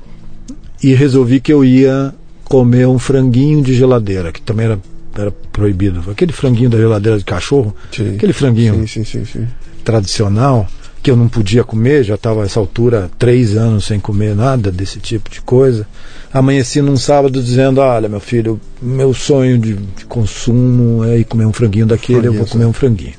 e 0.82 0.94
resolvi 0.94 1.38
que 1.38 1.52
eu 1.52 1.62
ia 1.62 2.14
comer 2.44 2.86
um 2.86 2.98
franguinho 2.98 3.62
de 3.62 3.74
geladeira, 3.74 4.32
que 4.32 4.40
também 4.40 4.66
era, 4.66 4.78
era 5.14 5.30
proibido. 5.52 6.02
Aquele 6.10 6.32
franguinho 6.32 6.70
da 6.70 6.78
geladeira 6.78 7.18
de 7.18 7.24
cachorro, 7.24 7.76
Sim. 7.92 8.14
aquele 8.14 8.32
franguinho 8.32 8.74
Sim, 8.74 8.86
sim, 8.86 9.04
sim, 9.04 9.24
sim. 9.26 9.46
tradicional 9.84 10.66
que 11.02 11.10
eu 11.10 11.16
não 11.16 11.28
podia 11.28 11.64
comer, 11.64 12.04
já 12.04 12.14
estava 12.14 12.42
a 12.42 12.44
essa 12.44 12.60
altura 12.60 13.10
três 13.18 13.56
anos 13.56 13.86
sem 13.86 13.98
comer 13.98 14.34
nada 14.34 14.70
desse 14.70 14.98
tipo 14.98 15.30
de 15.30 15.40
coisa. 15.40 15.86
Amanheci 16.32 16.82
num 16.82 16.96
sábado 16.96 17.42
dizendo: 17.42 17.80
Olha, 17.80 18.08
meu 18.08 18.20
filho, 18.20 18.60
meu 18.80 19.14
sonho 19.14 19.58
de, 19.58 19.74
de 19.74 20.04
consumo 20.04 21.04
é 21.04 21.18
ir 21.18 21.24
comer 21.24 21.46
um 21.46 21.52
franguinho 21.52 21.86
daquele, 21.86 22.28
eu 22.28 22.34
vou 22.34 22.46
comer 22.46 22.66
um 22.66 22.72
franguinho. 22.72 23.14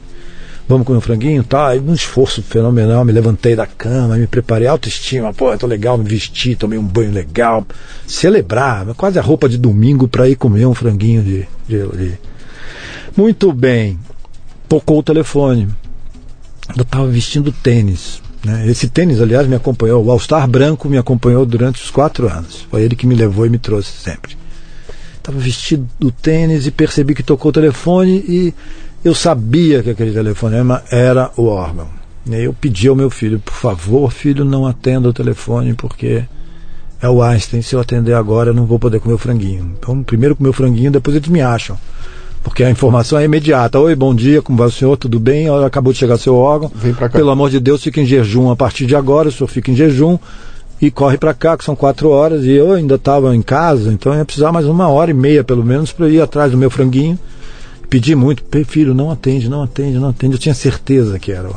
Vamos 0.68 0.86
comer 0.86 1.00
um 1.00 1.02
franguinho? 1.02 1.44
Tá, 1.44 1.76
num 1.76 1.94
esforço 1.94 2.42
fenomenal, 2.42 3.04
me 3.04 3.12
levantei 3.12 3.56
da 3.56 3.66
cama, 3.66 4.16
me 4.16 4.28
preparei, 4.28 4.68
autoestima, 4.68 5.34
pô, 5.34 5.58
tô 5.58 5.68
legal, 5.68 5.98
me 5.98 6.08
vesti, 6.08 6.56
tomei 6.56 6.80
um 6.80 6.84
banho 6.84 7.12
legal, 7.12 7.66
celebrar, 8.08 8.86
quase 8.96 9.20
a 9.20 9.22
roupa 9.22 9.50
de 9.50 9.58
domingo 9.58 10.08
para 10.08 10.30
ir 10.30 10.36
comer 10.38 10.66
um 10.66 10.74
franguinho 10.74 11.24
de, 11.24 11.48
de, 11.68 11.88
de. 11.98 12.14
Muito 13.18 13.52
bem, 13.52 14.00
tocou 14.70 15.00
o 15.00 15.04
telefone 15.04 15.68
eu 16.76 16.84
estava 16.84 17.08
vestindo 17.08 17.52
tênis. 17.52 18.22
Né? 18.44 18.68
Esse 18.68 18.90
tênis, 18.90 19.22
aliás, 19.22 19.48
me 19.48 19.56
acompanhou. 19.56 20.04
O 20.04 20.12
All-Star 20.12 20.48
branco 20.48 20.90
me 20.90 20.98
acompanhou 20.98 21.46
durante 21.46 21.84
os 21.84 21.92
quatro 21.92 22.28
anos. 22.28 22.66
Foi 22.70 22.82
ele 22.82 22.96
que 22.96 23.06
me 23.06 23.16
levou 23.16 23.46
e 23.46 23.50
me 23.50 23.60
trouxe 23.60 23.92
sempre. 23.92 24.36
Estava 25.18 25.38
vestido 25.38 25.88
do 26.00 26.12
tênis 26.12 26.66
e 26.66 26.72
percebi 26.72 27.14
que 27.14 27.22
tocou 27.22 27.50
o 27.50 27.54
telefone 27.54 28.24
e 28.28 28.54
eu 29.04 29.14
sabia 29.14 29.84
que 29.84 29.92
aquele 29.92 30.12
telefonema 30.12 30.84
era 30.90 31.32
o 31.38 31.46
órgão. 31.46 31.88
E 32.26 32.36
eu 32.36 32.54
pedi 32.54 32.88
ao 32.88 32.96
meu 32.96 33.10
filho, 33.10 33.40
por 33.40 33.54
favor, 33.54 34.12
filho, 34.12 34.46
não 34.46 34.66
atenda 34.66 35.10
o 35.10 35.14
telefone 35.14 35.74
porque 35.74 36.24
é 37.02 37.10
o 37.10 37.22
Einstein. 37.22 37.62
Se 37.62 37.76
eu 37.76 37.80
atender 37.80 38.14
agora, 38.14 38.50
eu 38.50 38.54
não 38.54 38.66
vou 38.66 38.80
poder 38.80 39.00
comer 39.00 39.16
o 39.16 39.18
franguinho. 39.18 39.76
Então, 39.78 40.04
primeiro 40.04 40.36
comer 40.36 40.50
o 40.50 40.54
franguinho, 40.54 40.92
depois 40.92 41.16
eles 41.16 41.30
me 41.30 41.42
acham. 41.42 41.78
Porque 42.44 42.64
a 42.64 42.70
informação 42.70 43.20
é 43.20 43.26
imediata. 43.26 43.80
Oi, 43.80 43.96
bom 43.96 44.14
dia, 44.16 44.42
como 44.42 44.58
vai 44.58 44.68
o 44.68 44.72
senhor? 44.72 44.98
Tudo 44.98 45.20
bem? 45.20 45.48
Acabou 45.64 45.94
de 45.94 46.00
chegar 46.00 46.18
seu 46.18 46.36
órgão. 46.36 46.72
Vem 46.74 46.94
pra 46.94 47.08
cá. 47.08 47.18
Pelo 47.18 47.30
amor 47.30 47.50
de 47.50 47.60
Deus, 47.60 47.84
fica 47.84 48.02
em 48.02 48.06
jejum 48.06 48.50
a 48.50 48.56
partir 48.56 48.86
de 48.86 48.96
agora. 48.96 49.30
O 49.30 49.32
senhor 49.32 49.48
fica 49.48 49.70
em 49.72 49.76
jejum 49.76 50.18
e 50.82 50.90
corre 50.90 51.18
para 51.18 51.34
cá, 51.34 51.56
que 51.56 51.64
são 51.64 51.76
quatro 51.76 52.10
horas. 52.10 52.44
E 52.44 52.52
eu 52.52 52.72
ainda 52.72 52.96
estava 52.96 53.36
em 53.36 53.42
casa, 53.42 53.94
então 53.94 54.12
eu 54.12 54.20
ia 54.20 54.26
precisar 54.26 54.52
mais 54.52 54.66
uma 54.66 54.88
hora 54.88 55.12
e 55.12 55.14
meia, 55.14 55.44
pelo 55.44 55.64
menos, 55.64 55.92
para 55.92 56.10
ir 56.10 56.20
atrás 56.20 56.52
do 56.52 56.58
meu 56.58 56.70
franguinho. 56.72 57.18
Pedi 57.90 58.16
muito, 58.16 58.44
"Pê, 58.44 58.64
filho, 58.64 58.94
não 58.94 59.12
atende, 59.12 59.48
não 59.48 59.62
atende, 59.62 60.00
não 60.00 60.10
atende. 60.10 60.34
Eu 60.34 60.40
tinha 60.40 60.56
certeza 60.56 61.20
que 61.20 61.32
era. 61.32 61.50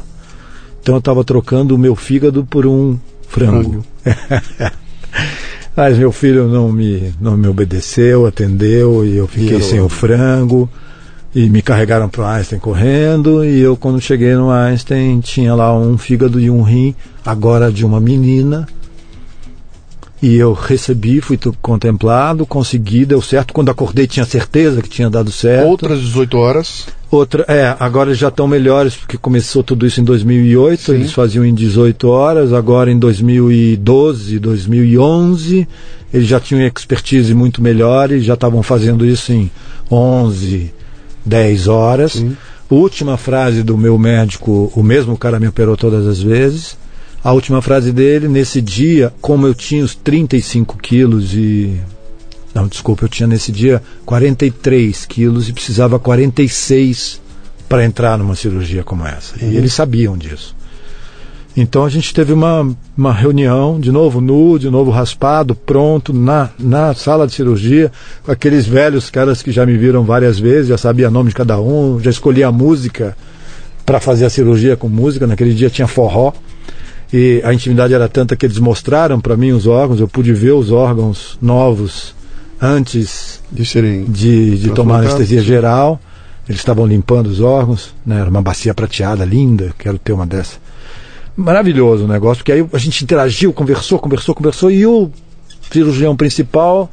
Então 0.82 0.96
eu 0.96 0.98
estava 0.98 1.24
trocando 1.24 1.74
o 1.74 1.78
meu 1.78 1.96
fígado 1.96 2.44
por 2.44 2.66
um 2.66 2.98
frango. 3.26 3.84
Mas 5.76 5.98
meu 5.98 6.12
filho 6.12 6.46
não 6.46 6.70
me, 6.70 7.12
não 7.20 7.36
me 7.36 7.48
obedeceu, 7.48 8.26
atendeu 8.26 9.04
e 9.04 9.16
eu 9.16 9.26
fiquei 9.26 9.58
E 9.58 9.62
sem 9.62 9.78
eu- 9.78 9.86
o 9.86 9.88
frango. 9.88 10.68
E 11.34 11.50
me 11.50 11.60
carregaram 11.62 12.08
para 12.08 12.22
o 12.22 12.24
Einstein 12.26 12.60
correndo. 12.60 13.44
E 13.44 13.58
eu, 13.58 13.76
quando 13.76 14.00
cheguei 14.00 14.34
no 14.36 14.50
Einstein, 14.52 15.18
tinha 15.18 15.52
lá 15.52 15.76
um 15.76 15.98
fígado 15.98 16.38
e 16.40 16.48
um 16.48 16.62
rim, 16.62 16.94
agora 17.26 17.72
de 17.72 17.84
uma 17.84 18.00
menina. 18.00 18.68
E 20.22 20.36
eu 20.36 20.52
recebi, 20.52 21.20
fui 21.20 21.36
contemplado, 21.60 22.46
consegui, 22.46 23.04
deu 23.04 23.20
certo. 23.20 23.52
Quando 23.52 23.68
acordei, 23.70 24.06
tinha 24.06 24.24
certeza 24.24 24.80
que 24.80 24.88
tinha 24.88 25.10
dado 25.10 25.30
certo. 25.32 25.66
Outras 25.66 26.00
18 26.00 26.38
horas. 26.38 26.86
Outra, 27.14 27.44
é, 27.46 27.76
agora 27.78 28.10
eles 28.10 28.18
já 28.18 28.26
estão 28.26 28.48
melhores, 28.48 28.96
porque 28.96 29.16
começou 29.16 29.62
tudo 29.62 29.86
isso 29.86 30.00
em 30.00 30.04
2008, 30.04 30.82
Sim. 30.82 30.94
eles 30.94 31.12
faziam 31.12 31.44
em 31.44 31.54
18 31.54 32.08
horas, 32.08 32.52
agora 32.52 32.90
em 32.90 32.98
2012, 32.98 34.40
2011, 34.40 35.68
eles 36.12 36.26
já 36.26 36.40
tinham 36.40 36.66
expertise 36.66 37.32
muito 37.32 37.62
melhor 37.62 38.10
e 38.10 38.18
já 38.20 38.34
estavam 38.34 38.64
fazendo 38.64 39.06
isso 39.06 39.32
em 39.32 39.48
11, 39.88 40.74
10 41.24 41.68
horas. 41.68 42.14
Sim. 42.14 42.36
Última 42.68 43.16
frase 43.16 43.62
do 43.62 43.78
meu 43.78 43.96
médico, 43.96 44.72
o 44.74 44.82
mesmo 44.82 45.16
cara 45.16 45.38
me 45.38 45.46
operou 45.46 45.76
todas 45.76 46.08
as 46.08 46.20
vezes. 46.20 46.76
A 47.22 47.32
última 47.32 47.62
frase 47.62 47.92
dele, 47.92 48.26
nesse 48.26 48.60
dia, 48.60 49.14
como 49.20 49.46
eu 49.46 49.54
tinha 49.54 49.84
os 49.84 49.94
35 49.94 50.76
quilos 50.78 51.32
e 51.32 51.78
não, 52.54 52.68
desculpa, 52.68 53.04
eu 53.04 53.08
tinha 53.08 53.26
nesse 53.26 53.50
dia 53.50 53.82
43 54.06 55.06
quilos 55.06 55.48
e 55.48 55.52
precisava 55.52 55.98
46 55.98 57.20
para 57.68 57.84
entrar 57.84 58.16
numa 58.16 58.36
cirurgia 58.36 58.84
como 58.84 59.04
essa. 59.04 59.44
E 59.44 59.56
eles 59.56 59.72
sabiam 59.72 60.16
disso. 60.16 60.54
Então 61.56 61.84
a 61.84 61.88
gente 61.88 62.12
teve 62.14 62.32
uma, 62.32 62.76
uma 62.96 63.12
reunião, 63.12 63.78
de 63.80 63.90
novo 63.90 64.20
nu, 64.20 64.58
de 64.58 64.70
novo 64.70 64.90
raspado, 64.90 65.54
pronto, 65.54 66.12
na, 66.12 66.50
na 66.58 66.94
sala 66.94 67.26
de 67.26 67.32
cirurgia, 67.32 67.90
com 68.24 68.30
aqueles 68.30 68.66
velhos 68.66 69.10
caras 69.10 69.42
que 69.42 69.52
já 69.52 69.64
me 69.66 69.76
viram 69.76 70.04
várias 70.04 70.38
vezes, 70.38 70.68
já 70.68 70.78
sabia 70.78 71.08
o 71.08 71.12
nome 71.12 71.30
de 71.30 71.34
cada 71.34 71.60
um, 71.60 72.00
já 72.00 72.10
escolhi 72.10 72.42
a 72.42 72.50
música 72.50 73.16
para 73.86 74.00
fazer 74.00 74.26
a 74.26 74.30
cirurgia 74.30 74.76
com 74.76 74.88
música. 74.88 75.26
Naquele 75.26 75.54
dia 75.54 75.70
tinha 75.70 75.86
forró. 75.86 76.32
E 77.12 77.40
a 77.44 77.54
intimidade 77.54 77.94
era 77.94 78.08
tanta 78.08 78.34
que 78.34 78.46
eles 78.46 78.58
mostraram 78.58 79.20
para 79.20 79.36
mim 79.36 79.52
os 79.52 79.66
órgãos, 79.66 80.00
eu 80.00 80.08
pude 80.08 80.32
ver 80.32 80.52
os 80.52 80.72
órgãos 80.72 81.38
novos 81.40 82.14
antes 82.60 83.40
De 83.50 83.64
serem. 83.64 84.04
de, 84.04 84.58
de 84.58 84.70
tomar 84.70 84.98
anestesia 84.98 85.42
geral. 85.42 86.00
Eles 86.48 86.60
estavam 86.60 86.86
limpando 86.86 87.26
os 87.26 87.40
órgãos, 87.40 87.94
né? 88.04 88.20
Era 88.20 88.28
uma 88.28 88.42
bacia 88.42 88.74
prateada 88.74 89.24
linda, 89.24 89.74
quero 89.78 89.98
ter 89.98 90.12
uma 90.12 90.26
dessa. 90.26 90.58
Maravilhoso 91.36 92.04
o 92.04 92.08
negócio, 92.08 92.44
porque 92.44 92.52
aí 92.52 92.66
a 92.72 92.78
gente 92.78 93.02
interagiu, 93.02 93.52
conversou, 93.52 93.98
conversou, 93.98 94.34
conversou, 94.34 94.70
e 94.70 94.86
o 94.86 95.10
cirurgião 95.72 96.14
principal, 96.14 96.90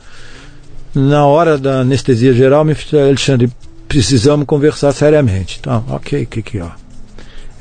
na 0.95 1.25
hora 1.25 1.57
da 1.57 1.81
anestesia 1.81 2.33
geral, 2.33 2.63
me 2.63 2.73
disse, 2.73 2.97
Alexandre, 2.97 3.51
precisamos 3.87 4.45
conversar 4.45 4.93
seriamente. 4.93 5.57
Então, 5.59 5.83
ok, 5.89 6.23
o 6.23 6.27
que 6.27 6.41
que 6.41 6.59
ó? 6.59 6.69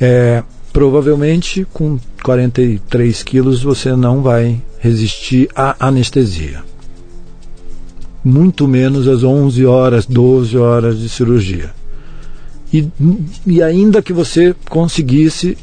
É, 0.01 0.43
provavelmente 0.73 1.67
com 1.73 1.99
43 2.23 3.23
quilos 3.25 3.63
você 3.63 3.95
não 3.95 4.23
vai 4.23 4.63
resistir 4.79 5.49
à 5.55 5.77
anestesia. 5.79 6.63
Muito 8.23 8.69
menos 8.69 9.09
às 9.09 9.23
11 9.23 9.65
horas, 9.65 10.07
12 10.07 10.57
horas 10.57 10.99
de 10.99 11.09
cirurgia. 11.09 11.71
E, 12.73 12.89
e 13.47 13.63
ainda 13.63 14.03
que 14.03 14.13
você 14.13 14.55
conseguisse, 14.69 15.57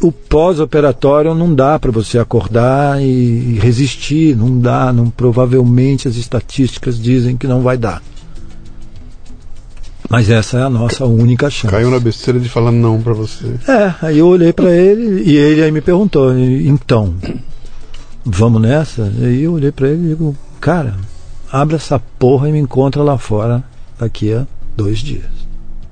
o 0.00 0.12
pós-operatório 0.12 1.34
não 1.34 1.54
dá 1.54 1.78
para 1.78 1.90
você 1.90 2.18
acordar 2.18 3.02
e, 3.02 3.06
e 3.06 3.58
resistir, 3.60 4.36
não 4.36 4.58
dá, 4.58 4.92
não, 4.92 5.10
provavelmente 5.10 6.06
as 6.06 6.16
estatísticas 6.16 7.00
dizem 7.00 7.36
que 7.36 7.46
não 7.46 7.62
vai 7.62 7.76
dar. 7.76 8.02
Mas 10.08 10.30
essa 10.30 10.58
é 10.58 10.62
a 10.62 10.70
nossa 10.70 11.04
única 11.06 11.50
chance. 11.50 11.72
Caiu 11.72 11.90
na 11.90 11.98
besteira 11.98 12.38
de 12.38 12.48
falar 12.48 12.70
não 12.70 13.00
pra 13.00 13.14
você. 13.14 13.54
É, 13.66 13.94
aí 14.02 14.18
eu 14.18 14.28
olhei 14.28 14.52
pra 14.52 14.70
ele 14.70 15.22
e 15.22 15.36
ele 15.36 15.62
aí 15.62 15.72
me 15.72 15.80
perguntou, 15.80 16.38
então, 16.38 17.14
vamos 18.24 18.60
nessa? 18.60 19.10
Aí 19.22 19.42
eu 19.42 19.54
olhei 19.54 19.72
pra 19.72 19.88
ele 19.88 20.04
e 20.04 20.08
digo, 20.10 20.36
cara, 20.60 20.94
abre 21.54 21.76
essa 21.76 22.00
porra 22.18 22.48
e 22.48 22.52
me 22.52 22.58
encontra 22.58 23.00
lá 23.00 23.16
fora 23.16 23.62
daqui 23.96 24.32
a 24.32 24.44
dois 24.76 24.98
dias. 24.98 25.30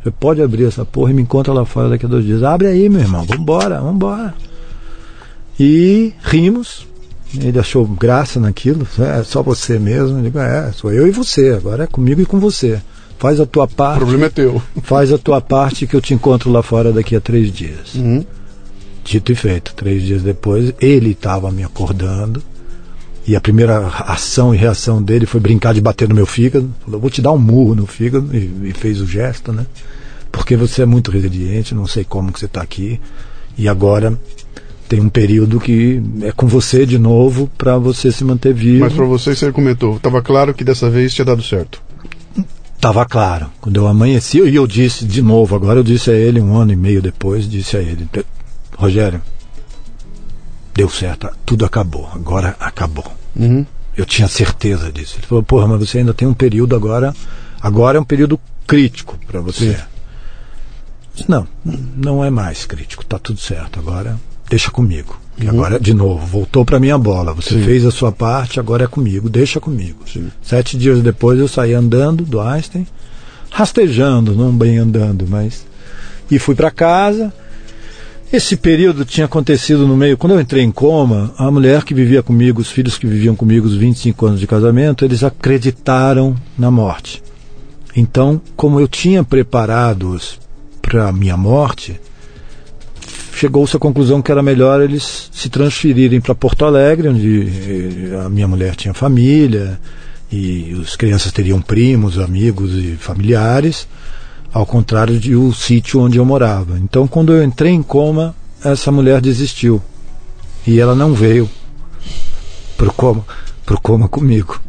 Você 0.02 0.10
pode 0.10 0.42
abrir 0.42 0.64
essa 0.64 0.84
porra 0.84 1.12
e 1.12 1.14
me 1.14 1.22
encontra 1.22 1.52
lá 1.52 1.64
fora 1.64 1.88
daqui 1.88 2.04
a 2.04 2.08
dois 2.08 2.24
dias. 2.24 2.42
Abre 2.42 2.66
aí, 2.66 2.88
meu 2.88 3.00
irmão, 3.00 3.24
vambora, 3.24 3.80
vambora. 3.80 4.34
E 5.60 6.12
rimos. 6.20 6.84
Ele 7.40 7.58
achou 7.58 7.86
graça 7.86 8.38
naquilo, 8.40 8.86
é 8.98 9.22
só 9.22 9.40
você 9.40 9.78
mesmo. 9.78 10.18
Eu 10.18 10.22
digo, 10.24 10.38
é, 10.40 10.70
sou 10.72 10.92
eu 10.92 11.06
e 11.06 11.12
você, 11.12 11.50
agora 11.50 11.84
é 11.84 11.86
comigo 11.86 12.20
e 12.20 12.26
com 12.26 12.40
você. 12.40 12.82
Faz 13.16 13.38
a 13.40 13.46
tua 13.46 13.64
O 13.64 13.68
parte 13.68 13.98
problema 14.00 14.26
é 14.26 14.30
teu. 14.30 14.60
faz 14.82 15.12
a 15.12 15.16
tua 15.16 15.40
parte 15.40 15.86
que 15.86 15.94
eu 15.94 16.00
te 16.00 16.12
encontro 16.12 16.50
lá 16.50 16.62
fora 16.62 16.92
daqui 16.92 17.14
a 17.14 17.20
três 17.20 17.52
dias. 17.52 17.94
Uhum. 17.94 18.22
Dito 19.04 19.30
e 19.30 19.34
feito, 19.36 19.72
três 19.74 20.02
dias 20.02 20.22
depois, 20.22 20.74
ele 20.80 21.12
estava 21.12 21.50
me 21.52 21.62
acordando 21.62 22.42
e 23.26 23.36
a 23.36 23.40
primeira 23.40 23.86
ação 23.86 24.54
e 24.54 24.58
reação 24.58 25.00
dele 25.02 25.26
foi 25.26 25.40
brincar 25.40 25.72
de 25.74 25.80
bater 25.80 26.08
no 26.08 26.14
meu 26.14 26.26
fígado. 26.26 26.72
Falou, 26.84 27.00
vou 27.00 27.10
te 27.10 27.22
dar 27.22 27.32
um 27.32 27.38
murro 27.38 27.74
no 27.74 27.86
fígado 27.86 28.28
e, 28.36 28.70
e 28.70 28.72
fez 28.72 29.00
o 29.00 29.06
gesto, 29.06 29.52
né? 29.52 29.66
Porque 30.30 30.56
você 30.56 30.82
é 30.82 30.86
muito 30.86 31.10
resiliente, 31.10 31.74
não 31.74 31.86
sei 31.86 32.04
como 32.04 32.32
que 32.32 32.38
você 32.40 32.46
está 32.46 32.62
aqui 32.62 33.00
e 33.56 33.68
agora 33.68 34.18
tem 34.88 35.00
um 35.00 35.08
período 35.08 35.60
que 35.60 36.02
é 36.22 36.32
com 36.32 36.46
você 36.46 36.84
de 36.84 36.98
novo 36.98 37.50
para 37.56 37.78
você 37.78 38.10
se 38.10 38.24
manter 38.24 38.52
vivo. 38.52 38.80
Mas 38.84 38.92
pra 38.92 39.04
você, 39.04 39.34
você 39.36 39.52
comentou, 39.52 39.98
tava 40.00 40.20
claro 40.22 40.52
que 40.52 40.64
dessa 40.64 40.90
vez 40.90 41.14
tinha 41.14 41.24
dado 41.24 41.42
certo. 41.42 41.80
Estava 42.74 43.04
claro. 43.06 43.46
Quando 43.60 43.76
eu 43.76 43.86
amanheci, 43.86 44.40
e 44.40 44.56
eu 44.56 44.66
disse 44.66 45.04
de 45.04 45.22
novo, 45.22 45.54
agora 45.54 45.78
eu 45.78 45.84
disse 45.84 46.10
a 46.10 46.14
ele, 46.14 46.40
um 46.40 46.56
ano 46.56 46.72
e 46.72 46.76
meio 46.76 47.00
depois, 47.00 47.48
disse 47.48 47.76
a 47.76 47.80
ele, 47.80 48.06
"Te- 48.12 48.26
Rogério, 48.76 49.22
deu 50.74 50.88
certo, 50.88 51.28
tudo 51.44 51.64
acabou, 51.64 52.08
agora 52.14 52.56
acabou. 52.58 53.10
Uhum. 53.36 53.66
Eu 53.96 54.06
tinha 54.06 54.28
certeza 54.28 54.90
disso. 54.90 55.16
Ele 55.18 55.26
falou, 55.26 55.42
porra, 55.42 55.66
mas 55.68 55.80
você 55.80 55.98
ainda 55.98 56.14
tem 56.14 56.26
um 56.26 56.34
período 56.34 56.74
agora, 56.74 57.14
agora 57.60 57.98
é 57.98 58.00
um 58.00 58.04
período 58.04 58.40
crítico 58.66 59.18
para 59.26 59.40
você. 59.40 59.78
Disse, 61.14 61.30
Não, 61.30 61.46
não 61.64 62.24
é 62.24 62.30
mais 62.30 62.64
crítico, 62.64 63.04
tá 63.04 63.18
tudo 63.18 63.38
certo, 63.38 63.78
agora 63.78 64.18
deixa 64.48 64.70
comigo. 64.70 65.18
E 65.38 65.48
agora, 65.48 65.80
de 65.80 65.94
novo, 65.94 66.26
voltou 66.26 66.62
para 66.62 66.78
minha 66.78 66.98
bola. 66.98 67.32
Você 67.32 67.54
Sim. 67.54 67.64
fez 67.64 67.86
a 67.86 67.90
sua 67.90 68.12
parte, 68.12 68.60
agora 68.60 68.84
é 68.84 68.86
comigo, 68.86 69.30
deixa 69.30 69.58
comigo. 69.58 70.00
Sete 70.42 70.76
dias 70.76 71.00
depois 71.00 71.38
eu 71.38 71.48
saí 71.48 71.72
andando 71.72 72.22
do 72.24 72.38
Einstein, 72.38 72.86
rastejando, 73.50 74.34
não 74.34 74.52
bem 74.54 74.76
andando, 74.76 75.26
mas. 75.26 75.66
E 76.30 76.38
fui 76.38 76.54
para 76.54 76.70
casa. 76.70 77.32
Esse 78.32 78.56
período 78.56 79.04
tinha 79.04 79.26
acontecido 79.26 79.86
no 79.86 79.94
meio. 79.94 80.16
Quando 80.16 80.32
eu 80.32 80.40
entrei 80.40 80.62
em 80.62 80.72
coma, 80.72 81.34
a 81.36 81.50
mulher 81.50 81.84
que 81.84 81.92
vivia 81.92 82.22
comigo, 82.22 82.62
os 82.62 82.70
filhos 82.70 82.96
que 82.96 83.06
viviam 83.06 83.36
comigo, 83.36 83.66
os 83.66 83.74
25 83.74 84.24
anos 84.24 84.40
de 84.40 84.46
casamento, 84.46 85.04
eles 85.04 85.22
acreditaram 85.22 86.34
na 86.56 86.70
morte. 86.70 87.22
Então, 87.94 88.40
como 88.56 88.80
eu 88.80 88.88
tinha 88.88 89.22
preparado-os 89.22 90.40
para 90.80 91.08
a 91.08 91.12
minha 91.12 91.36
morte, 91.36 92.00
chegou-se 93.34 93.76
à 93.76 93.78
conclusão 93.78 94.22
que 94.22 94.32
era 94.32 94.42
melhor 94.42 94.80
eles 94.80 95.28
se 95.30 95.50
transferirem 95.50 96.18
para 96.18 96.34
Porto 96.34 96.64
Alegre, 96.64 97.08
onde 97.08 98.12
eh, 98.12 98.24
a 98.24 98.30
minha 98.30 98.48
mulher 98.48 98.74
tinha 98.74 98.94
família 98.94 99.78
e 100.32 100.74
as 100.82 100.96
crianças 100.96 101.32
teriam 101.32 101.60
primos, 101.60 102.18
amigos 102.18 102.72
e 102.72 102.96
familiares, 102.98 103.86
ao 104.52 104.66
contrário 104.66 105.18
de 105.18 105.34
o 105.34 105.52
sítio 105.52 106.00
onde 106.00 106.18
eu 106.18 106.24
morava. 106.24 106.78
Então, 106.78 107.08
quando 107.08 107.32
eu 107.32 107.42
entrei 107.42 107.72
em 107.72 107.82
coma, 107.82 108.34
essa 108.62 108.92
mulher 108.92 109.20
desistiu 109.20 109.82
e 110.66 110.78
ela 110.78 110.94
não 110.94 111.14
veio 111.14 111.48
pro 112.76 112.92
coma, 112.92 113.24
pro 113.64 113.80
coma 113.80 114.08
comigo. 114.08 114.60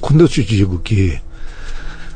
Quando 0.00 0.20
eu 0.20 0.28
te 0.28 0.44
digo 0.44 0.78
que 0.78 1.20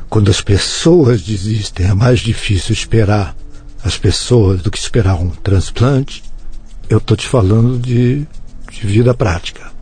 quando 0.09 0.29
as 0.29 0.41
pessoas 0.41 1.21
desistem, 1.23 1.87
é 1.87 1.93
mais 1.93 2.19
difícil 2.19 2.73
esperar 2.73 3.35
as 3.83 3.97
pessoas 3.97 4.61
do 4.61 4.69
que 4.71 4.77
esperar 4.77 5.15
um 5.15 5.29
transplante, 5.29 6.23
eu 6.87 6.99
estou 6.99 7.17
te 7.17 7.27
falando 7.27 7.79
de, 7.79 8.25
de 8.71 8.87
vida 8.87 9.13
prática. 9.13 9.72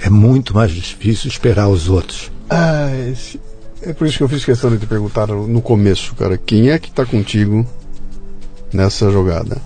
É 0.00 0.10
muito 0.10 0.54
mais 0.54 0.70
difícil 0.70 1.28
esperar 1.28 1.68
os 1.68 1.88
outros. 1.88 2.30
Ah, 2.50 2.88
é 3.82 3.92
por 3.92 4.06
isso 4.06 4.18
que 4.18 4.22
eu 4.22 4.28
fiz 4.28 4.44
questão 4.44 4.70
de 4.70 4.78
te 4.78 4.86
perguntar 4.86 5.26
no 5.26 5.60
começo, 5.62 6.14
cara, 6.14 6.36
quem 6.38 6.70
é 6.70 6.78
que 6.78 6.90
tá 6.90 7.04
contigo 7.04 7.66
nessa 8.72 9.10
jogada? 9.10 9.58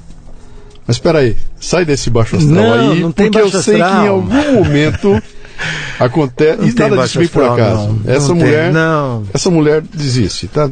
Mas 0.86 0.96
espera 0.96 1.20
aí, 1.20 1.36
sai 1.58 1.84
desse 1.84 2.10
baixo 2.10 2.36
astral 2.36 2.54
Não, 2.54 2.90
aí, 2.92 3.00
não 3.00 3.12
tem 3.12 3.26
porque 3.30 3.38
eu 3.38 3.50
baixo 3.50 3.62
sei 3.62 3.74
que 3.76 3.80
em 3.80 3.84
astral. 3.84 4.08
algum 4.14 4.52
momento 4.54 5.22
acontece. 5.98 6.62
E 6.68 6.74
nada 6.74 7.02
disso 7.02 7.18
vem 7.18 7.28
por 7.28 7.44
acaso. 7.44 7.88
não. 8.04 8.12
Essa 8.12 8.28
Não 8.28 8.36
tem, 8.36 8.46
mulher. 8.46 8.72
não. 8.72 9.22
Essa 9.32 9.50
mulher 9.50 9.82
desiste, 9.82 10.48
tá? 10.48 10.70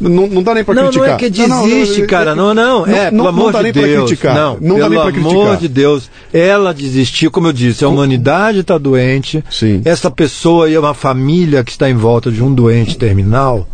Não, 0.00 0.26
não 0.26 0.42
dá 0.42 0.54
nem 0.54 0.64
pra 0.64 0.74
Não, 0.74 0.84
não 0.84 0.90
criticar. 0.90 1.14
é 1.22 1.30
que 1.30 1.40
Não, 1.40 1.48
não, 1.48 1.68
desiste, 1.68 2.00
não, 2.00 2.06
cara. 2.06 2.34
Não, 2.34 2.54
não. 2.54 2.86
É, 2.86 3.04
pelo 3.10 3.16
não 3.16 3.28
amor 3.28 3.52
dá 3.52 3.58
de 3.58 3.64
nem 3.64 3.72
Deus. 3.72 3.86
pra 3.94 4.06
criticar. 4.06 4.34
Não, 4.34 4.58
não 4.60 4.78
dá 4.78 4.88
pelo 4.88 4.88
nem 4.90 5.00
pra 5.02 5.12
criticar. 5.12 5.32
amor 5.32 5.56
de 5.56 5.68
Deus. 5.68 6.10
Ela 6.32 6.72
desistiu, 6.74 7.30
como 7.30 7.46
eu 7.48 7.52
disse, 7.52 7.84
a 7.84 7.88
humanidade 7.88 8.60
está 8.60 8.78
doente. 8.78 9.44
Sim. 9.50 9.82
Essa 9.84 10.10
pessoa 10.10 10.68
e 10.70 10.76
uma 10.78 10.94
família 10.94 11.62
que 11.64 11.70
está 11.72 11.88
em 11.90 11.94
volta 11.94 12.30
de 12.30 12.42
um 12.42 12.52
doente 12.52 12.96
terminal 12.96 13.68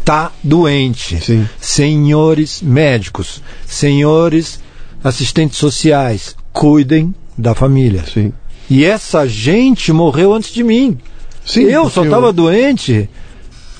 está 0.00 0.32
doente. 0.42 1.18
Sim. 1.24 1.48
Senhores 1.60 2.60
médicos, 2.60 3.40
senhores 3.66 4.60
assistentes 5.04 5.58
sociais, 5.58 6.34
cuidem 6.52 7.14
da 7.38 7.54
família. 7.54 8.04
Sim. 8.12 8.32
E 8.70 8.84
essa 8.84 9.26
gente 9.26 9.92
morreu 9.92 10.32
antes 10.32 10.52
de 10.52 10.62
mim. 10.64 10.98
Sim, 11.44 11.62
eu 11.64 11.90
só 11.90 12.04
estava 12.04 12.32
doente 12.32 13.08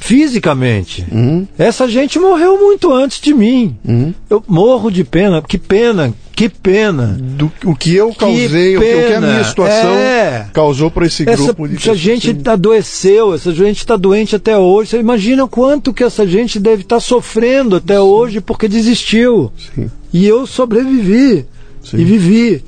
fisicamente. 0.00 1.06
Uhum. 1.12 1.46
Essa 1.56 1.88
gente 1.88 2.18
morreu 2.18 2.58
muito 2.58 2.92
antes 2.92 3.20
de 3.20 3.32
mim. 3.32 3.76
Uhum. 3.84 4.12
Eu 4.28 4.42
morro 4.48 4.90
de 4.90 5.04
pena. 5.04 5.40
Que 5.40 5.56
pena, 5.56 6.12
que 6.34 6.48
pena. 6.48 7.16
Do, 7.20 7.50
o 7.64 7.76
que 7.76 7.94
eu 7.94 8.12
causei, 8.12 8.76
o, 8.76 8.80
que, 8.80 8.94
o 8.94 9.06
que 9.06 9.14
a 9.14 9.20
minha 9.20 9.44
situação 9.44 9.90
É. 9.94 10.48
causou 10.52 10.90
para 10.90 11.06
esse 11.06 11.22
Essa, 11.28 11.44
grupo 11.44 11.68
de 11.68 11.76
essa 11.76 11.94
gente 11.94 12.36
adoeceu, 12.44 13.32
essa 13.32 13.54
gente 13.54 13.78
está 13.78 13.96
doente 13.96 14.34
até 14.34 14.58
hoje. 14.58 14.90
Você 14.90 14.98
imagina 14.98 15.46
quanto 15.46 15.94
que 15.94 16.02
essa 16.02 16.26
gente 16.26 16.58
deve 16.58 16.82
estar 16.82 16.98
sofrendo 16.98 17.76
até 17.76 18.00
hoje 18.00 18.40
porque 18.40 18.66
desistiu. 18.66 19.52
Sim. 19.72 19.88
E 20.12 20.26
eu 20.26 20.46
sobrevivi. 20.48 21.46
Sim. 21.84 21.98
E 21.98 22.04
vivi. 22.04 22.64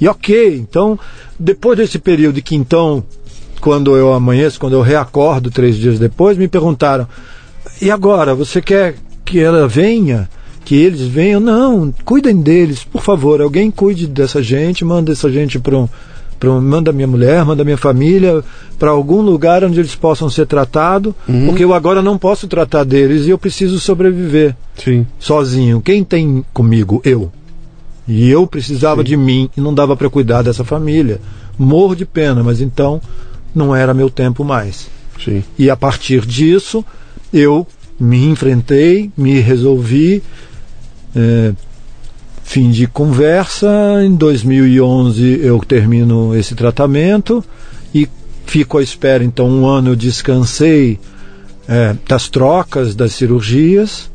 E 0.00 0.08
ok, 0.08 0.56
então, 0.56 0.98
depois 1.38 1.76
desse 1.76 1.98
período 1.98 2.40
que 2.40 2.56
então, 2.56 3.04
quando 3.60 3.96
eu 3.96 4.12
amanheço, 4.12 4.58
quando 4.58 4.72
eu 4.72 4.82
reacordo 4.82 5.50
três 5.50 5.76
dias 5.76 5.98
depois, 5.98 6.38
me 6.38 6.48
perguntaram, 6.48 7.06
e 7.80 7.90
agora, 7.90 8.34
você 8.34 8.60
quer 8.62 8.94
que 9.24 9.38
ela 9.38 9.68
venha? 9.68 10.28
que 10.64 10.76
eles 10.76 11.00
venham, 11.00 11.40
não, 11.40 11.92
cuidem 12.04 12.40
deles, 12.40 12.84
por 12.84 13.02
favor, 13.02 13.40
alguém 13.40 13.70
cuide 13.70 14.06
dessa 14.06 14.40
gente, 14.40 14.84
manda 14.84 15.10
essa 15.10 15.28
gente 15.28 15.58
para 15.58 15.76
um, 15.76 15.88
um, 16.44 16.60
manda 16.60 16.92
minha 16.92 17.08
mulher, 17.08 17.44
manda 17.44 17.64
minha 17.64 17.76
família 17.76 18.44
para 18.78 18.90
algum 18.90 19.20
lugar 19.20 19.64
onde 19.64 19.80
eles 19.80 19.94
possam 19.94 20.30
ser 20.30 20.46
tratados, 20.46 21.12
uhum. 21.28 21.46
porque 21.46 21.64
eu 21.64 21.74
agora 21.74 22.00
não 22.00 22.16
posso 22.16 22.46
tratar 22.46 22.84
deles 22.84 23.26
e 23.26 23.30
eu 23.30 23.38
preciso 23.38 23.80
sobreviver 23.80 24.54
Sim. 24.76 25.06
sozinho. 25.18 25.80
Quem 25.80 26.04
tem 26.04 26.44
comigo? 26.52 27.00
Eu. 27.04 27.32
E 28.10 28.28
eu 28.28 28.44
precisava 28.44 29.02
Sim. 29.02 29.06
de 29.06 29.16
mim 29.16 29.48
e 29.56 29.60
não 29.60 29.72
dava 29.72 29.96
para 29.96 30.10
cuidar 30.10 30.42
dessa 30.42 30.64
família. 30.64 31.20
Morro 31.56 31.94
de 31.94 32.04
pena, 32.04 32.42
mas 32.42 32.60
então 32.60 33.00
não 33.54 33.74
era 33.74 33.94
meu 33.94 34.10
tempo 34.10 34.44
mais. 34.44 34.88
Sim. 35.24 35.44
E 35.56 35.70
a 35.70 35.76
partir 35.76 36.26
disso, 36.26 36.84
eu 37.32 37.64
me 38.00 38.26
enfrentei, 38.26 39.12
me 39.16 39.38
resolvi 39.38 40.24
é, 41.14 41.52
fim 42.42 42.72
de 42.72 42.88
conversa. 42.88 43.68
Em 44.04 44.16
2011 44.16 45.38
eu 45.40 45.60
termino 45.60 46.34
esse 46.34 46.56
tratamento 46.56 47.44
e 47.94 48.08
fico 48.44 48.78
à 48.78 48.82
espera. 48.82 49.22
Então, 49.22 49.48
um 49.48 49.66
ano 49.66 49.90
eu 49.90 49.96
descansei 49.96 50.98
é, 51.68 51.94
das 52.08 52.28
trocas, 52.28 52.96
das 52.96 53.12
cirurgias, 53.12 54.10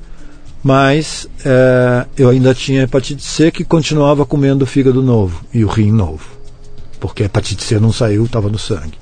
mas 0.66 1.30
é, 1.46 2.08
eu 2.18 2.28
ainda 2.28 2.52
tinha 2.52 2.82
hepatite 2.82 3.22
C 3.22 3.52
que 3.52 3.64
continuava 3.64 4.26
comendo 4.26 4.64
o 4.64 4.68
fígado 4.68 5.00
novo 5.04 5.46
e 5.54 5.64
o 5.64 5.68
rim 5.68 5.92
novo, 5.92 6.26
porque 7.00 7.22
a 7.22 7.28
hepatite 7.28 7.64
C 7.64 7.80
não 7.80 7.94
saiu, 7.94 8.26
estava 8.26 8.50
no 8.50 8.58
sangue. 8.58 8.98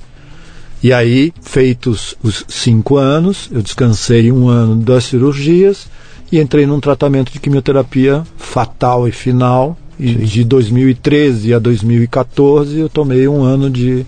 E 0.83 0.91
aí, 0.91 1.31
feitos 1.41 2.17
os 2.21 2.43
cinco 2.49 2.97
anos, 2.97 3.49
eu 3.49 3.61
descansei 3.61 4.29
um 4.29 4.49
ano 4.49 4.75
das 4.75 5.05
cirurgias 5.05 5.87
e 6.29 6.37
entrei 6.37 6.65
num 6.65 6.81
tratamento 6.81 7.31
de 7.31 7.39
quimioterapia 7.39 8.23
fatal 8.35 9.07
e 9.07 9.13
final. 9.13 9.77
E 9.97 10.13
de 10.13 10.43
2013 10.43 11.53
a 11.53 11.59
2014 11.59 12.77
eu 12.77 12.89
tomei 12.89 13.25
um 13.25 13.41
ano 13.41 13.69
de 13.69 14.05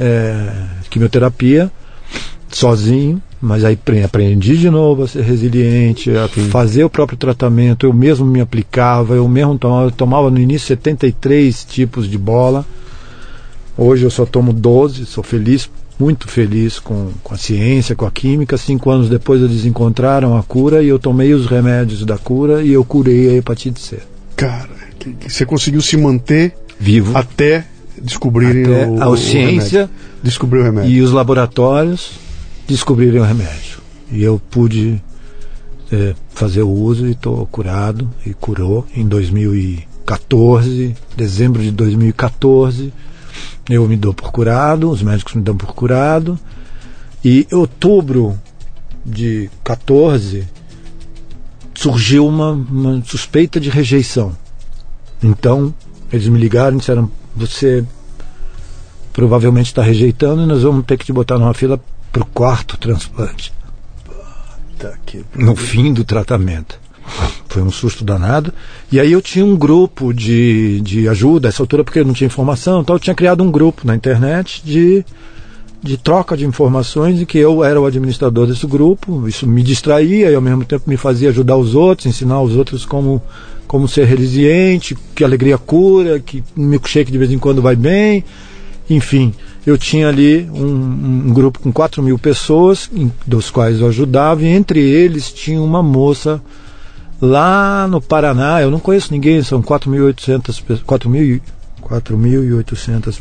é, 0.00 0.50
quimioterapia 0.88 1.70
sozinho, 2.48 3.22
mas 3.42 3.64
aí 3.64 3.76
aprendi 4.04 4.56
de 4.56 4.70
novo 4.70 5.02
a 5.02 5.08
ser 5.08 5.22
resiliente, 5.22 6.10
a 6.12 6.28
Sim. 6.28 6.48
fazer 6.48 6.84
o 6.84 6.90
próprio 6.90 7.18
tratamento, 7.18 7.84
eu 7.84 7.92
mesmo 7.92 8.24
me 8.24 8.40
aplicava, 8.40 9.16
eu 9.16 9.28
mesmo 9.28 9.58
tomava, 9.58 9.86
eu 9.88 9.90
tomava 9.90 10.30
no 10.30 10.38
início 10.38 10.68
73 10.68 11.64
tipos 11.64 12.08
de 12.08 12.16
bola. 12.16 12.64
Hoje 13.76 14.04
eu 14.04 14.10
só 14.10 14.24
tomo 14.24 14.52
12, 14.52 15.06
sou 15.06 15.24
feliz 15.24 15.68
muito 15.98 16.26
feliz 16.28 16.78
com, 16.78 17.10
com 17.22 17.34
a 17.34 17.36
ciência, 17.36 17.94
com 17.94 18.06
a 18.06 18.10
química. 18.10 18.56
Cinco 18.56 18.90
anos 18.90 19.08
depois 19.08 19.42
eles 19.42 19.64
encontraram 19.64 20.36
a 20.36 20.42
cura 20.42 20.82
e 20.82 20.88
eu 20.88 20.98
tomei 20.98 21.34
os 21.34 21.46
remédios 21.46 22.04
da 22.04 22.18
cura 22.18 22.62
e 22.62 22.72
eu 22.72 22.84
curei 22.84 23.28
a 23.28 23.34
hepatite 23.34 23.80
C. 23.80 23.98
Cara, 24.36 24.68
que, 24.98 25.12
que 25.12 25.32
você 25.32 25.44
conseguiu 25.44 25.80
se 25.80 25.96
manter 25.96 26.54
vivo 26.78 27.16
até 27.16 27.66
descobrirem 28.00 28.64
até 28.64 28.86
o, 28.88 29.12
a 29.12 29.16
ciência 29.16 29.90
descobrir 30.22 30.60
o 30.60 30.62
remédio 30.64 30.90
e 30.90 31.02
os 31.02 31.12
laboratórios 31.12 32.12
descobrirem 32.66 33.20
o 33.20 33.24
remédio 33.24 33.80
e 34.10 34.22
eu 34.22 34.40
pude 34.50 35.02
é, 35.90 36.14
fazer 36.30 36.62
o 36.62 36.70
uso 36.70 37.06
e 37.06 37.12
estou 37.12 37.46
curado 37.46 38.08
e 38.24 38.32
curou 38.34 38.86
em 38.94 39.06
2014 39.06 40.94
dezembro 41.16 41.62
de 41.62 41.70
2014 41.70 42.92
eu 43.70 43.86
me 43.86 43.96
dou 43.96 44.12
por 44.12 44.32
curado, 44.32 44.90
os 44.90 45.02
médicos 45.02 45.34
me 45.34 45.42
dão 45.42 45.56
por 45.56 45.72
curado. 45.74 46.38
E 47.24 47.46
em 47.50 47.54
outubro 47.54 48.38
de 49.04 49.48
14 49.62 50.48
surgiu 51.74 52.26
uma, 52.26 52.50
uma 52.50 53.02
suspeita 53.04 53.60
de 53.60 53.70
rejeição. 53.70 54.36
Então, 55.22 55.72
eles 56.12 56.26
me 56.28 56.38
ligaram 56.38 56.76
e 56.76 56.80
disseram: 56.80 57.10
Você 57.36 57.84
provavelmente 59.12 59.66
está 59.66 59.82
rejeitando 59.82 60.42
e 60.42 60.46
nós 60.46 60.62
vamos 60.62 60.84
ter 60.84 60.96
que 60.96 61.04
te 61.04 61.12
botar 61.12 61.38
numa 61.38 61.54
fila 61.54 61.80
para 62.12 62.22
o 62.22 62.26
quarto 62.26 62.76
transplante. 62.76 63.52
No 65.34 65.56
fim 65.56 65.92
do 65.92 66.04
tratamento. 66.04 66.78
Foi 67.48 67.62
um 67.62 67.70
susto 67.70 68.04
danado. 68.04 68.52
E 68.90 69.00
aí 69.00 69.12
eu 69.12 69.22
tinha 69.22 69.44
um 69.44 69.56
grupo 69.56 70.12
de, 70.12 70.80
de 70.80 71.08
ajuda, 71.08 71.48
essa 71.48 71.62
altura, 71.62 71.84
porque 71.84 71.98
eu 71.98 72.04
não 72.04 72.14
tinha 72.14 72.26
informação, 72.26 72.80
então 72.80 72.96
eu 72.96 73.00
tinha 73.00 73.14
criado 73.14 73.42
um 73.42 73.50
grupo 73.50 73.86
na 73.86 73.94
internet 73.94 74.62
de, 74.64 75.04
de 75.82 75.96
troca 75.96 76.36
de 76.36 76.46
informações 76.46 77.20
e 77.20 77.26
que 77.26 77.38
eu 77.38 77.62
era 77.62 77.80
o 77.80 77.86
administrador 77.86 78.46
desse 78.46 78.66
grupo. 78.66 79.28
Isso 79.28 79.46
me 79.46 79.62
distraía 79.62 80.30
e 80.30 80.34
ao 80.34 80.40
mesmo 80.40 80.64
tempo 80.64 80.88
me 80.88 80.96
fazia 80.96 81.28
ajudar 81.30 81.56
os 81.56 81.74
outros, 81.74 82.06
ensinar 82.06 82.40
os 82.40 82.56
outros 82.56 82.84
como, 82.84 83.22
como 83.66 83.86
ser 83.86 84.06
resiliente, 84.06 84.96
que 85.14 85.24
alegria 85.24 85.58
cura, 85.58 86.20
que 86.20 86.42
milkshake 86.56 87.12
de 87.12 87.18
vez 87.18 87.30
em 87.30 87.38
quando 87.38 87.60
vai 87.60 87.76
bem. 87.76 88.24
Enfim, 88.88 89.34
eu 89.66 89.78
tinha 89.78 90.08
ali 90.08 90.48
um, 90.52 91.26
um 91.28 91.32
grupo 91.32 91.60
com 91.60 91.72
4 91.72 92.02
mil 92.02 92.18
pessoas, 92.18 92.90
em, 92.92 93.12
dos 93.26 93.50
quais 93.50 93.80
eu 93.80 93.88
ajudava, 93.88 94.42
e 94.42 94.48
entre 94.48 94.80
eles 94.80 95.32
tinha 95.32 95.60
uma 95.60 95.82
moça 95.82 96.40
Lá 97.22 97.86
no 97.86 98.00
Paraná, 98.00 98.60
eu 98.60 98.68
não 98.68 98.80
conheço 98.80 99.12
ninguém, 99.12 99.40
são 99.44 99.62
4.800 99.62 100.60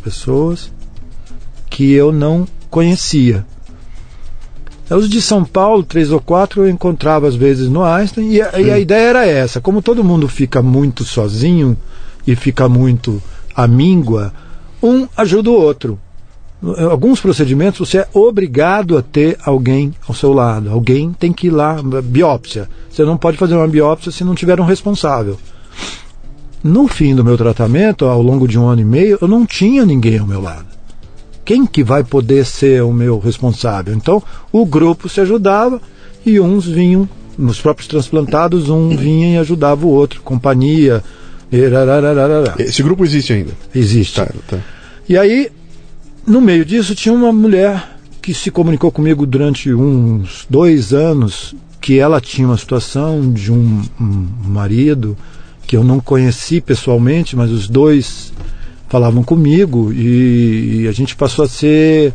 pessoas 0.02 0.72
que 1.70 1.94
eu 1.94 2.11
não 2.11 2.48
conhecia. 2.68 3.45
Os 4.90 5.08
de 5.08 5.22
São 5.22 5.45
Paulo, 5.45 5.84
três 5.84 6.10
ou 6.10 6.20
quatro, 6.20 6.64
eu 6.64 6.70
encontrava 6.70 7.28
às 7.28 7.36
vezes 7.36 7.70
no 7.70 7.84
Einstein, 7.84 8.32
e 8.32 8.42
a, 8.42 8.60
e 8.60 8.72
a 8.72 8.80
ideia 8.80 9.10
era 9.10 9.26
essa: 9.28 9.61
como 9.61 9.84
todo 9.84 10.03
mundo 10.03 10.28
fica 10.28 10.64
muito 10.64 11.03
sozinho 11.03 11.78
e 12.26 12.36
fica 12.36 12.68
muito 12.68 13.22
amíngua, 13.56 14.34
um 14.82 15.08
ajuda 15.16 15.52
o 15.52 15.53
outro 15.53 16.00
alguns 16.90 17.19
procedimentos 17.19 17.90
você 17.90 17.99
é 17.99 18.07
obrigado 18.14 18.98
a 18.98 19.01
ter 19.01 19.38
alguém 19.43 19.93
ao 20.07 20.14
seu 20.14 20.31
lado. 20.31 20.69
Alguém 20.69 21.11
tem 21.11 21.33
que 21.33 21.48
ir 21.48 21.51
lá, 21.51 21.81
biópsia. 22.03 22.69
Você 22.90 23.03
não 23.03 23.17
pode 23.17 23.38
fazer 23.38 23.56
uma 23.56 23.67
biópsia 23.67 24.11
se 24.11 24.23
não 24.23 24.35
tiver 24.35 24.59
um 24.59 24.65
responsável. 24.65 25.38
No 26.64 26.88
fim 26.88 27.15
do 27.15 27.23
meu 27.23 27.38
tratamento, 27.38 28.06
ao 28.06 28.22
longo 28.22 28.48
de 28.48 28.59
um 28.59 28.67
ano 28.67 28.81
e 28.81 28.85
meio, 28.85 29.17
eu 29.19 29.27
não 29.27 29.45
tinha 29.45 29.83
ninguém 29.85 30.19
ao 30.19 30.27
meu 30.27 30.40
lado. 30.40 30.67
Quem 31.43 31.65
que 31.65 31.83
vai 31.83 32.03
poder 32.03 32.45
ser 32.45 32.83
o 32.83 32.93
meu 32.93 33.17
responsável? 33.17 33.95
Então, 33.95 34.22
o 34.51 34.64
grupo 34.64 35.09
se 35.09 35.19
ajudava 35.19 35.81
e 36.23 36.40
uns 36.40 36.65
vinham, 36.67 37.09
nos 37.35 37.59
próprios 37.59 37.88
transplantados, 37.88 38.69
um 38.69 38.95
vinha 38.95 39.33
e 39.33 39.38
ajudava 39.40 39.85
o 39.88 39.90
outro, 39.90 40.22
companhia. 40.22 41.03
Esse 42.59 42.83
grupo 42.83 43.03
existe 43.03 43.33
ainda? 43.33 43.53
Existe. 43.73 44.22
Tá, 44.22 44.31
tá. 44.48 44.59
E 45.09 45.17
aí, 45.17 45.49
no 46.25 46.41
meio 46.41 46.64
disso, 46.64 46.95
tinha 46.95 47.14
uma 47.14 47.32
mulher 47.32 47.98
que 48.22 48.33
se 48.33 48.51
comunicou 48.51 48.91
comigo 48.91 49.25
durante 49.25 49.74
uns 49.74 50.45
dois 50.50 50.93
anos 50.93 51.56
que 51.80 51.98
ela 51.98 52.22
tinha 52.22 52.48
uma 52.48 52.58
situação 52.58 53.32
de 53.32 53.51
um, 53.51 53.82
um 54.00 54.27
marido 54.45 55.17
que 55.66 55.75
eu 55.75 55.83
não 55.83 56.00
conheci 56.00 56.61
pessoalmente, 56.61 57.35
mas 57.35 57.50
os 57.50 57.67
dois 57.67 58.32
falavam 58.88 59.24
comigo 59.24 59.91
e, 59.91 60.82
e 60.82 60.88
a 60.88 60.91
gente 60.91 61.16
passou 61.16 61.45
a 61.45 61.48
ser 61.48 62.14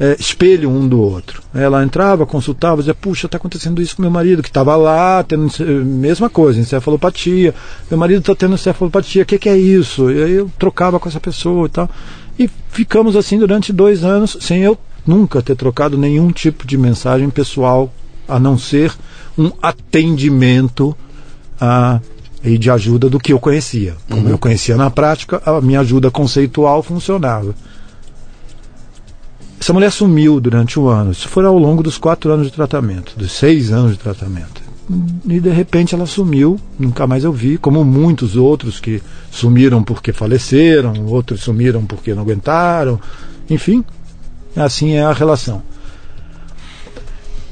é, 0.00 0.16
espelho 0.18 0.70
um 0.70 0.88
do 0.88 0.98
outro. 0.98 1.42
Ela 1.54 1.84
entrava, 1.84 2.24
consultava, 2.24 2.78
dizia, 2.78 2.94
puxa, 2.94 3.26
está 3.26 3.36
acontecendo 3.36 3.82
isso 3.82 3.94
com 3.94 4.02
meu 4.02 4.10
marido, 4.10 4.42
que 4.42 4.48
estava 4.48 4.74
lá, 4.74 5.22
tendo 5.22 5.46
mesma 5.84 6.30
coisa, 6.30 6.58
encefalopatia. 6.58 7.54
Meu 7.90 7.98
marido 7.98 8.20
está 8.20 8.34
tendo 8.34 8.54
encefalopatia, 8.54 9.22
o 9.22 9.26
que, 9.26 9.38
que 9.38 9.48
é 9.50 9.58
isso? 9.58 10.10
E 10.10 10.22
aí 10.22 10.32
eu 10.32 10.50
trocava 10.58 10.98
com 10.98 11.06
essa 11.06 11.20
pessoa 11.20 11.66
e 11.66 11.70
tal. 11.70 11.90
E 12.40 12.48
ficamos 12.70 13.16
assim 13.16 13.38
durante 13.38 13.70
dois 13.70 14.02
anos, 14.02 14.34
sem 14.40 14.62
eu 14.62 14.78
nunca 15.06 15.42
ter 15.42 15.54
trocado 15.54 15.98
nenhum 15.98 16.32
tipo 16.32 16.66
de 16.66 16.78
mensagem 16.78 17.28
pessoal, 17.28 17.92
a 18.26 18.40
não 18.40 18.56
ser 18.56 18.94
um 19.36 19.52
atendimento 19.60 20.96
a, 21.60 22.00
e 22.42 22.56
de 22.56 22.70
ajuda 22.70 23.10
do 23.10 23.18
que 23.18 23.34
eu 23.34 23.38
conhecia. 23.38 23.94
Como 24.08 24.22
uhum. 24.22 24.30
eu 24.30 24.38
conhecia 24.38 24.74
na 24.74 24.88
prática, 24.88 25.42
a 25.44 25.60
minha 25.60 25.80
ajuda 25.80 26.10
conceitual 26.10 26.82
funcionava. 26.82 27.54
Essa 29.60 29.74
mulher 29.74 29.92
sumiu 29.92 30.40
durante 30.40 30.80
um 30.80 30.88
ano. 30.88 31.12
Isso 31.12 31.28
foi 31.28 31.44
ao 31.44 31.58
longo 31.58 31.82
dos 31.82 31.98
quatro 31.98 32.32
anos 32.32 32.46
de 32.46 32.52
tratamento, 32.54 33.12
dos 33.18 33.32
seis 33.32 33.70
anos 33.70 33.92
de 33.92 33.98
tratamento 33.98 34.59
e 35.24 35.38
de 35.38 35.50
repente 35.50 35.94
ela 35.94 36.06
sumiu, 36.06 36.58
nunca 36.78 37.06
mais 37.06 37.22
eu 37.22 37.32
vi, 37.32 37.56
como 37.56 37.84
muitos 37.84 38.36
outros 38.36 38.80
que 38.80 39.00
sumiram 39.30 39.82
porque 39.82 40.12
faleceram, 40.12 41.06
outros 41.06 41.42
sumiram 41.42 41.84
porque 41.84 42.14
não 42.14 42.22
aguentaram, 42.22 42.98
enfim, 43.48 43.84
assim 44.56 44.92
é 44.92 45.02
a 45.02 45.12
relação. 45.12 45.62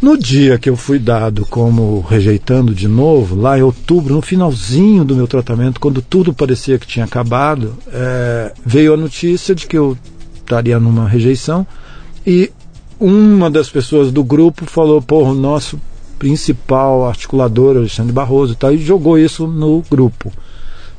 No 0.00 0.16
dia 0.16 0.58
que 0.58 0.70
eu 0.70 0.76
fui 0.76 0.98
dado 0.98 1.44
como 1.46 2.00
rejeitando 2.00 2.72
de 2.72 2.86
novo, 2.86 3.34
lá 3.34 3.58
em 3.58 3.62
outubro, 3.62 4.14
no 4.14 4.22
finalzinho 4.22 5.04
do 5.04 5.16
meu 5.16 5.26
tratamento, 5.26 5.80
quando 5.80 6.00
tudo 6.00 6.32
parecia 6.32 6.78
que 6.78 6.86
tinha 6.86 7.04
acabado, 7.04 7.76
é, 7.92 8.52
veio 8.64 8.94
a 8.94 8.96
notícia 8.96 9.54
de 9.54 9.66
que 9.66 9.76
eu 9.76 9.98
estaria 10.36 10.78
numa 10.78 11.08
rejeição 11.08 11.66
e 12.24 12.50
uma 13.00 13.50
das 13.50 13.68
pessoas 13.68 14.12
do 14.12 14.22
grupo 14.22 14.66
falou: 14.66 15.02
Pô, 15.02 15.22
o 15.22 15.34
nosso 15.34 15.80
principal 16.18 17.06
articulador, 17.06 17.76
Alexandre 17.76 18.12
Barroso 18.12 18.52
e 18.52 18.56
tal, 18.56 18.72
e 18.72 18.78
jogou 18.78 19.18
isso 19.18 19.46
no 19.46 19.82
grupo. 19.90 20.32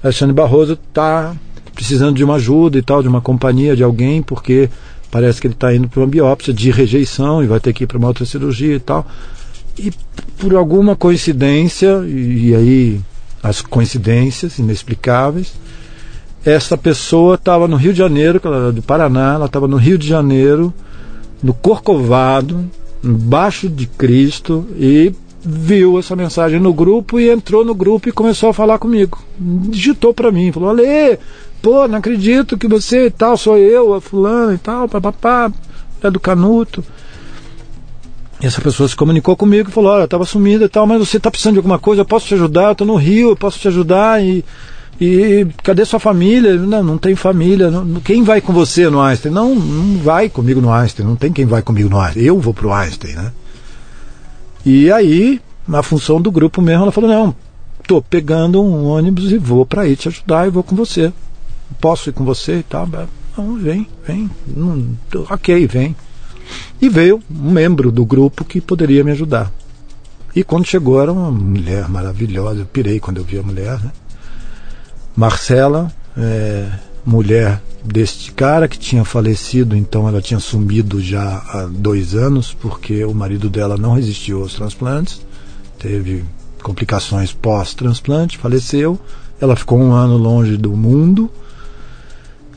Alexandre 0.03 0.33
Barroso 0.33 0.73
está 0.73 1.35
precisando 1.73 2.15
de 2.15 2.23
uma 2.23 2.35
ajuda 2.35 2.77
e 2.77 2.81
tal, 2.81 3.01
de 3.01 3.07
uma 3.07 3.22
companhia, 3.22 3.75
de 3.75 3.83
alguém, 3.83 4.22
porque 4.22 4.69
parece 5.11 5.39
que 5.39 5.48
ele 5.48 5.53
está 5.53 5.73
indo 5.73 5.88
para 5.88 5.99
uma 6.01 6.07
biópsia 6.07 6.53
de 6.53 6.72
rejeição 6.72 7.43
e 7.43 7.48
vai 7.48 7.59
ter 7.59 7.73
que 7.73 7.83
ir 7.83 7.88
para 7.88 7.98
uma 7.98 8.07
outra 8.07 8.25
cirurgia 8.25 8.75
e 8.75 8.80
tal. 8.80 9.06
E 9.77 9.91
por 10.38 10.56
alguma 10.56 10.95
coincidência, 10.95 12.03
e, 12.06 12.49
e 12.49 12.56
aí 12.56 13.01
as 13.41 13.61
coincidências 13.61 14.59
inexplicáveis, 14.59 15.53
essa 16.45 16.77
pessoa 16.77 17.35
estava 17.35 17.67
no 17.67 17.75
Rio 17.75 17.91
de 17.91 17.99
Janeiro, 17.99 18.39
que 18.39 18.48
ela 18.48 18.57
era 18.57 18.72
do 18.72 18.81
Paraná, 18.81 19.33
ela 19.35 19.45
estava 19.45 19.67
no 19.67 19.77
Rio 19.77 19.98
de 19.98 20.07
Janeiro, 20.07 20.73
no 21.41 21.53
Corcovado, 21.53 22.69
embaixo 23.03 23.69
de 23.69 23.86
Cristo, 23.86 24.68
e 24.76 25.14
viu 25.44 25.98
essa 25.98 26.16
mensagem 26.16 26.60
no 26.60 26.74
grupo 26.74 27.19
e 27.19 27.30
entrou 27.30 27.64
no 27.64 27.74
grupo 27.74 28.10
e 28.10 28.11
começou 28.11 28.50
a 28.50 28.53
falar 28.53 28.78
comigo. 28.78 29.18
Digitou 29.38 30.14
para 30.14 30.32
mim, 30.32 30.52
falou: 30.52 30.69
Ale, 30.69 31.18
pô, 31.61 31.88
não 31.88 31.98
acredito 31.98 32.58
que 32.58 32.68
você 32.68 33.08
e 33.08 33.11
tal, 33.11 33.38
sou 33.38 33.58
eu, 33.58 33.94
a 33.94 34.02
fulano 34.02 34.53
e 34.53 34.58
tal, 34.58 34.88
papapá, 34.88 35.52
é 36.03 36.11
do 36.11 36.19
Canuto. 36.19 36.84
E 38.42 38.45
essa 38.45 38.61
pessoa 38.61 38.88
se 38.88 38.95
comunicou 38.95 39.36
comigo 39.36 39.69
e 39.69 39.72
falou: 39.74 39.92
Olha, 39.92 40.06
estava 40.06 40.26
sumida 40.26 40.66
e 40.66 40.69
tal, 40.69 40.88
mas 40.88 41.00
você 41.00 41.18
está 41.18 41.30
precisando 41.30 41.53
de 41.53 41.60
alguma 41.60 41.80
coisa, 41.80 42.02
eu 42.02 42.06
posso 42.06 42.28
te 42.28 42.34
ajudar, 42.34 42.72
estou 42.72 42.88
no 42.88 42.95
Rio, 42.95 43.30
eu 43.30 43.36
posso 43.36 43.60
te 43.60 43.68
ajudar 43.68 44.24
e. 44.24 44.44
E 45.00 45.48
cadê 45.64 45.86
sua 45.86 46.00
família? 46.00 46.56
Não, 46.56 46.84
não 46.84 46.98
tem 46.98 47.16
família. 47.16 47.72
Não, 47.72 48.02
quem 48.02 48.22
vai 48.24 48.42
com 48.42 48.52
você 48.52 48.90
no 48.90 49.00
Einstein? 49.00 49.32
Não, 49.32 49.56
não 49.56 49.98
vai 50.00 50.30
comigo 50.30 50.60
no 50.60 50.72
Einstein. 50.72 51.06
Não 51.06 51.16
tem 51.16 51.32
quem 51.32 51.45
vai 51.45 51.61
comigo 51.61 51.90
no 51.90 52.00
Einstein. 52.00 52.26
Eu 52.26 52.40
vou 52.40 52.53
pro 52.53 52.74
Einstein, 52.74 53.14
né? 53.14 53.32
E 54.66 54.92
aí, 54.92 55.40
na 55.66 55.82
função 55.82 56.22
do 56.22 56.30
grupo 56.30 56.61
mesmo, 56.61 56.84
ela 56.84 56.92
falou: 56.92 57.10
Não, 57.10 57.34
tô 57.88 58.02
pegando 58.02 58.61
um 58.61 58.86
ônibus 58.88 59.32
e 59.32 59.38
vou 59.38 59.66
para 59.66 59.84
aí 59.84 59.95
te 59.95 60.10
ajudar 60.10 60.48
e 60.48 60.52
vou 60.52 60.64
com 60.64 60.76
você. 60.76 61.14
Posso 61.80 62.10
ir 62.10 62.14
com 62.14 62.26
você 62.26 62.58
e 62.60 62.64
tal? 62.64 62.88
Não, 63.38 63.56
vem, 63.56 63.88
vem. 64.06 64.30
Não, 64.45 64.86
ok, 65.30 65.66
vem. 65.66 65.95
E 66.82 66.90
veio 66.90 67.22
um 67.32 67.52
membro 67.52 67.90
do 67.90 68.03
grupo 68.03 68.44
que 68.44 68.60
poderia 68.60 69.03
me 69.03 69.11
ajudar. 69.11 69.52
E 70.36 70.44
quando 70.44 70.68
chegou, 70.68 71.02
era 71.02 71.11
uma 71.11 71.32
mulher 71.32 71.88
maravilhosa. 71.88 72.61
Eu 72.61 72.66
pirei 72.66 73.00
quando 73.00 73.18
eu 73.18 73.24
vi 73.24 73.40
a 73.40 73.44
mulher, 73.44 73.80
né? 73.80 73.92
Marcela, 75.19 75.91
é, 76.17 76.65
mulher 77.06 77.61
deste 77.83 78.31
cara 78.31 78.69
que 78.69 78.80
tinha 78.80 79.03
falecido, 79.03 79.75
então 79.75 80.07
ela 80.07 80.22
tinha 80.22 80.39
sumido 80.39 81.01
já 81.01 81.43
há 81.45 81.67
dois 81.69 82.15
anos, 82.15 82.53
porque 82.53 83.03
o 83.03 83.14
marido 83.14 83.49
dela 83.49 83.75
não 83.75 83.95
resistiu 83.95 84.41
aos 84.41 84.53
transplantes, 84.53 85.19
teve 85.77 86.23
complicações 86.64 87.33
pós-transplante, 87.33 88.38
faleceu. 88.38 88.98
Ela 89.41 89.57
ficou 89.57 89.77
um 89.77 89.91
ano 89.91 90.15
longe 90.15 90.56
do 90.56 90.72
mundo. 90.72 91.30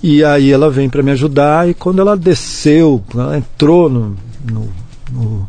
E 0.00 0.22
aí 0.22 0.52
ela 0.52 0.70
vem 0.70 0.88
para 0.88 1.02
me 1.02 1.10
ajudar 1.10 1.68
e 1.68 1.74
quando 1.74 2.00
ela 2.00 2.16
desceu, 2.16 3.02
ela 3.12 3.38
entrou 3.38 3.88
no, 3.88 4.16
no, 4.48 4.68
no 5.10 5.48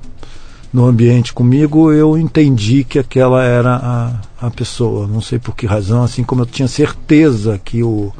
no 0.74 0.88
ambiente 0.88 1.32
comigo, 1.32 1.93
eu 1.93 2.18
entendi 2.18 2.84
que 2.84 2.98
aquela 2.98 3.43
era 3.43 3.76
a, 3.76 4.48
a 4.48 4.50
pessoa. 4.50 5.06
Não 5.06 5.22
sei 5.22 5.38
por 5.38 5.56
que 5.56 5.68
razão, 5.68 6.03
assim 6.03 6.24
como 6.24 6.42
eu 6.42 6.45
tinha 6.48 6.68
certeza 6.68 7.61
que 7.64 7.84
o, 7.84 8.11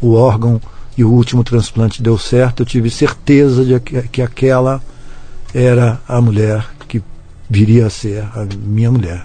o 0.00 0.14
órgão 0.14 0.60
e 0.98 1.04
o 1.04 1.10
último 1.10 1.44
transplante 1.44 2.02
deu 2.02 2.18
certo, 2.18 2.60
eu 2.60 2.66
tive 2.66 2.90
certeza 2.90 3.64
de 3.64 3.78
que, 3.78 4.02
que 4.08 4.20
aquela 4.20 4.82
era 5.54 6.00
a 6.08 6.20
mulher 6.20 6.66
que 6.88 7.00
viria 7.48 7.86
a 7.86 7.90
ser 7.90 8.24
a 8.34 8.46
minha 8.66 8.90
mulher. 8.90 9.24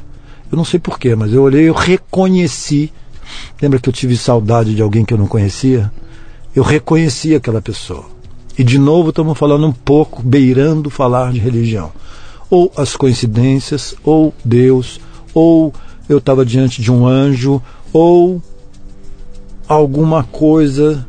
Eu 0.51 0.55
não 0.55 0.63
sei 0.63 0.79
porquê, 0.79 1.15
mas 1.15 1.33
eu 1.33 1.41
olhei, 1.41 1.67
eu 1.67 1.73
reconheci. 1.73 2.93
Lembra 3.59 3.79
que 3.79 3.89
eu 3.89 3.93
tive 3.93 4.15
saudade 4.15 4.75
de 4.75 4.81
alguém 4.83 5.03
que 5.03 5.13
eu 5.13 5.17
não 5.17 5.27
conhecia? 5.27 5.91
Eu 6.55 6.63
reconheci 6.63 7.33
aquela 7.33 7.61
pessoa. 7.61 8.05
E 8.57 8.63
de 8.63 8.77
novo 8.77 9.09
estamos 9.09 9.37
falando 9.37 9.65
um 9.65 9.73
pouco, 9.73 10.21
beirando 10.21 10.89
falar 10.91 11.33
de 11.33 11.39
religião 11.39 11.91
ou 12.49 12.71
as 12.75 12.95
coincidências, 12.95 13.95
ou 14.03 14.33
Deus, 14.43 14.99
ou 15.33 15.73
eu 16.07 16.19
estava 16.19 16.45
diante 16.45 16.81
de 16.81 16.91
um 16.91 17.05
anjo, 17.05 17.61
ou 17.91 18.41
alguma 19.67 20.23
coisa 20.23 21.05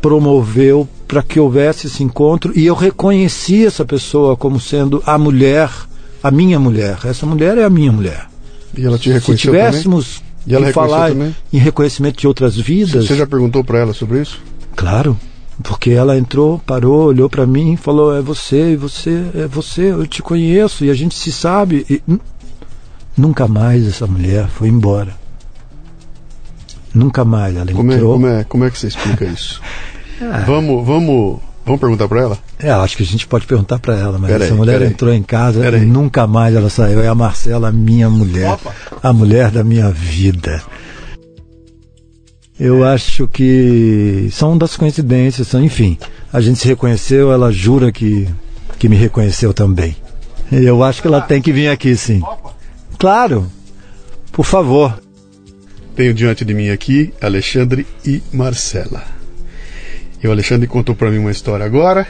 promoveu 0.00 0.88
para 1.06 1.22
que 1.22 1.38
houvesse 1.38 1.86
esse 1.86 2.02
encontro 2.02 2.52
e 2.58 2.66
eu 2.66 2.74
reconheci 2.74 3.64
essa 3.64 3.84
pessoa 3.84 4.36
como 4.36 4.58
sendo 4.60 5.02
a 5.06 5.16
mulher, 5.16 5.70
a 6.22 6.30
minha 6.30 6.58
mulher. 6.58 6.98
Essa 7.04 7.24
mulher 7.24 7.56
é 7.56 7.64
a 7.64 7.70
minha 7.70 7.92
mulher. 7.92 8.26
E 8.76 8.84
ela 8.84 8.98
te 8.98 9.10
reconheceu 9.10 9.36
Se 9.36 9.42
tivéssemos 9.42 10.22
também? 10.46 10.66
que 10.66 10.72
falar 10.72 11.10
também? 11.10 11.34
em 11.52 11.58
reconhecimento 11.58 12.18
de 12.18 12.26
outras 12.26 12.56
vidas. 12.56 13.06
Você 13.06 13.14
já 13.14 13.26
perguntou 13.26 13.62
para 13.62 13.78
ela 13.78 13.94
sobre 13.94 14.20
isso? 14.20 14.40
Claro. 14.74 15.16
Porque 15.62 15.90
ela 15.90 16.18
entrou, 16.18 16.58
parou, 16.58 17.06
olhou 17.06 17.30
para 17.30 17.46
mim 17.46 17.74
e 17.74 17.76
falou: 17.76 18.16
É 18.16 18.20
você, 18.20 18.76
você, 18.76 19.24
é 19.34 19.46
você, 19.46 19.92
eu 19.92 20.06
te 20.06 20.20
conheço 20.22 20.84
e 20.84 20.90
a 20.90 20.94
gente 20.94 21.14
se 21.14 21.30
sabe. 21.30 21.86
E, 21.88 22.02
nunca 23.16 23.46
mais 23.46 23.86
essa 23.86 24.06
mulher 24.06 24.48
foi 24.48 24.68
embora. 24.68 25.14
Nunca 26.92 27.24
mais 27.24 27.56
ela 27.56 27.70
como 27.72 27.92
entrou. 27.92 28.10
É, 28.10 28.14
como, 28.14 28.26
é, 28.26 28.44
como 28.44 28.64
é 28.64 28.70
que 28.70 28.78
você 28.78 28.88
explica 28.88 29.24
isso? 29.26 29.60
ah. 30.20 30.44
Vamos, 30.46 30.84
vamos, 30.84 31.40
vamos 31.64 31.80
perguntar 31.80 32.08
para 32.08 32.20
ela? 32.20 32.38
É, 32.58 32.70
acho 32.70 32.96
que 32.96 33.02
a 33.02 33.06
gente 33.06 33.26
pode 33.26 33.46
perguntar 33.46 33.78
para 33.78 33.96
ela, 33.96 34.18
mas 34.18 34.30
pera 34.30 34.44
essa 34.44 34.54
aí, 34.54 34.58
mulher 34.58 34.82
entrou 34.82 35.10
aí. 35.12 35.18
em 35.18 35.22
casa 35.22 35.60
pera 35.60 35.76
e 35.76 35.80
aí. 35.80 35.86
nunca 35.86 36.26
mais 36.26 36.54
ela 36.54 36.68
saiu. 36.68 37.00
É 37.00 37.08
a 37.08 37.14
Marcela, 37.14 37.70
minha 37.70 38.10
mulher, 38.10 38.52
Opa. 38.54 38.72
a 39.02 39.12
mulher 39.12 39.50
da 39.50 39.62
minha 39.62 39.90
vida. 39.90 40.62
Eu 42.58 42.84
acho 42.84 43.26
que 43.26 44.28
são 44.30 44.56
das 44.56 44.76
coincidências, 44.76 45.52
enfim. 45.54 45.98
A 46.32 46.40
gente 46.40 46.60
se 46.60 46.68
reconheceu, 46.68 47.32
ela 47.32 47.50
jura 47.50 47.90
que, 47.90 48.28
que 48.78 48.88
me 48.88 48.96
reconheceu 48.96 49.52
também. 49.52 49.96
Eu 50.52 50.84
acho 50.84 51.02
que 51.02 51.08
ela 51.08 51.20
tem 51.20 51.42
que 51.42 51.52
vir 51.52 51.68
aqui, 51.68 51.96
sim. 51.96 52.22
Claro, 52.98 53.50
por 54.30 54.44
favor. 54.44 55.00
Tenho 55.96 56.14
diante 56.14 56.44
de 56.44 56.54
mim 56.54 56.70
aqui 56.70 57.12
Alexandre 57.20 57.86
e 58.04 58.22
Marcela. 58.32 59.02
E 60.22 60.26
o 60.26 60.30
Alexandre 60.30 60.66
contou 60.66 60.94
para 60.94 61.10
mim 61.10 61.18
uma 61.18 61.30
história 61.30 61.64
agora 61.64 62.06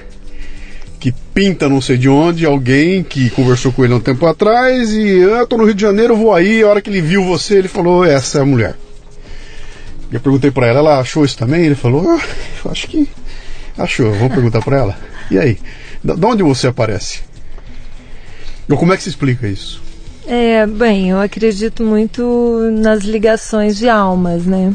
que 1.05 1.13
pinta 1.35 1.69
não 1.69 1.83
sei 1.83 1.99
de 1.99 2.09
onde 2.09 2.47
alguém 2.47 3.03
que 3.03 3.29
conversou 3.29 3.71
com 3.71 3.85
ele 3.85 3.93
há 3.93 3.97
um 3.97 4.01
tempo 4.01 4.25
atrás 4.25 4.91
e 4.95 5.23
ah, 5.23 5.41
eu 5.41 5.47
tô 5.47 5.59
no 5.59 5.67
Rio 5.67 5.75
de 5.75 5.83
Janeiro, 5.83 6.17
vou 6.17 6.33
aí. 6.33 6.63
A 6.63 6.69
hora 6.69 6.81
que 6.81 6.89
ele 6.89 7.03
viu 7.03 7.23
você, 7.23 7.59
ele 7.59 7.69
falou: 7.69 8.07
essa 8.07 8.39
é 8.39 8.41
a 8.41 8.45
mulher. 8.47 8.75
Eu 10.15 10.21
perguntei 10.21 10.53
para 10.53 10.69
ela, 10.69 10.79
ela 10.79 11.01
achou 11.01 11.25
isso 11.25 11.37
também? 11.37 11.65
Ele 11.65 11.75
falou, 11.75 12.09
ah, 12.09 12.71
acho 12.71 12.87
que 12.87 13.09
achou. 13.77 14.13
Vamos 14.13 14.33
perguntar 14.33 14.63
para 14.63 14.77
ela. 14.77 14.99
E 15.29 15.37
aí, 15.37 15.59
de 16.05 16.25
onde 16.25 16.41
você 16.45 16.69
aparece? 16.69 17.23
Ou 18.71 18.77
como 18.77 18.93
é 18.93 18.97
que 18.97 19.03
se 19.03 19.09
explica 19.09 19.49
isso? 19.49 19.83
É, 20.25 20.69
bem, 20.69 21.11
eu 21.11 21.21
acredito 21.21 21.83
muito 21.83 22.71
nas 22.81 23.03
ligações 23.03 23.77
de 23.77 23.89
almas, 23.89 24.47
né? 24.47 24.73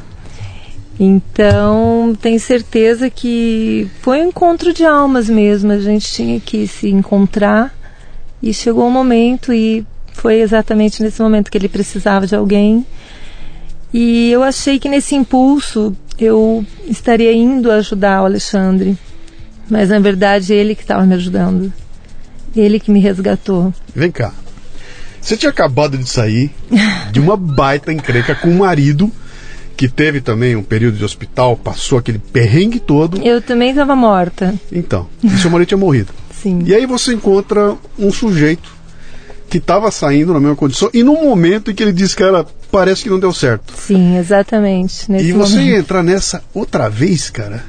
Então, 0.99 2.13
tenho 2.21 2.37
certeza 2.37 3.09
que 3.09 3.89
foi 4.01 4.19
um 4.21 4.27
encontro 4.27 4.73
de 4.73 4.83
almas 4.83 5.29
mesmo. 5.29 5.71
A 5.71 5.79
gente 5.79 6.11
tinha 6.11 6.39
que 6.41 6.67
se 6.67 6.89
encontrar 6.89 7.73
e 8.43 8.53
chegou 8.53 8.83
o 8.83 8.87
um 8.87 8.91
momento 8.91 9.53
e 9.53 9.87
foi 10.11 10.41
exatamente 10.41 11.01
nesse 11.01 11.21
momento 11.21 11.49
que 11.49 11.57
ele 11.57 11.69
precisava 11.69 12.27
de 12.27 12.35
alguém 12.35 12.85
e 13.93 14.31
eu 14.31 14.43
achei 14.43 14.79
que 14.79 14.89
nesse 14.89 15.15
impulso 15.15 15.95
eu 16.17 16.65
estaria 16.87 17.33
indo 17.33 17.71
ajudar 17.71 18.21
o 18.21 18.25
Alexandre. 18.25 18.97
Mas 19.69 19.89
na 19.89 19.99
verdade 19.99 20.53
ele 20.53 20.75
que 20.75 20.81
estava 20.81 21.05
me 21.05 21.15
ajudando. 21.15 21.71
Ele 22.55 22.79
que 22.79 22.91
me 22.91 22.99
resgatou. 22.99 23.73
Vem 23.95 24.11
cá. 24.11 24.33
Você 25.21 25.37
tinha 25.37 25.49
acabado 25.49 25.97
de 25.97 26.07
sair 26.07 26.51
de 27.11 27.19
uma 27.19 27.37
baita 27.37 27.91
encrenca 27.91 28.35
com 28.35 28.49
o 28.49 28.59
marido 28.59 29.11
que 29.75 29.87
teve 29.87 30.19
também 30.19 30.57
um 30.57 30.63
período 30.63 30.97
de 30.97 31.05
hospital, 31.05 31.55
passou 31.55 31.97
aquele 31.97 32.19
perrengue 32.19 32.81
todo. 32.81 33.21
Eu 33.25 33.41
também 33.41 33.69
estava 33.69 33.95
morta. 33.95 34.53
Então, 34.69 35.07
e 35.23 35.29
seu 35.37 35.49
marido 35.49 35.69
tinha 35.69 35.77
morrido. 35.77 36.11
Sim. 36.41 36.63
E 36.65 36.75
aí 36.75 36.85
você 36.85 37.13
encontra 37.13 37.77
um 37.97 38.11
sujeito 38.11 38.69
que 39.49 39.57
estava 39.57 39.89
saindo 39.89 40.33
na 40.33 40.39
mesma 40.39 40.55
condição 40.55 40.89
e 40.93 41.01
no 41.01 41.13
momento 41.13 41.71
em 41.71 41.73
que 41.73 41.81
ele 41.81 41.93
disse 41.93 42.15
que 42.15 42.23
era 42.23 42.45
parece 42.71 43.03
que 43.03 43.09
não 43.09 43.19
deu 43.19 43.33
certo. 43.33 43.73
Sim, 43.75 44.17
exatamente. 44.17 45.11
e 45.11 45.31
você 45.31 45.57
momento. 45.57 45.77
entrar 45.77 46.03
nessa 46.03 46.43
outra 46.53 46.89
vez, 46.89 47.29
cara. 47.29 47.63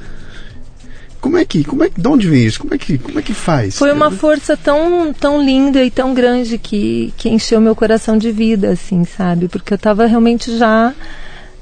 Como 1.19 1.37
é 1.37 1.45
que, 1.45 1.63
como 1.63 1.83
é 1.83 1.89
que, 1.89 2.01
de 2.01 2.07
onde 2.07 2.27
vem 2.27 2.45
isso? 2.45 2.59
Como 2.59 2.73
é 2.73 2.79
que, 2.79 2.97
como 2.97 3.19
é 3.19 3.21
que 3.21 3.33
faz? 3.33 3.77
Foi 3.77 3.91
uma 3.91 4.09
força 4.09 4.57
tão, 4.57 5.13
tão 5.13 5.43
linda 5.43 5.83
e 5.83 5.91
tão 5.91 6.15
grande 6.15 6.57
que, 6.57 7.13
que 7.15 7.29
encheu 7.29 7.61
meu 7.61 7.75
coração 7.75 8.17
de 8.17 8.31
vida, 8.31 8.71
assim, 8.71 9.05
sabe? 9.05 9.47
Porque 9.47 9.71
eu 9.71 9.75
estava 9.75 10.07
realmente 10.07 10.57
já 10.57 10.91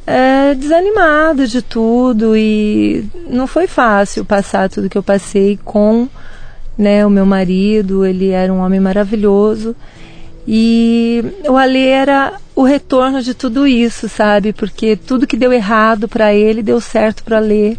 é, 0.08 0.56
desanimada 0.56 1.46
de 1.46 1.62
tudo 1.62 2.38
e 2.38 3.06
não 3.30 3.46
foi 3.48 3.68
fácil 3.68 4.24
passar 4.24 4.70
tudo 4.70 4.90
que 4.90 4.98
eu 4.98 5.04
passei 5.04 5.60
com, 5.66 6.08
né, 6.78 7.06
o 7.06 7.10
meu 7.10 7.26
marido. 7.26 8.06
Ele 8.06 8.30
era 8.30 8.54
um 8.54 8.60
homem 8.60 8.80
maravilhoso 8.80 9.76
E 10.52 11.24
o 11.48 11.56
Alê 11.56 11.90
era 11.90 12.34
o 12.56 12.64
retorno 12.64 13.22
de 13.22 13.36
tudo 13.36 13.68
isso, 13.68 14.10
sabe? 14.10 14.52
Porque 14.52 14.96
tudo 14.96 15.28
que 15.28 15.38
deu 15.38 15.54
errado 15.54 16.08
para 16.08 16.34
ele 16.34 16.64
deu 16.64 16.82
certo 16.82 17.24
para 17.24 17.38
Alê. 17.38 17.78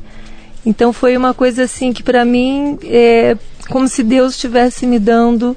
Então 0.64 0.92
foi 0.92 1.16
uma 1.16 1.34
coisa 1.34 1.64
assim 1.64 1.92
que 1.92 2.00
para 2.00 2.24
mim 2.24 2.78
é 2.84 3.36
como 3.68 3.88
se 3.88 4.04
Deus 4.04 4.34
estivesse 4.34 4.86
me 4.86 5.00
dando 5.00 5.56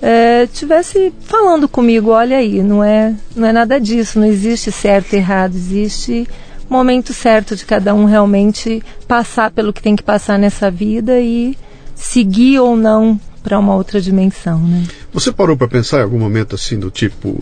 é, 0.00 0.46
tivesse 0.46 1.12
falando 1.22 1.68
comigo, 1.68 2.10
olha 2.10 2.36
aí, 2.36 2.62
não 2.62 2.84
é, 2.84 3.12
não 3.34 3.48
é 3.48 3.52
nada 3.52 3.80
disso, 3.80 4.20
não 4.20 4.26
existe 4.26 4.70
certo 4.70 5.14
e 5.14 5.16
errado, 5.16 5.56
existe 5.56 6.28
momento 6.68 7.12
certo 7.12 7.56
de 7.56 7.64
cada 7.64 7.92
um 7.92 8.04
realmente 8.04 8.82
passar 9.08 9.50
pelo 9.50 9.72
que 9.72 9.82
tem 9.82 9.96
que 9.96 10.02
passar 10.02 10.38
nessa 10.38 10.70
vida 10.70 11.18
e 11.18 11.58
seguir 11.94 12.60
ou 12.60 12.76
não 12.76 13.18
para 13.46 13.60
uma 13.60 13.76
outra 13.76 14.00
dimensão, 14.00 14.58
né? 14.58 14.82
Você 15.12 15.30
parou 15.30 15.56
para 15.56 15.68
pensar 15.68 16.00
em 16.00 16.02
algum 16.02 16.18
momento 16.18 16.56
assim 16.56 16.76
do 16.76 16.90
tipo, 16.90 17.40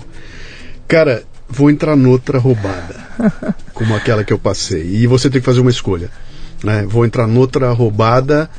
cara, 0.87 1.23
vou 1.49 1.71
entrar 1.71 1.97
noutra 1.97 2.39
roubada, 2.39 2.95
como 3.73 3.97
aquela 3.97 4.23
que 4.23 4.31
eu 4.31 4.39
passei, 4.39 4.83
e 4.97 5.07
você 5.07 5.31
tem 5.31 5.41
que 5.41 5.47
fazer 5.47 5.61
uma 5.61 5.71
escolha, 5.71 6.11
né? 6.63 6.85
Vou 6.87 7.07
entrar 7.07 7.27
noutra 7.27 7.73
roubada, 7.73 8.51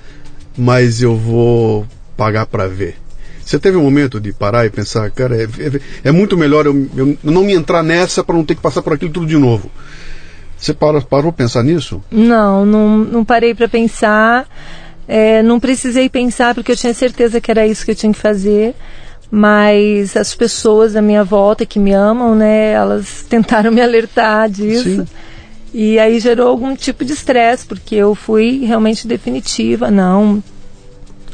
mas 0.57 1.03
eu 1.03 1.15
vou 1.15 1.85
pagar 2.17 2.48
para 2.48 2.67
ver. 2.67 2.98
Você 3.43 3.59
teve 3.59 3.77
um 3.77 3.83
momento 3.83 4.19
de 4.19 4.33
parar 4.33 4.65
e 4.65 4.72
pensar, 4.72 5.07
cara, 5.11 5.35
é, 5.35 5.43
é, 5.43 5.82
é 6.06 6.11
muito 6.11 6.35
melhor 6.35 6.65
eu, 6.65 6.90
eu, 6.98 7.15
não 7.22 7.43
me 7.43 7.53
entrar 7.53 7.83
nessa 7.83 8.24
para 8.24 8.35
não 8.35 8.43
ter 8.43 8.56
que 8.56 8.61
passar 8.61 8.82
por 8.82 8.93
aquilo 8.93 9.11
tudo 9.11 9.27
de 9.27 9.38
novo. 9.38 9.69
Você 10.57 10.74
parou, 10.74 10.99
parou 10.99 11.32
pensar 11.32 11.61
nisso? 11.61 12.01
Não, 12.09 12.65
não, 12.65 12.98
não 12.98 13.24
parei 13.24 13.53
para 13.53 13.67
pensar. 13.67 14.48
É, 15.08 15.43
não 15.43 15.59
precisei 15.59 16.09
pensar 16.09 16.56
porque 16.56 16.72
eu 16.72 16.75
tinha 16.75 16.93
certeza 16.93 17.40
que 17.40 17.51
era 17.51 17.66
isso 17.67 17.85
que 17.85 17.92
eu 17.92 17.95
tinha 17.95 18.11
que 18.11 18.19
fazer. 18.19 18.74
Mas 19.30 20.16
as 20.16 20.35
pessoas 20.35 20.95
à 20.95 21.01
minha 21.01 21.24
volta 21.24 21.66
que 21.66 21.80
me 21.80 21.92
amam, 21.92 22.35
né, 22.35 22.72
elas 22.72 23.25
tentaram 23.30 23.72
me 23.72 23.82
alertar 23.82 24.50
disso. 24.50 25.01
Sim. 25.01 25.08
E 25.74 26.00
aí 26.00 26.19
gerou 26.19 26.48
algum 26.48 26.74
tipo 26.74 27.03
de 27.03 27.11
estresse, 27.11 27.66
porque 27.66 27.95
eu 27.95 28.16
fui 28.16 28.64
realmente 28.66 29.06
definitiva. 29.06 29.92
Não, 29.92 30.42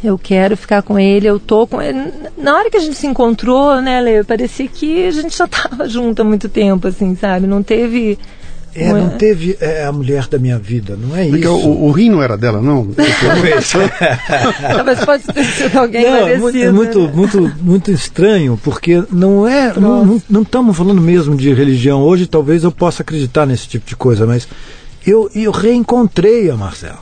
eu 0.04 0.18
quero 0.18 0.58
ficar 0.58 0.82
com 0.82 0.98
ele, 0.98 1.28
eu 1.28 1.40
tô 1.40 1.68
com 1.68 1.80
ele. 1.80 2.12
Na 2.36 2.56
hora 2.56 2.72
que 2.72 2.78
a 2.78 2.80
gente 2.80 2.96
se 2.96 3.06
encontrou, 3.06 3.80
né, 3.82 4.02
Leo, 4.02 4.26
parecia 4.26 4.68
que 4.68 5.06
a 5.06 5.12
gente 5.12 5.38
já 5.38 5.46
estava 5.46 5.88
junto 5.88 6.22
há 6.22 6.26
muito 6.26 6.50
tempo, 6.50 6.88
assim, 6.88 7.16
sabe? 7.16 7.46
Não 7.46 7.62
teve. 7.62 8.18
É, 8.74 8.88
não, 8.88 9.02
não 9.02 9.10
teve 9.18 9.58
é, 9.60 9.84
a 9.84 9.92
mulher 9.92 10.28
da 10.28 10.40
minha 10.40 10.58
vida, 10.58 10.96
não 10.96 11.16
é 11.16 11.28
Porque 11.28 11.46
isso? 11.46 11.56
O, 11.56 11.88
o 11.88 11.92
rim 11.92 12.10
não 12.10 12.24
era 12.24 12.38
dela, 12.38 12.62
não? 12.62 12.88
Talvez. 12.96 13.74
Talvez 14.62 15.06
pode 15.06 15.24
ter 15.24 15.44
sido 15.44 15.78
alguém 15.78 16.06
não, 16.06 16.20
parecido. 16.22 16.58
É 16.58 16.72
muito, 16.72 17.00
né? 17.02 17.12
muito, 17.14 17.52
muito 17.62 17.92
estranho, 17.92 18.60
porque 18.64 19.04
não 19.12 19.48
é. 19.48 19.74
Não 19.78 20.42
estamos 20.42 20.76
falando 20.76 21.02
mesmo 21.02 21.36
de 21.36 21.54
religião. 21.54 22.02
Hoje 22.02 22.28
talvez 22.28 22.64
eu 22.64 22.72
possa 22.72 23.04
acreditar 23.04 23.46
nesse 23.46 23.68
tipo 23.68 23.86
de 23.86 23.96
coisa, 23.96 24.26
mas 24.26 24.48
eu, 25.06 25.30
eu 25.36 25.52
reencontrei 25.52 26.50
a 26.50 26.56
Marcela. 26.56 27.00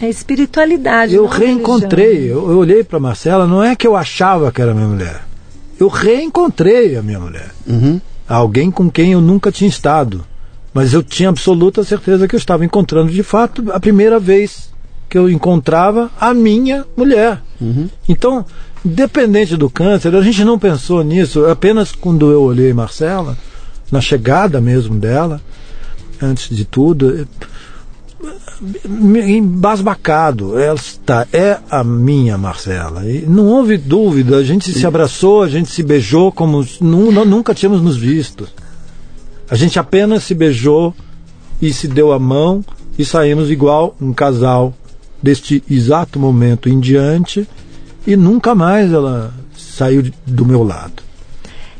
É 0.00 0.08
espiritualidade. 0.08 1.14
Eu 1.14 1.26
reencontrei, 1.26 2.30
eu, 2.30 2.50
eu, 2.50 2.58
olhei 2.58 2.82
para 2.82 2.98
Marcela, 2.98 3.46
não 3.46 3.62
é 3.62 3.76
que 3.76 3.86
eu 3.86 3.94
achava 3.94 4.50
que 4.50 4.62
era 4.62 4.72
minha 4.72 4.88
mulher. 4.88 5.20
Eu 5.78 5.88
reencontrei 5.88 6.96
a 6.96 7.02
minha 7.02 7.20
mulher. 7.20 7.50
Uhum. 7.66 8.00
Alguém 8.26 8.70
com 8.70 8.90
quem 8.90 9.12
eu 9.12 9.20
nunca 9.20 9.52
tinha 9.52 9.68
estado. 9.68 10.24
Mas 10.72 10.92
eu 10.92 11.02
tinha 11.02 11.28
absoluta 11.28 11.82
certeza 11.82 12.28
que 12.28 12.34
eu 12.34 12.38
estava 12.38 12.64
encontrando 12.64 13.10
de 13.10 13.22
fato 13.22 13.64
a 13.72 13.80
primeira 13.80 14.20
vez 14.20 14.70
que 15.08 15.18
eu 15.18 15.28
encontrava 15.28 16.10
a 16.20 16.32
minha 16.32 16.86
mulher. 16.96 17.42
Uhum. 17.60 17.88
Então, 18.08 18.44
independente 18.84 19.56
do 19.56 19.68
câncer, 19.68 20.14
a 20.14 20.22
gente 20.22 20.44
não 20.44 20.58
pensou 20.58 21.02
nisso. 21.02 21.46
Apenas 21.46 21.90
quando 21.92 22.30
eu 22.30 22.42
olhei 22.42 22.72
Marcela, 22.72 23.36
na 23.90 24.00
chegada 24.00 24.60
mesmo 24.60 24.94
dela, 24.94 25.40
antes 26.22 26.54
de 26.54 26.64
tudo 26.64 27.26
embasbacado. 28.84 30.58
Esta 30.58 31.26
é 31.32 31.58
a 31.70 31.82
minha 31.82 32.36
Marcela. 32.38 33.04
E 33.04 33.22
não 33.22 33.46
houve 33.46 33.76
dúvida, 33.76 34.36
a 34.36 34.44
gente 34.44 34.72
se 34.72 34.86
abraçou, 34.86 35.42
a 35.42 35.48
gente 35.48 35.70
se 35.70 35.82
beijou 35.82 36.30
como 36.30 36.64
nunca 36.80 37.54
tínhamos 37.54 37.82
nos 37.82 37.96
visto. 37.96 38.46
A 39.50 39.56
gente 39.56 39.78
apenas 39.78 40.22
se 40.22 40.34
beijou 40.34 40.94
e 41.60 41.72
se 41.72 41.88
deu 41.88 42.12
a 42.12 42.18
mão 42.18 42.64
e 42.98 43.04
saímos 43.04 43.50
igual 43.50 43.96
um 44.00 44.12
casal 44.12 44.72
deste 45.22 45.62
exato 45.68 46.18
momento 46.18 46.68
em 46.68 46.78
diante 46.78 47.46
e 48.06 48.16
nunca 48.16 48.54
mais 48.54 48.92
ela 48.92 49.34
saiu 49.56 50.10
do 50.26 50.46
meu 50.46 50.62
lado. 50.62 51.02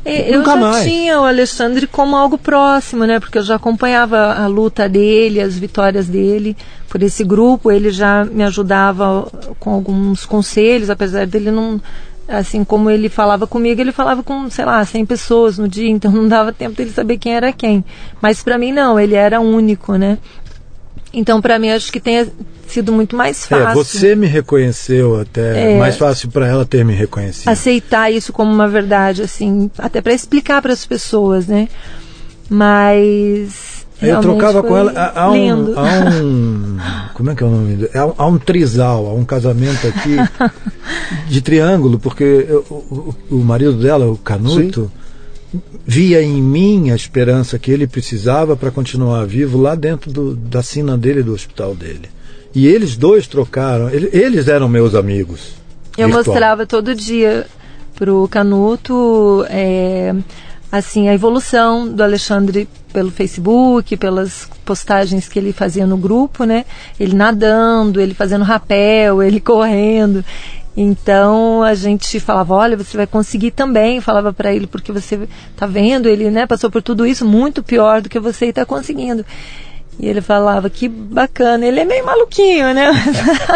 É, 0.03 0.33
eu 0.33 0.39
Nunca 0.39 0.51
já 0.51 0.57
mais. 0.57 0.83
tinha 0.83 1.19
o 1.19 1.25
Alexandre 1.25 1.85
como 1.85 2.15
algo 2.15 2.37
próximo, 2.37 3.05
né? 3.05 3.19
Porque 3.19 3.37
eu 3.37 3.43
já 3.43 3.55
acompanhava 3.55 4.33
a 4.33 4.47
luta 4.47 4.89
dele, 4.89 5.39
as 5.39 5.57
vitórias 5.57 6.07
dele 6.07 6.57
por 6.89 7.03
esse 7.03 7.23
grupo. 7.23 7.71
Ele 7.71 7.91
já 7.91 8.25
me 8.25 8.43
ajudava 8.43 9.27
com 9.59 9.69
alguns 9.69 10.25
conselhos, 10.25 10.89
apesar 10.89 11.27
dele 11.27 11.51
não. 11.51 11.79
Assim 12.27 12.63
como 12.63 12.89
ele 12.89 13.09
falava 13.09 13.45
comigo, 13.45 13.81
ele 13.81 13.91
falava 13.91 14.23
com, 14.23 14.49
sei 14.49 14.63
lá, 14.63 14.83
100 14.85 15.05
pessoas 15.05 15.57
no 15.57 15.67
dia, 15.67 15.89
então 15.91 16.11
não 16.11 16.27
dava 16.27 16.53
tempo 16.53 16.75
dele 16.75 16.91
saber 16.91 17.17
quem 17.17 17.35
era 17.35 17.51
quem. 17.51 17.83
Mas 18.21 18.41
para 18.43 18.57
mim 18.57 18.71
não, 18.71 18.99
ele 18.99 19.15
era 19.15 19.39
único, 19.39 19.95
né? 19.95 20.17
Então, 21.13 21.41
para 21.41 21.59
mim, 21.59 21.69
acho 21.69 21.91
que 21.91 21.99
tem 21.99 22.25
sido 22.67 22.91
muito 22.91 23.15
mais 23.15 23.43
é, 23.43 23.47
fácil. 23.47 23.69
É, 23.69 23.73
você 23.73 24.15
me 24.15 24.27
reconheceu 24.27 25.19
até. 25.19 25.73
É, 25.73 25.77
mais 25.77 25.97
fácil 25.97 26.29
para 26.29 26.47
ela 26.47 26.65
ter 26.65 26.85
me 26.85 26.93
reconhecido. 26.93 27.49
Aceitar 27.49 28.09
isso 28.11 28.31
como 28.31 28.51
uma 28.51 28.67
verdade, 28.67 29.21
assim, 29.21 29.69
até 29.77 30.01
para 30.01 30.13
explicar 30.13 30.61
para 30.61 30.71
as 30.71 30.85
pessoas, 30.85 31.47
né? 31.47 31.67
Mas. 32.49 33.80
Eu 34.01 34.19
trocava 34.19 34.63
com 34.63 34.75
ela 34.75 34.91
há, 35.15 35.31
um, 35.31 35.79
há 35.79 36.09
um. 36.15 36.77
Como 37.13 37.29
é 37.29 37.35
que 37.35 37.43
é 37.43 37.45
o 37.45 37.49
nome? 37.49 37.89
Há, 37.93 38.23
há 38.23 38.27
um 38.27 38.37
trisal, 38.37 39.07
há 39.07 39.13
um 39.13 39.23
casamento 39.23 39.87
aqui 39.87 40.15
de 41.29 41.41
triângulo, 41.41 41.99
porque 41.99 42.23
eu, 42.23 42.65
o, 42.69 43.15
o, 43.29 43.35
marido 43.37 43.73
dela, 43.73 44.07
o 44.07 44.17
Canuto. 44.17 44.91
Sim 44.93 45.01
via 45.85 46.21
em 46.21 46.41
mim 46.41 46.91
a 46.91 46.95
esperança 46.95 47.59
que 47.59 47.71
ele 47.71 47.85
precisava 47.85 48.55
para 48.55 48.71
continuar 48.71 49.25
vivo 49.25 49.59
lá 49.59 49.75
dentro 49.75 50.11
do, 50.11 50.35
da 50.35 50.63
sina 50.63 50.97
dele 50.97 51.21
do 51.21 51.33
hospital 51.33 51.75
dele. 51.75 52.09
E 52.53 52.67
eles 52.67 52.97
dois 52.97 53.27
trocaram, 53.27 53.89
eles 53.89 54.47
eram 54.47 54.67
meus 54.67 54.95
amigos. 54.95 55.53
Eu 55.97 56.07
virtual. 56.07 56.25
mostrava 56.25 56.65
todo 56.65 56.95
dia 56.95 57.45
pro 57.95 58.27
Canuto 58.29 59.45
é, 59.49 60.13
assim 60.71 61.09
a 61.09 61.13
evolução 61.13 61.87
do 61.87 62.01
Alexandre 62.01 62.67
pelo 62.93 63.11
Facebook, 63.11 63.97
pelas 63.97 64.49
postagens 64.63 65.27
que 65.27 65.37
ele 65.37 65.51
fazia 65.51 65.85
no 65.85 65.97
grupo, 65.97 66.43
né? 66.43 66.65
Ele 66.99 67.15
nadando, 67.15 67.99
ele 67.99 68.13
fazendo 68.13 68.43
rapel, 68.43 69.21
ele 69.21 69.39
correndo. 69.41 70.23
Então 70.75 71.61
a 71.63 71.73
gente 71.73 72.19
falava, 72.19 72.53
olha, 72.53 72.77
você 72.77 72.95
vai 72.95 73.05
conseguir 73.05 73.51
também, 73.51 73.99
falava 73.99 74.31
para 74.31 74.53
ele 74.53 74.67
porque 74.67 74.91
você 74.91 75.27
tá 75.55 75.65
vendo, 75.65 76.07
ele, 76.07 76.31
né, 76.31 76.45
passou 76.45 76.71
por 76.71 76.81
tudo 76.81 77.05
isso 77.05 77.25
muito 77.25 77.61
pior 77.61 78.01
do 78.01 78.07
que 78.07 78.19
você 78.19 78.47
está 78.47 78.65
conseguindo. 78.65 79.25
E 80.01 80.07
ele 80.07 80.19
falava, 80.19 80.67
que 80.67 80.89
bacana. 80.89 81.63
Ele 81.63 81.79
é 81.79 81.85
meio 81.85 82.03
maluquinho, 82.03 82.73
né? 82.73 82.89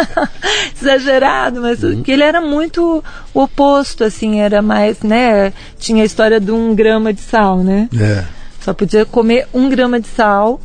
Exagerado, 0.80 1.60
mas 1.60 1.82
uhum. 1.82 2.04
ele 2.06 2.22
era 2.22 2.40
muito 2.40 3.02
o 3.34 3.42
oposto, 3.42 4.04
assim, 4.04 4.38
era 4.38 4.62
mais, 4.62 5.00
né? 5.00 5.52
Tinha 5.76 6.04
a 6.04 6.06
história 6.06 6.38
de 6.38 6.52
um 6.52 6.72
grama 6.72 7.12
de 7.12 7.20
sal, 7.20 7.58
né? 7.58 7.88
É. 7.98 8.24
Só 8.60 8.72
podia 8.72 9.04
comer 9.04 9.48
um 9.52 9.68
grama 9.68 9.98
de 9.98 10.06
sal 10.06 10.60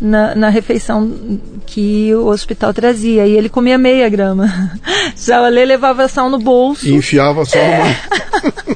na, 0.00 0.34
na 0.34 0.48
refeição 0.48 1.38
que 1.66 2.14
o 2.14 2.28
hospital 2.28 2.72
trazia. 2.72 3.26
E 3.26 3.36
ele 3.36 3.50
comia 3.50 3.76
meia 3.76 4.08
grama. 4.08 4.48
Já 5.16 5.42
o 5.42 5.48
levava 5.50 6.08
sal 6.08 6.30
no 6.30 6.38
bolso. 6.38 6.86
E 6.86 6.94
enfiava 6.94 7.44
sal 7.44 7.60
é. 7.60 7.96
no 8.66 8.75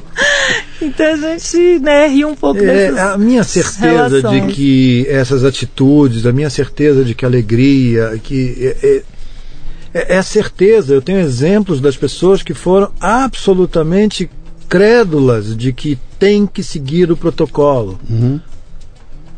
Então 0.81 1.05
a 1.05 1.15
gente 1.15 1.79
né, 1.79 2.07
ri 2.07 2.25
um 2.25 2.35
pouco 2.35 2.59
é, 2.63 2.89
A 2.99 3.17
minha 3.17 3.43
certeza 3.43 4.19
relações. 4.19 4.47
de 4.47 4.53
que 4.53 5.05
essas 5.07 5.45
atitudes, 5.45 6.25
a 6.25 6.31
minha 6.31 6.49
certeza 6.49 7.05
de 7.05 7.13
que 7.13 7.23
a 7.23 7.27
alegria, 7.27 8.19
que 8.23 8.55
é, 8.59 8.87
é, 8.87 9.03
é, 9.93 10.15
é 10.17 10.21
certeza. 10.21 10.93
Eu 10.93 11.01
tenho 11.01 11.19
exemplos 11.19 11.79
das 11.79 11.95
pessoas 11.95 12.41
que 12.41 12.53
foram 12.53 12.91
absolutamente 12.99 14.29
crédulas 14.67 15.55
de 15.55 15.71
que 15.71 15.99
tem 16.17 16.47
que 16.47 16.63
seguir 16.63 17.11
o 17.11 17.17
protocolo. 17.17 17.99
Uhum. 18.09 18.39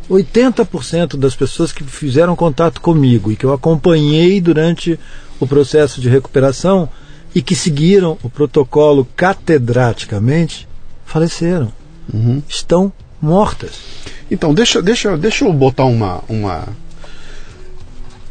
80% 0.10 1.18
das 1.18 1.36
pessoas 1.36 1.72
que 1.72 1.84
fizeram 1.84 2.36
contato 2.36 2.80
comigo 2.82 3.32
e 3.32 3.36
que 3.36 3.46
eu 3.46 3.54
acompanhei 3.54 4.40
durante 4.40 5.00
o 5.40 5.48
processo 5.48 6.00
de 6.00 6.10
recuperação 6.10 6.90
e 7.34 7.42
que 7.42 7.56
seguiram 7.56 8.18
o 8.22 8.30
protocolo 8.30 9.08
catedraticamente 9.16 10.68
faleceram. 11.06 11.72
Uhum. 12.14 12.42
Estão 12.48 12.92
mortas. 13.22 13.72
Então, 14.30 14.54
deixa, 14.54 14.82
deixa, 14.82 15.16
deixa 15.18 15.46
eu 15.46 15.54
botar 15.54 15.86
uma. 15.86 16.22
uma... 16.28 16.64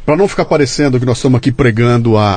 Para 0.04 0.16
não 0.16 0.26
ficar 0.26 0.44
parecendo 0.44 0.98
que 0.98 1.06
nós 1.06 1.16
estamos 1.18 1.38
aqui 1.38 1.52
pregando 1.52 2.18
a. 2.18 2.36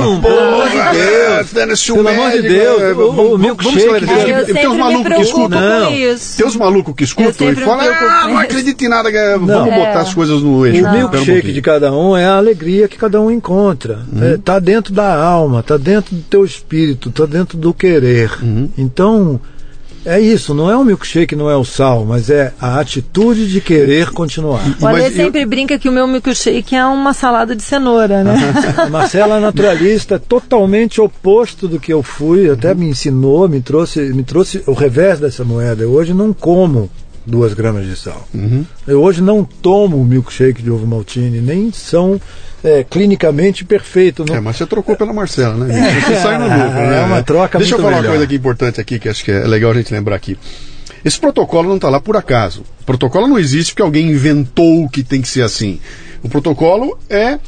Não, 0.00 0.20
pelo 0.20 0.38
amor 0.38 0.68
de 0.68 0.76
Deus! 0.76 1.50
Pelo 1.84 2.08
amor 2.08 2.30
de 2.30 2.42
Deus, 2.42 2.80
é, 2.82 2.92
o- 2.92 2.94
vamos- 2.94 3.18
o 3.18 3.28
vamos 3.30 3.40
milkshake 3.40 4.06
eu 4.48 4.54
Tem 4.54 4.68
uns 4.68 4.76
malucos 4.78 5.12
que 5.16 5.22
escutam. 5.22 5.60
Não. 5.60 5.90
Tem 5.90 6.46
uns 6.46 6.56
malucos 6.56 6.94
que 6.94 7.02
escutam 7.02 7.50
e 7.50 7.56
falam, 7.56 7.86
ah, 7.92 8.22
não 8.28 8.34
isso." 8.34 8.38
acredito 8.42 8.84
em 8.84 8.88
nada, 8.88 9.10
é, 9.10 9.32
vamos 9.32 9.48
Não. 9.48 9.64
botar 9.64 9.78
É. 9.80 9.96
as 9.96 10.14
coisas 10.14 10.40
no 10.42 10.64
eixo. 10.64 10.84
O 10.84 10.88
um 10.88 10.92
milkshake 10.92 11.32
pouquinho. 11.32 11.54
de 11.54 11.60
cada 11.62 11.92
um 11.92 12.16
é 12.16 12.24
a 12.24 12.36
alegria 12.36 12.86
que 12.86 12.96
cada 12.96 13.20
um 13.20 13.32
encontra. 13.32 13.98
Está 14.38 14.60
dentro 14.60 14.92
da 14.94 15.12
alma, 15.20 15.58
está 15.58 15.76
dentro 15.76 16.14
do 16.14 16.22
teu 16.22 16.44
espírito, 16.44 17.08
está 17.08 17.26
dentro 17.26 17.58
do 17.58 17.74
querer. 17.74 18.30
Então, 18.78 19.40
é 20.04 20.20
isso. 20.20 20.54
Não 20.54 20.70
é 20.70 20.76
o 20.76 20.84
milkshake, 20.84 21.34
não 21.36 21.48
é 21.50 21.56
o 21.56 21.64
sal, 21.64 22.04
mas 22.04 22.30
é 22.30 22.52
a 22.60 22.78
atitude 22.80 23.48
de 23.48 23.60
querer 23.60 24.10
continuar. 24.10 24.62
O 24.80 24.86
Ale 24.86 25.02
Mas 25.02 25.16
eu- 25.16 25.24
sempre 25.24 25.44
brinca 25.46 25.78
que 25.78 25.88
o 25.88 25.92
meu 25.92 26.06
milkshake 26.06 26.74
é 26.74 26.84
uma 26.84 27.12
salada 27.12 27.54
de 27.56 27.62
cenoura, 27.62 28.22
né? 28.24 28.34
A 28.76 28.88
Marcela 28.90 29.36
é 29.36 29.40
naturalista, 29.40 30.18
totalmente 30.18 31.00
oposto 31.00 31.66
do 31.68 31.78
que 31.80 31.92
eu 31.92 32.02
fui, 32.02 32.50
até 32.50 32.74
me 32.74 32.88
ensinou, 32.88 33.48
me 33.48 33.60
trouxe, 33.60 34.00
me 34.12 34.22
trouxe 34.22 34.62
o 34.66 34.72
revés 34.72 35.20
dessa 35.20 35.44
moeda. 35.44 35.82
Eu 35.82 35.90
hoje 35.92 36.12
não 36.14 36.32
como 36.32 36.90
duas 37.26 37.54
gramas 37.54 37.86
de 37.86 37.96
sal. 37.96 38.26
Eu 38.86 39.02
hoje 39.02 39.22
não 39.22 39.44
tomo 39.44 40.04
milkshake 40.04 40.62
de 40.62 40.70
ovo 40.70 40.86
maltine, 40.86 41.40
nem 41.40 41.70
são 41.72 42.20
é, 42.64 42.84
clinicamente 42.84 43.64
perfeitos. 43.64 44.26
Não- 44.26 44.36
É, 44.36 44.40
mas 44.40 44.56
você 44.56 44.66
trocou 44.66 44.96
pela 44.96 45.12
Marcela, 45.12 45.54
né? 45.54 46.00
Você 46.00 46.16
sai 46.20 46.38
no 46.38 46.44
lucro, 46.44 46.80
né? 46.80 47.00
É 47.02 47.04
uma 47.04 47.22
troca 47.22 47.58
Deixa 47.58 47.74
eu 47.74 47.78
falar 47.78 47.90
uma 47.90 47.96
melhor. 47.98 48.10
coisa 48.12 48.24
aqui 48.24 48.34
importante 48.36 48.80
aqui, 48.80 48.98
que 48.98 49.08
acho 49.08 49.24
que 49.24 49.30
é 49.30 49.40
legal 49.46 49.70
a 49.70 49.74
gente 49.74 49.92
lembrar 49.92 50.16
aqui. 50.16 50.36
Esse 51.04 51.18
protocolo 51.18 51.68
não 51.68 51.76
está 51.76 51.88
lá 51.88 51.98
por 52.00 52.16
acaso. 52.16 52.62
O 52.80 52.84
protocolo 52.84 53.26
não 53.26 53.38
existe 53.38 53.72
porque 53.72 53.82
alguém 53.82 54.10
inventou 54.10 54.88
que 54.88 55.02
tem 55.02 55.20
que 55.20 55.28
ser 55.28 55.42
assim. 55.42 55.80
O 56.22 56.28
protocolo 56.28 56.96
é 57.10 57.38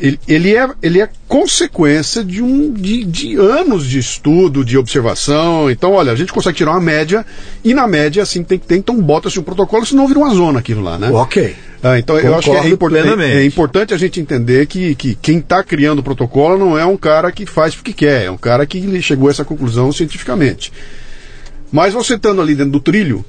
ele, 0.00 0.18
ele 0.26 0.56
é, 0.56 0.68
ele 0.82 1.00
é 1.00 1.08
consequência 1.28 2.24
de, 2.24 2.42
um, 2.42 2.72
de, 2.72 3.04
de 3.04 3.36
anos 3.36 3.86
de 3.86 3.98
estudo, 3.98 4.64
de 4.64 4.76
observação. 4.78 5.70
Então, 5.70 5.92
olha, 5.92 6.10
a 6.12 6.16
gente 6.16 6.32
consegue 6.32 6.56
tirar 6.58 6.72
uma 6.72 6.80
média, 6.80 7.24
e 7.62 7.74
na 7.74 7.86
média, 7.86 8.22
assim, 8.22 8.42
tem 8.42 8.58
que 8.58 8.66
ter, 8.66 8.76
então 8.76 9.00
bota-se 9.00 9.38
um 9.38 9.42
protocolo, 9.42 9.84
senão 9.86 10.06
vira 10.08 10.18
uma 10.20 10.34
zona 10.34 10.58
aquilo 10.60 10.82
lá, 10.82 10.98
né? 10.98 11.10
Ok. 11.10 11.54
Ah, 11.82 11.98
então 11.98 12.18
eu 12.18 12.34
acho 12.34 12.42
que 12.44 12.50
é, 12.50 12.54
Concordo 12.56 12.74
import- 12.74 12.92
plenamente. 12.92 13.36
é- 13.38 13.44
importante 13.44 13.94
a 13.94 13.96
gente 13.96 14.20
entender 14.20 14.66
que, 14.66 14.94
que 14.94 15.14
quem 15.14 15.38
está 15.38 15.62
criando 15.62 16.00
o 16.00 16.02
protocolo 16.02 16.58
não 16.58 16.78
é 16.78 16.84
um 16.84 16.96
cara 16.96 17.32
que 17.32 17.46
faz 17.46 17.74
porque 17.74 17.92
quer, 17.94 18.24
é 18.24 18.30
um 18.30 18.36
cara 18.36 18.66
que 18.66 19.00
chegou 19.00 19.28
a 19.28 19.30
essa 19.30 19.44
conclusão 19.46 19.90
cientificamente. 19.92 20.70
Mas 21.72 21.94
você 21.94 22.14
estando 22.14 22.42
ali 22.42 22.54
dentro 22.54 22.72
do 22.72 22.80
trilho, 22.80 23.24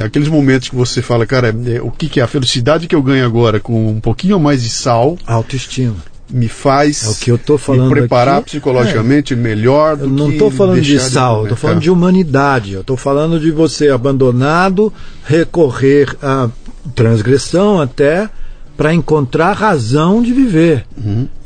aqueles 0.00 0.28
momentos 0.28 0.68
que 0.68 0.74
você 0.74 1.00
fala, 1.00 1.26
cara, 1.26 1.48
é, 1.48 1.80
o 1.80 1.90
que, 1.90 2.08
que 2.08 2.20
é 2.20 2.22
a 2.22 2.26
felicidade 2.26 2.86
que 2.86 2.94
eu 2.94 3.02
ganho 3.02 3.24
agora 3.24 3.60
com 3.60 3.88
um 3.88 4.00
pouquinho 4.00 4.38
mais 4.38 4.62
de 4.62 4.68
sal 4.68 5.16
Autoestima. 5.26 5.96
me 6.30 6.48
faz 6.48 7.04
É 7.04 7.10
o 7.10 7.14
que 7.14 7.30
eu 7.30 7.38
tô 7.38 7.56
falando 7.56 7.88
me 7.88 8.00
preparar 8.00 8.38
aqui. 8.38 8.50
psicologicamente 8.50 9.36
melhor 9.36 9.96
do 9.96 10.04
Eu 10.04 10.10
não 10.10 10.30
estou 10.30 10.50
falando 10.50 10.80
de 10.80 10.98
sal, 10.98 11.42
estou 11.42 11.56
falando 11.56 11.80
de 11.80 11.90
humanidade. 11.90 12.72
Eu 12.72 12.80
estou 12.80 12.96
falando 12.96 13.38
de 13.38 13.50
você 13.50 13.88
abandonado 13.88 14.92
recorrer 15.24 16.16
à 16.22 16.48
transgressão 16.94 17.80
até 17.80 18.28
para 18.76 18.92
encontrar 18.92 19.52
razão 19.52 20.22
de 20.22 20.32
viver. 20.32 20.84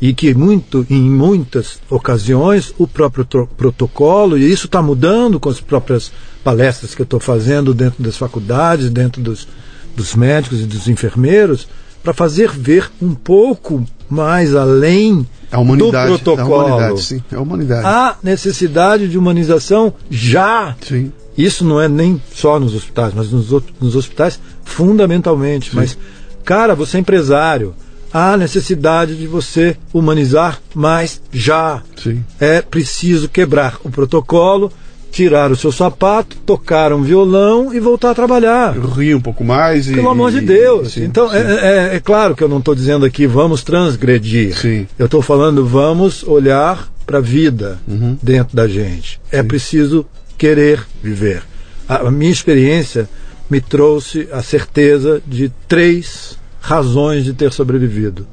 E 0.01 0.13
que 0.13 0.33
muito, 0.33 0.85
em 0.89 1.01
muitas 1.01 1.79
ocasiões 1.89 2.73
o 2.77 2.85
próprio 2.85 3.25
protocolo, 3.57 4.37
e 4.37 4.51
isso 4.51 4.65
está 4.65 4.81
mudando 4.81 5.39
com 5.39 5.49
as 5.49 5.61
próprias 5.61 6.11
palestras 6.43 6.95
que 6.95 7.01
eu 7.01 7.05
estou 7.05 7.19
fazendo 7.19 7.73
dentro 7.73 8.03
das 8.03 8.17
faculdades, 8.17 8.89
dentro 8.89 9.21
dos, 9.21 9.47
dos 9.95 10.15
médicos 10.15 10.61
e 10.61 10.65
dos 10.65 10.87
enfermeiros, 10.87 11.67
para 12.03 12.13
fazer 12.13 12.49
ver 12.49 12.91
um 13.01 13.13
pouco 13.13 13.85
mais 14.09 14.55
além 14.55 15.27
do 15.51 15.91
protocolo. 15.91 16.53
A 16.53 16.65
humanidade, 16.65 17.01
sim, 17.01 17.23
a 17.31 17.39
humanidade. 17.39 17.85
Há 17.85 18.15
necessidade 18.23 19.07
de 19.07 19.17
humanização 19.17 19.93
já. 20.09 20.75
Sim. 20.81 21.11
Isso 21.37 21.63
não 21.63 21.79
é 21.79 21.87
nem 21.87 22.21
só 22.33 22.59
nos 22.59 22.73
hospitais, 22.73 23.13
mas 23.13 23.31
nos, 23.31 23.49
nos 23.79 23.95
hospitais 23.95 24.39
fundamentalmente. 24.63 25.75
Mas, 25.75 25.97
cara, 26.43 26.75
você 26.75 26.97
é 26.97 26.99
empresário. 26.99 27.73
Há 28.13 28.35
necessidade 28.35 29.15
de 29.15 29.25
você 29.25 29.77
humanizar 29.93 30.61
mais 30.75 31.21
já. 31.31 31.81
Sim. 31.95 32.23
É 32.39 32.61
preciso 32.61 33.29
quebrar 33.29 33.77
o 33.85 33.89
protocolo, 33.89 34.71
tirar 35.11 35.51
o 35.51 35.55
seu 35.55 35.71
sapato, 35.71 36.37
tocar 36.45 36.93
um 36.93 37.01
violão 37.03 37.73
e 37.73 37.79
voltar 37.79 38.11
a 38.11 38.15
trabalhar. 38.15 38.73
Rio 38.77 39.17
um 39.17 39.21
pouco 39.21 39.43
mais 39.43 39.87
e. 39.87 39.93
Pelo 39.93 40.09
amor 40.09 40.31
de 40.31 40.41
Deus. 40.41 40.93
sim, 40.93 41.03
então, 41.03 41.29
sim. 41.29 41.35
É, 41.35 41.89
é- 41.91 41.95
é 41.95 41.99
claro 41.99 42.35
que 42.35 42.43
eu 42.43 42.47
não 42.49 42.59
estou 42.59 42.73
dizendo 42.73 43.05
aqui 43.05 43.27
vamos 43.27 43.61
transgredir. 43.63 44.57
Sim. 44.57 44.87
Eu 44.97 45.05
estou 45.05 45.21
falando 45.21 45.65
vamos 45.65 46.23
olhar 46.23 46.89
para 47.05 47.17
a 47.17 47.21
vida 47.21 47.77
Uhum. 47.87 48.17
dentro 48.21 48.55
da 48.55 48.67
gente. 48.67 49.19
É 49.31 49.43
preciso 49.43 50.05
querer 50.37 50.81
viver. 51.03 51.43
A, 51.89 52.07
a 52.07 52.11
minha 52.11 52.31
experiência 52.31 53.09
me 53.49 53.59
trouxe 53.59 54.29
a 54.31 54.41
certeza 54.41 55.21
de 55.27 55.51
três 55.67 56.37
razões 56.61 57.25
de 57.25 57.33
ter 57.33 57.51
sobrevivido: 57.51 58.25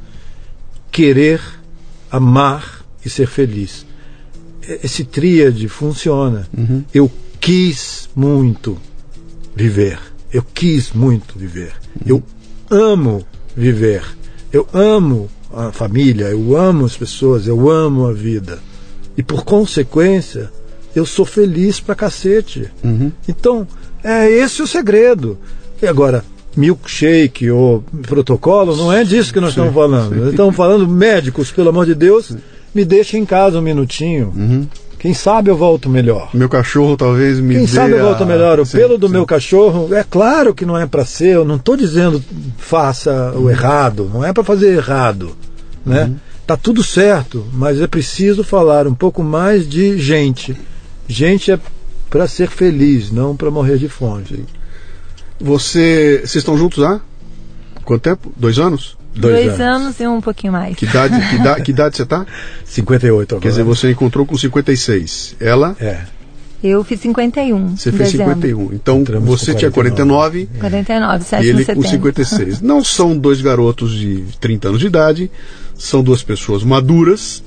querer, 0.92 1.40
amar 2.10 2.84
e 3.04 3.10
ser 3.10 3.26
feliz. 3.26 3.84
Esse 4.82 5.04
tríade 5.04 5.66
funciona. 5.68 6.46
Uhum. 6.56 6.84
Eu 6.92 7.10
quis 7.40 8.08
muito 8.14 8.76
viver. 9.56 9.98
Eu 10.32 10.42
quis 10.42 10.92
muito 10.92 11.38
viver. 11.38 11.72
Eu 12.04 12.22
amo 12.70 13.24
viver. 13.56 14.02
Eu 14.52 14.68
amo 14.72 15.28
a 15.52 15.72
família, 15.72 16.26
eu 16.26 16.56
amo 16.56 16.84
as 16.84 16.96
pessoas, 16.96 17.46
eu 17.46 17.70
amo 17.70 18.06
a 18.06 18.12
vida. 18.12 18.58
E 19.16 19.22
por 19.22 19.44
consequência, 19.44 20.50
eu 20.94 21.06
sou 21.06 21.24
feliz 21.24 21.80
pra 21.80 21.94
cacete. 21.94 22.70
Então, 23.26 23.66
é 24.04 24.30
esse 24.30 24.62
o 24.62 24.66
segredo. 24.66 25.38
E 25.80 25.86
agora, 25.86 26.24
milkshake 26.56 27.50
ou 27.50 27.82
protocolo, 28.02 28.76
não 28.76 28.92
é 28.92 29.02
disso 29.04 29.32
que 29.32 29.40
nós 29.40 29.50
estamos 29.50 29.74
falando. 29.74 30.14
Nós 30.14 30.30
estamos 30.30 30.54
falando 30.54 30.86
médicos, 30.86 31.50
pelo 31.50 31.70
amor 31.70 31.86
de 31.86 31.94
Deus, 31.94 32.36
me 32.74 32.84
deixa 32.84 33.16
em 33.18 33.24
casa 33.24 33.58
um 33.58 33.62
minutinho. 33.62 34.68
Quem 34.98 35.14
sabe 35.14 35.48
eu 35.48 35.56
volto 35.56 35.88
melhor. 35.88 36.30
Meu 36.34 36.48
cachorro 36.48 36.96
talvez 36.96 37.38
me 37.38 37.54
Quem 37.54 37.66
sabe 37.68 37.92
eu 37.92 38.00
a- 38.00 38.02
volto 38.02 38.26
melhor. 38.26 38.58
O 38.58 38.66
Sim, 38.66 38.78
pelo 38.78 38.98
do 38.98 39.06
sim. 39.06 39.12
meu 39.12 39.24
cachorro, 39.24 39.94
é 39.94 40.02
claro 40.02 40.52
que 40.52 40.66
não 40.66 40.76
é 40.76 40.86
para 40.86 41.04
ser, 41.04 41.36
eu 41.36 41.44
não 41.44 41.54
estou 41.54 41.76
dizendo 41.76 42.20
faça 42.56 43.32
o 43.36 43.48
errado, 43.48 44.10
não 44.12 44.24
é 44.24 44.32
para 44.32 44.42
fazer 44.42 44.74
errado. 44.74 45.36
Né? 45.86 46.04
Uhum. 46.04 46.16
Tá 46.46 46.56
tudo 46.56 46.82
certo, 46.82 47.46
mas 47.52 47.80
é 47.80 47.86
preciso 47.86 48.42
falar 48.42 48.86
um 48.88 48.94
pouco 48.94 49.22
mais 49.22 49.68
de 49.68 49.96
gente. 49.98 50.56
Gente 51.06 51.52
é 51.52 51.60
para 52.10 52.26
ser 52.26 52.48
feliz, 52.48 53.12
não 53.12 53.36
para 53.36 53.50
morrer 53.52 53.78
de 53.78 53.88
fome. 53.88 54.24
Você. 55.40 56.18
Vocês 56.24 56.34
estão 56.36 56.58
juntos 56.58 56.82
há? 56.82 57.00
Quanto 57.84 58.02
tempo? 58.02 58.32
Dois 58.36 58.58
anos? 58.58 58.97
Dois, 59.18 59.60
anos. 59.60 60.00
e 60.00 60.06
um 60.06 60.20
pouquinho 60.20 60.52
mais. 60.52 60.76
Que 60.76 60.84
idade, 60.84 61.14
que 61.28 61.36
idade, 61.36 61.62
que 61.62 61.70
idade 61.70 61.96
você 61.96 62.06
tá? 62.06 62.26
58 62.64 63.34
agora. 63.34 63.42
Quer 63.42 63.48
dizer, 63.48 63.62
você 63.64 63.90
encontrou 63.90 64.24
com 64.24 64.36
56. 64.36 65.36
Ela, 65.40 65.76
É. 65.80 66.00
Eu 66.62 66.82
fiz 66.82 66.98
51. 67.00 67.76
você 67.76 67.92
fez 67.92 68.10
dezembro. 68.10 68.34
51. 68.34 68.72
Então 68.74 69.00
Entramos 69.00 69.28
você 69.28 69.54
tinha 69.54 69.70
49. 69.70 70.46
49 70.58 70.58
49, 70.58 71.24
7 71.24 71.44
e 71.44 71.48
ele 71.48 71.58
com 71.58 71.64
setembro. 71.66 71.88
56. 71.88 72.60
Não 72.62 72.82
são 72.82 73.16
dois 73.16 73.40
garotos 73.40 73.92
de 73.92 74.24
30 74.40 74.68
anos 74.68 74.80
de 74.80 74.86
idade, 74.88 75.30
são 75.76 76.02
duas 76.02 76.22
pessoas 76.24 76.64
maduras 76.64 77.44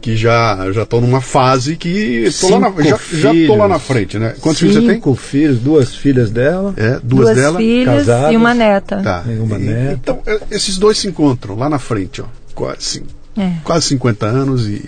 que 0.00 0.16
já 0.16 0.70
já 0.72 0.82
estão 0.84 1.00
numa 1.00 1.20
fase 1.20 1.76
que 1.76 2.30
tô 2.40 2.48
lá 2.50 2.60
na, 2.60 2.68
Cinco 2.68 2.82
já, 2.84 2.88
já 2.90 3.30
tô 3.30 3.34
lá 3.34 3.34
filhos. 3.34 3.68
na 3.68 3.78
frente, 3.78 4.18
né? 4.18 4.34
Quantos 4.40 4.60
filhos 4.60 4.74
você 4.76 4.80
tem? 4.82 4.94
Cinco 4.94 5.14
filhos, 5.14 5.58
duas 5.58 5.94
filhas 5.94 6.30
dela. 6.30 6.72
É, 6.76 6.90
duas, 7.02 7.02
Duas 7.26 7.36
dela. 7.36 7.58
filhas 7.58 7.96
casadas. 8.06 8.32
e 8.32 8.36
uma 8.36 8.54
neta. 8.54 9.02
Tá. 9.02 9.20
Tem 9.22 9.38
uma 9.40 9.56
E- 9.56 9.62
neta. 9.62 9.92
Então, 10.00 10.22
é, 10.26 10.40
esses 10.50 10.78
dois 10.78 10.98
se 10.98 11.08
encontram 11.08 11.56
lá 11.56 11.68
na 11.68 11.78
frente, 11.80 12.20
ó. 12.22 12.26
Quase, 12.54 13.02
É. 13.36 13.52
quase 13.64 13.86
50 13.86 14.26
anos 14.26 14.66
e 14.68 14.84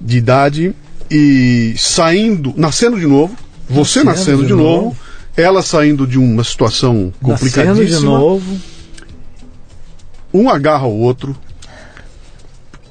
de 0.00 0.16
idade 0.16 0.74
e 1.10 1.74
saindo, 1.76 2.54
nascendo 2.56 2.98
de 2.98 3.06
novo, 3.06 3.36
você 3.68 4.02
nascendo, 4.02 4.46
de, 4.46 4.52
novo, 4.54 4.96
ela 5.36 5.60
saindo 5.62 6.06
de 6.06 6.18
uma 6.18 6.42
situação 6.44 6.94
Nascendo 6.94 7.10
de 7.10 7.20
complicadíssima, 7.20 8.10
novo. 8.18 8.56
um 10.32 10.48
agarra 10.48 10.86
o 10.86 10.98
outro 11.00 11.36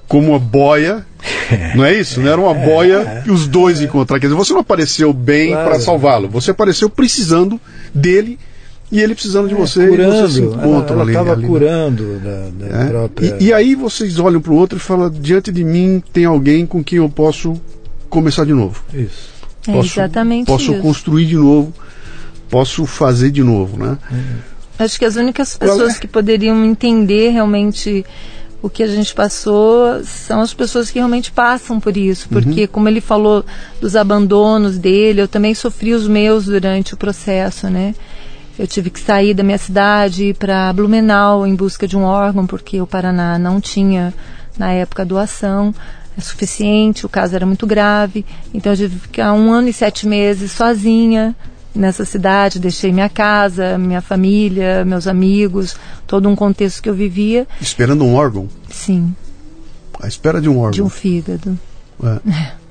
como 0.07 0.29
uma 0.31 0.39
boia, 0.39 1.05
não 1.75 1.83
é 1.83 1.93
isso? 1.99 2.19
Não 2.21 2.31
era 2.31 2.39
uma 2.39 2.53
boia 2.53 3.23
e 3.25 3.31
os 3.31 3.47
dois 3.47 3.81
encontraram. 3.81 4.19
Quer 4.21 4.27
dizer, 4.27 4.37
você 4.37 4.53
não 4.53 4.61
apareceu 4.61 5.11
bem 5.13 5.51
Claro. 5.51 5.69
para 5.69 5.79
salvá-lo, 5.79 6.27
você 6.29 6.51
apareceu 6.51 6.89
precisando 6.89 7.59
dele 7.93 8.39
e 8.91 9.01
ele 9.01 9.13
precisando 9.13 9.49
de 9.49 9.53
você 9.55 9.83
e 9.85 9.87
curando. 9.89 10.11
vocês 10.15 10.33
se 10.33 10.41
encontram 10.41 11.01
ela 11.01 11.11
estava 11.11 11.35
né? 11.35 11.45
curando 11.47 12.19
da, 12.19 12.67
da 12.67 12.83
É? 12.83 12.85
própria. 12.87 13.37
E, 13.39 13.43
e 13.47 13.53
aí 13.53 13.75
vocês 13.75 14.17
olham 14.17 14.39
para 14.39 14.53
o 14.53 14.55
outro 14.55 14.77
e 14.77 14.81
falam: 14.81 15.09
diante 15.09 15.51
de 15.51 15.63
mim 15.63 16.01
tem 16.13 16.23
alguém 16.25 16.65
com 16.65 16.81
quem 16.83 16.99
eu 16.99 17.09
posso 17.09 17.59
começar 18.09 18.45
de 18.45 18.53
novo. 18.53 18.81
Isso. 18.93 19.35
É 19.67 19.73
Posso, 19.73 19.99
exatamente 19.99 20.47
posso 20.47 20.71
isso. 20.71 20.81
construir 20.81 21.25
de 21.25 21.35
novo, 21.35 21.73
posso 22.49 22.85
fazer 22.85 23.29
de 23.31 23.43
novo, 23.43 23.77
né? 23.77 23.97
Acho 24.79 24.97
que 24.97 25.03
as 25.03 25.17
únicas 25.17 25.57
Qual 25.57 25.69
pessoas 25.71 25.97
é? 25.97 25.99
que 25.99 26.07
poderiam 26.07 26.63
entender 26.63 27.31
realmente 27.31 28.05
o 28.61 28.69
que 28.69 28.81
a 28.81 28.87
gente 28.87 29.13
passou 29.13 30.03
são 30.03 30.41
as 30.41 30.53
pessoas 30.53 30.89
que 30.89 30.97
realmente 30.97 31.31
passam 31.31 31.79
por 31.79 31.95
isso, 31.95 32.27
porque 32.29 32.67
como 32.67 32.89
ele 32.89 32.99
falou 32.99 33.45
dos 33.79 33.95
abandonos 33.95 34.77
dele, 34.77 35.21
eu 35.21 35.27
também 35.27 35.53
sofri 35.53 35.93
os 35.93 36.07
meus 36.07 36.45
durante 36.45 36.93
o 36.93 36.97
processo, 36.97 37.69
né? 37.69 37.93
Eu 38.57 38.65
tive 38.65 38.89
que 38.89 38.99
sair 38.99 39.35
da 39.35 39.43
minha 39.43 39.57
cidade 39.59 40.35
para 40.37 40.73
Blumenau 40.73 41.45
em 41.45 41.55
busca 41.55 41.87
de 41.87 41.95
um 41.95 42.03
órgão, 42.03 42.47
porque 42.47 42.81
o 42.81 42.87
Paraná 42.87 43.37
não 43.37 43.61
tinha 43.61 44.11
na 44.57 44.71
época 44.71 45.05
doação 45.05 45.73
é 46.17 46.21
suficiente, 46.21 47.05
o 47.05 47.09
caso 47.09 47.35
era 47.35 47.45
muito 47.45 47.67
grave, 47.67 48.25
então 48.51 48.73
eu 48.73 48.77
tive 48.77 48.95
que 48.95 49.01
ficar 49.03 49.33
um 49.33 49.51
ano 49.51 49.67
e 49.67 49.73
sete 49.73 50.07
meses 50.07 50.51
sozinha 50.51 51.35
nessa 51.77 52.03
cidade, 52.03 52.59
deixei 52.59 52.91
minha 52.91 53.09
casa, 53.09 53.77
minha 53.77 54.01
família, 54.01 54.83
meus 54.83 55.07
amigos, 55.07 55.75
todo 56.05 56.27
um 56.27 56.35
contexto 56.35 56.81
que 56.81 56.89
eu 56.89 56.93
vivia. 56.93 57.47
Esperando 57.61 58.03
um 58.03 58.15
órgão? 58.15 58.47
Sim. 58.69 59.15
À 60.01 60.07
espera 60.07 60.41
de 60.41 60.49
um 60.49 60.57
órgão. 60.57 60.71
De 60.71 60.81
um 60.81 60.89
fígado. 60.89 61.57
É. 62.03 62.57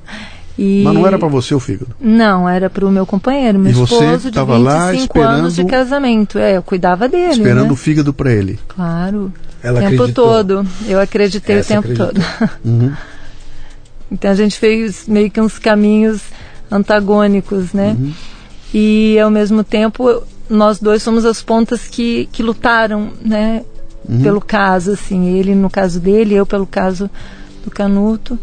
E... 0.59 0.83
Mas 0.83 0.95
não 0.95 1.07
era 1.07 1.19
para 1.19 1.29
você 1.29 1.55
o 1.55 1.61
fígado? 1.61 1.95
Não, 2.01 2.49
era 2.49 2.71
para 2.71 2.87
o 2.87 2.91
meu 2.91 3.05
companheiro, 3.05 3.59
meu 3.59 3.73
e 3.73 3.75
você 3.75 3.93
esposo 3.93 4.31
de 4.31 4.39
25 4.39 4.59
lá 4.59 4.95
esperando, 4.95 5.35
anos 5.35 5.55
de 5.55 5.65
casamento. 5.67 6.39
É, 6.39 6.57
eu 6.57 6.63
cuidava 6.63 7.07
dele. 7.09 7.33
Esperando 7.33 7.67
né? 7.67 7.73
o 7.73 7.77
fígado 7.77 8.15
para 8.15 8.33
ele. 8.33 8.59
Claro. 8.67 9.31
Ela 9.63 9.81
o 9.81 9.83
tempo 9.83 9.95
acreditou. 9.97 10.25
todo. 10.25 10.67
Eu 10.87 10.99
acreditei 10.99 11.57
Essa 11.57 11.79
o 11.79 11.83
tempo 11.83 11.93
acreditou. 11.93 12.25
todo. 12.39 12.59
Uhum. 12.65 12.93
Então 14.09 14.31
a 14.31 14.35
gente 14.35 14.57
fez 14.57 15.09
meio 15.09 15.29
que 15.29 15.41
uns 15.41 15.59
caminhos 15.59 16.23
antagônicos, 16.71 17.73
né? 17.73 17.97
Uhum. 17.99 18.13
E 18.73 19.19
ao 19.19 19.31
mesmo 19.31 19.63
tempo 19.65 20.23
nós 20.49 20.79
dois 20.79 21.03
somos 21.03 21.25
as 21.25 21.43
pontas 21.43 21.89
que, 21.89 22.29
que 22.33 22.43
lutaram, 22.43 23.11
né? 23.21 23.65
Uhum. 24.09 24.23
Pelo 24.23 24.41
caso, 24.41 24.93
assim, 24.93 25.37
ele 25.37 25.55
no 25.55 25.69
caso 25.69 25.99
dele, 25.99 26.35
eu 26.35 26.47
pelo 26.47 26.67
caso 26.67 27.11
do 27.65 27.71
Canuto. 27.71 28.39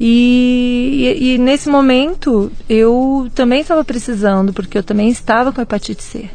E, 0.00 1.16
e, 1.18 1.34
e 1.34 1.38
nesse 1.38 1.68
momento 1.68 2.52
eu 2.68 3.28
também 3.34 3.60
estava 3.60 3.84
precisando, 3.84 4.52
porque 4.52 4.78
eu 4.78 4.82
também 4.82 5.08
estava 5.08 5.52
com 5.52 5.60
hepatite 5.60 6.02
C. 6.02 6.30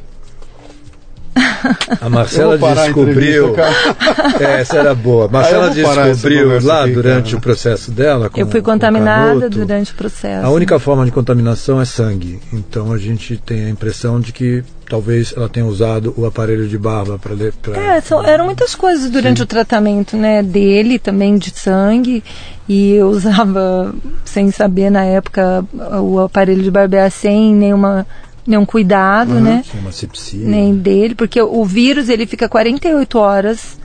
A 2.01 2.09
Marcela 2.09 2.55
a 2.55 2.73
descobriu. 2.83 3.49
entrevista, 3.49 4.43
É, 4.43 4.61
essa 4.61 4.77
era 4.77 4.93
boa. 4.93 5.27
Marcela 5.27 5.69
descobriu 5.69 6.63
lá 6.63 6.83
aqui, 6.83 6.93
durante 6.93 7.25
cara. 7.25 7.37
o 7.37 7.41
processo 7.41 7.91
dela. 7.91 8.29
Com, 8.29 8.39
eu 8.39 8.47
fui 8.47 8.61
com 8.61 8.71
contaminada 8.71 9.39
Canuto, 9.39 9.49
durante 9.49 9.91
o 9.91 9.95
processo. 9.95 10.45
A 10.45 10.49
única 10.49 10.79
forma 10.79 11.05
de 11.05 11.11
contaminação 11.11 11.79
é 11.79 11.85
sangue. 11.85 12.39
Então 12.51 12.91
a 12.91 12.97
gente 12.97 13.37
tem 13.37 13.65
a 13.65 13.69
impressão 13.69 14.19
de 14.19 14.31
que 14.33 14.63
talvez 14.89 15.33
ela 15.35 15.47
tenha 15.49 15.65
usado 15.65 16.13
o 16.17 16.25
aparelho 16.25 16.67
de 16.67 16.77
barba 16.77 17.17
para. 17.17 17.33
É, 17.79 18.01
são, 18.01 18.23
eram 18.23 18.45
muitas 18.45 18.75
coisas 18.75 19.09
durante 19.09 19.41
o 19.41 19.45
tratamento, 19.45 20.17
né? 20.17 20.43
Dele 20.43 20.99
também 20.99 21.37
de 21.37 21.51
sangue. 21.51 22.23
E 22.67 22.91
eu 22.91 23.07
usava, 23.09 23.93
sem 24.23 24.51
saber 24.51 24.89
na 24.89 25.03
época, 25.03 25.65
o 26.01 26.19
aparelho 26.19 26.63
de 26.63 26.71
barbear 26.71 27.11
sem 27.11 27.53
nenhuma, 27.53 28.05
nenhum 28.45 28.65
cuidado, 28.65 29.35
né? 29.39 29.63
Uma 29.81 29.91
sepsia. 29.91 30.45
Nem 30.47 30.75
dele, 30.75 31.15
porque 31.15 31.41
o 31.41 31.63
vírus 31.65 32.09
ele 32.09 32.25
fica 32.25 32.47
48 32.49 33.17
horas 33.19 33.77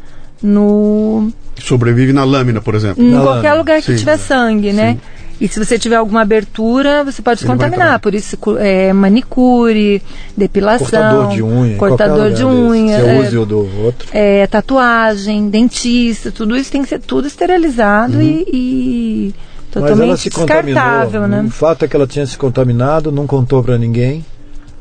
no 0.43 1.31
Sobrevive 1.59 2.13
na 2.13 2.25
lâmina, 2.25 2.61
por 2.61 2.75
exemplo. 2.75 3.03
em 3.03 3.11
Na 3.11 3.21
qualquer 3.21 3.35
lâmina, 3.35 3.55
lugar 3.55 3.81
que 3.83 3.93
sim. 3.93 3.97
tiver 3.97 4.17
sangue, 4.17 4.73
né? 4.73 4.97
E 5.41 5.47
se 5.47 5.65
você 5.65 5.79
tiver 5.79 5.95
alguma 5.97 6.23
abertura, 6.23 7.05
você 7.05 7.23
pode 7.23 7.39
se 7.41 7.47
Ele 7.47 7.53
contaminar. 7.53 8.01
Por 8.01 8.13
isso, 8.13 8.37
é, 8.59 8.93
manicure, 8.93 10.03
depilação, 10.37 10.89
Cortador 10.89 11.29
de 11.35 11.43
unha. 11.43 11.77
cortador 11.77 12.25
de 12.31 12.33
desse. 12.33 12.45
unha, 12.45 12.99
Você 13.01 13.07
é, 13.09 13.21
use 13.21 13.39
o 13.39 13.47
do 13.47 13.59
outro. 13.85 14.09
é, 14.13 14.47
tatuagem, 14.49 15.49
dentista, 15.49 16.33
tudo 16.33 16.57
isso 16.57 16.73
tem 16.73 16.83
que 16.83 16.89
ser 16.89 16.99
tudo 17.01 17.29
esterilizado 17.29 18.21
e, 18.21 18.45
e 18.53 19.35
Mas 19.73 19.77
ela 19.77 19.89
totalmente 19.91 20.21
se 20.23 20.29
descartável, 20.31 21.21
contaminou. 21.23 21.43
né? 21.43 21.49
O 21.49 21.51
fato 21.53 21.85
é 21.85 21.89
que 21.89 21.95
ela 21.95 22.07
tinha 22.09 22.27
se 22.27 22.37
contaminado, 22.37 23.13
não 23.13 23.27
contou 23.27 23.63
para 23.63 23.79
ninguém. 23.79 24.25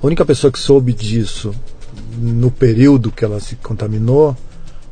A 0.02 0.06
única 0.06 0.26
pessoa 0.26 0.52
que 0.52 0.60
soube 0.60 0.94
disso 0.94 1.54
no 2.18 2.52
período 2.52 3.12
que 3.12 3.26
ela 3.26 3.40
se 3.40 3.56
contaminou, 3.56 4.36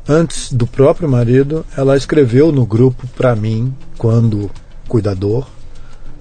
antes 0.08 0.52
do 0.52 0.66
próprio 0.66 1.08
marido, 1.08 1.64
ela 1.76 1.96
escreveu 1.96 2.50
no 2.52 2.66
grupo 2.66 3.06
para 3.16 3.34
mim, 3.36 3.74
quando 3.96 4.50
cuidador, 4.88 5.46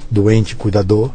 doente 0.10 0.56
cuidador, 0.56 1.12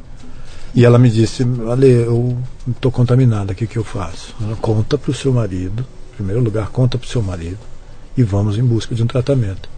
e 0.75 0.85
ela 0.85 0.99
me 0.99 1.11
disse: 1.11 1.45
Ale, 1.71 1.89
eu 1.89 2.37
estou 2.69 2.91
contaminada, 2.91 3.53
o 3.53 3.55
que, 3.55 3.67
que 3.67 3.77
eu 3.77 3.85
faço? 3.85 4.35
Ela 4.41 4.57
conta 4.57 4.99
para 4.99 5.11
o 5.11 5.15
seu 5.15 5.33
marido, 5.33 5.85
em 6.13 6.17
primeiro 6.17 6.43
lugar, 6.43 6.71
conta 6.71 6.99
para 6.99 7.07
o 7.07 7.11
seu 7.11 7.23
marido, 7.23 7.59
e 8.17 8.23
vamos 8.23 8.59
em 8.59 8.63
busca 8.63 8.95
de 8.95 9.03
um 9.03 9.07
tratamento. 9.07 9.69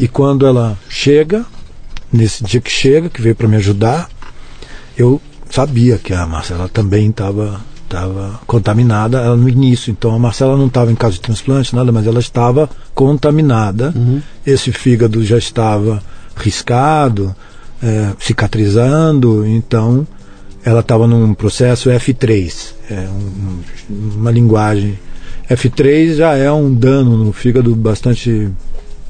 E 0.00 0.06
quando 0.06 0.46
ela 0.46 0.78
chega, 0.88 1.44
nesse 2.12 2.44
dia 2.44 2.60
que 2.60 2.70
chega, 2.70 3.08
que 3.08 3.20
veio 3.20 3.34
para 3.34 3.48
me 3.48 3.56
ajudar, 3.56 4.08
eu 4.96 5.20
sabia 5.50 5.98
que 5.98 6.12
a 6.12 6.26
Marcela 6.26 6.68
também 6.68 7.10
estava 7.10 7.60
estava 7.84 8.40
contaminada 8.46 9.18
ela 9.20 9.36
no 9.36 9.48
início. 9.48 9.90
Então 9.92 10.12
a 10.14 10.18
Marcela 10.18 10.56
não 10.56 10.66
estava 10.66 10.90
em 10.90 10.96
caso 10.96 11.14
de 11.14 11.20
transplante, 11.20 11.76
nada, 11.76 11.92
mas 11.92 12.06
ela 12.06 12.18
estava 12.18 12.68
contaminada. 12.94 13.94
Esse 14.44 14.72
fígado 14.72 15.24
já 15.24 15.38
estava 15.38 16.02
riscado, 16.34 17.34
é, 17.82 18.10
cicatrizando, 18.18 19.46
então 19.46 20.04
ela 20.64 20.80
estava 20.80 21.06
num 21.06 21.34
processo 21.34 21.88
F3, 21.90 22.74
é 22.90 23.06
um- 23.08 23.60
uma 24.16 24.30
linguagem. 24.30 24.98
F3 25.48 26.16
já 26.16 26.34
é 26.36 26.50
um 26.50 26.74
dano 26.74 27.16
no 27.18 27.32
fígado 27.32 27.76
bastante 27.76 28.48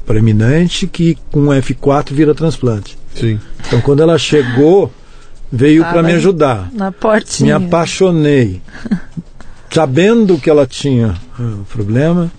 preeminente 0.05 0.85
que 0.85 1.17
com 1.31 1.47
F4 1.47 2.13
vira 2.13 2.35
transplante. 2.35 2.97
Sim. 3.15 3.39
Então 3.65 3.81
quando 3.81 4.01
ela 4.01 4.17
chegou, 4.17 4.91
veio 5.51 5.83
Ah, 5.83 5.91
para 5.91 6.03
me 6.03 6.13
ajudar. 6.13 6.69
Na 6.73 6.87
Me 6.87 6.91
portinha. 6.91 7.57
apaixonei. 7.57 8.61
Sabendo 9.71 10.37
que 10.37 10.49
ela 10.49 10.65
tinha 10.65 11.15
ah, 11.37 11.41
o 11.61 11.65
problema, 11.65 12.31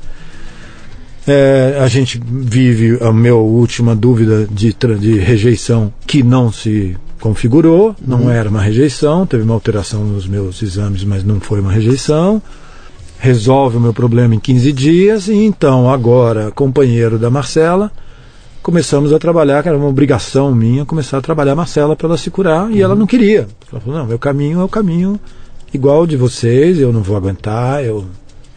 é, 1.26 1.78
a 1.80 1.88
gente 1.88 2.20
vive 2.24 2.98
a 3.02 3.12
minha 3.12 3.34
última 3.34 3.94
dúvida 3.94 4.46
de, 4.50 4.74
de 4.98 5.18
rejeição 5.18 5.92
que 6.06 6.22
não 6.22 6.50
se 6.50 6.96
configurou, 7.20 7.94
não 8.00 8.30
era 8.30 8.48
uma 8.48 8.60
rejeição, 8.62 9.26
teve 9.26 9.42
uma 9.42 9.54
alteração 9.54 10.04
nos 10.04 10.26
meus 10.26 10.62
exames, 10.62 11.02
mas 11.04 11.24
não 11.24 11.40
foi 11.40 11.60
uma 11.60 11.72
rejeição. 11.72 12.40
Resolve 13.18 13.78
o 13.78 13.80
meu 13.80 13.92
problema 13.94 14.34
em 14.34 14.38
15 14.38 14.72
dias 14.72 15.28
e 15.28 15.34
então 15.34 15.90
agora, 15.90 16.50
companheiro 16.52 17.18
da 17.18 17.30
Marcela, 17.30 17.90
começamos 18.66 19.12
a 19.12 19.18
trabalhar, 19.20 19.62
que 19.62 19.68
era 19.68 19.78
uma 19.78 19.86
obrigação 19.86 20.52
minha, 20.52 20.84
começar 20.84 21.18
a 21.18 21.20
trabalhar 21.20 21.52
a 21.52 21.54
Marcela 21.54 21.94
para 21.94 22.08
ela 22.08 22.18
se 22.18 22.32
curar, 22.32 22.68
e 22.68 22.82
ela 22.82 22.96
não 22.96 23.06
queria. 23.06 23.46
Ela 23.70 23.80
falou, 23.80 24.00
não, 24.00 24.06
meu 24.06 24.18
caminho 24.18 24.60
é 24.60 24.64
o 24.64 24.68
caminho 24.68 25.20
igual 25.72 26.04
de 26.04 26.16
vocês, 26.16 26.76
eu 26.80 26.92
não 26.92 27.00
vou 27.00 27.16
aguentar, 27.16 27.84
eu, 27.84 28.04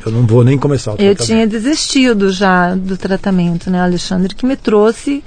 eu 0.03 0.11
não 0.11 0.25
vou 0.25 0.43
nem 0.43 0.57
começar 0.57 0.93
o 0.93 0.93
Eu 0.93 0.97
tratamento. 0.97 1.25
tinha 1.27 1.45
desistido 1.45 2.31
já 2.31 2.73
do 2.73 2.97
tratamento, 2.97 3.69
né? 3.69 3.79
Alexandre 3.79 4.33
que 4.33 4.47
me 4.47 4.55
trouxe. 4.55 5.23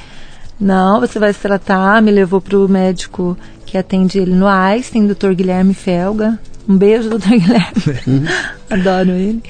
Não, 0.58 0.98
você 0.98 1.16
vai 1.16 1.32
se 1.32 1.38
tratar, 1.38 2.02
me 2.02 2.10
levou 2.10 2.40
para 2.40 2.58
o 2.58 2.68
médico 2.68 3.38
que 3.64 3.78
atende 3.78 4.18
ele 4.18 4.34
no 4.34 4.48
Einstein, 4.48 5.06
Dr. 5.06 5.30
Guilherme 5.32 5.74
Felga. 5.74 6.40
Um 6.68 6.76
beijo, 6.76 7.08
Dr. 7.08 7.38
Guilherme. 7.38 8.28
Adoro 8.68 9.10
ele. 9.10 9.40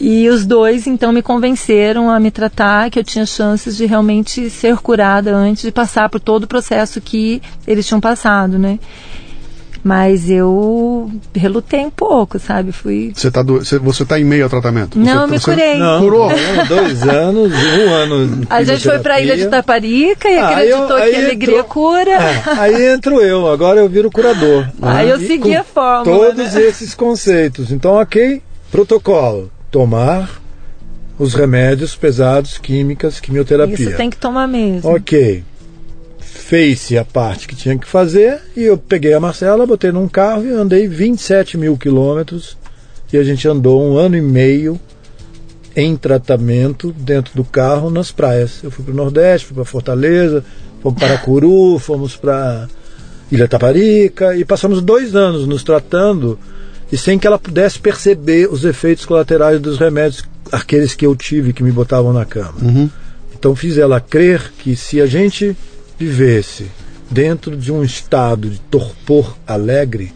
E 0.00 0.28
os 0.30 0.46
dois, 0.46 0.86
então, 0.86 1.12
me 1.12 1.20
convenceram 1.22 2.08
a 2.08 2.18
me 2.18 2.30
tratar, 2.30 2.88
que 2.90 2.98
eu 2.98 3.04
tinha 3.04 3.26
chances 3.26 3.76
de 3.76 3.84
realmente 3.84 4.48
ser 4.48 4.76
curada 4.78 5.34
antes 5.36 5.62
de 5.64 5.70
passar 5.70 6.08
por 6.08 6.18
todo 6.18 6.44
o 6.44 6.48
processo 6.48 7.00
que 7.02 7.42
eles 7.66 7.86
tinham 7.86 8.00
passado, 8.00 8.58
né? 8.58 8.78
Mas 9.82 10.28
eu 10.28 11.10
relutei 11.34 11.80
um 11.80 11.90
pouco, 11.90 12.38
sabe? 12.38 12.70
Fui. 12.70 13.12
Você 13.14 13.28
está 13.28 13.42
você 13.42 14.04
tá 14.04 14.20
em 14.20 14.24
meio 14.24 14.44
ao 14.44 14.50
tratamento? 14.50 14.98
Não, 14.98 15.26
Você- 15.26 15.30
me 15.32 15.38
você- 15.38 15.50
curei. 15.50 15.78
Não, 15.78 16.00
Curou? 16.02 16.28
não, 16.28 16.66
dois 16.66 17.02
anos, 17.02 17.52
um 17.52 17.90
ano. 17.90 18.46
A 18.50 18.62
gente 18.62 18.82
foi 18.84 18.98
pra 18.98 19.20
ilha 19.20 19.36
de. 19.38 19.48
Taparica 19.48 20.28
e 20.28 20.36
Ah, 20.38 20.48
acreditou 20.50 20.80
eu- 20.82 20.96
que 20.96 21.02
aí 21.02 21.14
alegria 21.24 21.54
entrou- 21.60 21.64
cura. 21.64 22.10
É, 22.10 22.42
aí 22.58 22.86
entro 22.88 23.20
eu, 23.22 23.46
agora 23.48 23.80
eu 23.80 23.88
viro 23.88 24.10
curador. 24.10 24.66
Aí 24.82 25.08
eu 25.08 25.18
segui 25.18 25.56
a 25.56 25.64
fórmula, 25.64 26.26
Todos 26.26 26.54
né? 26.54 26.62
esses 26.62 26.94
conceitos. 26.94 27.72
Então, 27.72 27.92
ok, 27.94 28.42
protocolo. 28.70 29.50
Tomar 29.70 30.40
os 31.18 31.34
remédios 31.34 31.94
pesados, 31.94 32.56
químicas, 32.56 33.20
quimioterapia. 33.20 33.74
Isso 33.74 33.96
tem 33.96 34.08
que 34.08 34.16
tomar 34.16 34.48
mesmo. 34.48 34.90
Ok. 34.90 35.44
Fez-se 36.18 36.96
a 36.96 37.04
parte 37.04 37.46
que 37.46 37.54
tinha 37.54 37.76
que 37.76 37.86
fazer 37.86 38.40
e 38.56 38.62
eu 38.62 38.78
peguei 38.78 39.12
a 39.12 39.20
Marcela, 39.20 39.66
botei 39.66 39.92
num 39.92 40.08
carro 40.08 40.46
e 40.46 40.50
andei 40.50 40.88
27 40.88 41.58
mil 41.58 41.76
quilômetros 41.76 42.56
e 43.12 43.18
a 43.18 43.22
gente 43.22 43.46
andou 43.46 43.82
um 43.82 43.96
ano 43.98 44.16
e 44.16 44.22
meio 44.22 44.80
em 45.76 45.96
tratamento 45.96 46.92
dentro 46.92 47.34
do 47.34 47.44
carro 47.44 47.90
nas 47.90 48.10
praias. 48.10 48.60
Eu 48.62 48.70
fui 48.70 48.84
para 48.84 48.92
o 48.92 48.96
Nordeste, 48.96 49.46
fui 49.46 49.54
para 49.54 49.64
Fortaleza, 49.64 50.44
fomos 50.82 50.98
para 50.98 51.18
Curu, 51.18 51.78
fomos 51.78 52.16
para 52.16 52.66
Ilha 53.30 53.46
Taparica 53.46 54.34
e 54.34 54.44
passamos 54.44 54.80
dois 54.80 55.14
anos 55.14 55.46
nos 55.46 55.62
tratando 55.62 56.38
e 56.92 56.96
sem 56.96 57.18
que 57.18 57.26
ela 57.26 57.38
pudesse 57.38 57.78
perceber 57.78 58.48
os 58.50 58.64
efeitos 58.64 59.04
colaterais 59.04 59.60
dos 59.60 59.78
remédios, 59.78 60.24
aqueles 60.50 60.94
que 60.94 61.06
eu 61.06 61.14
tive 61.14 61.52
que 61.52 61.62
me 61.62 61.70
botavam 61.70 62.12
na 62.12 62.24
cama. 62.24 62.60
Então 63.34 63.54
fiz 63.54 63.78
ela 63.78 64.00
crer 64.00 64.52
que 64.58 64.76
se 64.76 65.00
a 65.00 65.06
gente 65.06 65.56
vivesse 65.98 66.66
dentro 67.10 67.56
de 67.56 67.72
um 67.72 67.82
estado 67.82 68.48
de 68.48 68.58
torpor 68.60 69.36
alegre, 69.46 70.12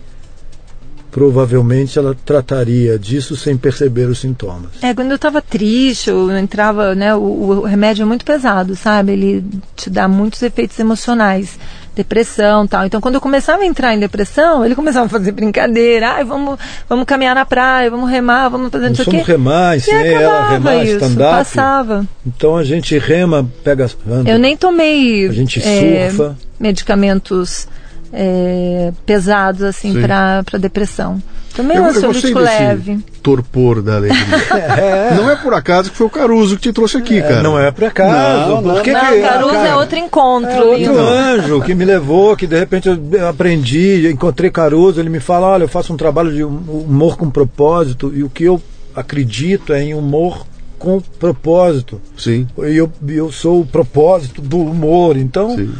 provavelmente 1.11 1.97
ela 1.97 2.17
trataria 2.25 2.99
disso 2.99 3.37
sem 3.37 3.57
perceber 3.57 4.09
os 4.09 4.19
sintomas. 4.19 4.71
É, 4.83 4.93
quando 4.93 5.11
eu 5.11 5.17
estava 5.17 5.41
triste, 5.41 6.11
eu 6.11 6.37
entrava, 6.37 6.93
né, 6.95 7.15
o, 7.15 7.21
o, 7.21 7.61
remédio 7.63 8.03
é 8.03 8.05
muito 8.05 8.25
pesado, 8.25 8.75
sabe? 8.75 9.13
Ele 9.13 9.45
te 9.77 9.89
dá 9.89 10.09
muitos 10.09 10.43
efeitos 10.43 10.77
emocionais, 10.79 11.57
depressão 11.95 12.67
tal. 12.67 12.85
Então, 12.85 13.01
quando 13.01 13.17
eu 13.17 13.21
começava 13.21 13.63
a 13.63 13.67
entrar 13.67 13.95
em 13.95 13.99
depressão, 13.99 14.65
ele 14.65 14.75
começava 14.75 15.07
a 15.07 15.09
fazer 15.09 15.33
brincadeira, 15.33 16.11
ai, 16.11 16.25
vamos, 16.25 16.59
vamos 16.89 17.05
caminhar 17.05 17.35
na 17.35 17.45
praia, 17.45 17.91
vamos 17.91 18.11
remar, 18.11 18.49
vamos 18.49 18.71
fazer 18.71 18.89
não 18.89 18.95
sei 18.95 19.05
o 19.05 19.11
quê. 19.11 19.23
remar, 19.25 19.77
ensinei 19.77 20.15
ela 20.15 20.39
a 20.39 20.51
remar 20.51 20.85
stand-up. 20.85 21.37
passava. 21.37 22.07
Então 22.27 22.57
a 22.57 22.65
gente 22.65 22.99
rema, 22.99 23.49
pega... 23.63 23.91
Anda. 24.09 24.31
Eu 24.31 24.39
nem 24.39 24.57
tomei... 24.57 25.29
A 25.29 25.33
gente 25.33 25.61
é, 25.63 26.11
surfa. 26.11 26.37
medicamentos 26.59 27.69
é, 28.13 28.93
pesados 29.05 29.63
assim 29.63 30.01
para 30.01 30.59
depressão. 30.59 31.23
Também 31.55 31.79
um 31.79 31.87
ansiolítico 31.87 32.39
leve. 32.39 32.99
Torpor 33.23 33.81
da 33.81 33.97
alegria. 33.97 34.37
é. 34.77 35.15
Não 35.15 35.31
é 35.31 35.37
por 35.37 35.55
acaso 35.55 35.91
que 35.91 35.97
foi 35.97 36.07
o 36.07 36.11
Caruso 36.11 36.57
que 36.57 36.63
te 36.63 36.73
trouxe 36.73 36.97
aqui, 36.97 37.19
é, 37.19 37.23
cara. 37.23 37.43
Não 37.43 37.59
é 37.59 37.71
por 37.71 37.85
acaso. 37.85 38.51
Não, 38.51 38.61
não, 38.61 38.83
que 38.83 38.93
não, 38.93 39.01
que, 39.01 39.21
Caruso 39.21 39.53
cara, 39.53 39.69
é 39.69 39.77
outro 39.77 39.99
encontro. 39.99 40.51
É 40.51 40.63
outro 40.63 40.99
anjo 40.99 41.63
que 41.63 41.75
me 41.75 41.85
levou, 41.85 42.37
que 42.37 42.47
de 42.47 42.59
repente 42.59 42.89
eu 42.89 43.29
aprendi, 43.29 44.11
encontrei 44.11 44.51
Caruso, 44.51 45.01
ele 45.01 45.09
me 45.09 45.21
fala, 45.21 45.47
olha, 45.47 45.65
eu 45.65 45.69
faço 45.69 45.93
um 45.93 45.97
trabalho 45.97 46.33
de 46.33 46.43
humor 46.43 47.17
com 47.17 47.31
propósito 47.31 48.13
e 48.15 48.25
o 48.25 48.29
que 48.29 48.45
eu 48.45 48.61
acredito 48.95 49.73
é 49.73 49.83
em 49.83 49.95
humor 49.95 50.45
com 50.79 51.01
propósito. 51.01 52.01
Sim. 52.17 52.49
E 52.59 52.77
eu, 52.77 52.91
eu 53.09 53.31
sou 53.31 53.61
o 53.61 53.67
propósito 53.67 54.43
do 54.43 54.59
humor. 54.59 55.17
Então, 55.17 55.57
Sim. 55.57 55.73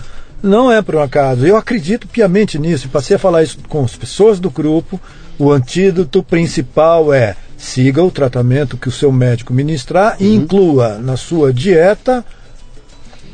Não 0.45 0.71
é 0.71 0.83
por 0.83 0.97
um 0.97 1.01
acaso. 1.01 1.47
Eu 1.47 1.57
acredito 1.57 2.07
piamente 2.07 2.59
nisso. 2.59 2.91
Passei 2.91 3.17
a 3.17 3.19
falar 3.19 3.43
isso 3.43 3.59
com 3.67 3.83
as 3.83 3.97
pessoas 3.97 4.39
do 4.39 4.51
grupo. 4.51 5.01
O 5.39 5.51
antídoto 5.51 6.23
principal 6.23 7.13
é 7.13 7.37
siga 7.57 8.03
o 8.03 8.11
tratamento 8.11 8.77
que 8.77 8.89
o 8.89 8.93
seu 8.93 9.11
médico 9.11 9.53
ministrar 9.53 10.17
e 10.21 10.27
uhum. 10.27 10.35
inclua 10.35 10.99
na 10.99 11.17
sua 11.17 11.53
dieta 11.53 12.25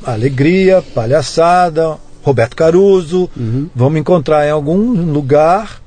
alegria, 0.04 0.82
palhaçada, 0.94 1.96
Roberto 2.22 2.56
Caruso. 2.56 3.30
Uhum. 3.36 3.68
Vamos 3.74 4.00
encontrar 4.00 4.46
em 4.46 4.50
algum 4.50 5.12
lugar 5.12 5.80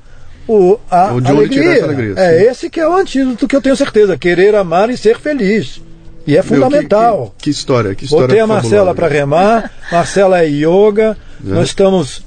o, 0.46 0.78
a 0.90 1.08
alegria. 1.08 1.84
alegria 1.84 2.14
é 2.16 2.44
esse 2.44 2.68
que 2.68 2.80
é 2.80 2.88
o 2.88 2.94
antídoto 2.94 3.48
que 3.48 3.56
eu 3.56 3.62
tenho 3.62 3.76
certeza. 3.76 4.16
Querer 4.16 4.54
amar 4.54 4.90
e 4.90 4.96
ser 4.96 5.18
feliz. 5.18 5.80
E 6.26 6.36
é 6.36 6.42
fundamental. 6.42 7.16
Meu, 7.16 7.26
que, 7.26 7.32
que, 7.32 7.44
que, 7.44 7.50
história, 7.50 7.94
que 7.94 8.04
história. 8.04 8.28
Botei 8.28 8.40
a 8.40 8.46
Marcela 8.46 8.94
para 8.94 9.08
remar, 9.08 9.70
Marcela 9.92 10.40
é 10.40 10.46
yoga, 10.46 11.16
é. 11.44 11.50
nós 11.50 11.68
estamos 11.68 12.22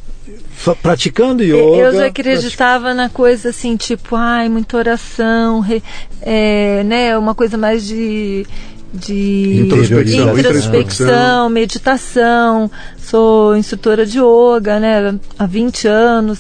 praticando 0.81 1.43
yoga. 1.43 1.77
Eu 1.77 1.93
já 1.93 2.05
acreditava 2.07 2.93
na 2.93 3.09
coisa 3.09 3.49
assim, 3.49 3.75
tipo, 3.75 4.15
ai, 4.15 4.49
muita 4.49 4.77
oração, 4.77 5.59
re, 5.59 5.81
é, 6.21 6.83
né, 6.83 7.17
uma 7.17 7.35
coisa 7.35 7.57
mais 7.57 7.85
de 7.85 8.45
de 8.93 9.65
introspecção, 9.65 10.37
introspecção, 10.37 11.49
meditação. 11.49 12.71
Sou 12.97 13.55
instrutora 13.55 14.05
de 14.05 14.17
yoga, 14.19 14.79
né, 14.79 15.19
há 15.37 15.45
20 15.45 15.87
anos. 15.87 16.39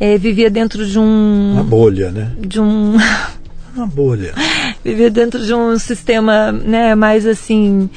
É, 0.00 0.18
vivia 0.18 0.50
dentro 0.50 0.84
de 0.84 0.98
um 0.98 1.52
uma 1.52 1.62
bolha, 1.62 2.10
né? 2.10 2.32
De 2.38 2.60
um 2.60 2.96
uma 3.76 3.86
bolha. 3.86 4.34
Viver 4.84 5.10
dentro 5.10 5.44
de 5.44 5.54
um 5.54 5.78
sistema, 5.78 6.52
né, 6.52 6.94
mais 6.94 7.26
assim, 7.26 7.88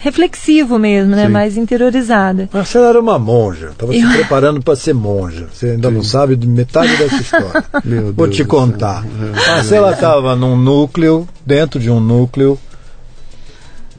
reflexivo 0.00 0.78
mesmo, 0.78 1.14
né? 1.14 1.26
Sim. 1.26 1.32
Mais 1.32 1.56
interiorizada. 1.58 2.48
Marcela 2.52 2.88
era 2.88 2.98
uma 2.98 3.18
monja, 3.18 3.68
estava 3.68 3.94
eu... 3.94 4.00
se 4.00 4.16
preparando 4.16 4.62
para 4.62 4.74
ser 4.74 4.94
monja. 4.94 5.46
Você 5.52 5.66
ainda 5.72 5.88
Sim. 5.88 5.94
não 5.94 6.02
sabe 6.02 6.36
de 6.36 6.48
metade 6.48 6.96
dessa 6.96 7.16
história. 7.16 7.64
Vou 8.16 8.26
te 8.26 8.42
contar. 8.44 9.04
É. 9.04 9.50
Marcela 9.50 9.92
estava 9.92 10.34
num 10.34 10.56
núcleo, 10.56 11.28
dentro 11.44 11.78
de 11.78 11.90
um 11.90 12.00
núcleo, 12.00 12.58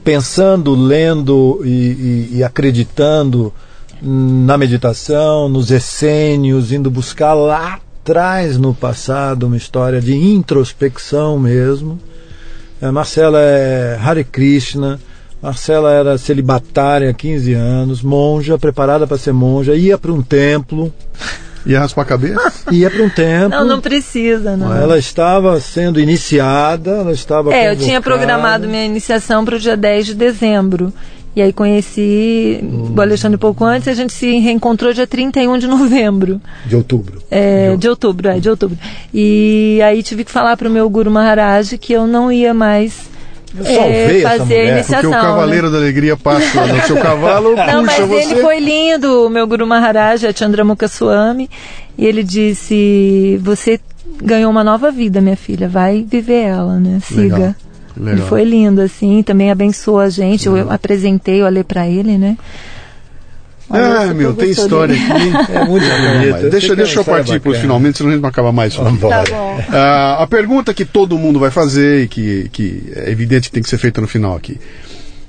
pensando, 0.02 0.74
lendo 0.74 1.62
e, 1.64 1.68
e, 1.68 2.28
e 2.38 2.44
acreditando 2.44 3.54
na 4.02 4.58
meditação, 4.58 5.48
nos 5.48 5.70
essênios, 5.70 6.72
indo 6.72 6.90
buscar 6.90 7.32
lá 7.34 7.78
traz 8.02 8.58
no 8.58 8.74
passado 8.74 9.46
uma 9.46 9.56
história 9.56 10.00
de 10.00 10.12
introspecção 10.16 11.38
mesmo. 11.38 12.00
É, 12.80 12.90
Marcela 12.90 13.38
é 13.40 13.96
Hare 14.02 14.24
Krishna. 14.24 14.98
Marcela 15.42 15.92
era 15.92 16.16
celibatária 16.16 17.10
há 17.10 17.12
15 17.12 17.52
anos, 17.52 18.00
monja, 18.00 18.56
preparada 18.56 19.08
para 19.08 19.18
ser 19.18 19.32
monja, 19.32 19.74
ia 19.74 19.98
para 19.98 20.12
um 20.12 20.22
templo. 20.22 20.92
Ia 21.66 21.80
raspar 21.80 22.02
a 22.02 22.04
cabeça? 22.04 22.64
Ia 22.72 22.90
para 22.90 23.02
um 23.02 23.08
templo. 23.08 23.50
Não, 23.50 23.64
não 23.64 23.80
precisa, 23.80 24.56
não. 24.56 24.74
Ela 24.74 24.98
estava 24.98 25.60
sendo 25.60 26.00
iniciada, 26.00 26.90
ela 26.90 27.12
estava. 27.12 27.50
É, 27.50 27.52
convocada. 27.52 27.72
eu 27.72 27.76
tinha 27.76 28.00
programado 28.00 28.66
minha 28.66 28.84
iniciação 28.84 29.44
para 29.44 29.56
o 29.56 29.58
dia 29.60 29.76
10 29.76 30.06
de 30.06 30.14
dezembro. 30.14 30.92
E 31.34 31.40
aí 31.40 31.52
conheci 31.52 32.60
hum. 32.62 32.92
o 32.94 33.00
Alexandre 33.00 33.38
pouco 33.38 33.64
antes 33.64 33.86
e 33.86 33.90
a 33.90 33.94
gente 33.94 34.12
se 34.12 34.38
reencontrou 34.38 34.92
dia 34.92 35.06
31 35.06 35.58
de 35.58 35.66
novembro. 35.66 36.40
De 36.66 36.76
outubro. 36.76 37.22
É, 37.30 37.74
de 37.76 37.88
outubro, 37.88 38.28
é, 38.28 38.38
de 38.38 38.50
outubro. 38.50 38.76
E 39.14 39.80
aí 39.82 40.02
tive 40.02 40.24
que 40.24 40.30
falar 40.30 40.56
para 40.56 40.68
o 40.68 40.70
meu 40.70 40.90
Guru 40.90 41.10
Maharaj 41.10 41.78
que 41.78 41.92
eu 41.92 42.06
não 42.06 42.30
ia 42.30 42.52
mais 42.52 43.11
é, 43.64 44.20
fazer 44.22 44.56
a 44.56 44.64
iniciação. 44.72 45.10
Porque 45.10 45.24
o 45.24 45.28
Cavaleiro 45.28 45.66
né? 45.66 45.72
da 45.72 45.78
Alegria 45.78 46.16
passa 46.16 46.66
no 46.66 46.80
seu 46.82 46.96
cavalo, 46.96 47.54
Não, 47.66 47.82
mas 47.82 48.06
você. 48.06 48.32
ele 48.32 48.40
foi 48.40 48.60
lindo, 48.60 49.26
o 49.26 49.30
meu 49.30 49.46
Guru 49.46 49.66
Maharaj, 49.66 50.26
a 50.26 50.32
Chandramukha 50.32 50.88
Swami, 50.88 51.48
e 51.96 52.06
ele 52.06 52.22
disse, 52.22 53.38
você 53.42 53.80
ganhou 54.22 54.50
uma 54.50 54.64
nova 54.64 54.90
vida, 54.90 55.20
minha 55.20 55.36
filha, 55.36 55.68
vai 55.68 56.02
viver 56.02 56.42
ela, 56.42 56.78
né? 56.78 56.98
Siga. 57.02 57.22
Legal. 57.22 57.54
Legal. 57.96 58.14
Ele 58.14 58.22
foi 58.22 58.44
lindo, 58.44 58.80
assim, 58.80 59.22
também 59.22 59.50
abençoou 59.50 60.00
a 60.00 60.08
gente. 60.08 60.46
Eu, 60.46 60.56
eu 60.56 60.70
apresentei, 60.70 61.42
eu 61.42 61.46
olhei 61.46 61.62
para 61.62 61.86
ele, 61.86 62.16
né? 62.16 62.38
Olha, 63.72 64.10
ah, 64.10 64.14
meu, 64.14 64.34
tem 64.34 64.50
história 64.50 64.94
aqui. 64.94 65.52
É 65.52 65.64
muito 65.64 65.86
bonita. 65.86 66.50
Deixa, 66.50 66.76
deixa 66.76 67.00
eu 67.00 67.04
partir 67.04 67.40
para 67.40 67.52
os 67.52 67.58
finalmente, 67.58 67.96
senão 67.96 68.10
a 68.10 68.12
gente 68.12 68.22
não 68.22 68.28
acaba 68.28 68.52
mais. 68.52 68.74
Vamos 68.74 69.00
tá 69.00 69.24
bom. 69.30 69.56
Uh, 69.58 70.22
a 70.22 70.26
pergunta 70.26 70.74
que 70.74 70.84
todo 70.84 71.18
mundo 71.18 71.40
vai 71.40 71.50
fazer 71.50 72.02
e 72.02 72.08
que, 72.08 72.50
que 72.52 72.92
é 72.94 73.10
evidente 73.10 73.48
que 73.48 73.54
tem 73.54 73.62
que 73.62 73.68
ser 73.68 73.78
feita 73.78 74.00
no 74.00 74.06
final 74.06 74.36
aqui. 74.36 74.60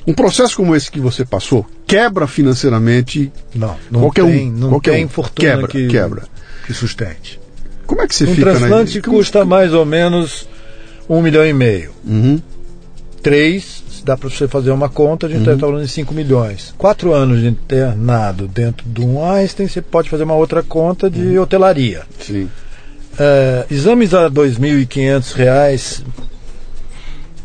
Um 0.05 0.13
processo 0.13 0.57
como 0.57 0.75
esse 0.75 0.91
que 0.91 0.99
você 0.99 1.23
passou 1.23 1.65
quebra 1.87 2.27
financeiramente 2.27 3.31
não, 3.55 3.77
não 3.89 4.01
qualquer 4.01 4.25
tem, 4.25 4.49
um. 4.49 4.51
Não 4.51 4.69
qualquer 4.69 4.91
tem 4.91 5.05
um. 5.05 5.09
fortuna 5.09 5.49
quebra, 5.49 5.67
que, 5.69 5.87
quebra. 5.87 6.23
que 6.65 6.73
sustente. 6.73 7.39
Como 7.85 8.01
é 8.01 8.07
que 8.07 8.13
você 8.13 8.25
um 8.25 8.35
fica? 8.35 8.49
Um 8.49 8.53
transplante 8.55 8.97
na... 8.97 9.03
custa 9.03 9.45
mais 9.45 9.73
ou 9.73 9.85
menos 9.85 10.47
um 11.07 11.21
milhão 11.21 11.45
e 11.45 11.53
meio. 11.53 11.91
Uhum. 12.05 12.41
Três, 13.21 13.82
dá 14.03 14.17
para 14.17 14.29
você 14.29 14.47
fazer 14.47 14.71
uma 14.71 14.89
conta, 14.89 15.27
a 15.27 15.29
gente 15.29 15.39
está 15.39 15.53
uhum. 15.53 15.59
falando 15.59 15.81
de 15.83 15.87
5 15.91 16.13
milhões. 16.13 16.73
Quatro 16.77 17.13
anos 17.13 17.41
de 17.41 17.47
internado 17.47 18.47
dentro 18.47 18.85
de 18.87 19.01
um 19.01 19.23
Einstein, 19.23 19.67
você 19.67 19.81
pode 19.81 20.09
fazer 20.09 20.23
uma 20.23 20.35
outra 20.35 20.61
conta 20.61 21.09
de 21.09 21.37
uhum. 21.37 21.41
hotelaria. 21.41 22.03
Sim. 22.19 22.49
É, 23.17 23.65
exames 23.69 24.13
a 24.13 24.23
R$ 24.23 24.29
2.500, 24.31 26.03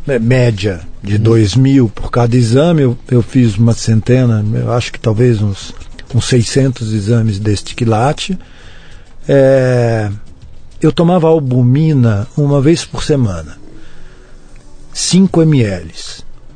é, 0.09 0.19
média 0.19 0.81
de 1.03 1.17
R$ 1.17 1.29
uhum. 1.29 1.37
2.000 1.37 1.91
por 1.91 2.11
cada 2.11 2.37
exame, 2.37 2.83
eu, 2.83 2.99
eu 3.11 3.23
fiz 3.23 3.57
uma 3.57 3.75
centena, 3.75 4.45
eu 4.55 4.73
acho 4.73 4.93
que 4.93 4.99
talvez 4.99 5.41
uns, 5.41 5.75
uns 6.15 6.25
600 6.27 6.93
exames 6.93 7.39
deste 7.39 7.75
quilate. 7.75 8.39
É, 9.29 10.11
eu 10.81 10.93
tomava 10.93 11.29
albumina 11.29 12.27
uma 12.37 12.61
vez 12.61 12.85
por 12.85 13.05
semana. 13.05 13.59
5 14.93 15.43
ml. 15.43 15.93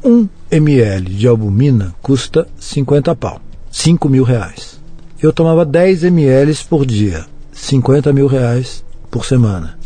1 0.04 0.28
ml 0.50 1.14
de 1.14 1.28
albumina 1.28 1.94
custa 2.02 2.48
50 2.58 3.14
pau, 3.14 3.40
5 3.70 4.08
mil 4.08 4.24
reais. 4.24 4.80
Eu 5.20 5.32
tomava 5.32 5.64
10 5.64 6.04
ml 6.04 6.56
por 6.68 6.84
dia, 6.84 7.24
50 7.52 8.12
mil 8.12 8.26
reais 8.26 8.84
por 9.10 9.24
semana. 9.24 9.78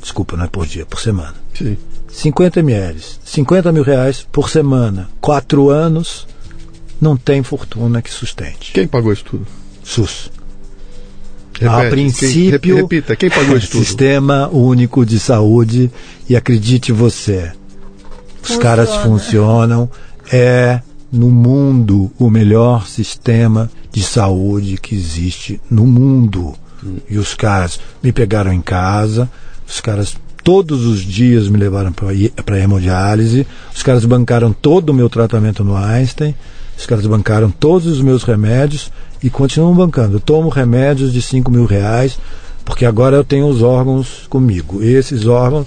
Desculpa, 0.00 0.36
não 0.36 0.44
é 0.44 0.48
por 0.48 0.66
dia, 0.66 0.84
por 0.84 1.00
semana. 1.00 1.34
Sim. 1.54 1.76
50 2.08 2.60
ml, 2.60 3.00
50 3.24 3.72
mil 3.72 3.82
reais 3.82 4.26
por 4.30 4.50
semana, 4.50 5.08
4 5.20 5.70
anos, 5.70 6.26
não 7.00 7.16
tem 7.16 7.42
fortuna 7.42 8.02
que 8.02 8.10
sustente. 8.10 8.72
Quem 8.72 8.86
pagou 8.86 9.12
isso 9.12 9.24
tudo? 9.24 9.46
SUS. 9.82 10.30
Repete, 11.52 11.86
a 11.86 11.90
princípio, 11.90 12.60
quem, 12.60 12.74
repita, 12.74 13.16
quem 13.16 13.30
pagou 13.30 13.56
isso 13.56 13.70
tudo? 13.72 13.84
Sistema 13.84 14.48
Único 14.48 15.06
de 15.06 15.20
Saúde 15.20 15.90
e 16.28 16.36
acredite 16.36 16.92
você, 16.92 17.52
os 18.44 18.48
Funciona. 18.48 18.62
caras 18.62 18.94
funcionam. 18.96 19.90
É 20.32 20.80
no 21.12 21.30
mundo 21.30 22.10
o 22.18 22.28
melhor 22.28 22.88
sistema 22.88 23.70
de 23.92 24.02
saúde 24.02 24.76
que 24.76 24.94
existe 24.94 25.60
no 25.70 25.86
mundo. 25.86 26.54
Hum. 26.84 26.96
E 27.08 27.18
os 27.18 27.34
caras 27.34 27.78
me 28.02 28.12
pegaram 28.12 28.52
em 28.52 28.60
casa, 28.60 29.30
os 29.66 29.80
caras 29.80 30.16
todos 30.42 30.84
os 30.84 31.00
dias 31.00 31.48
me 31.48 31.56
levaram 31.56 31.92
para 31.92 32.58
hemodiálise. 32.58 33.46
Os 33.74 33.82
caras 33.82 34.04
bancaram 34.04 34.52
todo 34.52 34.90
o 34.90 34.94
meu 34.94 35.08
tratamento 35.08 35.64
no 35.64 35.74
Einstein. 35.74 36.34
Os 36.76 36.84
caras 36.84 37.06
bancaram 37.06 37.50
todos 37.50 37.86
os 37.86 38.02
meus 38.02 38.24
remédios 38.24 38.92
e 39.22 39.30
continuam 39.30 39.74
bancando. 39.74 40.16
Eu 40.16 40.20
tomo 40.20 40.50
remédios 40.50 41.12
de 41.12 41.22
5 41.22 41.50
mil 41.50 41.64
reais, 41.64 42.18
porque 42.64 42.84
agora 42.84 43.16
eu 43.16 43.24
tenho 43.24 43.46
os 43.46 43.62
órgãos 43.62 44.26
comigo. 44.28 44.82
Esses 44.82 45.26
órgãos 45.26 45.66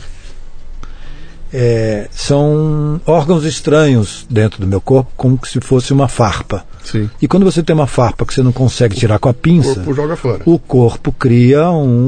é, 1.60 2.08
são 2.12 3.02
órgãos 3.06 3.44
estranhos 3.44 4.28
dentro 4.30 4.62
do 4.62 4.68
meu 4.68 4.80
corpo, 4.80 5.12
como 5.18 5.40
se 5.44 5.60
fosse 5.60 5.92
uma 5.92 6.08
farpa. 6.08 6.64
Sim. 6.84 7.10
E 7.20 7.28
quando 7.28 7.44
você 7.46 7.64
tem 7.64 7.74
uma 7.74 7.88
farpa 7.88 8.26
que 8.28 8.34
você 8.34 8.44
não 8.44 8.52
consegue 8.52 8.96
tirar 8.96 9.18
com 9.18 9.28
a 9.28 9.32
O 9.32 9.34
pinça, 9.34 9.74
corpo 9.76 9.94
joga 9.96 10.16
fora. 10.16 10.42
o 10.46 10.60
corpo 10.60 11.12
cria 11.12 11.70
um, 11.72 12.08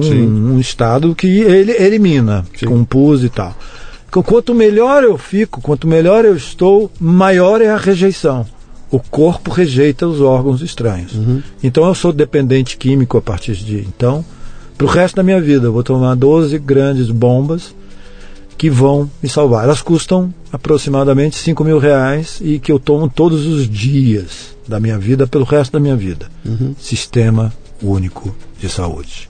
um 0.53 0.59
estado 0.59 1.15
que 1.15 1.27
ele 1.27 1.71
elimina, 1.71 2.45
Sim. 2.55 2.67
com 2.67 2.83
pus 2.85 3.23
e 3.23 3.29
tal. 3.29 3.55
Qu- 4.11 4.21
Quanto 4.23 4.53
melhor 4.53 5.03
eu 5.03 5.17
fico, 5.17 5.59
quanto 5.61 5.87
melhor 5.87 6.25
eu 6.25 6.35
estou, 6.35 6.91
maior 6.99 7.59
é 7.59 7.69
a 7.69 7.77
rejeição. 7.77 8.45
O 8.91 8.99
corpo 8.99 9.51
rejeita 9.51 10.07
os 10.07 10.21
órgãos 10.21 10.61
estranhos. 10.61 11.13
Uhum. 11.15 11.41
Então 11.63 11.85
eu 11.87 11.95
sou 11.95 12.13
dependente 12.13 12.77
químico 12.77 13.17
a 13.17 13.21
partir 13.21 13.55
de 13.55 13.77
então. 13.79 14.23
Para 14.77 14.85
o 14.85 14.89
resto 14.89 15.15
da 15.15 15.23
minha 15.23 15.41
vida, 15.41 15.65
eu 15.67 15.73
vou 15.73 15.83
tomar 15.83 16.15
12 16.15 16.57
grandes 16.59 17.09
bombas 17.11 17.75
que 18.59 18.69
vão 18.69 19.09
me 19.23 19.29
salvar. 19.29 19.63
Elas 19.63 19.81
custam 19.81 20.33
aproximadamente 20.51 21.37
5 21.37 21.63
mil 21.63 21.79
reais 21.79 22.39
e 22.41 22.59
que 22.59 22.69
eu 22.71 22.77
tomo 22.77 23.09
todos 23.09 23.45
os 23.45 23.69
dias 23.69 24.53
da 24.67 24.81
minha 24.81 24.99
vida, 24.99 25.25
pelo 25.25 25.45
resto 25.45 25.71
da 25.71 25.79
minha 25.79 25.95
vida. 25.95 26.27
Uhum. 26.45 26.75
Sistema 26.77 27.53
Único 27.81 28.35
de 28.59 28.67
Saúde. 28.67 29.29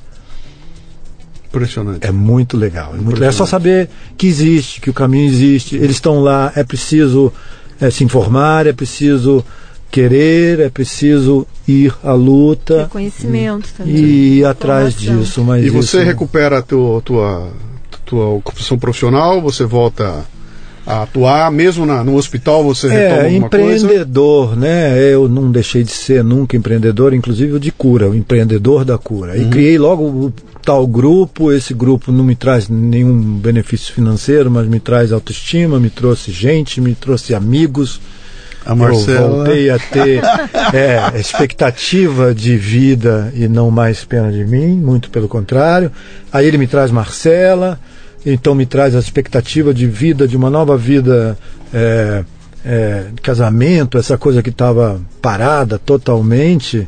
Impressionante. 1.48 2.06
É 2.08 2.12
muito 2.12 2.58
legal. 2.58 2.94
É, 2.94 2.98
muito 2.98 3.14
legal. 3.14 3.30
é 3.30 3.32
só 3.32 3.46
saber 3.46 3.88
que 4.18 4.26
existe, 4.28 4.82
que 4.82 4.90
o 4.90 4.94
caminho 4.94 5.28
existe. 5.28 5.76
Eles 5.76 5.92
estão 5.98 6.22
lá. 6.22 6.52
É 6.56 6.64
preciso 6.64 7.32
é, 7.80 7.90
se 7.92 8.04
informar, 8.04 8.66
é 8.68 8.74
preciso 8.74 9.46
querer, 9.92 10.60
é 10.60 10.70
preciso 10.70 11.48
ir 11.68 11.94
à 12.04 12.14
luta 12.14 12.84
Reconhecimento 12.84 13.70
também. 13.78 13.96
e 13.96 14.38
ir 14.40 14.46
atrás 14.46 14.96
disso. 14.96 15.44
Mas 15.44 15.64
E 15.66 15.70
você 15.70 15.98
isso- 15.98 16.06
recupera 16.06 16.60
a 16.60 16.62
tua, 16.62 17.02
tua, 17.02 17.52
tua 18.10 18.26
ocupação 18.30 18.78
profissional, 18.78 19.40
você 19.42 19.64
volta 19.66 20.26
a 20.86 21.04
atuar, 21.04 21.52
mesmo 21.52 21.86
na, 21.86 22.04
no 22.04 22.16
hospital 22.16 22.64
você 22.64 22.88
retoma 22.90 23.06
É, 23.22 23.26
alguma 23.26 23.50
coisa? 23.50 23.86
empreendedor, 23.86 24.58
né? 24.58 24.98
Eu 25.14 25.30
não 25.30 25.52
deixei 25.52 25.84
de 25.84 25.92
ser 25.92 26.24
nunca 26.24 26.58
empreendedor, 26.58 27.14
inclusive 27.14 27.54
o 27.54 27.60
de 27.60 27.72
cura, 27.72 28.10
o 28.10 28.16
empreendedor 28.16 28.84
da 28.84 28.98
cura. 28.98 29.34
Uhum. 29.36 29.42
E 29.44 29.46
criei 29.50 29.78
logo 29.78 30.04
o 30.04 30.34
tal 30.64 30.88
grupo. 30.88 31.52
Esse 31.52 31.74
grupo 31.76 32.12
não 32.12 32.24
me 32.24 32.36
traz 32.36 32.68
nenhum 32.68 33.14
benefício 33.38 33.94
financeiro, 33.94 34.50
mas 34.50 34.66
me 34.68 34.80
traz 34.80 35.12
autoestima, 35.12 35.80
me 35.80 35.92
trouxe 35.92 36.32
gente, 36.32 36.82
me 36.82 36.96
trouxe 36.96 37.36
amigos. 37.36 38.02
A 38.66 38.72
Eu 38.72 38.76
Marcela. 38.76 39.30
voltei 39.46 39.70
a 39.70 39.80
ter 39.80 40.22
é, 40.74 41.20
expectativa 41.20 42.34
de 42.36 42.58
vida 42.58 43.32
e 43.36 43.48
não 43.48 43.70
mais 43.72 44.04
pena 44.04 44.32
de 44.32 44.44
mim, 44.46 44.76
muito 44.76 45.10
pelo 45.10 45.28
contrário. 45.28 45.92
Aí 46.32 46.46
ele 46.48 46.58
me 46.58 46.68
traz 46.68 46.92
Marcela, 46.92 47.80
então 48.26 48.54
me 48.54 48.66
traz 48.66 48.96
a 48.96 49.00
expectativa 49.00 49.74
de 49.74 49.88
vida, 49.88 50.28
de 50.28 50.36
uma 50.36 50.50
nova 50.50 50.78
vida, 50.78 51.38
é, 51.74 52.24
é, 52.66 53.06
casamento, 53.22 53.98
essa 53.98 54.18
coisa 54.18 54.44
que 54.44 54.50
estava 54.50 55.00
parada 55.22 55.80
totalmente. 55.80 56.88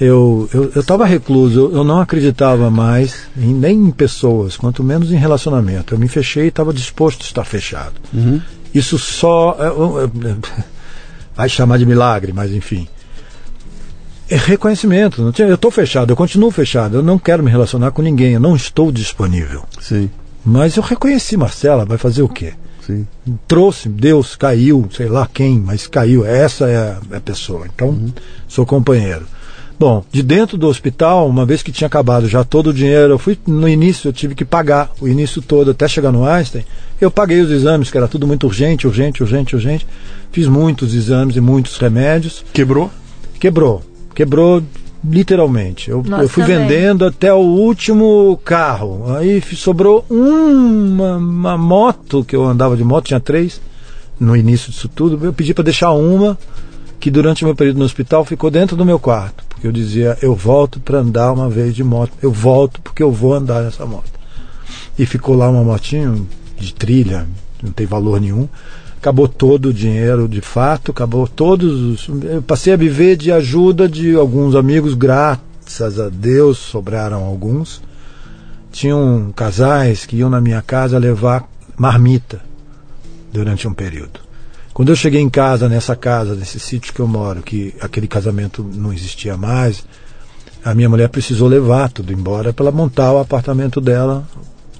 Eu 0.00 0.48
eu 0.54 0.80
estava 0.80 1.04
recluso, 1.04 1.58
eu, 1.58 1.78
eu 1.78 1.84
não 1.84 2.00
acreditava 2.00 2.70
mais 2.70 3.26
em, 3.36 3.52
nem 3.52 3.76
em 3.76 3.90
pessoas, 3.90 4.56
quanto 4.56 4.84
menos 4.84 5.10
em 5.10 5.16
relacionamento. 5.16 5.94
Eu 5.94 5.98
me 5.98 6.06
fechei 6.06 6.44
e 6.44 6.48
estava 6.48 6.72
disposto 6.72 7.22
a 7.22 7.24
estar 7.24 7.44
fechado. 7.44 7.94
Uhum. 8.14 8.40
Isso 8.72 8.96
só. 8.96 9.56
é, 9.58 9.66
é, 9.66 10.30
é, 10.30 10.36
vai 11.34 11.48
chamar 11.48 11.78
de 11.78 11.86
milagre, 11.86 12.32
mas 12.32 12.52
enfim. 12.52 12.86
É 14.30 14.36
reconhecimento. 14.36 15.32
Eu 15.38 15.54
estou 15.54 15.70
fechado, 15.70 16.12
eu 16.12 16.16
continuo 16.16 16.50
fechado, 16.50 16.98
eu 16.98 17.02
não 17.02 17.18
quero 17.18 17.42
me 17.42 17.50
relacionar 17.50 17.92
com 17.92 18.02
ninguém, 18.02 18.32
eu 18.34 18.40
não 18.40 18.54
estou 18.54 18.92
disponível. 18.92 19.64
Sim, 19.80 20.10
Mas 20.44 20.76
eu 20.76 20.82
reconheci 20.82 21.36
Marcela, 21.36 21.84
vai 21.84 21.98
fazer 21.98 22.22
o 22.22 22.28
quê? 22.28 22.54
sim. 22.88 23.06
Trouxe, 23.46 23.88
Deus 23.88 24.34
caiu, 24.34 24.88
sei 24.90 25.08
lá 25.08 25.28
quem, 25.32 25.60
mas 25.60 25.86
caiu. 25.86 26.24
Essa 26.24 26.66
é 26.68 26.76
a, 26.76 27.00
é 27.12 27.16
a 27.18 27.20
pessoa. 27.20 27.66
Então, 27.66 27.96
sou 28.48 28.64
companheiro. 28.64 29.26
Bom, 29.78 30.04
de 30.10 30.24
dentro 30.24 30.58
do 30.58 30.66
hospital, 30.66 31.28
uma 31.28 31.46
vez 31.46 31.62
que 31.62 31.70
tinha 31.70 31.86
acabado 31.86 32.26
já 32.26 32.42
todo 32.42 32.70
o 32.70 32.74
dinheiro, 32.74 33.12
eu 33.12 33.18
fui 33.18 33.38
no 33.46 33.68
início, 33.68 34.08
eu 34.08 34.12
tive 34.12 34.34
que 34.34 34.44
pagar 34.44 34.90
o 35.00 35.06
início 35.06 35.40
todo 35.40 35.70
até 35.70 35.86
chegar 35.86 36.10
no 36.10 36.24
Einstein. 36.24 36.64
Eu 37.00 37.12
paguei 37.12 37.40
os 37.40 37.50
exames, 37.50 37.88
que 37.88 37.96
era 37.96 38.08
tudo 38.08 38.26
muito 38.26 38.44
urgente, 38.44 38.88
urgente, 38.88 39.22
urgente, 39.22 39.54
urgente. 39.54 39.86
Fiz 40.32 40.48
muitos 40.48 40.94
exames 40.94 41.36
e 41.36 41.40
muitos 41.40 41.76
remédios. 41.76 42.44
Quebrou? 42.52 42.90
Quebrou. 43.38 43.82
Quebrou 44.14 44.64
literalmente. 45.04 45.90
Eu, 45.90 46.04
eu 46.20 46.28
fui 46.28 46.42
também. 46.42 46.58
vendendo 46.58 47.04
até 47.04 47.32
o 47.32 47.38
último 47.38 48.38
carro. 48.44 49.16
Aí 49.16 49.40
sobrou 49.54 50.04
uma, 50.10 51.16
uma 51.16 51.58
moto, 51.58 52.24
que 52.24 52.34
eu 52.34 52.44
andava 52.44 52.76
de 52.76 52.84
moto, 52.84 53.06
tinha 53.06 53.20
três 53.20 53.60
no 54.18 54.36
início 54.36 54.70
disso 54.70 54.88
tudo. 54.88 55.24
Eu 55.24 55.32
pedi 55.32 55.54
para 55.54 55.64
deixar 55.64 55.92
uma, 55.92 56.38
que 56.98 57.10
durante 57.10 57.44
o 57.44 57.46
meu 57.46 57.54
período 57.54 57.78
no 57.78 57.84
hospital 57.84 58.24
ficou 58.24 58.50
dentro 58.50 58.76
do 58.76 58.84
meu 58.84 58.98
quarto. 58.98 59.44
Porque 59.48 59.66
eu 59.66 59.72
dizia, 59.72 60.16
eu 60.20 60.34
volto 60.34 60.80
para 60.80 60.98
andar 60.98 61.32
uma 61.32 61.48
vez 61.48 61.74
de 61.74 61.84
moto. 61.84 62.12
Eu 62.20 62.32
volto 62.32 62.80
porque 62.80 63.02
eu 63.02 63.12
vou 63.12 63.34
andar 63.34 63.62
nessa 63.62 63.86
moto. 63.86 64.18
E 64.98 65.06
ficou 65.06 65.36
lá 65.36 65.48
uma 65.48 65.62
motinho 65.62 66.28
de 66.58 66.74
trilha, 66.74 67.26
não 67.62 67.70
tem 67.70 67.86
valor 67.86 68.20
nenhum. 68.20 68.48
Acabou 68.98 69.28
todo 69.28 69.66
o 69.66 69.72
dinheiro 69.72 70.26
de 70.28 70.40
fato, 70.40 70.90
acabou 70.90 71.28
todos 71.28 72.08
os. 72.08 72.08
Eu 72.24 72.42
passei 72.42 72.72
a 72.72 72.76
viver 72.76 73.16
de 73.16 73.30
ajuda 73.30 73.88
de 73.88 74.16
alguns 74.16 74.56
amigos, 74.56 74.94
graças 74.94 76.00
a 76.00 76.08
Deus 76.08 76.58
sobraram 76.58 77.22
alguns. 77.22 77.80
Tinham 78.72 79.32
casais 79.34 80.04
que 80.04 80.16
iam 80.16 80.28
na 80.28 80.40
minha 80.40 80.60
casa 80.60 80.98
levar 80.98 81.48
marmita 81.76 82.42
durante 83.32 83.68
um 83.68 83.72
período. 83.72 84.18
Quando 84.74 84.88
eu 84.88 84.96
cheguei 84.96 85.20
em 85.20 85.30
casa, 85.30 85.68
nessa 85.68 85.94
casa, 85.94 86.34
nesse 86.34 86.58
sítio 86.58 86.92
que 86.92 87.00
eu 87.00 87.06
moro, 87.06 87.40
que 87.40 87.74
aquele 87.80 88.08
casamento 88.08 88.64
não 88.64 88.92
existia 88.92 89.36
mais, 89.36 89.84
a 90.64 90.74
minha 90.74 90.88
mulher 90.88 91.08
precisou 91.08 91.46
levar 91.46 91.88
tudo 91.90 92.12
embora 92.12 92.52
para 92.52 92.72
montar 92.72 93.12
o 93.12 93.18
apartamento 93.18 93.80
dela, 93.80 94.26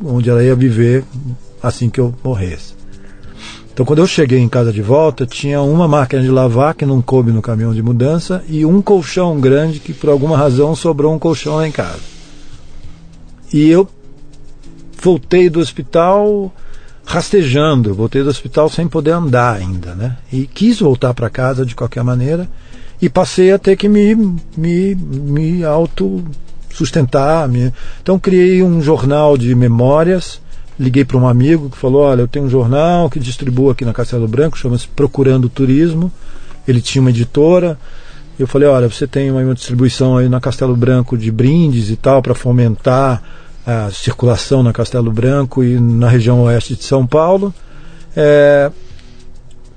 onde 0.05 0.29
ela 0.29 0.43
ia 0.43 0.57
viver 0.57 1.05
assim 1.63 1.89
que 1.89 2.01
eu 2.01 2.13
morresse. 2.25 2.78
Então, 3.79 3.87
quando 3.87 4.01
eu 4.01 4.09
cheguei 4.09 4.41
em 4.41 4.49
casa 4.49 4.73
de 4.73 4.83
volta, 4.83 5.25
tinha 5.25 5.63
uma 5.63 5.87
máquina 5.87 6.21
de 6.21 6.29
lavar 6.29 6.75
que 6.75 6.85
não 6.85 7.01
coube 7.01 7.31
no 7.31 7.41
caminhão 7.41 7.73
de 7.73 7.81
mudança 7.81 8.43
e 8.49 8.67
um 8.67 8.83
colchão 8.83 9.41
grande 9.41 9.79
que, 9.79 9.95
por 9.95 10.11
alguma 10.11 10.37
razão, 10.37 10.75
sobrou 10.75 11.15
um 11.15 11.19
colchão 11.19 11.55
lá 11.55 11.69
em 11.69 11.71
casa. 11.71 12.01
E 13.55 13.69
eu 13.69 13.89
voltei 15.01 15.49
do 15.49 15.61
hospital 15.61 16.53
rastejando, 17.05 17.95
voltei 17.95 18.25
do 18.25 18.29
hospital 18.29 18.69
sem 18.69 18.89
poder 18.89 19.13
andar 19.13 19.55
ainda, 19.55 19.95
né? 19.95 20.17
E 20.33 20.45
quis 20.49 20.81
voltar 20.81 21.15
para 21.15 21.31
casa 21.31 21.65
de 21.65 21.77
qualquer 21.77 22.03
maneira 22.03 22.51
e 23.01 23.09
passei 23.09 23.53
a 23.53 23.61
ter 23.61 23.77
que 23.77 23.89
me, 23.89 24.13
me, 24.57 24.97
me 24.97 25.65
auto 25.65 26.25
sustentar. 26.75 27.49
Me... 27.49 27.73
Então 28.03 28.19
criei 28.19 28.61
um 28.61 28.83
jornal 28.83 29.39
de 29.39 29.55
memórias, 29.55 30.41
liguei 30.79 31.05
para 31.05 31.17
um 31.17 31.27
amigo 31.27 31.71
que 31.71 31.77
falou, 31.77 32.03
olha, 32.03 32.23
eu 32.23 32.29
tenho 32.29 32.45
um 32.45 32.51
jornal 32.51 33.11
que 33.11 33.19
distribuo 33.19 33.71
aqui 33.71 33.85
na 33.85 33.93
Castelo 33.93 34.29
Branco, 34.29 34.57
chama-se 34.57 34.87
Procurando 34.89 35.49
Turismo. 35.49 36.13
Ele 36.67 36.81
tinha 36.81 37.01
uma 37.01 37.11
editora. 37.11 37.79
Eu 38.39 38.47
falei, 38.47 38.69
olha, 38.69 38.89
você 38.89 39.07
tem 39.07 39.31
uma, 39.31 39.41
uma 39.41 39.55
distribuição 39.55 40.17
aí 40.17 40.29
na 40.29 40.41
Castelo 40.41 40.77
Branco 40.77 41.19
de 41.19 41.31
brindes 41.31 41.91
e 41.91 41.97
tal 41.97 42.23
para 42.23 42.35
fomentar 42.35 43.23
a 43.67 43.91
circulação 43.91 44.63
na 44.63 44.73
Castelo 44.73 45.11
Branco 45.11 45.63
e 45.65 45.79
na 45.79 46.09
região 46.09 46.43
oeste 46.43 46.75
de 46.75 46.85
São 46.85 47.07
Paulo, 47.07 47.53
é, 48.17 48.71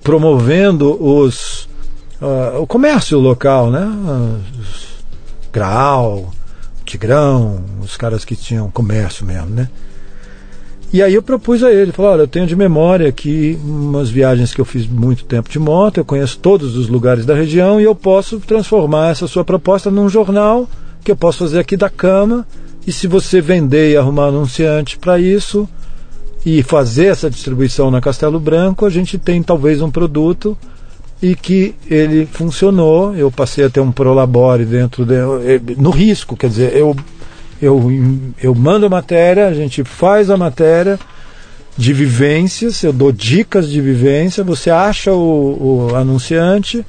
promovendo 0.01 0.95
os, 1.03 1.67
uh, 2.21 2.61
o 2.61 2.67
comércio 2.67 3.19
local, 3.19 3.69
né? 3.69 3.85
Graal, 5.51 6.31
Tigrão, 6.85 7.63
os 7.81 7.97
caras 7.97 8.23
que 8.23 8.35
tinham 8.35 8.71
comércio 8.71 9.25
mesmo, 9.25 9.49
né? 9.49 9.69
E 10.93 11.01
aí 11.01 11.13
eu 11.13 11.23
propus 11.23 11.63
a 11.63 11.71
ele, 11.71 11.93
falei, 11.93 12.11
olha, 12.11 12.21
eu 12.23 12.27
tenho 12.27 12.45
de 12.45 12.55
memória 12.55 13.07
aqui 13.07 13.57
umas 13.63 14.09
viagens 14.09 14.53
que 14.53 14.59
eu 14.59 14.65
fiz 14.65 14.85
muito 14.85 15.23
tempo 15.23 15.49
de 15.49 15.57
moto, 15.57 15.97
eu 15.97 16.05
conheço 16.05 16.37
todos 16.37 16.75
os 16.75 16.89
lugares 16.89 17.25
da 17.25 17.33
região 17.33 17.79
e 17.79 17.85
eu 17.85 17.95
posso 17.95 18.41
transformar 18.41 19.11
essa 19.11 19.25
sua 19.25 19.45
proposta 19.45 19.89
num 19.89 20.09
jornal 20.09 20.67
que 21.01 21.09
eu 21.09 21.15
posso 21.15 21.39
fazer 21.39 21.59
aqui 21.59 21.77
da 21.77 21.89
cama 21.89 22.45
e 22.85 22.91
se 22.91 23.07
você 23.07 23.39
vender 23.39 23.91
e 23.91 23.97
arrumar 23.97 24.27
anunciante 24.27 24.97
para 24.97 25.17
isso 25.17 25.67
e 26.45 26.61
fazer 26.61 27.05
essa 27.05 27.29
distribuição 27.29 27.89
na 27.89 28.01
Castelo 28.01 28.39
Branco, 28.39 28.85
a 28.85 28.89
gente 28.89 29.17
tem 29.17 29.41
talvez 29.41 29.81
um 29.81 29.89
produto 29.89 30.57
e 31.21 31.35
que 31.35 31.75
ele 31.89 32.25
funcionou. 32.25 33.15
Eu 33.15 33.31
passei 33.31 33.63
a 33.63 33.69
ter 33.69 33.79
um 33.79 33.91
prolabore 33.91 34.65
dentro 34.65 35.05
de, 35.05 35.15
no 35.77 35.91
risco, 35.91 36.35
quer 36.35 36.49
dizer, 36.49 36.75
eu 36.75 36.95
eu, 37.61 37.91
eu 38.41 38.55
mando 38.55 38.85
a 38.85 38.89
matéria, 38.89 39.47
a 39.47 39.53
gente 39.53 39.83
faz 39.83 40.29
a 40.29 40.37
matéria, 40.37 40.99
de 41.77 41.93
vivências, 41.93 42.83
eu 42.83 42.91
dou 42.91 43.11
dicas 43.11 43.69
de 43.69 43.79
vivência, 43.79 44.43
você 44.43 44.69
acha 44.69 45.13
o, 45.13 45.87
o 45.91 45.95
anunciante, 45.95 46.85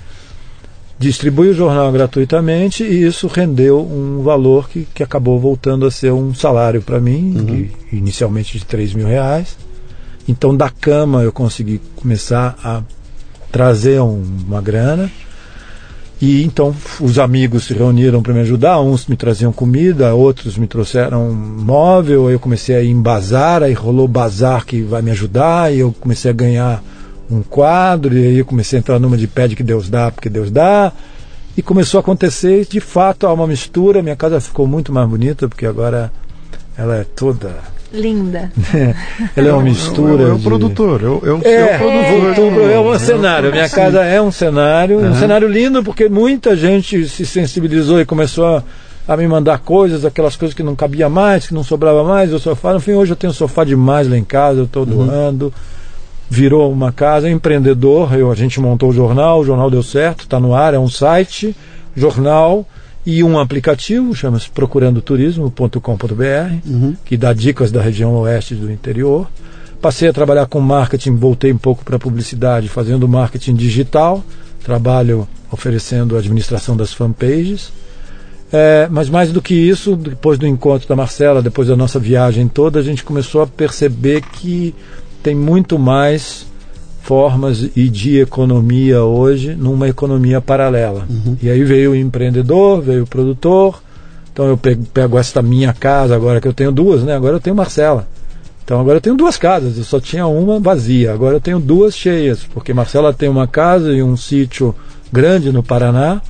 distribui 0.98 1.48
o 1.48 1.54
jornal 1.54 1.90
gratuitamente 1.92 2.82
e 2.84 3.04
isso 3.04 3.26
rendeu 3.26 3.80
um 3.80 4.22
valor 4.22 4.68
que, 4.68 4.86
que 4.94 5.02
acabou 5.02 5.38
voltando 5.38 5.86
a 5.86 5.90
ser 5.90 6.12
um 6.12 6.34
salário 6.34 6.82
para 6.82 7.00
mim, 7.00 7.34
Uhum. 7.36 7.46
que, 7.46 7.96
inicialmente 7.96 8.58
de 8.58 8.64
3 8.64 8.92
mil 8.94 9.06
reais. 9.06 9.56
Então 10.28 10.56
da 10.56 10.68
cama 10.70 11.22
eu 11.22 11.32
consegui 11.32 11.80
começar 11.96 12.56
a 12.62 12.82
trazer 13.50 14.00
um- 14.00 14.22
uma 14.46 14.60
grana. 14.60 15.10
E 16.22 16.44
então 16.44 16.72
os 17.00 17.18
amigos 17.18 17.64
se 17.64 17.74
reuniram 17.74 18.22
para 18.22 18.32
me 18.32 18.38
ajudar, 18.38 18.80
uns 18.80 19.08
me 19.08 19.16
traziam 19.16 19.52
comida, 19.52 20.14
outros 20.14 20.56
me 20.56 20.68
trouxeram 20.68 21.32
móvel, 21.32 22.30
eu 22.30 22.38
comecei 22.38 22.76
a 22.76 22.80
ir 22.80 22.90
em 22.90 23.02
bazar, 23.02 23.60
aí 23.60 23.72
rolou 23.72 24.06
bazar 24.06 24.64
que 24.64 24.82
vai 24.82 25.02
me 25.02 25.10
ajudar, 25.10 25.74
e 25.74 25.80
eu 25.80 25.92
comecei 25.98 26.30
a 26.30 26.34
ganhar 26.34 26.80
um 27.28 27.42
quadro, 27.42 28.16
e 28.16 28.24
aí 28.24 28.38
eu 28.38 28.44
comecei 28.44 28.78
a 28.78 28.80
entrar 28.80 29.00
numa 29.00 29.16
de 29.16 29.26
pede 29.26 29.56
que 29.56 29.64
Deus 29.64 29.90
dá, 29.90 30.12
porque 30.12 30.28
Deus 30.28 30.48
dá. 30.48 30.92
E 31.56 31.60
começou 31.60 31.98
a 31.98 32.02
acontecer, 32.02 32.68
de 32.70 32.78
fato 32.78 33.26
há 33.26 33.32
uma 33.32 33.48
mistura, 33.48 34.00
minha 34.00 34.14
casa 34.14 34.40
ficou 34.40 34.64
muito 34.64 34.92
mais 34.92 35.08
bonita, 35.08 35.48
porque 35.48 35.66
agora 35.66 36.12
ela 36.78 36.98
é 36.98 37.04
toda. 37.04 37.56
Linda. 37.92 38.50
ela 39.36 39.48
é 39.48 39.52
uma 39.52 39.62
mistura. 39.62 40.22
É, 40.24 40.32
o 40.32 40.36
de- 40.38 40.42
produtor. 40.44 41.02
É, 41.02 41.06
o- 41.06 41.22
é, 41.24 41.32
o- 41.32 41.40
é, 41.44 41.54
é 41.54 41.76
o 41.76 41.78
produtor. 41.78 42.20
voltou 42.20 42.52
pro- 42.52 42.70
é 42.70 42.80
um 42.80 42.98
cenário. 42.98 43.50
Minha 43.52 43.68
casa 43.68 44.02
é 44.04 44.20
um 44.20 44.30
cenário, 44.32 44.98
um 44.98 45.14
cenário 45.14 45.46
lindo 45.48 45.82
porque 45.82 46.08
muita 46.08 46.56
gente 46.56 47.06
se 47.06 47.26
sensibilizou 47.26 48.00
e 48.00 48.04
começou 48.04 48.46
a, 48.46 48.62
a 49.06 49.16
me 49.16 49.26
mandar 49.28 49.58
coisas, 49.58 50.04
aquelas 50.04 50.36
coisas 50.36 50.54
que 50.54 50.62
não 50.62 50.74
cabia 50.74 51.08
mais, 51.08 51.46
que 51.48 51.54
não 51.54 51.62
sobrava 51.64 52.02
mais, 52.02 52.32
o 52.32 52.38
sofá. 52.38 52.72
No 52.72 52.80
fim, 52.80 52.92
hoje 52.92 53.12
eu 53.12 53.16
tenho 53.16 53.32
sofá 53.32 53.62
demais 53.64 54.08
lá 54.08 54.16
em 54.16 54.24
casa, 54.24 54.60
eu 54.60 54.64
estou 54.64 54.86
doando. 54.86 55.52
Virou 56.30 56.72
uma 56.72 56.90
casa, 56.90 57.28
empreendedor. 57.28 58.14
Eu, 58.14 58.30
a 58.32 58.34
gente 58.34 58.58
montou 58.58 58.88
o 58.88 58.92
jornal, 58.92 59.40
o 59.40 59.44
jornal 59.44 59.70
deu 59.70 59.82
certo, 59.82 60.20
está 60.20 60.40
no 60.40 60.54
ar, 60.54 60.72
é 60.72 60.78
um 60.78 60.88
site, 60.88 61.54
jornal 61.94 62.66
e 63.04 63.24
um 63.24 63.38
aplicativo, 63.38 64.14
chama-se 64.14 64.48
procurandoturismo.com.br, 64.50 66.98
que 67.04 67.16
dá 67.16 67.32
dicas 67.32 67.72
da 67.72 67.82
região 67.82 68.14
oeste 68.14 68.54
do 68.54 68.70
interior. 68.70 69.28
Passei 69.80 70.08
a 70.08 70.12
trabalhar 70.12 70.46
com 70.46 70.60
marketing, 70.60 71.16
voltei 71.16 71.52
um 71.52 71.58
pouco 71.58 71.84
para 71.84 71.98
publicidade, 71.98 72.68
fazendo 72.68 73.08
marketing 73.08 73.54
digital, 73.54 74.22
trabalho 74.62 75.26
oferecendo 75.50 76.14
a 76.14 76.20
administração 76.20 76.76
das 76.76 76.92
fanpages. 76.92 77.72
É, 78.52 78.86
mas 78.90 79.10
mais 79.10 79.32
do 79.32 79.42
que 79.42 79.54
isso, 79.54 79.96
depois 79.96 80.38
do 80.38 80.46
encontro 80.46 80.86
da 80.86 80.94
Marcela, 80.94 81.42
depois 81.42 81.66
da 81.66 81.76
nossa 81.76 81.98
viagem 81.98 82.46
toda, 82.46 82.78
a 82.78 82.82
gente 82.82 83.02
começou 83.02 83.42
a 83.42 83.46
perceber 83.46 84.20
que 84.20 84.72
tem 85.22 85.34
muito 85.34 85.78
mais 85.78 86.46
formas 87.02 87.68
e 87.76 87.88
de 87.88 88.20
economia 88.20 89.02
hoje 89.02 89.54
numa 89.54 89.88
economia 89.88 90.40
paralela. 90.40 91.06
E 91.42 91.50
aí 91.50 91.64
veio 91.64 91.90
o 91.90 91.96
empreendedor, 91.96 92.80
veio 92.80 93.02
o 93.02 93.06
produtor. 93.06 93.82
Então 94.32 94.46
eu 94.46 94.56
pego, 94.56 94.84
pego 94.84 95.18
esta 95.18 95.42
minha 95.42 95.72
casa 95.72 96.14
agora 96.14 96.40
que 96.40 96.48
eu 96.48 96.54
tenho 96.54 96.70
duas, 96.70 97.02
né? 97.02 97.14
Agora 97.14 97.36
eu 97.36 97.40
tenho 97.40 97.56
Marcela. 97.56 98.08
Então 98.64 98.80
agora 98.80 98.98
eu 98.98 99.00
tenho 99.00 99.16
duas 99.16 99.36
casas, 99.36 99.76
eu 99.76 99.84
só 99.84 100.00
tinha 100.00 100.26
uma 100.26 100.60
vazia, 100.60 101.12
agora 101.12 101.36
eu 101.36 101.40
tenho 101.40 101.58
duas 101.58 101.96
cheias, 101.96 102.46
porque 102.54 102.72
Marcela 102.72 103.12
tem 103.12 103.28
uma 103.28 103.48
casa 103.48 103.92
e 103.92 104.00
um 104.02 104.16
sítio 104.16 104.74
grande 105.12 105.50
no 105.50 105.62
Paraná. 105.62 106.22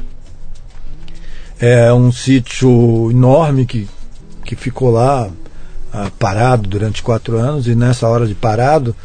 É 1.60 1.92
um 1.92 2.10
sítio 2.10 3.10
enorme 3.10 3.66
que, 3.66 3.86
que 4.44 4.56
ficou 4.56 4.90
lá 4.90 5.28
ah, 5.92 6.10
parado 6.18 6.66
durante 6.66 7.02
quatro 7.02 7.36
anos 7.36 7.68
e 7.68 7.74
nessa 7.74 8.08
hora 8.08 8.26
de 8.26 8.34
parado 8.34 8.96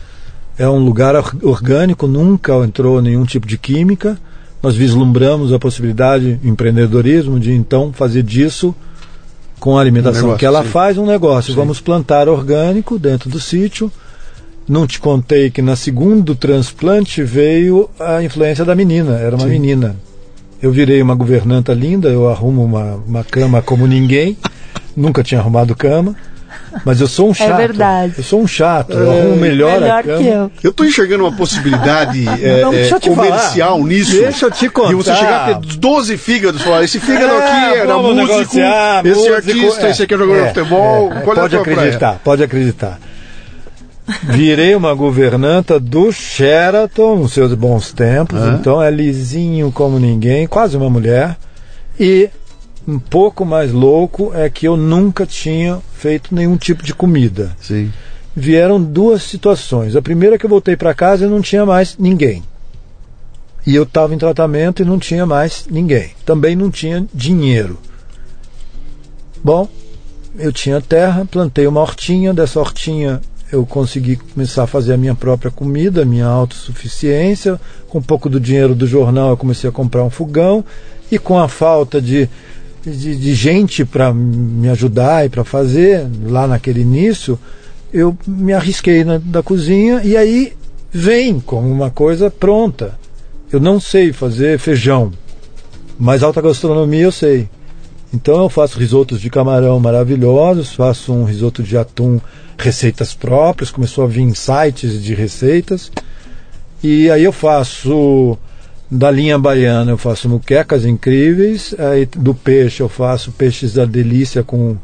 é 0.58 0.68
um 0.68 0.84
lugar 0.84 1.16
or- 1.16 1.36
orgânico, 1.44 2.08
nunca 2.08 2.53
entrou 2.58 3.02
nenhum 3.02 3.26
tipo 3.26 3.48
de 3.48 3.58
química. 3.58 4.18
Nós 4.61 4.76
vislumbramos 4.76 5.53
a 5.53 5.60
possibilidade, 5.60 6.40
empreendedorismo, 6.44 7.40
de 7.40 7.53
então 7.53 7.94
fazer 7.94 8.24
disso 8.24 8.74
com 9.60 9.77
a 9.77 9.82
alimentação 9.82 10.22
negócio, 10.22 10.40
que 10.40 10.45
ela 10.45 10.64
sim. 10.64 10.69
faz 10.69 10.98
um 10.98 11.06
negócio. 11.06 11.53
Vamos 11.53 11.80
plantar 11.80 12.27
orgânico 12.27 12.98
dentro 12.98 13.30
do 13.30 13.40
sítio. 13.40 13.92
Não 14.68 14.86
te 14.86 15.00
contei 15.00 15.50
que 15.50 15.61
na 15.61 15.76
segundo 15.76 16.36
transplante 16.36 17.24
veio 17.24 17.90
a 18.00 18.22
influência 18.22 18.66
da 18.66 18.76
menina, 18.76 19.18
era 19.18 19.36
uma 19.36 19.45
menina. 19.45 19.95
Eu 20.61 20.72
virei 20.72 21.02
uma 21.02 21.16
governanta 21.16 21.74
linda, 21.74 22.10
eu 22.10 22.27
arrumo 22.27 22.64
uma, 22.64 22.95
uma 22.95 23.24
cama 23.24 23.61
como 23.61 23.88
ninguém. 23.88 24.38
Nunca 24.95 25.24
tinha 25.24 25.40
arrumado 25.40 25.76
cama. 25.76 26.16
Mas 26.85 27.01
eu 27.01 27.07
sou 27.07 27.30
um 27.30 27.33
chato. 27.33 27.57
verdade. 27.57 28.14
Eu 28.17 28.23
sou 28.23 28.41
um 28.41 28.47
chato. 28.47 28.93
Eu 28.93 29.11
arrumo 29.11 29.35
melhor, 29.38 29.77
a 29.77 29.80
Melhor 29.80 30.03
cama. 30.03 30.17
que 30.17 30.27
eu. 30.27 30.51
Eu 30.64 30.69
estou 30.72 30.85
enxergando 30.85 31.23
uma 31.25 31.31
possibilidade 31.35 32.25
é, 32.41 32.61
Não, 32.61 32.73
é, 32.73 32.83
te 32.99 33.09
comercial 33.09 33.77
falar. 33.77 33.88
nisso. 33.88 34.11
Deixa 34.17 34.45
eu 34.45 34.51
te 34.51 34.69
contar. 34.69 34.91
E 34.91 34.95
você 34.95 35.15
chegar 35.15 35.49
a 35.49 35.56
ter 35.56 35.75
12 35.77 36.17
fígados, 36.17 36.61
falar, 36.61 36.83
esse 36.83 36.99
fígado 36.99 37.25
É, 37.33 37.38
aqui 37.38 37.77
era 37.80 37.97
músico, 37.97 38.41
esse 38.41 39.15
músico, 39.15 39.33
artista, 39.33 39.88
é, 39.88 39.91
esse 39.91 40.03
aqui 40.03 40.14
é 40.14 40.17
jogador 40.17 40.39
é, 40.39 40.47
de 40.47 40.53
futebol. 40.53 41.11
é, 41.14 41.22
Qual 41.22 41.35
é 41.35 41.39
a 41.39 41.41
pode 41.41 41.56
tua 41.56 41.64
praia? 41.64 41.77
acreditar, 41.80 42.22
pode 42.23 42.43
acreditar. 42.43 42.99
Virei 44.23 44.73
uma 44.73 44.93
governanta 44.93 45.77
do 45.80 46.14
Sheraton 46.14 47.17
nos 47.17 47.33
seus 47.33 47.53
bons 47.53 47.91
tempos, 47.91 48.39
Hã? 48.39 48.57
então 48.59 48.81
é 48.81 48.89
lisinho 48.89 49.69
como 49.72 49.99
ninguém, 49.99 50.47
quase 50.47 50.77
uma 50.77 50.89
mulher. 50.89 51.35
E 51.99 52.30
um 52.88 52.98
pouco 52.98 53.45
mais 53.45 53.72
louco 53.72 54.32
é 54.33 54.49
que 54.49 54.67
eu 54.67 54.77
nunca 54.77 55.25
tinha 55.25 55.80
feito 55.93 56.33
nenhum 56.33 56.56
tipo 56.56 56.83
de 56.83 56.93
comida. 56.93 57.56
Sim. 57.59 57.91
Vieram 58.33 58.82
duas 58.82 59.24
situações. 59.24 59.95
A 59.95 60.01
primeira 60.01 60.35
é 60.35 60.38
que 60.38 60.45
eu 60.45 60.49
voltei 60.49 60.77
para 60.77 60.93
casa 60.93 61.25
e 61.25 61.30
não 61.30 61.41
tinha 61.41 61.66
mais 61.66 61.98
ninguém. 61.98 62.43
E 63.66 63.75
eu 63.75 63.83
estava 63.83 64.16
em 64.16 64.17
tratamento 64.17 64.82
e 64.82 64.85
não 64.85 64.98
tinha 64.98 65.25
mais 65.25 65.66
ninguém. 65.69 66.11
Também 66.25 66.56
não 66.56 66.72
tinha 66.72 67.06
dinheiro. 67.14 67.77
Bom, 69.43 69.67
eu 70.38 70.53
tinha 70.53 70.80
terra, 70.80 71.27
plantei 71.30 71.67
uma 71.67 71.82
hortinha, 71.82 72.33
dessa 72.33 72.59
hortinha 72.59 73.22
eu 73.51 73.66
consegui 73.66 74.17
começar 74.17 74.64
a 74.64 74.67
fazer 74.67 74.93
a 74.93 74.98
minha 74.98 75.16
própria 75.16 75.49
comida, 75.49 76.01
a 76.01 76.06
minha 76.06 76.25
autossuficiência. 76.25 77.59
Com 77.88 77.99
um 77.99 78.01
pouco 78.01 78.30
do 78.30 78.40
dinheiro 78.40 78.75
do 78.75 78.85
jornal 78.85 79.32
eu 79.32 79.38
comecei 79.38 79.69
a 79.69 79.74
comprar 79.74 80.03
um 80.03 80.09
fogão 80.09 80.64
e 81.11 81.17
com 81.17 81.40
a 81.40 81.48
falta 81.48 82.01
de, 82.01 82.30
de, 82.91 83.16
de 83.16 83.33
gente 83.33 83.85
para 83.85 84.14
me 84.14 84.69
ajudar 84.69 85.25
e 85.25 85.30
para 85.30 85.43
fazer, 85.43 86.07
lá 86.24 86.48
naquele 86.48 86.82
início, 86.82 87.40
eu 87.93 88.17
me 88.25 88.53
arrisquei 88.53 89.03
na 89.03 89.17
da 89.17 89.41
cozinha 89.41 90.01
e 90.03 90.16
aí 90.16 90.53
vem 90.91 91.40
como 91.40 91.69
uma 91.69 91.90
coisa 91.90 92.30
pronta. 92.30 92.98
Eu 93.51 93.59
não 93.59 93.80
sei 93.80 94.11
fazer 94.11 94.59
feijão, 94.59 95.11
mas 95.98 96.24
alta 96.24 96.41
gastronomia 96.41 97.03
eu 97.03 97.11
sei. 97.11 97.49
Então 98.14 98.41
eu 98.41 98.49
faço 98.49 98.80
risotos 98.80 99.19
de 99.19 99.30
camarão 99.30 99.80
maravilhosos, 99.80 100.74
faço 100.74 101.14
um 101.14 101.24
risoto 101.24 101.61
de 101.61 101.77
atum, 101.77 102.19
receitas 102.57 103.14
próprias, 103.14 103.69
começou 103.69 104.03
a 104.03 104.07
vir 104.07 104.33
sites 104.35 105.01
de 105.01 105.14
receitas. 105.14 105.91
E 106.83 107.09
aí 107.09 107.24
eu 107.24 107.32
faço 107.32 108.38
da 108.90 109.11
linha 109.11 109.38
baiana, 109.38 109.91
eu 109.91 109.98
faço 109.98 110.30
muquecas 110.30 110.85
incríveis, 110.85 111.75
aí 111.77 112.06
do 112.06 112.33
peixe 112.33 112.82
eu 112.82 112.88
faço 112.88 113.32
peixes 113.32 113.74
da 113.74 113.85
delícia 113.85 114.43
com 114.43 114.77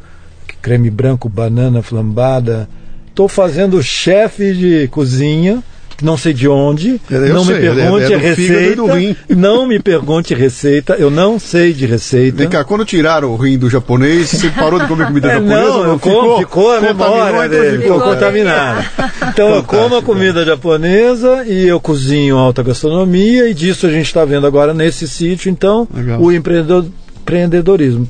creme 0.62 0.90
branco, 0.90 1.28
banana 1.30 1.82
flambada. 1.82 2.70
Estou 3.08 3.28
fazendo 3.28 3.82
chefe 3.84 4.54
de 4.54 4.88
cozinha, 4.88 5.64
não 6.04 6.18
sei 6.18 6.34
de 6.34 6.48
onde, 6.48 7.00
Eu 7.10 7.34
não 7.34 7.44
sei, 7.46 7.60
me 7.60 7.66
é- 7.68 7.74
pergunte 7.74 8.14
é 8.14 8.18
do 8.30 8.36
fígado 8.36 8.62
e 8.62 8.76
do 8.76 8.86
rim. 8.88 9.08
receita, 9.08 9.36
não 9.36 9.66
me 9.66 9.80
pergunte 9.80 10.34
receita, 10.36 10.94
eu 11.00 11.10
não 11.10 11.40
sei 11.40 11.74
de 11.74 11.86
receita. 11.86 12.38
Vem 12.38 12.50
cá, 12.50 12.64
quando 12.64 12.84
tiraram 12.86 13.32
o 13.32 13.36
rim 13.38 13.58
do 13.58 13.70
japonês, 13.70 14.30
você 14.30 14.50
parou 14.50 14.80
de 14.80 14.88
comer 14.88 15.08
comida 15.08 15.30
É, 15.30 15.34
japonesa? 15.36 15.62
não, 15.62 15.84
eu 15.86 16.00
como, 16.00 16.38
ficou 16.40 16.72
a 16.76 16.82
memória 16.82 17.50
dele, 17.50 17.84
ficou 17.84 18.02
contaminado. 18.02 18.86
Então 19.30 19.50
eu 19.56 19.64
como 19.64 19.96
a 19.96 20.02
comida 20.04 20.44
japonesa 20.46 21.46
e 21.48 21.68
eu 21.68 21.80
cozinho 21.80 22.38
alta 22.38 22.62
gastronomia 22.62 23.50
e 23.50 23.54
disso 23.54 23.88
a 23.88 23.90
gente 23.90 24.06
está 24.08 24.26
vendo 24.26 24.46
agora 24.46 24.74
nesse 24.74 25.08
sítio, 25.08 25.50
então, 25.50 25.88
Legal. 25.94 26.22
o 26.22 26.32
empreendedor, 26.32 26.86
empreendedorismo. 27.22 28.06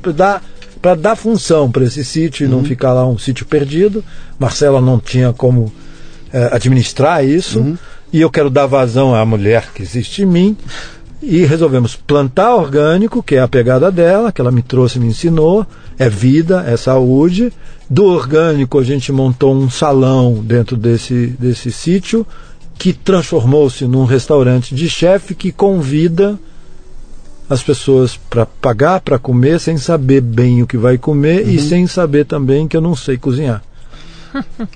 Para 0.82 0.94
dar, 0.96 1.16
função 1.16 1.70
para 1.70 1.84
esse 1.84 2.04
sítio 2.04 2.44
e 2.44 2.46
Uhum. 2.48 2.56
não 2.58 2.64
ficar 2.64 2.92
lá 2.92 3.06
um 3.06 3.16
sítio 3.16 3.46
perdido, 3.46 4.04
Marcela 4.38 4.80
não 4.80 4.98
tinha 4.98 5.32
como 5.32 5.72
administrar 6.52 7.24
isso 7.24 7.60
Uhum. 7.60 7.76
e 8.12 8.20
eu 8.20 8.30
quero 8.30 8.50
dar 8.50 8.66
vazão 8.66 9.14
à 9.14 9.24
mulher 9.24 9.68
que 9.74 9.82
existe 9.82 10.22
em 10.22 10.26
mim 10.26 10.56
e 11.22 11.44
resolvemos 11.44 11.96
plantar 11.96 12.54
orgânico, 12.54 13.22
que 13.22 13.36
é 13.36 13.40
a 13.40 13.48
pegada 13.48 13.90
dela, 13.90 14.30
que 14.30 14.40
ela 14.40 14.50
me 14.50 14.62
trouxe 14.62 14.98
me 14.98 15.06
ensinou, 15.06 15.66
é 15.98 16.08
vida, 16.08 16.64
é 16.66 16.76
saúde. 16.76 17.52
Do 17.88 18.04
orgânico 18.04 18.78
a 18.78 18.84
gente 18.84 19.10
montou 19.10 19.54
um 19.54 19.70
salão 19.70 20.42
dentro 20.42 20.76
desse, 20.76 21.28
desse 21.38 21.72
sítio 21.72 22.26
que 22.76 22.92
transformou-se 22.92 23.86
num 23.86 24.04
restaurante 24.04 24.74
de 24.74 24.88
chefe 24.88 25.34
que 25.34 25.52
convida 25.52 26.38
as 27.48 27.62
pessoas 27.62 28.16
para 28.16 28.44
pagar 28.46 29.00
para 29.00 29.18
comer 29.18 29.60
sem 29.60 29.76
saber 29.76 30.20
bem 30.20 30.62
o 30.62 30.66
que 30.66 30.76
vai 30.76 30.98
comer 30.98 31.46
e 31.48 31.58
sem 31.60 31.86
saber 31.86 32.24
também 32.24 32.66
que 32.66 32.76
eu 32.76 32.80
não 32.80 32.96
sei 32.96 33.16
cozinhar. 33.16 33.62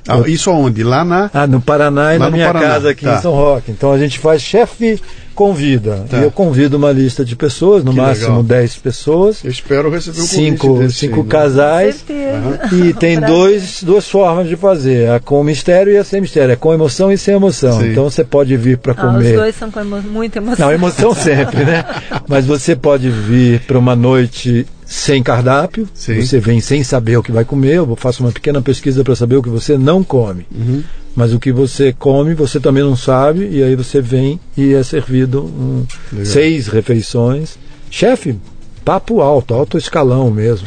Ah, 0.07 0.23
isso 0.27 0.51
aonde? 0.51 0.83
Lá 0.85 1.05
na. 1.05 1.31
Ah, 1.35 1.47
no 1.47 1.61
Paraná 1.61 2.15
e 2.15 2.19
Lá 2.19 2.25
na 2.27 2.31
no 2.31 2.37
minha 2.37 2.47
Paraná, 2.47 2.67
casa 2.75 2.91
aqui 2.91 3.05
tá. 3.05 3.17
em 3.17 3.23
São 3.23 3.33
Roque. 3.33 3.71
Então 3.71 3.93
a 3.93 3.99
gente 3.99 4.19
faz 4.19 4.41
chefe 4.43 5.01
convida. 5.35 6.05
Tá. 6.11 6.19
E 6.19 6.23
eu 6.25 6.31
convido 6.33 6.77
uma 6.77 6.91
lista 6.91 7.25
de 7.25 7.37
pessoas, 7.37 7.85
no 7.85 7.93
Que 7.93 7.97
máximo 7.99 8.29
legal. 8.29 8.43
10 8.43 8.77
pessoas, 8.79 9.45
Eu 9.45 9.51
espero 9.53 9.89
receber 9.89 10.21
um 10.21 10.25
cinco, 10.25 10.67
convite 10.69 10.87
desse, 10.89 10.99
cinco 10.99 11.23
né? 11.23 11.29
casais. 11.29 11.97
certeza. 12.05 12.61
E 12.75 12.93
tem 12.95 13.21
dois, 13.21 13.83
duas 13.85 14.09
formas 14.09 14.49
de 14.49 14.57
fazer, 14.57 15.09
a 15.11 15.21
com 15.21 15.43
mistério 15.45 15.93
e 15.93 15.97
a 15.97 16.03
sem 16.03 16.21
mistério, 16.21 16.53
é 16.53 16.57
com 16.57 16.75
emoção 16.75 17.13
e 17.13 17.17
sem 17.19 17.35
emoção. 17.35 17.79
Sim. 17.81 17.93
Então 17.93 18.05
você 18.11 18.25
pode 18.25 18.57
vir 18.57 18.79
para 18.79 18.95
Ah, 18.97 19.07
os 19.07 19.13
comer. 19.15 19.37
dois 19.37 19.55
são 19.55 19.71
com 19.71 19.79
emo 19.81 20.03
muita 20.03 20.39
emoção. 20.39 20.67
Não, 20.67 20.75
emoção 20.75 21.15
sempre, 21.17 21.65
né? 21.65 21.85
Mas 22.27 22.45
você 22.45 22.75
pode 22.75 23.09
vir 23.09 23.61
para 23.61 23.79
uma 23.79 23.95
noite 23.95 24.67
sem 24.89 25.23
cardápio, 25.23 25.87
Sim. 25.93 26.19
você 26.19 26.41
vem 26.41 26.63
sem 26.63 26.83
saber 26.83 27.19
o 27.19 27.23
que 27.23 27.31
vai 27.31 27.45
comer, 27.45 27.75
eu 27.75 27.95
faço 27.95 28.25
uma 28.25 28.33
pequena 28.33 28.63
pesquisa 28.63 29.05
para 29.05 29.15
saber 29.15 29.37
o 29.37 29.43
que 29.43 29.51
você 29.51 29.77
não 29.77 30.03
come. 30.03 30.47
Uhum. 30.51 30.83
Mas 31.15 31.35
o 31.35 31.39
que 31.39 31.53
você 31.53 31.93
come, 31.93 32.33
você 32.33 32.59
também 32.59 32.83
não 32.83 32.97
sabe, 32.97 33.47
e 33.51 33.63
aí 33.63 33.77
você 33.77 34.01
vem 34.01 34.41
e 34.57 34.73
é 34.73 34.83
servido 34.83 35.45
um, 35.45 35.85
seis 36.25 36.69
refeições. 36.69 37.59
Chefe, 37.91 38.39
papo 38.83 39.21
alto, 39.21 39.53
alto 39.53 39.77
escalão 39.77 40.31
mesmo, 40.31 40.67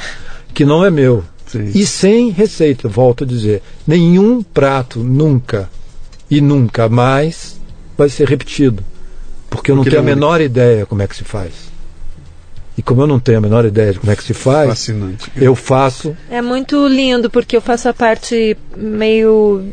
que 0.54 0.66
não 0.66 0.86
é 0.86 0.92
meu. 0.92 1.24
Sim. 1.48 1.72
E 1.74 1.84
sem 1.84 2.30
receita, 2.30 2.88
volto 2.88 3.24
a 3.24 3.28
dizer. 3.28 3.64
Nenhum 3.88 4.44
prato 4.44 5.00
nunca 5.00 5.68
e 6.30 6.40
nunca 6.40 6.88
mais 6.88 7.60
vai 7.98 8.08
ser 8.08 8.28
repetido. 8.28 8.84
Porque 9.50 9.72
eu 9.72 9.76
não 9.76 9.84
Porque 9.84 9.96
tenho 9.98 10.04
a 10.04 10.06
menor 10.06 10.42
ideia 10.42 10.86
como 10.86 11.02
é 11.02 11.08
que 11.08 11.16
se 11.16 11.24
faz. 11.24 11.71
E 12.82 12.84
como 12.84 13.04
eu 13.04 13.06
não 13.06 13.20
tenho 13.20 13.38
a 13.38 13.42
menor 13.42 13.64
ideia 13.64 13.94
de 13.94 14.00
como 14.00 14.12
é 14.12 14.16
que 14.16 14.24
se 14.24 14.34
faz, 14.34 14.68
Fascinante. 14.68 15.32
eu 15.36 15.54
faço. 15.56 16.18
É 16.32 16.42
muito 16.42 16.88
lindo, 16.88 17.30
porque 17.30 17.56
eu 17.56 17.62
faço 17.62 17.88
a 17.88 17.94
parte 17.94 18.58
meio 18.76 19.68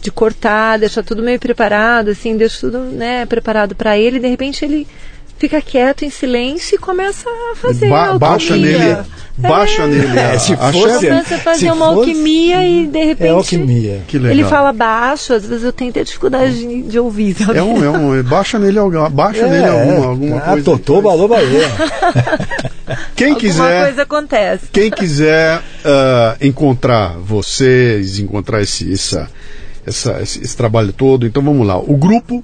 de 0.00 0.10
cortar, 0.10 0.78
deixar 0.78 1.02
tudo 1.02 1.22
meio 1.22 1.38
preparado, 1.38 2.08
assim, 2.08 2.38
deixo 2.38 2.60
tudo 2.62 2.78
né, 2.78 3.26
preparado 3.26 3.74
para 3.74 3.98
ele, 3.98 4.16
e 4.16 4.20
de 4.20 4.28
repente 4.28 4.64
ele 4.64 4.86
fica 5.44 5.60
quieto 5.60 6.04
em 6.04 6.10
silêncio 6.10 6.74
e 6.76 6.78
começa 6.78 7.28
a 7.28 7.54
fazer 7.56 7.88
Ba- 7.90 8.12
a 8.12 8.18
baixa 8.18 8.54
alquimia. 8.54 8.78
nele. 8.78 9.02
Baixa 9.36 9.86
nele. 9.86 10.16
É, 10.18 10.32
a- 10.32 10.38
se 10.38 10.52
a 10.54 10.56
fosse- 10.72 11.06
Começa 11.08 11.34
a 11.34 11.38
fazer 11.38 11.58
Se 11.58 11.66
uma 11.66 11.86
fosse- 11.86 11.98
alquimia 12.10 12.66
e 12.66 12.86
de 12.86 13.04
repente 13.04 13.28
É 13.28 13.30
alquimia. 13.32 14.02
Que 14.06 14.16
legal. 14.16 14.32
ele 14.32 14.44
fala 14.44 14.72
baixo, 14.72 15.34
às 15.34 15.44
vezes 15.44 15.64
eu 15.64 15.72
tenho 15.72 15.90
até 15.90 16.02
dificuldade 16.04 16.54
de, 16.58 16.82
de 16.82 16.98
ouvir. 16.98 17.34
sabe? 17.34 17.58
É 17.58 17.62
um, 17.62 17.84
é 17.84 17.90
um, 17.90 18.22
baixa 18.22 18.58
nele, 18.58 18.78
alguma- 18.78 19.10
baixa 19.10 19.46
nele 19.46 19.66
alguma, 19.66 20.06
alguma 20.06 20.36
ah, 20.38 20.40
coisa. 20.40 20.64
Totô, 20.64 21.02
balô, 21.02 21.28
baleia. 21.28 21.68
Quem 23.16 23.28
Alguma 23.32 23.40
quiser, 23.40 23.84
coisa 23.86 24.02
acontece. 24.02 24.66
quem 24.72 24.90
quiser 24.90 25.60
ah, 25.84 26.36
encontrar 26.40 27.16
vocês, 27.18 28.18
encontrar 28.18 28.62
esse, 28.62 28.92
essa, 28.92 29.28
essa, 29.86 30.20
esse, 30.22 30.42
esse 30.42 30.56
trabalho 30.56 30.92
todo, 30.92 31.26
então 31.26 31.42
vamos 31.42 31.66
lá. 31.66 31.78
O 31.78 31.96
grupo, 31.96 32.42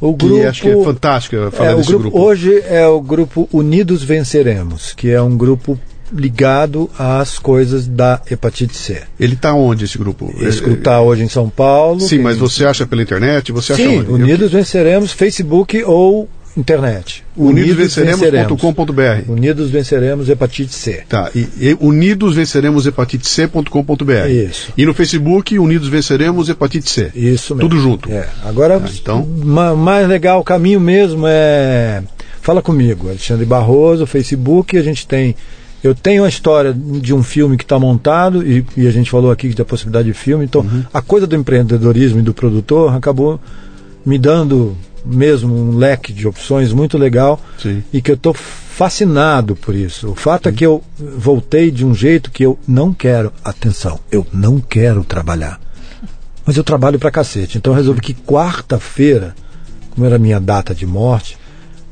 O 0.00 0.14
que 0.14 0.26
grupo. 0.26 0.46
acho 0.46 0.62
que 0.62 0.68
é 0.68 0.84
fantástico 0.84 1.50
falar 1.50 1.70
É, 1.70 1.74
o 1.74 1.76
desse 1.78 1.88
grupo, 1.88 2.02
grupo. 2.10 2.20
Hoje 2.20 2.62
é 2.68 2.86
o 2.86 3.00
grupo 3.00 3.48
Unidos 3.52 4.02
Venceremos, 4.02 4.92
que 4.94 5.10
é 5.10 5.20
um 5.22 5.36
grupo 5.36 5.78
ligado 6.12 6.88
às 6.98 7.38
coisas 7.38 7.86
da 7.86 8.20
hepatite 8.30 8.76
C. 8.76 9.02
Ele 9.18 9.34
está 9.34 9.52
onde 9.54 9.84
esse 9.86 9.98
grupo? 9.98 10.32
Esse 10.40 10.58
É- 10.58 10.62
grupo 10.62 10.78
está 10.78 11.00
hoje 11.00 11.22
em 11.24 11.28
São 11.28 11.48
Paulo. 11.48 12.00
Sim, 12.00 12.18
mas 12.18 12.36
você 12.36 12.64
acha 12.64 12.86
pela 12.86 13.02
internet? 13.02 13.50
Você 13.52 13.72
acha 13.72 13.82
Sim, 13.82 13.98
onde? 14.00 14.12
Unidos 14.12 14.52
Venceremos, 14.52 15.10
Facebook 15.12 15.82
ou 15.84 16.28
internet. 16.56 17.24
Unidosvenceremos.com.br. 17.36 19.30
Unidos 19.30 19.70
Venceremos 19.70 20.28
Hepatite 20.28 20.74
C. 20.74 21.02
Tá, 21.08 21.30
e, 21.34 21.48
e 21.58 21.76
unidosvenceremos.hepatite.c.com.br. 21.80 24.28
Isso. 24.28 24.72
E 24.76 24.86
no 24.86 24.94
Facebook, 24.94 25.58
Unidos 25.58 25.88
Venceremos 25.88 26.48
Hepatite 26.48 26.90
C. 26.90 27.10
Isso 27.14 27.54
mesmo. 27.54 27.68
Tudo 27.68 27.80
junto. 27.80 28.10
É. 28.10 28.28
Agora, 28.44 28.76
Ah, 28.82 28.88
então? 28.92 29.26
ma- 29.44 29.74
mais 29.74 30.08
legal, 30.08 30.40
o 30.40 30.44
caminho 30.44 30.80
mesmo 30.80 31.24
é. 31.26 32.02
Fala 32.40 32.62
comigo, 32.62 33.08
Alexandre 33.08 33.44
Barroso, 33.44 34.06
Facebook, 34.06 34.76
a 34.76 34.82
gente 34.82 35.06
tem. 35.06 35.34
Eu 35.82 35.94
tenho 35.94 36.24
a 36.24 36.28
história 36.28 36.72
de 36.72 37.14
um 37.14 37.22
filme 37.22 37.56
que 37.56 37.64
está 37.64 37.78
montado, 37.78 38.46
e, 38.46 38.64
e 38.76 38.86
a 38.86 38.90
gente 38.90 39.10
falou 39.10 39.30
aqui 39.30 39.48
da 39.50 39.64
possibilidade 39.64 40.08
de 40.08 40.14
filme, 40.14 40.44
então 40.44 40.62
Uhum. 40.62 40.82
a 40.92 41.00
coisa 41.02 41.26
do 41.26 41.36
empreendedorismo 41.36 42.18
e 42.20 42.22
do 42.22 42.32
produtor 42.34 42.94
acabou 42.94 43.40
me 44.04 44.18
dando 44.18 44.76
mesmo 45.06 45.54
um 45.54 45.76
leque 45.76 46.12
de 46.12 46.26
opções 46.26 46.72
muito 46.72 46.98
legal 46.98 47.40
Sim. 47.58 47.82
e 47.92 48.02
que 48.02 48.10
eu 48.10 48.16
estou 48.16 48.34
fascinado 48.34 49.56
por 49.56 49.74
isso. 49.74 50.10
O 50.10 50.14
fato 50.14 50.48
é 50.48 50.52
que 50.52 50.66
eu 50.66 50.82
voltei 50.98 51.70
de 51.70 51.86
um 51.86 51.94
jeito 51.94 52.30
que 52.30 52.44
eu 52.44 52.58
não 52.66 52.92
quero, 52.92 53.32
atenção, 53.44 53.98
eu 54.10 54.26
não 54.32 54.60
quero 54.60 55.04
trabalhar. 55.04 55.60
Mas 56.44 56.56
eu 56.56 56.64
trabalho 56.64 56.98
pra 56.98 57.10
cacete. 57.10 57.58
Então 57.58 57.72
eu 57.72 57.76
resolvi 57.76 58.00
que 58.00 58.14
quarta-feira, 58.14 59.34
como 59.90 60.06
era 60.06 60.16
a 60.16 60.18
minha 60.18 60.38
data 60.38 60.74
de 60.74 60.86
morte, 60.86 61.38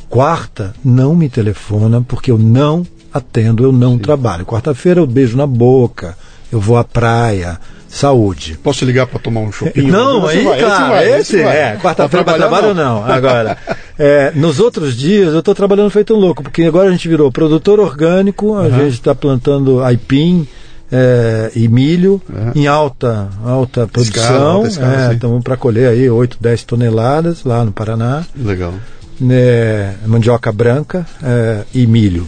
quarta 0.08 0.74
não 0.84 1.14
me 1.14 1.28
telefona 1.28 2.00
porque 2.02 2.30
eu 2.30 2.38
não 2.38 2.86
atendo, 3.12 3.64
eu 3.64 3.72
não 3.72 3.98
trabalho. 3.98 4.44
Quarta-feira 4.44 5.00
eu 5.00 5.06
beijo 5.06 5.36
na 5.36 5.46
boca, 5.46 6.16
eu 6.52 6.60
vou 6.60 6.76
à 6.76 6.84
praia, 6.84 7.58
saúde. 7.94 8.58
Posso 8.62 8.84
ligar 8.84 9.06
para 9.06 9.18
tomar 9.18 9.40
um 9.40 9.52
chopinho? 9.52 9.92
Não, 9.92 10.26
aí, 10.26 10.42
vai, 10.44 10.58
claro, 10.58 10.88
vai, 10.88 11.20
esse, 11.20 11.42
vai. 11.42 11.56
é, 11.56 11.76
quarta-feira 11.76 12.24
Pra 12.24 12.34
para 12.34 12.34
trabalho 12.48 12.74
trabalhar, 12.74 12.74
não. 12.74 13.04
Agora, 13.04 13.56
é, 13.98 14.32
nos 14.34 14.58
outros 14.58 14.96
dias 14.96 15.32
eu 15.32 15.38
estou 15.38 15.54
trabalhando 15.54 15.90
feito 15.90 16.12
um 16.14 16.18
louco, 16.18 16.42
porque 16.42 16.64
agora 16.64 16.88
a 16.88 16.92
gente 16.92 17.08
virou 17.08 17.30
produtor 17.30 17.78
orgânico, 17.78 18.56
a 18.56 18.68
gente 18.68 18.94
está 18.94 19.14
plantando 19.14 19.82
aipim 19.82 20.46
é, 20.92 21.50
e 21.54 21.66
milho 21.68 22.20
Uhum. 22.28 22.52
em 22.54 22.66
alta, 22.66 23.28
alta 23.44 23.86
produção. 23.86 24.66
Estamos 24.66 25.42
para 25.42 25.56
colher 25.56 25.88
aí 25.88 26.10
8, 26.10 26.36
10 26.40 26.64
toneladas 26.64 27.44
lá 27.44 27.64
no 27.64 27.72
Paraná 27.72 28.24
Legal. 28.36 28.74
né, 29.20 29.94
mandioca 30.06 30.50
branca 30.52 31.06
é, 31.22 31.60
e 31.74 31.86
milho. 31.86 32.26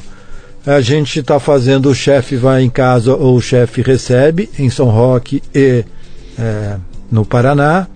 A 0.66 0.80
gente 0.80 1.20
está 1.20 1.38
fazendo 1.38 1.88
o 1.88 1.94
chefe 1.94 2.34
vai 2.34 2.62
em 2.62 2.68
casa 2.68 3.14
ou 3.14 3.36
o 3.36 3.40
chefe 3.40 3.82
recebe 3.82 4.50
em 4.58 4.68
São 4.68 4.88
Roque 4.88 5.40
e 5.54 5.84
é, 6.36 6.76
no 7.08 7.24
Paraná. 7.24 7.86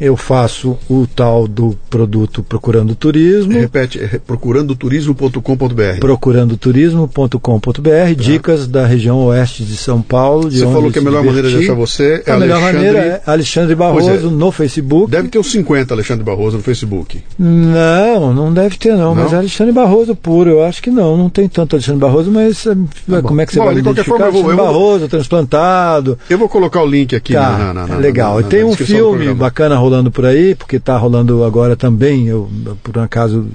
Eu 0.00 0.16
faço 0.16 0.76
o 0.88 1.06
tal 1.06 1.46
do 1.46 1.76
produto 1.88 2.42
Procurando 2.42 2.94
Turismo, 2.94 3.52
Repete, 3.52 3.98
é 4.00 4.18
procurandoturismo.com.br. 4.18 5.98
procurando 6.00 6.56
turismo.com.br, 6.56 8.14
dicas 8.16 8.66
da 8.66 8.86
região 8.86 9.18
oeste 9.26 9.64
de 9.64 9.76
São 9.76 10.02
Paulo. 10.02 10.50
Você 10.50 10.64
falou 10.64 10.90
que 10.90 10.98
a 10.98 11.02
melhor 11.02 11.24
maneira 11.24 11.48
de 11.48 11.58
achar 11.58 11.74
você 11.74 12.22
é 12.26 12.32
a 12.32 12.36
melhor 12.38 12.56
Alexandre- 12.62 12.86
maneira 12.86 12.98
é 13.26 13.30
Alexandre 13.30 13.76
Pois 13.76 14.04
Barroso 14.06 14.26
é. 14.26 14.30
no 14.30 14.52
Facebook. 14.52 15.10
Deve 15.10 15.28
ter 15.28 15.38
uns 15.38 15.50
50 15.50 15.94
Alexandre 15.94 16.24
Barroso 16.24 16.56
no 16.56 16.62
Facebook. 16.62 17.22
Não, 17.38 18.32
não 18.34 18.52
deve 18.52 18.76
ter 18.76 18.96
não, 18.96 19.14
mas 19.14 19.26
Não? 19.30 19.34
é 19.34 19.40
Alexandre 19.40 19.72
Barroso 19.72 20.14
puro, 20.16 20.50
eu 20.50 20.64
acho 20.64 20.82
que 20.82 20.90
não, 20.90 21.16
não 21.16 21.28
tem 21.30 21.48
tanto 21.48 21.76
Alexandre 21.76 22.00
Barroso, 22.00 22.30
mas 22.30 22.66
eh, 22.66 22.74
como 23.22 23.40
é 23.40 23.46
que 23.46 23.52
você 23.52 23.58
Bom, 23.60 23.64
vai 23.66 23.74
de 23.76 23.82
qualquer 23.82 24.00
identificar 24.00 24.18
forma, 24.18 24.26
eu 24.26 24.32
vou- 24.32 24.42
Alexandre 24.42 24.50
eu 24.50 24.56
vou- 24.56 24.66
Barroso, 24.82 25.08
transplantado, 25.08 26.18
Eu 26.28 26.38
vou 26.38 26.48
colocar 26.48 26.82
o 26.82 26.86
link 26.86 27.14
aqui 27.14 27.32
tá, 27.34 27.50
na, 27.58 27.74
na, 27.74 27.86
na, 27.86 27.94
é 27.94 27.98
legal. 27.98 28.34
na- 28.34 28.40
e 28.40 28.42
na 28.44 28.48
tem 28.50 28.64
um 28.64 28.74
filme 28.74 29.32
bacana 29.34 29.76
rolando 29.84 30.10
por 30.10 30.24
aí, 30.24 30.54
porque 30.54 30.76
está 30.76 30.96
rolando 30.96 31.44
agora 31.44 31.76
também, 31.76 32.26
eu 32.26 32.48
por 32.82 32.98
acaso 32.98 33.46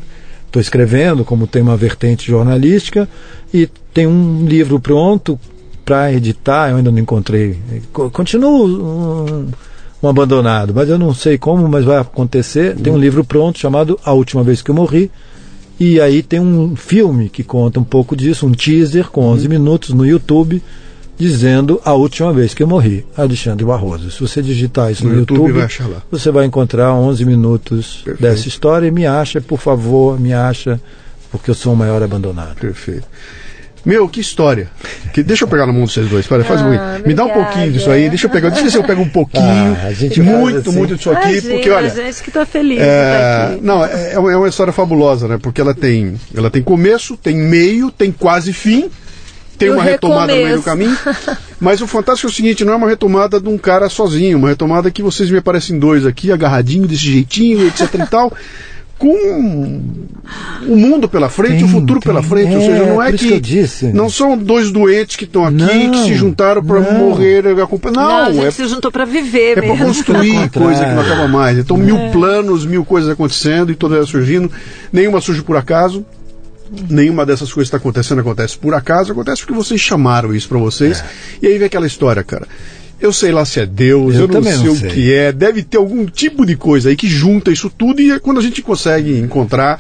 estou 0.45 0.61
escrevendo, 0.61 1.24
como 1.25 1.45
tem 1.48 1.61
uma 1.61 1.75
vertente 1.77 2.27
jornalística, 2.27 3.08
e 3.53 3.67
tem 3.93 4.08
um 4.08 4.45
livro 4.45 4.80
pronto 4.80 5.40
para 5.85 6.11
editar, 6.14 6.69
eu 6.69 6.77
ainda 6.77 6.91
não 6.91 6.99
encontrei. 6.99 7.58
Co- 7.91 8.09
Continuo 8.11 8.67
um, 8.67 9.48
um 10.03 10.08
abandonado, 10.08 10.72
mas 10.74 10.88
eu 10.90 10.98
não 10.99 11.14
sei 11.14 11.38
como, 11.38 11.67
mas 11.67 11.83
vai 11.83 11.98
acontecer. 11.98 12.75
Tem 12.75 12.93
um 12.93 12.98
livro 12.98 13.24
pronto 13.24 13.58
chamado 13.59 13.99
A 14.06 14.14
Última 14.14 14.43
Vez 14.43 14.61
que 14.61 14.69
Eu 14.72 14.75
Morri. 14.75 15.09
E 15.80 15.99
aí 16.01 16.22
tem 16.22 16.40
um 16.40 16.75
filme 16.75 17.30
que 17.30 17.41
conta 17.43 17.80
um 17.80 17.83
pouco 17.83 18.16
disso, 18.16 18.45
um 18.45 18.51
teaser 18.51 19.09
com 19.09 19.24
11 19.25 19.48
minutos 19.48 19.90
no 19.93 20.06
YouTube, 20.06 20.61
dizendo 21.19 21.81
a 21.83 21.93
última 21.93 22.31
vez 22.31 22.53
que 22.53 22.64
eu 22.64 22.67
morri, 22.67 23.06
Alexandre 23.17 23.65
Barroso. 23.65 24.09
Se 24.09 24.22
você 24.22 24.41
digitar 24.41 24.89
isso 24.91 25.03
no, 25.03 25.09
No 25.11 25.19
YouTube 25.19 25.38
YouTube, 25.39 25.53
vai 25.57 25.65
achar 25.65 25.88
lá. 25.88 26.01
você 26.09 26.31
vai 26.31 26.45
encontrar 26.45 26.93
11 26.93 27.25
minutos 27.25 28.01
Perfeito. 28.06 28.22
dessa 28.22 28.48
história 28.48 28.88
e 28.88 28.91
me 28.91 29.06
acha, 29.06 29.41
por 29.41 29.59
favor, 29.59 30.17
me 30.19 30.33
acha, 30.33 30.80
porque 31.30 31.49
eu 31.51 31.56
sou 31.56 31.73
o 31.73 31.75
maior 31.75 32.01
abandonado. 32.01 32.56
Perfeito. 32.56 33.06
Meu, 33.85 34.07
que 34.09 34.19
história. 34.19 34.69
Que, 35.14 35.23
deixa 35.23 35.45
eu 35.45 35.48
pegar 35.48 35.65
na 35.65 35.72
mão 35.72 35.85
de 35.85 35.91
vocês 35.93 36.07
dois. 36.09 36.27
Para, 36.27 36.43
faz 36.43 36.61
um 36.61 36.65
Ah, 36.73 36.77
pouquinho. 36.77 37.07
Me 37.07 37.14
dá 37.14 37.23
um 37.23 37.27
obrigada. 37.27 37.51
pouquinho 37.53 37.73
disso 37.73 37.89
aí. 37.89 38.09
Deixa 38.09 38.27
eu 38.27 38.30
pegar. 38.30 38.49
Deixa 38.49 38.59
eu 38.61 38.65
ver 38.65 38.72
se 38.72 38.77
eu 38.77 38.83
pego 38.83 39.01
um 39.01 39.09
pouquinho. 39.09 39.43
Ah, 39.81 39.88
a 39.88 39.93
gente 39.93 40.22
muito, 40.22 40.69
assim. 40.69 40.77
muito 40.77 40.95
disso 40.98 41.09
aqui. 41.11 41.30
Imagina, 41.31 41.53
porque, 41.53 41.69
olha. 41.69 41.89
gente 41.89 42.23
que 42.23 42.30
tá 42.30 42.45
feliz 42.45 42.77
É, 42.81 43.57
não, 43.61 43.83
é, 43.83 44.14
é 44.14 44.19
uma 44.19 44.31
é 44.33 44.35
uma 44.38 44.49
história 44.49 44.73
fabulosa, 44.73 45.30
né? 45.30 45.38
Porque 45.41 45.61
ela 45.61 45.73
tem, 45.73 46.15
ela 46.35 46.49
tem 46.49 46.61
começo, 46.61 47.15
tem 47.15 47.38
meio, 47.38 47.89
tem 47.89 48.11
quase 48.11 48.51
fim, 48.51 48.89
tem 49.59 49.69
uma 49.69 49.83
retomada 49.83 50.33
no 50.33 50.43
meio 50.43 50.57
do 50.57 50.63
caminho. 50.63 50.97
Mas 51.59 51.81
o 51.81 51.88
fantástico 51.88 52.27
é 52.27 52.31
o 52.31 52.33
seguinte, 52.33 52.63
não 52.65 52.73
é 52.73 52.75
uma 52.77 52.88
retomada 52.89 53.39
de 53.39 53.49
um 53.49 53.57
cara 53.57 53.89
sozinho, 53.89 54.38
uma 54.38 54.49
retomada 54.49 54.89
que 54.89 55.03
vocês 55.03 55.29
me 55.29 55.38
aparecem 55.38 55.77
dois 55.77 56.05
aqui, 56.05 56.31
agarradinho 56.31 56.88
desse 56.88 57.05
jeitinho, 57.05 57.67
etc 57.67 57.93
e 57.95 58.07
tal. 58.07 58.31
com 58.97 59.81
o 60.67 60.75
mundo 60.75 61.07
pela 61.07 61.29
frente, 61.29 61.57
Tem, 61.57 61.63
o 61.63 61.67
futuro 61.69 61.99
tem. 62.01 62.11
pela 62.11 62.21
frente. 62.21 62.53
Ou 62.53 62.61
É, 62.61 62.65
seja, 62.65 62.85
não 62.85 63.01
é 63.01 63.05
por 63.07 63.15
isso 63.15 63.23
que, 63.23 63.29
que 63.29 63.35
eu 63.35 63.39
disse. 63.39 63.85
não 63.93 64.09
são 64.09 64.38
dois 64.38 64.71
doentes 64.71 65.15
que 65.15 65.23
estão 65.23 65.45
aqui 65.45 65.55
Não, 65.55 65.91
que 65.91 66.03
se 66.03 66.15
juntaram 66.15 66.61
para 66.63 66.81
não. 66.81 66.93
morrer. 66.93 67.43
Não, 67.43 67.91
não, 67.91 68.19
a 68.25 68.31
gente 68.31 68.45
é 68.45 68.51
se 68.51 68.67
juntou 68.67 68.91
para 68.91 69.05
viver 69.05 69.57
é 69.57 69.61
para 69.61 69.77
construir 69.85 70.49
coisa 70.49 70.85
que 70.85 70.91
não 70.91 71.01
acaba 71.01 71.27
mais. 71.29 71.57
Então, 71.57 71.77
mil 71.77 71.97
planos, 72.11 72.65
mil 72.65 72.83
coisas 72.83 73.09
acontecendo 73.09 73.71
e 73.71 73.75
todas 73.75 73.97
elas 73.97 74.09
surgindo. 74.09 74.51
Nenhuma 74.91 75.21
surge 75.21 75.41
por 75.43 75.55
acaso. 75.55 76.05
Nenhuma 76.89 77.25
dessas 77.25 77.51
coisas 77.51 77.69
que 77.69 77.75
está 77.75 77.77
acontecendo 77.77 78.19
acontece 78.22 78.57
por 78.57 78.73
acaso, 78.73 79.11
acontece 79.11 79.41
porque 79.41 79.53
vocês 79.53 79.80
chamaram 79.81 80.33
isso 80.33 80.48
para 80.48 80.57
vocês. 80.59 81.03
E 81.41 81.48
aí 81.48 81.57
vem 81.57 81.65
aquela 81.67 81.88
história, 81.88 82.23
cara. 82.23 82.48
Eu 83.01 83.14
sei 83.14 83.31
lá 83.31 83.45
se 83.45 83.59
é 83.61 83.65
Deus, 83.65 84.15
eu, 84.15 84.22
Eu 84.22 84.27
não 84.27 84.43
sei 84.43 84.56
não 84.57 84.73
o 84.73 84.75
sei. 84.75 84.89
que 84.89 85.14
é. 85.14 85.31
Deve 85.31 85.64
ter 85.64 85.77
algum 85.77 86.06
tipo 86.06 86.45
de 86.45 86.56
coisa 86.56 86.89
aí 86.89 86.95
que 86.95 87.07
junta 87.07 87.49
isso 87.51 87.69
tudo 87.69 88.01
e 88.01 88.11
é 88.11 88.19
quando 88.19 88.39
a 88.39 88.43
gente 88.43 88.61
consegue 88.61 89.17
encontrar 89.17 89.80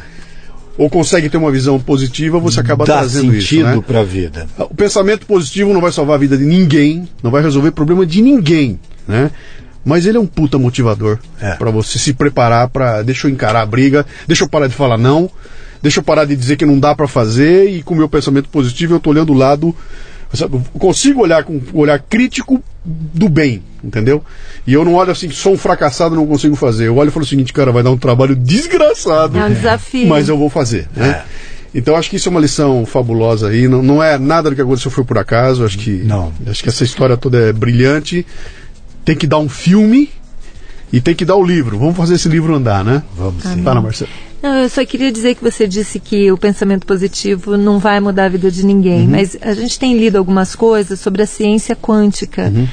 ou 0.77 0.89
consegue 0.89 1.27
ter 1.29 1.35
uma 1.35 1.51
visão 1.51 1.77
positiva, 1.79 2.39
você 2.39 2.61
acaba 2.61 2.85
Dá 2.85 2.99
trazendo 2.99 3.35
isso. 3.35 3.49
sentido 3.49 3.65
Né? 3.65 3.83
para 3.85 3.99
a 3.99 4.03
vida. 4.03 4.47
O 4.57 4.73
pensamento 4.73 5.25
positivo 5.25 5.73
não 5.73 5.81
vai 5.81 5.91
salvar 5.91 6.15
a 6.15 6.17
vida 6.19 6.37
de 6.37 6.45
ninguém, 6.45 7.07
não 7.21 7.29
vai 7.29 7.43
resolver 7.43 7.71
problema 7.71 8.05
de 8.05 8.21
ninguém, 8.21 8.79
né? 9.05 9.29
Mas 9.83 10.05
ele 10.05 10.17
é 10.17 10.19
um 10.21 10.25
puta 10.25 10.57
motivador 10.57 11.19
É. 11.41 11.55
pra 11.55 11.69
você 11.71 11.99
se 11.99 12.13
preparar 12.13 12.69
para 12.69 13.01
deixa 13.01 13.27
eu 13.27 13.31
encarar 13.31 13.61
a 13.61 13.65
briga, 13.65 14.05
deixa 14.25 14.45
eu 14.45 14.47
parar 14.49 14.67
de 14.67 14.73
falar 14.75 14.97
não, 14.97 15.29
deixa 15.81 15.99
eu 15.99 16.03
parar 16.03 16.25
de 16.25 16.35
dizer 16.35 16.55
que 16.55 16.65
não 16.65 16.79
dá 16.79 16.93
pra 16.93 17.07
fazer 17.07 17.69
e 17.69 17.81
com 17.83 17.93
o 17.93 17.97
meu 17.97 18.09
pensamento 18.09 18.49
positivo 18.49 18.95
eu 18.95 18.99
tô 18.99 19.09
olhando 19.09 19.33
o 19.33 19.37
lado, 19.37 19.75
eu 20.39 20.61
consigo 20.77 21.21
olhar 21.21 21.43
com 21.43 21.53
um 21.53 21.79
olhar 21.79 21.99
crítico 21.99 22.63
do 22.85 23.27
bem, 23.27 23.63
entendeu? 23.83 24.23
E 24.65 24.73
eu 24.73 24.85
não 24.85 24.93
olho 24.95 25.11
assim, 25.11 25.29
sou 25.31 25.53
um 25.53 25.57
fracassado, 25.57 26.15
não 26.15 26.27
consigo 26.27 26.55
fazer. 26.55 26.87
Eu 26.87 26.97
olho 26.97 27.09
e 27.09 27.11
falo 27.11 27.25
o 27.25 27.27
seguinte, 27.27 27.51
cara, 27.51 27.71
vai 27.71 27.81
dar 27.83 27.91
um 27.91 27.97
trabalho 27.97 28.35
desgraçado. 28.35 29.37
É 29.37 29.45
um 29.45 29.53
desafio. 29.53 30.07
Mas 30.07 30.29
eu 30.29 30.37
vou 30.37 30.49
fazer, 30.49 30.87
né? 30.95 31.23
Então 31.73 31.95
acho 31.95 32.09
que 32.09 32.15
isso 32.15 32.29
é 32.29 32.31
uma 32.31 32.39
lição 32.39 32.85
fabulosa 32.85 33.49
aí. 33.49 33.67
Não, 33.67 33.81
não 33.81 34.03
é 34.03 34.17
nada 34.17 34.49
do 34.49 34.55
que 34.55 34.61
aconteceu 34.61 34.89
foi 34.89 35.03
por 35.03 35.17
acaso. 35.17 35.63
Acho 35.63 35.77
que 35.77 35.91
Não. 36.03 36.33
acho 36.47 36.63
que 36.63 36.69
essa 36.69 36.83
história 36.83 37.15
toda 37.15 37.37
é 37.49 37.53
brilhante. 37.53 38.25
Tem 39.05 39.15
que 39.15 39.27
dar 39.27 39.39
um 39.39 39.49
filme 39.49 40.09
e 40.91 40.99
tem 41.01 41.13
que 41.15 41.25
dar 41.25 41.35
o 41.35 41.43
livro. 41.43 41.77
Vamos 41.77 41.95
fazer 41.97 42.15
esse 42.15 42.27
livro 42.29 42.53
andar, 42.55 42.83
né? 42.83 43.03
Vamos 43.15 43.43
sim. 43.43 43.61
Fala, 43.63 43.81
Marcelo. 43.81 44.09
Não, 44.41 44.55
eu 44.59 44.69
só 44.69 44.85
queria 44.85 45.11
dizer 45.11 45.35
que 45.35 45.43
você 45.43 45.67
disse 45.67 45.99
que 45.99 46.31
o 46.31 46.37
pensamento 46.37 46.85
positivo 46.87 47.57
não 47.57 47.77
vai 47.77 47.99
mudar 47.99 48.25
a 48.25 48.29
vida 48.29 48.49
de 48.49 48.65
ninguém, 48.65 49.01
Uhum. 49.01 49.09
mas 49.11 49.37
a 49.41 49.53
gente 49.53 49.77
tem 49.77 49.97
lido 49.97 50.17
algumas 50.17 50.55
coisas 50.55 50.99
sobre 50.99 51.21
a 51.21 51.25
ciência 51.27 51.75
quântica. 51.75 52.51
Uhum. 52.55 52.65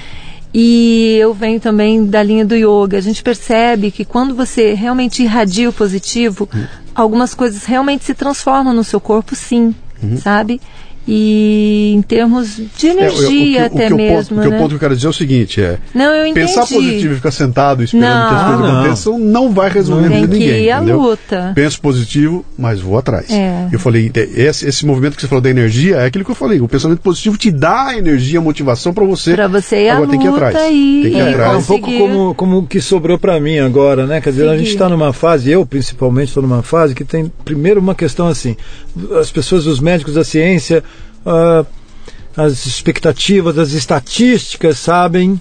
E 0.55 1.19
eu 1.21 1.35
venho 1.35 1.61
também 1.61 2.07
da 2.07 2.23
linha 2.23 2.45
do 2.45 2.55
yoga. 2.55 2.97
A 2.97 3.01
gente 3.01 3.23
percebe 3.23 3.91
que 3.91 4.05
quando 4.05 4.35
você 4.35 4.73
realmente 4.75 5.23
irradia 5.23 5.69
o 5.69 5.73
positivo, 5.73 6.49
Uhum. 6.55 6.65
algumas 6.95 7.35
coisas 7.35 7.65
realmente 7.65 8.05
se 8.05 8.15
transformam 8.15 8.73
no 8.73 8.85
seu 8.85 9.01
corpo, 9.01 9.35
sim, 9.35 9.75
Uhum. 10.03 10.17
sabe? 10.19 10.61
E 11.09 11.93
em 11.95 12.03
termos 12.03 12.57
de 12.57 12.87
É, 12.89 12.91
eu- 12.91 12.99
energia 12.99 13.27
o 13.27 13.31
que, 13.31 13.57
o 13.59 13.65
até 13.67 13.87
que 13.87 13.93
eu 13.93 13.97
mesmo, 13.97 14.17
ponto, 14.17 14.25
o 14.39 14.43
que 14.43 14.49
né? 14.49 14.57
eu 14.57 14.59
ponto 14.61 14.69
que 14.71 14.75
eu 14.75 14.79
quero 14.81 14.95
dizer 14.97 15.07
é 15.07 15.11
o 15.11 15.13
seguinte: 15.13 15.61
é 15.61 15.79
Não, 15.95 16.05
eu 16.13 16.27
entendi. 16.27 16.47
pensar 16.47 16.67
positivo 16.67 17.13
e 17.13 17.17
ficar 17.17 17.31
sentado 17.31 17.83
esperando 17.85 18.29
que 18.29 18.35
as 18.35 18.43
Não. 18.43 18.49
coisas 18.49 18.61
Não. 18.73 18.81
aconteçam 18.81 19.19
não 19.19 19.51
vai 19.53 19.71
resolver 19.71 20.07
a 20.07 20.09
Tem 20.11 20.21
vida 20.23 20.33
de 20.35 20.39
que 20.39 20.45
ninguém. 20.47 20.65
ir 20.65 20.71
à 20.73 20.77
entendeu? 20.79 21.01
luta. 21.01 21.53
Penso 21.55 21.81
positivo, 21.81 22.45
mas 22.59 22.81
vou 22.81 22.99
atrás. 22.99 23.31
É. 23.31 23.69
Eu 23.71 23.79
falei, 23.79 24.11
te- 24.11 24.29
esse, 24.35 24.67
esse 24.67 24.85
movimento 24.85 25.15
que 25.15 25.21
você 25.23 25.29
falou 25.29 25.41
da 25.43 25.49
energia 25.51 25.97
é 25.97 26.07
aquilo 26.07 26.25
que 26.25 26.31
eu 26.31 26.35
falei. 26.35 26.61
O 26.61 26.67
pensamento 26.69 27.01
positivo 27.01 27.37
te 27.39 27.51
dá 27.53 27.87
a 27.89 27.97
energia, 27.99 28.39
a 28.39 28.43
motivação 28.43 28.93
para 28.93 29.05
você. 29.05 29.35
Pra 29.35 29.47
você 29.49 29.85
ir 29.85 29.89
à 29.91 29.95
Agora 29.97 30.11
tem 30.11 30.19
que 30.19 30.27
ir 30.27 30.31
atrás. 30.31 30.55
e- 30.57 30.59
Tem 30.59 30.73
que 30.73 31.09
ir 31.09 31.13
e 31.13 31.19
É 31.21 31.31
atrás. 31.31 31.57
um 31.59 31.63
pouco 31.63 31.87
como, 31.99 32.35
como 32.35 32.59
o 32.59 32.67
que 32.67 32.81
sobrou 32.81 33.19
para 33.19 33.39
mim 33.39 33.59
agora, 33.59 34.07
né? 34.07 34.21
Quer 34.21 34.31
dizer, 34.31 34.47
a 34.49 34.51
Seguir. 34.53 34.59
gente 34.65 34.73
está 34.73 34.89
numa 34.89 35.13
fase, 35.13 35.51
eu 35.51 35.65
principalmente 35.65 36.29
estou 36.29 36.43
numa 36.43 36.63
fase 36.63 36.95
que 36.95 37.05
tem, 37.05 37.31
primeiro, 37.45 37.79
uma 37.81 37.95
questão 37.95 38.27
assim: 38.27 38.57
as 39.21 39.31
pessoas, 39.31 39.67
os 39.67 39.79
médicos 39.79 40.15
da 40.15 40.25
ciência, 40.25 40.83
ah, 41.27 41.67
as 42.37 42.67
expectativas, 42.67 43.59
as 43.59 43.73
estatísticas 43.73 44.79
sabem 44.79 45.41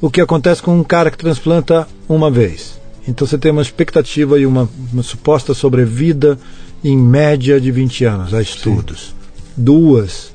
o 0.00 0.10
que 0.10 0.20
acontece 0.20 0.62
com 0.62 0.78
um 0.78 0.84
cara 0.84 1.10
que 1.10 1.18
transplanta 1.18 1.88
uma 2.08 2.30
vez. 2.30 2.78
Então 3.08 3.26
você 3.26 3.38
tem 3.38 3.50
uma 3.50 3.62
expectativa 3.62 4.38
e 4.38 4.46
uma, 4.46 4.68
uma 4.92 5.02
suposta 5.02 5.54
sobrevida 5.54 6.38
em 6.84 6.96
média 6.96 7.60
de 7.60 7.70
20 7.70 8.04
anos, 8.04 8.34
há 8.34 8.42
estudos. 8.42 9.14
Duas, 9.56 10.32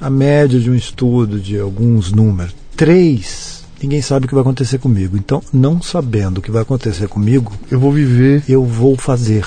a 0.00 0.08
média 0.08 0.58
de 0.60 0.70
um 0.70 0.74
estudo 0.74 1.40
de 1.40 1.58
alguns 1.58 2.12
números. 2.12 2.54
Três, 2.76 3.64
ninguém 3.82 4.00
sabe 4.00 4.24
o 4.24 4.28
que 4.28 4.34
vai 4.34 4.42
acontecer 4.42 4.78
comigo. 4.78 5.16
Então, 5.16 5.42
não 5.52 5.82
sabendo 5.82 6.38
o 6.38 6.42
que 6.42 6.50
vai 6.50 6.62
acontecer 6.62 7.08
comigo, 7.08 7.52
Eu 7.70 7.80
vou 7.80 7.92
viver 7.92 8.44
eu 8.48 8.64
vou 8.64 8.96
fazer. 8.96 9.44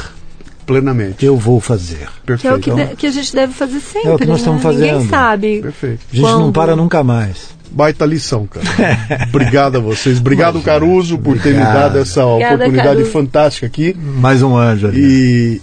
Plenamente. 0.66 1.26
Eu 1.26 1.38
vou 1.38 1.60
fazer. 1.60 1.98
Que 1.98 2.04
é 2.04 2.36
Perfeito. 2.38 2.56
o 2.56 2.60
que, 2.60 2.72
de- 2.72 2.96
que 2.96 3.08
a 3.08 3.12
gente 3.12 3.34
deve 3.36 3.54
fazer 3.54 3.80
sempre. 3.80 4.10
É 4.10 4.16
o 4.16 4.18
que 4.18 4.26
nós 4.26 4.42
né? 4.44 4.52
estamos 4.58 4.76
Ninguém 4.76 4.94
fazendo. 4.94 5.10
sabe. 5.10 5.62
Perfeito. 5.62 6.00
A 6.12 6.16
gente 6.16 6.22
não 6.26 6.40
Quando- 6.42 6.54
para 6.54 6.76
nunca 6.76 7.04
mais. 7.04 7.50
Baita 7.74 8.06
lição, 8.06 8.46
cara. 8.48 8.66
Obrigado 9.34 9.78
a 9.78 9.80
vocês. 9.80 10.20
Obrigado, 10.20 10.62
Caruso, 10.62 11.18
por 11.18 11.40
ter 11.40 11.54
me 11.56 11.60
dado 11.62 11.98
essa 11.98 12.24
Obrigada, 12.26 12.56
oportunidade 12.56 12.96
Caruso. 12.98 13.12
fantástica 13.12 13.66
aqui. 13.66 13.96
Mais 13.98 14.42
um 14.44 14.56
anjo 14.56 14.88
ali. 14.88 15.02
E, 15.02 15.62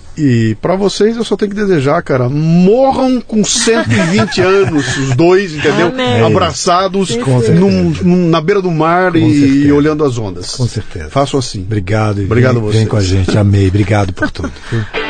e 0.50 0.54
para 0.60 0.74
vocês 0.74 1.16
eu 1.16 1.22
só 1.24 1.36
tenho 1.36 1.50
que 1.52 1.56
desejar, 1.56 2.02
cara, 2.02 2.28
morram 2.28 3.20
com 3.20 3.44
120 3.44 4.40
anos, 4.42 4.96
os 4.96 5.14
dois, 5.14 5.54
entendeu? 5.54 5.86
Amém. 5.88 6.20
Abraçados 6.22 7.16
num- 7.16 7.90
num- 8.02 8.28
na 8.28 8.40
beira 8.40 8.60
do 8.60 8.70
mar 8.70 9.14
e, 9.14 9.40
certeza. 9.40 9.74
olhando 9.74 10.04
as 10.04 10.18
ondas. 10.18 10.56
Com 10.56 10.66
certeza. 10.66 11.10
Faço 11.10 11.36
assim. 11.38 11.60
Obrigado. 11.62 12.22
Obrigado 12.22 12.60
vem, 12.60 12.68
a 12.68 12.72
vem 12.72 12.86
vocês. 12.86 12.88
com 12.88 12.96
a 12.96 13.02
gente. 13.02 13.38
Amei. 13.38 13.68
Obrigado 13.68 14.12
por 14.12 14.30
tudo. 14.30 14.50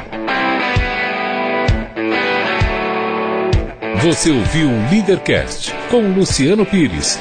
Você 4.03 4.31
ouviu 4.31 4.67
o 4.67 4.89
Leadercast 4.89 5.71
com 5.91 6.11
Luciano 6.11 6.65
Pires. 6.65 7.19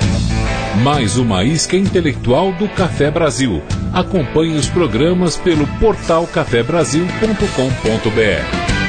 Mais 0.83 1.19
uma 1.19 1.45
isca 1.45 1.77
intelectual 1.77 2.53
do 2.53 2.67
Café 2.71 3.11
Brasil. 3.11 3.63
Acompanhe 3.93 4.57
os 4.57 4.67
programas 4.67 5.37
pelo 5.37 5.67
portal 5.79 6.27
cafebrasil.com.br. 6.27 8.80